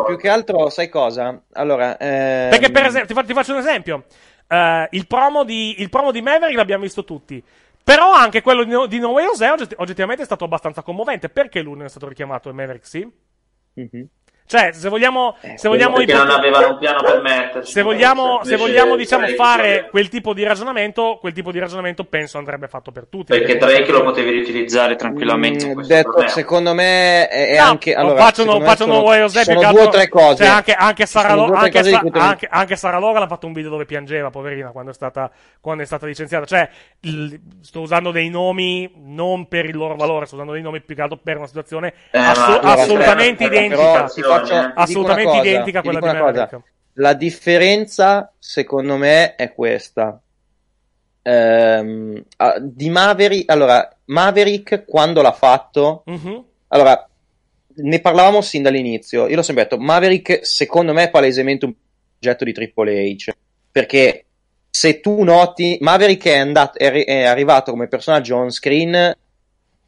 più 0.06 0.18
che 0.18 0.30
altro, 0.30 0.70
sai 0.70 0.88
cosa? 0.90 1.42
Allora, 1.54 1.98
ehm, 1.98 2.50
Perché, 2.52 2.72
per 2.72 2.86
esempio, 2.86 3.08
ti, 3.08 3.14
fa- 3.14 3.26
ti 3.28 3.34
faccio 3.34 3.52
un 3.54 3.60
esempio. 3.60 4.06
Eh, 4.48 4.88
il, 4.92 5.06
promo 5.08 5.44
di, 5.44 5.82
il 5.82 5.90
promo 5.90 6.12
di 6.12 6.22
Maverick 6.22 6.56
l'abbiamo 6.58 6.84
visto 6.84 7.04
tutti. 7.04 7.44
Però 7.90 8.14
anche 8.14 8.41
quello 8.44 8.64
di, 8.64 8.70
No- 8.70 8.86
di 8.86 8.99
No 8.99 9.10
Way 9.10 9.26
Jose 9.26 9.49
ogget- 9.49 9.74
oggettivamente 9.78 10.22
è 10.22 10.26
stato 10.26 10.44
abbastanza 10.44 10.84
commovente. 10.84 11.28
Perché 11.30 11.61
lui 11.61 11.76
non 11.76 11.86
è 11.86 11.90
stato 11.90 12.07
richiamato 12.07 12.49
e 12.49 12.53
Maverick 12.53 12.86
sì? 12.86 13.11
Mhm. 13.74 14.07
Cioè, 14.50 14.72
se 14.74 14.90
vogliamo, 14.90 15.36
se 15.58 15.68
vogliamo 15.68 15.98
perché 15.98 16.12
ipote- 16.14 16.28
non 16.28 16.36
avevano 16.36 16.70
un 16.70 16.78
piano 16.80 17.04
per 17.04 17.22
metterci. 17.22 17.72
se 17.72 17.84
vogliamo, 17.84 18.40
se 18.44 18.56
vogliamo 18.58 18.96
diciamo, 18.96 19.26
Drake 19.28 19.36
fare 19.38 19.88
quel 19.92 20.10
tipo 20.10 20.34
di 20.34 20.44
ragionamento, 20.44 21.20
quel 21.22 21.34
tipo 21.34 21.52
di 21.52 21.60
ragionamento 21.60 22.04
penso 22.04 22.40
andrebbe 22.40 22.68
fatto 22.68 22.92
per 22.92 23.06
tutti. 23.08 23.26
Perché 23.28 23.58
comunque- 23.60 23.68
Drake 23.76 23.92
lo 23.92 24.02
potevi 24.04 24.32
riutilizzare 24.32 24.96
tranquillamente. 24.96 25.66
in 25.68 25.78
Mm, 25.78 25.82
detto, 25.84 26.10
torneo. 26.14 26.30
secondo 26.30 26.74
me 26.74 27.28
è, 27.28 27.50
è 27.50 27.58
No, 27.60 27.64
anche 27.66 27.94
allora, 27.94 28.24
faccio, 28.24 28.44
me 28.58 28.66
faccio 28.66 28.84
sono, 28.86 28.94
No 28.96 29.02
Way 29.04 29.20
Jose 29.20 29.44
più 29.44 29.54
sono 29.54 29.60
che 29.60 29.68
due 29.68 29.82
o 29.84 29.90
tre 29.90 30.08
cose. 30.10 30.36
Cioè, 30.38 30.48
anche, 30.48 30.74
anche 30.74 31.06
Sara, 31.06 31.30
Sono 31.30 31.46
Lo- 31.46 31.54
anche, 31.54 31.84
Sa- 31.84 32.02
anche, 32.14 32.48
anche 32.50 32.76
Sara 32.76 32.98
Logan 32.98 33.22
ha 33.22 33.28
fatto 33.28 33.46
un 33.46 33.54
video 33.54 33.70
dove 33.70 33.86
piangeva, 33.86 34.32
poverina, 34.32 34.72
quando 34.72 34.90
è 34.90 34.94
stata, 34.96 35.30
quando 35.62 35.84
è 35.84 35.86
stata 35.86 36.08
licenziata. 36.08 36.46
Cioè, 36.48 36.68
il- 37.02 37.40
sto 37.62 37.82
usando 37.82 38.10
dei 38.10 38.30
nomi 38.30 38.92
non 38.96 39.48
per 39.48 39.66
il 39.66 39.76
loro 39.78 39.96
valore, 39.96 40.26
sto 40.26 40.34
usando 40.34 40.54
dei 40.54 40.64
nomi 40.64 40.82
più 40.82 40.96
che 40.96 41.04
altro 41.04 41.20
per 41.24 41.38
una 41.38 41.46
situazione 41.46 41.94
Eh, 42.10 42.18
assu- 42.18 42.40
ma- 42.40 42.58
allora, 42.62 42.82
assolutamente 42.82 43.44
aspetta, 43.44 43.62
identica. 43.64 43.92
però 43.92 44.08
faccio- 44.45 44.72
assolutamente 44.76 45.32
cosa, 45.32 45.48
identica 45.48 45.80
a 45.80 45.82
quella 45.82 45.99
di 45.99 46.06
una 46.06 46.20
cosa. 46.20 46.32
Maverick. 46.32 46.61
La 46.94 47.14
differenza, 47.14 48.34
secondo 48.40 48.98
me, 48.98 49.36
è 49.36 49.53
questa. 49.53 50.22
Ehm, 51.22 52.24
di 52.61 52.90
Maverick, 52.90 53.52
allora, 53.52 53.88
Maverick 54.06 54.86
quando 54.86 55.22
l'ha 55.22 55.32
fatto, 55.32 56.03
Mhm. 56.06 56.44
allora, 56.70 57.07
ne 57.82 57.99
parlavamo 58.02 58.41
sin 58.41 58.64
dall'inizio. 58.64 59.28
Io 59.28 59.36
l'ho 59.36 59.41
sempre 59.41 59.64
detto, 59.64 59.78
Maverick, 59.78 60.40
secondo 60.45 60.94
me, 60.94 61.03
è 61.03 61.10
palesemente 61.10 61.66
un 61.66 61.74
progetto 62.20 62.44
di 62.44 62.53
Triple 62.53 63.02
H. 63.11 63.32
Perché 63.72 64.26
se 64.70 64.99
tu 64.99 65.24
noti, 65.24 65.78
Maverick 65.82 66.26
è, 66.28 66.38
andato, 66.38 66.78
è, 66.78 66.91
è 67.06 67.24
arrivato 67.24 67.72
come 67.72 67.88
personaggio 67.88 68.36
on 68.36 68.49
screen 68.52 69.16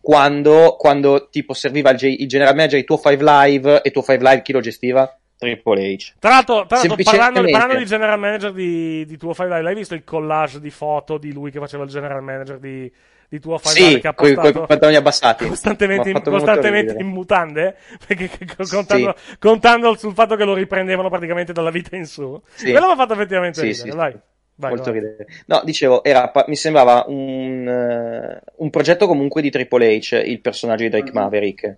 quando, 0.02 0.76
quando 0.78 1.30
tipo 1.30 1.53
serviva 1.53 1.91
il, 1.91 1.98
G- 1.98 2.15
il 2.19 2.28
general 2.28 2.56
manager 2.56 2.80
di 2.80 2.86
tuo 2.86 2.98
5 2.98 3.18
Live 3.18 3.82
e 3.84 3.91
tuo 3.91 4.02
5 4.02 4.28
Live 4.28 4.41
chi 4.41 4.52
lo 4.52 4.60
gestiva? 4.60 5.15
Triple 5.41 5.94
H. 5.94 6.14
Tra 6.19 6.30
l'altro, 6.30 6.68
tra 6.68 6.78
l'altro 6.78 6.95
parlando, 7.03 7.41
parlando 7.49 7.78
di 7.78 7.86
general 7.86 8.19
manager 8.19 8.52
di, 8.52 9.03
di 9.07 9.18
Tuo 9.18 9.34
5 9.34 9.48
Live, 9.48 9.61
l'hai 9.64 9.73
visto 9.73 9.95
il 9.95 10.03
collage 10.03 10.60
di 10.60 10.69
foto 10.69 11.18
di 11.18 11.34
lui 11.34 11.49
che 11.49 11.57
faceva 11.57 11.84
il 11.84 11.90
general 11.90 12.22
manager 12.22 12.60
di, 12.60 12.91
di 13.28 13.40
Tuo 13.40 13.57
5 13.57 13.73
Live 13.73 13.94
Sì, 13.95 13.99
che 14.02 14.07
ha 14.07 14.14
con 14.14 14.30
i 14.30 14.36
postato 14.36 14.65
pantaloni 14.65 14.98
abbassati. 14.98 15.48
costantemente, 15.48 16.10
in, 16.11 16.22
costantemente 16.22 16.95
in 16.99 17.07
mutande? 17.07 17.76
Perché, 18.06 18.30
contando, 18.69 19.15
contando 19.40 19.95
sul 19.95 20.14
fatto 20.14 20.36
che 20.36 20.44
lo 20.44 20.53
riprendevano 20.53 21.10
praticamente 21.10 21.53
dalla 21.53 21.72
vita 21.72 21.95
in 21.95 22.06
su. 22.06 22.40
Sì. 22.53 22.69
Quello 22.69 22.86
mi 22.86 22.91
ha 22.91 22.95
fatto 22.95 23.14
effettivamente 23.14 23.61
Sì, 23.61 23.65
ridere, 23.65 23.90
sì, 23.90 23.98
vai. 23.98 24.19
Vai, 24.56 24.69
molto 24.72 24.91
vai. 24.91 24.99
ridere. 24.99 25.28
No, 25.48 25.61
dicevo, 25.64 26.03
era, 26.03 26.30
pa- 26.30 26.45
mi 26.48 26.56
sembrava 26.56 27.06
un, 27.07 27.68
eh, 27.68 28.41
un 28.57 28.69
progetto 28.69 29.07
comunque 29.07 29.41
di 29.41 29.49
Triple 29.49 29.98
H, 29.98 30.22
il 30.26 30.40
personaggio 30.41 30.84
di 30.84 30.90
Drake 30.90 31.11
Mhm. 31.11 31.18
Maverick. 31.19 31.78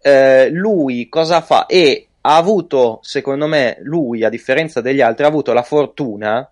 Eh, 0.00 0.48
lui 0.50 1.08
cosa 1.08 1.40
fa? 1.40 1.66
E 1.66 2.08
ha 2.20 2.36
avuto, 2.36 3.00
secondo 3.02 3.46
me, 3.46 3.78
lui, 3.82 4.22
a 4.24 4.28
differenza 4.28 4.80
degli 4.80 5.00
altri, 5.00 5.24
ha 5.24 5.28
avuto 5.28 5.52
la 5.52 5.62
fortuna 5.62 6.48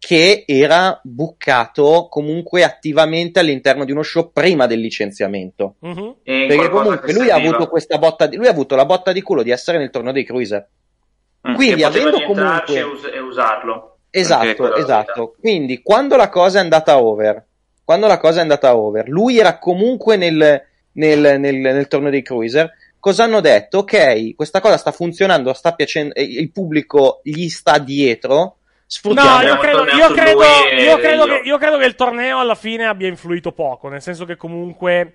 che 0.00 0.44
era 0.46 1.00
buccato 1.02 2.06
comunque 2.08 2.62
attivamente 2.62 3.40
all'interno 3.40 3.84
di 3.84 3.90
uno 3.90 4.02
show 4.02 4.30
prima 4.32 4.66
del 4.66 4.78
licenziamento. 4.78 5.74
In 5.80 6.14
Perché 6.22 6.68
comunque 6.68 7.12
lui 7.12 7.30
ha 7.30 7.34
avuto 7.36 7.66
questa 7.68 7.98
botta 7.98 8.26
di, 8.26 8.36
lui 8.36 8.46
ha 8.46 8.50
avuto 8.50 8.76
la 8.76 8.84
botta 8.84 9.10
di 9.10 9.22
culo 9.22 9.42
di 9.42 9.50
essere 9.50 9.78
nel 9.78 9.90
torneo 9.90 10.12
dei 10.12 10.24
cruiser. 10.24 10.68
Mm, 11.48 11.54
Quindi 11.54 11.82
avendo 11.82 12.22
comunque 12.22 12.74
e, 12.76 12.82
us- 12.82 13.10
e 13.12 13.18
usarlo. 13.18 13.97
Esatto, 14.10 14.74
esatto. 14.74 15.34
Quindi 15.38 15.82
quando 15.82 16.16
la 16.16 16.28
cosa 16.28 16.58
è 16.58 16.62
andata 16.62 16.98
over, 16.98 17.44
quando 17.84 18.06
la 18.06 18.18
cosa 18.18 18.38
è 18.38 18.42
andata 18.42 18.76
over, 18.76 19.08
lui 19.08 19.38
era 19.38 19.58
comunque 19.58 20.16
nel, 20.16 20.62
nel, 20.92 21.40
nel, 21.40 21.56
nel 21.56 21.88
torneo 21.88 22.10
dei 22.10 22.22
cruiser. 22.22 22.72
Cosa 22.98 23.24
hanno 23.24 23.40
detto? 23.40 23.78
Ok, 23.78 24.34
questa 24.34 24.60
cosa 24.60 24.76
sta 24.76 24.90
funzionando, 24.92 25.52
sta 25.52 25.72
piacendo, 25.72 26.14
il 26.16 26.50
pubblico 26.50 27.20
gli 27.22 27.48
sta 27.48 27.78
dietro. 27.78 28.56
Sfruttiamo. 28.86 29.36
No, 29.36 29.42
io 29.42 29.56
credo, 29.58 29.84
io, 29.84 30.08
credo, 30.12 30.42
io, 30.78 30.96
credo 30.96 31.24
che, 31.26 31.40
io 31.44 31.58
credo 31.58 31.78
che 31.78 31.84
il 31.84 31.94
torneo 31.94 32.38
alla 32.38 32.54
fine 32.54 32.86
abbia 32.86 33.06
influito 33.06 33.52
poco, 33.52 33.88
nel 33.88 34.00
senso 34.00 34.24
che 34.24 34.36
comunque 34.36 35.14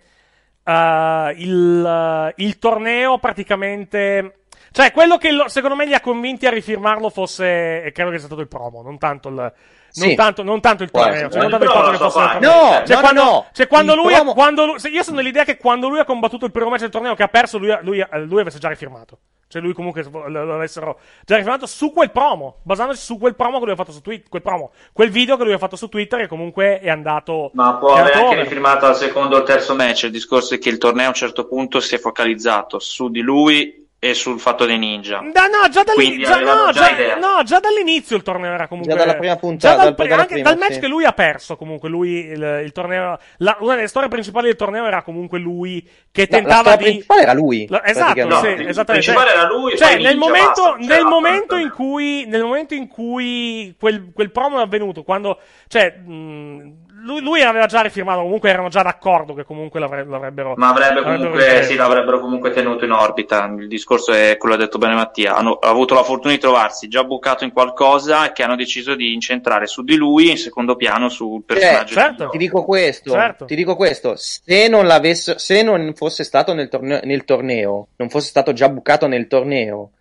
eh, 0.64 1.34
il, 1.38 2.34
il 2.38 2.60
torneo 2.60 3.18
praticamente... 3.18 4.38
Cioè, 4.74 4.92
quello 4.92 5.18
che 5.18 5.32
lo- 5.32 5.48
secondo 5.50 5.76
me 5.76 5.86
li 5.86 5.94
ha 5.94 6.02
convinti 6.02 6.48
a 6.48 6.50
rifirmarlo 6.50 7.10
fosse, 7.12 7.84
e 7.84 7.92
credo 7.92 8.10
che 8.10 8.18
sia 8.18 8.26
stato 8.26 8.42
il 8.42 8.48
promo, 8.48 8.82
non 8.82 8.98
tanto 8.98 9.30
il... 9.30 9.36
Non, 9.36 10.10
Sì. 10.10 10.16
tanto, 10.16 10.42
non 10.42 10.60
tanto 10.60 10.82
il 10.82 10.90
torneo, 10.90 11.30
cioè 11.30 11.42
non 11.42 11.44
Il 11.46 11.50
tanto 11.52 11.66
il 11.66 11.72
fatto 11.72 11.92
che 11.92 11.98
fosse 11.98 12.20
il 12.20 12.26
torneo. 12.32 12.52
No, 12.52 12.84
cioè, 12.84 12.96
no, 12.96 13.00
quando, 13.02 13.24
no. 13.24 13.46
Cioè, 13.54 13.68
quando 13.68 13.94
Il 13.94 14.00
lui, 14.00 14.14
promo- 14.16 14.34
quando 14.34 14.66
lui- 14.66 14.78
io 14.92 15.04
sono 15.04 15.18
dell'idea 15.18 15.44
che 15.44 15.58
quando 15.58 15.88
lui 15.88 16.00
ha 16.00 16.04
combattuto 16.06 16.46
il 16.46 16.52
primo 16.52 16.70
match 16.72 16.80
del 16.80 16.90
torneo 16.90 17.14
che 17.14 17.22
ha 17.22 17.28
perso, 17.28 17.60
lui, 17.60 17.78
lui, 17.84 18.04
lui 18.26 18.42
avesse 18.42 18.58
già 18.58 18.70
rifirmato. 18.70 19.20
Cioè, 19.48 19.62
lui 19.62 19.74
comunque 19.74 20.04
lo 20.12 20.28
lo 20.28 20.56
avessero 20.56 20.98
già 21.24 21.36
rifirmato 21.36 21.68
su 21.68 21.94
quel 21.94 22.10
promo, 22.10 22.62
basandosi 22.64 23.00
su 23.04 23.20
quel 23.20 23.36
promo 23.36 23.60
che 23.60 23.66
lui 23.66 23.74
ha 23.74 23.78
fatto 23.78 23.92
su 23.92 24.02
Twitter, 24.02 24.28
quel 24.30 24.42
promo, 24.42 24.72
quel 24.92 25.12
video 25.12 25.38
che 25.38 25.44
lui 25.44 25.54
ha 25.54 25.60
fatto 25.60 25.76
su 25.76 25.88
Twitter 25.90 26.22
che 26.22 26.28
comunque 26.28 26.80
è 26.80 26.90
andato. 26.90 27.52
Ma 27.54 27.76
può 27.76 27.94
aver 27.94 28.14
anche 28.16 28.26
over. 28.26 28.40
rifirmato 28.40 28.88
al 28.88 28.96
secondo 28.96 29.36
o 29.36 29.40
al 29.42 29.46
terzo 29.46 29.76
match. 29.76 30.04
Il 30.06 30.12
discorso 30.12 30.56
è 30.56 30.58
che 30.58 30.70
il 30.70 30.80
torneo 30.80 31.06
a 31.06 31.10
un 31.10 31.14
certo 31.14 31.46
punto 31.46 31.80
si 31.80 31.94
è 31.94 32.00
focalizzato 32.00 32.80
su 32.80 33.10
di 33.12 33.22
lui 33.22 33.83
e 34.04 34.14
sul 34.14 34.38
fatto 34.38 34.66
dei 34.66 34.78
ninja. 34.78 35.22
Da- 35.32 35.48
no, 35.48 35.70
già, 35.70 35.84
dall'ini- 35.84 36.16
Quindi 36.18 36.24
già- 36.26 36.40
no, 36.42 36.72
già 36.74 36.90
no, 37.18 37.42
già 37.44 37.60
dall'inizio 37.62 38.18
il 38.18 38.22
torneo 38.22 38.52
era 38.52 38.68
comunque. 38.68 38.94
Già 38.94 39.00
dalla 39.00 39.16
prima 39.16 39.38
puntata, 39.38 39.76
già 39.78 39.84
dal, 39.92 39.96
dal- 39.96 40.20
anche 40.20 40.34
prima, 40.34 40.50
dal 40.50 40.58
match 40.58 40.74
sì. 40.74 40.80
che 40.82 40.88
lui 40.88 41.06
ha 41.06 41.14
perso, 41.14 41.56
comunque. 41.56 41.88
Lui 41.88 42.10
il, 42.26 42.62
il 42.66 42.72
torneo. 42.74 43.18
la- 43.38 43.56
una 43.62 43.76
delle 43.76 43.88
storie 43.88 44.10
principali 44.10 44.48
del 44.48 44.58
torneo 44.58 44.86
era 44.86 45.04
comunque 45.04 45.40
lui 45.40 45.88
che 46.12 46.28
La- 46.30 46.38
la 46.38 46.44
tentava 46.44 46.60
storia 46.60 46.76
di. 46.78 46.84
principale 46.84 47.22
era 47.22 47.34
lui, 47.34 47.66
La- 47.70 47.86
esatto, 47.86 48.14
praticamente. 48.14 48.36
sì, 48.50 48.56
No, 48.56 48.62
il 48.62 48.68
esattamente. 48.68 49.12
principale 49.14 49.32
era 49.40 49.48
lui 49.48 49.78
Cioè, 49.78 49.90
nel 49.94 50.02
Ninja, 50.02 50.18
momento, 50.18 50.62
basta, 50.64 50.76
nel 50.96 51.04
momento 51.06 51.56
in 51.56 51.70
cui, 51.72 52.26
nel 52.28 52.42
momento 52.44 52.74
in 52.74 52.88
cui 52.90 53.74
quel, 53.80 54.12
quel 54.14 54.32
promo 54.32 54.60
è 54.60 54.64
avvenuto, 54.64 55.04
quando, 55.04 55.40
cioè, 55.70 55.92
mh, 55.96 56.74
lui, 57.04 57.22
lui 57.22 57.42
aveva 57.42 57.66
già 57.66 57.82
rifirmato, 57.82 58.22
comunque 58.22 58.50
erano 58.50 58.70
già 58.70 58.82
d'accordo 58.82 59.34
che 59.34 59.44
comunque 59.44 59.80
l'avre- 59.80 60.06
l'avrebbero. 60.06 60.54
Ma 60.58 60.70
avrebbe 60.70 61.02
comunque, 61.02 61.64
sì, 61.64 61.76
l'avrebbero 61.76 62.20
comunque 62.20 62.52
tenuto 62.52 62.86
in 62.86 62.92
orbita. 62.92 63.46
Il 63.58 63.68
discorso 63.68 64.12
è 64.14 64.38
quello 64.38 64.56
che 64.56 64.62
ha 64.62 64.66
detto 64.66 64.78
bene 64.78 64.96
Mattia. 64.96 65.36
Hanno 65.36 65.54
ha 65.62 65.70
avuto 65.70 65.94
la 65.94 66.04
fortuna 66.04 66.34
di 66.34 66.40
trovarsi 66.40 66.88
già 66.88 67.04
bucato 67.04 67.44
in 67.44 67.52
qualcosa 67.52 68.32
che 68.32 68.44
hanno 68.44 68.56
deciso 68.56 68.96
di 68.96 69.14
incentrare 69.14 69.68
su 69.68 69.84
di 69.84 69.96
lui 69.96 70.28
e 70.28 70.32
in 70.32 70.38
secondo 70.38 70.76
piano 70.76 71.10
sul 71.10 71.44
personaggio. 71.44 71.94
Cioè, 71.94 72.12
di- 72.18 72.28
ti 72.32 72.38
dico 72.38 72.64
questo, 72.64 73.12
Certo. 73.12 73.46
ti 73.46 73.56
dico 73.56 73.76
questo, 73.76 74.16
se 74.16 74.68
non 74.68 74.88
se 75.14 75.62
non 75.64 75.94
fosse 75.96 76.24
stato 76.24 76.54
nel 76.54 76.70
torneo, 76.70 77.00
nel 77.04 77.26
torneo, 77.26 77.88
non 77.98 78.10
fosse 78.10 78.28
stato 78.30 78.54
già 78.54 78.70
bucato 78.70 79.08
nel 79.08 79.28
torneo, 79.28 79.92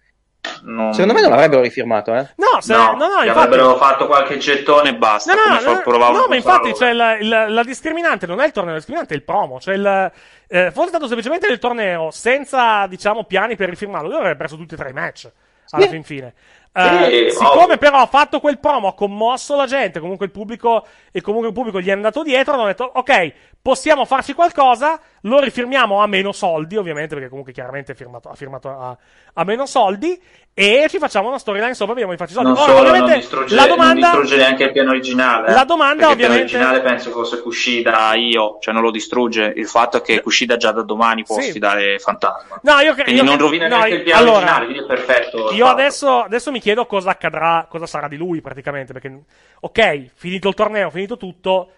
Non- 0.65 0.93
secondo 0.93 1.15
me 1.15 1.21
non 1.21 1.31
l'avrebbero 1.31 1.61
rifirmato, 1.63 2.15
eh. 2.15 2.29
No, 2.37 2.61
se, 2.61 2.73
No, 2.75 2.93
no, 2.93 3.07
no, 3.07 3.23
infatti. 3.23 3.29
avrebbero 3.31 3.77
fatto 3.77 4.07
qualche 4.07 4.39
gettone 4.39 4.91
e 4.91 4.95
basta. 4.97 5.35
No, 5.35 5.41
no, 5.73 5.81
come 5.83 5.99
no, 5.99 6.11
no, 6.11 6.27
ma 6.29 6.35
infatti, 6.37 6.75
cioè, 6.75 6.93
la, 6.93 7.17
la- 7.21 7.49
la 7.49 7.63
discriminante 7.63 8.27
non 8.27 8.41
è 8.41 8.47
il 8.47 8.53
torneo, 8.53 8.73
la 8.73 8.79
discriminante 8.79 9.15
è 9.15 9.17
il 9.17 9.23
promo. 9.25 9.61
Cioè, 9.61 9.75
il, 9.75 10.13
eh, 10.49 10.71
fosse 10.73 10.89
stato 10.89 11.07
semplicemente 11.07 11.47
il 11.47 11.59
torneo 11.59 12.11
senza, 12.11 12.87
diciamo, 12.89 13.25
piani 13.25 13.55
per 13.57 13.69
rifirmarlo, 13.69 14.09
lui 14.09 14.19
avrebbe 14.19 14.37
perso 14.37 14.57
tutti 14.57 14.75
e 14.75 14.77
tre 14.77 14.91
i 14.91 14.93
match 14.93 15.31
alla 15.71 15.85
Sì. 15.85 15.91
fin 15.91 16.03
fine. 16.03 16.35
Eh, 16.75 17.29
Sì, 17.31 17.37
siccome 17.37 17.63
ovvio. 17.65 17.77
però 17.79 17.99
ha 17.99 18.07
fatto 18.07 18.41
quel 18.41 18.59
promo, 18.59 18.89
ha 18.89 18.95
commosso 18.95 19.55
la 19.57 19.67
gente, 19.67 20.01
comunque 20.01 20.27
il 20.27 20.33
pubblico, 20.33 20.87
e 21.13 21.21
comunque 21.21 21.49
il 21.49 21.55
pubblico 21.55 21.81
gli 21.81 21.89
è 21.89 21.93
andato 21.93 22.23
dietro, 22.23 22.55
hanno 22.55 22.65
detto, 22.67 22.91
ok, 22.95 23.33
possiamo 23.63 24.05
farci 24.05 24.33
qualcosa, 24.35 25.01
lo 25.23 25.39
rifirmiamo 25.39 26.03
a 26.03 26.07
meno 26.09 26.33
soldi, 26.33 26.77
ovviamente, 26.77 27.15
perché 27.15 27.29
comunque 27.31 27.53
chiaramente 27.53 27.95
firmato- 27.95 28.29
ha 28.29 28.35
firmato 28.35 28.69
a, 28.69 28.97
a 29.35 29.45
meno 29.45 29.67
soldi, 29.67 30.21
e 30.53 30.87
ci 30.91 30.99
facciamo 30.99 31.29
una 31.29 31.39
storyline 31.39 31.73
sopra, 31.73 31.93
vediamo 31.95 32.13
i 32.13 32.17
fatti 32.17 32.33
soldi. 32.33 32.49
Non 32.49 32.57
Ora, 32.59 32.67
solo, 32.67 32.79
ovviamente, 32.81 33.09
non 33.11 33.19
distrugge, 33.21 33.55
la 33.55 33.67
domanda... 33.69 34.11
non 34.13 34.21
distrugge 34.21 34.43
neanche 34.43 34.65
il 34.65 34.73
piano 34.73 34.91
originale. 34.91 35.49
eh. 35.49 35.53
La 35.53 35.65
domanda, 35.65 36.09
Perché 36.09 36.13
ovviamente- 36.13 36.43
Il 36.45 36.51
piano 36.51 36.67
originale 36.73 36.95
penso 36.95 37.11
fosse 37.13 37.41
Kushida 37.41 38.15
io, 38.15 38.59
cioè 38.61 38.75
non 38.75 38.83
lo 38.83 38.91
distrugge. 38.91 39.53
Il 39.57 39.67
fatto 39.69 39.99
è 39.99 40.03
che 40.03 40.21
Kushida 40.21 40.57
già 40.57 40.73
da 40.73 40.83
domani 40.83 41.23
può 41.23 41.39
Sì. 41.41 41.51
sfidare 41.51 41.99
Fantasma. 42.01 42.59
No, 42.63 42.81
io 42.81 42.95
cre- 42.95 43.05
Quindi 43.05 43.23
non 43.23 43.39
rovina 43.39 43.69
no, 43.69 43.77
neanche 43.77 43.95
il 43.95 44.03
piano 44.03 44.21
allora, 44.23 44.37
originale, 44.39 44.65
quindi 44.67 44.83
è 44.83 44.87
perfetto. 44.87 45.53
Io 45.53 45.67
adesso, 45.67 46.23
adesso 46.25 46.51
mi 46.51 46.61
chiedo 46.61 46.85
cosa 46.85 47.11
accadrà, 47.11 47.67
cosa 47.71 47.87
sarà 47.87 48.09
di 48.09 48.17
lui 48.17 48.41
praticamente, 48.41 48.93
perché 48.93 49.23
ok, 49.61 50.11
finito 50.15 50.49
il 50.49 50.55
torneo, 50.55 50.91
finito 50.91 51.17
tutto, 51.17 51.71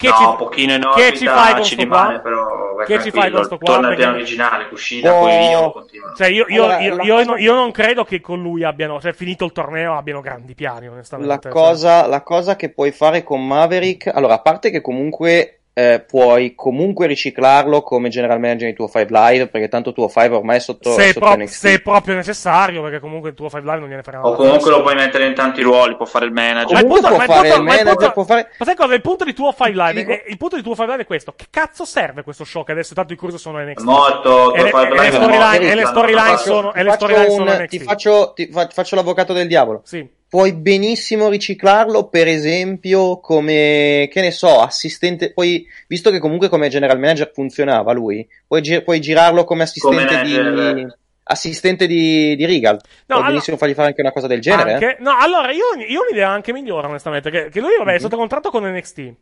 che 0.00 0.08
no, 0.08 0.14
ci, 0.14 0.22
un 0.24 0.36
pochino 0.36 0.72
in 0.72 0.80
che 0.94 1.02
ci 1.14 1.26
orbita 1.26 1.34
fai 1.34 1.52
con 1.54 1.62
ci 1.64 1.74
rimane, 1.74 2.12
qua? 2.14 2.18
però 2.20 2.74
vai 2.74 2.86
Che 2.86 3.02
ci 3.02 3.10
fai 3.10 3.30
con 3.30 3.44
sto 3.44 3.58
qua? 3.58 3.66
Torna 3.74 3.88
al 3.88 3.96
piano 3.96 4.14
originale, 4.14 4.68
Kushida, 4.68 5.14
Oh. 5.14 5.20
poi 5.20 5.48
io 5.50 5.72
continuo. 5.72 6.14
Cioè, 6.16 6.26
io, 6.28 6.44
io- 6.48 6.64
Allora, 6.64 6.80
io- 6.80 6.96
la 6.96 7.02
io 7.02 7.24
non- 7.24 7.38
io 7.38 7.54
non 7.54 7.70
credo 7.70 8.04
che 8.04 8.20
con 8.22 8.40
lui 8.40 8.64
abbiano, 8.64 8.98
cioè, 9.00 9.12
finito 9.12 9.44
il 9.44 9.52
torneo, 9.52 9.96
abbiano 9.96 10.20
grandi 10.22 10.54
piani, 10.54 10.88
onestamente. 10.88 11.32
La 11.32 11.38
Cioè, 11.40 11.52
cosa, 11.52 12.06
la 12.06 12.22
cosa 12.22 12.56
che 12.56 12.70
puoi 12.70 12.90
fare 12.92 13.22
con 13.22 13.46
Maverick, 13.46 14.06
allora, 14.12 14.34
a 14.34 14.40
parte 14.40 14.70
che 14.70 14.80
comunque 14.80 15.59
eh, 15.80 16.00
puoi 16.00 16.54
comunque 16.54 17.06
riciclarlo 17.06 17.82
come 17.82 18.08
general 18.08 18.38
manager 18.38 18.68
di 18.68 18.74
tuo 18.74 18.88
5 18.88 19.06
Live, 19.08 19.46
perché 19.48 19.68
tanto 19.68 19.92
tuo 19.92 20.08
5 20.08 20.36
ormai 20.36 20.56
è 20.56 20.60
sotto, 20.60 20.92
se, 20.92 21.02
è 21.04 21.12
sotto 21.12 21.20
pro- 21.26 21.36
NXT. 21.36 21.58
se 21.58 21.72
è 21.74 21.80
proprio 21.80 22.14
necessario, 22.14 22.82
perché 22.82 23.00
comunque 23.00 23.30
il 23.30 23.34
tuo 23.34 23.48
5 23.48 23.60
Live 23.68 23.80
non 23.80 23.88
gliene 23.88 24.02
frega 24.02 24.26
O 24.26 24.34
comunque 24.34 24.70
lo 24.70 24.82
puoi 24.82 24.94
mettere 24.94 25.26
in 25.26 25.34
tanti 25.34 25.62
ruoli, 25.62 25.96
può 25.96 26.06
fare 26.06 26.26
il 26.26 26.32
manager. 26.32 26.72
Ma 26.72 26.80
il 26.80 26.86
punto, 26.86 27.08
può 27.08 27.16
ma 27.16 27.24
fare 27.24 27.40
punto- 27.40 27.46
il 27.46 27.52
ma 27.52 27.56
il 27.58 27.64
manager, 27.84 27.94
punto- 27.96 28.12
può 28.12 28.24
fare- 28.24 28.48
ma 28.58 28.64
sai 28.64 28.74
cosa? 28.76 28.94
Il 28.94 29.00
punto 29.00 29.24
di 29.24 29.32
tuo 29.34 29.54
5 29.56 29.70
Live, 29.70 29.92
dico- 29.94 30.12
è- 30.12 30.24
il 30.28 30.36
punto 30.36 30.56
di 30.56 30.62
tuo 30.62 30.74
5 30.74 30.86
Live 30.92 31.02
è 31.02 31.06
questo. 31.06 31.32
Che 31.36 31.46
cazzo 31.50 31.84
serve 31.84 32.22
questo 32.22 32.44
show? 32.44 32.64
Che 32.64 32.72
adesso 32.72 32.94
tanto 32.94 33.12
i 33.12 33.16
cursi 33.16 33.38
sono 33.38 33.58
NXT. 33.62 33.84
Morto, 33.84 34.54
e 34.54 34.62
le, 34.62 34.70
e 34.70 35.00
le 35.00 35.10
storyline, 35.10 35.58
Ti 35.60 36.14
faccio- 36.14 36.36
sono, 36.44 36.74
e 36.74 36.84
ti 36.84 37.30
sono 37.30 37.44
NXT. 37.52 37.68
ti 37.68 37.78
faccio, 37.78 38.32
ti 38.34 38.48
fa- 38.52 38.68
faccio 38.70 38.96
l'avvocato 38.96 39.32
del 39.32 39.46
diavolo. 39.46 39.80
Sì. 39.84 40.18
Puoi 40.30 40.52
benissimo 40.54 41.28
riciclarlo, 41.28 42.06
per 42.08 42.28
esempio, 42.28 43.18
come, 43.18 44.08
che 44.12 44.20
ne 44.20 44.30
so, 44.30 44.60
assistente, 44.60 45.32
poi, 45.32 45.66
visto 45.88 46.12
che 46.12 46.20
comunque 46.20 46.48
come 46.48 46.68
general 46.68 47.00
manager 47.00 47.32
funzionava 47.34 47.90
lui, 47.92 48.24
puoi, 48.46 48.60
gi- 48.60 48.80
puoi 48.82 49.00
girarlo 49.00 49.42
come 49.42 49.64
assistente 49.64 50.04
Come 50.06 50.22
di, 50.22 50.86
assistente 51.24 51.88
di, 51.88 52.36
di 52.36 52.46
Regal. 52.46 52.76
puoi 52.78 52.88
allora- 53.08 53.26
benissimo 53.26 53.56
fargli 53.56 53.74
fare 53.74 53.88
anche 53.88 54.00
una 54.02 54.12
cosa 54.12 54.28
del 54.28 54.40
genere. 54.40 54.70
eh. 54.70 54.74
Anche- 54.74 54.96
No, 55.00 55.16
allora 55.18 55.50
io, 55.50 55.64
io 55.88 56.00
ho 56.00 56.04
un'idea 56.08 56.28
anche 56.30 56.52
migliore, 56.52 56.86
onestamente. 56.86 57.28
Che, 57.30 57.48
che 57.48 57.58
lui, 57.60 57.74
vabbè, 57.76 57.90
è 57.90 57.94
Mhm. 57.94 58.00
sotto 58.00 58.16
contratto 58.16 58.50
con 58.50 58.64
NXT. 58.64 59.14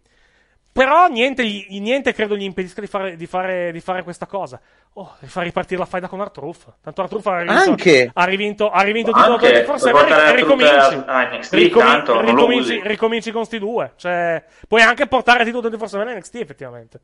Però 0.71 1.09
niente, 1.09 1.45
gli- 1.45 1.81
niente 1.81 2.13
credo 2.13 2.37
gli 2.37 2.43
impedisca 2.45 2.81
di 2.81 2.87
fare, 2.87 3.17
di 3.17 3.27
fare, 3.27 3.73
di 3.73 3.81
fare 3.81 4.03
questa 4.05 4.27
cosa. 4.27 4.61
Oh, 4.95 5.17
di 5.19 5.27
far 5.27 5.43
ripartire 5.45 5.81
la 5.81 5.87
faida 5.87 6.07
con 6.09 6.21
Artruth. 6.21 6.75
Tanto 6.83 7.03
Artruth 7.03 7.27
ha 7.27 7.39
rivinto, 7.41 7.71
Anche. 7.71 8.11
ha 8.13 8.25
rivinto, 8.25 8.71
ha 8.71 8.81
rivinto 8.83 9.13
titolo 9.13 9.33
Anche, 9.35 9.47
24 9.53 9.91
puoi 9.91 10.03
portare 10.05 10.33
e 10.33 10.37
ricominci. 10.37 10.73
a- 10.75 11.05
a 11.05 11.23
NXT, 11.37 11.69
tanto 11.79 12.21
ricominci, 12.21 12.81
ricominci 12.85 13.31
con 13.33 13.45
sti 13.45 13.59
due. 13.59 13.93
Cioè, 13.97 14.45
puoi 14.69 14.83
anche 14.83 15.07
portare 15.07 15.41
il 15.41 15.45
titolo 15.47 15.63
24 15.69 16.01
a 16.01 16.05
NXT, 16.15 16.35
effettivamente. 16.37 17.01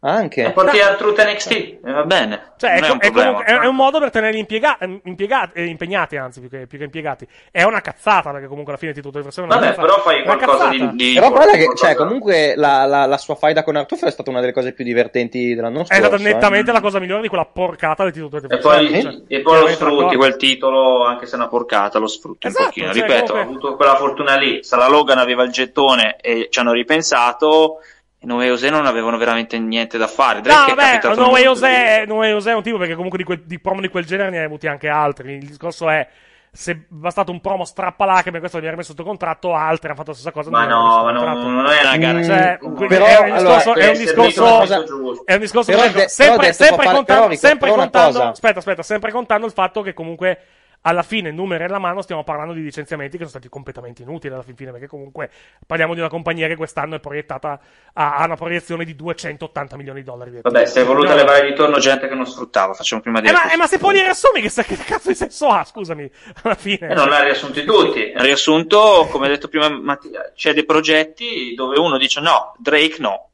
Anche. 0.00 0.44
E 0.44 0.50
porti 0.52 0.78
a 0.78 0.94
Truth 0.94 1.20
NXT, 1.20 1.50
e 1.52 1.78
va 1.82 2.04
bene. 2.04 2.52
Cioè, 2.58 2.74
è, 2.74 2.80
è 2.82 2.90
un 2.90 2.98
è 3.00 3.06
problema. 3.06 3.30
comunque- 3.32 3.54
è- 3.54 3.58
è 3.60 3.66
un 3.66 3.74
modo 3.74 3.98
per 3.98 4.10
tenerli 4.10 4.38
impiega- 4.38 4.78
impiega- 5.04 5.50
eh, 5.52 5.64
impegnati, 5.64 6.16
anzi, 6.16 6.38
più 6.40 6.48
che, 6.48 6.66
più 6.66 6.78
che 6.78 6.84
impiegati. 6.84 7.26
È 7.50 7.62
una 7.64 7.80
cazzata, 7.80 8.30
perché 8.30 8.46
comunque 8.46 8.72
alla 8.72 8.78
fine 8.78 8.92
il 8.92 8.96
titolo 8.98 9.16
di 9.16 9.24
versione 9.24 9.48
Vabbè, 9.48 9.74
però 9.74 9.98
fai 10.00 10.22
qualcosa 10.22 10.68
di, 10.68 10.90
di 10.94 11.14
Però 11.14 11.30
guarda 11.30 11.52
che, 11.52 11.64
qualcosa- 11.64 11.86
cioè, 11.86 11.94
comunque 11.96 12.54
la, 12.56 12.84
la, 12.84 13.06
la 13.06 13.16
sua 13.18 13.34
faida 13.34 13.64
con 13.64 13.74
Arturo 13.74 14.06
è 14.06 14.10
stata 14.10 14.30
una 14.30 14.40
delle 14.40 14.52
cose 14.52 14.72
più 14.72 14.84
divertenti 14.84 15.54
dell'anno 15.54 15.80
È 15.80 15.84
scorso. 15.86 16.02
stata 16.02 16.16
eh. 16.16 16.22
nettamente 16.22 16.72
la 16.72 16.80
cosa 16.80 17.00
migliore 17.00 17.22
di 17.22 17.28
quella 17.28 17.46
porcata 17.46 18.04
del 18.04 18.12
titolo 18.12 18.36
E 18.36 18.58
poi, 18.58 19.00
Cioè, 19.02 19.20
e 19.26 19.40
poi 19.40 19.58
lo 19.58 19.64
chiaramente 19.66 19.72
sfrutti 19.74 20.16
quel 20.16 20.36
titolo, 20.36 21.04
anche 21.04 21.26
se 21.26 21.32
è 21.32 21.38
una 21.38 21.48
porcata, 21.48 21.98
lo 21.98 22.06
sfrutti 22.06 22.46
Esatto, 22.46 22.62
un 22.62 22.68
pochino. 22.68 22.92
cioè, 22.92 23.02
Ripeto, 23.02 23.32
comunque- 23.32 23.38
ho 23.40 23.42
avuto 23.42 23.76
quella 23.76 23.96
fortuna 23.96 24.36
lì. 24.36 24.62
Sala 24.62 24.86
Logan 24.88 25.18
aveva 25.18 25.42
il 25.42 25.50
gettone 25.50 26.16
e 26.20 26.46
ci 26.50 26.58
hanno 26.60 26.72
ripensato. 26.72 27.78
E 28.18 28.26
Noe 28.26 28.46
Jose 28.46 28.70
non 28.70 28.86
avevano 28.86 29.18
veramente 29.18 29.58
niente 29.58 29.98
da 29.98 30.06
fare. 30.06 30.40
Drake 30.40 30.72
No, 30.72 30.78
è 30.78 30.98
vabbè, 31.00 31.14
No 31.16 31.28
Way 31.30 31.44
molto 31.44 31.60
Jose, 31.60 32.04
No 32.06 32.14
Way 32.14 32.30
Jose 32.30 32.50
è 32.50 32.54
un 32.54 32.62
tipo 32.62 32.78
perché 32.78 32.94
comunque 32.94 33.18
di, 33.18 33.24
quel, 33.24 33.42
di 33.44 33.60
promo 33.60 33.80
di 33.80 33.88
quel 33.88 34.06
genere 34.06 34.30
ne 34.30 34.38
hai 34.38 34.44
avuti 34.44 34.66
anche 34.66 34.88
altri. 34.88 35.34
Il 35.34 35.46
discorso 35.46 35.90
è 35.90 36.08
se 36.56 36.86
va 36.88 37.10
stato 37.10 37.30
un 37.30 37.40
promo 37.42 37.64
strappalacrime, 37.64 38.38
questo 38.38 38.58
viene 38.58 38.76
messo 38.76 38.90
sotto 38.90 39.04
contratto, 39.04 39.54
altri 39.54 39.88
hanno 39.88 39.96
fatto 39.96 40.10
la 40.10 40.16
stessa 40.16 40.32
cosa. 40.32 40.48
Ma 40.48 40.64
no, 40.64 41.04
ma 41.04 41.14
sotto 41.18 41.48
non, 41.48 41.66
è 41.66 41.82
una 41.82 41.96
gara. 41.98 42.24
Cioè, 42.24 42.58
quindi 42.58 42.86
però, 42.86 43.04
è 43.06 43.18
un 43.18 43.32
discorso, 43.34 43.72
allora, 43.72 43.84
è 43.84 43.88
un 43.88 43.98
discorso, 43.98 45.24
è 45.26 45.34
un 45.34 45.40
discorso 45.40 45.70
Però 45.70 45.82
sempre, 45.82 46.00
de- 46.00 46.08
sempre, 46.08 46.52
sempre, 46.54 46.76
papà- 46.76 46.94
contando, 46.94 47.26
però, 47.26 47.36
sempre 47.36 47.70
contando, 47.70 48.22
aspetta, 48.22 48.58
aspetta, 48.58 48.82
sempre 48.82 49.12
contando 49.12 49.46
il 49.46 49.52
fatto 49.52 49.82
che 49.82 49.92
comunque 49.92 50.38
alla 50.86 51.02
fine, 51.02 51.32
numeri 51.32 51.64
alla 51.64 51.78
mano, 51.80 52.00
stiamo 52.00 52.22
parlando 52.22 52.52
di 52.52 52.62
licenziamenti 52.62 53.12
che 53.12 53.24
sono 53.24 53.30
stati 53.30 53.48
completamente 53.48 54.02
inutili 54.02 54.32
alla 54.32 54.42
fin 54.44 54.54
fine, 54.54 54.70
perché 54.70 54.86
comunque 54.86 55.30
parliamo 55.66 55.94
di 55.94 56.00
una 56.00 56.08
compagnia 56.08 56.46
che 56.46 56.54
quest'anno 56.54 56.94
è 56.94 57.00
proiettata 57.00 57.60
a, 57.92 58.16
a 58.16 58.24
una 58.24 58.36
proiezione 58.36 58.84
di 58.84 58.94
280 58.94 59.76
milioni 59.76 60.00
di 60.00 60.04
dollari. 60.06 60.30
di 60.30 60.38
Vabbè, 60.42 60.64
si 60.64 60.78
è 60.78 60.84
voluta 60.84 61.10
No. 61.10 61.16
levare 61.16 61.46
di 61.48 61.54
torno 61.54 61.78
gente 61.78 62.06
che 62.08 62.14
non 62.14 62.24
sfruttava. 62.26 62.72
Facciamo 62.74 63.00
prima 63.02 63.20
di 63.20 63.28
Eh, 63.28 63.32
ma, 63.32 63.50
eh, 63.52 63.56
ma 63.56 63.66
se 63.66 63.78
poi 63.78 63.94
li 63.94 64.02
riassumi, 64.02 64.40
che, 64.40 64.50
che 64.50 64.76
cazzo 64.76 65.08
di 65.08 65.14
senso 65.14 65.48
ha? 65.48 65.64
Scusami, 65.64 66.08
alla 66.44 66.54
fine. 66.54 66.88
E 66.88 66.94
non 66.94 67.08
l'ha 67.08 67.22
riassunti 67.22 67.64
tutti. 67.64 68.12
Riassunto, 68.14 69.08
come 69.10 69.26
ha 69.26 69.28
detto 69.30 69.48
prima 69.48 69.68
Mattia, 69.68 70.32
c'è 70.34 70.52
dei 70.54 70.64
progetti 70.64 71.54
dove 71.54 71.78
uno 71.78 71.98
dice 71.98 72.20
no, 72.20 72.54
Drake 72.58 72.96
no. 73.00 73.30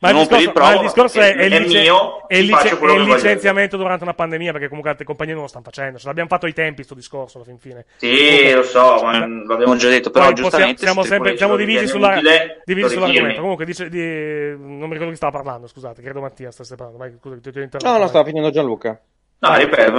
Ma 0.00 0.10
il, 0.10 0.14
non 0.14 0.26
per 0.28 0.38
discorso, 0.38 0.46
il 0.46 0.52
promo, 0.52 0.68
ma 0.68 0.74
il 0.74 0.80
discorso 0.80 1.20
è, 1.20 1.34
è 1.34 1.44
il 1.44 1.52
è 1.52 1.58
lice- 1.58 1.80
mio, 1.80 2.26
è 2.28 2.36
il 2.36 2.46
lice- 2.46 2.78
è 2.78 2.92
il 2.92 3.02
licenziamento 3.02 3.76
durante 3.76 4.04
una 4.04 4.14
pandemia, 4.14 4.52
perché 4.52 4.68
comunque 4.68 4.90
altre 4.90 5.04
compagnie 5.04 5.32
non 5.32 5.42
lo 5.42 5.48
stanno 5.48 5.64
facendo. 5.64 5.98
Ce 5.98 6.06
l'abbiamo 6.06 6.28
fatto 6.28 6.46
ai 6.46 6.52
tempi, 6.52 6.84
sto 6.84 6.94
discorso, 6.94 7.38
alla 7.38 7.46
fin 7.46 7.58
fine. 7.58 7.84
Sì, 7.96 8.06
Comunque- 8.06 8.54
lo 8.54 8.62
so, 8.62 9.00
ma 9.02 9.26
l'abbiamo 9.26 9.76
già 9.76 9.88
detto, 9.88 10.10
però 10.10 10.32
giustamente 10.32 10.82
siamo, 10.82 11.02
se 11.02 11.08
sempre, 11.08 11.36
siamo 11.36 11.56
divisi, 11.56 11.88
sulla, 11.88 12.16
utile, 12.16 12.62
divisi 12.64 12.90
sull'argomento. 12.90 13.40
Comunque, 13.40 13.64
dice, 13.64 13.88
di, 13.88 14.56
non 14.56 14.86
mi 14.86 14.92
ricordo 14.92 15.10
chi 15.10 15.16
stava 15.16 15.32
parlando, 15.32 15.66
scusate, 15.66 16.00
credo 16.00 16.20
Mattia 16.20 16.52
stesse 16.52 16.76
parlando. 16.76 16.98
Vai, 17.02 17.12
scusa, 17.18 17.36
ti, 17.40 17.50
ti. 17.50 17.68
No, 17.82 17.98
no, 17.98 18.06
stava 18.06 18.24
finendo 18.24 18.50
Gianluca. 18.50 19.00
No, 19.40 19.56
ripeto, 19.56 19.92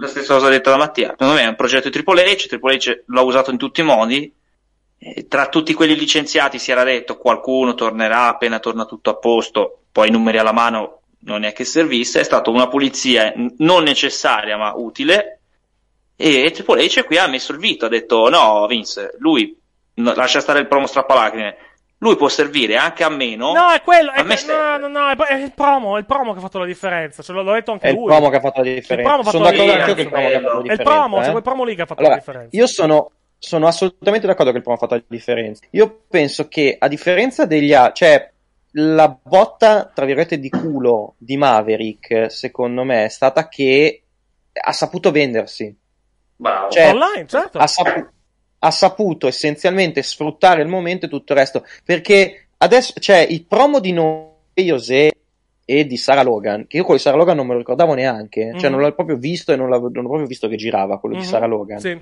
la 0.00 0.06
stessa 0.06 0.34
cosa 0.34 0.48
detta 0.48 0.70
da 0.70 0.76
Mattia. 0.76 1.10
Secondo 1.10 1.34
me 1.34 1.42
è 1.42 1.46
un 1.46 1.54
progetto 1.54 1.88
di 1.88 1.90
Triple 1.90 2.22
H, 2.22 2.46
Triple 2.48 2.76
H 2.76 3.02
l'ha 3.06 3.20
usato 3.22 3.50
in 3.50 3.56
tutti 3.58 3.80
i 3.80 3.84
modi. 3.84 4.32
Tra 5.28 5.48
tutti 5.48 5.74
quelli 5.74 5.96
licenziati 5.96 6.58
si 6.58 6.70
era 6.70 6.82
detto 6.82 7.18
qualcuno 7.18 7.74
tornerà 7.74 8.28
appena 8.28 8.58
torna 8.58 8.84
tutto 8.86 9.10
a 9.10 9.16
posto, 9.16 9.80
poi 9.92 10.10
numeri 10.10 10.38
alla 10.38 10.52
mano 10.52 11.00
non 11.20 11.44
è 11.44 11.52
che 11.52 11.64
servisse, 11.64 12.20
è 12.20 12.24
stata 12.24 12.50
una 12.50 12.68
pulizia 12.68 13.32
non 13.58 13.82
necessaria 13.82 14.56
ma 14.56 14.72
utile 14.74 15.40
e 16.16 16.50
Triple 16.52 16.84
H 16.84 17.04
qui 17.04 17.18
ha 17.18 17.26
messo 17.26 17.52
il 17.52 17.58
vito, 17.58 17.86
ha 17.86 17.88
detto 17.88 18.28
no 18.28 18.66
Vince, 18.66 19.14
lui 19.18 19.54
no, 19.94 20.14
lascia 20.14 20.40
stare 20.40 20.60
il 20.60 20.68
promo 20.68 20.86
strappalacrime, 20.86 21.56
lui 21.98 22.16
può 22.16 22.28
servire 22.28 22.76
anche 22.76 23.04
a 23.04 23.08
meno. 23.08 23.52
No, 23.52 23.70
è 23.70 23.80
quello. 23.80 24.10
È, 24.12 24.22
que- 24.24 24.44
no, 24.46 24.76
no, 24.76 24.88
no, 24.88 25.08
è, 25.08 25.16
è 25.16 25.34
il 25.36 25.52
promo, 25.54 25.96
è 25.96 26.00
il 26.00 26.06
promo 26.06 26.32
che 26.32 26.38
ha 26.38 26.42
fatto 26.42 26.58
la 26.58 26.66
differenza. 26.66 27.22
Ce 27.22 27.32
l'ho, 27.32 27.42
l'ho 27.42 27.52
detto 27.52 27.72
anche 27.72 27.86
È 27.86 27.90
il 27.90 27.96
lui. 27.96 28.06
promo 28.06 28.28
che 28.28 28.36
ha 28.36 28.40
fatto 28.40 28.60
la 28.60 28.68
Il 28.68 28.74
differenza. 28.74 29.30
Sono 29.30 29.44
d'accordo 29.44 29.72
anche 29.72 29.90
io 29.90 29.94
che 29.94 30.02
il 30.02 30.08
promo 30.08 30.28
che 30.28 30.34
ha 30.34 30.40
fatto 30.40 30.62
la 30.62 30.68
È 30.68 30.72
il 30.72 30.82
promo, 30.82 31.18
eh. 31.18 31.24
c'è 31.24 31.30
quel 31.30 31.42
promo 31.42 31.64
lì 31.64 31.74
che 31.74 31.82
ha 31.82 31.86
fatto 31.86 32.00
Allora, 32.00 32.14
la 32.16 32.20
differenza. 32.20 32.56
Io 32.56 32.66
sono, 32.66 33.10
sono 33.38 33.66
assolutamente 33.66 34.26
d'accordo 34.26 34.50
che 34.50 34.56
il 34.58 34.62
promo 34.62 34.76
ha 34.78 34.80
fatto 34.80 34.94
la 34.94 35.02
differenza. 35.06 35.64
Io 35.70 36.02
penso 36.08 36.48
che, 36.48 36.76
a 36.78 36.88
differenza 36.88 37.44
degli 37.46 37.72
altri, 37.74 38.06
cioè, 38.06 38.32
la 38.76 39.16
botta, 39.22 39.90
tra 39.94 40.04
virgolette, 40.04 40.38
di 40.38 40.48
culo 40.50 41.14
di 41.18 41.36
Maverick, 41.36 42.30
secondo 42.32 42.82
me, 42.84 43.04
è 43.04 43.08
stata 43.08 43.48
che 43.48 44.02
ha 44.52 44.72
saputo 44.72 45.10
vendersi. 45.10 45.74
Bravo. 46.36 46.70
Cioè, 46.70 46.88
Online, 46.88 47.26
certo. 47.26 47.58
ha, 47.58 47.66
sapu- 47.66 48.08
ha 48.58 48.70
saputo 48.70 49.26
essenzialmente 49.28 50.02
sfruttare 50.02 50.62
il 50.62 50.68
momento 50.68 51.06
e 51.06 51.08
tutto 51.08 51.32
il 51.32 51.38
resto. 51.38 51.64
Perché 51.84 52.46
adesso 52.58 52.94
c'è 52.98 53.18
il 53.28 53.44
promo 53.44 53.78
di 53.78 53.92
Jose 54.54 55.10
e 55.66 55.86
di 55.86 55.96
Sarah 55.96 56.22
Logan, 56.22 56.66
che 56.66 56.76
io 56.78 56.82
quello 56.82 56.96
di 56.98 57.02
Sarah 57.04 57.16
Logan 57.16 57.36
non 57.36 57.46
me 57.46 57.52
lo 57.52 57.58
ricordavo 57.60 57.94
neanche, 57.94 58.52
cioè 58.58 58.68
Mhm. 58.68 58.74
non 58.76 58.80
l'ho 58.80 58.92
proprio 58.94 59.16
visto 59.16 59.52
e 59.52 59.56
non, 59.56 59.68
non 59.68 59.82
ho 59.84 59.90
proprio 60.08 60.26
visto 60.26 60.48
che 60.48 60.56
girava 60.56 60.98
quello 60.98 61.14
Mhm. 61.16 61.20
di 61.22 61.26
Sarah 61.28 61.46
Logan. 61.46 61.78
Sì. 61.78 62.00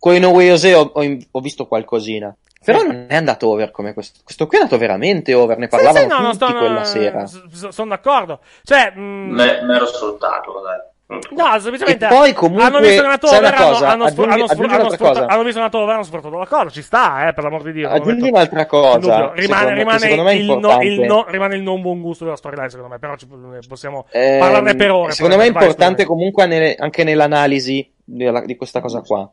Con 0.00 0.14
i 0.14 0.18
No 0.18 0.30
Way 0.30 0.48
Jose 0.48 0.74
ho, 0.74 0.90
ho, 0.94 1.16
ho 1.30 1.40
visto 1.40 1.66
qualcosina. 1.68 2.34
Però 2.64 2.82
non 2.82 3.06
è 3.08 3.14
andato 3.16 3.48
over 3.48 3.70
come 3.70 3.92
questo. 3.94 4.20
Questo 4.24 4.46
qui 4.46 4.56
è 4.58 4.60
andato 4.62 4.78
veramente 4.78 5.32
over, 5.34 5.56
ne 5.58 5.68
parlavano 5.68 5.98
Sì, 5.98 6.02
sì, 6.02 6.08
no, 6.22 6.30
tutti 6.30 6.34
sto- 6.46 6.58
quella 6.58 6.84
sera. 6.84 7.26
Sono 7.70 7.88
d'accordo. 7.90 8.40
Cioè, 8.64 8.92
mh, 8.94 9.00
Me- 9.00 9.62
Mero 9.62 9.86
sfruttato, 9.86 10.60
dai. 10.62 10.88
No, 11.30 11.58
semplicemente 11.58 12.04
E 12.04 12.08
poi 12.08 12.32
comunque, 12.32 12.64
hanno 12.66 12.78
visto 12.78 12.94
che 12.94 13.00
è 13.00 13.04
andato 13.04 13.26
sai 13.26 13.38
over, 13.38 13.52
una 13.52 13.56
cosa, 13.64 13.76
hanno, 13.88 14.02
hanno, 14.04 14.08
sfru- 14.10 14.24
aggiungi- 14.26 14.52
hanno, 14.52 15.42
è 15.42 15.48
andato 15.54 15.78
over, 15.78 15.94
hanno 15.94 16.02
sfruttato 16.04 16.38
la 16.38 16.46
cosa, 16.46 16.68
ci 16.70 16.82
sta, 16.82 17.26
eh, 17.28 17.32
per 17.32 17.44
l'amor 17.44 17.62
di 17.62 17.72
Dio. 17.72 17.88
Aggiungi 17.88 18.28
un'altra 18.28 18.66
cosa. 18.66 19.32
Rimane, 19.34 19.74
rimane 19.74 20.34
il 20.34 20.44
no, 20.58 20.80
il 20.82 21.00
no- 21.00 21.24
rimane 21.26 21.56
il 21.56 21.62
non 21.62 21.80
buon 21.82 22.00
gusto 22.00 22.24
della 22.24 22.36
storyline, 22.36 22.68
secondo 22.70 22.92
me, 22.92 22.98
però 23.00 23.16
ci- 23.16 23.26
possiamo 23.66 24.06
Ehm, 24.12 24.38
parlarne 24.38 24.76
per 24.76 24.90
ore. 24.92 25.12
Secondo 25.12 25.36
me 25.36 25.44
è 25.44 25.46
importante 25.48 26.04
comunque 26.04 26.46
nelle- 26.46 26.76
anche 26.78 27.02
nell'analisi 27.02 27.92
della- 28.04 28.44
di 28.44 28.54
questa 28.56 28.80
cosa 28.80 29.00
qua. 29.00 29.28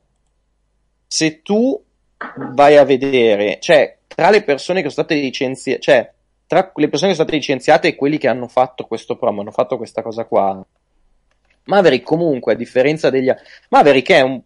Se 1.08 1.42
tu 1.42 1.82
vai 2.54 2.78
a 2.78 2.84
vedere, 2.84 3.58
cioè, 3.60 3.98
tra 4.08 4.30
le 4.30 4.44
persone 4.44 4.82
che 4.82 4.90
sono 4.90 5.06
state 5.06 5.22
licenziate, 5.22 5.80
cioè, 5.80 6.12
tra 6.46 6.72
le 6.76 6.90
persone 6.90 7.12
che 7.12 7.16
sono 7.16 7.28
state 7.28 7.36
licenziate 7.36 7.88
e 7.90 7.96
quelli 7.96 8.18
che 8.18 8.28
hanno 8.28 8.48
fatto 8.48 8.86
questo 8.86 9.18
promo, 9.18 9.42
hanno 9.42 9.52
fatto 9.52 9.78
questa 9.78 10.02
cosa 10.02 10.26
qua, 10.26 10.66
Maverick 11.68 12.06
comunque, 12.06 12.54
a 12.54 12.56
differenza 12.56 13.10
degli... 13.10 13.32
Maverick 13.70 14.12
è, 14.12 14.22
un, 14.22 14.42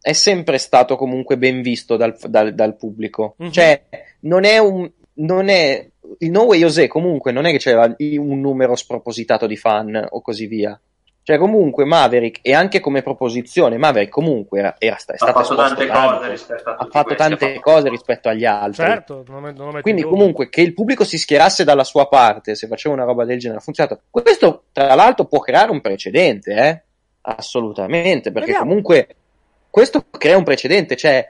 è 0.00 0.12
sempre 0.12 0.58
stato 0.58 0.96
comunque 0.96 1.38
ben 1.38 1.62
visto 1.62 1.96
dal, 1.96 2.16
dal, 2.28 2.54
dal 2.54 2.76
pubblico. 2.76 3.34
Mhm. 3.38 3.50
Cioè, 3.50 3.82
non 4.20 4.44
è 4.44 4.58
un... 4.58 4.90
Non 5.16 5.48
è, 5.48 5.88
il 6.18 6.30
No 6.30 6.42
Way 6.42 6.58
Jose 6.58 6.88
comunque 6.88 7.30
non 7.30 7.46
è 7.46 7.52
che 7.52 7.58
c'era 7.58 7.94
un 7.98 8.40
numero 8.40 8.74
spropositato 8.74 9.46
di 9.46 9.56
fan 9.56 10.04
o 10.10 10.20
così 10.20 10.46
via. 10.46 10.78
Cioè, 11.26 11.38
comunque 11.38 11.86
Maverick, 11.86 12.40
e 12.42 12.52
anche 12.52 12.80
come 12.80 13.00
proposizione, 13.02 13.78
Maverick 13.78 14.12
comunque 14.12 14.58
era, 14.58 14.74
era 14.78 14.96
sta- 14.96 15.14
è 15.14 15.16
Ha 15.16 15.18
stato 15.18 15.42
fatto 15.42 15.54
tante 15.56 15.86
tanto. 15.86 16.16
cose 16.18 16.28
rispetto 16.28 16.68
a 16.68 16.76
ha 16.78 16.88
fatto 16.90 17.14
tante 17.14 17.46
fatto- 17.48 17.60
cose 17.60 17.88
rispetto 17.88 18.28
agli 18.28 18.44
altri. 18.44 18.84
Certo, 18.84 19.24
non, 19.28 19.54
non 19.56 19.80
Quindi 19.80 20.02
comunque 20.02 20.50
che 20.50 20.60
il 20.60 20.74
pubblico 20.74 21.02
si 21.02 21.16
schierasse 21.16 21.64
dalla 21.64 21.82
sua 21.84 22.08
parte 22.08 22.54
se 22.54 22.66
faceva 22.66 22.94
una 22.94 23.04
roba 23.04 23.24
del 23.24 23.38
genere 23.38 23.58
ha 23.58 23.62
funzionato. 23.62 24.02
Questo 24.10 24.64
tra 24.70 24.94
l'altro 24.94 25.24
può 25.24 25.38
creare 25.38 25.70
un 25.70 25.80
precedente, 25.80 26.52
eh? 26.52 26.82
Assolutamente, 27.22 28.30
perché 28.30 28.48
Vediamo. 28.48 28.66
comunque 28.68 29.08
questo 29.70 30.04
crea 30.10 30.36
un 30.36 30.44
precedente, 30.44 30.94
cioè 30.94 31.26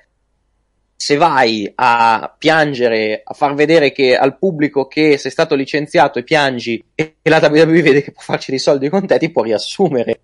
se 0.96 1.16
vai 1.16 1.70
a 1.74 2.34
piangere, 2.38 3.20
a 3.24 3.34
far 3.34 3.54
vedere 3.54 3.92
che 3.92 4.16
al 4.16 4.38
pubblico 4.38 4.86
che 4.86 5.18
sei 5.18 5.30
stato 5.30 5.54
licenziato 5.54 6.18
e 6.18 6.22
piangi 6.24 6.82
e 6.94 7.16
la 7.22 7.38
WWE 7.42 7.82
vede 7.82 8.02
che 8.02 8.12
può 8.12 8.22
farci 8.22 8.50
dei 8.50 8.60
soldi 8.60 8.88
con 8.88 9.06
te, 9.06 9.18
ti 9.18 9.30
può 9.30 9.42
riassumere. 9.42 10.20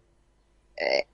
Eh, 0.74 1.06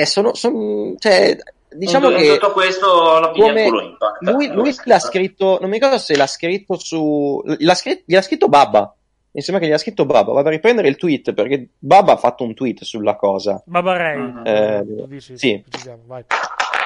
eh, 0.00 0.04
sono, 0.06 0.34
son- 0.34 0.94
cioè, 0.98 1.36
diciamo 1.74 2.10
in 2.10 2.16
che 2.18 2.32
tutto 2.34 2.52
questo 2.52 3.18
la 3.20 3.30
come- 3.30 3.64
culo 3.64 3.80
impact. 3.82 4.20
lui, 4.20 4.48
lui 4.48 4.74
l'ha 4.84 4.98
scritto, 4.98 5.58
non 5.60 5.70
mi 5.70 5.76
ricordo 5.78 5.98
se 5.98 6.16
l'ha 6.16 6.26
scritto 6.26 6.76
su, 6.78 7.40
l'ha 7.44 7.74
scritto, 7.74 8.02
gli 8.06 8.16
ha 8.16 8.22
scritto 8.22 8.48
Baba. 8.48 8.94
Mi 9.30 9.40
sembra 9.42 9.64
che 9.64 9.68
gli 9.68 9.74
ha 9.74 9.78
scritto 9.78 10.04
Baba. 10.06 10.32
Vado 10.32 10.46
a 10.48 10.52
riprendere 10.52 10.86
il 10.86 10.96
tweet 10.96 11.32
perché 11.32 11.70
Baba 11.78 12.12
ha 12.12 12.16
fatto 12.16 12.44
un 12.44 12.54
tweet 12.54 12.84
sulla 12.84 13.16
cosa. 13.16 13.60
Baba 13.66 13.96
Ray. 13.96 14.32
Eh, 14.44 14.84
Lo 14.86 15.06
dici? 15.06 15.36
sì. 15.36 15.60
Precisiamo, 15.66 16.02
vai. 16.06 16.24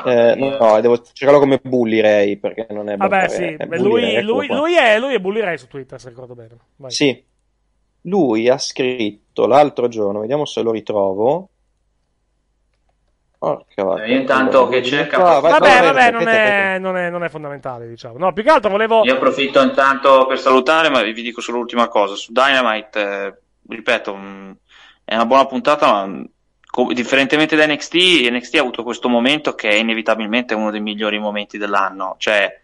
Eh, 0.04 0.34
no, 0.36 0.80
devo 0.80 1.02
cercarlo 1.12 1.40
come 1.40 1.60
Bully 1.62 2.00
Ray 2.00 2.36
perché 2.36 2.66
non 2.70 2.88
è 2.88 2.96
Vabbè, 2.96 3.28
sì, 3.28 3.44
è 3.44 3.66
beh, 3.66 3.76
Bully 3.78 3.82
lui, 3.82 4.00
Ray, 4.02 4.14
eccolo 4.16 4.32
lui- 4.32 4.46
lui 4.48 4.74
è, 4.76 4.98
lui 4.98 5.14
è 5.14 5.18
Bully 5.18 5.40
Ray 5.40 5.58
su 5.58 5.66
Twitter, 5.68 6.00
se 6.00 6.08
ricordo 6.08 6.34
bene. 6.34 6.56
Vai. 6.76 6.90
Sì. 6.90 7.24
Lui 8.02 8.48
ha 8.48 8.58
scritto 8.58 9.46
l'altro 9.46 9.88
giorno, 9.88 10.20
vediamo 10.20 10.44
se 10.44 10.62
lo 10.62 10.70
ritrovo. 10.72 11.48
Porca 13.38 13.84
vacca. 13.84 14.02
Eh, 14.04 14.16
intanto 14.16 14.66
che 14.68 14.82
cerca- 14.82 15.36
Ah, 15.36 15.40
vai- 15.40 15.52
Vabbè, 15.52 15.80
vabbè, 15.82 15.92
vai, 15.92 16.12
non 16.12 16.26
è, 16.28 16.78
non, 16.78 16.96
è, 16.96 17.08
non 17.10 17.22
è 17.22 17.28
fondamentale, 17.28 17.86
diciamo. 17.86 18.18
No, 18.18 18.32
più 18.32 18.42
che 18.42 18.50
altro 18.50 18.70
volevo... 18.70 19.04
Io 19.04 19.14
approfitto 19.14 19.60
intanto 19.62 20.26
per 20.26 20.38
salutare, 20.40 20.88
ma 20.90 21.02
vi 21.02 21.12
dico 21.12 21.40
solo 21.40 21.58
l'ultima 21.58 21.86
cosa. 21.88 22.16
Su 22.16 22.32
Dynamite, 22.32 23.00
eh, 23.00 23.34
ripeto, 23.68 24.14
mh, 24.14 24.56
è 25.04 25.14
una 25.14 25.26
buona 25.26 25.46
puntata, 25.46 26.04
ma 26.06 26.24
co- 26.70 26.92
differentemente 26.92 27.56
da 27.56 27.66
NXT, 27.66 27.94
NXT 28.30 28.54
ha 28.56 28.60
avuto 28.60 28.82
questo 28.82 29.08
momento 29.08 29.54
che 29.54 29.70
è 29.70 29.74
inevitabilmente 29.74 30.54
uno 30.54 30.70
dei 30.70 30.80
migliori 30.80 31.18
momenti 31.18 31.58
dell'anno. 31.58 32.16
Cioè, 32.18 32.60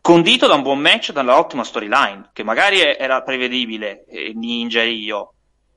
condito 0.00 0.46
da 0.46 0.54
un 0.54 0.62
buon 0.62 0.80
match, 0.80 1.12
da 1.12 1.20
un'ottima 1.20 1.64
storyline, 1.64 2.30
che 2.32 2.42
magari 2.42 2.80
era 2.80 3.22
prevedibile, 3.22 4.04
eh, 4.06 4.32
Ninja 4.34 4.80
e 4.80 4.90
io. 4.90 5.32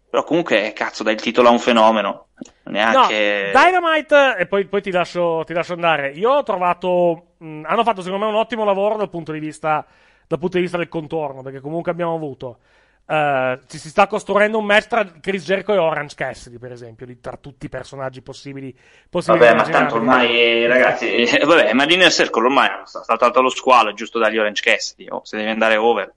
Però 0.10 0.24
comunque, 0.24 0.72
cazzo, 0.74 1.03
dai 1.03 1.14
il 1.15 1.22
titolo 1.22 1.49
a 1.49 1.52
un 1.52 1.60
fenomeno. 1.60 2.28
Neanche... 2.64 3.52
No, 3.53 3.61
Dynamite, 3.61 4.36
e 4.38 4.48
poi, 4.48 4.65
poi 4.65 4.82
ti, 4.82 4.91
lascio, 4.91 5.44
ti 5.45 5.53
lascio 5.53 5.74
andare. 5.74 6.11
Io 6.11 6.32
ho 6.32 6.44
trovato. 6.44 7.34
mh, 7.38 7.64
hanno 7.65 7.84
fatto 7.84 8.02
secondo 8.02 8.26
me 8.26 8.32
un 8.32 8.38
ottimo 8.38 8.64
lavoro 8.64 8.95
dal 8.95 9.10
punto 9.10 9.32
di 9.32 9.40
vista, 9.40 9.86
dal 10.28 10.40
punto 10.40 10.56
di 10.57 10.64
vista 10.64 10.78
del 10.78 10.88
contorno, 10.88 11.41
perché 11.41 11.60
comunque 11.60 11.91
abbiamo 11.91 12.15
avuto. 12.15 12.60
Eh, 13.07 13.59
ci 13.67 13.77
si 13.77 13.89
sta 13.89 14.05
costruendo 14.07 14.57
un 14.57 14.65
match 14.65 14.88
tra 14.88 15.05
Chris 15.21 15.45
Jericho 15.45 15.73
e 15.73 15.77
Orange 15.77 16.15
Cassidy, 16.15 16.57
per 16.57 16.71
esempio, 16.73 17.05
di- 17.05 17.19
tra 17.19 17.38
tutti 17.38 17.65
i 17.67 17.69
personaggi 17.69 18.21
possibili. 18.21 18.75
possibili 19.09 19.45
Vabbè, 19.45 19.55
ma 19.57 19.63
tanto 19.69 19.95
ormai, 19.95 20.39
eh, 20.39 20.67
ragazzi, 20.67 21.09
eh, 21.13 21.45
vabbè, 21.45 21.73
ma 21.73 21.85
l'Inner 21.85 22.11
Circle 22.11 22.43
ormai 22.45 22.67
ha 22.67 22.85
saltato 22.85 23.41
lo 23.41 23.49
squalo, 23.49 23.89
è 23.89 23.93
giusto 23.93 24.19
dagli 24.19 24.38
Orange 24.38 24.61
Cassidy, 24.61 25.07
oh, 25.09 25.21
se 25.23 25.38
devi 25.38 25.49
andare 25.49 25.77
over. 25.77 26.13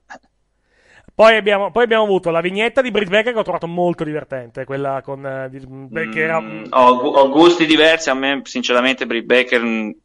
Poi 1.13 1.35
abbiamo, 1.35 1.71
poi 1.71 1.83
abbiamo 1.83 2.03
avuto 2.03 2.29
la 2.31 2.41
vignetta 2.41 2.81
di 2.81 2.89
Britt 2.89 3.09
Baker 3.09 3.33
che 3.33 3.39
ho 3.39 3.43
trovato 3.43 3.67
molto 3.67 4.03
divertente, 4.03 4.65
quella 4.65 5.01
con. 5.03 5.23
eh, 5.25 5.49
di- 5.49 5.59
beh, 5.65 6.09
che 6.09 6.21
era, 6.23 6.39
Mm, 6.41 6.65
ho, 6.71 6.87
ho 6.89 7.29
gusti 7.29 7.65
diversi, 7.65 8.09
a 8.09 8.13
me 8.13 8.41
sinceramente 8.45 9.05
Britt 9.05 9.25
Baker 9.25 9.61
mh, 9.61 9.95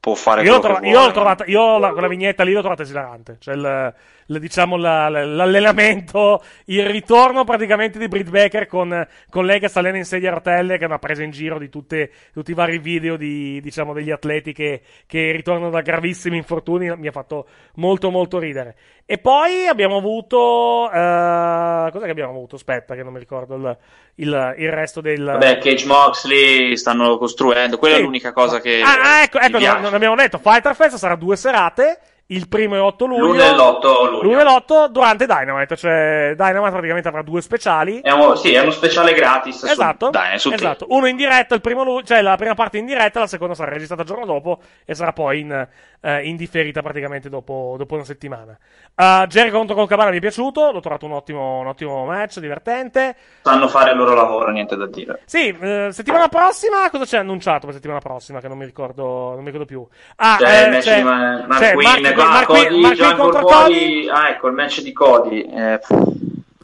può 0.00 0.14
fare 0.14 0.42
Io, 0.42 0.52
l'ho 0.54 0.60
quello 0.60 0.74
trova- 0.76 0.80
che 0.80 0.92
io 0.92 1.04
l'ho 1.06 1.12
trovata, 1.12 1.44
io 1.44 1.78
la, 1.78 1.92
quella 1.92 2.08
vignetta 2.08 2.42
lì 2.44 2.52
l'ho 2.52 2.60
trovata 2.60 2.82
esilarante. 2.82 3.36
Cioè, 3.38 3.54
il, 3.54 3.60
il- 3.60 3.94
diciamo, 4.26 4.76
la- 4.76 5.08
la- 5.08 5.24
l'allenamento, 5.24 6.42
il 6.66 6.86
ritorno 6.86 7.44
praticamente 7.44 7.98
di 7.98 8.08
Britt 8.08 8.30
Baker 8.30 8.66
con, 8.66 9.06
con 9.30 9.44
lei 9.46 9.60
che 9.60 9.68
sta 9.68 9.80
allena 9.80 9.96
in 9.98 10.04
sedia 10.04 10.30
a 10.30 10.34
rotelle, 10.34 10.76
che 10.78 10.84
è 10.84 10.86
una 10.86 10.98
presa 10.98 11.22
in 11.22 11.30
giro 11.30 11.58
di 11.58 11.68
tutte- 11.68 12.10
tutti 12.32 12.50
i 12.50 12.54
vari 12.54 12.78
video 12.78 13.16
di, 13.16 13.60
diciamo, 13.60 13.92
degli 13.92 14.10
atleti 14.10 14.52
che, 14.52 14.82
che 15.06 15.30
ritornano 15.32 15.70
da 15.70 15.80
gravissimi 15.80 16.36
infortuni. 16.36 16.94
Mi 16.96 17.08
ha 17.08 17.12
fatto 17.12 17.46
molto, 17.76 18.10
molto 18.10 18.38
ridere. 18.38 18.76
E 19.06 19.18
poi 19.18 19.66
abbiamo 19.66 19.98
avuto, 19.98 20.90
eh, 20.90 21.88
cos'è 21.92 22.04
che 22.04 22.10
abbiamo 22.10 22.30
avuto? 22.30 22.56
Aspetta, 22.56 22.94
che 22.94 23.02
non 23.02 23.12
mi 23.12 23.18
ricordo 23.18 23.54
il, 23.56 23.78
il- 24.16 24.54
il 24.58 24.70
resto 24.72 25.00
del. 25.00 25.22
Vabbè, 25.24 25.58
Cage 25.58 25.86
Moxley 25.86 26.76
stanno 26.76 27.18
costruendo, 27.18 27.76
quella 27.78 27.96
Sì. 27.96 28.00
è 28.00 28.04
l'unica 28.04 28.32
cosa 28.32 28.60
che 28.60 28.80
Ah, 28.82 29.18
ah, 29.18 29.22
ecco, 29.22 29.38
ecco 29.38 29.58
non, 29.58 29.80
non 29.82 29.94
abbiamo 29.94 30.14
detto. 30.14 30.38
Fighter 30.38 30.74
Fest 30.74 30.96
sarà 30.96 31.16
due 31.16 31.36
serate. 31.36 31.98
Il 32.28 32.48
primo 32.48 32.74
è 32.74 32.80
8 32.80 33.04
luglio. 33.04 33.26
L'uno 33.26 33.42
e 33.42 33.50
l'8 33.52 34.10
luglio. 34.10 34.22
L'uno 34.22 34.40
e 34.40 34.44
l'8 34.44 34.86
durante 34.88 35.26
Dynamite. 35.26 35.76
Cioè, 35.76 36.32
Dynamite 36.34 36.70
praticamente 36.70 37.08
avrà 37.08 37.20
due 37.22 37.42
speciali. 37.42 38.00
È 38.00 38.10
uno, 38.12 38.34
sì, 38.34 38.54
è 38.54 38.60
uno 38.60 38.70
speciale 38.70 39.12
gratis 39.12 39.58
su- 39.58 39.66
Esatto, 39.66 40.08
dai, 40.08 40.38
su 40.38 40.50
esatto. 40.50 40.86
Uno 40.88 41.06
in 41.06 41.16
diretta 41.16 41.54
il 41.54 41.60
primo 41.60 41.84
luglio, 41.84 42.04
cioè 42.06 42.22
la 42.22 42.36
prima 42.36 42.54
parte 42.54 42.78
in 42.78 42.86
diretta, 42.86 43.20
la 43.20 43.26
seconda 43.26 43.54
sarà 43.54 43.72
registrata 43.72 44.02
il 44.02 44.08
giorno 44.08 44.24
dopo 44.24 44.58
e 44.86 44.94
sarà 44.94 45.12
poi 45.12 45.40
in, 45.40 45.68
eh, 46.00 46.22
in 46.26 46.36
differita 46.36 46.80
praticamente 46.80 47.28
dopo, 47.28 47.74
dopo 47.76 47.94
una 47.94 48.04
settimana. 48.04 48.56
Uh, 48.96 49.26
Jericho 49.26 49.56
contro 49.56 49.74
Colcabana 49.74 50.10
mi 50.10 50.18
è 50.18 50.20
piaciuto, 50.20 50.70
l'ho 50.70 50.80
trovato 50.80 51.04
un 51.04 51.12
ottimo, 51.12 51.58
un 51.58 51.66
ottimo 51.66 52.04
match, 52.06 52.38
divertente. 52.38 53.16
sanno 53.42 53.68
fare 53.68 53.90
il 53.90 53.96
loro 53.98 54.14
lavoro, 54.14 54.50
niente 54.50 54.76
da 54.76 54.86
dire. 54.86 55.20
Sì, 55.26 55.48
eh, 55.48 55.88
settimana 55.90 56.28
prossima, 56.28 56.88
cosa 56.90 57.04
c'è 57.04 57.18
annunciato 57.18 57.66
per 57.66 57.74
settimana 57.74 57.98
prossima? 58.00 58.40
Che 58.40 58.48
non 58.48 58.56
mi 58.56 58.64
ricordo, 58.64 59.32
non 59.34 59.40
mi 59.40 59.46
ricordo 59.46 59.64
più. 59.66 59.86
Ah, 60.16 60.36
C'è 60.38 60.62
eh, 60.62 60.64
il 60.66 60.70
match 60.70 60.82
c'è- 60.84 60.96
di 60.96 61.02
Ma- 61.02 61.44
Mark 61.46 61.60
c'è 61.60 61.72
Quinn, 61.74 61.86
Mark- 62.02 62.13
qua, 62.14 62.28
Mark 62.28 62.46
Cody, 62.46 62.80
Jungle 62.94 63.16
contro. 63.16 63.40
Cody. 63.44 64.08
Ah, 64.08 64.28
ecco, 64.30 64.46
il 64.48 64.54
match 64.54 64.80
di 64.80 64.92
Cody. 64.92 65.40
Eh, 65.42 65.80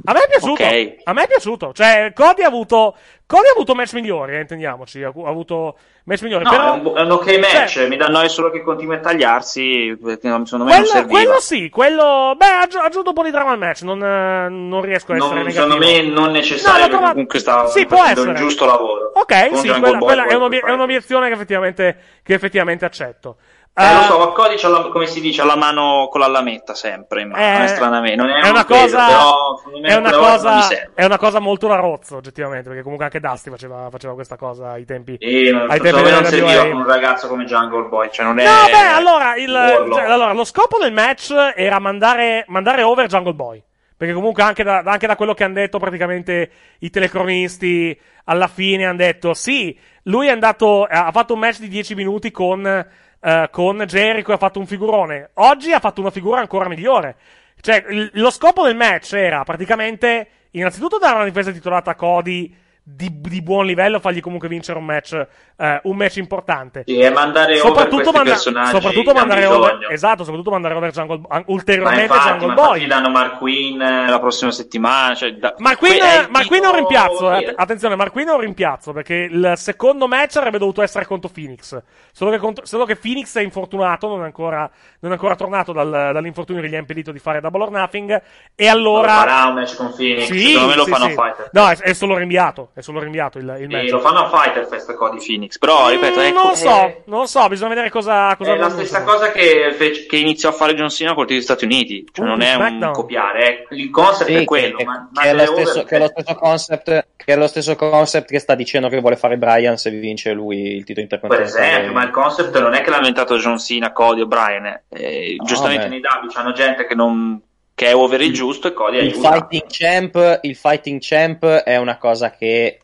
A 0.05 0.13
me 0.13 0.21
è 0.23 0.29
piaciuto. 0.29 0.63
Ok. 0.63 0.95
A 1.05 1.13
me 1.13 1.23
è 1.23 1.27
piaciuto. 1.27 1.73
Cioè, 1.73 2.13
Cody 2.15 2.43
ha 2.43 2.47
avuto. 2.49 2.97
Cody 3.27 3.47
ha 3.47 3.53
avuto 3.53 3.75
match 3.77 3.93
migliori, 3.93 4.35
eh, 4.35 4.41
intendiamoci. 4.41 5.05
Ha, 5.05 5.13
avuto 5.25 5.77
match 6.05 6.23
migliori. 6.23 6.43
No, 6.43 6.51
però, 6.51 6.75
è, 6.75 6.79
un, 6.81 6.97
è 6.97 7.01
un 7.03 7.11
ok 7.13 7.39
match, 7.39 7.69
cioè, 7.69 7.87
mi 7.87 7.97
dà 7.97 8.09
noia 8.09 8.27
solo 8.29 8.51
che 8.51 8.61
continui 8.61 8.97
a 8.97 8.99
tagliarsi, 8.99 9.97
perché 10.03 10.27
non- 10.27 10.47
secondo 10.47 10.65
me 10.65 10.73
non 10.73 10.81
quello, 10.83 10.97
serviva. 10.99 11.21
quello 11.21 11.41
sì, 11.41 11.69
quello. 11.69 12.35
Beh, 12.37 12.45
ha, 12.47 12.61
aggi- 12.63 12.79
aggiunto 12.79 13.11
un 13.11 13.15
po' 13.15 13.23
di 13.23 13.31
drama 13.31 13.53
al 13.53 13.59
match. 13.59 13.83
Non, 13.83 14.03
eh, 14.03 14.49
non 14.49 14.81
riesco 14.83 15.13
a 15.13 15.17
essere 15.17 15.35
Non- 15.35 15.45
negativo. 15.45 15.63
secondo 15.71 15.87
me 15.87 16.03
non 16.03 16.25
No, 16.25 16.31
necessario, 16.31 16.73
perché 16.79 16.89
trovato- 16.91 17.11
comunque 17.13 17.39
sta 17.39 17.67
Sì, 17.69 17.87
facendo 17.87 18.23
il 18.31 18.35
giusto 18.37 18.65
lavoro. 18.67 19.13
Ok, 19.15 19.49
Con 19.49 19.59
sì, 19.59 19.69
quella, 19.69 19.99
quella 19.99 20.25
è, 20.27 20.37
puoi 20.37 20.59
è 20.59 20.71
un'obiezione 20.73 21.29
che 21.29 21.35
effettivamente, 21.35 21.97
che 22.25 22.35
effettivamente 22.35 22.85
accetto. 22.85 23.37
Eh, 23.81 23.91
Eh, 23.91 23.95
lo 23.95 24.03
so, 24.03 24.19
ma 24.19 24.27
Cody 24.29 24.57
c'ha 24.57 24.69
la- 24.69 24.89
come 24.91 25.07
si 25.07 25.21
dice, 25.21 25.41
ha 25.43 25.45
la 25.45 25.57
mano 25.57 26.09
con 26.11 26.21
la 26.21 26.27
lametta 26.27 26.75
sempre 26.75 27.25
mano, 27.25 27.43
Eh, 27.43 27.65
eh, 27.65 27.69
stranamente. 27.69 28.17
Non 28.17 28.29
è, 28.29 28.43
è 28.43 28.49
una 28.51 28.65
cosa, 28.65 29.07
però 29.07 29.57
secondo 29.57 29.81
me 29.81 29.89
è 29.89 29.97
una 29.97 30.11
non 30.11 30.21
cosa, 30.21 30.69
è 30.95 31.05
una 31.05 31.19
cosa 31.19 31.39
molto 31.39 31.67
da 31.67 31.77
rozzo, 31.77 32.17
oggettivamente, 32.17 32.69
perché 32.69 32.83
comunque 32.83 33.07
anche 33.07 33.21
Dusty 33.21 33.51
faceva, 33.51 33.89
faceva 33.91 34.15
questa 34.15 34.37
cosa 34.37 34.71
ai 34.73 34.85
tempi, 34.85 35.17
E 35.19 35.51
non, 35.51 35.71
ai 35.71 35.81
tempi 35.81 36.11
non 36.11 36.25
serviva 36.25 36.63
con 36.69 36.77
un 36.77 36.87
ragazzo 36.87 37.29
come 37.29 37.45
Jungle 37.45 37.89
Boy, 37.89 38.09
cioè 38.11 38.27
non 38.27 38.39
è... 38.39 38.45
No, 38.45 38.67
beh, 38.71 38.87
allora, 38.95 39.37
il, 39.37 39.89
cioè, 39.93 40.05
allora, 40.05 40.33
lo 40.33 40.45
scopo 40.45 40.79
del 40.79 40.93
match 40.93 41.33
era 41.55 41.79
mandare, 41.79 42.45
mandare 42.49 42.83
over 42.83 43.07
Jungle 43.07 43.35
Boy. 43.35 43.63
Perché 43.97 44.15
comunque 44.15 44.43
anche 44.43 44.63
da, 44.63 44.79
anche 44.83 45.07
da 45.07 45.15
quello 45.15 45.35
che 45.35 45.45
hanno 45.45 45.53
detto 45.53 45.79
praticamente 45.79 46.51
i 46.79 46.89
telecronisti, 46.89 47.99
alla 48.25 48.47
fine 48.49 48.87
hanno 48.87 48.97
detto 48.97 49.35
sì, 49.35 49.79
lui 50.05 50.29
è 50.29 50.31
andato, 50.31 50.85
ha 50.85 51.11
fatto 51.13 51.35
un 51.35 51.41
match 51.41 51.59
di 51.59 51.69
10 51.69 51.95
minuti 51.95 52.31
con, 52.31 52.87
eh, 53.21 53.49
con 53.51 53.79
Jericho 53.87 54.33
ha 54.33 54.37
fatto 54.39 54.59
un 54.59 54.67
figurone. 54.67 55.31
Oggi 55.35 55.73
ha 55.73 55.81
fatto 55.81 56.01
una 56.01 56.11
figura 56.11 56.41
ancora 56.41 56.69
migliore. 56.69 57.17
Cioè, 57.61 57.85
il- 57.91 58.11
lo 58.15 58.31
scopo 58.31 58.65
del 58.65 58.77
match 58.77 59.13
era 59.15 59.45
praticamente, 59.45 60.29
innanzitutto 60.53 60.99
dare 60.99 61.17
una 61.17 61.25
difesa 61.25 61.51
titolata 61.53 61.91
a 61.93 61.95
Cody 61.95 62.55
di, 62.93 63.21
di 63.21 63.43
buon 63.43 63.67
livello, 63.67 63.99
fargli 64.01 64.21
comunque 64.21 64.49
vincere 64.49 64.79
un 64.79 64.85
match, 64.85 65.13
eh, 65.57 65.81
un 65.85 65.97
match 65.97 66.17
importante. 66.17 66.83
Sì, 66.87 66.99
e 66.99 67.11
mandare 67.11 67.53
over 67.61 67.67
soprattutto, 67.67 68.11
questi 68.13 68.51
manda- 68.53 68.71
soprattutto 68.71 69.13
mandare 69.13 69.47
over, 69.47 69.87
esatto, 69.91 70.25
soprattutto 70.25 70.51
mandare 70.51 70.75
over 70.75 70.91
Jungle, 70.91 71.21
an- 71.29 71.45
Ma 71.47 71.53
ulteriormente 71.55 72.03
infatti, 72.03 72.29
Jungle 72.29 72.47
ma 72.49 72.55
Boy. 72.55 72.87
danno 72.87 73.11
Mark 73.11 73.39
Queen 73.39 73.81
eh, 73.81 74.09
la 74.09 74.19
prossima 74.21 74.51
settimana. 74.51 75.15
Cioè, 75.15 75.33
da- 75.35 75.55
Marquin, 75.59 75.93
que- 75.99 76.27
Marquin 76.31 76.63
è 76.65 76.67
un 76.67 76.75
rimpiazzo. 76.75 77.33
eh, 77.33 77.37
att- 77.47 77.55
attenzione, 77.57 77.97
Marquin 77.97 78.29
è 78.29 78.33
un 78.33 78.41
rimpiazzo 78.41 78.93
perché 78.93 79.15
il 79.15 79.53
secondo 79.57 80.07
match 80.09 80.37
avrebbe 80.37 80.59
dovuto 80.59 80.83
essere 80.83 81.07
contro 81.07 81.31
Phoenix. 81.33 81.81
Solo 82.13 82.31
che, 82.31 82.39
contro- 82.39 82.67
solo 82.67 82.85
che 82.85 82.97
Phoenix 82.97 83.37
è 83.37 83.43
infortunato, 83.43 84.09
non 84.09 84.23
è 84.23 84.25
ancora, 84.25 84.69
non 85.01 85.11
è 85.13 85.15
ancora 85.15 85.37
tornato 85.37 85.73
dal- 85.73 86.11
dall'infortunio 86.13 86.61
che 86.63 86.69
gli 86.69 86.75
ha 86.75 86.79
impedito 86.79 87.13
di 87.13 87.19
fare 87.19 87.41
double 87.41 87.63
or 87.65 87.71
nothing. 87.71 88.23
E 88.55 88.69
allora. 88.69 89.13
Lo 89.13 89.19
farà 89.19 89.45
un 89.47 89.55
match 89.55 89.77
con 89.77 89.95
Phoenix. 89.95 90.25
Sì, 90.31 90.39
Secondo 90.49 90.69
me 90.69 90.77
lo 90.77 90.85
sì, 90.85 90.91
fanno 90.91 91.05
sì. 91.05 91.11
Fighter. 91.13 91.49
No, 91.53 91.69
è, 91.69 91.77
è 91.77 91.93
solo 91.93 92.17
rinviato. 92.17 92.71
È 92.81 92.83
solo 92.83 93.01
rinviato 93.01 93.39
il, 93.39 93.45
il 93.61 93.67
Sì, 93.69 93.75
match. 93.77 93.91
lo 93.91 94.01
fanno 94.01 94.21
a 94.21 94.29
Fighter 94.31 94.67
Fest 94.67 94.95
Cody 94.95 95.19
Phoenix. 95.25 95.59
Però, 95.59 95.89
ripeto, 95.91 96.19
Mm, 96.19 96.23
ecco, 96.23 96.43
non 96.43 96.51
è- 96.53 96.57
so, 96.57 97.03
non 97.07 97.27
so, 97.27 97.49
bisogna 97.49 97.69
vedere 97.71 97.91
cosa. 97.91 98.35
cosa 98.37 98.55
È 98.55 98.57
la 98.57 98.71
stessa 98.71 99.03
cosa 99.03 99.31
che, 99.31 99.73
fece- 99.77 100.07
che 100.07 100.17
iniziò 100.17 100.49
a 100.49 100.53
fare 100.53 100.75
John 100.75 100.89
Cena 100.89 101.13
col 101.15 101.27
degli 101.27 101.43
Stati 101.43 101.65
Uniti. 101.67 102.05
Cioè, 102.11 102.25
Uh, 102.25 102.29
non 102.29 102.41
è 102.41 102.53
SmackDown. 102.55 102.83
un 102.89 102.93
copiare, 102.93 103.67
eh. 103.69 103.77
il 103.77 103.91
concept 103.91 104.31
Sì, 104.31 104.37
è 104.37 104.45
quello. 104.45 104.77
che, 104.79 104.85
ma, 104.85 105.11
che 105.13 105.29
è 105.29 105.35
lo 105.35 105.45
stesso, 105.45 105.85
che 105.85 105.97
è 105.97 105.99
lo 105.99 106.07
stesso 106.07 106.35
concept 106.35 107.07
che 107.21 107.35
è 107.35 107.37
lo 107.37 107.47
stesso 107.47 107.77
concept 107.77 108.31
che 108.31 108.39
sta 108.39 108.55
dicendo 108.55 108.89
che 108.89 108.99
vuole 108.99 109.17
fare 109.17 109.37
Brian 109.37 109.77
se 109.77 109.91
vince 109.91 110.33
lui 110.33 110.57
il 110.75 110.85
titolo 110.85 111.07
Per 111.07 111.19
intercontinentale. 111.21 111.67
esempio, 111.71 111.93
ma 111.93 112.03
il 112.05 112.11
concept 112.11 112.59
non 112.59 112.73
è 112.73 112.81
che 112.81 112.89
l'ha 112.91 112.97
inventato 112.97 113.37
John 113.37 113.59
Cena, 113.59 113.93
Cody 113.93 114.23
o 114.23 114.27
Brian. 114.27 114.65
eh. 114.67 114.83
Eh, 114.89 115.37
giustamente 115.45 115.85
beh. 115.85 115.89
nei 115.91 116.01
W 116.01 116.29
c'hanno 116.33 116.53
gente 116.53 116.87
che, 116.87 116.95
non, 116.95 117.41
che 117.81 117.87
è 117.87 117.95
over 117.95 118.21
il 118.21 118.35
giusto 118.35 118.69
e 118.69 118.75
Cody 118.75 118.99
il 118.99 119.03
aiuta. 119.05 119.33
fighting 119.33 119.63
champ 119.67 120.39
il 120.43 120.55
fighting 120.55 120.99
champ 121.01 121.47
è 121.47 121.79
una 121.79 121.97
cosa 121.97 122.31
che 122.31 122.81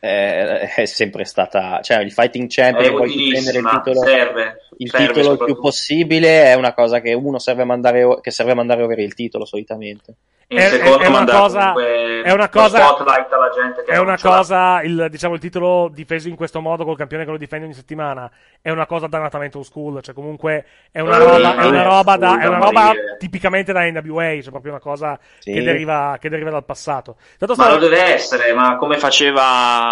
eh, 0.00 0.60
è 0.74 0.84
sempre 0.84 1.24
stata 1.24 1.80
cioè 1.82 1.98
il 2.02 2.12
fighting 2.12 2.46
champ 2.50 2.78
È 2.78 2.82
che 2.82 2.90
vuoi 2.90 3.08
difendere 3.14 3.58
il 3.58 3.68
titolo 3.68 4.00
serve, 4.04 4.60
il 4.78 4.90
serve 4.90 5.06
titolo 5.12 5.32
il 5.32 5.44
più 5.44 5.58
possibile 5.60 6.44
è 6.44 6.54
una 6.54 6.74
cosa 6.74 7.00
che 7.00 7.12
uno 7.14 7.38
serve 7.38 7.62
a 7.62 7.66
mandare 7.66 8.18
che 8.20 8.30
serve 8.30 8.52
a 8.52 8.56
mandare 8.56 8.82
over 8.82 8.98
il 8.98 9.14
titolo 9.14 9.44
solitamente 9.46 10.14
È- 10.48 10.60
secondo 10.68 10.98
è 11.00 11.06
una 11.08 11.24
cosa- 11.24 11.72
è 12.22 12.30
una 12.32 12.48
cosa- 12.48 12.78
spotlight 12.86 13.32
alla 13.32 13.50
gente 13.50 13.82
che 13.82 13.90
È 13.92 13.98
una 13.98 14.16
cosa, 14.20 14.80
il, 14.82 15.08
diciamo, 15.10 15.34
il 15.34 15.40
titolo 15.40 15.88
difeso 15.92 16.28
in 16.28 16.36
questo 16.36 16.60
modo 16.60 16.84
col 16.84 16.96
campione 16.96 17.24
che 17.24 17.30
lo 17.32 17.36
difende 17.36 17.64
ogni 17.64 17.74
settimana 17.74 18.30
è 18.60 18.70
una 18.70 18.86
cosa 18.86 19.06
dannatamente 19.08 19.56
old 19.56 19.66
school, 19.66 20.02
cioè 20.02 20.14
comunque 20.14 20.64
è 20.92 21.00
una 21.00 21.14
Sì, 21.14 21.18
roba, 21.20 21.56
è 21.56 21.66
una 21.66 21.80
è 21.80 21.84
roba, 21.84 22.16
da, 22.16 22.40
è 22.40 22.46
una 22.46 22.58
roba 22.58 22.84
morire. 22.86 23.16
tipicamente 23.18 23.72
da 23.72 23.82
NWA, 23.90 24.40
cioè 24.40 24.50
proprio 24.50 24.72
una 24.72 24.80
cosa 24.80 25.18
Sì. 25.38 25.52
che, 25.52 25.62
deriva, 25.62 26.16
che 26.20 26.28
deriva 26.28 26.50
dal 26.50 26.64
passato. 26.64 27.16
Tanto 27.38 27.54
Ma 27.56 27.64
stavo- 27.64 27.78
lo 27.80 27.88
deve 27.88 28.02
essere, 28.14 28.52
ma 28.52 28.76
come 28.76 28.98
faceva, 28.98 29.85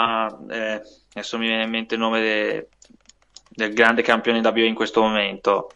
eh, 0.51 0.83
adesso 1.13 1.39
mi 1.39 1.47
viene 1.47 1.65
in 1.65 1.71
mente 1.71 1.95
il 1.95 2.01
nome 2.01 2.21
de- 2.21 2.69
del 3.49 3.73
grande 3.73 4.03
campione 4.03 4.41
WA 4.41 4.61
in 4.61 4.75
questo 4.75 5.01
momento, 5.01 5.71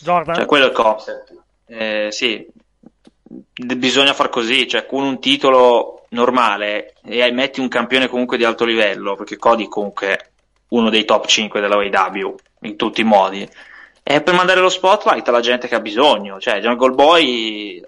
Jordan? 0.00 0.34
cioè 0.34 0.46
quello 0.46 0.66
è 0.66 0.68
il 0.68 0.74
concept. 0.74 1.42
Eh, 1.66 2.08
sì, 2.10 2.46
d- 3.22 3.74
bisogna 3.76 4.12
far 4.12 4.28
così, 4.28 4.68
cioè 4.68 4.86
con 4.86 5.02
un 5.02 5.20
titolo 5.20 6.06
normale 6.10 6.94
e 7.04 7.30
metti 7.32 7.60
un 7.60 7.68
campione 7.68 8.08
comunque 8.08 8.36
di 8.36 8.44
alto 8.44 8.64
livello, 8.64 9.16
perché 9.16 9.36
Cody 9.36 9.68
comunque 9.68 10.06
è 10.08 10.18
uno 10.68 10.90
dei 10.90 11.04
top 11.04 11.26
5 11.26 11.60
della 11.60 11.76
AEW 11.76 12.34
in 12.62 12.76
tutti 12.76 13.00
i 13.00 13.04
modi, 13.04 13.48
è 14.02 14.22
per 14.22 14.34
mandare 14.34 14.60
lo 14.60 14.68
spotlight 14.68 15.26
alla 15.28 15.40
gente 15.40 15.66
che 15.66 15.74
ha 15.74 15.80
bisogno, 15.80 16.38
cioè 16.38 16.60
Jungle 16.60 16.90
Boy 16.94 17.82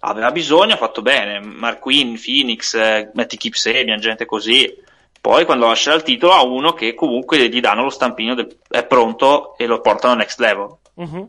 aveva 0.00 0.30
bisogno, 0.30 0.74
ha 0.74 0.78
fatto 0.78 1.02
bene, 1.02 1.40
Mark 1.40 1.78
Quinn, 1.80 2.16
Phoenix, 2.16 2.74
eh, 2.74 3.10
Matty 3.14 3.36
Kip 3.36 3.54
Sabian, 3.54 4.00
gente 4.00 4.24
così. 4.24 4.88
Poi 5.20 5.44
quando 5.44 5.66
lascia 5.66 5.92
il 5.92 6.02
titolo 6.02 6.32
a 6.32 6.42
uno 6.44 6.72
che 6.72 6.94
comunque 6.94 7.48
gli 7.48 7.60
danno 7.60 7.82
lo 7.82 7.90
stampino 7.90 8.34
del 8.34 8.56
è 8.68 8.84
pronto 8.86 9.56
e 9.58 9.66
lo 9.66 9.80
portano 9.80 10.14
next 10.14 10.38
level. 10.40 10.68
Mhm. 10.94 11.28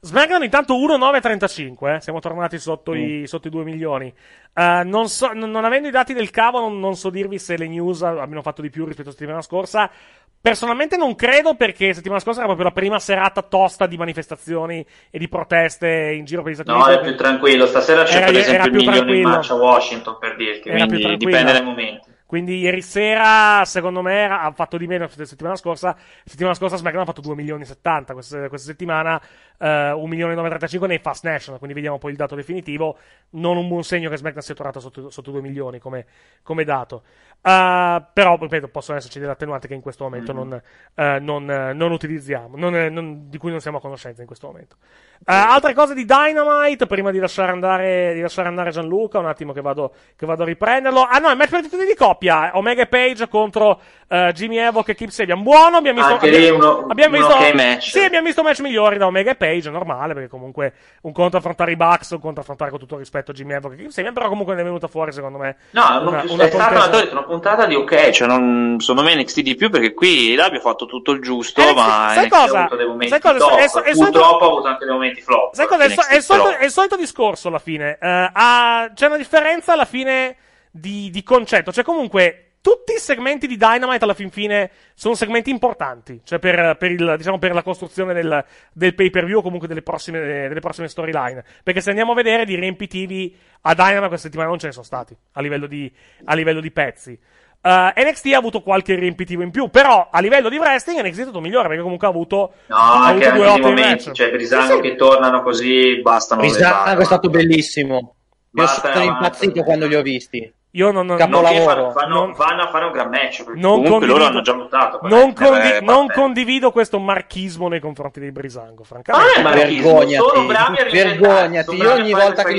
SmackDown 0.00 0.44
intanto 0.44 0.74
1,935, 0.76 1.94
eh? 1.96 2.00
siamo 2.00 2.20
tornati 2.20 2.58
sotto, 2.58 2.94
i, 2.94 3.24
sotto 3.26 3.48
i 3.48 3.50
2 3.50 3.64
milioni. 3.64 4.12
Eh, 4.54 4.82
non, 4.84 5.08
so, 5.08 5.32
non, 5.32 5.50
non 5.50 5.64
avendo 5.64 5.88
i 5.88 5.90
dati 5.90 6.12
del 6.12 6.30
cavo, 6.30 6.60
non, 6.60 6.78
non 6.78 6.94
so 6.94 7.10
dirvi 7.10 7.38
se 7.38 7.56
le 7.56 7.66
news 7.66 8.02
abbiano 8.02 8.42
fatto 8.42 8.62
di 8.62 8.70
più 8.70 8.84
rispetto 8.84 9.08
a 9.08 9.12
settimana 9.12 9.40
scorsa. 9.42 9.90
Personalmente 10.38 10.96
non 10.96 11.16
credo 11.16 11.56
perché 11.56 11.92
settimana 11.92 12.20
scorsa 12.20 12.38
era 12.38 12.46
proprio 12.48 12.68
la 12.68 12.74
prima 12.74 13.00
serata 13.00 13.42
tosta 13.42 13.86
di 13.86 13.96
manifestazioni 13.96 14.86
e 15.10 15.18
di 15.18 15.26
proteste 15.28 16.12
in 16.14 16.24
giro 16.24 16.42
per 16.42 16.52
gli 16.52 16.54
Stati 16.54 16.70
No, 16.70 16.84
Uniti. 16.84 16.92
è 16.92 17.00
più 17.02 17.16
tranquillo. 17.16 17.66
Stasera 17.66 18.04
c'è 18.04 18.16
Era- 18.18 18.26
per 18.26 18.36
esempio 18.36 18.70
il 18.70 18.76
milione 18.76 19.16
in 19.16 19.22
marcia 19.22 19.54
a 19.54 19.56
Washington 19.56 20.18
per 20.20 20.36
dirti, 20.36 20.68
Era 20.68 20.86
quindi 20.86 21.16
dipende 21.16 21.52
dai 21.52 21.64
momenti. 21.64 22.14
Quindi 22.26 22.58
ieri 22.58 22.82
sera, 22.82 23.64
secondo 23.64 24.02
me, 24.02 24.14
era- 24.14 24.42
ha 24.42 24.52
fatto 24.52 24.76
di 24.76 24.86
meno 24.86 25.04
alla 25.04 25.24
settimana 25.24 25.56
scorsa. 25.56 25.96
Settimana 26.24 26.54
scorsa 26.54 26.76
SmackDown 26.76 27.04
ha 27.04 27.06
fatto 27.06 27.20
2 27.20 27.34
milioni 27.34 27.62
e 27.62 27.66
70, 27.66 28.12
questa, 28.12 28.48
questa 28.48 28.66
settimana 28.68 29.20
eh, 29.58 29.92
1 29.92 30.06
milione 30.06 30.32
e 30.32 30.36
935 30.36 30.88
nei 30.88 30.98
Fast 30.98 31.24
National, 31.24 31.58
quindi 31.58 31.74
vediamo 31.76 31.98
poi 31.98 32.10
il 32.10 32.16
dato 32.16 32.34
definitivo. 32.34 32.98
Non 33.30 33.56
un 33.56 33.68
buon 33.68 33.84
segno 33.84 34.10
che 34.10 34.16
SmackDown 34.16 34.42
sia 34.42 34.54
tornato 34.54 34.80
sotto, 34.80 35.10
sotto 35.10 35.30
2 35.30 35.40
milioni 35.40 35.78
come, 35.78 36.06
come 36.42 36.64
dato. 36.64 37.02
Eh, 37.40 38.04
però, 38.12 38.36
ripeto, 38.40 38.68
possono 38.68 38.98
esserci 38.98 39.18
delle 39.18 39.32
attenuanti 39.32 39.68
che 39.68 39.74
in 39.74 39.80
questo 39.80 40.04
momento 40.04 40.32
Mm-hmm. 40.32 40.48
non, 40.48 40.62
eh, 40.94 41.18
non, 41.20 41.50
eh, 41.50 41.72
non 41.72 41.92
utilizziamo, 41.92 42.56
non, 42.56 43.28
di 43.28 43.38
cui 43.38 43.50
non 43.50 43.60
siamo 43.60 43.78
a 43.78 43.80
conoscenza 43.80 44.20
in 44.20 44.26
questo 44.26 44.46
momento. 44.46 44.76
Eh, 45.20 45.32
altre 45.32 45.74
cose 45.74 45.94
di 45.94 46.04
Dynamite, 46.04 46.86
prima 46.86 47.10
di 47.10 47.18
lasciare 47.18 47.52
andare, 47.52 48.14
di 48.14 48.20
lasciare 48.20 48.48
andare 48.48 48.70
Gianluca, 48.70 49.18
un 49.18 49.26
attimo 49.26 49.52
che 49.52 49.60
vado, 49.60 49.94
che 50.16 50.26
vado 50.26 50.42
a 50.42 50.46
riprenderlo. 50.46 51.02
Ah 51.02 51.18
no, 51.18 51.30
il 51.30 51.36
match 51.36 51.50
per 51.50 51.60
il 51.60 51.64
titolo 51.64 51.84
di 52.18 52.26
coppia, 52.28 52.50
Omega 52.54 52.86
Page 52.86 53.28
contro 53.28 53.80
eh, 54.08 54.30
Jimmy 54.34 54.56
Evoc 54.58 54.88
e 54.88 54.94
Kip 54.94 55.08
Sabian. 55.10 55.42
Buono, 55.42 55.76
abbiamo 55.78 55.98
visto... 55.98 56.12
Anche 56.14 56.28
abbiamo, 56.28 56.56
uno- 56.56 56.86
abbiamo 56.88 57.16
un 57.16 57.22
visto 57.22 57.34
ok 57.36 57.52
match. 57.54 57.82
Sì, 57.90 58.00
abbiamo 58.00 58.26
visto 58.26 58.42
match 58.42 58.60
migliori 58.60 58.98
da 58.98 59.06
Omega 59.06 59.34
Page, 59.34 59.68
normale, 59.70 60.14
perché 60.14 60.28
comunque 60.28 60.72
un 61.02 61.12
conto 61.12 61.36
affrontare 61.36 61.72
i 61.72 61.76
Bucks, 61.76 62.10
un 62.10 62.20
conto 62.20 62.40
affrontare 62.40 62.70
con 62.70 62.78
tutto 62.78 62.94
il 62.94 63.00
rispetto 63.00 63.32
Jimmy 63.32 63.54
Evoc 63.54 63.72
e 63.72 63.76
Kip 63.76 63.88
Sabian, 63.90 64.14
però 64.14 64.28
comunque 64.28 64.54
ne 64.54 64.60
è 64.60 64.64
venuta 64.64 64.86
fuori, 64.86 65.12
secondo 65.12 65.38
me, 65.38 65.56
No, 65.70 65.82
una, 65.82 66.00
non- 66.22 66.26
una 66.30 66.44
è 66.44 66.48
stata 66.50 66.86
una, 66.88 67.10
una 67.10 67.22
puntata 67.24 67.66
di 67.66 67.74
ok, 67.74 68.10
cioè 68.10 68.28
non, 68.28 68.76
secondo 68.78 69.02
me 69.02 69.14
NXT 69.16 69.40
di 69.40 69.54
più 69.56 69.70
perché 69.70 69.92
qui 69.92 70.34
l'Abbia 70.34 70.60
fatto 70.60 70.86
tutto 70.86 71.10
il 71.12 71.20
giusto, 71.20 71.60
Eh, 71.60 71.74
ma 71.74 72.12
sai 72.14 72.24
NXT 72.26 72.32
ha 72.34 72.38
cosa? 72.38 72.58
avuto 72.60 72.76
dei 72.76 72.86
momenti 72.86 73.08
Sai 73.08 73.20
cosa? 73.20 73.38
top. 73.38 73.56
È 73.58 73.68
so- 73.68 73.80
è 73.80 73.94
solito- 73.94 74.18
Purtroppo 74.20 74.44
ha 74.44 74.46
avuto 74.48 74.68
anche 74.68 74.84
dei 74.84 74.94
momenti 74.94 75.20
flop. 75.20 75.54
Sai 75.54 75.66
cosa? 75.66 75.82
È, 75.84 75.88
so- 75.88 76.00
NXT, 76.00 76.10
è 76.12 76.16
il 76.16 76.22
solito, 76.22 76.56
è 76.56 76.64
il 76.64 76.70
solito 76.70 76.96
discorso 76.96 77.48
alla 77.48 77.58
fine. 77.58 77.98
Eh, 78.00 78.30
ha- 78.32 78.90
c'è 78.94 79.06
una 79.06 79.16
differenza 79.16 79.72
alla 79.72 79.84
fine 79.84 80.36
di, 80.78 81.10
di 81.10 81.22
concetto. 81.22 81.72
Cioè, 81.72 81.84
comunque, 81.84 82.42
tutti 82.60 82.94
i 82.94 82.98
segmenti 82.98 83.46
di 83.46 83.56
Dynamite 83.56 84.02
alla 84.04 84.14
fin 84.14 84.30
fine 84.30 84.70
sono 84.94 85.14
segmenti 85.14 85.50
importanti. 85.50 86.20
Cioè, 86.24 86.38
per, 86.38 86.76
per 86.78 86.90
il- 86.90 87.14
diciamo, 87.16 87.38
per 87.38 87.54
la 87.54 87.62
costruzione 87.62 88.12
del, 88.12 88.44
del 88.72 88.94
pay 88.94 89.10
per 89.10 89.24
view 89.24 89.38
o 89.38 89.42
comunque 89.42 89.68
delle 89.68 89.82
prossime, 89.82 90.20
delle 90.48 90.60
prossime 90.60 90.88
storyline. 90.88 91.44
Perché 91.62 91.80
se 91.80 91.90
andiamo 91.90 92.12
a 92.12 92.14
vedere 92.16 92.44
di 92.44 92.54
riempitivi 92.56 93.36
a 93.62 93.74
Dynamite 93.74 94.08
questa 94.08 94.26
settimana 94.26 94.48
non 94.48 94.58
ce 94.58 94.66
ne 94.66 94.72
sono 94.72 94.84
stati 94.84 95.16
a 95.32 95.40
livello 95.40 95.66
di, 95.66 95.92
a 96.24 96.34
livello 96.34 96.60
di 96.60 96.70
pezzi. 96.72 97.18
Eh, 97.62 97.92
NXT 97.96 98.26
ha 98.32 98.36
avuto 98.38 98.60
qualche 98.62 98.94
riempitivo 98.94 99.42
in 99.42 99.50
più, 99.50 99.70
però 99.70 100.08
a 100.10 100.20
livello 100.20 100.48
di 100.48 100.56
wrestling 100.56 101.00
NXT 101.00 101.18
è 101.18 101.22
stato 101.22 101.40
migliore 101.40 101.66
perché 101.68 101.82
comunque 101.82 102.06
ha 102.06 102.10
avuto, 102.10 102.52
No, 102.66 102.76
ha 102.76 103.06
anche, 103.06 103.26
avuto 103.26 103.42
due 103.42 103.50
ottimi 103.50 103.66
momenti, 103.66 104.04
match. 104.06 104.12
cioè 104.16 104.30
Brisango 104.30 104.66
Sì, 104.66 104.74
sì. 104.74 104.80
che 104.82 104.94
tornano 104.96 105.42
così 105.42 106.00
bastano 106.02 106.42
Brisango 106.42 107.00
è 107.00 107.04
stato 107.04 107.28
bellissimo 107.28 107.94
io 107.96 108.12
Basta, 108.50 108.92
sono 108.92 108.92
avanti. 108.92 109.08
impazzito 109.24 109.62
quando 109.64 109.86
li 109.88 109.94
ho 109.96 110.02
visti 110.02 110.52
Io 110.76 110.90
non, 110.90 111.06
non- 111.06 111.16
Non 111.16 111.26
che 111.26 111.32
capolavoro 111.32 111.90
fanno, 111.90 111.92
fanno- 111.92 112.32
vanno 112.34 112.62
a 112.62 112.66
fare 112.68 112.84
un 112.84 112.92
gran 112.92 113.08
match 113.08 113.44
perché 113.44 113.58
Non 113.60 113.82
comunque 113.82 113.90
condivido- 113.90 114.18
loro 114.18 114.24
hanno 114.30 114.40
già 114.42 114.52
lottato 114.52 114.98
non, 115.02 115.32
condi- 115.32 115.84
non 115.84 116.06
condivido 116.08 116.70
questo 116.70 116.98
marchismo 116.98 117.68
nei 117.68 117.80
confronti 117.80 118.20
dei 118.20 118.30
Brisango, 118.30 118.84
francamente. 118.84 119.40
Ah, 119.40 119.42
vergognati, 119.54 120.46
vergognati. 120.90 121.76
Io 121.76 121.92
ogni, 121.92 122.12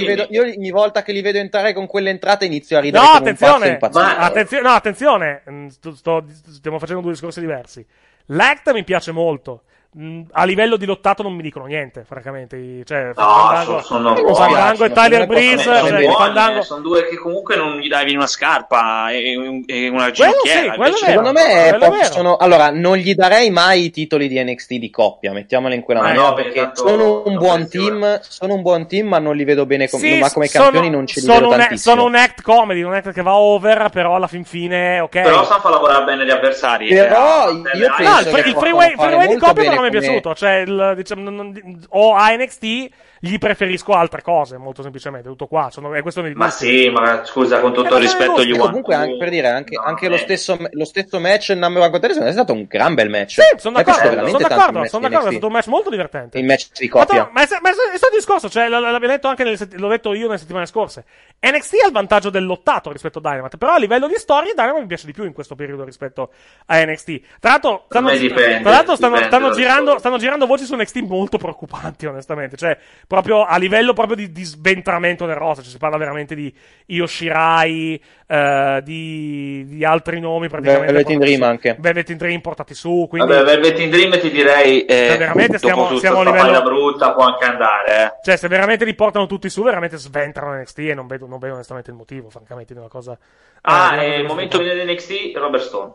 vedo, 0.05 0.25
io 0.29 0.41
ogni 0.43 0.71
volta 0.71 1.03
che 1.03 1.11
li 1.11 1.21
vedo 1.21 1.37
entrare 1.37 1.73
con 1.73 1.85
quell'entrata 1.85 2.43
inizio 2.45 2.77
a 2.77 2.81
ridere 2.81 3.03
No, 3.03 3.17
come 3.17 3.29
un 3.29 3.35
pazzo 3.37 3.55
attenzione, 3.55 3.77
ma- 3.93 4.17
attenzio- 4.17 4.61
no, 4.61 4.69
attenzione, 4.69 5.43
mm, 5.49 5.67
sto- 5.67 5.95
sto- 5.95 6.25
stiamo 6.49 6.79
facendo 6.79 7.01
due 7.01 7.11
discorsi 7.11 7.39
diversi. 7.39 7.85
L'Act 8.27 8.71
mi 8.73 8.83
piace 8.83 9.11
molto. 9.11 9.61
Mm, 9.99 10.23
A 10.33 10.43
livello 10.43 10.75
di 10.75 10.85
lottato 10.85 11.23
non 11.23 11.33
mi 11.33 11.41
dicono 11.41 11.65
niente, 11.65 12.03
francamente. 12.05 12.83
Cioè, 12.85 13.11
Fandango, 13.15 13.81
sono- 13.81 14.15
sono 14.15 14.33
Fandango 14.35 14.83
e 14.83 14.91
Tyler 14.91 15.11
sono 15.21 15.25
Breeze, 15.25 15.63
buoni, 15.63 15.87
cioè, 15.89 16.11
Fandango- 16.13 16.61
sono 16.61 16.81
due 16.81 17.07
che 17.07 17.15
comunque 17.15 17.55
non 17.55 17.77
gli 17.79 17.87
davi 17.87 18.13
una 18.13 18.27
scarpa 18.27 19.09
e, 19.11 19.63
e 19.65 19.87
una 19.87 20.11
ginocchiera. 20.11 20.59
sì, 20.73 20.75
invece- 20.75 21.05
Secondo 21.05 21.31
me 21.31 21.77
possono. 21.79 22.35
Allora, 22.37 22.69
non 22.69 22.97
gli 22.97 23.15
darei 23.15 23.49
mai 23.49 23.85
i 23.85 23.89
titoli 23.89 24.27
di 24.27 24.39
NXT 24.43 24.73
di 24.75 24.89
coppia, 24.91 25.31
mettiamola 25.31 25.73
in 25.73 25.81
quella 25.81 26.01
Eh, 26.01 26.03
maniera. 26.03 26.27
no, 26.27 26.33
perché 26.35 26.59
tanto 26.59 26.87
sono 26.87 27.23
un 27.25 27.37
buon 27.37 27.67
team. 27.69 28.19
Sono 28.21 28.53
un 28.53 28.61
buon 28.61 28.87
team, 28.87 29.07
ma 29.07 29.19
non 29.19 29.35
li 29.35 29.45
vedo 29.45 29.65
bene 29.65 29.89
come, 29.89 30.03
Sì, 30.03 30.19
ma 30.19 30.29
come 30.29 30.45
sono- 30.47 30.63
campioni 30.65 30.89
non 30.91 31.07
ce 31.07 31.21
li 31.21 31.25
sono 31.25 31.39
vedo 31.39 31.49
un, 31.53 31.57
tantissimo. 31.57 31.95
sono 31.95 32.07
un 32.07 32.15
act 32.15 32.41
comedy, 32.43 32.83
un 32.83 32.93
act 32.93 33.13
che 33.13 33.21
va 33.23 33.35
over, 33.35 33.89
però 33.91 34.15
alla 34.15 34.27
fin 34.27 34.43
fine, 34.43 34.99
ok. 34.99 35.21
Però 35.21 35.43
sanno 35.45 35.61
far 35.61 35.71
lavorare 35.71 36.03
bene 36.05 36.25
gli 36.25 36.29
avversari. 36.31 36.87
Però 36.89 37.49
Eh, 37.49 37.77
io 37.77 37.93
penso 37.95 38.11
No, 38.11 38.19
il, 38.19 38.43
che 38.43 38.49
il 38.49 38.55
freeway, 38.55 38.93
freeway 38.95 39.27
di 39.27 39.37
coppia 39.37 39.63
non 39.81 39.89
mi 39.89 39.95
è 39.95 39.99
piaciuto. 39.99 40.35
Cioè, 40.35 40.51
il, 40.65 40.93
diciamo, 40.95 41.21
non- 41.29 41.35
non- 41.35 41.85
o 41.89 42.13
a 42.13 42.35
NXT 42.35 42.89
gli 43.19 43.37
preferisco 43.37 43.93
altre 43.93 44.21
cose, 44.21 44.57
molto 44.57 44.81
semplicemente. 44.81 45.27
Tutto 45.29 45.47
qua. 45.47 45.69
Sono, 45.71 45.93
è 45.93 46.01
questione 46.01 46.29
di 46.29 46.35
Ma 46.35 46.49
sì, 46.49 46.89
ma 46.89 47.23
scusa, 47.25 47.59
con 47.59 47.73
tutto 47.73 47.95
il 47.95 48.01
rispetto 48.01 48.41
agli 48.41 48.51
One. 48.51 48.59
comunque 48.61 48.95
anche, 48.95 49.17
per 49.17 49.29
dire 49.29 49.47
anche, 49.47 49.79
anche 49.83 50.07
lo, 50.07 50.17
stesso, 50.17 50.57
lo 50.71 50.85
stesso 50.85 51.19
match 51.19 51.49
il 51.49 51.57
number 51.57 51.81
one 51.81 51.91
contest 51.91 52.19
è 52.21 52.31
stato 52.31 52.53
un 52.53 52.65
gran 52.67 52.93
bel 52.93 53.09
match 53.09 53.33
Sì, 53.33 53.41
sono 53.57 53.81
d'accordo, 53.81 54.27
sono 54.27 54.37
d'accordo, 54.37 54.85
sono 54.85 55.07
d'accordo, 55.07 55.27
è 55.27 55.31
stato 55.31 55.47
un 55.47 55.51
match 55.51 55.67
molto 55.67 55.89
divertente. 55.89 56.37
il 56.39 56.45
match 56.45 56.67
di 56.77 56.87
Ma, 56.87 56.99
coppia 56.99 57.23
to- 57.25 57.29
ma 57.33 57.41
è, 57.41 57.47
ma 57.61 57.69
è- 57.69 57.93
è 57.93 57.97
stato 57.97 58.13
il 58.13 58.19
discorso, 58.19 58.49
cioè, 58.49 58.67
l'abbiamo 58.67 59.07
detto 59.07 59.27
anche 59.27 59.43
nelle 59.43 59.57
l'ho 59.71 59.87
detto 59.89 60.13
io 60.13 60.27
nelle 60.27 60.37
settimane 60.37 60.65
scorse. 60.65 61.05
NXT 61.39 61.73
ha 61.83 61.87
il 61.87 61.93
vantaggio 61.93 62.29
del 62.29 62.45
lottato 62.45 62.91
rispetto 62.91 63.19
a 63.19 63.21
Dynamite, 63.21 63.57
però 63.57 63.73
a 63.73 63.77
livello 63.77 64.07
di 64.07 64.15
storia 64.15 64.53
Dynamite 64.53 64.81
mi 64.81 64.87
piace 64.87 65.05
di 65.05 65.13
più 65.13 65.23
in 65.23 65.33
questo 65.33 65.55
periodo 65.55 65.83
rispetto 65.83 66.31
a 66.67 66.83
NXT. 66.83 67.21
Tra 67.39 67.51
l'altro, 67.51 67.85
stanno, 67.87 68.09
dipende, 68.11 68.61
tra 68.61 68.71
l'altro 68.71 68.95
stanno, 68.95 69.17
stanno 69.23 69.51
girando, 69.51 69.99
stanno 69.99 70.17
girando 70.17 70.45
voci 70.45 70.65
su 70.65 70.75
NXT 70.75 70.97
molto 71.01 71.37
preoccupanti, 71.37 72.05
onestamente. 72.05 72.57
Cioè, 72.57 72.77
proprio 73.07 73.45
a 73.45 73.57
livello 73.57 73.93
proprio 73.93 74.15
di, 74.17 74.31
di 74.31 74.43
sventramento 74.43 75.25
del 75.25 75.35
roster. 75.35 75.63
Cioè, 75.63 75.73
si 75.73 75.79
parla 75.79 75.97
veramente 75.97 76.35
di 76.35 76.53
Io 76.87 77.07
Shirai, 77.07 78.01
eh, 78.27 78.81
di, 78.83 79.65
di 79.67 79.85
altri 79.85 80.19
nomi 80.19 80.49
praticamente. 80.49 80.91
Velvet 80.91 81.09
in 81.09 81.19
Dream 81.19 81.37
su. 81.37 81.43
anche. 81.43 81.75
Velvet 81.79 82.09
in 82.09 82.17
Dream 82.17 82.41
portati 82.41 82.73
su, 82.73 83.07
quindi... 83.09 83.29
Vabbè, 83.31 83.43
Velvet 83.45 83.79
in 83.79 83.89
Dream 83.89 84.19
ti 84.19 84.29
direi, 84.29 84.85
eh, 84.85 85.07
Cioè, 85.07 85.17
veramente 85.17 85.57
stiamo- 85.57 85.83
dopo 85.83 85.95
tutta 85.95 86.07
siamo 86.07 86.19
a 86.19 86.23
livello- 86.25 86.61
brutta 86.63 87.13
può 87.13 87.23
anche 87.23 87.45
andare, 87.45 88.03
eh. 88.05 88.11
Cioè, 88.23 88.35
se 88.35 88.47
veramente 88.47 88.85
li 88.85 88.93
portano 88.95 89.25
tutti 89.25 89.49
su, 89.49 89.63
veramente 89.63 89.97
sventrano 89.97 90.53
NXT 90.59 90.79
e 90.79 90.93
non 90.93 91.07
vedo, 91.07 91.25
non 91.27 91.39
vedo 91.39 91.53
onestamente 91.53 91.89
il 91.91 91.95
motivo, 91.97 92.29
francamente, 92.29 92.73
di 92.73 92.79
una 92.79 92.89
cosa. 92.89 93.17
Ah, 93.61 93.95
eh, 93.95 93.97
di 93.99 94.05
una 94.05 94.13
e 94.15 94.19
il 94.19 94.25
momento 94.25 94.57
migliore 94.59 94.85
di 94.85 94.91
NXT, 94.91 95.35
Robert 95.37 95.63
Stone. 95.63 95.93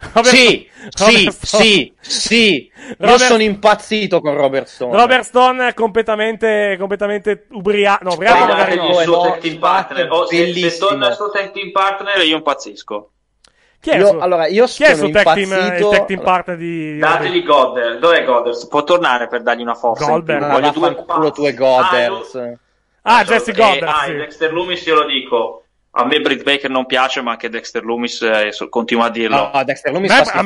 Robert- 0.00 0.34
sì, 0.34 0.68
Robert 0.96 1.30
sì, 1.44 1.56
sì, 1.56 1.94
sì. 2.00 2.70
Io 2.88 2.94
Robert- 2.98 3.20
sono 3.22 3.42
impazzito 3.42 4.20
con 4.20 4.34
Robert 4.34 4.66
Stone. 4.66 4.96
Robert 4.96 5.24
Stone 5.24 5.68
è 5.68 5.74
completamente, 5.74 6.76
completamente 6.78 7.46
ubriaco. 7.50 8.04
No, 8.04 8.12
ubriaco 8.12 8.44
magari 8.46 8.76
no. 8.76 8.88
il 8.88 8.94
suo 9.04 9.24
no, 9.24 9.58
partner. 9.58 10.10
O 10.10 10.26
se, 10.26 10.52
se 10.52 10.78
torna 10.78 11.08
il 11.08 11.14
suo 11.14 11.30
tag 11.30 11.50
team 11.50 11.72
partner, 11.72 12.24
io 12.24 12.36
impazzisco. 12.36 13.10
Chi 13.80 13.90
è, 13.90 13.94
il 13.94 14.00
Io- 14.00 14.06
suo, 14.08 14.18
allora, 14.20 14.46
io 14.46 14.66
chi 14.66 14.84
è 14.84 14.90
il 14.92 15.10
tag 15.10 15.34
team, 15.34 15.52
il 15.52 15.88
tag 15.90 16.04
team 16.06 16.20
partner 16.22 16.56
di. 16.56 16.98
Dategli 16.98 17.42
Godder. 17.44 17.98
Dov'è 17.98 18.24
Godder? 18.24 18.54
Può 18.68 18.84
tornare 18.84 19.26
per 19.28 19.42
dargli 19.42 19.62
una 19.62 19.74
forza. 19.74 20.06
Goldberg. 20.06 20.40
Ma 20.40 20.48
Voglio 20.52 20.70
due 20.70 20.90
vaffanculo 20.94 21.30
tu 21.32 21.44
e 21.44 21.48
Ah, 21.48 21.52
Godders. 21.54 22.56
Ah, 23.02 23.24
Jesse 23.24 23.50
Eh, 23.50 23.54
Goddard. 23.54 23.82
ah, 23.88 24.02
sì. 24.04 24.10
il 24.10 24.16
Dexter 24.18 24.52
Loomis 24.52 24.84
io 24.86 24.94
lo 24.94 25.06
dico. 25.06 25.62
A 25.90 26.04
me 26.04 26.20
Britt 26.20 26.42
Baker 26.44 26.70
non 26.70 26.84
piace, 26.86 27.22
ma 27.22 27.32
anche 27.32 27.48
Dexter 27.48 27.82
Loomis 27.82 28.20
eh, 28.22 28.50
continua 28.68 29.06
a 29.06 29.10
dirlo. 29.10 29.50
No, 29.52 29.64
Dexter 29.64 29.90
Loomis 29.90 30.10
A 30.10 30.16
me- 30.18 30.24
schifo 30.24 30.38
a 30.38 30.42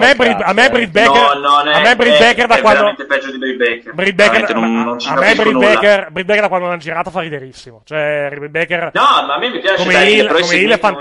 me 0.53 0.63
a 0.63 0.65
eh. 0.65 0.71
Britt 0.71 0.91
Baker- 0.93 1.39
no, 1.41 1.63
è, 1.63 1.75
a 1.75 1.81
me 1.81 1.97
Britt 1.97 2.15
è- 2.15 2.19
Baker 2.21 2.47
da 2.47 2.55
è 2.57 2.61
quando- 2.61 2.79
veramente 2.85 3.05
peggio 3.07 3.31
di 3.33 3.39
Britt 3.39 3.57
Baker. 3.59 3.93
Britt 3.95 4.15
Baker, 4.15 4.55
non, 4.55 4.73
non 4.73 4.97
a 5.05 5.15
me 5.15 5.35
Britt. 5.35 5.59
Baker, 5.59 6.09
Britt 6.11 6.27
Baker 6.27 6.43
da 6.43 6.49
quando 6.49 6.67
l'hanno 6.69 6.79
girata 6.79 7.11
fa 7.11 7.21
riderissimo. 7.21 7.83
Cioè, 7.85 8.29
Britt 8.35 8.51
Baker. 8.51 8.91
No, 8.95 9.03
ma 9.27 9.35
a 9.35 9.39
me 9.39 9.51
mi 9.51 9.59
piace 9.61 9.83
Come 9.83 9.93
dai, 9.93 10.13
heel- 10.15 10.27
però 10.27 10.39
i 10.39 10.43
come 10.43 10.55
heel 10.55 10.71
è 10.71 10.79
segmenti 10.81 10.99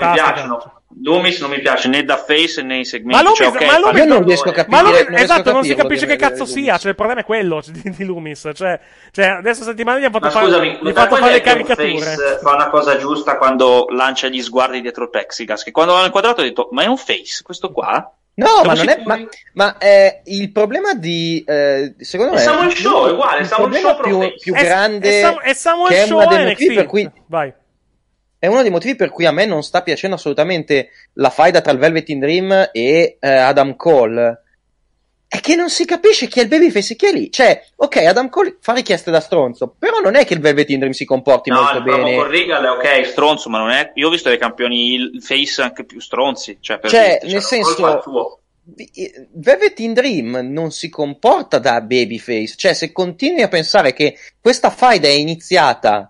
Loomis 1.02 1.40
non 1.40 1.50
mi 1.50 1.60
piace 1.60 1.88
né 1.88 2.04
da 2.04 2.16
face 2.16 2.62
né 2.62 2.78
i 2.78 2.84
segmenti. 2.84 3.16
Ma 3.16 3.22
Loomis, 3.22 3.38
cioè, 3.38 3.48
ok, 3.48 3.64
ma 3.72 3.78
Loomis 3.78 3.98
Io 3.98 4.06
non 4.06 4.24
riesco 4.24 4.48
a 4.48 4.52
capire. 4.52 4.76
Ma 4.76 4.82
Loomis- 4.82 5.08
non 5.08 5.18
esatto, 5.18 5.52
non 5.52 5.64
si 5.64 5.74
capisce 5.74 6.06
che 6.06 6.16
cazzo 6.16 6.44
sia. 6.44 6.78
Cioè, 6.78 6.90
il 6.90 6.96
problema 6.96 7.20
è 7.20 7.24
quello 7.24 7.62
di, 7.66 7.90
di 7.90 8.04
Loomis. 8.04 8.50
Cioè, 8.54 8.80
cioè, 9.10 9.26
adesso 9.26 9.62
settimana 9.64 9.98
gli 9.98 10.04
hanno 10.04 10.12
fatto 10.12 10.24
Ma 10.26 10.30
fare, 10.30 10.44
scusami, 10.46 10.78
gli 10.82 10.92
fatto 10.92 11.16
fare 11.16 11.32
le 11.32 11.40
caricature. 11.40 11.98
face 12.00 12.38
fa 12.42 12.54
una 12.54 12.68
cosa 12.68 12.96
giusta 12.98 13.36
quando 13.38 13.86
lancia 13.90 14.28
gli 14.28 14.42
sguardi 14.42 14.80
dietro 14.80 15.04
il 15.04 15.10
plexiglass? 15.10 15.62
Che 15.64 15.70
quando 15.70 15.92
l'hanno 15.94 16.06
inquadrato 16.06 16.40
ho 16.40 16.44
detto, 16.44 16.68
ma 16.72 16.82
è 16.82 16.86
un 16.86 16.96
face 16.98 17.42
questo 17.42 17.72
qua? 17.72 18.12
No, 18.34 18.62
ma 18.64 18.72
non 18.72 18.88
è. 18.88 19.02
Ma, 19.04 19.18
ma 19.52 19.76
eh, 19.78 20.22
il 20.24 20.50
problema 20.52 20.94
di. 20.94 21.44
eh, 21.46 21.94
secondo 21.98 22.32
È 22.32 22.36
me. 22.36 22.40
Samuel 22.40 22.72
Shaw, 22.74 23.08
è 23.08 23.10
uguale, 23.10 23.40
Il 23.40 23.46
Samuel 23.46 23.70
problema 23.70 23.94
pro 23.94 24.04
più, 24.08 24.32
più 24.40 24.54
È- 24.54 24.64
grande. 24.64 25.18
è 25.18 25.20
Sam- 25.20 25.40
è 25.40 25.52
Samuel 25.52 25.88
che 25.92 26.02
è 26.02 26.06
Shaw 26.06 26.16
uno 26.16 26.26
dei 26.28 26.38
a 26.38 26.44
motivi 26.46 26.64
NXT. 26.70 26.74
per 26.76 26.86
cui. 26.86 27.10
Vai. 27.26 27.52
È 28.42 28.48
uno 28.48 28.62
dei 28.62 28.72
motivi 28.72 28.96
per 28.96 29.10
cui 29.10 29.24
a 29.24 29.30
me 29.30 29.46
non 29.46 29.62
sta 29.62 29.82
piacendo 29.82 30.16
assolutamente 30.16 30.88
la 31.12 31.30
faida 31.30 31.60
tra 31.60 31.70
il 31.70 31.78
Velvet 31.78 32.08
in 32.08 32.18
Dream 32.18 32.70
e 32.72 33.16
eh, 33.20 33.28
Adam 33.28 33.76
Cole. 33.76 34.42
È 35.28 35.38
che 35.38 35.54
non 35.54 35.70
si 35.70 35.84
capisce 35.84 36.26
chi 36.26 36.40
è 36.40 36.42
il 36.42 36.48
babyface 36.48 36.94
e 36.94 36.96
chi 36.96 37.06
è 37.06 37.12
lì. 37.12 37.30
Cioè, 37.30 37.64
ok, 37.76 37.96
Adam 37.98 38.28
Cole 38.30 38.56
fa 38.60 38.72
richieste 38.72 39.12
da 39.12 39.20
stronzo, 39.20 39.76
però 39.78 40.00
non 40.00 40.16
è 40.16 40.24
che 40.24 40.34
il 40.34 40.40
Velvet 40.40 40.70
in 40.70 40.80
Dream 40.80 40.90
si 40.92 41.04
comporti 41.04 41.50
No, 41.50 41.62
molto 41.62 41.82
bene. 41.82 42.16
con 42.16 42.26
Regal 42.26 42.64
è 42.64 42.70
ok, 42.70 43.06
stronzo, 43.06 43.48
ma 43.48 43.58
non 43.58 43.70
è... 43.70 43.92
Io 43.94 44.08
ho 44.08 44.10
visto 44.10 44.28
dei 44.28 44.38
campioni 44.38 44.94
il 44.94 45.22
face 45.22 45.62
anche 45.62 45.84
più 45.84 46.00
stronzi. 46.00 46.56
Cioè, 46.58 46.80
per 46.80 46.90
Cioè, 46.90 47.18
dirti, 47.20 47.26
nel 47.26 47.42
cioè, 47.42 47.42
senso- 47.42 48.40
eh, 48.92 49.28
Velvet 49.34 49.78
in 49.78 49.92
Dream 49.92 50.40
non 50.50 50.72
si 50.72 50.88
comporta 50.88 51.60
da 51.60 51.80
babyface. 51.80 52.54
Cioè, 52.56 52.72
se 52.72 52.90
continui 52.90 53.42
a 53.42 53.48
pensare 53.48 53.92
che 53.92 54.16
questa 54.40 54.70
faida 54.70 55.06
è 55.06 55.12
iniziata 55.12 56.08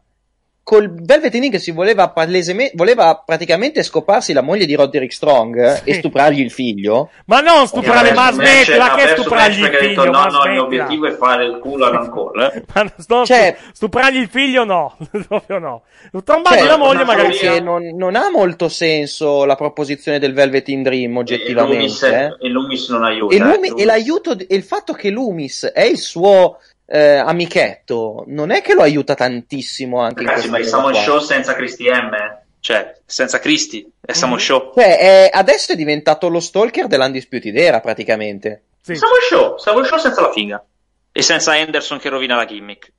col 0.64 0.92
Velvet 0.94 1.32
in 1.34 1.40
Dream 1.40 1.50
che 1.52 1.58
si 1.58 1.72
voleva 1.72 2.10
palesemente, 2.10 2.72
voleva 2.76 3.20
praticamente 3.26 3.82
scoparsi 3.82 4.32
la 4.32 4.42
moglie 4.42 4.64
di 4.64 4.74
Roderick 4.76 5.12
Strong 5.12 5.58
eh, 5.60 5.76
Sì. 5.76 5.90
e 5.90 5.94
stuprargli 5.94 6.38
il 6.40 6.52
figlio. 6.52 7.10
Ma 7.26 7.40
non 7.40 7.66
stuprare, 7.66 8.12
ma 8.12 8.30
smettila 8.30 8.94
che 8.94 9.08
stuprargli 9.08 9.58
il 9.60 9.66
figlio. 9.66 10.04
detto, 10.04 10.04
no, 10.04 10.24
no, 10.26 10.44
il 10.44 10.50
mio 10.52 10.62
obiettivo 10.64 11.06
è 11.06 11.16
fare 11.16 11.44
il 11.46 11.58
culo 11.58 11.86
a 11.86 12.44
eh. 12.46 12.62
Ma 12.74 12.92
sto- 12.96 13.24
Cioè- 13.24 13.56
stuprargli 13.72 14.18
il 14.18 14.28
figlio 14.28 14.64
no, 14.64 14.96
proprio 15.26 15.58
no. 15.58 15.82
Trombagli 16.24 16.58
Cioè, 16.58 16.66
la 16.68 16.76
moglie 16.76 17.04
magari 17.04 17.34
sì. 17.34 17.60
Non, 17.60 17.82
non 17.96 18.14
ha 18.14 18.30
molto 18.30 18.68
senso 18.68 19.44
la 19.44 19.56
proposizione 19.56 20.18
del 20.20 20.32
Velvet 20.32 20.68
in 20.68 20.82
Dream, 20.82 21.10
E 21.10 21.12
Loomis, 21.12 21.32
oggettivamente. 21.32 22.36
eh. 22.40 22.46
e 22.46 22.48
Loomis 22.50 22.88
non 22.88 23.02
aiuta. 23.04 23.34
E, 23.34 23.36
eh, 23.36 23.40
Lumi- 23.40 23.68
Loomis. 23.68 23.82
e 23.82 23.84
l'aiuto 23.84 24.38
e 24.38 24.46
il 24.54 24.62
fatto 24.62 24.92
che 24.92 25.10
Loomis 25.10 25.70
è 25.74 25.82
il 25.82 25.98
suo 25.98 26.58
eh, 26.86 27.16
amichetto 27.16 28.24
non 28.26 28.50
è 28.50 28.60
che 28.62 28.74
lo 28.74 28.82
aiuta 28.82 29.14
tantissimo 29.14 30.00
anche 30.00 30.24
Ragazzi, 30.24 30.46
in 30.46 30.52
ma 30.52 30.58
il 30.58 30.66
Samuel 30.66 30.96
Show 30.96 31.18
senza 31.20 31.54
Christy 31.54 31.88
M, 31.90 32.12
eh. 32.12 32.42
cioè, 32.60 32.94
senza 33.06 33.38
Christy, 33.38 33.86
è 34.00 34.12
Samuel 34.12 34.38
Mhm. 34.40 34.44
Show. 34.44 34.72
Cioè, 34.74 34.98
è- 34.98 35.30
adesso 35.32 35.72
è 35.72 35.76
diventato 35.76 36.28
lo 36.28 36.40
stalker 36.40 36.86
dell'Undisputed 36.86 37.56
Era 37.56 37.80
praticamente. 37.80 38.62
Sì. 38.82 38.96
Samuel 38.96 39.22
Show, 39.22 39.56
Samuel 39.58 39.86
Show 39.86 39.98
senza 39.98 40.20
la 40.20 40.32
figa. 40.32 40.64
E 41.12 41.22
senza 41.22 41.52
Anderson 41.52 41.98
che 41.98 42.08
rovina 42.08 42.36
la 42.36 42.44
gimmick. 42.46 42.90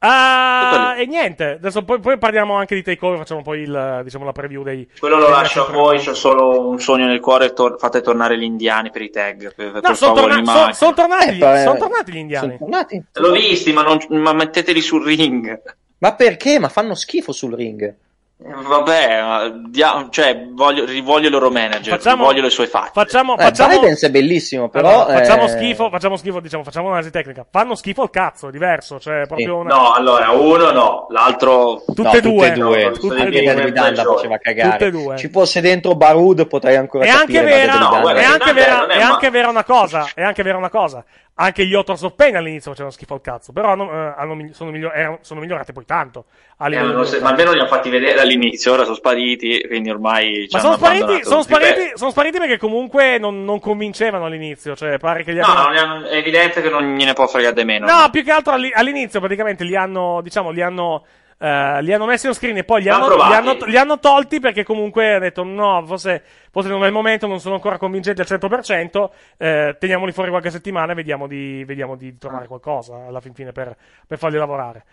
Ah, 0.00 0.94
e 0.96 1.06
niente, 1.06 1.44
adesso 1.58 1.82
poi, 1.82 1.98
poi 1.98 2.18
parliamo 2.18 2.54
anche 2.54 2.76
di 2.76 2.82
takeover, 2.82 3.18
facciamo 3.18 3.42
poi 3.42 3.62
il, 3.62 4.00
diciamo, 4.04 4.24
la 4.24 4.30
preview 4.32 4.62
dei... 4.62 4.88
Quello 4.98 5.18
lo 5.18 5.28
lascio 5.28 5.66
a 5.66 5.70
voi, 5.72 5.98
c'ho 5.98 6.14
solo 6.14 6.68
un 6.68 6.78
sogno 6.78 7.06
nel 7.06 7.18
cuore, 7.18 7.52
tor- 7.52 7.78
fate 7.80 8.00
tornare 8.00 8.38
gli 8.38 8.44
indiani 8.44 8.90
per 8.90 9.02
i 9.02 9.10
tag, 9.10 9.52
per, 9.54 9.72
per 9.72 9.82
No, 9.82 9.94
sono, 9.94 10.12
torna- 10.14 10.44
so- 10.44 10.72
sono 10.72 10.94
tornati, 10.94 11.38
Eh, 11.38 11.62
sono 11.64 11.76
tornati 11.78 12.12
gli 12.12 12.16
indiani. 12.16 12.58
Tornati. 12.58 13.02
L'ho 13.14 13.32
visti, 13.32 13.72
ma, 13.72 13.82
non- 13.82 13.98
ma 14.10 14.32
metteteli 14.32 14.80
sul 14.80 15.04
ring. 15.04 15.60
Ma 15.98 16.14
perché? 16.14 16.60
Ma 16.60 16.68
fanno 16.68 16.94
schifo 16.94 17.32
sul 17.32 17.54
ring. 17.54 17.92
Vabbè, 18.40 19.50
dia- 19.66 20.06
cioè, 20.10 20.46
voglio, 20.52 20.84
rivoglio 20.84 21.26
il 21.26 21.32
loro 21.32 21.50
manager, 21.50 21.94
Facciamo- 21.96 22.22
rivoglio 22.22 22.42
le 22.42 22.50
sue 22.50 22.68
facce. 22.68 22.92
Facciamo, 22.94 23.36
Eh, 23.36 23.42
facciamo, 23.42 23.80
Bidens 23.80 24.04
è 24.04 24.10
bellissimo, 24.10 24.68
però... 24.68 25.02
allora, 25.02 25.18
facciamo 25.18 25.44
eh, 25.44 25.48
schifo, 25.48 25.90
facciamo 25.90 26.16
schifo, 26.16 26.38
diciamo, 26.38 26.62
facciamo 26.62 26.84
un'analisi 26.86 27.10
tecnica. 27.10 27.44
Fanno 27.50 27.74
schifo 27.74 28.02
al 28.02 28.10
cazzo, 28.10 28.48
è 28.48 28.50
diverso, 28.52 29.00
cioè 29.00 29.26
proprio 29.26 29.56
una... 29.56 29.74
No, 29.74 29.92
allora, 29.92 30.30
uno 30.30 30.70
no, 30.70 31.06
l'altro... 31.10 31.82
Tutte 31.84 32.02
no, 32.02 32.12
e 32.12 32.20
due. 32.20 32.30
Tutte 32.30 32.46
e 32.46 32.52
due. 32.52 32.84
No, 32.84 32.90
tutte 32.92 33.16
e 33.16 33.72
Tutte 33.72 34.04
faceva 34.04 34.38
cagare. 34.38 34.86
e 34.86 34.90
due. 34.92 35.16
Ci 35.16 35.28
fosse 35.30 35.60
dentro 35.60 35.96
Barud 35.96 36.46
potrei 36.46 36.76
ancora 36.76 37.06
È 37.06 37.08
anche 37.08 37.40
vera, 37.40 37.74
no, 37.74 38.00
guarda, 38.00 38.20
è 38.20 38.24
anche 38.24 38.52
vera, 38.52 38.86
è 38.86 39.00
anche 39.00 39.30
vera 39.30 39.48
una 39.48 39.64
cosa, 39.64 40.08
è 40.14 40.22
anche 40.22 40.44
vera 40.44 40.58
una 40.58 40.70
cosa. 40.70 41.04
Anche 41.40 41.64
gli 41.66 41.74
Authors 41.74 42.02
of 42.02 42.14
Pain 42.16 42.34
all'inizio 42.34 42.70
facevano 42.72 42.92
schifo 42.92 43.14
al 43.14 43.20
cazzo, 43.20 43.52
però 43.52 43.70
hanno, 43.70 43.92
eh, 43.92 44.14
hanno 44.16 44.48
sono, 44.50 44.72
miglior- 44.72 44.92
erano- 44.92 45.18
sono 45.20 45.38
migliorate 45.38 45.72
poi 45.72 45.84
tanto. 45.84 46.24
Eh, 46.60 47.04
se- 47.04 47.20
ma 47.20 47.28
almeno 47.28 47.52
li 47.52 47.60
hanno 47.60 47.68
fatti 47.68 47.90
vedere 47.90 48.20
all'inizio, 48.20 48.72
ora 48.72 48.82
sono 48.82 48.96
spariti, 48.96 49.64
quindi 49.68 49.88
ormai 49.88 50.48
Ma 50.50 50.58
sono 50.58 50.74
spariti, 50.74 51.22
sono, 51.22 51.42
spariti, 51.42 51.92
sono 51.94 52.10
spariti 52.10 52.38
perché 52.38 52.58
comunque 52.58 53.18
non, 53.18 53.44
non 53.44 53.60
convincevano 53.60 54.24
all'inizio, 54.24 54.74
cioè 54.74 54.98
pare 54.98 55.22
che 55.22 55.32
gli 55.32 55.38
No, 55.38 55.44
abbiano... 55.46 55.70
li 55.70 55.78
hanno- 55.78 56.06
è 56.08 56.16
evidente 56.16 56.60
che 56.60 56.70
non 56.70 56.96
gliene 56.96 57.12
può 57.12 57.28
fregare 57.28 57.54
di 57.54 57.64
meno. 57.64 57.86
No, 57.86 58.10
più 58.10 58.24
che 58.24 58.32
altro 58.32 58.54
alli- 58.54 58.72
all'inizio 58.74 59.20
praticamente 59.20 59.62
li 59.62 59.76
hanno, 59.76 60.20
diciamo, 60.22 60.50
li 60.50 60.60
hanno, 60.60 61.04
eh, 61.38 61.82
li 61.82 61.92
hanno 61.92 62.06
messi 62.06 62.26
on 62.26 62.34
screen 62.34 62.56
e 62.56 62.64
poi 62.64 62.82
li 62.82 62.88
hanno 62.88 63.14
li, 63.14 63.32
hanno, 63.32 63.56
li 63.64 63.76
hanno 63.76 63.98
tolti 63.98 64.40
perché 64.40 64.64
comunque 64.64 65.14
ha 65.14 65.18
detto 65.18 65.44
no, 65.44 65.84
forse, 65.86 66.22
forse 66.50 66.68
non 66.68 66.82
è 66.82 66.86
il 66.86 66.92
momento, 66.92 67.26
non 67.26 67.38
sono 67.38 67.54
ancora 67.54 67.78
convincenti 67.78 68.20
al 68.20 68.26
100%, 68.28 69.08
eh, 69.36 69.76
teniamoli 69.78 70.12
fuori 70.12 70.30
qualche 70.30 70.50
settimana 70.50 70.92
e 70.92 70.94
vediamo 70.96 71.26
di, 71.26 71.64
vediamo 71.64 71.96
di 71.96 72.18
trovare 72.18 72.46
qualcosa 72.46 73.06
alla 73.06 73.20
fin 73.20 73.34
fine 73.34 73.52
per, 73.52 73.76
per 74.06 74.18
farli 74.18 74.36
lavorare. 74.36 74.84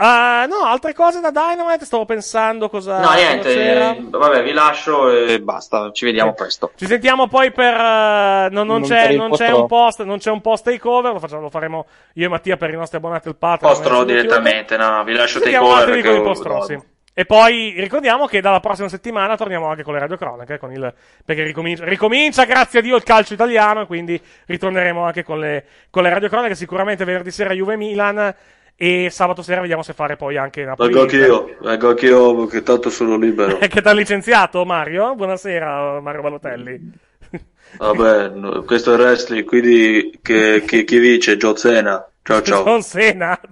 Ah, 0.00 0.46
no, 0.48 0.58
altre 0.64 0.94
cose 0.94 1.18
da 1.20 1.32
Dynamite, 1.32 1.84
stavo 1.84 2.04
pensando 2.04 2.68
cosa, 2.68 3.00
No, 3.00 3.06
cosa 3.08 3.16
niente, 3.16 3.96
eh, 3.96 4.04
vabbè, 4.08 4.44
vi 4.44 4.52
lascio 4.52 5.10
e 5.10 5.40
basta, 5.40 5.90
ci 5.90 6.04
vediamo 6.04 6.34
presto. 6.34 6.70
Ci 6.76 6.86
sentiamo 6.86 7.26
poi 7.26 7.50
per. 7.50 7.74
eh, 7.74 8.48
non, 8.50 8.66
non 8.68 8.78
Non 8.78 8.82
c'è, 8.82 9.12
non 9.16 9.30
c'è 9.32 9.50
un 9.50 9.66
post, 9.66 10.04
non 10.04 10.18
c'è 10.18 10.30
un 10.30 10.40
post 10.40 10.64
takeover, 10.70 11.14
lo, 11.14 11.18
facciamo, 11.18 11.40
lo 11.42 11.50
faremo 11.50 11.86
io 12.14 12.26
e 12.26 12.28
Mattia 12.28 12.56
per 12.56 12.70
i 12.70 12.76
nostri 12.76 12.96
abbonati 12.98 13.26
al 13.26 13.34
Patreon. 13.36 13.72
Eh, 13.72 13.76
YouTube. 13.76 14.04
direttamente, 14.12 14.76
no, 14.76 15.02
vi 15.02 15.14
lascio 15.14 15.40
takeover 15.40 15.78
altri 15.78 15.90
con 15.90 15.98
i 15.98 16.02
perché- 16.02 16.22
post-row, 16.22 16.62
sì. 16.64 16.78
E 17.12 17.24
poi 17.26 17.74
ricordiamo 17.78 18.26
che 18.26 18.40
dalla 18.40 18.60
prossima 18.60 18.88
settimana 18.88 19.36
torniamo 19.36 19.66
anche 19.66 19.82
con 19.82 19.94
le 19.94 19.98
radiocronache, 19.98 20.56
con 20.58 20.70
il, 20.70 20.94
perché 21.24 21.42
ricomincia, 21.42 21.84
ricomincia, 21.84 22.44
grazie 22.44 22.78
a 22.78 22.82
Dio, 22.82 22.94
il 22.94 23.02
calcio 23.02 23.34
italiano, 23.34 23.80
e 23.80 23.86
quindi 23.86 24.22
ritorneremo 24.46 25.02
anche 25.02 25.24
con 25.24 25.40
le, 25.40 25.64
con 25.90 26.04
le 26.04 26.10
radiocronache, 26.10 26.54
sicuramente 26.54 27.04
venerdì 27.04 27.32
sera 27.32 27.52
Juve-Milan, 27.52 28.32
e 28.80 29.08
sabato 29.10 29.42
sera 29.42 29.60
vediamo 29.60 29.82
se 29.82 29.92
fare 29.92 30.14
poi 30.14 30.36
anche 30.36 30.64
Napoli. 30.64 30.92
Vengo 30.92 31.02
anch'io, 31.02 31.56
vengo 31.60 31.88
anch'io 31.88 32.46
che 32.46 32.62
tanto 32.62 32.90
sono 32.90 33.16
libero. 33.16 33.58
che 33.66 33.82
ti 33.82 33.88
ha 33.88 33.92
licenziato 33.92 34.64
Mario? 34.64 35.16
Buonasera 35.16 36.00
Mario 36.00 36.22
Balotelli. 36.22 36.92
Vabbè, 37.76 38.28
no, 38.28 38.62
questo 38.62 38.92
è 38.92 38.94
il 38.94 39.00
wrestling, 39.00 39.44
quindi 39.44 40.20
che, 40.22 40.62
che- 40.64 40.84
chi 40.84 40.98
vince? 40.98 41.36
Zena. 41.56 42.08
Ciao 42.22 42.40
ciao. 42.42 42.62
John 42.62 42.82
Cena. 42.82 43.38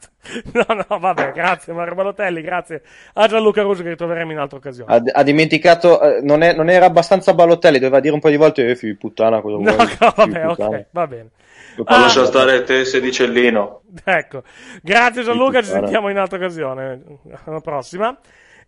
No, 0.53 0.65
no, 0.89 0.99
vabbè, 0.99 1.31
grazie 1.31 1.73
Mario 1.73 1.95
Balotelli, 1.95 2.43
grazie 2.43 2.83
a 3.15 3.29
Gianluca 3.29 3.63
Ruggio 3.63 3.85
che 3.85 3.91
ritroveremo 3.91 4.33
in 4.33 4.39
altra 4.39 4.59
occasione. 4.59 4.93
Ha, 4.93 5.03
ha 5.21 5.23
dimenticato, 5.23 6.01
eh, 6.03 6.21
non, 6.21 6.43
è- 6.43 6.53
non 6.53 6.69
era 6.69 6.87
abbastanza 6.87 7.33
Balotelli, 7.33 7.79
doveva 7.79 8.01
dire 8.01 8.13
un 8.13 8.19
po' 8.19 8.29
di 8.31 8.37
volte, 8.37 8.69
eh, 8.69 8.75
figli 8.75 8.91
di 8.91 8.97
puttana, 8.97 9.41
cosa 9.41 9.57
No, 9.57 9.73
vuoi? 9.75 9.87
no, 10.01 10.13
vabbè, 10.17 10.49
ok, 10.49 10.87
va 10.91 11.07
bene. 11.07 11.29
Ah. 11.85 12.01
lascia 12.01 12.25
stare 12.25 12.63
te 12.65 12.85
sedicellino. 12.85 13.83
Ecco, 14.05 14.43
grazie 14.83 15.23
Gianluca, 15.23 15.63
ci 15.63 15.71
sentiamo 15.71 16.09
in 16.11 16.19
altra 16.19 16.37
occasione. 16.39 17.01
Alla 17.45 17.61
prossima. 17.61 18.17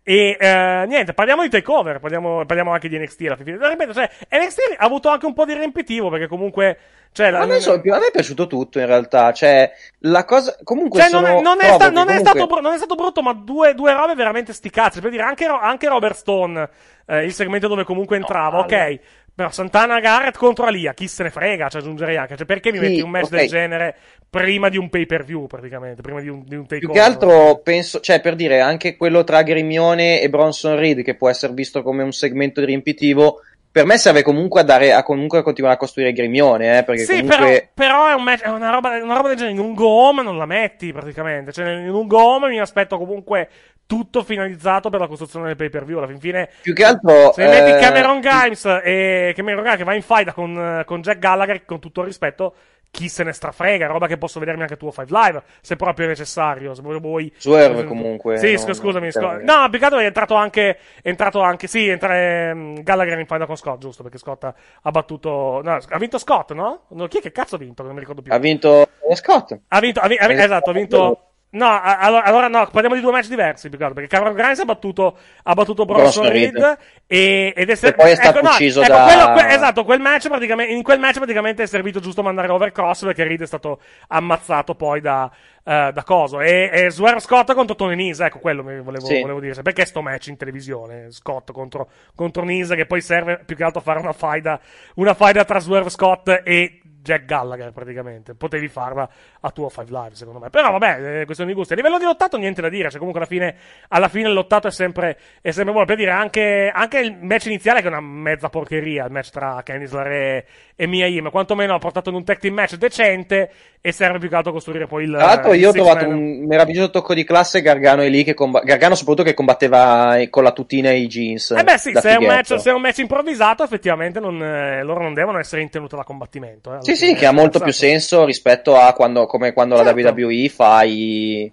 E 0.01 0.37
eh, 0.39 0.85
niente, 0.87 1.13
parliamo 1.13 1.43
di 1.43 1.49
takeover, 1.49 1.99
parliamo, 1.99 2.43
parliamo 2.45 2.71
anche 2.71 2.87
di 2.87 2.97
NXT 2.97 3.21
alla 3.25 3.35
fine. 3.35 3.57
Ripeto, 3.61 3.93
cioè, 3.93 4.09
NXT 4.31 4.75
ha 4.77 4.85
avuto 4.85 5.09
anche 5.09 5.25
un 5.25 5.33
po' 5.33 5.45
di 5.45 5.53
riempitivo 5.53 6.09
perché 6.09 6.27
comunque. 6.27 6.77
Cioè, 7.11 7.31
la- 7.31 7.39
A 7.39 7.45
me, 7.45 7.59
so- 7.59 7.73
a 7.73 7.81
me 7.83 8.07
è 8.07 8.11
piaciuto 8.11 8.45
tutto 8.47 8.79
in 8.79 8.85
realtà, 8.85 9.31
cioè 9.33 9.71
la 10.01 10.25
cosa 10.25 10.55
comunque 10.63 11.01
Cioè, 11.01 11.09
non, 11.11 11.25
sono- 11.25 11.39
è, 11.39 11.41
non, 11.41 11.57
è 11.59 11.63
sta- 11.65 11.73
stato, 11.73 12.61
non 12.61 12.73
è 12.73 12.77
stato 12.77 12.95
brutto, 12.95 13.21
ma 13.21 13.33
due, 13.33 13.73
due 13.73 13.93
robe 13.93 14.15
veramente 14.15 14.53
sticazze. 14.53 15.01
Per 15.01 15.09
dire, 15.11 15.23
anche, 15.23 15.45
anche 15.45 15.87
Robert 15.87 16.15
Stone, 16.15 16.69
eh, 17.07 17.25
il 17.25 17.33
segmento 17.33 17.67
dove 17.67 17.83
comunque 17.83 18.15
entrava, 18.15 18.59
ok. 18.59 18.99
Però 19.39 19.51
Santana 19.51 20.01
Garrett 20.01 20.35
contro 20.35 20.65
Alia, 20.65 20.93
chi 20.93 21.07
se 21.07 21.23
ne 21.23 21.29
frega, 21.29 21.69
ci 21.69 21.77
aggiungerei 21.77 22.17
anche. 22.17 22.35
Cioè, 22.35 22.45
perché 22.45 22.73
mi 22.73 22.79
Sì, 22.79 22.83
metti 22.83 22.99
un 22.99 23.09
match 23.09 23.27
ok. 23.27 23.29
del 23.31 23.47
genere 23.47 23.95
prima 24.29 24.67
di 24.67 24.77
un 24.77 24.89
pay 24.89 25.05
per 25.05 25.23
view, 25.23 25.47
praticamente? 25.47 26.01
Prima 26.01 26.19
di 26.19 26.27
un, 26.27 26.43
di 26.45 26.55
un 26.55 26.65
Più 26.65 26.89
takeover? 26.89 26.91
che 26.91 26.99
altro 26.99 27.61
penso, 27.63 28.01
cioè 28.01 28.19
per 28.19 28.35
dire 28.35 28.59
anche 28.59 28.97
quello 28.97 29.23
tra 29.23 29.41
Grimione 29.41 30.19
e 30.19 30.29
Bronson 30.29 30.75
Reed 30.75 31.03
che 31.03 31.15
può 31.15 31.29
essere 31.29 31.53
visto 31.53 31.81
come 31.83 32.03
un 32.03 32.11
segmento 32.11 32.63
riempitivo, 32.65 33.39
per 33.71 33.85
me 33.85 33.97
serve 33.97 34.23
comunque 34.23 34.59
a 34.59 34.63
dare 34.65 34.91
a 34.91 35.03
comunque 35.03 35.37
a 35.37 35.43
continuare 35.43 35.75
a 35.75 35.79
costruire 35.79 36.11
Grimione, 36.11 36.79
eh, 36.79 36.83
perché 36.83 37.03
Sì, 37.03 37.13
comunque 37.13 37.71
però, 37.73 38.03
però 38.03 38.07
è, 38.09 38.13
un 38.15 38.23
match, 38.23 38.41
è 38.41 38.49
una, 38.49 38.71
roba, 38.71 39.01
una 39.01 39.13
roba 39.15 39.29
del 39.29 39.37
genere. 39.37 39.55
In 39.55 39.63
un 39.63 39.73
go 39.73 39.87
home 39.87 40.21
non 40.21 40.37
la 40.37 40.45
metti 40.45 40.91
praticamente. 40.91 41.53
Cioè, 41.53 41.65
in 41.69 41.93
un 41.93 42.07
go 42.07 42.19
home 42.21 42.49
mi 42.49 42.59
aspetto 42.59 42.97
comunque 42.97 43.47
tutto 43.89 44.23
finalizzato 44.23 44.91
per 44.91 44.99
la 44.99 45.07
costruzione 45.07 45.47
del 45.47 45.55
pay 45.55 45.69
per 45.69 45.83
view. 45.83 45.97
Alla 45.97 46.05
fin 46.05 46.19
fine, 46.19 46.47
più 46.61 46.75
che 46.75 46.83
altro 46.83 47.31
se 47.33 47.43
metti 47.47 47.71
eh, 47.71 47.79
Cameron 47.79 48.19
Grimes 48.19 48.63
e 48.83 49.33
Cameron 49.35 49.61
Grimes 49.61 49.79
che 49.79 49.83
va 49.83 49.95
in 49.95 50.03
fight 50.03 50.31
con, 50.31 50.83
con 50.85 51.01
Jack 51.01 51.17
Gallagher, 51.17 51.65
con 51.65 51.79
tutto 51.79 52.01
il 52.01 52.05
rispetto, 52.05 52.53
chi 52.91 53.09
se 53.09 53.23
ne 53.23 53.33
strafrega? 53.33 53.87
Roba 53.87 54.05
che 54.05 54.17
posso 54.19 54.39
vedermi 54.39 54.61
anche 54.61 54.77
tuo 54.77 54.91
5 54.91 55.05
Live 55.09 55.41
se 55.61 55.75
proprio 55.75 56.05
è 56.05 56.09
necessario. 56.09 56.75
Se 56.75 56.83
vuoi. 56.83 56.99
vuoi- 56.99 57.33
Swerve 57.35 57.83
comunque, 57.85 58.37
Sì, 58.37 58.51
no, 58.51 58.57
scu- 58.59 58.67
no, 58.67 58.73
scusami. 58.75 59.11
cioè- 59.11 59.23
scu- 59.23 59.41
no, 59.43 59.69
più 59.71 59.79
che 59.79 59.85
altro 59.85 59.99
è 59.99 60.05
entrato 60.05 60.35
anche. 60.35 60.77
È 61.01 61.09
entrato 61.09 61.39
anche. 61.41 61.65
Sì, 61.65 61.87
entra, 61.87 62.15
ehm, 62.15 62.83
Gallagher 62.83 63.17
in 63.17 63.25
fight 63.25 63.45
con 63.47 63.55
Scott, 63.57 63.79
giusto? 63.79 64.03
Perché 64.03 64.19
Scott 64.19 64.43
ha, 64.43 64.91
battuto. 64.91 65.61
No, 65.63 65.77
ha 65.87 65.97
vinto 65.97 66.17
Scott, 66.19 66.51
no? 66.53 66.83
Chi 67.07 67.17
è 67.17 67.21
che 67.21 67.31
cazzo 67.31 67.55
ha 67.55 67.57
vinto? 67.59 67.81
Non 67.83 67.93
mi 67.93 67.99
ricordo 67.99 68.21
più. 68.21 68.31
ha 68.33 68.37
vinto 68.37 68.87
Scott. 69.13 69.57
Ha 69.67 69.79
vinto, 69.79 69.99
ha 69.99 70.07
vi- 70.07 70.15
ha 70.17 70.27
vi- 70.27 70.33
Eh, 70.35 70.43
esatto, 70.43 70.69
ha 70.69 70.73
vinto. 70.73 71.23
No, 71.51 71.65
a- 71.65 71.97
allora, 72.21 72.47
no, 72.47 72.67
parliamo 72.71 72.93
di 72.93 73.01
due 73.01 73.11
match 73.11 73.27
diversi, 73.27 73.69
più 73.69 73.77
che 73.79 73.83
altro, 73.83 73.99
perché 73.99 74.15
Cameron 74.15 74.35
Grimes 74.35 74.59
ha 74.59 74.65
battuto, 74.65 75.17
ha 75.41 75.53
battuto 75.55 75.83
Bronson 75.85 76.25
Bronson 76.25 76.31
Reed, 76.31 76.55
Reed. 76.55 76.77
e, 77.07 77.53
ed 77.55 77.69
è 77.71 77.77
E 77.87 77.93
poi 77.93 78.11
è 78.11 78.15
stato 78.15 78.41
no, 78.41 78.49
ucciso 78.49 78.81
ecco, 78.83 78.91
da- 78.91 79.03
quello- 79.05 79.31
que- 79.33 79.53
esatto, 79.55 79.83
quel 79.83 79.99
match 79.99 80.27
praticamente, 80.27 80.73
in 80.73 80.83
quel 80.83 80.99
match 80.99 81.15
praticamente 81.17 81.63
è 81.63 81.65
servito 81.65 81.99
giusto 81.99 82.21
mandare 82.21 82.49
over 82.49 82.71
cross 82.71 83.03
perché 83.03 83.23
Reed 83.23 83.41
è 83.41 83.47
stato 83.47 83.79
ammazzato 84.09 84.75
poi 84.75 85.01
da, 85.01 85.27
eh, 85.65 85.89
da 85.91 86.03
coso. 86.03 86.39
E, 86.39 86.69
e 86.71 86.91
Swerve 86.91 87.19
Scott 87.19 87.51
contro 87.55 87.75
Tony 87.75 87.95
Nese, 87.95 88.25
ecco 88.25 88.37
quello 88.37 88.63
mi 88.63 88.79
volevo, 88.81 89.07
Sì. 89.07 89.19
volevo 89.19 89.39
dire. 89.39 89.59
Perché 89.63 89.85
sto 89.85 90.03
match 90.03 90.27
in 90.27 90.37
televisione? 90.37 91.07
Scott 91.11 91.51
contro, 91.51 91.89
contro 92.13 92.43
Nese 92.43 92.75
che 92.75 92.85
poi 92.85 93.01
serve 93.01 93.41
più 93.43 93.55
che 93.55 93.63
altro 93.63 93.79
a 93.79 93.83
fare 93.83 93.97
una 93.97 94.13
faida, 94.13 94.59
una 94.97 95.15
faida 95.15 95.43
tra 95.45 95.57
Swerve 95.59 95.89
Scott 95.89 96.41
e 96.45 96.81
Jack 97.01 97.25
Gallagher 97.25 97.71
praticamente. 97.71 98.35
Potevi 98.35 98.67
farla 98.67 99.09
a 99.41 99.51
tuo 99.51 99.69
5 99.69 99.85
Live, 99.89 100.15
secondo 100.15 100.39
me. 100.39 100.49
Però 100.49 100.71
vabbè, 100.71 101.21
è 101.21 101.25
questione 101.25 101.51
di 101.51 101.57
gusti. 101.57 101.73
A 101.73 101.75
livello 101.75 101.97
di 101.97 102.03
lottato 102.03 102.37
niente 102.37 102.61
da 102.61 102.69
dire. 102.69 102.89
Cioè, 102.89 102.97
comunque 102.97 103.19
alla 103.21 103.29
fine, 103.29 103.55
alla 103.89 104.07
fine 104.07 104.27
il 104.27 104.33
lottato 104.33 104.67
è 104.67 104.71
sempre, 104.71 105.17
è 105.41 105.51
sempre 105.51 105.71
buono. 105.71 105.85
Per 105.87 105.95
dire, 105.97 106.11
anche, 106.11 106.71
anche 106.73 106.99
il 106.99 107.17
match 107.21 107.45
iniziale 107.45 107.81
che 107.81 107.87
è 107.87 107.89
una 107.89 108.01
mezza 108.01 108.49
porcheria, 108.49 109.05
il 109.05 109.11
match 109.11 109.29
tra 109.31 109.61
Candice 109.63 109.95
LeRae 109.95 110.45
e 110.75 110.87
Mia 110.87 111.07
Yim, 111.07 111.29
quantomeno 111.29 111.73
ha 111.75 111.79
portato 111.79 112.09
in 112.09 112.15
un 112.15 112.23
tag 112.23 112.37
team 112.39 112.53
match 112.53 112.75
decente 112.75 113.51
e 113.81 113.91
serve 113.93 114.19
più 114.19 114.27
che 114.29 114.35
altro 114.35 114.51
a 114.51 114.53
costruire 114.53 114.87
poi 114.87 115.05
il 115.05 115.11
Tra 115.11 115.25
l'altro 115.25 115.53
io 115.53 115.69
ho 115.69 115.71
trovato 115.71 116.05
man. 116.05 116.17
un 116.17 116.45
meraviglioso 116.45 116.89
tocco 116.89 117.13
di 117.13 117.23
classe 117.23 117.61
Gargano 117.61 118.01
è 118.01 118.09
lì 118.09 118.23
che 118.25 118.33
comba- 118.33 118.59
Gargano 118.61 118.95
soprattutto 118.95 119.25
che 119.25 119.33
combatteva 119.33 120.17
con 120.29 120.43
la 120.43 120.51
tutina 120.51 120.89
e 120.89 120.97
i 120.99 121.07
jeans. 121.07 121.51
Eh 121.51 121.63
beh 121.63 121.77
sì, 121.77 121.93
se 121.93 122.09
è, 122.15 122.19
match, 122.19 122.59
se 122.59 122.69
è 122.69 122.73
un 122.73 122.81
match 122.81 122.97
improvvisato 122.99 123.63
effettivamente 123.63 124.19
non, 124.19 124.41
eh, 124.41 124.83
loro 124.83 125.01
non 125.03 125.13
devono 125.13 125.39
essere 125.39 125.61
in 125.61 125.69
tenuta 125.69 125.95
da 125.95 126.03
combattimento. 126.03 126.75
eh, 126.75 126.79
Sì, 126.95 127.07
sì, 127.07 127.13
che 127.15 127.25
ha 127.25 127.31
molto 127.31 127.59
più 127.59 127.69
Esatto. 127.69 127.87
senso 127.87 128.25
rispetto 128.25 128.75
a 128.77 128.93
quando, 128.93 129.25
come 129.25 129.53
quando 129.53 129.75
Certo. 129.77 129.95
la 129.95 130.11
WWE 130.13 130.49
fa 130.49 130.83
i... 130.83 131.51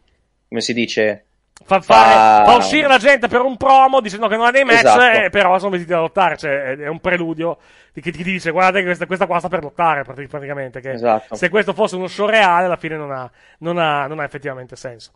come 0.48 0.60
si 0.60 0.72
dice? 0.72 1.20
Fa, 1.64 1.80
fare- 1.80 2.44
fa 2.44 2.54
uscire 2.56 2.86
la 2.86 2.98
gente 2.98 3.28
per 3.28 3.40
un 3.40 3.56
promo 3.56 4.00
dicendo 4.00 4.28
che 4.28 4.36
non 4.36 4.44
ha 4.46 4.50
dei 4.50 4.62
match, 4.64 4.78
Esatto. 4.84 5.02
eh, 5.24 5.30
però 5.30 5.58
sono 5.58 5.70
vestiti 5.70 5.92
da 5.92 6.00
lottare. 6.00 6.36
Cioè, 6.36 6.76
è- 6.76 6.86
un 6.88 7.00
preludio 7.00 7.56
di 7.92 8.00
chi 8.02 8.12
ti 8.12 8.22
dice: 8.22 8.50
Guardate, 8.50 8.80
che 8.80 8.84
questa, 8.84 9.06
questa 9.06 9.26
qua 9.26 9.38
sta 9.38 9.48
per 9.48 9.62
lottare. 9.62 10.02
prati- 10.04 10.26
Praticamente. 10.26 10.80
Che 10.80 10.92
Esatto. 10.92 11.34
Se 11.34 11.48
questo 11.48 11.72
fosse 11.72 11.96
uno 11.96 12.08
show 12.08 12.26
reale, 12.28 12.66
alla 12.66 12.76
fine 12.76 12.96
non 12.96 13.10
ha, 13.10 13.28
non 13.60 13.78
ha- 13.78 14.06
non 14.06 14.20
ha 14.20 14.24
effettivamente 14.24 14.76
senso. 14.76 15.12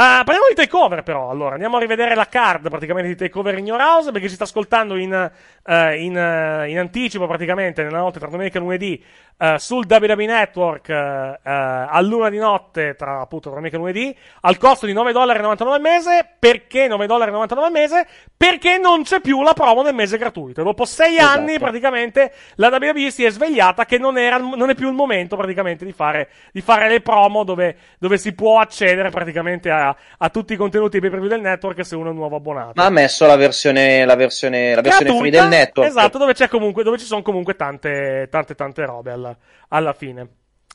Ah, 0.00 0.22
parliamo 0.24 0.46
di 0.48 0.54
takeover, 0.54 1.02
però. 1.02 1.28
Allora, 1.28 1.54
andiamo 1.54 1.76
a 1.76 1.80
rivedere 1.80 2.14
la 2.14 2.26
card 2.28 2.68
praticamente 2.70 3.08
di 3.10 3.16
takeover 3.16 3.58
in 3.58 3.66
Your 3.66 3.80
House. 3.80 4.10
Perché 4.12 4.28
ci 4.28 4.34
sta 4.36 4.44
ascoltando 4.44 4.96
in, 4.96 5.12
eh, 5.12 6.02
in, 6.02 6.16
eh, 6.16 6.70
in 6.70 6.78
anticipo, 6.78 7.26
praticamente, 7.26 7.82
nella 7.82 7.98
notte 7.98 8.18
tra 8.20 8.28
domenica 8.28 8.58
e 8.58 8.60
lunedì, 8.62 9.04
eh, 9.38 9.54
sul 9.58 9.86
WWE 9.88 10.26
Network, 10.26 10.88
eh, 10.88 10.94
eh, 10.94 11.38
a 11.44 12.00
luna 12.00 12.28
di 12.28 12.38
notte, 12.38 12.96
tra 12.96 13.20
appunto 13.20 13.50
domenica 13.50 13.76
e 13.76 13.78
lunedì, 13.78 14.16
al 14.42 14.58
costo 14.58 14.86
di 14.86 14.92
9,99$ 14.92 15.68
al 15.68 15.80
mese. 15.80 16.28
Perché 16.38 16.88
9,99$ 16.88 17.58
al 17.58 17.70
mese? 17.70 18.06
Perché 18.36 18.78
non 18.78 19.04
c'è 19.04 19.20
più 19.20 19.42
la 19.42 19.52
promo 19.52 19.82
del 19.82 19.94
mese 19.94 20.18
gratuito. 20.18 20.62
Dopo 20.62 20.84
sei 20.84 21.16
Esatto. 21.16 21.38
anni, 21.38 21.58
praticamente, 21.58 22.32
la 22.56 22.68
WWE 22.68 23.10
si 23.10 23.24
è 23.24 23.30
svegliata 23.30 23.84
che 23.84 23.98
non, 23.98 24.18
era, 24.18 24.38
non 24.38 24.70
è 24.70 24.74
più 24.74 24.88
il 24.88 24.94
momento, 24.94 25.36
praticamente, 25.36 25.84
di 25.84 25.92
fare, 25.92 26.28
di 26.52 26.60
fare 26.60 26.88
le 26.88 27.00
promo 27.00 27.44
dove, 27.44 27.76
dove 27.98 28.18
si 28.18 28.34
può 28.34 28.58
accedere 28.58 29.10
praticamente 29.10 29.70
a, 29.70 29.94
a 30.18 30.28
tutti 30.30 30.54
i 30.54 30.56
contenuti 30.56 30.98
pay 30.98 31.10
per 31.10 31.20
view 31.20 31.28
del 31.28 31.40
network 31.40 31.84
se 31.84 31.94
uno 31.94 32.08
è 32.08 32.10
un 32.10 32.16
nuovo 32.16 32.36
abbonato. 32.36 32.72
Ma 32.74 32.86
ha 32.86 32.90
messo 32.90 33.26
la 33.26 33.36
versione, 33.36 34.04
la 34.04 34.16
versione, 34.16 34.74
la 34.74 34.80
versione 34.80 35.10
free 35.16 35.30
Gratuita, 35.30 35.40
del 35.40 35.48
network. 35.48 35.88
Esatto, 35.88 36.18
dove 36.18 36.34
c'è 36.34 36.48
comunque, 36.48 36.82
dove 36.82 36.98
ci 36.98 37.04
sono 37.04 37.22
comunque 37.22 37.54
tante, 37.54 38.28
tante, 38.30 38.54
tante 38.54 38.84
robe 38.84 39.12
alla, 39.12 39.27
alla 39.68 39.92
fine. 39.92 40.28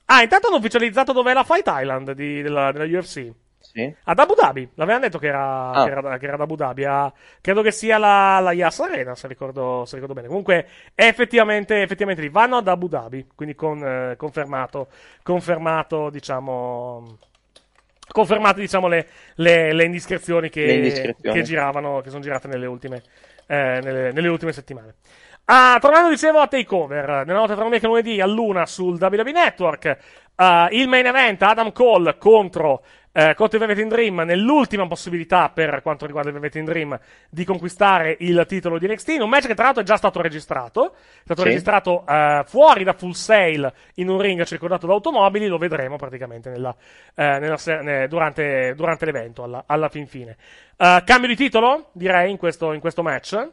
Ah, 0.05 0.21
intanto 0.21 0.47
hanno 0.47 0.57
ufficializzato 0.57 1.13
dov'è 1.13 1.33
la 1.33 1.43
Fight 1.43 1.65
Island 1.67 2.11
di- 2.11 2.41
della, 2.41 2.71
della 2.71 2.85
UFC. 2.99 3.31
Sì. 3.59 3.95
Ad 4.03 4.19
Abu 4.19 4.33
Dhabi, 4.35 4.69
l'avevano 4.75 5.05
detto 5.05 5.17
che 5.17 5.27
era, 5.27 5.71
Ah. 5.71 5.85
che 5.85 5.91
era, 5.91 6.17
che 6.17 6.25
era 6.25 6.33
ad 6.35 6.41
Abu 6.41 6.55
Dhabi. 6.55 6.83
a- 6.83 7.11
credo 7.39 7.61
che 7.61 7.71
sia 7.71 7.97
la, 7.97 8.39
la 8.41 8.51
Yas 8.51 8.77
Arena, 8.81 9.15
se 9.15 9.27
ricordo, 9.29 9.85
se 9.85 9.95
ricordo 9.95 10.13
bene. 10.13 10.27
Comunque, 10.27 10.67
effettivamente, 10.93 11.81
effettivamente 11.81 12.21
lì. 12.21 12.29
Vanno 12.29 12.57
ad 12.57 12.67
Abu 12.67 12.89
Dhabi, 12.89 13.25
quindi 13.33 13.55
con, 13.55 13.81
eh, 13.81 14.15
confermato, 14.17 14.89
confermato, 15.23 16.09
diciamo. 16.09 17.17
Confermate, 18.05 18.59
diciamo, 18.59 18.87
le, 18.89 19.07
le- 19.35 19.71
le 19.73 19.83
indiscrezioni 19.85 20.49
che, 20.49 20.65
Le 20.65 20.73
indiscrezioni. 20.73 21.35
che 21.35 21.43
giravano, 21.43 22.01
che 22.01 22.09
sono 22.09 22.21
girate 22.21 22.49
nelle 22.49 22.65
ultime, 22.65 23.01
eh, 23.47 23.79
nelle, 23.81 24.11
nelle 24.11 24.27
ultime 24.27 24.51
settimane. 24.51 24.95
Ah, 25.45 25.77
tornando, 25.81 26.09
dicevo, 26.09 26.39
a 26.39 26.47
Takeover, 26.47 27.25
nella 27.25 27.39
notte 27.39 27.53
tra 27.53 27.63
domenica 27.63 27.85
e 27.85 27.89
lunedì 27.89 28.21
a 28.21 28.25
luna 28.25 28.65
sul 28.65 28.97
WWE 28.99 29.31
Network, 29.33 29.97
ah, 30.35 30.69
il 30.71 30.87
main 30.87 31.05
event 31.05 31.41
Adam 31.41 31.73
Cole 31.73 32.17
contro, 32.17 32.81
eh, 33.11 33.33
contro 33.35 33.57
il 33.59 33.65
Velvet 33.65 33.83
in 33.83 33.89
Dream, 33.89 34.21
nell'ultima 34.21 34.87
possibilità 34.87 35.49
per 35.49 35.81
quanto 35.81 36.05
riguarda 36.05 36.29
il 36.29 36.35
Velvet 36.35 36.55
in 36.55 36.63
Dream 36.63 36.97
di 37.29 37.43
conquistare 37.43 38.15
il 38.21 38.45
titolo 38.47 38.77
di 38.79 38.87
NXT, 38.87 39.17
un 39.19 39.27
match 39.27 39.47
che 39.47 39.53
tra 39.53 39.65
l'altro 39.65 39.81
è 39.83 39.85
già 39.85 39.97
stato 39.97 40.21
registrato, 40.21 40.93
è 40.93 40.97
stato 41.25 41.41
Sì. 41.41 41.47
registrato 41.49 42.05
eh, 42.07 42.43
fuori 42.47 42.85
da 42.85 42.93
Full 42.93 43.11
Sail 43.11 43.73
in 43.95 44.07
un 44.07 44.21
ring 44.21 44.41
circondato 44.45 44.87
da 44.87 44.93
automobili, 44.93 45.47
lo 45.47 45.57
vedremo 45.57 45.97
praticamente 45.97 46.49
nella, 46.51 46.73
eh, 47.15 47.39
nella 47.39 47.57
se- 47.57 48.07
durante, 48.07 48.73
durante 48.77 49.03
l'evento, 49.03 49.43
alla, 49.43 49.65
alla 49.67 49.89
fin 49.89 50.07
fine. 50.07 50.37
Eh, 50.77 51.03
cambio 51.05 51.27
di 51.27 51.35
titolo, 51.35 51.89
direi, 51.91 52.31
in 52.31 52.37
questo, 52.37 52.71
in 52.71 52.79
questo 52.79 53.03
match. 53.03 53.49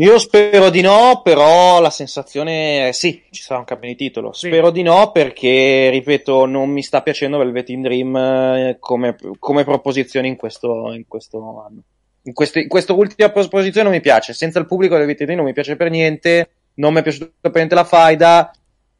Io 0.00 0.16
spero 0.20 0.70
di 0.70 0.80
no, 0.80 1.22
però 1.24 1.80
la 1.80 1.90
sensazione 1.90 2.88
è 2.88 2.92
sì, 2.92 3.20
ci 3.30 3.42
sarà 3.42 3.58
un 3.58 3.64
cambio 3.64 3.88
di 3.88 3.96
titolo. 3.96 4.32
Spero 4.32 4.70
di 4.70 4.82
no 4.82 5.10
perché, 5.10 5.88
ripeto, 5.90 6.46
non 6.46 6.70
mi 6.70 6.82
sta 6.84 7.02
piacendo 7.02 7.38
Velvet 7.38 7.68
in 7.70 7.82
Dream 7.82 8.16
eh, 8.16 8.76
come, 8.78 9.16
come 9.40 9.64
proposizione 9.64 10.28
in 10.28 10.36
questo, 10.36 10.92
in 10.92 11.04
questo 11.08 11.64
anno. 11.66 11.80
In 12.22 12.32
queste- 12.32 12.60
in 12.60 12.68
questa 12.68 12.92
ultima 12.92 13.28
posizione 13.30 13.82
non 13.88 13.92
mi 13.92 14.00
piace. 14.00 14.34
Senza 14.34 14.60
il 14.60 14.66
pubblico 14.66 14.96
del 14.96 15.06
VTD 15.06 15.30
non 15.30 15.44
mi 15.46 15.52
piace 15.52 15.74
per 15.74 15.90
niente. 15.90 16.50
Non 16.74 16.92
mi 16.92 17.00
è 17.00 17.02
piaciuta 17.02 17.32
per 17.40 17.54
niente 17.54 17.74
la 17.74 17.84
faida. 17.84 18.52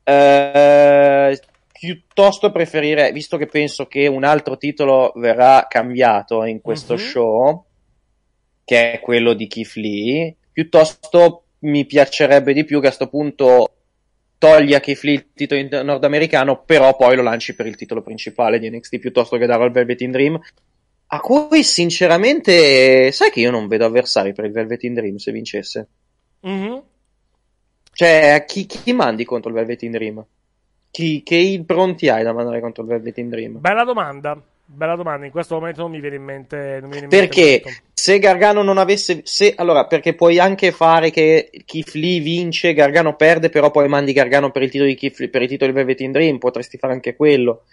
Eh, 0.03 1.41
piuttosto 1.79 2.51
preferire, 2.51 3.13
visto 3.13 3.37
che 3.37 3.47
penso 3.47 3.87
che 3.87 4.09
un 4.09 4.25
altro 4.25 4.57
titolo 4.57 5.13
verrà 5.15 5.67
cambiato 5.69 6.43
in 6.45 6.61
questo 6.61 6.95
Mhm. 6.95 6.99
show, 6.99 7.65
che 8.65 8.93
è 8.95 9.01
quello 9.01 9.33
di 9.35 9.47
Keith 9.47 9.75
Lee, 9.75 10.35
piuttosto 10.59 11.45
mi 11.61 11.87
piacerebbe 11.87 12.53
di 12.53 12.65
più 12.65 12.81
che 12.81 12.89
a 12.89 12.91
sto 12.91 13.07
punto 13.07 13.75
togli 14.39 14.75
a 14.75 14.81
Keith 14.81 15.03
Lee 15.03 15.15
il 15.15 15.27
titolo 15.33 15.85
nordamericano, 15.85 16.65
però 16.65 16.97
poi 16.97 17.15
lo 17.15 17.23
lanci 17.23 17.55
per 17.55 17.67
il 17.67 17.77
titolo 17.77 18.03
principale 18.03 18.59
di 18.59 18.69
NXT 18.69 18.99
piuttosto 18.99 19.37
che 19.37 19.47
darlo 19.47 19.63
al 19.63 19.71
Velvet 19.71 20.01
in 20.01 20.11
Dream. 20.11 20.41
A 21.11 21.21
cui 21.21 21.63
sinceramente, 21.63 23.13
sai 23.13 23.31
che 23.31 23.39
io 23.39 23.53
non 23.53 23.69
vedo 23.69 23.85
avversari 23.85 24.33
per 24.33 24.47
il 24.47 24.51
Velvet 24.51 24.83
in 24.83 24.95
Dream 24.95 25.17
se 25.17 25.31
vincesse. 25.31 25.89
Mhm. 26.41 26.83
Cioè, 27.93 28.45
chi, 28.45 28.67
chi 28.67 28.93
mandi 28.93 29.25
contro 29.25 29.51
il 29.51 29.57
Velvet 29.57 29.83
in 29.83 29.93
Dream? 29.93 30.27
Chi, 30.91 31.23
che 31.23 31.63
pronti 31.65 32.09
hai 32.09 32.25
da 32.25 32.33
mandare 32.33 32.61
contro 32.61 32.83
il 32.83 32.89
Velvet 32.89 33.17
in 33.19 33.29
Dream? 33.29 33.61
Bella 33.61 33.85
domanda. 33.85 34.43
Bella 34.65 34.97
domanda. 34.97 35.25
In 35.25 35.31
questo 35.31 35.55
momento 35.55 35.83
non 35.83 35.93
mi 35.93 36.01
viene 36.01 36.17
in 36.17 36.25
mente. 36.25 36.57
Viene 36.57 36.85
in 36.85 36.89
mente 36.89 37.17
Perché 37.17 37.63
molto. 37.63 37.81
Se 38.09 38.19
Gargano 38.21 38.63
non 38.63 38.79
avesse. 38.79 39.21
Se, 39.25 39.53
allora, 39.55 39.87
perché 39.87 40.15
puoi 40.15 40.39
anche 40.39 40.73
fare 40.73 41.11
che 41.11 41.51
Lee 41.93 42.21
vince, 42.21 42.73
Gargano 42.73 43.17
perde, 43.17 43.51
però 43.51 43.71
poi 43.71 43.87
mandi 43.87 44.15
Gargano 44.15 44.51
per 44.51 44.63
il 44.63 44.71
titolo 44.71 44.89
di 44.89 44.97
Lee- 44.97 45.29
per 45.29 45.43
il 45.43 45.49
titolo 45.49 45.71
di 45.71 45.77
Velvet 45.77 46.01
in 46.01 46.13
Dream. 46.13 46.39
Potresti 46.39 46.79
fare 46.79 46.95
anche 46.95 47.15
quello. 47.15 47.65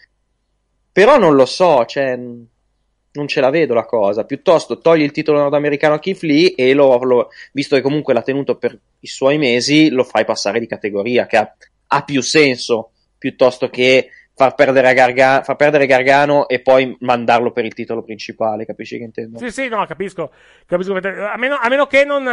Però 0.91 1.18
non 1.18 1.36
lo 1.36 1.45
so, 1.45 1.86
cioè. 1.86 2.18
Non 2.18 3.28
ce 3.30 3.40
la 3.40 3.49
vedo 3.49 3.74
la 3.74 3.86
cosa. 3.86 4.26
Piuttosto 4.26 4.80
togli 4.80 5.03
il 5.03 5.12
titolo 5.12 5.38
nordamericano 5.40 5.94
a 5.94 5.99
Lee 6.03 6.53
e 6.53 6.74
lo, 6.74 7.02
lo- 7.02 7.30
visto 7.53 7.78
che 7.78 7.82
comunque 7.82 8.14
l'ha 8.14 8.22
tenuto 8.22 8.57
per 8.57 8.78
i 8.99 9.07
suoi 9.07 9.38
mesi, 9.38 9.88
lo 9.88 10.03
fai 10.03 10.26
passare 10.26 10.60
di 10.60 10.68
categoria, 10.68 11.26
che 11.28 11.38
ha, 11.38 11.56
ha 11.88 12.03
più 12.03 12.22
senso 12.22 12.91
piuttosto 13.18 13.70
che 13.70 14.10
far 14.36 14.53
perdere, 14.53 14.90
a 14.90 14.94
Garga- 14.94 15.44
far 15.44 15.56
perdere 15.56 15.86
Gargano 15.86 16.48
e 16.49 16.62
poi 16.62 16.95
mandarlo 16.99 17.52
per 17.52 17.64
il 17.66 17.74
titolo 17.74 18.03
principale. 18.03 18.66
Capisci 18.66 18.98
che 18.98 19.03
intendo? 19.06 19.38
Sì, 19.40 19.49
sì, 19.49 19.68
no, 19.70 19.86
capisco. 19.86 20.32
capisco 20.66 20.94
a, 20.95 21.38
meno, 21.38 21.56
a 21.56 21.68
meno 21.70 21.88
che 21.88 22.03
non, 22.03 22.24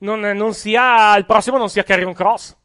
non, 0.00 0.20
non 0.20 0.52
sia. 0.54 1.16
Il 1.16 1.24
prossimo 1.24 1.56
non 1.56 1.68
sia 1.70 1.82
Carrion 1.82 2.12
Cross. 2.12 2.56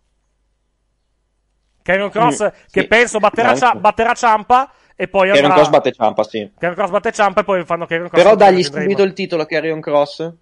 Carrion 1.84 2.10
Cross 2.10 2.44
Mm, 2.44 2.48
che 2.70 2.82
sì. 2.82 2.88
penso 2.88 3.20
batterà. 3.20 3.56
Cia- 3.56 3.76
batterà 3.76 4.14
Ciampa 4.14 4.72
e 4.96 5.08
poi 5.08 5.28
Carrion 5.30 5.46
andrà. 5.46 5.58
Cross 5.62 5.70
batte 5.72 5.92
Ciampa, 5.92 6.24
sì. 6.24 6.52
Carrion 6.54 6.76
Cross 6.76 6.90
batte 6.92 7.12
Ciampa 7.12 7.42
e 7.42 7.44
poi 7.44 7.66
fanno 7.66 7.86
Carrion 7.86 8.10
Cross. 8.10 8.22
Però 8.24 8.36
dagli 8.36 8.62
subito 8.64 9.02
il 9.04 9.14
titolo 9.14 9.42
a 9.42 9.46
Carrion 9.46 9.82
Cross. 9.82 10.34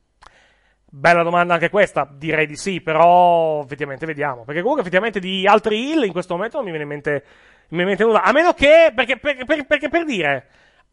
Bella 0.91 1.23
domanda 1.23 1.53
anche 1.53 1.69
questa, 1.69 2.09
direi 2.11 2.47
di 2.47 2.55
sì, 2.55 2.81
però 2.81 3.61
effettivamente 3.63 4.05
vediamo. 4.05 4.43
Perché 4.43 4.59
comunque 4.61 4.81
effettivamente 4.81 5.19
di 5.19 5.45
altri 5.45 5.91
heal 5.91 6.05
in 6.05 6.11
questo 6.11 6.33
momento 6.33 6.57
non 6.57 6.65
mi 6.65 6.71
viene 6.71 6.85
in 6.85 6.89
mente, 6.89 7.11
mi 7.69 7.77
viene 7.77 7.83
in 7.83 7.87
mente 7.89 8.03
nulla. 8.03 8.23
A 8.23 8.31
meno 8.31 8.53
che, 8.53 8.91
perché, 8.95 9.17
perché, 9.17 9.45
perché- 9.45 9.65
perché 9.65 9.89
per 9.89 10.05
dire, 10.05 10.47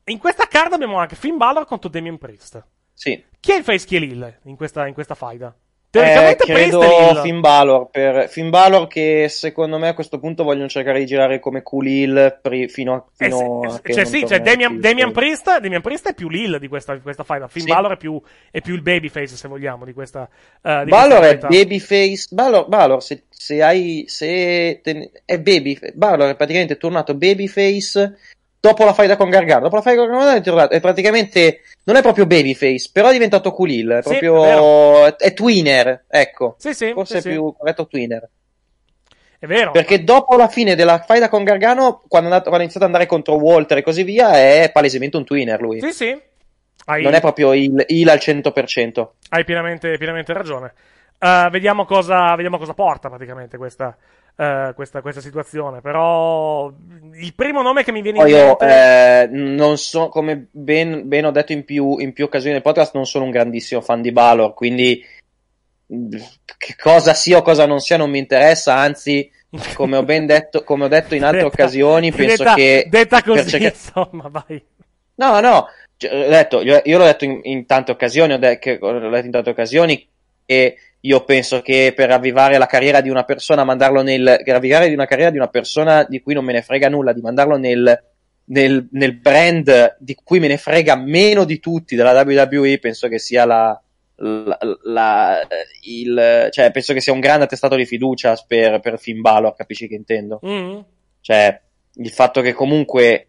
in 0.05 0.19
questa 0.19 0.47
card 0.47 0.73
abbiamo 0.73 0.99
anche 0.99 1.17
Finn 1.17 1.37
Balor 1.37 1.67
contro 1.67 1.89
Damien 1.89 2.19
Priest. 2.19 2.63
Sì. 2.93 3.25
Chi 3.41 3.53
è 3.53 3.57
il 3.57 3.65
face 3.65 3.99
l'heal 3.99 4.39
in 4.45 4.57
questa, 4.57 4.87
in 4.87 4.95
questa 4.95 5.15
faida? 5.15 5.55
Eh, 5.89 5.99
Teoricamente 6.03 6.45
Priest 6.45 6.79
credo. 6.79 7.23
Finn 7.23 7.41
Balor, 7.41 7.89
per... 7.91 8.29
Finn 8.29 8.51
Balor 8.51 8.87
che 8.87 9.29
secondo 9.31 9.79
me 9.79 9.89
a 9.89 9.95
questo 9.95 10.19
punto 10.19 10.45
vogliono 10.45 10.69
cercare 10.69 10.99
di 10.99 11.07
girare 11.07 11.41
come 11.41 11.63
heel 11.65 12.39
pri- 12.43 12.69
fino 12.69 12.93
a, 12.95 13.05
Eh, 13.17 13.25
fino 13.31 13.61
sì, 13.63 13.73
a 13.73 13.75
eh, 13.77 13.81
che 13.83 13.93
cioè 13.95 14.05
sì, 14.05 14.27
cioè 14.27 14.41
Damian, 14.41 14.73
Priest. 14.73 14.81
Damian 14.89 15.13
Priest, 15.13 15.61
Damian 15.61 15.81
Priest 15.81 16.09
è 16.09 16.15
più 16.15 16.29
l'heal 16.29 16.59
di 16.59 16.69
questa, 16.69 16.95
di 16.95 17.01
questa 17.01 17.25
faida. 17.25 17.49
Finn 17.49 17.63
Sì. 17.63 17.69
Balor 17.69 17.93
è 17.93 17.97
più, 17.97 18.21
è 18.51 18.61
più 18.61 18.75
il 18.75 18.83
babyface, 18.83 19.37
se 19.37 19.49
vogliamo, 19.49 19.85
di 19.87 19.95
questa, 19.95 20.29
eh, 20.63 20.83
di 20.85 20.91
Balor 20.91 21.19
questa 21.19 21.47
è 21.47 21.51
babyface. 21.51 22.27
Balor, 22.31 22.69
Balor 22.69 23.03
se, 23.03 23.23
se 23.31 23.63
hai. 23.63 24.05
Se 24.07 24.81
te- 24.83 25.11
è 25.25 25.39
baby. 25.41 25.79
Balor 25.95 26.31
è 26.31 26.37
praticamente 26.37 26.77
tornato 26.77 27.15
babyface 27.15 28.19
dopo 28.61 28.85
la 28.85 28.93
faida 28.93 29.17
con 29.17 29.29
Gargano. 29.31 29.63
Dopo 29.63 29.77
la 29.77 29.83
faida 29.83 30.01
con 30.03 30.11
Gargano 30.11 30.67
è, 30.69 30.69
è 30.69 30.81
praticamente. 30.81 31.61
Non 31.85 31.97
è 31.97 32.03
proprio 32.03 32.27
babyface, 32.27 32.91
però 32.93 33.09
è 33.09 33.13
diventato 33.13 33.55
heel. 33.59 33.91
È 33.91 34.03
Sì, 34.03 34.19
proprio. 34.19 34.45
è 34.45 34.47
vero. 34.49 35.19
è, 35.19 35.33
twinner. 35.33 36.05
Ecco. 36.09 36.57
Sì, 36.59 36.75
sì, 36.75 36.93
Forse 36.93 37.13
sì, 37.13 37.29
è 37.29 37.31
sì. 37.31 37.37
più 37.37 37.55
corretto 37.57 37.87
twinner. 37.87 38.29
È 39.39 39.47
vero. 39.47 39.71
Perché 39.71 40.03
dopo 40.03 40.37
la 40.37 40.49
fine 40.49 40.75
della 40.75 40.99
faida 41.01 41.29
con 41.29 41.45
Gargano, 41.45 42.03
quando 42.09 42.29
è, 42.29 42.33
andato- 42.33 42.49
quando 42.49 42.57
ha 42.59 42.63
iniziato 42.63 42.87
ad 42.87 42.93
andare 42.93 43.07
contro 43.07 43.35
Walter 43.37 43.79
e 43.79 43.83
così 43.83 44.03
via, 44.03 44.33
è 44.33 44.71
palesemente 44.73 45.17
un 45.17 45.25
twinner 45.25 45.61
lui. 45.61 45.81
Sì, 45.81 45.93
sì. 45.93 46.21
Hai, 46.89 47.03
Non 47.03 47.15
è 47.15 47.21
proprio 47.21 47.53
il, 47.53 47.85
il 47.89 48.09
al 48.09 48.19
100%. 48.19 49.07
hai 49.31 49.45
pienamente, 49.45 49.97
pienamente 49.99 50.33
ragione. 50.33 50.73
Eh, 51.19 51.49
vediamo, 51.51 51.85
cosa, 51.85 52.35
vediamo 52.35 52.59
cosa 52.59 52.75
porta 52.75 53.09
praticamente 53.09 53.57
questa, 53.57 53.97
eh, 54.37 54.73
questa, 54.75 55.01
questa 55.01 55.21
situazione. 55.21 55.81
Però 55.81 56.71
il 57.15 57.35
primo 57.35 57.63
nome 57.63 57.83
che 57.85 57.93
mi 57.93 58.03
viene 58.03 58.19
Poi 58.21 58.31
in 58.31 58.37
io 58.37 58.57
mente... 58.59 58.67
eh, 58.67 59.27
non 59.31 59.79
so, 59.79 60.09
come 60.09 60.47
ben, 60.51 61.09
ben 61.09 61.25
ho 61.27 61.31
detto 61.31 61.53
in 61.53 61.65
più, 61.65 61.99
in 61.99 62.13
più 62.13 62.25
occasioni 62.25 62.53
del 62.55 62.63
podcast, 62.63 62.95
non 62.95 63.07
sono 63.07 63.25
un 63.25 63.31
grandissimo 63.31 63.81
fan 63.81 64.03
di 64.03 64.13
Balor, 64.13 64.55
quindi 64.55 65.03
che 65.87 66.75
cosa 66.81 67.15
sia 67.15 67.39
o 67.39 67.43
cosa 67.43 67.67
non 67.67 67.79
sia 67.81 67.97
non 67.97 68.11
mi 68.11 68.19
interessa, 68.19 68.75
anzi, 68.75 69.31
come 69.75 69.97
ho 69.97 70.03
ben 70.03 70.27
detto, 70.27 70.65
come 70.65 70.85
ho 70.85 70.89
detto 70.89 71.15
in 71.15 71.23
altre 71.25 71.43
Detta- 71.43 71.53
occasioni, 71.63 72.11
penso 72.13 72.43
detta, 72.43 72.55
che... 72.55 72.87
Detta 72.91 73.23
così, 73.23 73.49
cercare- 73.49 73.73
insomma, 73.75 74.29
vai. 74.29 74.63
No, 75.15 75.41
no, 75.41 75.67
cioè, 75.97 76.27
ho 76.27 76.29
detto- 76.29 76.61
io, 76.63 76.81
io 76.85 76.99
l'ho 76.99 77.05
detto 77.05 77.25
in, 77.25 77.41
in 77.45 77.67
tante 77.67 77.93
occasioni, 77.93 78.33
ho, 78.33 78.39
de- 78.39 78.59
che- 78.59 78.79
l'ho 78.81 79.09
detto 79.11 79.27
in 79.27 79.31
tante 79.31 79.51
occasioni 79.51 80.09
e 80.45 80.77
io 81.07 81.25
penso 81.25 81.63
che 81.63 81.93
per 81.95 82.11
avvivare 82.11 82.59
la 82.59 82.67
carriera 82.67 83.01
di 83.01 83.09
una 83.09 83.23
persona, 83.23 83.63
mandarlo 83.63 84.03
nel, 84.03 84.41
per 84.43 84.57
avvivare 84.57 84.89
di 84.89 84.95
una 84.95 85.07
carriera 85.07 85.31
di 85.31 85.37
una 85.37 85.49
persona 85.49 86.05
di 86.05 86.21
cui 86.21 86.35
non 86.35 86.45
me 86.45 86.53
ne 86.53 86.63
frega 86.63 86.89
nulla, 86.89 87.13
di 87.13 87.21
mandarlo 87.21 87.57
nel, 87.57 88.05
nel, 88.47 88.89
nel 88.91 89.17
brand 89.17 89.97
di 90.01 90.15
cui 90.15 90.41
me 90.41 90.49
ne 90.49 90.57
frega 90.57 90.97
meno 90.97 91.45
di 91.45 91.61
tutti 91.61 91.95
della 91.95 92.21
WWE, 92.23 92.79
penso 92.81 93.07
che 93.07 93.21
sia 93.21 93.45
la, 93.45 93.81
la, 94.17 94.59
la- 94.83 95.47
il, 95.83 96.49
cioè, 96.51 96.73
penso 96.73 96.93
che 96.93 97.01
sia 97.01 97.13
un 97.13 97.21
grande 97.21 97.45
attestato 97.45 97.77
di 97.77 97.87
fiducia 97.87 98.37
per, 98.45 98.81
per 98.81 98.99
Finn 98.99 99.21
Balor, 99.21 99.55
capisci 99.55 99.87
che 99.87 99.95
intendo? 99.95 100.41
Mm. 100.45 100.79
Cioè, 101.21 101.61
il 101.95 102.11
fatto 102.11 102.41
che 102.41 102.53
comunque 102.53 103.29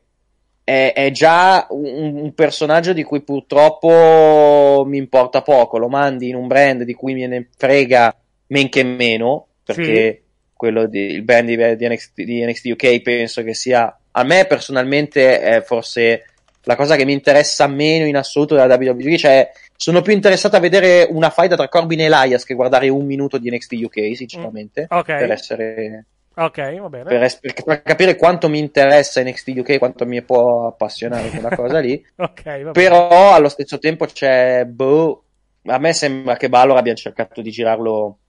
è, 0.68 0.92
è 0.94 1.12
già 1.12 1.66
un, 1.70 2.24
un 2.24 2.34
personaggio 2.34 2.92
di 2.92 3.04
cui 3.04 3.22
purtroppo 3.22 4.84
mi 4.86 4.98
importa 4.98 5.42
poco. 5.42 5.78
Lo 5.78 5.88
mandi 5.88 6.28
in 6.28 6.36
un 6.36 6.48
brand 6.48 6.84
di 6.84 6.94
cui 6.94 7.14
me 7.14 7.26
ne 7.26 7.48
frega 7.56 8.14
men 8.48 8.68
che 8.68 8.84
meno, 8.84 9.48
perché 9.64 10.24
quello 10.52 10.86
di, 10.86 11.06
il 11.06 11.24
brand 11.24 11.48
di, 11.48 11.56
di 11.56 11.88
NXT, 11.88 12.22
di 12.22 12.46
NXT 12.46 12.66
UK 12.72 13.02
penso 13.02 13.44
che 13.44 13.54
sia, 13.54 13.98
a 14.12 14.24
me 14.26 14.44
personalmente, 14.46 15.40
è 15.40 15.62
forse 15.62 16.26
la 16.64 16.76
cosa 16.76 16.98
che 16.98 17.06
mi 17.06 17.14
interessa 17.14 17.66
meno 17.68 18.06
in 18.06 18.18
assoluto 18.18 18.56
della 18.56 18.76
WWE. 18.76 19.18
Cioè, 19.18 19.50
sono 19.74 20.02
più 20.02 20.12
interessato 20.12 20.58
a 20.58 20.60
vedere 20.60 21.08
una 21.10 21.30
faida 21.30 21.56
tra 21.56 21.70
Corbin 21.70 22.02
e 22.02 22.06
Elias 22.06 22.44
che 22.44 22.56
guardare 22.56 22.90
un 22.90 23.06
minuto 23.06 23.38
di 23.38 23.50
NXT 23.50 23.72
UK, 23.84 24.18
sinceramente. 24.18 24.86
Ok. 24.90 25.06
Per 25.06 25.32
essere 25.32 26.06
Ok, 26.38 26.58
va 26.80 26.90
bene. 26.90 27.18
per, 27.20 27.40
per- 27.40 27.64
per 27.64 27.82
capire 27.84 28.16
quanto 28.16 28.50
mi 28.50 28.60
interessa 28.60 29.22
NXT 29.22 29.48
UK, 29.58 29.78
quanto 29.78 30.06
mi 30.06 30.22
può 30.24 30.68
appassionare 30.68 31.32
quella 31.34 31.52
cosa 31.54 31.80
lì. 31.80 32.04
Ok, 32.18 32.44
va 32.64 32.74
bene. 32.74 32.74
Però 32.74 33.34
allo 33.34 33.50
stesso 33.50 33.80
tempo 33.80 34.06
c'è, 34.06 34.66
boh, 34.66 35.24
a 35.66 35.78
me 35.80 35.94
sembra 35.94 36.36
che 36.38 36.50
Balor 36.50 36.78
abbia 36.78 36.94
cercato 36.96 37.42
di 37.42 37.50
girarlo 37.52 38.20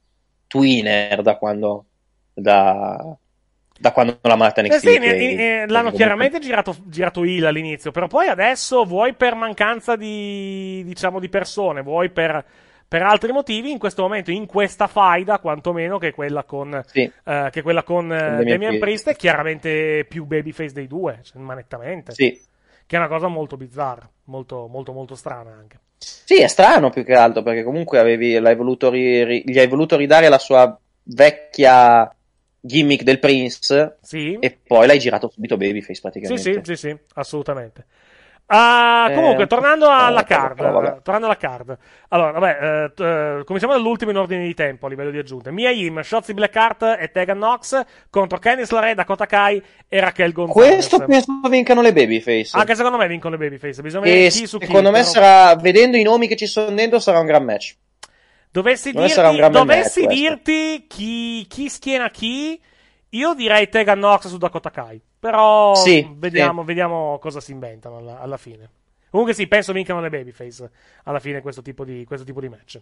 twinner 0.46 1.22
da 1.22 1.36
quando, 1.36 1.86
da, 2.32 3.16
da 3.78 3.92
quando 3.92 4.18
l'ha 4.22 4.36
mandata 4.36 4.62
Eh 4.70 4.78
NXT 4.78 4.84
sì, 4.84 4.98
UK. 4.98 4.98
ne- 4.98 5.14
ne- 5.14 5.66
l'hanno 5.66 5.90
chiaramente 5.92 6.38
girato, 6.40 6.76
girato 6.86 7.24
il 7.24 7.46
all'inizio, 7.46 7.90
però 7.90 8.06
poi 8.06 8.26
adesso 8.28 8.84
vuoi 8.84 9.14
per 9.14 9.34
mancanza 9.34 9.96
di, 9.96 10.82
diciamo, 10.84 11.18
di 11.18 11.30
persone, 11.30 11.80
vuoi 11.80 12.10
per, 12.10 12.44
per 12.88 13.02
altri 13.02 13.32
motivi, 13.32 13.70
in 13.70 13.78
questo 13.78 14.00
momento, 14.02 14.30
in 14.30 14.46
questa 14.46 14.86
faida, 14.86 15.38
quantomeno, 15.38 15.98
che 15.98 16.08
è 16.08 16.14
quella 16.14 16.44
con, 16.44 16.82
Sì. 16.86 17.10
eh, 17.24 17.48
che 17.52 17.60
quella 17.60 17.82
con, 17.82 18.10
eh, 18.10 18.16
Damian 18.16 18.44
Damian 18.46 18.78
Priest. 18.78 19.10
È 19.10 19.14
chiaramente 19.16 20.06
più 20.08 20.24
babyface 20.24 20.72
dei 20.72 20.86
due, 20.86 21.20
cioè, 21.22 21.40
ma 21.40 21.52
nettamente. 21.54 22.12
Sì. 22.12 22.40
Che 22.86 22.96
è 22.96 22.98
una 22.98 23.08
cosa 23.08 23.28
molto 23.28 23.58
bizzarra, 23.58 24.08
molto, 24.24 24.66
molto, 24.66 24.92
molto 24.92 25.14
strana 25.14 25.50
anche. 25.52 25.78
Sì, 25.98 26.40
è 26.40 26.46
strano 26.46 26.88
più 26.88 27.04
che 27.04 27.12
altro 27.12 27.42
perché 27.42 27.62
comunque 27.62 27.98
avevi, 27.98 28.38
l'hai 28.38 28.56
voluto 28.56 28.88
ri- 28.88 29.42
gli 29.44 29.58
hai 29.58 29.66
voluto 29.66 29.96
ridare 29.96 30.28
la 30.30 30.38
sua 30.38 30.78
vecchia 31.02 32.10
gimmick 32.60 33.02
del 33.02 33.18
Prince 33.18 33.98
Sì. 34.00 34.36
e 34.40 34.58
poi 34.66 34.86
l'hai 34.86 34.98
girato 34.98 35.28
subito 35.28 35.56
Babyface 35.56 35.94
Sì, 35.94 36.00
praticamente. 36.00 36.52
sì, 36.52 36.60
sì, 36.62 36.76
sì, 36.76 36.96
assolutamente. 37.14 37.86
Ah, 38.50 39.08
Eh, 39.10 39.14
comunque, 39.14 39.46
tornando 39.46 39.90
alla 39.90 40.22
eh, 40.22 40.24
card, 40.24 40.58
eh, 40.58 41.00
tornando 41.02 41.26
alla 41.26 41.36
card. 41.36 41.76
Allora, 42.08 42.30
vabbè, 42.32 42.58
eh, 42.84 42.92
t- 42.94 43.00
eh, 43.00 43.42
cominciamo 43.44 43.74
dall'ultimo 43.74 44.10
in 44.10 44.16
ordine 44.16 44.46
di 44.46 44.54
tempo 44.54 44.86
a 44.86 44.88
livello 44.88 45.10
di 45.10 45.18
aggiunte. 45.18 45.50
Mia 45.50 45.70
Yim, 45.70 46.00
Shotzi 46.00 46.32
Blackheart 46.32 46.96
e 46.98 47.10
Tegan 47.12 47.36
Nox 47.36 47.78
contro 48.08 48.38
Candice 48.38 48.74
LeRae, 48.74 48.94
Dakota 48.94 49.26
Kai 49.26 49.62
e 49.86 50.00
Raquel 50.00 50.32
Gonzalez. 50.32 50.72
Questo 50.88 50.98
penso 51.04 51.40
vincano 51.50 51.82
le 51.82 51.92
babyface. 51.92 52.56
Anche 52.56 52.74
secondo 52.74 52.96
me 52.96 53.06
vincono 53.06 53.36
le 53.36 53.44
babyface. 53.50 53.82
Bisogna 53.82 54.04
vedere 54.04 54.26
e 54.26 54.30
chi 54.30 54.46
su 54.46 54.58
chi. 54.58 54.64
secondo 54.64 54.90
me 54.90 55.00
però- 55.00 55.10
sarà, 55.10 55.54
vedendo 55.56 55.98
i 55.98 56.02
nomi 56.02 56.26
che 56.26 56.36
ci 56.36 56.46
sono 56.46 56.70
dentro, 56.74 57.00
sarà 57.00 57.18
un 57.18 57.26
gran 57.26 57.44
match. 57.44 57.76
Dovessi, 58.50 58.92
un 58.94 59.04
dirti, 59.04 59.50
dovessi 59.50 60.06
dirti 60.06 60.86
chi, 60.88 61.46
chi 61.48 61.68
schiena 61.68 62.08
chi, 62.08 62.58
io 63.10 63.34
direi 63.34 63.68
Tegan 63.68 63.98
Nox 63.98 64.26
su 64.28 64.38
Dakota 64.38 64.70
Kai. 64.70 65.00
Però 65.20 65.74
Sì, 65.74 66.08
vediamo, 66.16 66.62
vediamo 66.62 67.18
cosa 67.20 67.40
si 67.40 67.52
inventano 67.52 67.96
alla, 67.96 68.20
alla 68.20 68.36
fine. 68.36 68.70
Comunque 69.10 69.34
sì, 69.34 69.46
penso 69.48 69.72
vincano 69.72 70.00
le 70.00 70.10
babyface 70.10 70.70
alla 71.04 71.18
fine 71.18 71.40
questo 71.40 71.62
tipo 71.62 71.84
di, 71.84 72.04
questo 72.04 72.24
tipo 72.24 72.40
di 72.40 72.48
match. 72.48 72.80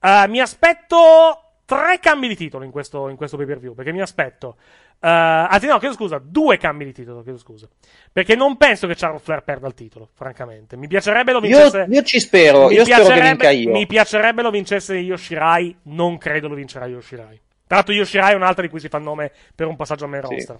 Uh, 0.00 0.30
mi 0.30 0.40
aspetto 0.40 1.42
tre 1.64 1.98
cambi 2.00 2.28
di 2.28 2.36
titolo 2.36 2.64
in 2.64 2.70
questo, 2.70 3.08
in 3.08 3.16
questo 3.16 3.36
pay 3.36 3.44
per 3.44 3.58
view. 3.58 3.74
Perché 3.74 3.92
mi 3.92 4.00
aspetto. 4.00 4.56
uh, 5.00 5.06
anzi, 5.06 5.66
no, 5.66 5.78
chiedo 5.78 5.94
scusa, 5.94 6.18
due 6.22 6.56
cambi 6.56 6.84
di 6.84 6.92
titolo. 6.92 7.22
Chiedo 7.22 7.38
scusa. 7.38 7.68
Perché 8.10 8.34
non 8.36 8.56
penso 8.56 8.86
che 8.86 8.94
Charles 8.94 9.20
Flair 9.20 9.42
perda 9.42 9.66
il 9.66 9.74
titolo, 9.74 10.08
francamente. 10.14 10.76
Mi 10.76 10.86
piacerebbe 10.86 11.32
lo 11.32 11.38
Io, 11.40 11.48
vincesse. 11.48 11.86
io 11.90 12.02
ci 12.02 12.20
spero, 12.20 12.68
mi 12.68 12.74
io 12.74 12.84
spero 12.84 13.08
che 13.08 13.20
vinca 13.20 13.50
io. 13.50 13.72
Mi 13.72 13.86
piacerebbe 13.86 14.40
lo 14.42 14.50
vincesse 14.50 14.94
Yoshirai. 14.96 15.76
Non 15.82 16.16
credo 16.16 16.48
lo 16.48 16.54
vincerà 16.54 16.86
Yoshirai. 16.86 17.40
Tra 17.68 17.76
l'altro, 17.76 17.94
Yoshirai 17.94 18.32
è 18.32 18.34
un'altra 18.34 18.62
di 18.62 18.68
cui 18.68 18.80
si 18.80 18.88
fa 18.88 18.98
nome 18.98 19.30
per 19.54 19.68
un 19.68 19.76
passaggio 19.76 20.06
a 20.06 20.08
main 20.08 20.24
Sì. 20.26 20.34
roster. 20.34 20.58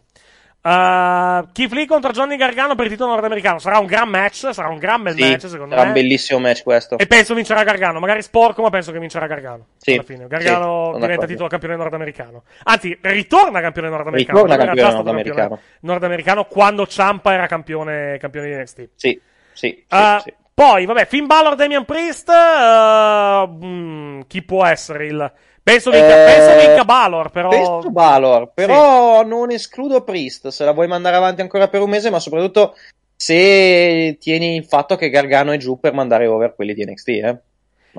Uh, 0.61 1.49
Keith 1.53 1.73
Lee 1.73 1.87
contro 1.87 2.11
Johnny 2.11 2.37
Gargano 2.37 2.75
per 2.75 2.87
il 2.87 2.91
titolo 2.91 3.13
nordamericano. 3.13 3.59
Sarà 3.61 3.79
un 3.79 3.87
gran 3.87 4.09
match. 4.09 4.53
Sarà 4.53 4.69
un 4.69 4.79
gran 4.79 5.03
bel 5.03 5.15
Sì, 5.15 5.21
match, 5.23 5.49
secondo 5.49 5.71
sarà 5.71 5.83
me. 5.83 5.87
un 5.89 5.93
bellissimo 5.95 6.41
match 6.41 6.63
questo. 6.65 6.99
E 6.99 7.07
penso 7.07 7.35
vincerà 7.35 7.63
Gargano. 7.63 8.01
Magari 8.01 8.23
sporco, 8.23 8.61
ma 8.61 8.69
penso 8.69 8.91
che 8.93 8.99
vincerà 8.99 9.27
Gargano. 9.27 9.67
Sì, 9.79 9.93
Alla 9.95 10.03
fine. 10.03 10.23
sì, 10.23 10.27
Gargano 10.27 10.91
sono 10.93 10.99
diventa 10.99 11.27
titolo 11.27 11.49
campione 11.49 11.77
nordamericano. 11.77 12.43
Anzi, 12.65 12.99
ritorna 13.01 13.61
campione 13.61 13.89
nordamericano. 13.89 14.39
Ritorna 14.39 14.55
era 14.55 14.65
campione 14.65 14.89
già 14.89 14.95
stato 14.95 15.11
nordamericano. 15.13 15.49
campione 15.49 15.79
nordamericano 15.81 16.45
quando 16.45 16.87
Ciampa 16.87 17.33
era 17.33 17.47
campione, 17.47 18.19
campione 18.19 18.49
di 18.49 18.55
NXT. 18.57 18.89
Sì, 18.97 19.21
sì, 19.53 19.85
sì, 19.89 19.97
Uh, 19.97 20.21
sì. 20.21 20.35
Poi, 20.53 20.87
vabbè, 20.87 21.07
Finn 21.07 21.27
Balor, 21.27 21.55
Damian 21.55 21.85
Priest. 21.85 22.29
uh, 22.29 23.49
mm, 23.65 24.21
chi 24.27 24.43
può 24.43 24.65
essere 24.67 25.07
il. 25.07 25.33
Penso 25.69 25.91
vinca, 25.91 26.23
Eh, 26.23 26.25
penso 26.25 26.67
vinca 26.67 26.85
Balor, 26.85 27.31
però. 27.31 27.49
Penso 27.51 27.91
Balor, 27.91 28.53
però 28.55 29.23
non 29.23 29.51
escludo 29.51 30.03
Priest 30.03 30.49
se 30.49 30.65
la 30.65 30.73
vuoi 30.73 30.87
mandare 30.87 31.17
avanti 31.17 31.43
ancora 31.43 31.69
per 31.69 31.83
un 31.83 31.91
mese, 31.91 32.11
ma 32.11 32.19
soprattutto 32.19 32.75
se 33.15 34.17
tieni 34.19 34.57
il 34.57 34.65
fatto 34.65 34.97
che 34.97 35.11
Gargano 35.11 35.53
è 35.53 35.57
giù 35.59 35.79
per 35.79 35.93
mandare 35.93 36.27
over 36.27 36.55
quelli 36.55 36.73
di 36.73 36.85
NXT, 36.85 37.09
eh. 37.09 37.39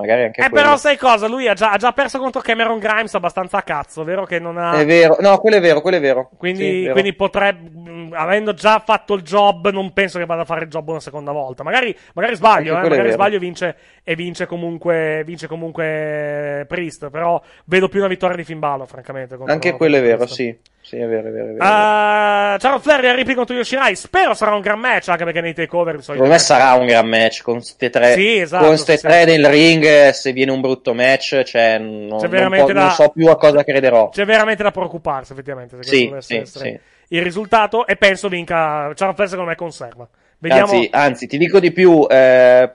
Magari 0.00 0.24
anche 0.24 0.40
Eh, 0.40 0.48
quello. 0.48 0.64
però 0.64 0.76
sai 0.76 0.96
cosa? 0.96 1.26
Lui 1.28 1.46
ha 1.48 1.54
già, 1.54 1.70
ha 1.72 1.76
già 1.76 1.92
perso 1.92 2.18
contro 2.18 2.40
Cameron 2.40 2.78
Grimes 2.78 3.14
abbastanza 3.14 3.58
a 3.58 3.62
cazzo, 3.62 4.02
vero? 4.04 4.24
Che 4.24 4.38
non 4.38 4.56
ha. 4.58 4.72
È 4.78 4.84
vero, 4.86 5.16
no, 5.20 5.38
quello 5.38 5.56
è 5.56 5.60
vero, 5.60 5.80
quello 5.80 5.96
è 5.96 6.00
vero. 6.00 6.30
Quindi, 6.36 6.62
Sì, 6.64 6.80
vero. 6.82 6.92
quindi 6.92 7.14
potrebbe, 7.14 7.68
mh, 7.70 8.12
avendo 8.14 8.54
già 8.54 8.78
fatto 8.80 9.14
il 9.14 9.22
job, 9.22 9.68
non 9.70 9.92
penso 9.92 10.18
che 10.18 10.26
vada 10.26 10.42
a 10.42 10.44
fare 10.44 10.64
il 10.64 10.70
job 10.70 10.88
una 10.88 11.00
seconda 11.00 11.32
volta. 11.32 11.62
Magari, 11.62 11.96
magari 12.14 12.34
sbaglio, 12.36 12.78
eh, 12.78 12.88
magari 12.88 13.10
sbaglio 13.12 13.36
e 13.36 13.40
vince, 13.40 13.76
e 14.02 14.14
vince 14.14 14.46
comunque, 14.46 15.22
vince 15.24 15.46
comunque 15.46 16.64
Priest. 16.68 17.10
Però 17.10 17.40
vedo 17.66 17.88
più 17.88 17.98
una 18.00 18.08
vittoria 18.08 18.36
di 18.36 18.44
Finn 18.44 18.58
Balor, 18.58 18.86
francamente. 18.86 19.36
Anche 19.46 19.72
quello 19.72 19.96
è 19.96 20.00
vero, 20.02 20.16
Priest. 20.18 20.34
sì. 20.34 20.58
Sì, 20.90 20.96
è 20.96 21.06
vero, 21.06 21.28
è 21.28 21.30
vero, 21.30 21.50
è 21.50 21.52
vero. 21.52 21.64
Uh, 21.64 22.56
Charles 22.58 22.82
Flair 22.82 23.04
e 23.04 23.14
Ripley 23.14 23.36
contro 23.36 23.54
Yoshirai. 23.54 23.94
Spero 23.94 24.34
sarà 24.34 24.56
un 24.56 24.60
gran 24.60 24.80
match, 24.80 25.08
anche 25.08 25.22
perché 25.22 25.40
nei 25.40 25.54
takeover 25.54 25.94
di 25.94 26.02
solito. 26.02 26.24
Secondo 26.24 26.32
me 26.32 26.38
sarà 26.40 26.72
un 26.72 26.86
gran 26.86 27.06
match 27.06 27.42
con 27.42 27.62
ste 27.62 27.90
tre, 27.90 28.14
Sì, 28.14 28.38
esatto, 28.38 28.66
con 28.66 28.76
ste 28.76 28.96
sì, 28.96 29.06
tre 29.06 29.20
sì. 29.20 29.26
nel 29.26 29.46
ring. 29.46 30.08
Se 30.08 30.32
viene 30.32 30.50
un 30.50 30.60
brutto 30.60 30.92
match, 30.92 31.42
cioè, 31.44 31.78
non, 31.78 32.06
non 32.08 32.18
po- 32.56 32.72
da- 32.72 32.80
non 32.80 32.90
so 32.90 33.08
più 33.10 33.28
a 33.28 33.36
cosa 33.36 33.62
crederò. 33.62 34.08
C'è 34.08 34.24
veramente 34.24 34.64
da 34.64 34.72
preoccuparsi, 34.72 35.30
effettivamente. 35.30 35.76
Se 35.80 35.94
Sì, 35.94 36.12
sì, 36.18 36.36
essere 36.38 36.80
il 37.06 37.22
risultato. 37.22 37.86
E 37.86 37.94
penso 37.94 38.26
vinca. 38.28 38.90
Charles 38.96 39.14
Flair, 39.14 39.28
secondo 39.28 39.50
me, 39.50 39.54
conserva. 39.56 40.08
Vediamo. 40.38 40.72
Anzi, 40.72 40.88
anzi, 40.90 41.26
ti 41.28 41.38
dico 41.38 41.60
di 41.60 41.70
più. 41.70 42.04
eh, 42.10 42.68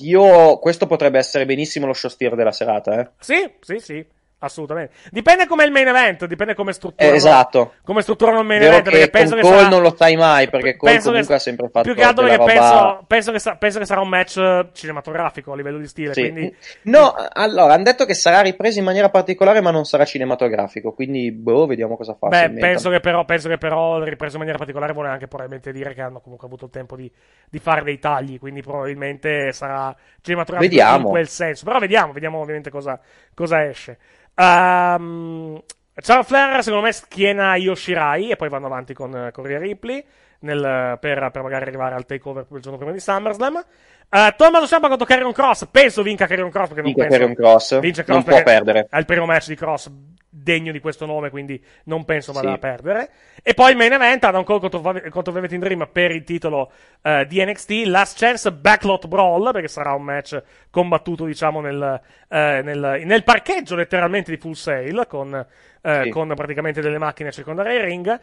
io, 0.00 0.58
questo 0.58 0.86
potrebbe 0.86 1.16
essere 1.16 1.46
benissimo 1.46 1.86
lo 1.86 1.94
show 1.94 2.10
steer 2.10 2.34
della 2.34 2.52
serata, 2.52 3.00
eh. 3.00 3.08
Sì, 3.18 3.50
sì, 3.60 3.78
sì. 3.78 4.06
Assolutamente. 4.42 4.94
Dipende 5.10 5.46
come 5.46 5.64
il 5.64 5.70
main 5.70 5.86
event, 5.86 6.24
dipende 6.24 6.54
come 6.54 6.72
strutturano. 6.72 7.12
Eh, 7.12 7.16
esatto. 7.16 7.74
Come 7.84 8.00
strutturano 8.00 8.40
il 8.40 8.46
main 8.46 8.60
Vero 8.60 8.72
event. 8.72 8.84
che 8.88 8.90
Perché 8.92 9.10
penso 9.10 9.34
che 9.34 9.42
Cole 9.42 9.56
sarà... 9.56 9.68
non 9.68 9.82
lo 9.82 9.94
sai 9.94 10.16
mai, 10.16 10.48
perché 10.48 10.76
Cole 10.76 10.92
penso 10.92 11.08
comunque 11.08 11.28
che- 11.28 11.34
ha 11.40 11.42
sempre 11.44 11.68
fatto 11.68 11.82
Più 11.82 11.94
che 11.94 12.02
altro 12.02 12.24
perché 12.24 12.38
roba... 12.38 12.52
penso, 12.52 13.04
penso, 13.06 13.32
che 13.32 13.38
sa- 13.38 13.56
penso 13.56 13.78
che 13.80 13.84
sarà 13.84 14.00
un 14.00 14.08
match 14.08 14.36
eh, 14.38 14.68
cinematografico 14.72 15.52
a 15.52 15.56
livello 15.56 15.76
di 15.76 15.86
stile. 15.86 16.14
Sì. 16.14 16.22
Quindi 16.22 16.56
No, 16.84 17.14
allora, 17.32 17.74
hanno 17.74 17.82
detto 17.82 18.06
che 18.06 18.14
sarà 18.14 18.40
ripreso 18.40 18.78
in 18.78 18.86
maniera 18.86 19.10
particolare, 19.10 19.60
ma 19.60 19.70
non 19.70 19.84
sarà 19.84 20.06
cinematografico, 20.06 20.92
quindi, 20.92 21.30
boh, 21.32 21.66
vediamo 21.66 21.98
cosa 21.98 22.14
fa. 22.18 22.28
Beh, 22.28 22.50
penso 22.52 22.88
che, 22.88 23.00
però, 23.00 23.26
penso 23.26 23.48
che 23.50 23.58
però 23.58 24.02
ripreso 24.02 24.32
in 24.32 24.38
maniera 24.38 24.56
particolare 24.58 24.94
vuole 24.94 25.08
anche 25.10 25.26
probabilmente 25.28 25.70
dire 25.70 25.92
che 25.92 26.00
hanno 26.00 26.20
comunque 26.20 26.46
avuto 26.46 26.64
il 26.64 26.70
tempo 26.70 26.96
di, 26.96 27.12
di 27.50 27.58
fare 27.58 27.82
dei 27.82 27.98
tagli, 27.98 28.38
quindi 28.38 28.62
probabilmente 28.62 29.52
sarà 29.52 29.94
cinematografico 30.22 30.74
Vediamo. 30.74 31.04
in 31.04 31.10
quel 31.10 31.28
senso. 31.28 31.66
Però 31.66 31.78
vediamo, 31.78 32.14
vediamo 32.14 32.40
ovviamente 32.40 32.70
cosa, 32.70 32.98
cosa 33.34 33.66
esce. 33.68 33.98
Ehm, 34.34 35.60
Charles 35.94 36.26
Flair 36.26 36.62
secondo 36.62 36.86
me 36.86 36.92
schiena 36.92 37.56
Yoshirai 37.56 38.30
e 38.30 38.36
poi 38.36 38.48
vanno 38.48 38.66
avanti 38.66 38.94
con, 38.94 39.30
con 39.32 39.44
Rhea 39.44 39.58
Ripley 39.58 40.04
nel- 40.40 40.98
per, 41.00 41.30
per 41.30 41.42
magari 41.42 41.64
arrivare 41.64 41.94
al 41.94 42.06
takeover 42.06 42.46
il 42.50 42.60
giorno 42.60 42.78
prima 42.78 42.92
di 42.92 43.00
SummerSlam. 43.00 43.64
Uh, 44.10 44.34
Tommaso 44.36 44.66
Ciampa 44.66 44.88
contro 44.88 45.06
Carrion 45.06 45.32
Cross, 45.32 45.68
penso 45.70 46.02
vinca 46.02 46.26
Carrion 46.26 46.50
Cross 46.50 46.68
perché 46.68 46.82
non 46.82 46.92
Vinca 46.92 47.06
penso... 47.06 47.34
Cross, 47.34 47.78
vince 47.78 48.04
non 48.08 48.24
può 48.24 48.42
perdere. 48.42 48.86
È 48.90 48.98
il 48.98 49.04
primo 49.04 49.24
match 49.24 49.46
di 49.46 49.54
Cross 49.54 49.90
degno 50.32 50.70
di 50.70 50.78
questo 50.78 51.06
nome, 51.06 51.28
quindi 51.28 51.60
non 51.84 52.04
penso 52.04 52.32
vada 52.32 52.48
Sì. 52.48 52.54
a 52.54 52.58
perdere. 52.58 53.10
E 53.42 53.52
poi 53.52 53.74
main 53.74 53.92
event, 53.92 54.22
Adam 54.24 54.44
Cole 54.44 54.60
contro, 54.60 54.80
contro 55.10 55.32
Velvet 55.32 55.52
in 55.52 55.60
Dream 55.60 55.88
per 55.92 56.12
il 56.12 56.22
titolo 56.22 56.70
eh, 57.02 57.26
di 57.28 57.44
NXT, 57.44 57.82
Last 57.86 58.18
Chance 58.18 58.52
Backlot 58.52 59.08
Brawl, 59.08 59.50
perché 59.52 59.66
sarà 59.68 59.92
un 59.92 60.02
match 60.04 60.40
combattuto, 60.70 61.24
diciamo, 61.24 61.60
nel, 61.60 62.00
eh, 62.28 62.60
nel, 62.62 63.02
nel 63.04 63.24
parcheggio 63.24 63.74
letteralmente 63.74 64.30
di 64.30 64.36
Full 64.36 64.52
Sail, 64.52 65.04
con, 65.08 65.34
eh, 65.82 66.00
Sì. 66.04 66.10
con 66.10 66.32
praticamente 66.36 66.80
delle 66.80 66.98
macchine 66.98 67.30
a 67.30 67.32
circondare 67.32 67.74
il 67.74 67.80
ring. 67.82 68.20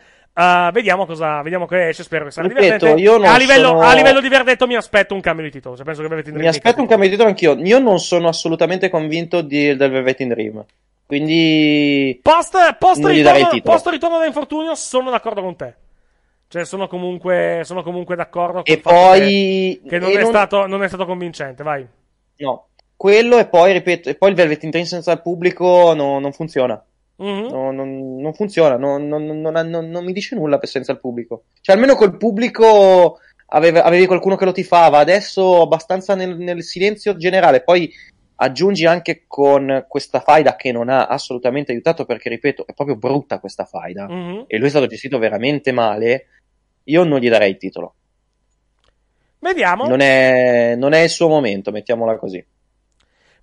Vediamo 0.72 1.06
cosa, 1.08 1.42
vediamo 1.42 1.66
che 1.66 1.88
esce, 1.90 2.04
spero 2.04 2.26
che 2.26 2.32
sarà 2.32 2.48
Ripeto, 2.48 2.94
divertente. 2.96 3.28
a, 3.28 3.38
livello, 3.38 3.68
sono- 3.70 3.82
a 3.82 3.94
livello 3.96 4.22
di 4.22 4.30
verdetto 4.30 4.68
mi 4.68 4.76
aspetto 4.76 5.16
un 5.16 5.20
cambio 5.22 5.44
di 5.46 5.52
titolo, 5.52 5.76
cioè 5.76 5.84
penso 5.84 6.02
che 6.04 6.08
Velvet 6.08 6.28
in 6.28 6.34
Dream 6.34 6.48
Mi 6.50 6.56
aspetto 6.56 6.80
un 6.80 6.88
cambio 6.88 7.08
di 7.10 7.16
titolo 7.16 7.30
anch'io. 7.30 7.56
Io 7.58 7.80
non 7.80 8.00
sono 8.00 8.28
assolutamente 8.28 8.88
convinto 8.90 9.42
di- 9.42 9.76
del 9.76 9.90
Velvet 9.92 10.20
in 10.20 10.28
Dream. 10.30 10.66
Quindi. 11.08 12.20
Post, 12.22 12.76
post, 12.78 13.04
ritorno, 13.06 13.62
post 13.64 13.88
ritorno 13.88 14.20
da 14.20 14.26
infortunio 14.26 14.76
sono 14.76 15.10
d'accordo 15.10 15.42
con 15.42 15.56
te. 15.56 15.74
Cioè, 16.50 16.66
sono 16.66 16.88
comunque, 16.88 17.62
sono 17.64 17.82
comunque 17.82 18.16
d'accordo 18.16 18.62
con 18.62 18.64
E 18.66 18.78
poi- 18.80 19.80
che, 19.84 19.90
che 19.90 20.00
non, 20.00 20.10
e 20.10 20.14
è 20.14 20.22
non- 20.22 20.30
Stato, 20.30 20.66
non 20.68 20.84
è 20.84 20.88
stato 20.88 21.06
convincente, 21.06 21.64
vai. 21.64 21.86
No. 22.38 22.68
Quello 22.96 23.38
e 23.38 23.48
poi, 23.48 23.74
ripeto, 23.74 24.10
e 24.10 24.16
poi 24.16 24.30
il 24.30 24.36
Velvet 24.36 24.64
in 24.64 24.70
Dream 24.70 24.86
senza 24.86 25.12
il 25.14 25.22
pubblico 25.22 25.94
no- 25.94 26.20
non 26.20 26.32
funziona. 26.34 26.82
Mhm. 27.18 27.48
No, 27.52 27.72
non, 27.72 28.16
non 28.22 28.34
funziona, 28.34 28.76
non, 28.78 29.08
non- 29.08 30.04
mi 30.04 30.14
dice 30.14 30.36
nulla 30.36 30.58
per- 30.58 30.70
senza 30.70 30.92
il 30.92 31.00
pubblico. 31.00 31.44
Cioè, 31.62 31.76
almeno 31.76 31.96
col 31.96 32.16
pubblico 32.18 33.20
aveva- 33.48 33.84
avevi 33.84 34.06
qualcuno 34.06 34.36
che 34.36 34.46
lo 34.46 34.52
tifava, 34.52 35.00
adesso 35.00 35.62
abbastanza 35.62 36.16
nel, 36.16 36.38
nel 36.38 36.64
silenzio 36.64 37.16
generale. 37.18 37.62
Poi 37.62 37.92
aggiungi 38.38 38.86
anche 38.86 39.24
con 39.28 39.86
questa 39.88 40.20
faida 40.20 40.56
che 40.56 40.72
non 40.72 40.90
ha 40.90 41.06
assolutamente 41.08 41.72
aiutato, 41.72 42.06
perché 42.06 42.30
ripeto, 42.30 42.66
è 42.66 42.74
proprio 42.74 42.96
brutta 42.96 43.40
questa 43.40 43.66
faida. 43.66 44.08
Mhm. 44.08 44.46
E 44.48 44.58
lui 44.58 44.68
è 44.68 44.70
stato 44.70 44.88
gestito 44.88 45.18
veramente 45.20 45.72
male. 45.72 46.28
Io 46.86 47.04
non 47.04 47.20
gli 47.20 47.30
darei 47.30 47.52
il 47.52 47.58
titolo. 47.58 47.94
Vediamo. 49.40 49.88
Non 49.88 50.00
è, 50.00 50.76
non 50.76 50.94
è 50.94 51.02
il 51.02 51.10
suo 51.10 51.28
momento, 51.28 51.72
mettiamola 51.72 52.18
così. 52.18 52.44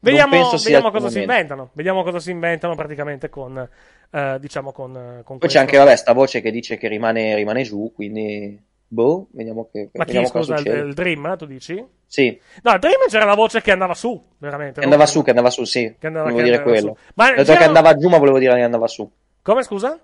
Vediamo, 0.01 0.51
vediamo 0.51 0.91
cosa 0.91 1.09
si 1.09 1.21
inventano. 1.21 1.71
Vediamo 1.73 2.03
cosa 2.03 2.19
si 2.21 2.31
inventano 2.31 2.75
praticamente 2.75 3.31
con, 3.31 3.67
eh, 4.11 4.37
diciamo, 4.39 4.71
con, 4.71 4.91
eh, 4.95 5.23
con 5.25 5.39
Poi 5.39 5.39
questo. 5.39 5.57
c'è 5.57 5.65
anche, 5.65 5.79
vabbè, 5.79 5.97
sta 5.97 6.13
voce 6.13 6.43
che 6.43 6.51
dice 6.51 6.77
che 6.77 6.89
rimane, 6.89 7.35
rimane 7.35 7.63
giù, 7.63 7.91
quindi, 7.95 8.61
boh, 8.87 9.29
vediamo 9.33 9.69
che, 9.71 9.91
Ma 9.93 10.05
chi, 10.05 10.13
vediamo 10.13 10.31
cosa 10.31 10.57
scusa, 10.57 10.71
il, 10.71 10.87
il 10.89 10.95
Dream, 10.95 11.37
tu 11.37 11.47
dici? 11.47 11.85
Sì, 12.07 12.41
No, 12.63 12.73
il 12.75 12.79
Dream 12.79 13.07
c'era 13.09 13.25
la 13.25 13.35
voce 13.35 13.61
che 13.61 13.73
andava 13.73 13.95
su, 13.95 14.23
veramente. 14.39 14.79
che 14.79 14.85
andava 14.85 15.07
su, 15.07 15.23
che 15.23 15.31
andava 15.31 15.51
su, 15.51 15.65
sì. 15.65 15.97
Che 15.99 16.07
andava- 16.07 16.31
volevo 16.31 16.43
che 16.43 16.51
dire 16.51 16.63
quello. 16.63 16.97
su. 16.97 17.13
Ma 17.15 17.31
Ho 17.31 17.35
detto 17.35 17.57
che 17.57 17.65
andava 17.65 17.97
giù, 17.97 18.09
ma 18.09 18.19
volevo 18.19 18.39
dire 18.39 18.55
che 18.55 18.63
andava 18.63 18.87
su. 18.87 19.11
Come, 19.43 19.63
scusa? 19.63 19.99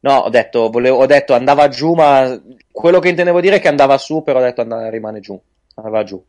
No, 0.00 0.12
ho 0.18 0.28
detto, 0.28 0.70
volevo- 0.70 0.98
ho 0.98 1.06
detto 1.06 1.34
andava 1.34 1.68
giù, 1.68 1.94
ma 1.94 2.40
quello 2.70 3.00
che 3.00 3.08
intendevo 3.08 3.40
dire 3.40 3.56
è 3.56 3.60
che 3.60 3.68
andava 3.68 3.98
su, 3.98 4.22
però 4.22 4.38
ho 4.38 4.42
detto 4.42 4.60
andava, 4.60 4.88
rimane 4.88 5.20
giù. 5.20 5.40
Andava 5.74 6.04
giù. 6.04 6.22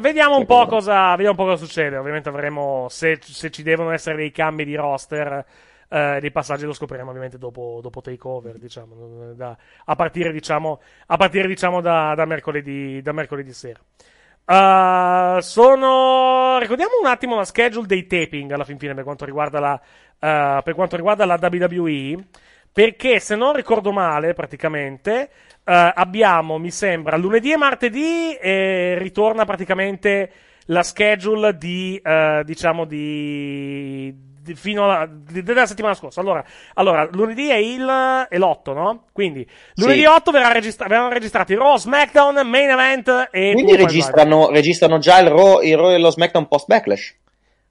Vediamo 0.00 0.36
un, 0.36 0.46
po 0.46 0.66
cosa, 0.66 1.10
vediamo 1.16 1.30
un 1.30 1.36
po' 1.36 1.44
cosa 1.50 1.64
succede. 1.64 1.96
Ovviamente 1.96 2.28
avremo, 2.28 2.86
se, 2.90 3.18
se 3.20 3.50
ci 3.50 3.62
devono 3.64 3.90
essere 3.90 4.16
dei 4.16 4.30
cambi 4.30 4.64
di 4.64 4.76
roster, 4.76 5.44
eh, 5.90 6.18
dei 6.20 6.30
passaggi 6.30 6.64
lo 6.64 6.72
scopriremo 6.72 7.08
ovviamente 7.10 7.36
dopo, 7.36 7.80
dopo 7.82 8.00
Takeover, 8.00 8.58
diciamo, 8.58 9.32
da- 9.34 9.56
a 9.84 9.96
partire, 9.96 10.32
diciamo, 10.32 10.80
a 11.06 11.16
partire, 11.16 11.48
diciamo 11.48 11.80
da, 11.80 12.14
da 12.14 12.24
mercoledì, 12.24 13.02
da 13.02 13.12
mercoledì 13.12 13.52
sera. 13.52 13.80
Uh, 14.44 15.40
sono. 15.40 16.58
Ricordiamo 16.58 16.92
un 17.00 17.06
attimo 17.06 17.36
la 17.36 17.44
schedule 17.44 17.86
dei 17.86 18.06
taping 18.06 18.50
alla 18.50 18.64
fin 18.64 18.78
fine 18.78 18.94
per 18.94 19.04
quanto 19.04 19.24
riguarda 19.24 19.60
la, 19.60 19.72
uh, 19.74 20.62
per 20.62 20.74
quanto 20.74 20.96
riguarda 20.96 21.24
la 21.24 21.38
WWE. 21.40 22.24
Perché 22.72 23.18
se 23.18 23.34
non 23.36 23.52
ricordo 23.54 23.90
male, 23.92 24.32
praticamente, 24.32 25.30
uh, 25.64 25.90
abbiamo, 25.94 26.58
mi 26.58 26.70
sembra, 26.70 27.16
lunedì 27.16 27.52
e 27.52 27.56
martedì 27.56 28.34
e 28.34 28.96
ritorna 28.98 29.44
praticamente 29.44 30.32
la 30.66 30.82
schedule 30.84 31.56
di, 31.56 32.00
diciamo, 32.44 32.84
di, 32.84 34.14
di- 34.16 34.29
fino 34.54 34.84
alla, 34.84 35.08
della 35.10 35.66
settimana 35.66 35.94
scorsa. 35.94 36.20
Allora, 36.20 36.44
allora, 36.74 37.08
lunedì 37.12 37.48
è 37.48 37.56
il, 37.56 38.26
è 38.28 38.38
l'8, 38.38 38.74
no? 38.74 39.04
Quindi, 39.12 39.48
lunedì 39.76 40.00
Sì. 40.00 40.06
8 40.06 40.30
verrà 40.30 40.52
registra- 40.52 40.86
verranno 40.88 41.08
registrati 41.12 41.54
Raw, 41.54 41.76
SmackDown, 41.76 42.46
Main 42.46 42.70
Event 42.70 43.28
e 43.30 43.52
Quindi 43.52 43.76
registrano, 43.76 44.50
registrano 44.50 44.98
già 44.98 45.18
il 45.18 45.28
Raw, 45.28 45.60
il 45.62 45.76
Raw 45.76 45.90
e 45.90 45.98
lo 45.98 46.10
SmackDown 46.10 46.48
post 46.48 46.66
Backlash. 46.66 47.16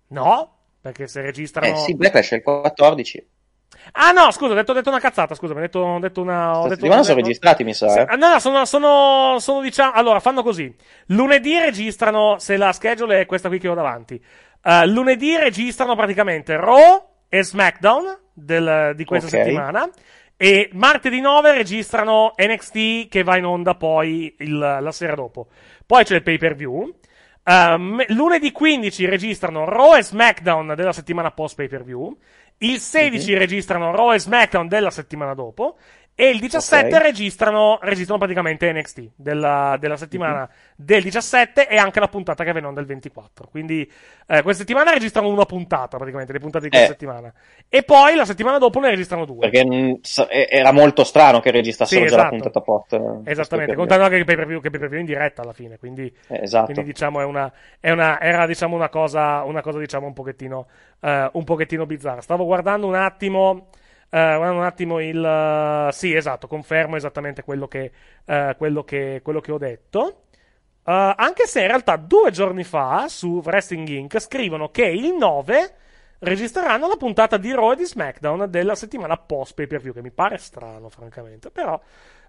No, 0.09 0.55
perché 0.81 1.07
se 1.07 1.21
registrano... 1.21 1.67
Eh 1.67 1.75
sì, 1.77 1.95
Backlash 1.95 2.31
è 2.31 2.35
il 2.35 2.41
14. 2.43 3.27
Ah 3.93 4.11
no, 4.11 4.29
scusa, 4.31 4.51
ho 4.51 4.55
detto, 4.55 4.71
ho 4.71 4.75
detto 4.75 4.89
una 4.89 4.99
cazzata, 4.99 5.33
scusa, 5.35 5.53
ho 5.53 5.59
detto, 5.59 5.79
ho 5.79 5.99
detto 5.99 6.21
una... 6.21 6.59
Ho 6.59 6.63
detto 6.63 6.75
settimana 6.75 7.01
sono 7.03 7.15
ho- 7.17 7.21
registrati, 7.21 7.63
mi 7.63 7.73
sa. 7.73 8.01
Eh. 8.01 8.05
ah, 8.07 8.15
No, 8.15 8.33
no, 8.33 8.39
sono, 8.39 8.65
sono, 8.65 9.37
sono, 9.39 9.61
diciamo, 9.61 9.93
allora, 9.93 10.19
fanno 10.19 10.43
così. 10.43 10.73
Lunedì 11.07 11.57
registrano, 11.57 12.37
se 12.39 12.57
la 12.57 12.71
schedule 12.71 13.21
è 13.21 13.25
questa 13.25 13.47
qui 13.47 13.57
che 13.59 13.67
ho 13.67 13.73
davanti, 13.73 14.21
eh, 14.63 14.87
lunedì 14.87 15.35
registrano 15.37 15.95
praticamente 15.95 16.55
Raw 16.57 17.07
e 17.29 17.43
SmackDown 17.43 18.17
del- 18.33 18.93
di 18.95 19.05
questa 19.05 19.27
Ok. 19.27 19.43
settimana. 19.43 19.89
E 20.41 20.69
martedì 20.73 21.19
9 21.19 21.51
registrano 21.53 22.33
NXT 22.37 23.09
che 23.09 23.23
va 23.23 23.37
in 23.37 23.45
onda 23.45 23.75
poi 23.75 24.33
il- 24.39 24.57
la 24.57 24.91
sera 24.91 25.13
dopo. 25.15 25.47
Poi 25.85 26.03
c'è 26.05 26.15
il 26.15 26.23
pay 26.23 26.37
per 26.37 26.55
view. 26.55 26.93
Ehm, 27.43 28.03
lunedì 28.09 28.51
15 28.51 29.05
registrano 29.05 29.65
Raw 29.65 29.95
e 29.97 30.03
SmackDown 30.03 30.73
della 30.75 30.93
settimana 30.93 31.31
post 31.31 31.55
pay 31.55 31.67
per 31.67 31.83
view. 31.83 32.15
Il 32.59 32.79
16 32.79 33.33
Mhm. 33.33 33.37
registrano 33.37 33.91
Raw 33.95 34.13
e 34.13 34.19
SmackDown 34.19 34.67
della 34.67 34.91
settimana 34.91 35.33
dopo. 35.33 35.77
E 36.21 36.27
il 36.31 36.39
17 36.41 36.97
Ok. 36.97 37.01
registrano, 37.01 37.79
registrano 37.81 38.19
praticamente 38.19 38.69
NXT 38.73 39.11
della, 39.15 39.77
della 39.79 39.95
settimana 39.95 40.41
Mhm. 40.41 40.49
del 40.75 41.01
17 41.01 41.65
e 41.69 41.77
anche 41.77 42.01
la 42.01 42.09
puntata 42.09 42.43
che 42.43 42.49
avverrà 42.49 42.69
del 42.73 42.85
24. 42.85 43.47
Quindi 43.49 43.89
eh, 44.27 44.41
questa 44.41 44.63
settimana 44.63 44.91
registrano 44.91 45.29
una 45.29 45.45
puntata, 45.45 45.95
praticamente, 45.95 46.33
le 46.33 46.39
puntate 46.39 46.65
di 46.65 46.71
questa 46.71 46.87
Eh. 46.87 46.91
settimana. 46.91 47.33
E 47.69 47.83
poi 47.83 48.15
la 48.15 48.25
settimana 48.25 48.57
dopo 48.57 48.81
ne 48.81 48.89
registrano 48.89 49.23
due. 49.23 49.49
Perché 49.49 49.61
e- 49.61 50.47
era 50.49 50.73
molto 50.73 51.05
strano 51.05 51.39
che 51.39 51.51
registrassero 51.51 52.01
Sì, 52.01 52.07
già 52.09 52.15
la 52.17 52.21
esatto. 52.23 52.35
puntata 52.35 52.61
post. 52.61 52.93
eh, 53.25 53.31
Esattamente, 53.31 53.75
contando 53.75 54.03
anche 54.03 54.17
che 54.17 54.23
pay 54.25 54.35
per 54.35 54.45
view, 54.45 54.59
che 54.59 54.69
pay 54.71 54.79
per 54.81 54.89
view 54.89 54.99
in 54.99 55.05
diretta 55.05 55.41
alla 55.41 55.53
fine, 55.53 55.77
quindi, 55.77 56.13
Eh, 56.27 56.41
esatto. 56.43 56.65
quindi 56.65 56.83
diciamo 56.83 57.21
è 57.21 57.23
una, 57.23 57.49
è 57.79 57.91
una- 57.91 58.19
era 58.19 58.45
diciamo 58.45 58.75
una 58.75 58.89
cosa, 58.89 59.43
una 59.43 59.61
cosa 59.61 59.79
diciamo 59.79 60.05
un 60.07 60.13
pochettino, 60.13 60.67
eh, 60.99 61.29
un 61.31 61.43
pochettino 61.45 61.85
bizzarra. 61.85 62.19
Stavo 62.19 62.43
guardando 62.43 62.87
un 62.87 62.95
attimo, 62.95 63.69
eh, 64.11 64.35
guardando 64.35 64.59
un 64.59 64.65
attimo 64.65 64.99
il, 64.99 65.23
eh, 65.23 65.91
sì 65.91 66.13
esatto, 66.15 66.47
confermo 66.47 66.95
esattamente 66.95 67.43
quello 67.43 67.67
che, 67.67 67.91
eh, 68.25 68.55
quello 68.57 68.83
che, 68.83 69.21
quello 69.23 69.39
che 69.39 69.51
ho 69.51 69.57
detto. 69.57 70.23
Eh, 70.83 71.13
anche 71.15 71.45
se 71.45 71.61
in 71.61 71.67
realtà 71.67 71.95
due 71.97 72.31
giorni 72.31 72.63
fa 72.63 73.07
su 73.07 73.41
Wrestling 73.43 73.87
Inc. 73.87 74.19
scrivono 74.19 74.69
che 74.71 74.85
il 74.85 75.13
9 75.13 75.75
registreranno 76.19 76.87
la 76.87 76.95
puntata 76.97 77.37
di 77.37 77.53
Raw 77.53 77.71
e 77.71 77.75
di 77.75 77.85
SmackDown 77.85 78.49
della 78.49 78.75
settimana 78.75 79.17
post 79.17 79.53
pay 79.53 79.67
per 79.67 79.81
view, 79.81 79.93
che 79.93 80.01
mi 80.01 80.11
pare 80.11 80.37
strano, 80.37 80.89
francamente. 80.89 81.51
Però, 81.51 81.79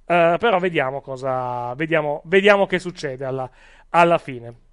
eh, 0.06 0.36
però 0.38 0.58
vediamo 0.58 1.00
cosa. 1.00 1.74
Vediamo, 1.74 2.22
vediamo 2.26 2.66
che 2.66 2.78
succede 2.78 3.24
alla, 3.24 3.50
alla 3.90 4.18
fine. 4.18 4.68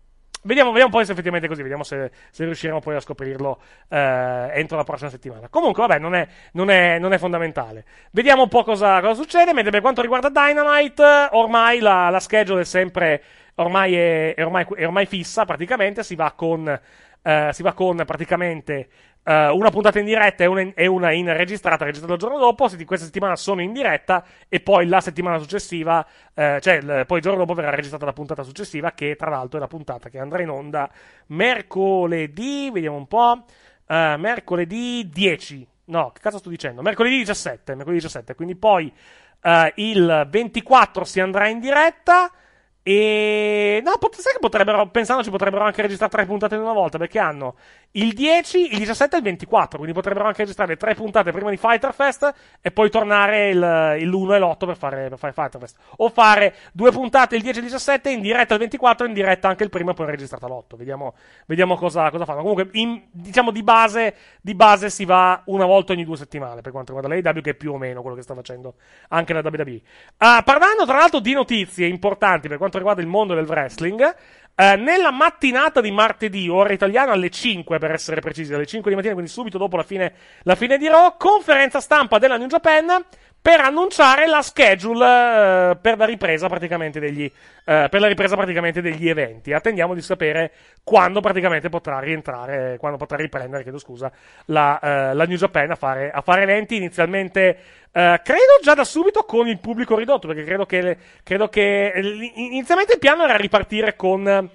Vediamo, 0.48 0.70
vediamo 0.72 0.90
poi 0.92 1.06
se 1.06 1.12
effettivamente 1.12 1.48
è 1.48 1.50
così, 1.50 1.62
vediamo 1.62 1.84
se, 1.84 2.10
se 2.32 2.46
riusciremo 2.46 2.80
poi 2.80 2.96
a 2.96 3.00
scoprirlo 3.02 3.60
eh, 3.90 4.50
entro 4.54 4.78
la 4.78 4.84
prossima 4.86 5.10
settimana. 5.10 5.50
Comunque, 5.50 5.86
vabbè, 5.86 6.00
non 6.00 6.16
è, 6.16 6.28
non 6.54 6.70
è- 6.70 6.98
non 7.00 7.12
è 7.14 7.18
fondamentale. 7.18 7.84
Vediamo 8.12 8.44
un 8.44 8.50
po' 8.50 8.64
cosa, 8.64 9.02
cosa 9.02 9.14
succede. 9.22 9.54
Mentre 9.54 9.72
per 9.72 9.82
quanto 9.82 10.02
riguarda 10.02 10.30
Dynamite, 10.30 11.30
ormai 11.32 11.80
la, 11.80 12.10
la 12.10 12.20
schedule 12.20 12.62
è 12.62 12.66
sempre. 12.66 13.22
Ormai 13.56 13.96
è, 13.96 14.36
è 14.36 14.46
ormai, 14.46 14.66
è 14.76 14.86
ormai 14.86 15.06
fissa, 15.06 15.46
praticamente. 15.46 16.04
Si 16.04 16.16
va 16.16 16.32
con. 16.32 16.80
Eh, 17.28 17.50
si 17.52 17.62
va 17.64 17.74
con 17.74 18.02
praticamente 18.06 18.90
eh, 19.24 19.48
una 19.50 19.70
puntata 19.70 20.00
in 20.00 20.06
diretta 20.06 20.44
e 20.44 20.48
una 20.48 20.62
in, 20.62 20.72
e 20.76 20.88
una 20.88 21.12
in 21.12 21.32
registrata, 21.36 21.84
registrata 21.84 22.14
il 22.14 22.20
giorno 22.20 22.38
dopo. 22.38 22.68
Se 22.70 22.84
questa 22.86 23.06
settimana 23.06 23.36
sono 23.36 23.62
in 23.62 23.74
diretta, 23.74 24.24
e 24.48 24.60
poi 24.62 24.88
la 24.88 25.02
settimana 25.02 25.38
successiva, 25.38 26.06
eh, 26.34 26.60
cioè 26.62 26.76
il- 26.76 27.04
poi 27.06 27.18
il 27.18 27.24
giorno 27.24 27.40
dopo 27.40 27.54
verrà 27.54 27.72
registrata 27.72 28.06
la 28.06 28.14
puntata 28.14 28.44
successiva, 28.44 28.92
che 28.94 29.16
tra 29.16 29.30
l'altro 29.30 29.58
è 29.58 29.62
la 29.62 29.68
puntata 29.68 30.10
che 30.10 30.20
andrà 30.20 30.42
in 30.42 30.50
onda 30.50 30.90
mercoledì. 31.28 32.70
Vediamo 32.72 32.98
un 32.98 33.08
po'. 33.08 33.46
eh, 33.90 34.16
mercoledì 34.18 35.08
10. 35.10 35.66
No, 35.86 36.12
che 36.12 36.20
cazzo 36.22 36.40
sto 36.40 36.50
dicendo? 36.50 36.82
Mercoledì 36.82 37.18
17. 37.20 37.74
Mercoledì 37.74 38.00
17. 38.02 38.36
Quindi 38.36 38.56
poi 38.58 38.92
eh, 39.42 39.72
il 39.78 40.28
24 40.30 41.04
si 41.06 41.20
andrà 41.22 41.48
in 41.48 41.60
diretta. 41.62 42.30
E 42.90 43.82
no, 43.84 43.98
pot- 44.00 44.16
sai 44.16 44.32
che 44.32 44.40
potrebbero, 44.40 44.88
pensandoci, 44.88 45.30
potrebbero 45.30 45.64
anche 45.64 45.82
registrare 45.82 46.10
tre 46.12 46.26
puntate 46.26 46.56
in 46.56 46.62
una 46.62 46.72
volta 46.72 46.98
perché 46.98 47.20
hanno 47.20 47.56
il 47.92 48.14
10, 48.14 48.72
il 48.72 48.78
17 48.78 49.16
e 49.16 49.18
il 49.20 49.26
24. 49.26 49.78
Quindi 49.78 49.94
potrebbero 49.94 50.26
anche 50.26 50.42
registrare 50.42 50.78
tre 50.78 50.96
puntate 50.96 51.34
prima 51.34 51.50
di 51.50 51.58
Fighter 51.58 51.94
Fest 51.94 52.34
e 52.62 52.72
poi 52.72 52.90
tornare 52.90 53.50
il, 53.50 53.98
il 54.00 54.08
l'1 54.08 54.34
e 54.36 54.40
l'8 54.40 54.66
per 54.66 54.78
fare, 54.78 55.10
per 55.10 55.18
fare 55.18 55.34
Fighter 55.34 55.60
Fest. 55.60 55.78
O 55.98 56.10
fare 56.10 56.56
due 56.72 56.92
puntate 56.92 57.36
il 57.36 57.42
10 57.42 57.58
e 57.58 57.62
il 57.62 57.68
17 57.68 58.10
in 58.10 58.22
diretta 58.22 58.54
il 58.54 58.60
24 58.62 59.06
in 59.06 59.14
diretta 59.14 59.50
anche 59.50 59.64
il 59.64 59.70
primo 59.70 59.92
e 59.92 59.94
poi 59.94 60.06
registrata 60.06 60.48
l'8. 60.48 60.78
Vediamo, 60.78 61.14
vediamo 61.46 61.76
cosa, 61.76 62.10
cosa 62.10 62.24
fanno. 62.24 62.40
Comunque, 62.40 62.70
in- 62.72 63.02
diciamo 63.12 63.52
di 63.52 63.64
base, 63.64 64.16
di 64.42 64.56
base 64.56 64.90
si 64.90 65.06
va 65.06 65.42
una 65.48 65.66
volta 65.66 65.92
ogni 65.92 66.06
due 66.06 66.16
settimane 66.18 66.62
per 66.62 66.72
quanto 66.72 66.94
riguarda 66.94 67.14
l'AEW, 67.14 67.42
che 67.42 67.52
è 67.52 67.56
più 67.56 67.74
o 67.74 67.78
meno 67.78 68.02
quello 68.02 68.16
che 68.16 68.22
sta 68.22 68.34
facendo 68.34 68.76
anche 69.10 69.34
la 69.34 69.42
WWE. 69.44 69.82
Ah, 70.18 70.42
parlando 70.44 70.86
tra 70.86 70.98
l'altro 70.98 71.20
di 71.20 71.34
notizie 71.34 71.88
importanti 71.88 72.48
per 72.48 72.58
quanto 72.58 72.77
riguarda 72.78 73.02
il 73.02 73.08
mondo 73.08 73.34
del 73.34 73.46
wrestling, 73.46 74.16
eh, 74.60 74.76
nella 74.76 75.12
mattinata 75.12 75.82
di 75.82 75.92
martedì, 75.92 76.50
ora 76.50 76.74
italiana 76.74 77.12
alle 77.12 77.30
5 77.30 77.78
per 77.78 77.92
essere 77.92 78.22
precisi, 78.22 78.54
alle 78.54 78.66
5 78.66 78.90
di 78.90 78.96
mattina, 78.96 79.14
quindi 79.14 79.32
subito 79.32 79.60
dopo 79.60 79.78
la 79.78 79.84
fine, 79.84 80.14
la 80.44 80.56
fine 80.56 80.80
di 80.80 80.88
Raw, 80.88 81.16
conferenza 81.18 81.80
stampa 81.80 82.18
della 82.18 82.38
New 82.38 82.48
Japan 82.48 83.06
per 83.42 83.62
annunciare 83.62 84.28
la 84.28 84.42
schedule 84.42 85.06
eh, 85.72 85.78
per 85.78 85.98
la 85.98 86.06
ripresa 86.06 86.48
praticamente 86.48 87.00
degli, 87.00 87.24
eh, 87.24 87.88
per 87.90 88.00
la 88.00 88.08
ripresa 88.08 88.36
praticamente 88.36 88.82
degli 88.82 89.08
eventi. 89.08 89.54
Attendiamo 89.54 89.94
di 89.94 90.02
sapere 90.02 90.52
quando 90.84 91.22
praticamente 91.22 91.70
potrà 91.70 92.00
rientrare, 92.00 92.78
quando 92.78 92.98
potrà 92.98 93.18
riprendere, 93.18 93.64
chiedo 93.64 93.80
scusa, 93.80 94.12
la, 94.46 94.80
eh, 94.80 95.14
la 95.14 95.26
New 95.26 95.38
Japan 95.38 95.72
a 95.72 95.76
fare, 95.76 96.12
a 96.12 96.22
fare 96.22 96.42
eventi 96.42 96.76
inizialmente. 96.76 97.58
eh, 97.92 98.22
credo 98.24 98.60
già 98.62 98.74
da 98.74 98.84
subito 98.84 99.24
con 99.24 99.48
il 99.48 99.60
pubblico 99.60 99.96
ridotto, 99.96 100.28
perché 100.28 100.44
credo 100.44 100.66
che, 100.66 100.98
credo 101.24 101.48
che 101.48 101.94
inizialmente 102.36 102.94
il 102.94 103.00
piano 103.00 103.24
era 103.24 103.38
ripartire 103.38 103.96
con 103.96 104.50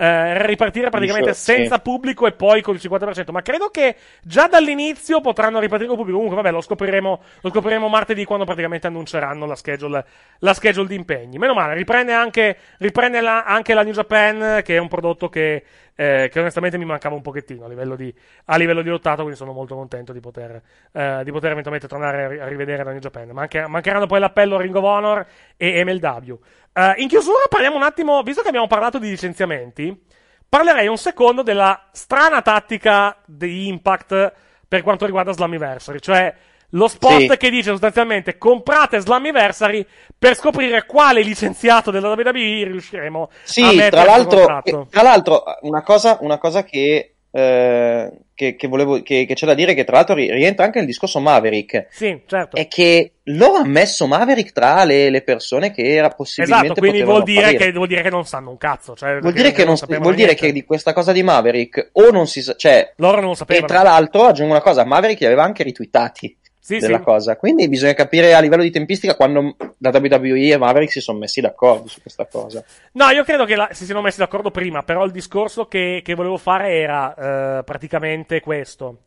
eh, 0.00 0.46
ripartire 0.46 0.90
praticamente 0.90 1.34
Sì. 1.34 1.52
senza 1.54 1.80
pubblico 1.80 2.26
e 2.26 2.32
poi 2.32 2.62
con 2.62 2.74
il 2.74 2.80
50%. 2.80 3.32
Ma 3.32 3.42
credo 3.42 3.68
che 3.68 3.96
già 4.22 4.46
dall'inizio 4.46 5.20
potranno 5.20 5.58
ripartire 5.58 5.88
con 5.88 5.96
pubblico. 5.96 6.18
Comunque, 6.18 6.40
vabbè, 6.42 6.54
lo 6.54 6.62
scopriremo, 6.62 7.20
lo 7.40 7.50
scopriremo 7.50 7.88
martedì 7.88 8.24
quando 8.24 8.44
praticamente 8.44 8.86
annunceranno 8.86 9.44
la 9.44 9.56
schedule, 9.56 10.04
la 10.38 10.54
schedule 10.54 10.86
di 10.86 10.94
impegni. 10.94 11.38
Meno 11.38 11.52
male, 11.54 11.74
riprende 11.74 12.12
anche, 12.12 12.56
riprende 12.78 13.20
la, 13.20 13.42
anche 13.42 13.74
la 13.74 13.82
New 13.82 13.92
Japan, 13.92 14.60
che 14.62 14.76
è 14.76 14.78
un 14.78 14.88
prodotto 14.88 15.28
che, 15.28 15.64
eh, 16.00 16.28
che 16.30 16.38
onestamente 16.38 16.78
mi 16.78 16.84
mancava 16.84 17.16
un 17.16 17.22
pochettino 17.22 17.64
a 17.64 17.68
livello 17.68 17.96
di, 17.96 18.14
a 18.44 18.56
livello 18.56 18.82
di 18.82 18.88
lottato. 18.88 19.22
Quindi 19.22 19.36
sono 19.36 19.52
molto 19.52 19.74
contento 19.74 20.12
di 20.12 20.20
poter, 20.20 20.62
eh, 20.92 21.22
di 21.24 21.32
poter 21.32 21.50
eventualmente 21.50 21.88
tornare 21.88 22.24
a, 22.24 22.28
ri- 22.28 22.38
a 22.38 22.46
rivedere 22.46 22.84
la 22.84 22.92
New 22.92 23.00
Japan. 23.00 23.30
Manche- 23.30 23.66
mancheranno 23.66 24.06
poi 24.06 24.20
l'appello 24.20 24.58
Ring 24.58 24.76
of 24.76 24.84
Honor 24.84 25.26
e 25.56 25.82
MLW. 25.84 26.38
Eh, 26.72 26.94
in 26.98 27.08
chiusura 27.08 27.42
parliamo 27.48 27.74
un 27.74 27.82
attimo, 27.82 28.22
visto 28.22 28.42
che 28.42 28.48
abbiamo 28.48 28.68
parlato 28.68 29.00
di 29.00 29.08
licenziamenti, 29.08 30.04
parlerei 30.48 30.86
un 30.86 30.98
secondo 30.98 31.42
della 31.42 31.88
strana 31.90 32.42
tattica 32.42 33.16
di 33.26 33.66
Impact 33.66 34.32
per 34.68 34.82
quanto 34.82 35.04
riguarda 35.04 35.32
Slammiversary, 35.32 35.98
cioè 35.98 36.32
lo 36.70 36.88
spot 36.88 37.30
Sì. 37.30 37.36
che 37.36 37.50
dice 37.50 37.70
sostanzialmente 37.70 38.36
comprate 38.36 38.98
Slammiversary 39.00 39.84
per 40.18 40.34
scoprire 40.34 40.84
quale 40.86 41.22
licenziato 41.22 41.90
della 41.90 42.08
WWE 42.08 42.64
riusciremo 42.64 43.22
a 43.22 43.28
Sì, 43.42 43.62
mettere 43.62 43.90
tra 43.90 44.04
l'altro, 44.04 44.62
eh, 44.62 44.86
tra 44.90 45.02
l'altro 45.02 45.44
una, 45.62 45.82
cosa, 45.82 46.18
una 46.20 46.38
cosa 46.38 46.64
che 46.64 47.14
eh, 47.30 48.10
che, 48.38 48.54
che 48.54 48.68
volevo, 48.68 49.02
che, 49.02 49.26
c'è 49.26 49.46
da 49.46 49.54
dire 49.54 49.74
che 49.74 49.82
tra 49.82 49.96
l'altro 49.96 50.14
ri- 50.14 50.30
rientra 50.30 50.64
anche 50.64 50.78
nel 50.78 50.86
discorso 50.86 51.18
Maverick. 51.18 51.88
Sì, 51.90 52.22
certo. 52.24 52.56
È 52.56 52.68
che 52.68 53.14
loro 53.24 53.56
hanno 53.56 53.68
messo 53.68 54.06
Maverick 54.06 54.52
tra 54.52 54.84
le, 54.84 55.10
le 55.10 55.22
persone 55.22 55.72
che 55.72 55.82
era 55.82 56.08
possibilmente 56.10 56.66
Esatto, 56.66 56.80
quindi 56.80 57.02
vuol 57.02 57.24
dire, 57.24 57.54
che, 57.54 57.72
vuol 57.72 57.88
dire 57.88 58.00
che 58.02 58.10
non 58.10 58.24
sanno 58.24 58.50
un 58.50 58.56
cazzo. 58.56 58.94
Cioè, 58.94 59.18
Vuol 59.18 59.32
dire, 59.32 59.50
che, 59.50 59.64
non, 59.64 59.76
sapevano 59.76 60.04
vuol 60.04 60.14
dire 60.14 60.34
che 60.34 60.52
di 60.52 60.62
questa 60.64 60.92
cosa 60.92 61.10
di 61.10 61.24
Maverick 61.24 61.90
o 61.94 62.10
non 62.12 62.28
si 62.28 62.40
sa, 62.40 62.54
cioè, 62.54 62.92
Loro 62.98 63.16
non 63.16 63.26
lo 63.26 63.32
e 63.32 63.36
sapevano. 63.36 63.66
tra 63.66 63.82
l'altro 63.82 64.26
aggiungo 64.26 64.52
una 64.52 64.62
cosa, 64.62 64.84
Maverick 64.84 65.18
li 65.18 65.26
aveva 65.26 65.42
anche 65.42 65.64
ritweetati 65.64 66.37
Sì, 66.74 66.78
della 66.78 66.98
sì. 66.98 67.04
cosa, 67.04 67.36
quindi 67.36 67.66
bisogna 67.68 67.94
capire 67.94 68.34
a 68.34 68.40
livello 68.40 68.62
di 68.62 68.70
tempistica 68.70 69.14
quando 69.16 69.56
la 69.78 69.90
WWE 69.90 70.48
e 70.52 70.56
Maverick 70.58 70.92
si 70.92 71.00
sono 71.00 71.18
messi 71.18 71.40
d'accordo 71.40 71.88
su 71.88 72.00
questa 72.02 72.26
cosa. 72.26 72.62
No, 72.92 73.08
io 73.08 73.24
credo 73.24 73.44
che 73.46 73.56
la- 73.56 73.68
si 73.72 73.84
siano 73.86 74.02
messi 74.02 74.18
d'accordo 74.18 74.50
prima, 74.50 74.82
però 74.82 75.04
il 75.04 75.10
discorso 75.10 75.66
che, 75.66 76.02
che 76.04 76.14
volevo 76.14 76.36
fare 76.36 76.74
era 76.78 77.58
eh, 77.58 77.64
praticamente 77.64 78.40
questo. 78.40 79.04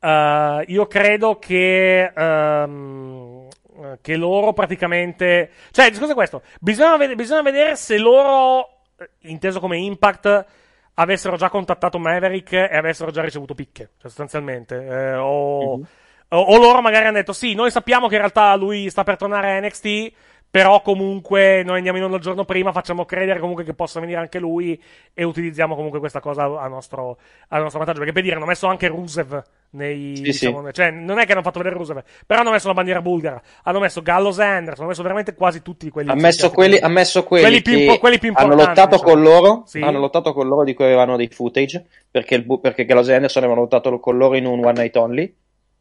Eh, 0.00 0.64
io 0.68 0.86
credo 0.86 1.38
che, 1.38 2.04
eh, 2.14 2.68
che 4.00 4.16
loro 4.16 4.52
praticamente... 4.52 5.50
Cioè, 5.70 5.84
il 5.84 5.90
discorso 5.90 6.12
è 6.12 6.16
questo. 6.16 6.42
Bisogna, 6.60 6.96
ved- 6.96 7.14
bisogna 7.14 7.42
vedere 7.42 7.76
se 7.76 7.98
loro, 7.98 8.80
inteso 9.20 9.60
come 9.60 9.78
Impact, 9.78 10.46
avessero 10.94 11.36
già 11.36 11.48
contattato 11.48 11.98
Maverick 11.98 12.52
e 12.52 12.76
avessero 12.76 13.10
già 13.10 13.22
ricevuto 13.22 13.54
picche, 13.54 13.90
cioè, 13.98 14.08
sostanzialmente. 14.08 14.76
Eh, 14.76 15.14
o, 15.14 15.76
Mhm. 15.76 15.86
O, 16.32 16.40
o 16.40 16.56
loro 16.58 16.80
magari 16.80 17.06
hanno 17.06 17.16
detto, 17.18 17.32
sì, 17.32 17.54
noi 17.54 17.70
sappiamo 17.70 18.06
che 18.08 18.14
in 18.14 18.20
realtà 18.20 18.54
lui 18.56 18.88
sta 18.90 19.04
per 19.04 19.16
tornare 19.16 19.56
a 19.56 19.60
NXT, 19.60 20.12
però 20.52 20.82
comunque 20.82 21.62
noi 21.64 21.76
andiamo 21.78 21.96
in 21.96 22.04
onda 22.04 22.16
il 22.16 22.22
giorno 22.22 22.44
prima, 22.44 22.72
facciamo 22.72 23.06
credere 23.06 23.40
comunque 23.40 23.64
che 23.64 23.72
possa 23.72 24.00
venire 24.00 24.18
anche 24.18 24.38
lui 24.38 24.78
e 25.14 25.24
utilizziamo 25.24 25.74
comunque 25.74 25.98
questa 25.98 26.20
cosa 26.20 26.42
a 26.60 26.68
nostro, 26.68 27.16
a 27.48 27.58
nostro 27.58 27.78
vantaggio. 27.78 28.00
Perché 28.00 28.12
per 28.12 28.22
dire, 28.22 28.36
hanno 28.36 28.44
messo 28.44 28.66
anche 28.66 28.86
Rusev 28.86 29.42
nei... 29.70 30.14
Sì, 30.16 30.22
diciamo, 30.22 30.66
sì. 30.66 30.72
Cioè, 30.74 30.90
non 30.90 31.18
è 31.18 31.24
che 31.24 31.32
hanno 31.32 31.40
fatto 31.40 31.56
vedere 31.58 31.76
Rusev, 31.76 32.02
però 32.26 32.40
hanno 32.42 32.50
messo 32.50 32.68
la 32.68 32.74
bandiera 32.74 33.00
bulgara, 33.00 33.40
hanno 33.62 33.80
messo 33.80 34.02
Gallows 34.02 34.40
Anderson, 34.40 34.80
hanno 34.80 34.88
messo 34.90 35.02
veramente 35.02 35.34
quasi 35.34 35.62
tutti 35.62 35.88
quelli... 35.88 36.10
Ha 36.10 36.14
messo 36.16 36.50
quelli, 36.50 36.76
ha 36.76 36.88
messo 36.88 37.24
quelli, 37.24 37.44
Quelli 37.44 37.62
più 37.62 37.78
impo- 37.78 37.98
quelli 37.98 38.18
più 38.18 38.32
hanno 38.34 38.52
importanti, 38.52 38.78
lottato 38.80 38.96
diciamo. 38.96 39.10
con 39.10 39.22
loro, 39.22 39.62
Sì. 39.64 39.80
hanno 39.80 40.00
lottato 40.00 40.34
con 40.34 40.48
loro 40.48 40.64
di 40.64 40.74
cui 40.74 40.84
avevano 40.84 41.16
dei 41.16 41.28
footage, 41.28 41.86
perché, 42.10 42.34
il, 42.34 42.60
perché 42.60 42.84
Gallows 42.84 43.08
e 43.08 43.14
Anderson 43.14 43.42
avevano 43.44 43.62
lottato 43.64 43.98
con 43.98 44.18
loro 44.18 44.36
in 44.36 44.44
un 44.44 44.62
One 44.62 44.78
Night 44.78 44.96
Only. 44.96 45.34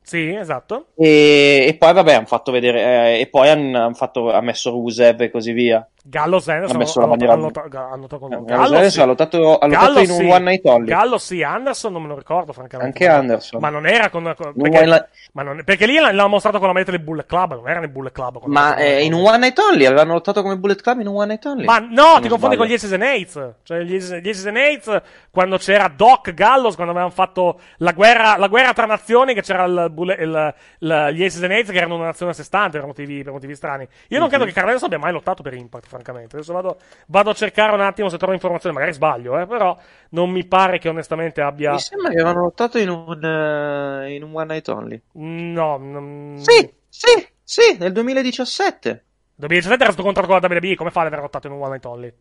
Sì, 0.03 0.33
esatto. 0.33 0.87
E, 0.95 1.65
e 1.67 1.75
poi 1.77 1.93
vabbè 1.93 2.13
hanno 2.13 2.25
fatto 2.25 2.51
vedere 2.51 3.15
eh, 3.15 3.19
e 3.21 3.27
poi 3.27 3.49
hanno, 3.49 3.77
hanno 3.85 3.93
fatto, 3.93 4.31
ha 4.31 4.41
messo 4.41 4.71
Rusev 4.71 5.21
e 5.21 5.31
così 5.31 5.51
via 5.53 5.87
Gallows 6.03 6.47
Anderson 6.49 6.75
Ha 6.75 6.79
messo 6.79 6.99
la 6.99 7.07
bandiera- 7.07 7.33
hanno, 7.33 7.43
lottato- 7.43 8.25
hanno. 8.25 8.43
Gallows 8.43 8.71
Anderson 8.71 9.03
ha 9.03 9.05
lottato, 9.05 9.37
ha 9.59 9.67
lottato 9.67 9.67
Gallows 9.85 10.03
in 10.07 10.11
un 10.11 10.17
sì. 10.19 10.25
One 10.25 10.39
Night 10.39 10.65
Only 10.65 10.85
Gallows 10.87 11.23
sì, 11.25 11.43
Anderson 11.43 11.91
non 11.93 12.01
me 12.01 12.07
lo 12.07 12.17
ricordo 12.17 12.53
francamente. 12.53 13.03
anche 13.05 13.13
Anderson 13.15 13.59
Ma 13.61 13.69
non 13.69 13.85
era 13.85 14.09
con... 14.09 14.33
con- 14.35 14.53
perché, 14.55 15.07
ma 15.33 15.43
non- 15.43 15.61
perché 15.63 15.85
lì 15.85 15.95
l'hanno 15.99 16.27
mostrato 16.27 16.57
con 16.57 16.67
la 16.67 16.73
meta 16.73 16.89
del 16.91 17.01
Bullet 17.01 17.27
Club, 17.27 17.53
non 17.55 17.69
era 17.69 17.79
nel 17.79 17.89
Bullet 17.89 18.11
Club. 18.13 18.41
ma 18.45 18.75
era 18.77 18.83
eh, 18.97 19.03
in 19.03 19.13
un 19.13 19.25
One 19.25 19.37
Night 19.37 19.59
Only 19.59 19.85
avevano 19.85 20.13
lottato 20.13 20.41
come 20.41 20.57
Bullet 20.57 20.81
Club 20.81 20.99
in 21.01 21.07
un 21.07 21.15
One 21.17 21.25
Night 21.27 21.45
Only 21.45 21.65
Ma 21.65 21.77
no, 21.79 22.17
ti 22.19 22.27
confondi 22.27 22.55
sbaglio. 22.55 22.57
con 22.57 22.67
gli 22.67 22.73
Aces 22.73 22.91
and 22.93 23.03
Eights. 23.03 23.53
Cioè, 23.63 23.81
gli 23.83 23.95
Aces 23.95 24.45
and 24.47 24.57
Eights, 24.57 25.01
quando 25.29 25.57
c'era 25.57 25.87
Doc 25.95 26.33
Gallows, 26.33 26.73
quando 26.75 26.91
avevano 26.93 27.13
fatto 27.13 27.59
la 27.77 27.91
guerra, 27.91 28.37
la 28.37 28.47
guerra 28.47 28.73
tra 28.73 28.85
nazioni, 28.85 29.33
che 29.35 29.41
c'era 29.41 29.65
il, 29.65 29.87
bulle- 29.91 30.15
il- 30.19 30.53
il- 30.79 31.09
gli 31.13 31.23
Aces 31.23 31.43
and 31.43 31.51
Eights, 31.51 31.69
che 31.71 31.77
erano 31.77 31.95
una 31.95 32.05
nazione 32.05 32.31
a 32.31 32.33
sé 32.35 32.43
stante 32.43 32.77
per 32.79 32.87
motivi, 32.87 33.23
per 33.23 33.33
motivi 33.33 33.53
strani. 33.55 33.83
Io 34.07 34.17
non 34.17 34.23
Mhm. 34.27 34.29
credo 34.33 34.45
che 34.45 34.51
Carlos 34.51 34.81
abbia 34.83 34.97
mai 34.97 35.11
lottato 35.11 35.43
per 35.43 35.53
Impact, 35.53 35.87
francamente. 35.91 36.37
Adesso 36.37 36.53
vado, 36.53 36.77
vado 37.07 37.29
a 37.29 37.33
cercare 37.33 37.73
un 37.73 37.81
attimo 37.81 38.09
se 38.09 38.17
trovo 38.17 38.33
informazioni, 38.33 38.73
magari 38.73 38.93
sbaglio, 38.93 39.37
eh, 39.37 39.45
però 39.45 39.77
non 40.11 40.29
mi 40.31 40.45
pare 40.45 40.79
che 40.79 40.89
onestamente 40.89 41.41
abbia. 41.41 41.73
mi 41.73 41.79
sembra 41.79 42.09
che 42.09 42.15
avevano 42.15 42.41
lottato 42.45 42.77
in 42.77 42.89
un, 42.89 43.23
eh, 43.23 44.13
in 44.15 44.23
un 44.23 44.31
One 44.33 44.45
Night 44.45 44.67
Only 44.69 45.01
No, 45.13 45.77
non... 45.77 46.37
sì 46.39 46.73
sì 46.87 47.27
sì 47.43 47.77
nel 47.77 47.91
2017 47.91 49.05
2017 49.35 49.83
era 49.83 49.91
stato 49.91 50.03
contratto 50.05 50.27
con 50.27 50.39
la 50.41 50.47
WWE, 50.47 50.75
come 50.75 50.91
fa 50.91 51.01
ad 51.01 51.07
aver 51.07 51.19
lottato 51.19 51.47
in 51.47 51.53
un 51.53 51.59
One 51.59 51.69
Night 51.69 51.85
Only? 51.85 52.13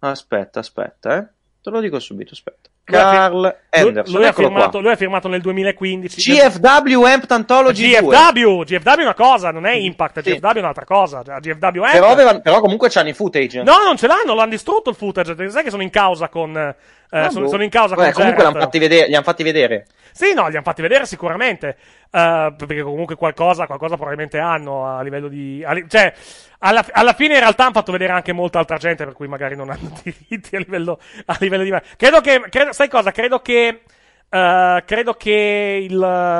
aspetta 0.00 0.60
aspetta 0.60 1.16
eh 1.18 1.28
te 1.60 1.70
lo 1.70 1.80
dico 1.80 1.98
subito 1.98 2.32
aspetta 2.32 2.69
Carl 2.84 3.40
Lui, 3.40 3.52
Anderson 3.70 4.14
lui 4.16 4.24
ha 4.24 4.28
eccolo 4.30 4.48
firmato, 4.48 4.80
lui 4.80 4.90
ha 4.90 4.96
firmato 4.96 5.28
nel 5.28 5.40
2015. 5.40 6.32
GFW 6.32 7.02
Amp 7.04 7.30
Anthology 7.30 7.96
2 7.96 8.00
GFW, 8.00 8.62
GFW 8.64 8.98
è 8.98 9.02
una 9.02 9.14
cosa, 9.14 9.50
non 9.52 9.64
è 9.66 9.72
Impact, 9.74 10.20
Sì. 10.22 10.32
GFW 10.38 10.54
è 10.54 10.58
un'altra 10.58 10.84
cosa. 10.84 11.22
Cioè, 11.24 11.38
GFW 11.38 11.82
è. 11.84 11.92
però, 11.92 12.08
avevano- 12.08 12.40
però 12.40 12.60
comunque 12.60 12.88
c'hanno 12.88 13.10
i 13.10 13.12
footage 13.12 13.62
No, 13.62 13.76
non 13.84 13.96
ce 13.96 14.08
l'hanno, 14.08 14.34
l'hanno 14.34 14.50
distrutto 14.50 14.90
il 14.90 14.96
footage. 14.96 15.50
Sai 15.50 15.62
che 15.62 15.70
sono 15.70 15.82
in 15.82 15.90
causa 15.90 16.28
con. 16.28 16.56
eh, 16.56 16.74
Ah, 17.12 17.28
sono, 17.30 17.44
boh. 17.46 17.50
sono 17.50 17.64
in 17.64 17.70
causa 17.70 17.96
Beh, 17.96 18.02
con 18.04 18.12
comunque 18.12 18.36
Jarrett. 18.44 18.52
l'hanno 18.54 18.64
fatti 18.64 18.78
vedere, 18.78 19.06
li 19.08 19.14
hanno 19.14 19.24
fatti 19.24 19.42
vedere 19.42 19.86
Sì, 20.20 20.34
no, 20.34 20.48
li 20.48 20.54
hanno 20.54 20.62
fatti 20.64 20.82
vedere 20.82 21.06
sicuramente. 21.06 21.76
eh, 22.10 22.54
perché 22.56 22.82
comunque 22.82 23.14
qualcosa, 23.16 23.66
qualcosa 23.66 23.94
probabilmente 23.96 24.38
hanno 24.38 24.86
a 24.86 25.00
livello 25.02 25.28
di. 25.28 25.62
a 25.64 25.72
li- 25.72 25.86
cioè, 25.88 26.12
alla, 26.58 26.84
alla 26.92 27.12
fine 27.14 27.34
in 27.34 27.40
realtà 27.40 27.62
hanno 27.64 27.72
fatto 27.72 27.92
vedere 27.92 28.12
anche 28.12 28.32
molta 28.32 28.58
altra 28.58 28.76
gente, 28.76 29.04
per 29.04 29.14
cui 29.14 29.28
magari 29.28 29.56
non 29.56 29.70
hanno 29.70 29.92
diritti 30.02 30.56
a 30.56 30.58
livello, 30.58 30.98
a 31.26 31.36
livello 31.40 31.62
di. 31.62 31.72
Credo 31.96 32.20
che. 32.20 32.40
credo- 32.50 32.72
sai 32.72 32.88
cosa? 32.88 33.12
Credo 33.12 33.40
che. 33.40 33.82
eh, 34.28 34.82
credo 34.86 35.14
che 35.14 35.86
il. 35.88 35.96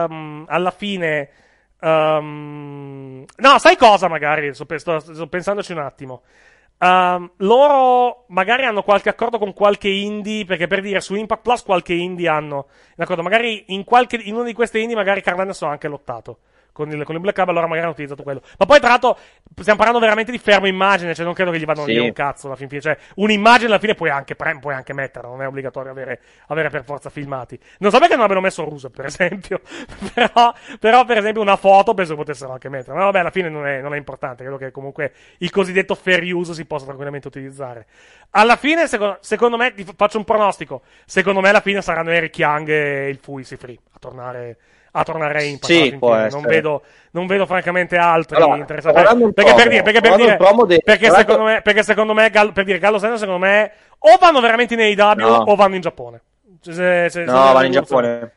um, 0.09 0.45
alla 0.49 0.71
fine. 0.71 1.29
um, 1.81 3.25
no, 3.37 3.59
sai 3.59 3.77
cosa 3.77 4.09
magari? 4.09 4.53
Sto, 4.55 4.67
sto- 4.79 4.99
sto 5.01 5.27
pensandoci 5.27 5.73
un 5.73 5.79
attimo. 5.79 6.23
Ehm, 6.83 7.33
loro 7.39 8.25
magari 8.29 8.65
hanno 8.65 8.83
qualche 8.83 9.11
accordo 9.11 9.39
con 9.39 9.53
qualche 9.53 9.89
indie, 9.89 10.47
perché 10.47 10.67
per 10.67 10.81
dire 10.81 11.01
su 11.01 11.15
Impact 11.15 11.43
Plus 11.43 11.63
qualche 11.63 11.93
indie 11.93 12.29
hanno. 12.29 12.67
D'accordo, 12.97 13.23
magari 13.23 13.65
in, 13.69 13.85
qualche, 13.85 14.17
in 14.17 14.35
uno 14.35 14.45
di 14.45 14.55
queste 14.55 14.79
indie 14.79 14.97
magari 14.97 15.21
Carl 15.21 15.41
Anderson 15.41 15.69
ha 15.69 15.73
anche 15.73 15.89
lottato. 15.89 16.39
Con 16.73 16.91
il, 16.91 17.05
con 17.05 17.15
il 17.15 17.21
Black 17.21 17.37
Club 17.37 17.49
allora 17.49 17.67
magari 17.67 17.83
hanno 17.83 17.93
utilizzato 17.93 18.23
quello. 18.23 18.43
Ma 18.59 18.67
poi 18.67 18.79
tra 18.81 18.89
l'altro 18.89 19.19
stiamo 19.61 19.79
parlando 19.79 20.01
veramente 20.01 20.31
di 20.33 20.39
fermo 20.39 20.67
immagine, 20.67 21.15
cioè 21.15 21.25
non 21.25 21.35
credo 21.35 21.51
che 21.51 21.59
gli 21.59 21.65
vadano 21.65 21.87
Sì. 21.87 21.93
via 21.93 22.03
un 22.03 22.13
cazzo 22.13 22.47
alla 22.47 22.57
fin 22.57 22.69
fine. 22.69 22.81
Cioè, 22.81 22.97
un'immagine 23.17 23.67
alla 23.69 23.79
fine 23.79 23.95
puoi 23.95 24.11
anche, 24.11 24.35
pre- 24.37 24.59
puoi 24.61 24.75
anche 24.75 24.93
metterla, 24.93 25.29
non 25.29 25.43
è 25.43 25.47
obbligatorio 25.47 25.91
avere, 25.91 26.21
avere 26.49 26.69
per 26.71 26.85
forza 26.85 27.11
filmati. 27.11 27.59
Non 27.79 27.91
so 27.91 27.99
perché 27.99 28.15
non 28.15 28.23
abbiano 28.25 28.41
messo 28.41 28.65
Rusev, 28.65 28.91
per 28.93 29.07
esempio. 29.07 29.61
però, 30.15 30.53
però, 30.79 31.05
per 31.05 31.19
esempio, 31.19 31.43
una 31.43 31.57
foto 31.57 31.95
penso 31.95 32.15
potessero 32.17 32.53
anche 32.53 32.69
mettere. 32.69 32.97
Ma 32.97 33.05
vabbè, 33.05 33.19
alla 33.19 33.31
fine 33.31 33.49
non 33.49 33.67
è, 33.67 33.81
non 33.81 33.95
è 33.95 33.97
importante. 33.97 34.43
Credo 34.43 34.59
che 34.59 34.71
comunque 34.71 35.13
il 35.39 35.51
cosiddetto 35.51 35.95
fair 35.95 36.23
use 36.33 36.55
si 36.55 36.65
possa 36.65 36.85
tranquillamente 36.85 37.27
utilizzare. 37.29 37.87
Alla 38.31 38.57
fine, 38.57 38.87
secondo, 38.87 39.19
secondo 39.21 39.57
me, 39.57 39.75
faccio 39.97 40.19
un 40.19 40.25
pronostico. 40.25 40.83
Secondo 41.05 41.41
me, 41.41 41.49
alla 41.49 41.61
fine 41.61 41.83
saranno 41.83 42.11
Eric 42.11 42.39
Young 42.39 42.69
e 42.69 43.09
il 43.09 43.19
Fui 43.19 43.45
Free 43.45 43.79
a 43.93 43.99
tornare. 43.99 44.57
A 44.93 45.03
tornare 45.05 45.39
a 45.39 45.43
Impact 45.43 45.65
Sì, 45.73 45.83
essere. 46.01 46.29
Non 46.31 46.43
vedo, 46.43 46.83
non 47.13 47.27
vedo 47.27 47.47
francamente 47.47 47.97
altri 47.97 48.37
Allora, 48.37 48.57
interessati. 48.57 49.33
Perché 49.33 49.55
per 49.55 49.69
dire, 49.69 49.83
perché 49.83 50.01
per 50.01 50.17
dire, 50.17 50.31
un 50.33 50.37
promo 50.37 50.65
de- 50.65 50.81
perché 50.85 51.07
guardando- 51.07 51.33
secondo 51.33 51.51
me, 51.53 51.63
perché 51.63 51.83
secondo 51.83 52.15
me, 52.15 52.31
Gallo- 52.31 52.53
per 52.53 52.65
dire, 52.65 52.79
Gallo 52.79 52.99
Sanders, 52.99 53.21
secondo 53.21 53.45
me, 53.47 53.71
o 53.99 54.17
vanno 54.19 54.41
veramente 54.41 54.75
in 54.75 54.81
AEW 54.81 55.15
No. 55.29 55.37
o 55.47 55.55
vanno 55.55 55.77
in 55.77 55.81
Giappone. 55.81 56.21
Se- 56.61 56.73
se- 56.73 57.09
se- 57.09 57.25
no 57.25 57.53
vanno 57.53 57.67
in 57.67 57.73
Giappone 57.73 58.33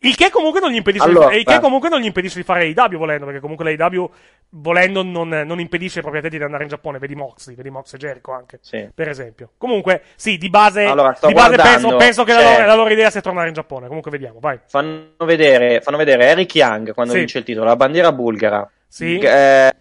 il 0.00 0.14
che 0.16 0.30
comunque 0.30 0.60
non 0.60 0.70
gli 0.70 0.76
impedisce, 0.76 1.06
Allora, 1.06 1.28
di, 1.30 1.44
comunque 1.60 1.88
non 1.88 2.00
gli 2.00 2.04
impedisce 2.06 2.38
di 2.38 2.44
fare 2.44 2.64
AEW 2.74 2.98
volendo, 2.98 3.24
perché 3.24 3.40
comunque 3.40 3.64
l'AEW 3.76 4.10
volendo 4.50 5.02
non, 5.02 5.28
non 5.28 5.58
impedisce 5.60 5.96
ai 5.96 6.02
propri 6.02 6.18
atleti 6.18 6.38
di 6.38 6.44
andare 6.44 6.62
in 6.62 6.68
Giappone, 6.68 6.98
vedi 6.98 7.14
Moxley, 7.14 7.56
vedi 7.56 7.70
Mox 7.70 7.94
e 7.94 7.96
Jericho 7.98 8.32
anche, 8.32 8.58
Sì. 8.62 8.88
per 8.94 9.08
esempio. 9.08 9.50
Comunque, 9.58 10.02
sì, 10.16 10.38
di 10.38 10.48
base, 10.50 10.84
Allora, 10.84 11.16
di 11.20 11.32
base 11.32 11.56
penso, 11.56 11.96
penso 11.96 12.24
che 12.24 12.32
la 12.32 12.38
c'è- 12.40 12.52
loro, 12.52 12.66
la 12.66 12.74
loro 12.74 12.90
idea 12.92 13.10
sia 13.10 13.20
tornare 13.20 13.48
in 13.48 13.54
Giappone, 13.54 13.86
comunque 13.86 14.10
vediamo, 14.10 14.38
vai. 14.40 14.58
fanno 14.66 15.08
vedere, 15.24 15.80
fanno 15.80 15.96
vedere 15.96 16.26
Eric 16.26 16.54
Young 16.54 16.94
quando 16.94 17.12
Sì. 17.12 17.18
vince 17.18 17.38
il 17.38 17.44
titolo, 17.44 17.66
la 17.66 17.76
bandiera 17.76 18.12
bulgara. 18.12 18.68
Sì. 18.88 19.18
Eh, 19.18 19.72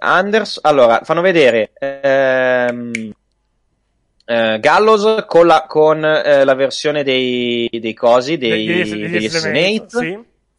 Anders, 0.00 0.58
allora, 0.62 1.00
fanno 1.04 1.20
vedere 1.20 1.70
ehm, 1.78 2.90
eh, 4.30 4.58
Gallows 4.60 5.24
con 5.26 5.46
la, 5.46 5.64
con, 5.66 6.04
eh, 6.04 6.44
la 6.44 6.54
versione 6.54 7.02
dei, 7.02 7.68
dei 7.72 7.94
cosi, 7.94 8.36
dei, 8.36 8.66
Degli- 8.66 8.90
degli 8.90 9.08
degli 9.10 9.28
Snake, 9.28 9.86
sì. 9.88 10.18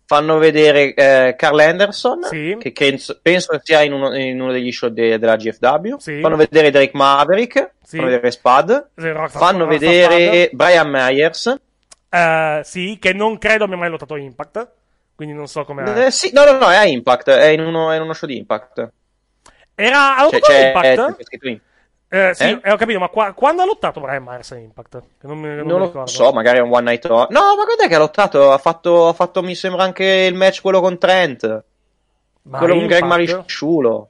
Fanno 0.09 0.39
vedere 0.39 0.95
eh, 0.95 1.35
Carl 1.37 1.59
Anderson, 1.59 2.23
Sì. 2.23 2.57
che, 2.59 2.71
che 2.71 2.99
penso 3.21 3.59
sia 3.61 3.83
in 3.83 3.93
uno, 3.93 4.15
in 4.17 4.41
uno 4.41 4.51
degli 4.51 4.71
show 4.71 4.89
de- 4.89 5.19
della 5.19 5.35
GFW. 5.35 5.97
Sì. 5.99 6.19
Fanno 6.19 6.35
vedere 6.35 6.71
Drake 6.71 6.91
Maverick. 6.97 7.73
Fanno 7.85 8.05
vedere 8.05 8.31
Spud. 8.31 8.87
Rockstar- 8.95 9.29
Fanno 9.29 9.65
Rockstar 9.65 9.67
vedere 9.67 10.49
Brian 10.51 10.89
Myers. 10.89 11.55
Eh, 12.09 12.61
sì, 12.63 12.97
che 12.99 13.13
non 13.13 13.37
credo 13.37 13.65
abbia 13.65 13.77
mai 13.77 13.91
lottato 13.91 14.15
Impact, 14.15 14.67
quindi 15.13 15.35
non 15.35 15.45
so 15.47 15.63
come... 15.63 16.07
Eh, 16.07 16.09
sì, 16.09 16.31
no, 16.33 16.43
no, 16.43 16.57
no, 16.57 16.71
è 16.71 16.75
a 16.77 16.85
Impact. 16.85 17.29
È 17.29 17.45
in 17.49 17.59
uno, 17.61 17.91
è 17.91 17.95
in 17.97 18.01
uno 18.01 18.13
show 18.13 18.27
di 18.27 18.35
Impact. 18.37 18.89
Era 19.75 20.17
ha 20.17 20.27
Cioè, 20.27 20.65
Impact? 20.73 21.17
c'è 21.17 21.23
scritto 21.23 21.47
in- 21.47 21.59
Eh, 22.11 22.31
sì, 22.33 22.43
Eh? 22.43 22.59
eh, 22.63 22.71
ho 22.71 22.75
capito, 22.75 22.97
ma 22.97 23.07
qua- 23.09 23.33
quando 23.33 23.61
ha 23.61 23.65
lottato 23.65 23.99
Brian 23.99 24.23
Myers 24.23 24.51
a 24.51 24.57
Impact? 24.57 25.01
Non, 25.21 25.37
mi, 25.37 25.47
non 25.55 25.67
Non 25.67 25.91
lo 25.93 26.05
so, 26.07 26.31
magari 26.31 26.57
è 26.57 26.61
un 26.61 26.71
one 26.73 26.89
night 26.89 27.05
only. 27.05 27.27
No, 27.29 27.55
ma 27.55 27.63
guarda 27.65 27.87
che 27.87 27.95
ha 27.95 27.99
lottato. 27.99 28.51
Ha 28.51 28.57
fatto, 28.57 29.07
ha 29.07 29.13
fatto, 29.13 29.43
mi 29.43 29.53
sembra, 29.53 29.83
anche 29.83 30.03
il 30.05 30.33
match 30.33 30.61
quello 30.61 30.81
con 30.81 30.97
Trent. 30.97 31.63
Ma 32.43 32.57
quello 32.57 32.73
con 32.75 32.87
Greg? 32.87 33.03
Marisciulo. 33.03 34.09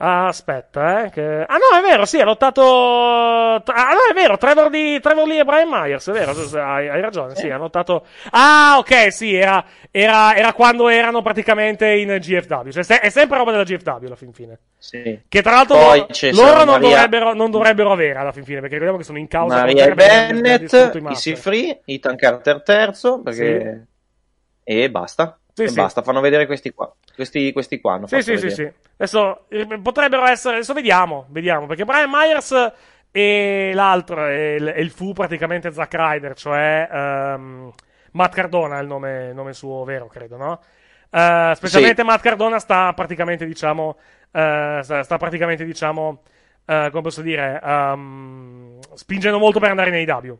Ah, 0.00 0.28
aspetta, 0.28 1.04
eh. 1.04 1.10
Che... 1.10 1.22
Ah, 1.22 1.56
no, 1.56 1.76
è 1.76 1.82
vero, 1.82 2.04
sì, 2.04 2.20
ha 2.20 2.24
lottato. 2.24 2.62
Ah, 2.62 3.92
no, 3.92 3.98
è 4.08 4.14
vero, 4.14 4.36
Trevor, 4.36 4.70
di... 4.70 5.00
Trevor 5.00 5.26
Lee 5.26 5.40
e 5.40 5.44
Brian 5.44 5.68
Myers, 5.68 6.08
è 6.08 6.12
vero, 6.12 6.32
hai, 6.60 6.88
hai 6.88 7.00
ragione, 7.00 7.34
sì, 7.34 7.50
ha 7.50 7.56
lottato. 7.56 8.06
Ah, 8.30 8.76
ok, 8.78 9.12
sì, 9.12 9.34
era, 9.34 9.64
era, 9.90 10.36
era 10.36 10.52
quando 10.52 10.88
erano 10.88 11.20
praticamente 11.20 11.88
in 11.88 12.16
GFW. 12.20 12.70
Cioè, 12.70 13.00
è 13.00 13.08
sempre 13.08 13.38
roba 13.38 13.50
della 13.50 13.64
GFW 13.64 14.06
alla 14.06 14.14
fin 14.14 14.32
fine. 14.32 14.58
Sì. 14.78 15.20
Che 15.28 15.42
tra 15.42 15.50
l'altro 15.50 15.76
Poi 15.76 16.06
loro, 16.32 16.62
non, 16.62 16.80
dovrebbero, 16.80 17.34
non 17.34 17.50
dovrebbero 17.50 17.90
avere 17.90 18.20
alla 18.20 18.32
fin 18.32 18.44
fine, 18.44 18.60
perché 18.60 18.74
ricordiamo 18.74 18.98
che 18.98 19.04
sono 19.04 19.18
in 19.18 19.26
causa. 19.26 19.56
Maria 19.56 19.92
Bennett, 19.94 20.60
distrutto 20.60 20.98
i 20.98 21.00
master. 21.00 21.32
Easy 21.32 21.42
Free, 21.42 21.80
Ethan 21.84 22.14
Carter 22.14 22.62
terzo, 22.62 23.20
perché... 23.20 23.86
e 24.62 24.90
basta. 24.90 25.37
Sì, 25.58 25.64
e 25.64 25.68
sì. 25.68 25.74
basta, 25.74 26.02
fanno 26.02 26.20
vedere 26.20 26.46
questi 26.46 26.70
qua. 26.72 26.92
Questi, 27.16 27.52
questi 27.52 27.80
qua 27.80 27.94
hanno 27.94 28.06
Sì, 28.06 28.22
sì, 28.22 28.36
sì, 28.38 28.46
vedere. 28.46 28.54
sì. 28.54 28.72
Adesso 28.96 29.44
eh, 29.48 29.80
potrebbero 29.82 30.24
essere. 30.24 30.54
Adesso 30.56 30.72
vediamo, 30.72 31.26
vediamo. 31.30 31.66
Perché 31.66 31.84
Brian 31.84 32.08
Myers 32.10 32.72
e 33.10 33.72
l'altro, 33.74 34.24
e 34.28 34.54
il, 34.54 34.74
il 34.78 34.90
fu 34.90 35.12
praticamente 35.12 35.72
Zack 35.72 35.92
Ryder, 35.94 36.34
cioè 36.34 36.88
ehm, 36.92 37.72
Matt 38.12 38.34
Cardona 38.34 38.78
è 38.78 38.82
il 38.82 38.86
nome, 38.86 39.32
nome 39.32 39.52
suo 39.52 39.82
vero, 39.82 40.06
credo, 40.06 40.36
no? 40.36 40.60
Eh, 41.10 41.52
specialmente 41.56 42.04
Matt 42.04 42.22
Cardona 42.22 42.60
sta 42.60 42.92
praticamente, 42.92 43.44
diciamo. 43.46 43.96
eh, 44.30 44.80
sta, 44.82 45.16
praticamente, 45.16 45.64
diciamo. 45.64 46.22
eh, 46.66 46.88
come 46.90 47.02
posso 47.02 47.22
dire? 47.22 47.60
ehm, 47.64 48.78
spingendo 48.94 49.38
molto 49.40 49.58
per 49.58 49.70
andare 49.70 49.90
nei 49.90 50.08
AEW. 50.08 50.38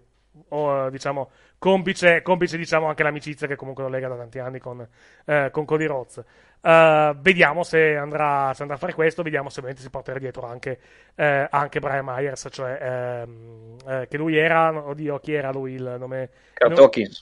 O, 0.51 0.89
diciamo, 0.91 1.31
complice, 1.59 2.23
complice, 2.23 2.57
diciamo, 2.57 2.87
anche 2.87 3.03
l'amicizia 3.03 3.47
che 3.47 3.57
comunque 3.57 3.83
lo 3.83 3.91
lega 3.91 4.09
da 4.09 4.17
tanti 4.17 4.39
anni 4.39 4.59
con, 4.59 4.87
eh, 5.25 5.49
con 5.51 5.65
Cody 5.65 5.87
Rhodes. 5.87 6.25
Eh, 6.61 7.17
vediamo 7.21 7.63
se 7.63 7.97
andrà, 7.97 8.53
se 8.55 8.63
andrà 8.63 8.77
a 8.77 8.81
fare 8.81 8.95
questo, 8.95 9.23
vediamo 9.23 9.49
se 9.49 9.61
ovviamente 9.61 9.83
si 9.83 9.91
porterà 9.91 10.19
dietro 10.19 10.47
anche, 10.47 10.79
eh, 11.15 11.47
anche 11.51 11.81
Brian 11.81 12.05
Myers, 12.05 12.49
cioè 12.51 12.79
ehm, 12.81 13.77
eh, 13.87 14.07
che 14.09 14.17
lui 14.17 14.37
era, 14.37 14.73
oddio, 14.73 15.19
chi 15.19 15.35
era 15.35 15.51
lui 15.51 15.75
il 15.75 15.97
nome? 15.99 16.31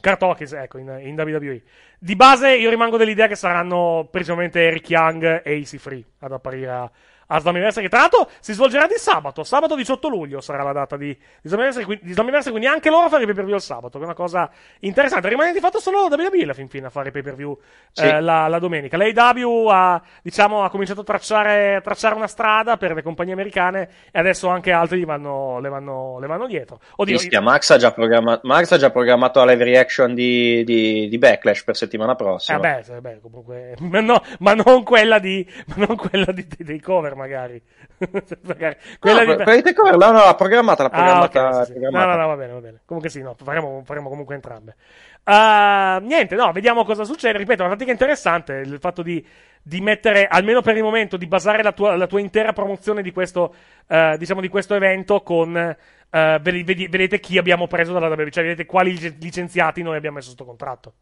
Kurt 0.01 0.23
Hawkins, 0.23 0.53
ecco, 0.53 0.79
in, 0.79 0.99
in 1.03 1.19
WWE. 1.19 1.63
Di 1.99 2.17
base 2.17 2.55
io 2.55 2.71
rimango 2.71 2.97
dell'idea 2.97 3.27
che 3.27 3.37
saranno 3.37 4.09
principalmente 4.11 4.67
Eric 4.67 4.91
Young 4.91 5.43
e 5.45 5.53
Easy 5.53 5.79
Free 5.79 6.05
ad 6.21 6.33
apparire 6.33 6.71
a, 6.71 6.91
a 7.29 7.39
Slammiversary, 7.39 7.85
che 7.85 7.91
tra 7.91 8.01
l'altro 8.01 8.29
si 8.41 8.53
svolgerà 8.53 8.87
di 8.87 8.95
sabato, 8.97 9.43
sabato 9.45 9.75
18 9.75 10.09
luglio 10.09 10.41
sarà 10.41 10.63
la 10.63 10.73
data 10.73 10.97
di, 10.97 11.07
di 11.07 11.19
di 11.41 12.13
Slammiversary, 12.13 12.51
quindi 12.51 12.67
anche 12.67 12.91
loro 12.91 13.09
fare 13.09 13.23
i 13.23 13.27
pay 13.27 13.35
per 13.35 13.45
view 13.45 13.57
il 13.57 13.63
sabato, 13.63 13.99
che 13.99 14.05
è 14.05 14.07
una 14.07 14.15
cosa 14.15 14.49
interessante. 14.81 15.29
Rimane 15.29 15.53
di 15.53 15.61
fatto 15.61 15.79
solo 15.81 16.09
la 16.09 16.15
WWE 16.17 16.43
alla 16.43 16.55
fin 16.55 16.69
fine 16.69 16.87
a 16.87 16.91
fare 16.91 17.09
i 17.09 17.13
pay 17.13 17.23
per 17.23 17.35
view 17.35 17.59
Sì. 17.93 18.05
eh, 18.05 18.21
la, 18.21 18.47
la 18.49 18.59
domenica. 18.59 18.97
L'AEW 18.97 19.67
ha, 19.69 20.01
diciamo, 20.23 20.63
ha 20.63 20.71
cominciato 20.71 21.01
a 21.01 21.05
tracciare, 21.05 21.81
tracciare 21.83 22.15
una 22.15 22.27
strada 22.29 22.77
per 22.77 22.95
le 22.95 23.03
compagnie 23.03 23.33
americane 23.33 23.89
e 24.11 24.19
adesso 24.19 24.49
anche 24.49 24.71
altri 24.73 25.05
vanno, 25.05 25.59
le, 25.61 25.69
vanno, 25.69 26.19
le 26.21 26.27
vanno 26.27 26.47
dietro. 26.47 26.79
Oddio, 26.97 27.19
Fischia, 27.19 27.41
Max 27.41 27.71
ha 27.71 27.77
già 27.77 27.93
programmato, 27.93 28.47
Max 28.47 28.71
ha 28.73 28.77
già 28.77 28.91
programmato 28.91 29.43
la 29.45 29.53
live 29.53 29.65
reaction 29.65 30.15
di, 30.15 30.63
di, 30.65 31.09
di 31.09 31.19
Backlash 31.19 31.65
per 31.65 31.77
settimana 31.77 32.15
prossima. 32.15 32.59
Eh 32.59 32.83
beh, 32.85 33.01
beh, 33.01 33.21
comunque, 33.21 33.75
ma, 33.81 34.01
no, 34.01 34.23
ma 34.39 34.55
non 34.55 34.83
quella 34.85 35.19
di, 35.19 35.45
ma 35.75 35.87
non 35.87 35.97
quella 35.97 36.31
di, 36.33 36.47
di- 36.47 36.65
dei 36.65 36.81
cover, 36.81 37.15
magari. 37.17 37.61
Magari 38.43 38.77
quella 38.99 39.23
No, 39.23 39.25
di- 39.25 39.35
per- 39.35 39.43
per 39.43 39.67
i 39.67 39.73
cover, 39.75 39.97
no, 39.97 40.11
no, 40.13 40.25
l'ha 40.25 40.35
programmata, 40.35 40.83
l'ha 40.85 40.91
Ah, 40.91 40.93
programmata. 40.93 41.41
ok, 41.41 41.55
sì, 41.55 41.59
l'ha 41.59 41.65
sì. 41.65 41.73
programmata. 41.73 42.07
No, 42.07 42.17
no, 42.17 42.17
no, 42.17 42.27
va 42.29 42.37
bene, 42.37 42.53
va 42.53 42.61
bene. 42.61 42.81
Comunque 42.85 43.11
sì, 43.11 43.23
no, 43.23 43.35
faremo, 43.43 43.83
faremo 43.85 44.09
comunque 44.09 44.35
entrambe. 44.35 44.77
Ah, 45.25 45.99
niente, 46.03 46.35
no, 46.37 46.53
vediamo 46.53 46.85
cosa 46.85 47.05
succede. 47.05 47.39
Ripeto, 47.39 47.63
una 47.63 47.73
tattica 47.73 47.91
interessante 47.91 48.55
il 48.55 48.79
fatto 48.79 49.03
di, 49.03 49.25
di 49.63 49.81
mettere, 49.81 50.27
almeno 50.29 50.63
per 50.63 50.77
il 50.77 50.83
momento, 50.83 51.17
di 51.17 51.27
basare 51.27 51.63
la 51.63 51.73
tua, 51.73 51.97
la 51.97 52.07
tua 52.07 52.21
intera 52.21 52.53
promozione 52.53 53.03
di 53.03 53.11
questo, 53.13 53.55
eh, 53.89 54.17
diciamo, 54.19 54.41
di 54.41 54.49
questo 54.49 54.75
evento 54.75 55.23
con, 55.23 55.57
eh, 55.57 56.39
vedi- 56.41 56.63
vedi- 56.63 56.89
vedete 56.89 57.19
chi 57.21 57.39
abbiamo 57.39 57.67
preso 57.67 57.93
dalla 57.93 58.09
WWE, 58.09 58.31
cioè 58.31 58.45
vedete 58.45 58.67
quali 58.67 58.93
lic- 58.99 59.17
licenziati 59.21 59.83
noi 59.83 59.97
abbiamo 59.97 60.17
messo 60.17 60.31
sotto 60.31 60.45
contratto. 60.45 60.95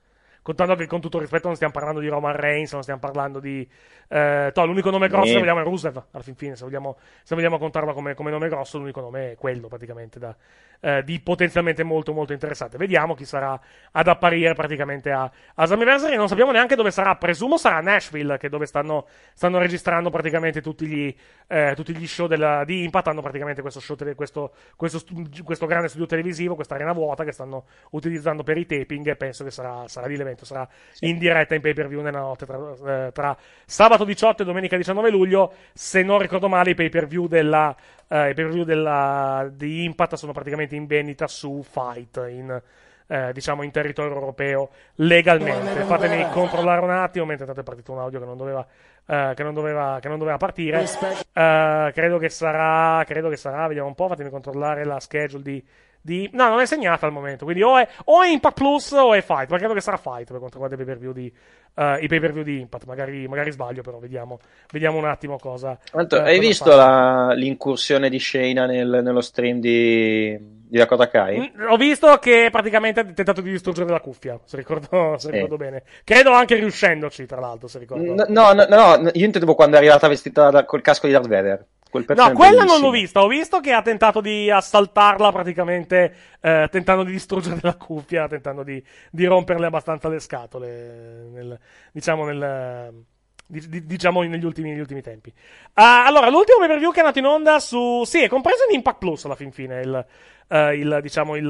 Contando 0.45 0.75
che 0.75 0.87
con 0.87 1.01
tutto 1.01 1.19
rispetto 1.19 1.47
non 1.47 1.55
stiamo 1.55 1.73
parlando 1.73 2.01
di 2.01 2.09
Roman 2.09 2.37
Reigns, 2.37 2.71
non 2.75 2.83
stiamo 2.83 3.01
parlando 3.01 3.41
di... 3.41 3.67
Eh, 4.09 4.51
toh, 4.53 4.67
l'unico 4.67 4.91
nome 4.91 5.09
grosso 5.09 5.33
se 5.33 5.39
vogliamo 5.39 5.61
è 5.61 5.63
Rusev, 5.63 6.05
alla 6.11 6.23
fin 6.23 6.35
fine, 6.35 6.55
se 6.55 6.65
vogliamo, 6.65 6.99
se 7.23 7.35
vogliamo 7.35 7.57
contarlo 7.57 7.95
come, 7.95 8.13
come 8.13 8.31
nome 8.31 8.51
grosso, 8.51 8.77
l'unico 8.77 9.01
nome 9.01 9.33
è 9.33 9.37
quello 9.37 9.69
praticamente, 9.69 10.19
da, 10.19 10.37
eh, 10.85 11.03
di 11.03 11.19
potenzialmente 11.21 11.83
molto 11.83 12.13
molto 12.13 12.35
interessante. 12.35 12.77
Vediamo 12.77 13.15
chi 13.15 13.25
sarà 13.25 13.59
ad 13.91 14.07
apparire 14.07 14.53
praticamente 14.53 15.11
a, 15.11 15.31
a 15.55 15.65
Slammiversary, 15.65 16.15
non 16.15 16.29
sappiamo 16.29 16.53
neanche 16.53 16.75
dove 16.75 16.91
sarà, 16.91 17.17
presumo 17.17 17.57
sarà 17.57 17.81
Nashville, 17.81 18.37
che 18.37 18.49
è 18.49 18.51
dove 18.51 18.67
stanno, 18.67 19.07
stanno 19.33 19.59
registrando 19.59 20.11
praticamente 20.11 20.61
tutti 20.61 20.87
gli, 20.87 21.15
eh, 21.47 21.73
tutti 21.75 21.97
gli 21.97 22.07
show 22.07 22.27
della, 22.27 22.65
di 22.65 22.83
Impact, 22.85 23.09
hanno 23.09 23.23
praticamente 23.23 23.63
questo, 23.63 23.81
show 23.81 23.97
tele- 23.97 24.15
questo, 24.15 24.53
questo, 24.77 25.01
questo 25.43 25.65
grande 25.65 25.89
studio 25.89 26.05
televisivo, 26.05 26.55
questa 26.55 26.75
arena 26.75 26.93
vuota 26.93 27.25
che 27.25 27.33
stanno 27.33 27.65
utilizzando 27.93 28.43
per 28.43 28.59
i 28.59 28.67
taping 28.67 29.09
e 29.09 29.17
penso 29.17 29.43
che 29.43 29.51
sarà, 29.51 29.89
sarà 29.89 30.07
lì 30.07 30.17
l'evento, 30.19 30.45
sarà 30.45 30.69
in 31.01 31.17
diretta 31.17 31.55
in 31.55 31.63
pay 31.63 31.73
per 31.73 31.89
view 31.89 32.03
nella 32.03 32.21
notte 32.21 32.45
tra, 32.45 33.07
eh, 33.07 33.11
tra 33.13 33.35
sabato 33.65 34.05
18 34.05 34.43
e 34.43 34.45
domenica 34.45 34.77
19 34.77 35.09
luglio. 35.09 35.53
Se 35.73 36.03
non 36.03 36.19
ricordo 36.19 36.49
male, 36.49 36.73
i 36.73 36.75
pay 36.75 36.91
per 36.91 37.07
view 37.07 37.27
della, 37.27 37.75
eh, 38.09 38.31
i 38.31 38.65
della, 38.65 39.51
di 39.53 39.85
Impact 39.85 40.15
sono 40.15 40.33
praticamente 40.33 40.74
in 40.75 40.87
vendita 40.87 41.27
su 41.27 41.63
Fight, 41.63 42.25
in, 42.29 42.63
eh, 43.07 43.33
diciamo 43.33 43.63
in 43.63 43.71
territorio 43.71 44.15
europeo 44.15 44.71
legalmente. 44.97 45.83
Fatemi 45.83 46.29
controllare 46.31 46.81
un 46.81 46.91
attimo 46.91 47.25
mentre 47.25 47.47
intanto 47.47 47.61
è 47.61 47.65
partito 47.65 47.93
un 47.93 47.99
audio 47.99 48.19
che 48.19 48.27
non 48.27 48.37
doveva, 48.37 48.67
eh, 49.07 49.33
che 49.35 49.43
non 49.43 49.55
doveva, 49.55 49.99
che 50.01 50.09
non 50.09 50.19
doveva 50.19 50.37
partire. 50.37 50.83
Eh, 50.83 51.91
credo 51.95 52.19
che 52.19 52.29
sarà, 52.29 53.05
credo 53.05 53.29
che 53.29 53.37
sarà, 53.37 53.67
vediamo 53.67 53.89
un 53.89 53.95
po', 53.95 54.09
fatemi 54.09 54.31
controllare 54.31 54.85
la 54.85 55.01
schedule 55.01 55.43
di, 55.43 55.65
di- 56.05 56.29
No, 56.35 56.49
non 56.51 56.61
è 56.61 56.67
segnata 56.67 57.07
al 57.07 57.13
momento, 57.13 57.45
quindi 57.45 57.63
o 57.63 57.79
è, 57.79 57.89
o 58.05 58.23
è 58.23 58.29
Impact 58.29 58.55
Plus 58.59 58.91
o 58.93 59.15
è 59.15 59.23
Fight, 59.23 59.49
ma 59.49 59.57
credo 59.57 59.73
che 59.73 59.81
sarà 59.81 59.97
Fight 59.97 60.27
per 60.29 60.39
quanto 60.39 60.59
riguarda 60.61 60.75
i 60.75 60.77
pay-per-view 60.79 61.13
di, 61.13 61.33
eh, 61.77 61.99
i 62.03 62.07
pay-per-view 62.09 62.45
di 62.45 62.61
Impact, 62.61 62.85
magari, 62.85 63.27
magari 63.27 63.51
sbaglio 63.51 63.81
però, 63.81 63.99
vediamo, 63.99 64.39
vediamo 64.71 64.99
un 64.99 65.07
attimo 65.07 65.39
cosa... 65.39 65.79
Tanto, 65.91 66.17
eh, 66.17 66.21
hai 66.21 66.37
cosa 66.37 66.47
visto 66.49 66.77
la- 66.77 67.33
l'incursione 67.35 68.11
di 68.11 68.19
Shayna 68.21 68.67
nel- 68.67 69.01
nello 69.03 69.23
stream 69.23 69.61
di, 69.61 70.37
di 70.39 70.77
Dakota 70.79 71.09
Kai? 71.09 71.53
Mm, 71.57 71.69
Ho 71.71 71.77
visto 71.79 72.19
che 72.19 72.49
praticamente 72.51 73.01
ha 73.01 73.05
tentato 73.05 73.41
di 73.41 73.51
distruggere 73.51 73.89
la 73.89 74.01
cuffia, 74.01 74.39
se 74.45 74.57
ricordo, 74.59 75.17
se 75.19 75.31
ricordo 75.31 75.57
bene. 75.57 75.85
Credo 76.05 76.33
anche 76.33 76.57
riuscendoci, 76.57 77.25
tra 77.25 77.41
l'altro, 77.41 77.67
se 77.69 77.79
ricordo. 77.79 78.15
No, 78.15 78.25
no, 78.29 78.53
no, 78.53 78.97
no, 78.97 79.11
io 79.15 79.25
intendevo 79.25 79.55
quando 79.55 79.77
è 79.77 79.79
arrivata 79.79 80.07
vestita 80.07 80.51
da- 80.51 80.65
col 80.67 80.83
casco 80.83 81.07
di 81.07 81.13
Darth 81.15 81.29
Vader. 81.29 81.67
Quel 82.03 82.17
No, 82.17 82.33
quella 82.33 82.65
non 82.65 82.81
l'ho 82.81 82.91
vista. 82.91 83.23
Ho 83.23 83.29
visto 83.29 83.61
che 83.61 83.73
ha 83.73 83.81
tentato 83.81 84.21
di 84.21 84.51
assaltarla 84.51 85.31
praticamente, 85.31 86.15
eh, 86.41 86.69
tentando 86.71 87.05
di 87.05 87.13
distruggere 87.13 87.59
la 87.63 87.77
cuffia, 87.77 88.27
tentando 88.27 88.65
di, 88.65 88.83
di 89.11 89.25
romperle 89.27 89.67
abbastanza 89.67 90.09
le 90.09 90.19
scatole, 90.19 91.29
nel- 91.33 91.59
diciamo, 91.93 92.25
nel, 92.25 93.05
di- 93.47 93.69
di- 93.69 93.87
diciamo 93.87 94.23
negli 94.23 94.45
ultimi, 94.45 94.71
negli 94.71 94.81
ultimi 94.81 95.03
tempi. 95.03 95.33
Ah, 95.75 96.05
allora, 96.05 96.29
l'ultimo 96.31 96.59
pay 96.59 96.69
per 96.69 96.79
view 96.79 96.91
che 96.91 96.97
è 96.97 97.01
andato 97.01 97.19
in 97.21 97.27
onda 97.27 97.61
su. 97.61 98.03
Sì, 98.05 98.23
è 98.23 98.29
compreso 98.29 98.65
in 98.69 98.75
Impact 98.75 98.99
Plus 98.99 99.25
alla 99.27 99.37
fin 99.37 99.53
fine. 99.53 99.81
Il, 99.81 100.07
eh, 100.49 100.75
il, 100.77 100.99
diciamo, 101.01 101.37
il, 101.37 101.45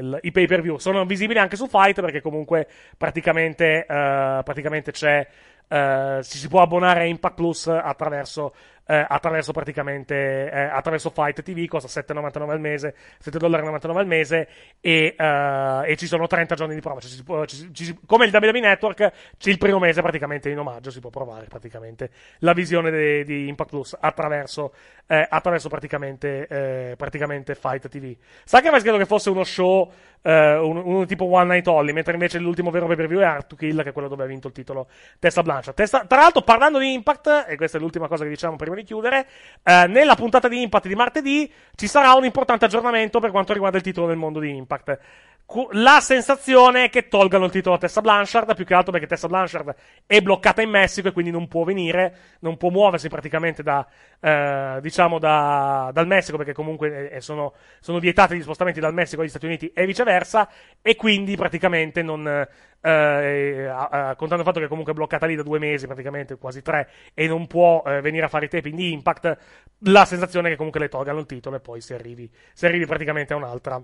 il- 0.00 0.18
i 0.22 0.30
pay 0.32 0.46
per 0.46 0.60
view 0.60 0.78
sono 0.78 1.04
visibili 1.04 1.38
anche 1.38 1.54
su 1.56 1.68
Fight 1.68 2.00
perché 2.00 2.20
comunque 2.20 2.66
praticamente, 2.96 3.86
eh, 3.88 4.40
praticamente 4.44 4.90
c'è. 4.90 5.26
eh, 5.70 6.20
ci 6.22 6.38
si 6.38 6.48
può 6.48 6.62
abbonare 6.62 7.00
a 7.00 7.04
Impact 7.04 7.34
Plus 7.34 7.66
attraverso, 7.66 8.54
eh, 8.90 9.04
attraverso 9.06 9.52
praticamente 9.52 10.50
eh, 10.50 10.60
attraverso 10.62 11.10
Fight 11.10 11.42
TV, 11.42 11.66
costa 11.66 12.00
7,99 12.00 12.50
al 12.50 12.60
mese, 12.60 12.94
7,99 13.22 13.96
al 13.98 14.06
mese 14.06 14.48
e, 14.80 15.14
eh, 15.16 15.82
e 15.84 15.96
ci 15.96 16.06
sono 16.06 16.26
30 16.26 16.54
giorni 16.54 16.74
di 16.74 16.80
prova. 16.80 16.98
Cioè, 17.00 17.22
può- 17.22 17.44
ci 17.44 17.68
ci 17.74 17.98
come 18.06 18.24
il 18.24 18.34
WWE 18.34 18.60
Network, 18.60 19.12
il 19.44 19.58
primo 19.58 19.78
mese 19.78 20.00
praticamente 20.00 20.48
in 20.48 20.58
omaggio, 20.58 20.90
si 20.90 21.00
può 21.00 21.10
provare 21.10 21.44
praticamente 21.46 22.10
la 22.38 22.54
visione 22.54 22.90
de- 22.90 23.24
di 23.24 23.46
Impact 23.48 23.70
Plus 23.70 23.96
attraverso, 24.00 24.72
eh, 25.06 25.26
attraverso 25.28 25.68
praticamente, 25.68 26.46
eh, 26.46 26.94
praticamente 26.96 27.54
Fight 27.54 27.88
TV. 27.88 28.16
Sa 28.44 28.60
che 28.60 28.68
avrei 28.68 28.82
credo 28.82 28.96
che 28.96 29.04
fosse 29.04 29.28
uno 29.28 29.44
show, 29.44 29.92
eh, 30.22 30.56
un- 30.56 30.78
uno 30.82 31.04
tipo 31.04 31.24
One 31.26 31.44
Night 31.52 31.66
Only, 31.66 31.92
mentre 31.92 32.14
invece 32.14 32.38
l'ultimo 32.38 32.70
vero 32.70 32.86
pay 32.86 32.96
per 32.96 33.06
view 33.06 33.20
è 33.20 33.24
Art 33.24 33.48
to 33.48 33.56
Kill, 33.56 33.82
che 33.82 33.90
è 33.90 33.92
quello 33.92 34.08
dove 34.08 34.24
ha 34.24 34.26
vinto 34.26 34.46
il 34.46 34.54
titolo 34.54 34.88
Testa 35.18 35.42
Blanchard. 35.42 35.76
Testa- 35.76 36.06
tra 36.06 36.20
l'altro, 36.20 36.40
parlando 36.40 36.78
di 36.78 36.92
Impact, 36.94 37.44
e 37.48 37.56
questa 37.56 37.76
è 37.76 37.80
l'ultima 37.80 38.08
cosa 38.08 38.24
che 38.24 38.30
diciamo 38.30 38.56
prima 38.56 38.74
di 38.78 38.84
chiudere, 38.84 39.26
eh, 39.62 39.86
nella 39.88 40.14
puntata 40.14 40.48
di 40.48 40.62
Impact 40.62 40.86
di 40.86 40.94
martedì 40.94 41.52
ci 41.74 41.86
sarà 41.86 42.14
un 42.14 42.24
importante 42.24 42.64
aggiornamento 42.64 43.20
per 43.20 43.30
quanto 43.30 43.52
riguarda 43.52 43.76
il 43.76 43.82
titolo 43.82 44.06
del 44.06 44.16
mondo 44.16 44.40
di 44.40 44.54
Impact. 44.54 44.98
La 45.72 46.00
sensazione 46.00 46.84
è 46.84 46.90
che 46.90 47.08
tolgano 47.08 47.46
il 47.46 47.50
titolo 47.50 47.76
a 47.76 47.78
Tessa 47.78 48.02
Blanchard, 48.02 48.54
più 48.54 48.66
che 48.66 48.74
altro 48.74 48.92
perché 48.92 49.06
Tessa 49.06 49.28
Blanchard 49.28 49.74
è 50.04 50.20
bloccata 50.20 50.60
in 50.60 50.68
Messico 50.68 51.08
e 51.08 51.12
quindi 51.12 51.30
non 51.30 51.48
può 51.48 51.64
venire, 51.64 52.36
non 52.40 52.58
può 52.58 52.68
muoversi 52.68 53.08
praticamente 53.08 53.62
da, 53.62 53.86
eh, 54.20 54.78
diciamo 54.82 55.18
da- 55.18 55.90
dal 55.94 56.06
Messico 56.06 56.36
perché 56.36 56.52
comunque 56.52 57.10
eh, 57.10 57.20
sono, 57.22 57.54
sono 57.80 57.98
vietati 57.98 58.36
gli 58.36 58.42
spostamenti 58.42 58.78
dal 58.78 58.92
Messico 58.92 59.22
agli 59.22 59.30
Stati 59.30 59.46
Uniti 59.46 59.72
e 59.72 59.86
viceversa 59.86 60.50
e 60.82 60.96
quindi 60.96 61.34
praticamente 61.34 62.02
non, 62.02 62.26
eh, 62.26 63.66
a- 63.66 64.14
contando 64.16 64.42
il 64.42 64.48
fatto 64.48 64.58
che 64.58 64.66
è 64.66 64.68
comunque 64.68 64.92
bloccata 64.92 65.24
lì 65.24 65.34
da 65.34 65.42
due 65.42 65.58
mesi, 65.58 65.86
praticamente 65.86 66.36
quasi 66.36 66.60
tre, 66.60 66.90
e 67.14 67.26
non 67.26 67.46
può 67.46 67.82
eh, 67.86 68.02
venire 68.02 68.26
a 68.26 68.28
fare 68.28 68.44
i 68.44 68.48
taping 68.48 68.74
di 68.76 68.92
Impact, 68.92 69.38
la 69.84 70.04
sensazione 70.04 70.48
è 70.48 70.50
che 70.50 70.56
comunque 70.58 70.80
le 70.80 70.88
tolgano 70.88 71.20
il 71.20 71.26
titolo 71.26 71.56
e 71.56 71.60
poi 71.60 71.80
si 71.80 71.94
arrivi, 71.94 72.30
si 72.52 72.66
arrivi 72.66 72.84
praticamente 72.84 73.32
a 73.32 73.36
un'altra. 73.36 73.82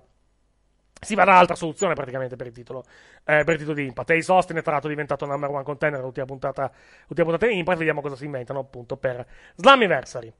Si 1.01 1.15
va 1.15 1.25
da 1.25 1.33
un'altra 1.33 1.55
soluzione 1.55 1.95
praticamente 1.95 2.35
per 2.37 2.47
il 2.47 2.53
titolo, 2.53 2.83
eh, 3.25 3.45
per 3.45 3.51
il 3.55 3.59
titolo 3.59 3.75
di 3.75 3.85
Impact. 3.87 4.11
Ace 4.11 4.33
Austin 4.33 4.57
è 4.57 4.63
tra 4.63 4.73
l'altro 4.73 4.89
diventato 4.89 5.27
number 5.27 5.51
one 5.51 5.63
contender 5.63 6.01
l'ultima 6.01 6.25
puntata, 6.27 6.71
l'ultima 7.07 7.29
puntata 7.29 7.47
di 7.51 7.59
Impact. 7.59 7.79
Vediamo 7.79 8.01
cosa 8.01 8.17
si 8.17 8.25
inventano 8.25 8.61
appunto 8.61 8.97
per 8.97 9.27
Slammiversary. 9.57 10.33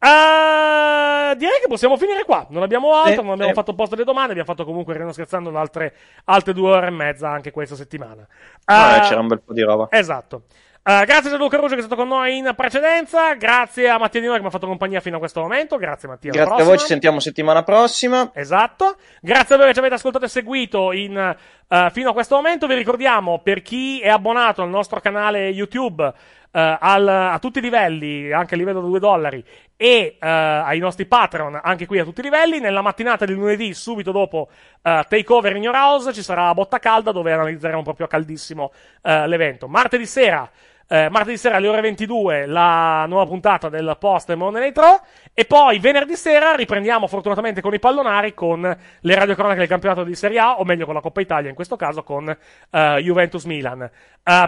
Uh, 0.00 1.34
direi 1.36 1.60
che 1.60 1.66
possiamo 1.68 1.96
finire 1.96 2.24
qua. 2.24 2.46
Non 2.50 2.62
abbiamo 2.62 2.94
altro, 2.94 3.10
Sì, 3.10 3.22
non 3.22 3.30
abbiamo 3.32 3.50
sì. 3.50 3.54
fatto 3.54 3.74
posto 3.74 3.94
delle 3.94 4.06
domande. 4.06 4.30
Abbiamo 4.30 4.48
fatto 4.48 4.64
comunque, 4.64 4.94
Reno 4.96 5.12
scherzando, 5.12 5.56
altre, 5.56 5.94
altre 6.24 6.52
due 6.52 6.70
ore 6.70 6.86
e 6.86 6.90
mezza 6.90 7.28
anche 7.30 7.50
questa 7.50 7.74
settimana. 7.76 8.26
Ah, 8.64 8.98
Uh, 8.98 9.00
c'era 9.08 9.20
un 9.20 9.26
bel 9.28 9.40
po' 9.40 9.52
di 9.52 9.62
roba. 9.62 9.88
Esatto. 9.90 10.44
Uh, 10.82 11.04
grazie 11.04 11.28
a 11.28 11.30
Gianluca 11.32 11.58
Ruggio 11.58 11.74
che 11.74 11.80
è 11.80 11.84
stato 11.84 11.96
con 11.96 12.08
noi 12.08 12.38
in 12.38 12.52
precedenza. 12.56 13.34
Grazie 13.34 13.90
a 13.90 13.98
Mattia 13.98 14.20
Di 14.20 14.26
Noi 14.26 14.36
che 14.36 14.42
mi 14.42 14.48
ha 14.48 14.50
fatto 14.50 14.66
compagnia 14.66 15.00
fino 15.00 15.16
a 15.16 15.18
questo 15.18 15.40
momento. 15.40 15.76
Grazie 15.76 16.08
Mattia. 16.08 16.32
Grazie 16.32 16.62
a 16.62 16.64
voi, 16.64 16.78
ci 16.78 16.86
sentiamo 16.86 17.20
settimana 17.20 17.62
prossima. 17.62 18.30
Esatto. 18.32 18.96
Grazie 19.20 19.54
a 19.56 19.58
voi 19.58 19.66
che 19.66 19.74
ci 19.74 19.80
avete 19.80 19.94
ascoltato 19.94 20.24
e 20.24 20.28
seguito 20.28 20.92
in, 20.92 21.16
eh, 21.16 21.90
fino 21.92 22.10
a 22.10 22.12
questo 22.14 22.36
momento. 22.36 22.66
Vi 22.66 22.74
ricordiamo, 22.74 23.40
per 23.40 23.60
chi 23.60 24.00
è 24.00 24.08
abbonato 24.08 24.62
al 24.62 24.70
nostro 24.70 24.98
canale 25.00 25.48
YouTube, 25.48 26.10
al- 26.52 27.08
a 27.08 27.38
tutti 27.38 27.58
i 27.58 27.62
livelli, 27.62 28.32
anche 28.32 28.54
a 28.54 28.56
livello 28.56 28.80
da 28.80 28.86
2 28.86 28.98
dollari, 28.98 29.44
e 29.76 30.16
eh, 30.20 30.28
ai 30.28 30.78
nostri 30.78 31.06
Patreon, 31.06 31.60
anche 31.62 31.86
qui 31.86 31.98
a 31.98 32.04
tutti 32.04 32.20
i 32.20 32.24
livelli, 32.24 32.58
nella 32.60 32.82
mattinata 32.82 33.24
di 33.24 33.34
lunedì, 33.34 33.72
subito 33.74 34.12
dopo 34.12 34.48
eh, 34.82 35.04
Takeover 35.08 35.56
in 35.56 35.62
Your 35.62 35.76
House, 35.76 36.12
ci 36.12 36.22
sarà 36.22 36.52
Botta 36.54 36.78
Calda, 36.78 37.12
dove 37.12 37.32
analizzeremo 37.32 37.82
proprio 37.82 38.06
a 38.06 38.08
caldissimo 38.08 38.72
eh, 39.02 39.26
l'evento. 39.26 39.68
Martedì 39.68 40.06
sera... 40.06 40.50
Eh, 40.90 41.10
martedì 41.10 41.36
sera 41.36 41.56
alle 41.56 41.68
ore 41.68 41.82
22 41.82 42.46
la 42.46 43.04
nuova 43.06 43.26
puntata 43.26 43.68
del 43.68 43.94
post 44.00 44.32
Monday 44.32 44.62
Night 44.62 44.78
Raw. 44.78 44.98
E 45.34 45.44
poi 45.44 45.78
venerdì 45.80 46.16
sera 46.16 46.54
riprendiamo 46.54 47.06
fortunatamente 47.06 47.60
con 47.60 47.74
i 47.74 47.78
pallonari 47.78 48.32
con 48.32 48.62
le 48.62 49.14
radiocronache 49.14 49.58
del 49.58 49.68
campionato 49.68 50.02
di 50.02 50.14
Serie 50.14 50.38
A 50.38 50.58
o 50.58 50.64
meglio 50.64 50.86
con 50.86 50.94
la 50.94 51.02
Coppa 51.02 51.20
Italia 51.20 51.50
in 51.50 51.54
questo 51.54 51.76
caso 51.76 52.02
con 52.02 52.28
eh, 52.28 53.00
Juventus 53.02 53.44
Milan. 53.44 53.82
Eh, 53.82 53.90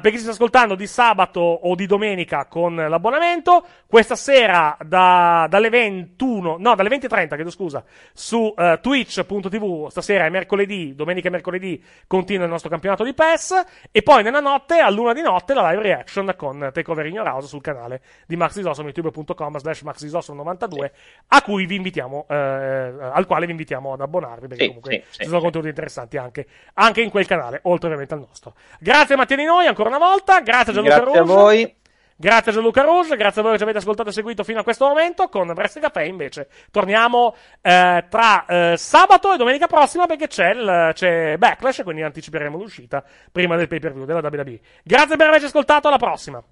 per 0.00 0.10
chi 0.10 0.16
si 0.16 0.22
sta 0.22 0.32
ascoltando 0.32 0.74
di 0.74 0.86
sabato 0.86 1.40
o 1.40 1.74
di 1.74 1.84
domenica 1.84 2.46
con 2.46 2.74
l'abbonamento. 2.74 3.62
Questa 3.86 4.14
sera 4.14 4.78
da- 4.80 5.46
dalle 5.46 5.68
21 5.68 6.56
no 6.58 6.74
dalle 6.74 6.88
20.30 6.88 7.34
chiedo 7.34 7.50
scusa 7.50 7.84
su 8.14 8.54
eh, 8.56 8.78
twitch.tv 8.80 9.88
stasera 9.88 10.24
è 10.24 10.30
mercoledì 10.30 10.94
domenica 10.94 11.28
e 11.28 11.30
mercoledì 11.30 11.84
continua 12.06 12.44
il 12.44 12.50
nostro 12.50 12.70
campionato 12.70 13.04
di 13.04 13.12
PES 13.12 13.64
e 13.90 14.02
poi 14.02 14.22
nella 14.22 14.40
notte 14.40 14.78
a 14.78 14.88
luna 14.88 15.12
di 15.12 15.22
notte 15.22 15.54
la 15.54 15.68
live 15.70 15.82
reaction 15.82 16.29
con 16.36 16.70
Takeover 16.72 17.06
in 17.06 17.14
Your 17.14 17.26
House 17.26 17.48
sul 17.48 17.60
canale 17.60 18.00
di 18.26 18.36
Max 18.36 18.56
Isosom 18.56 18.86
youtube.com 18.86 19.58
slash 19.58 19.82
Max 19.82 20.02
Isosom 20.02 20.36
92 20.36 20.92
a 21.28 21.42
cui 21.42 21.66
vi 21.66 21.76
invitiamo 21.76 22.26
eh, 22.28 22.34
al 22.34 23.26
quale 23.26 23.46
vi 23.46 23.52
invitiamo 23.52 23.92
ad 23.92 24.00
abbonarvi 24.00 24.46
perché 24.48 24.62
Sì, 24.62 24.66
comunque 24.68 25.02
sì, 25.10 25.18
ci 25.18 25.24
sono 25.24 25.36
sì. 25.36 25.42
contenuti 25.42 25.68
interessanti 25.70 26.16
anche, 26.16 26.46
anche 26.74 27.00
in 27.02 27.10
quel 27.10 27.26
canale 27.26 27.60
oltre 27.64 27.86
ovviamente 27.86 28.14
al 28.14 28.20
nostro 28.20 28.54
grazie 28.78 29.16
Mattia 29.16 29.36
Di 29.36 29.44
Noi 29.44 29.66
ancora 29.66 29.88
una 29.88 29.98
volta 29.98 30.40
grazie 30.40 30.72
a 30.72 30.74
Gianluca 30.74 31.00
Grazie 31.00 31.18
a 31.18 31.22
Rouge. 31.22 31.32
voi. 31.34 31.78
Grazie 32.20 32.50
a 32.50 32.54
Gianluca 32.54 32.82
Rouge, 32.82 33.16
grazie 33.16 33.40
a 33.40 33.42
voi 33.42 33.52
che 33.52 33.56
ci 33.56 33.62
avete 33.62 33.78
ascoltato 33.78 34.10
e 34.10 34.12
seguito 34.12 34.44
fino 34.44 34.60
a 34.60 34.62
questo 34.62 34.86
momento. 34.86 35.28
Con 35.28 35.48
Wrestling 35.48 35.86
Caffè 35.86 36.02
invece 36.02 36.48
torniamo 36.70 37.34
eh, 37.62 38.04
tra 38.10 38.44
eh, 38.44 38.76
sabato 38.76 39.32
e 39.32 39.38
domenica 39.38 39.66
prossima 39.66 40.04
perché 40.04 40.26
c'è, 40.26 40.50
il, 40.50 40.90
c'è 40.92 41.38
Backlash, 41.38 41.80
quindi 41.82 42.02
anticiperemo 42.02 42.58
l'uscita 42.58 43.02
prima 43.32 43.56
del 43.56 43.68
pay 43.68 43.78
per 43.78 43.94
view 43.94 44.04
della 44.04 44.20
WWE. 44.20 44.60
Grazie 44.82 45.16
per 45.16 45.28
averci 45.28 45.46
ascoltato, 45.46 45.88
alla 45.88 45.96
prossima. 45.96 46.44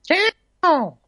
Ciao. 0.00 1.00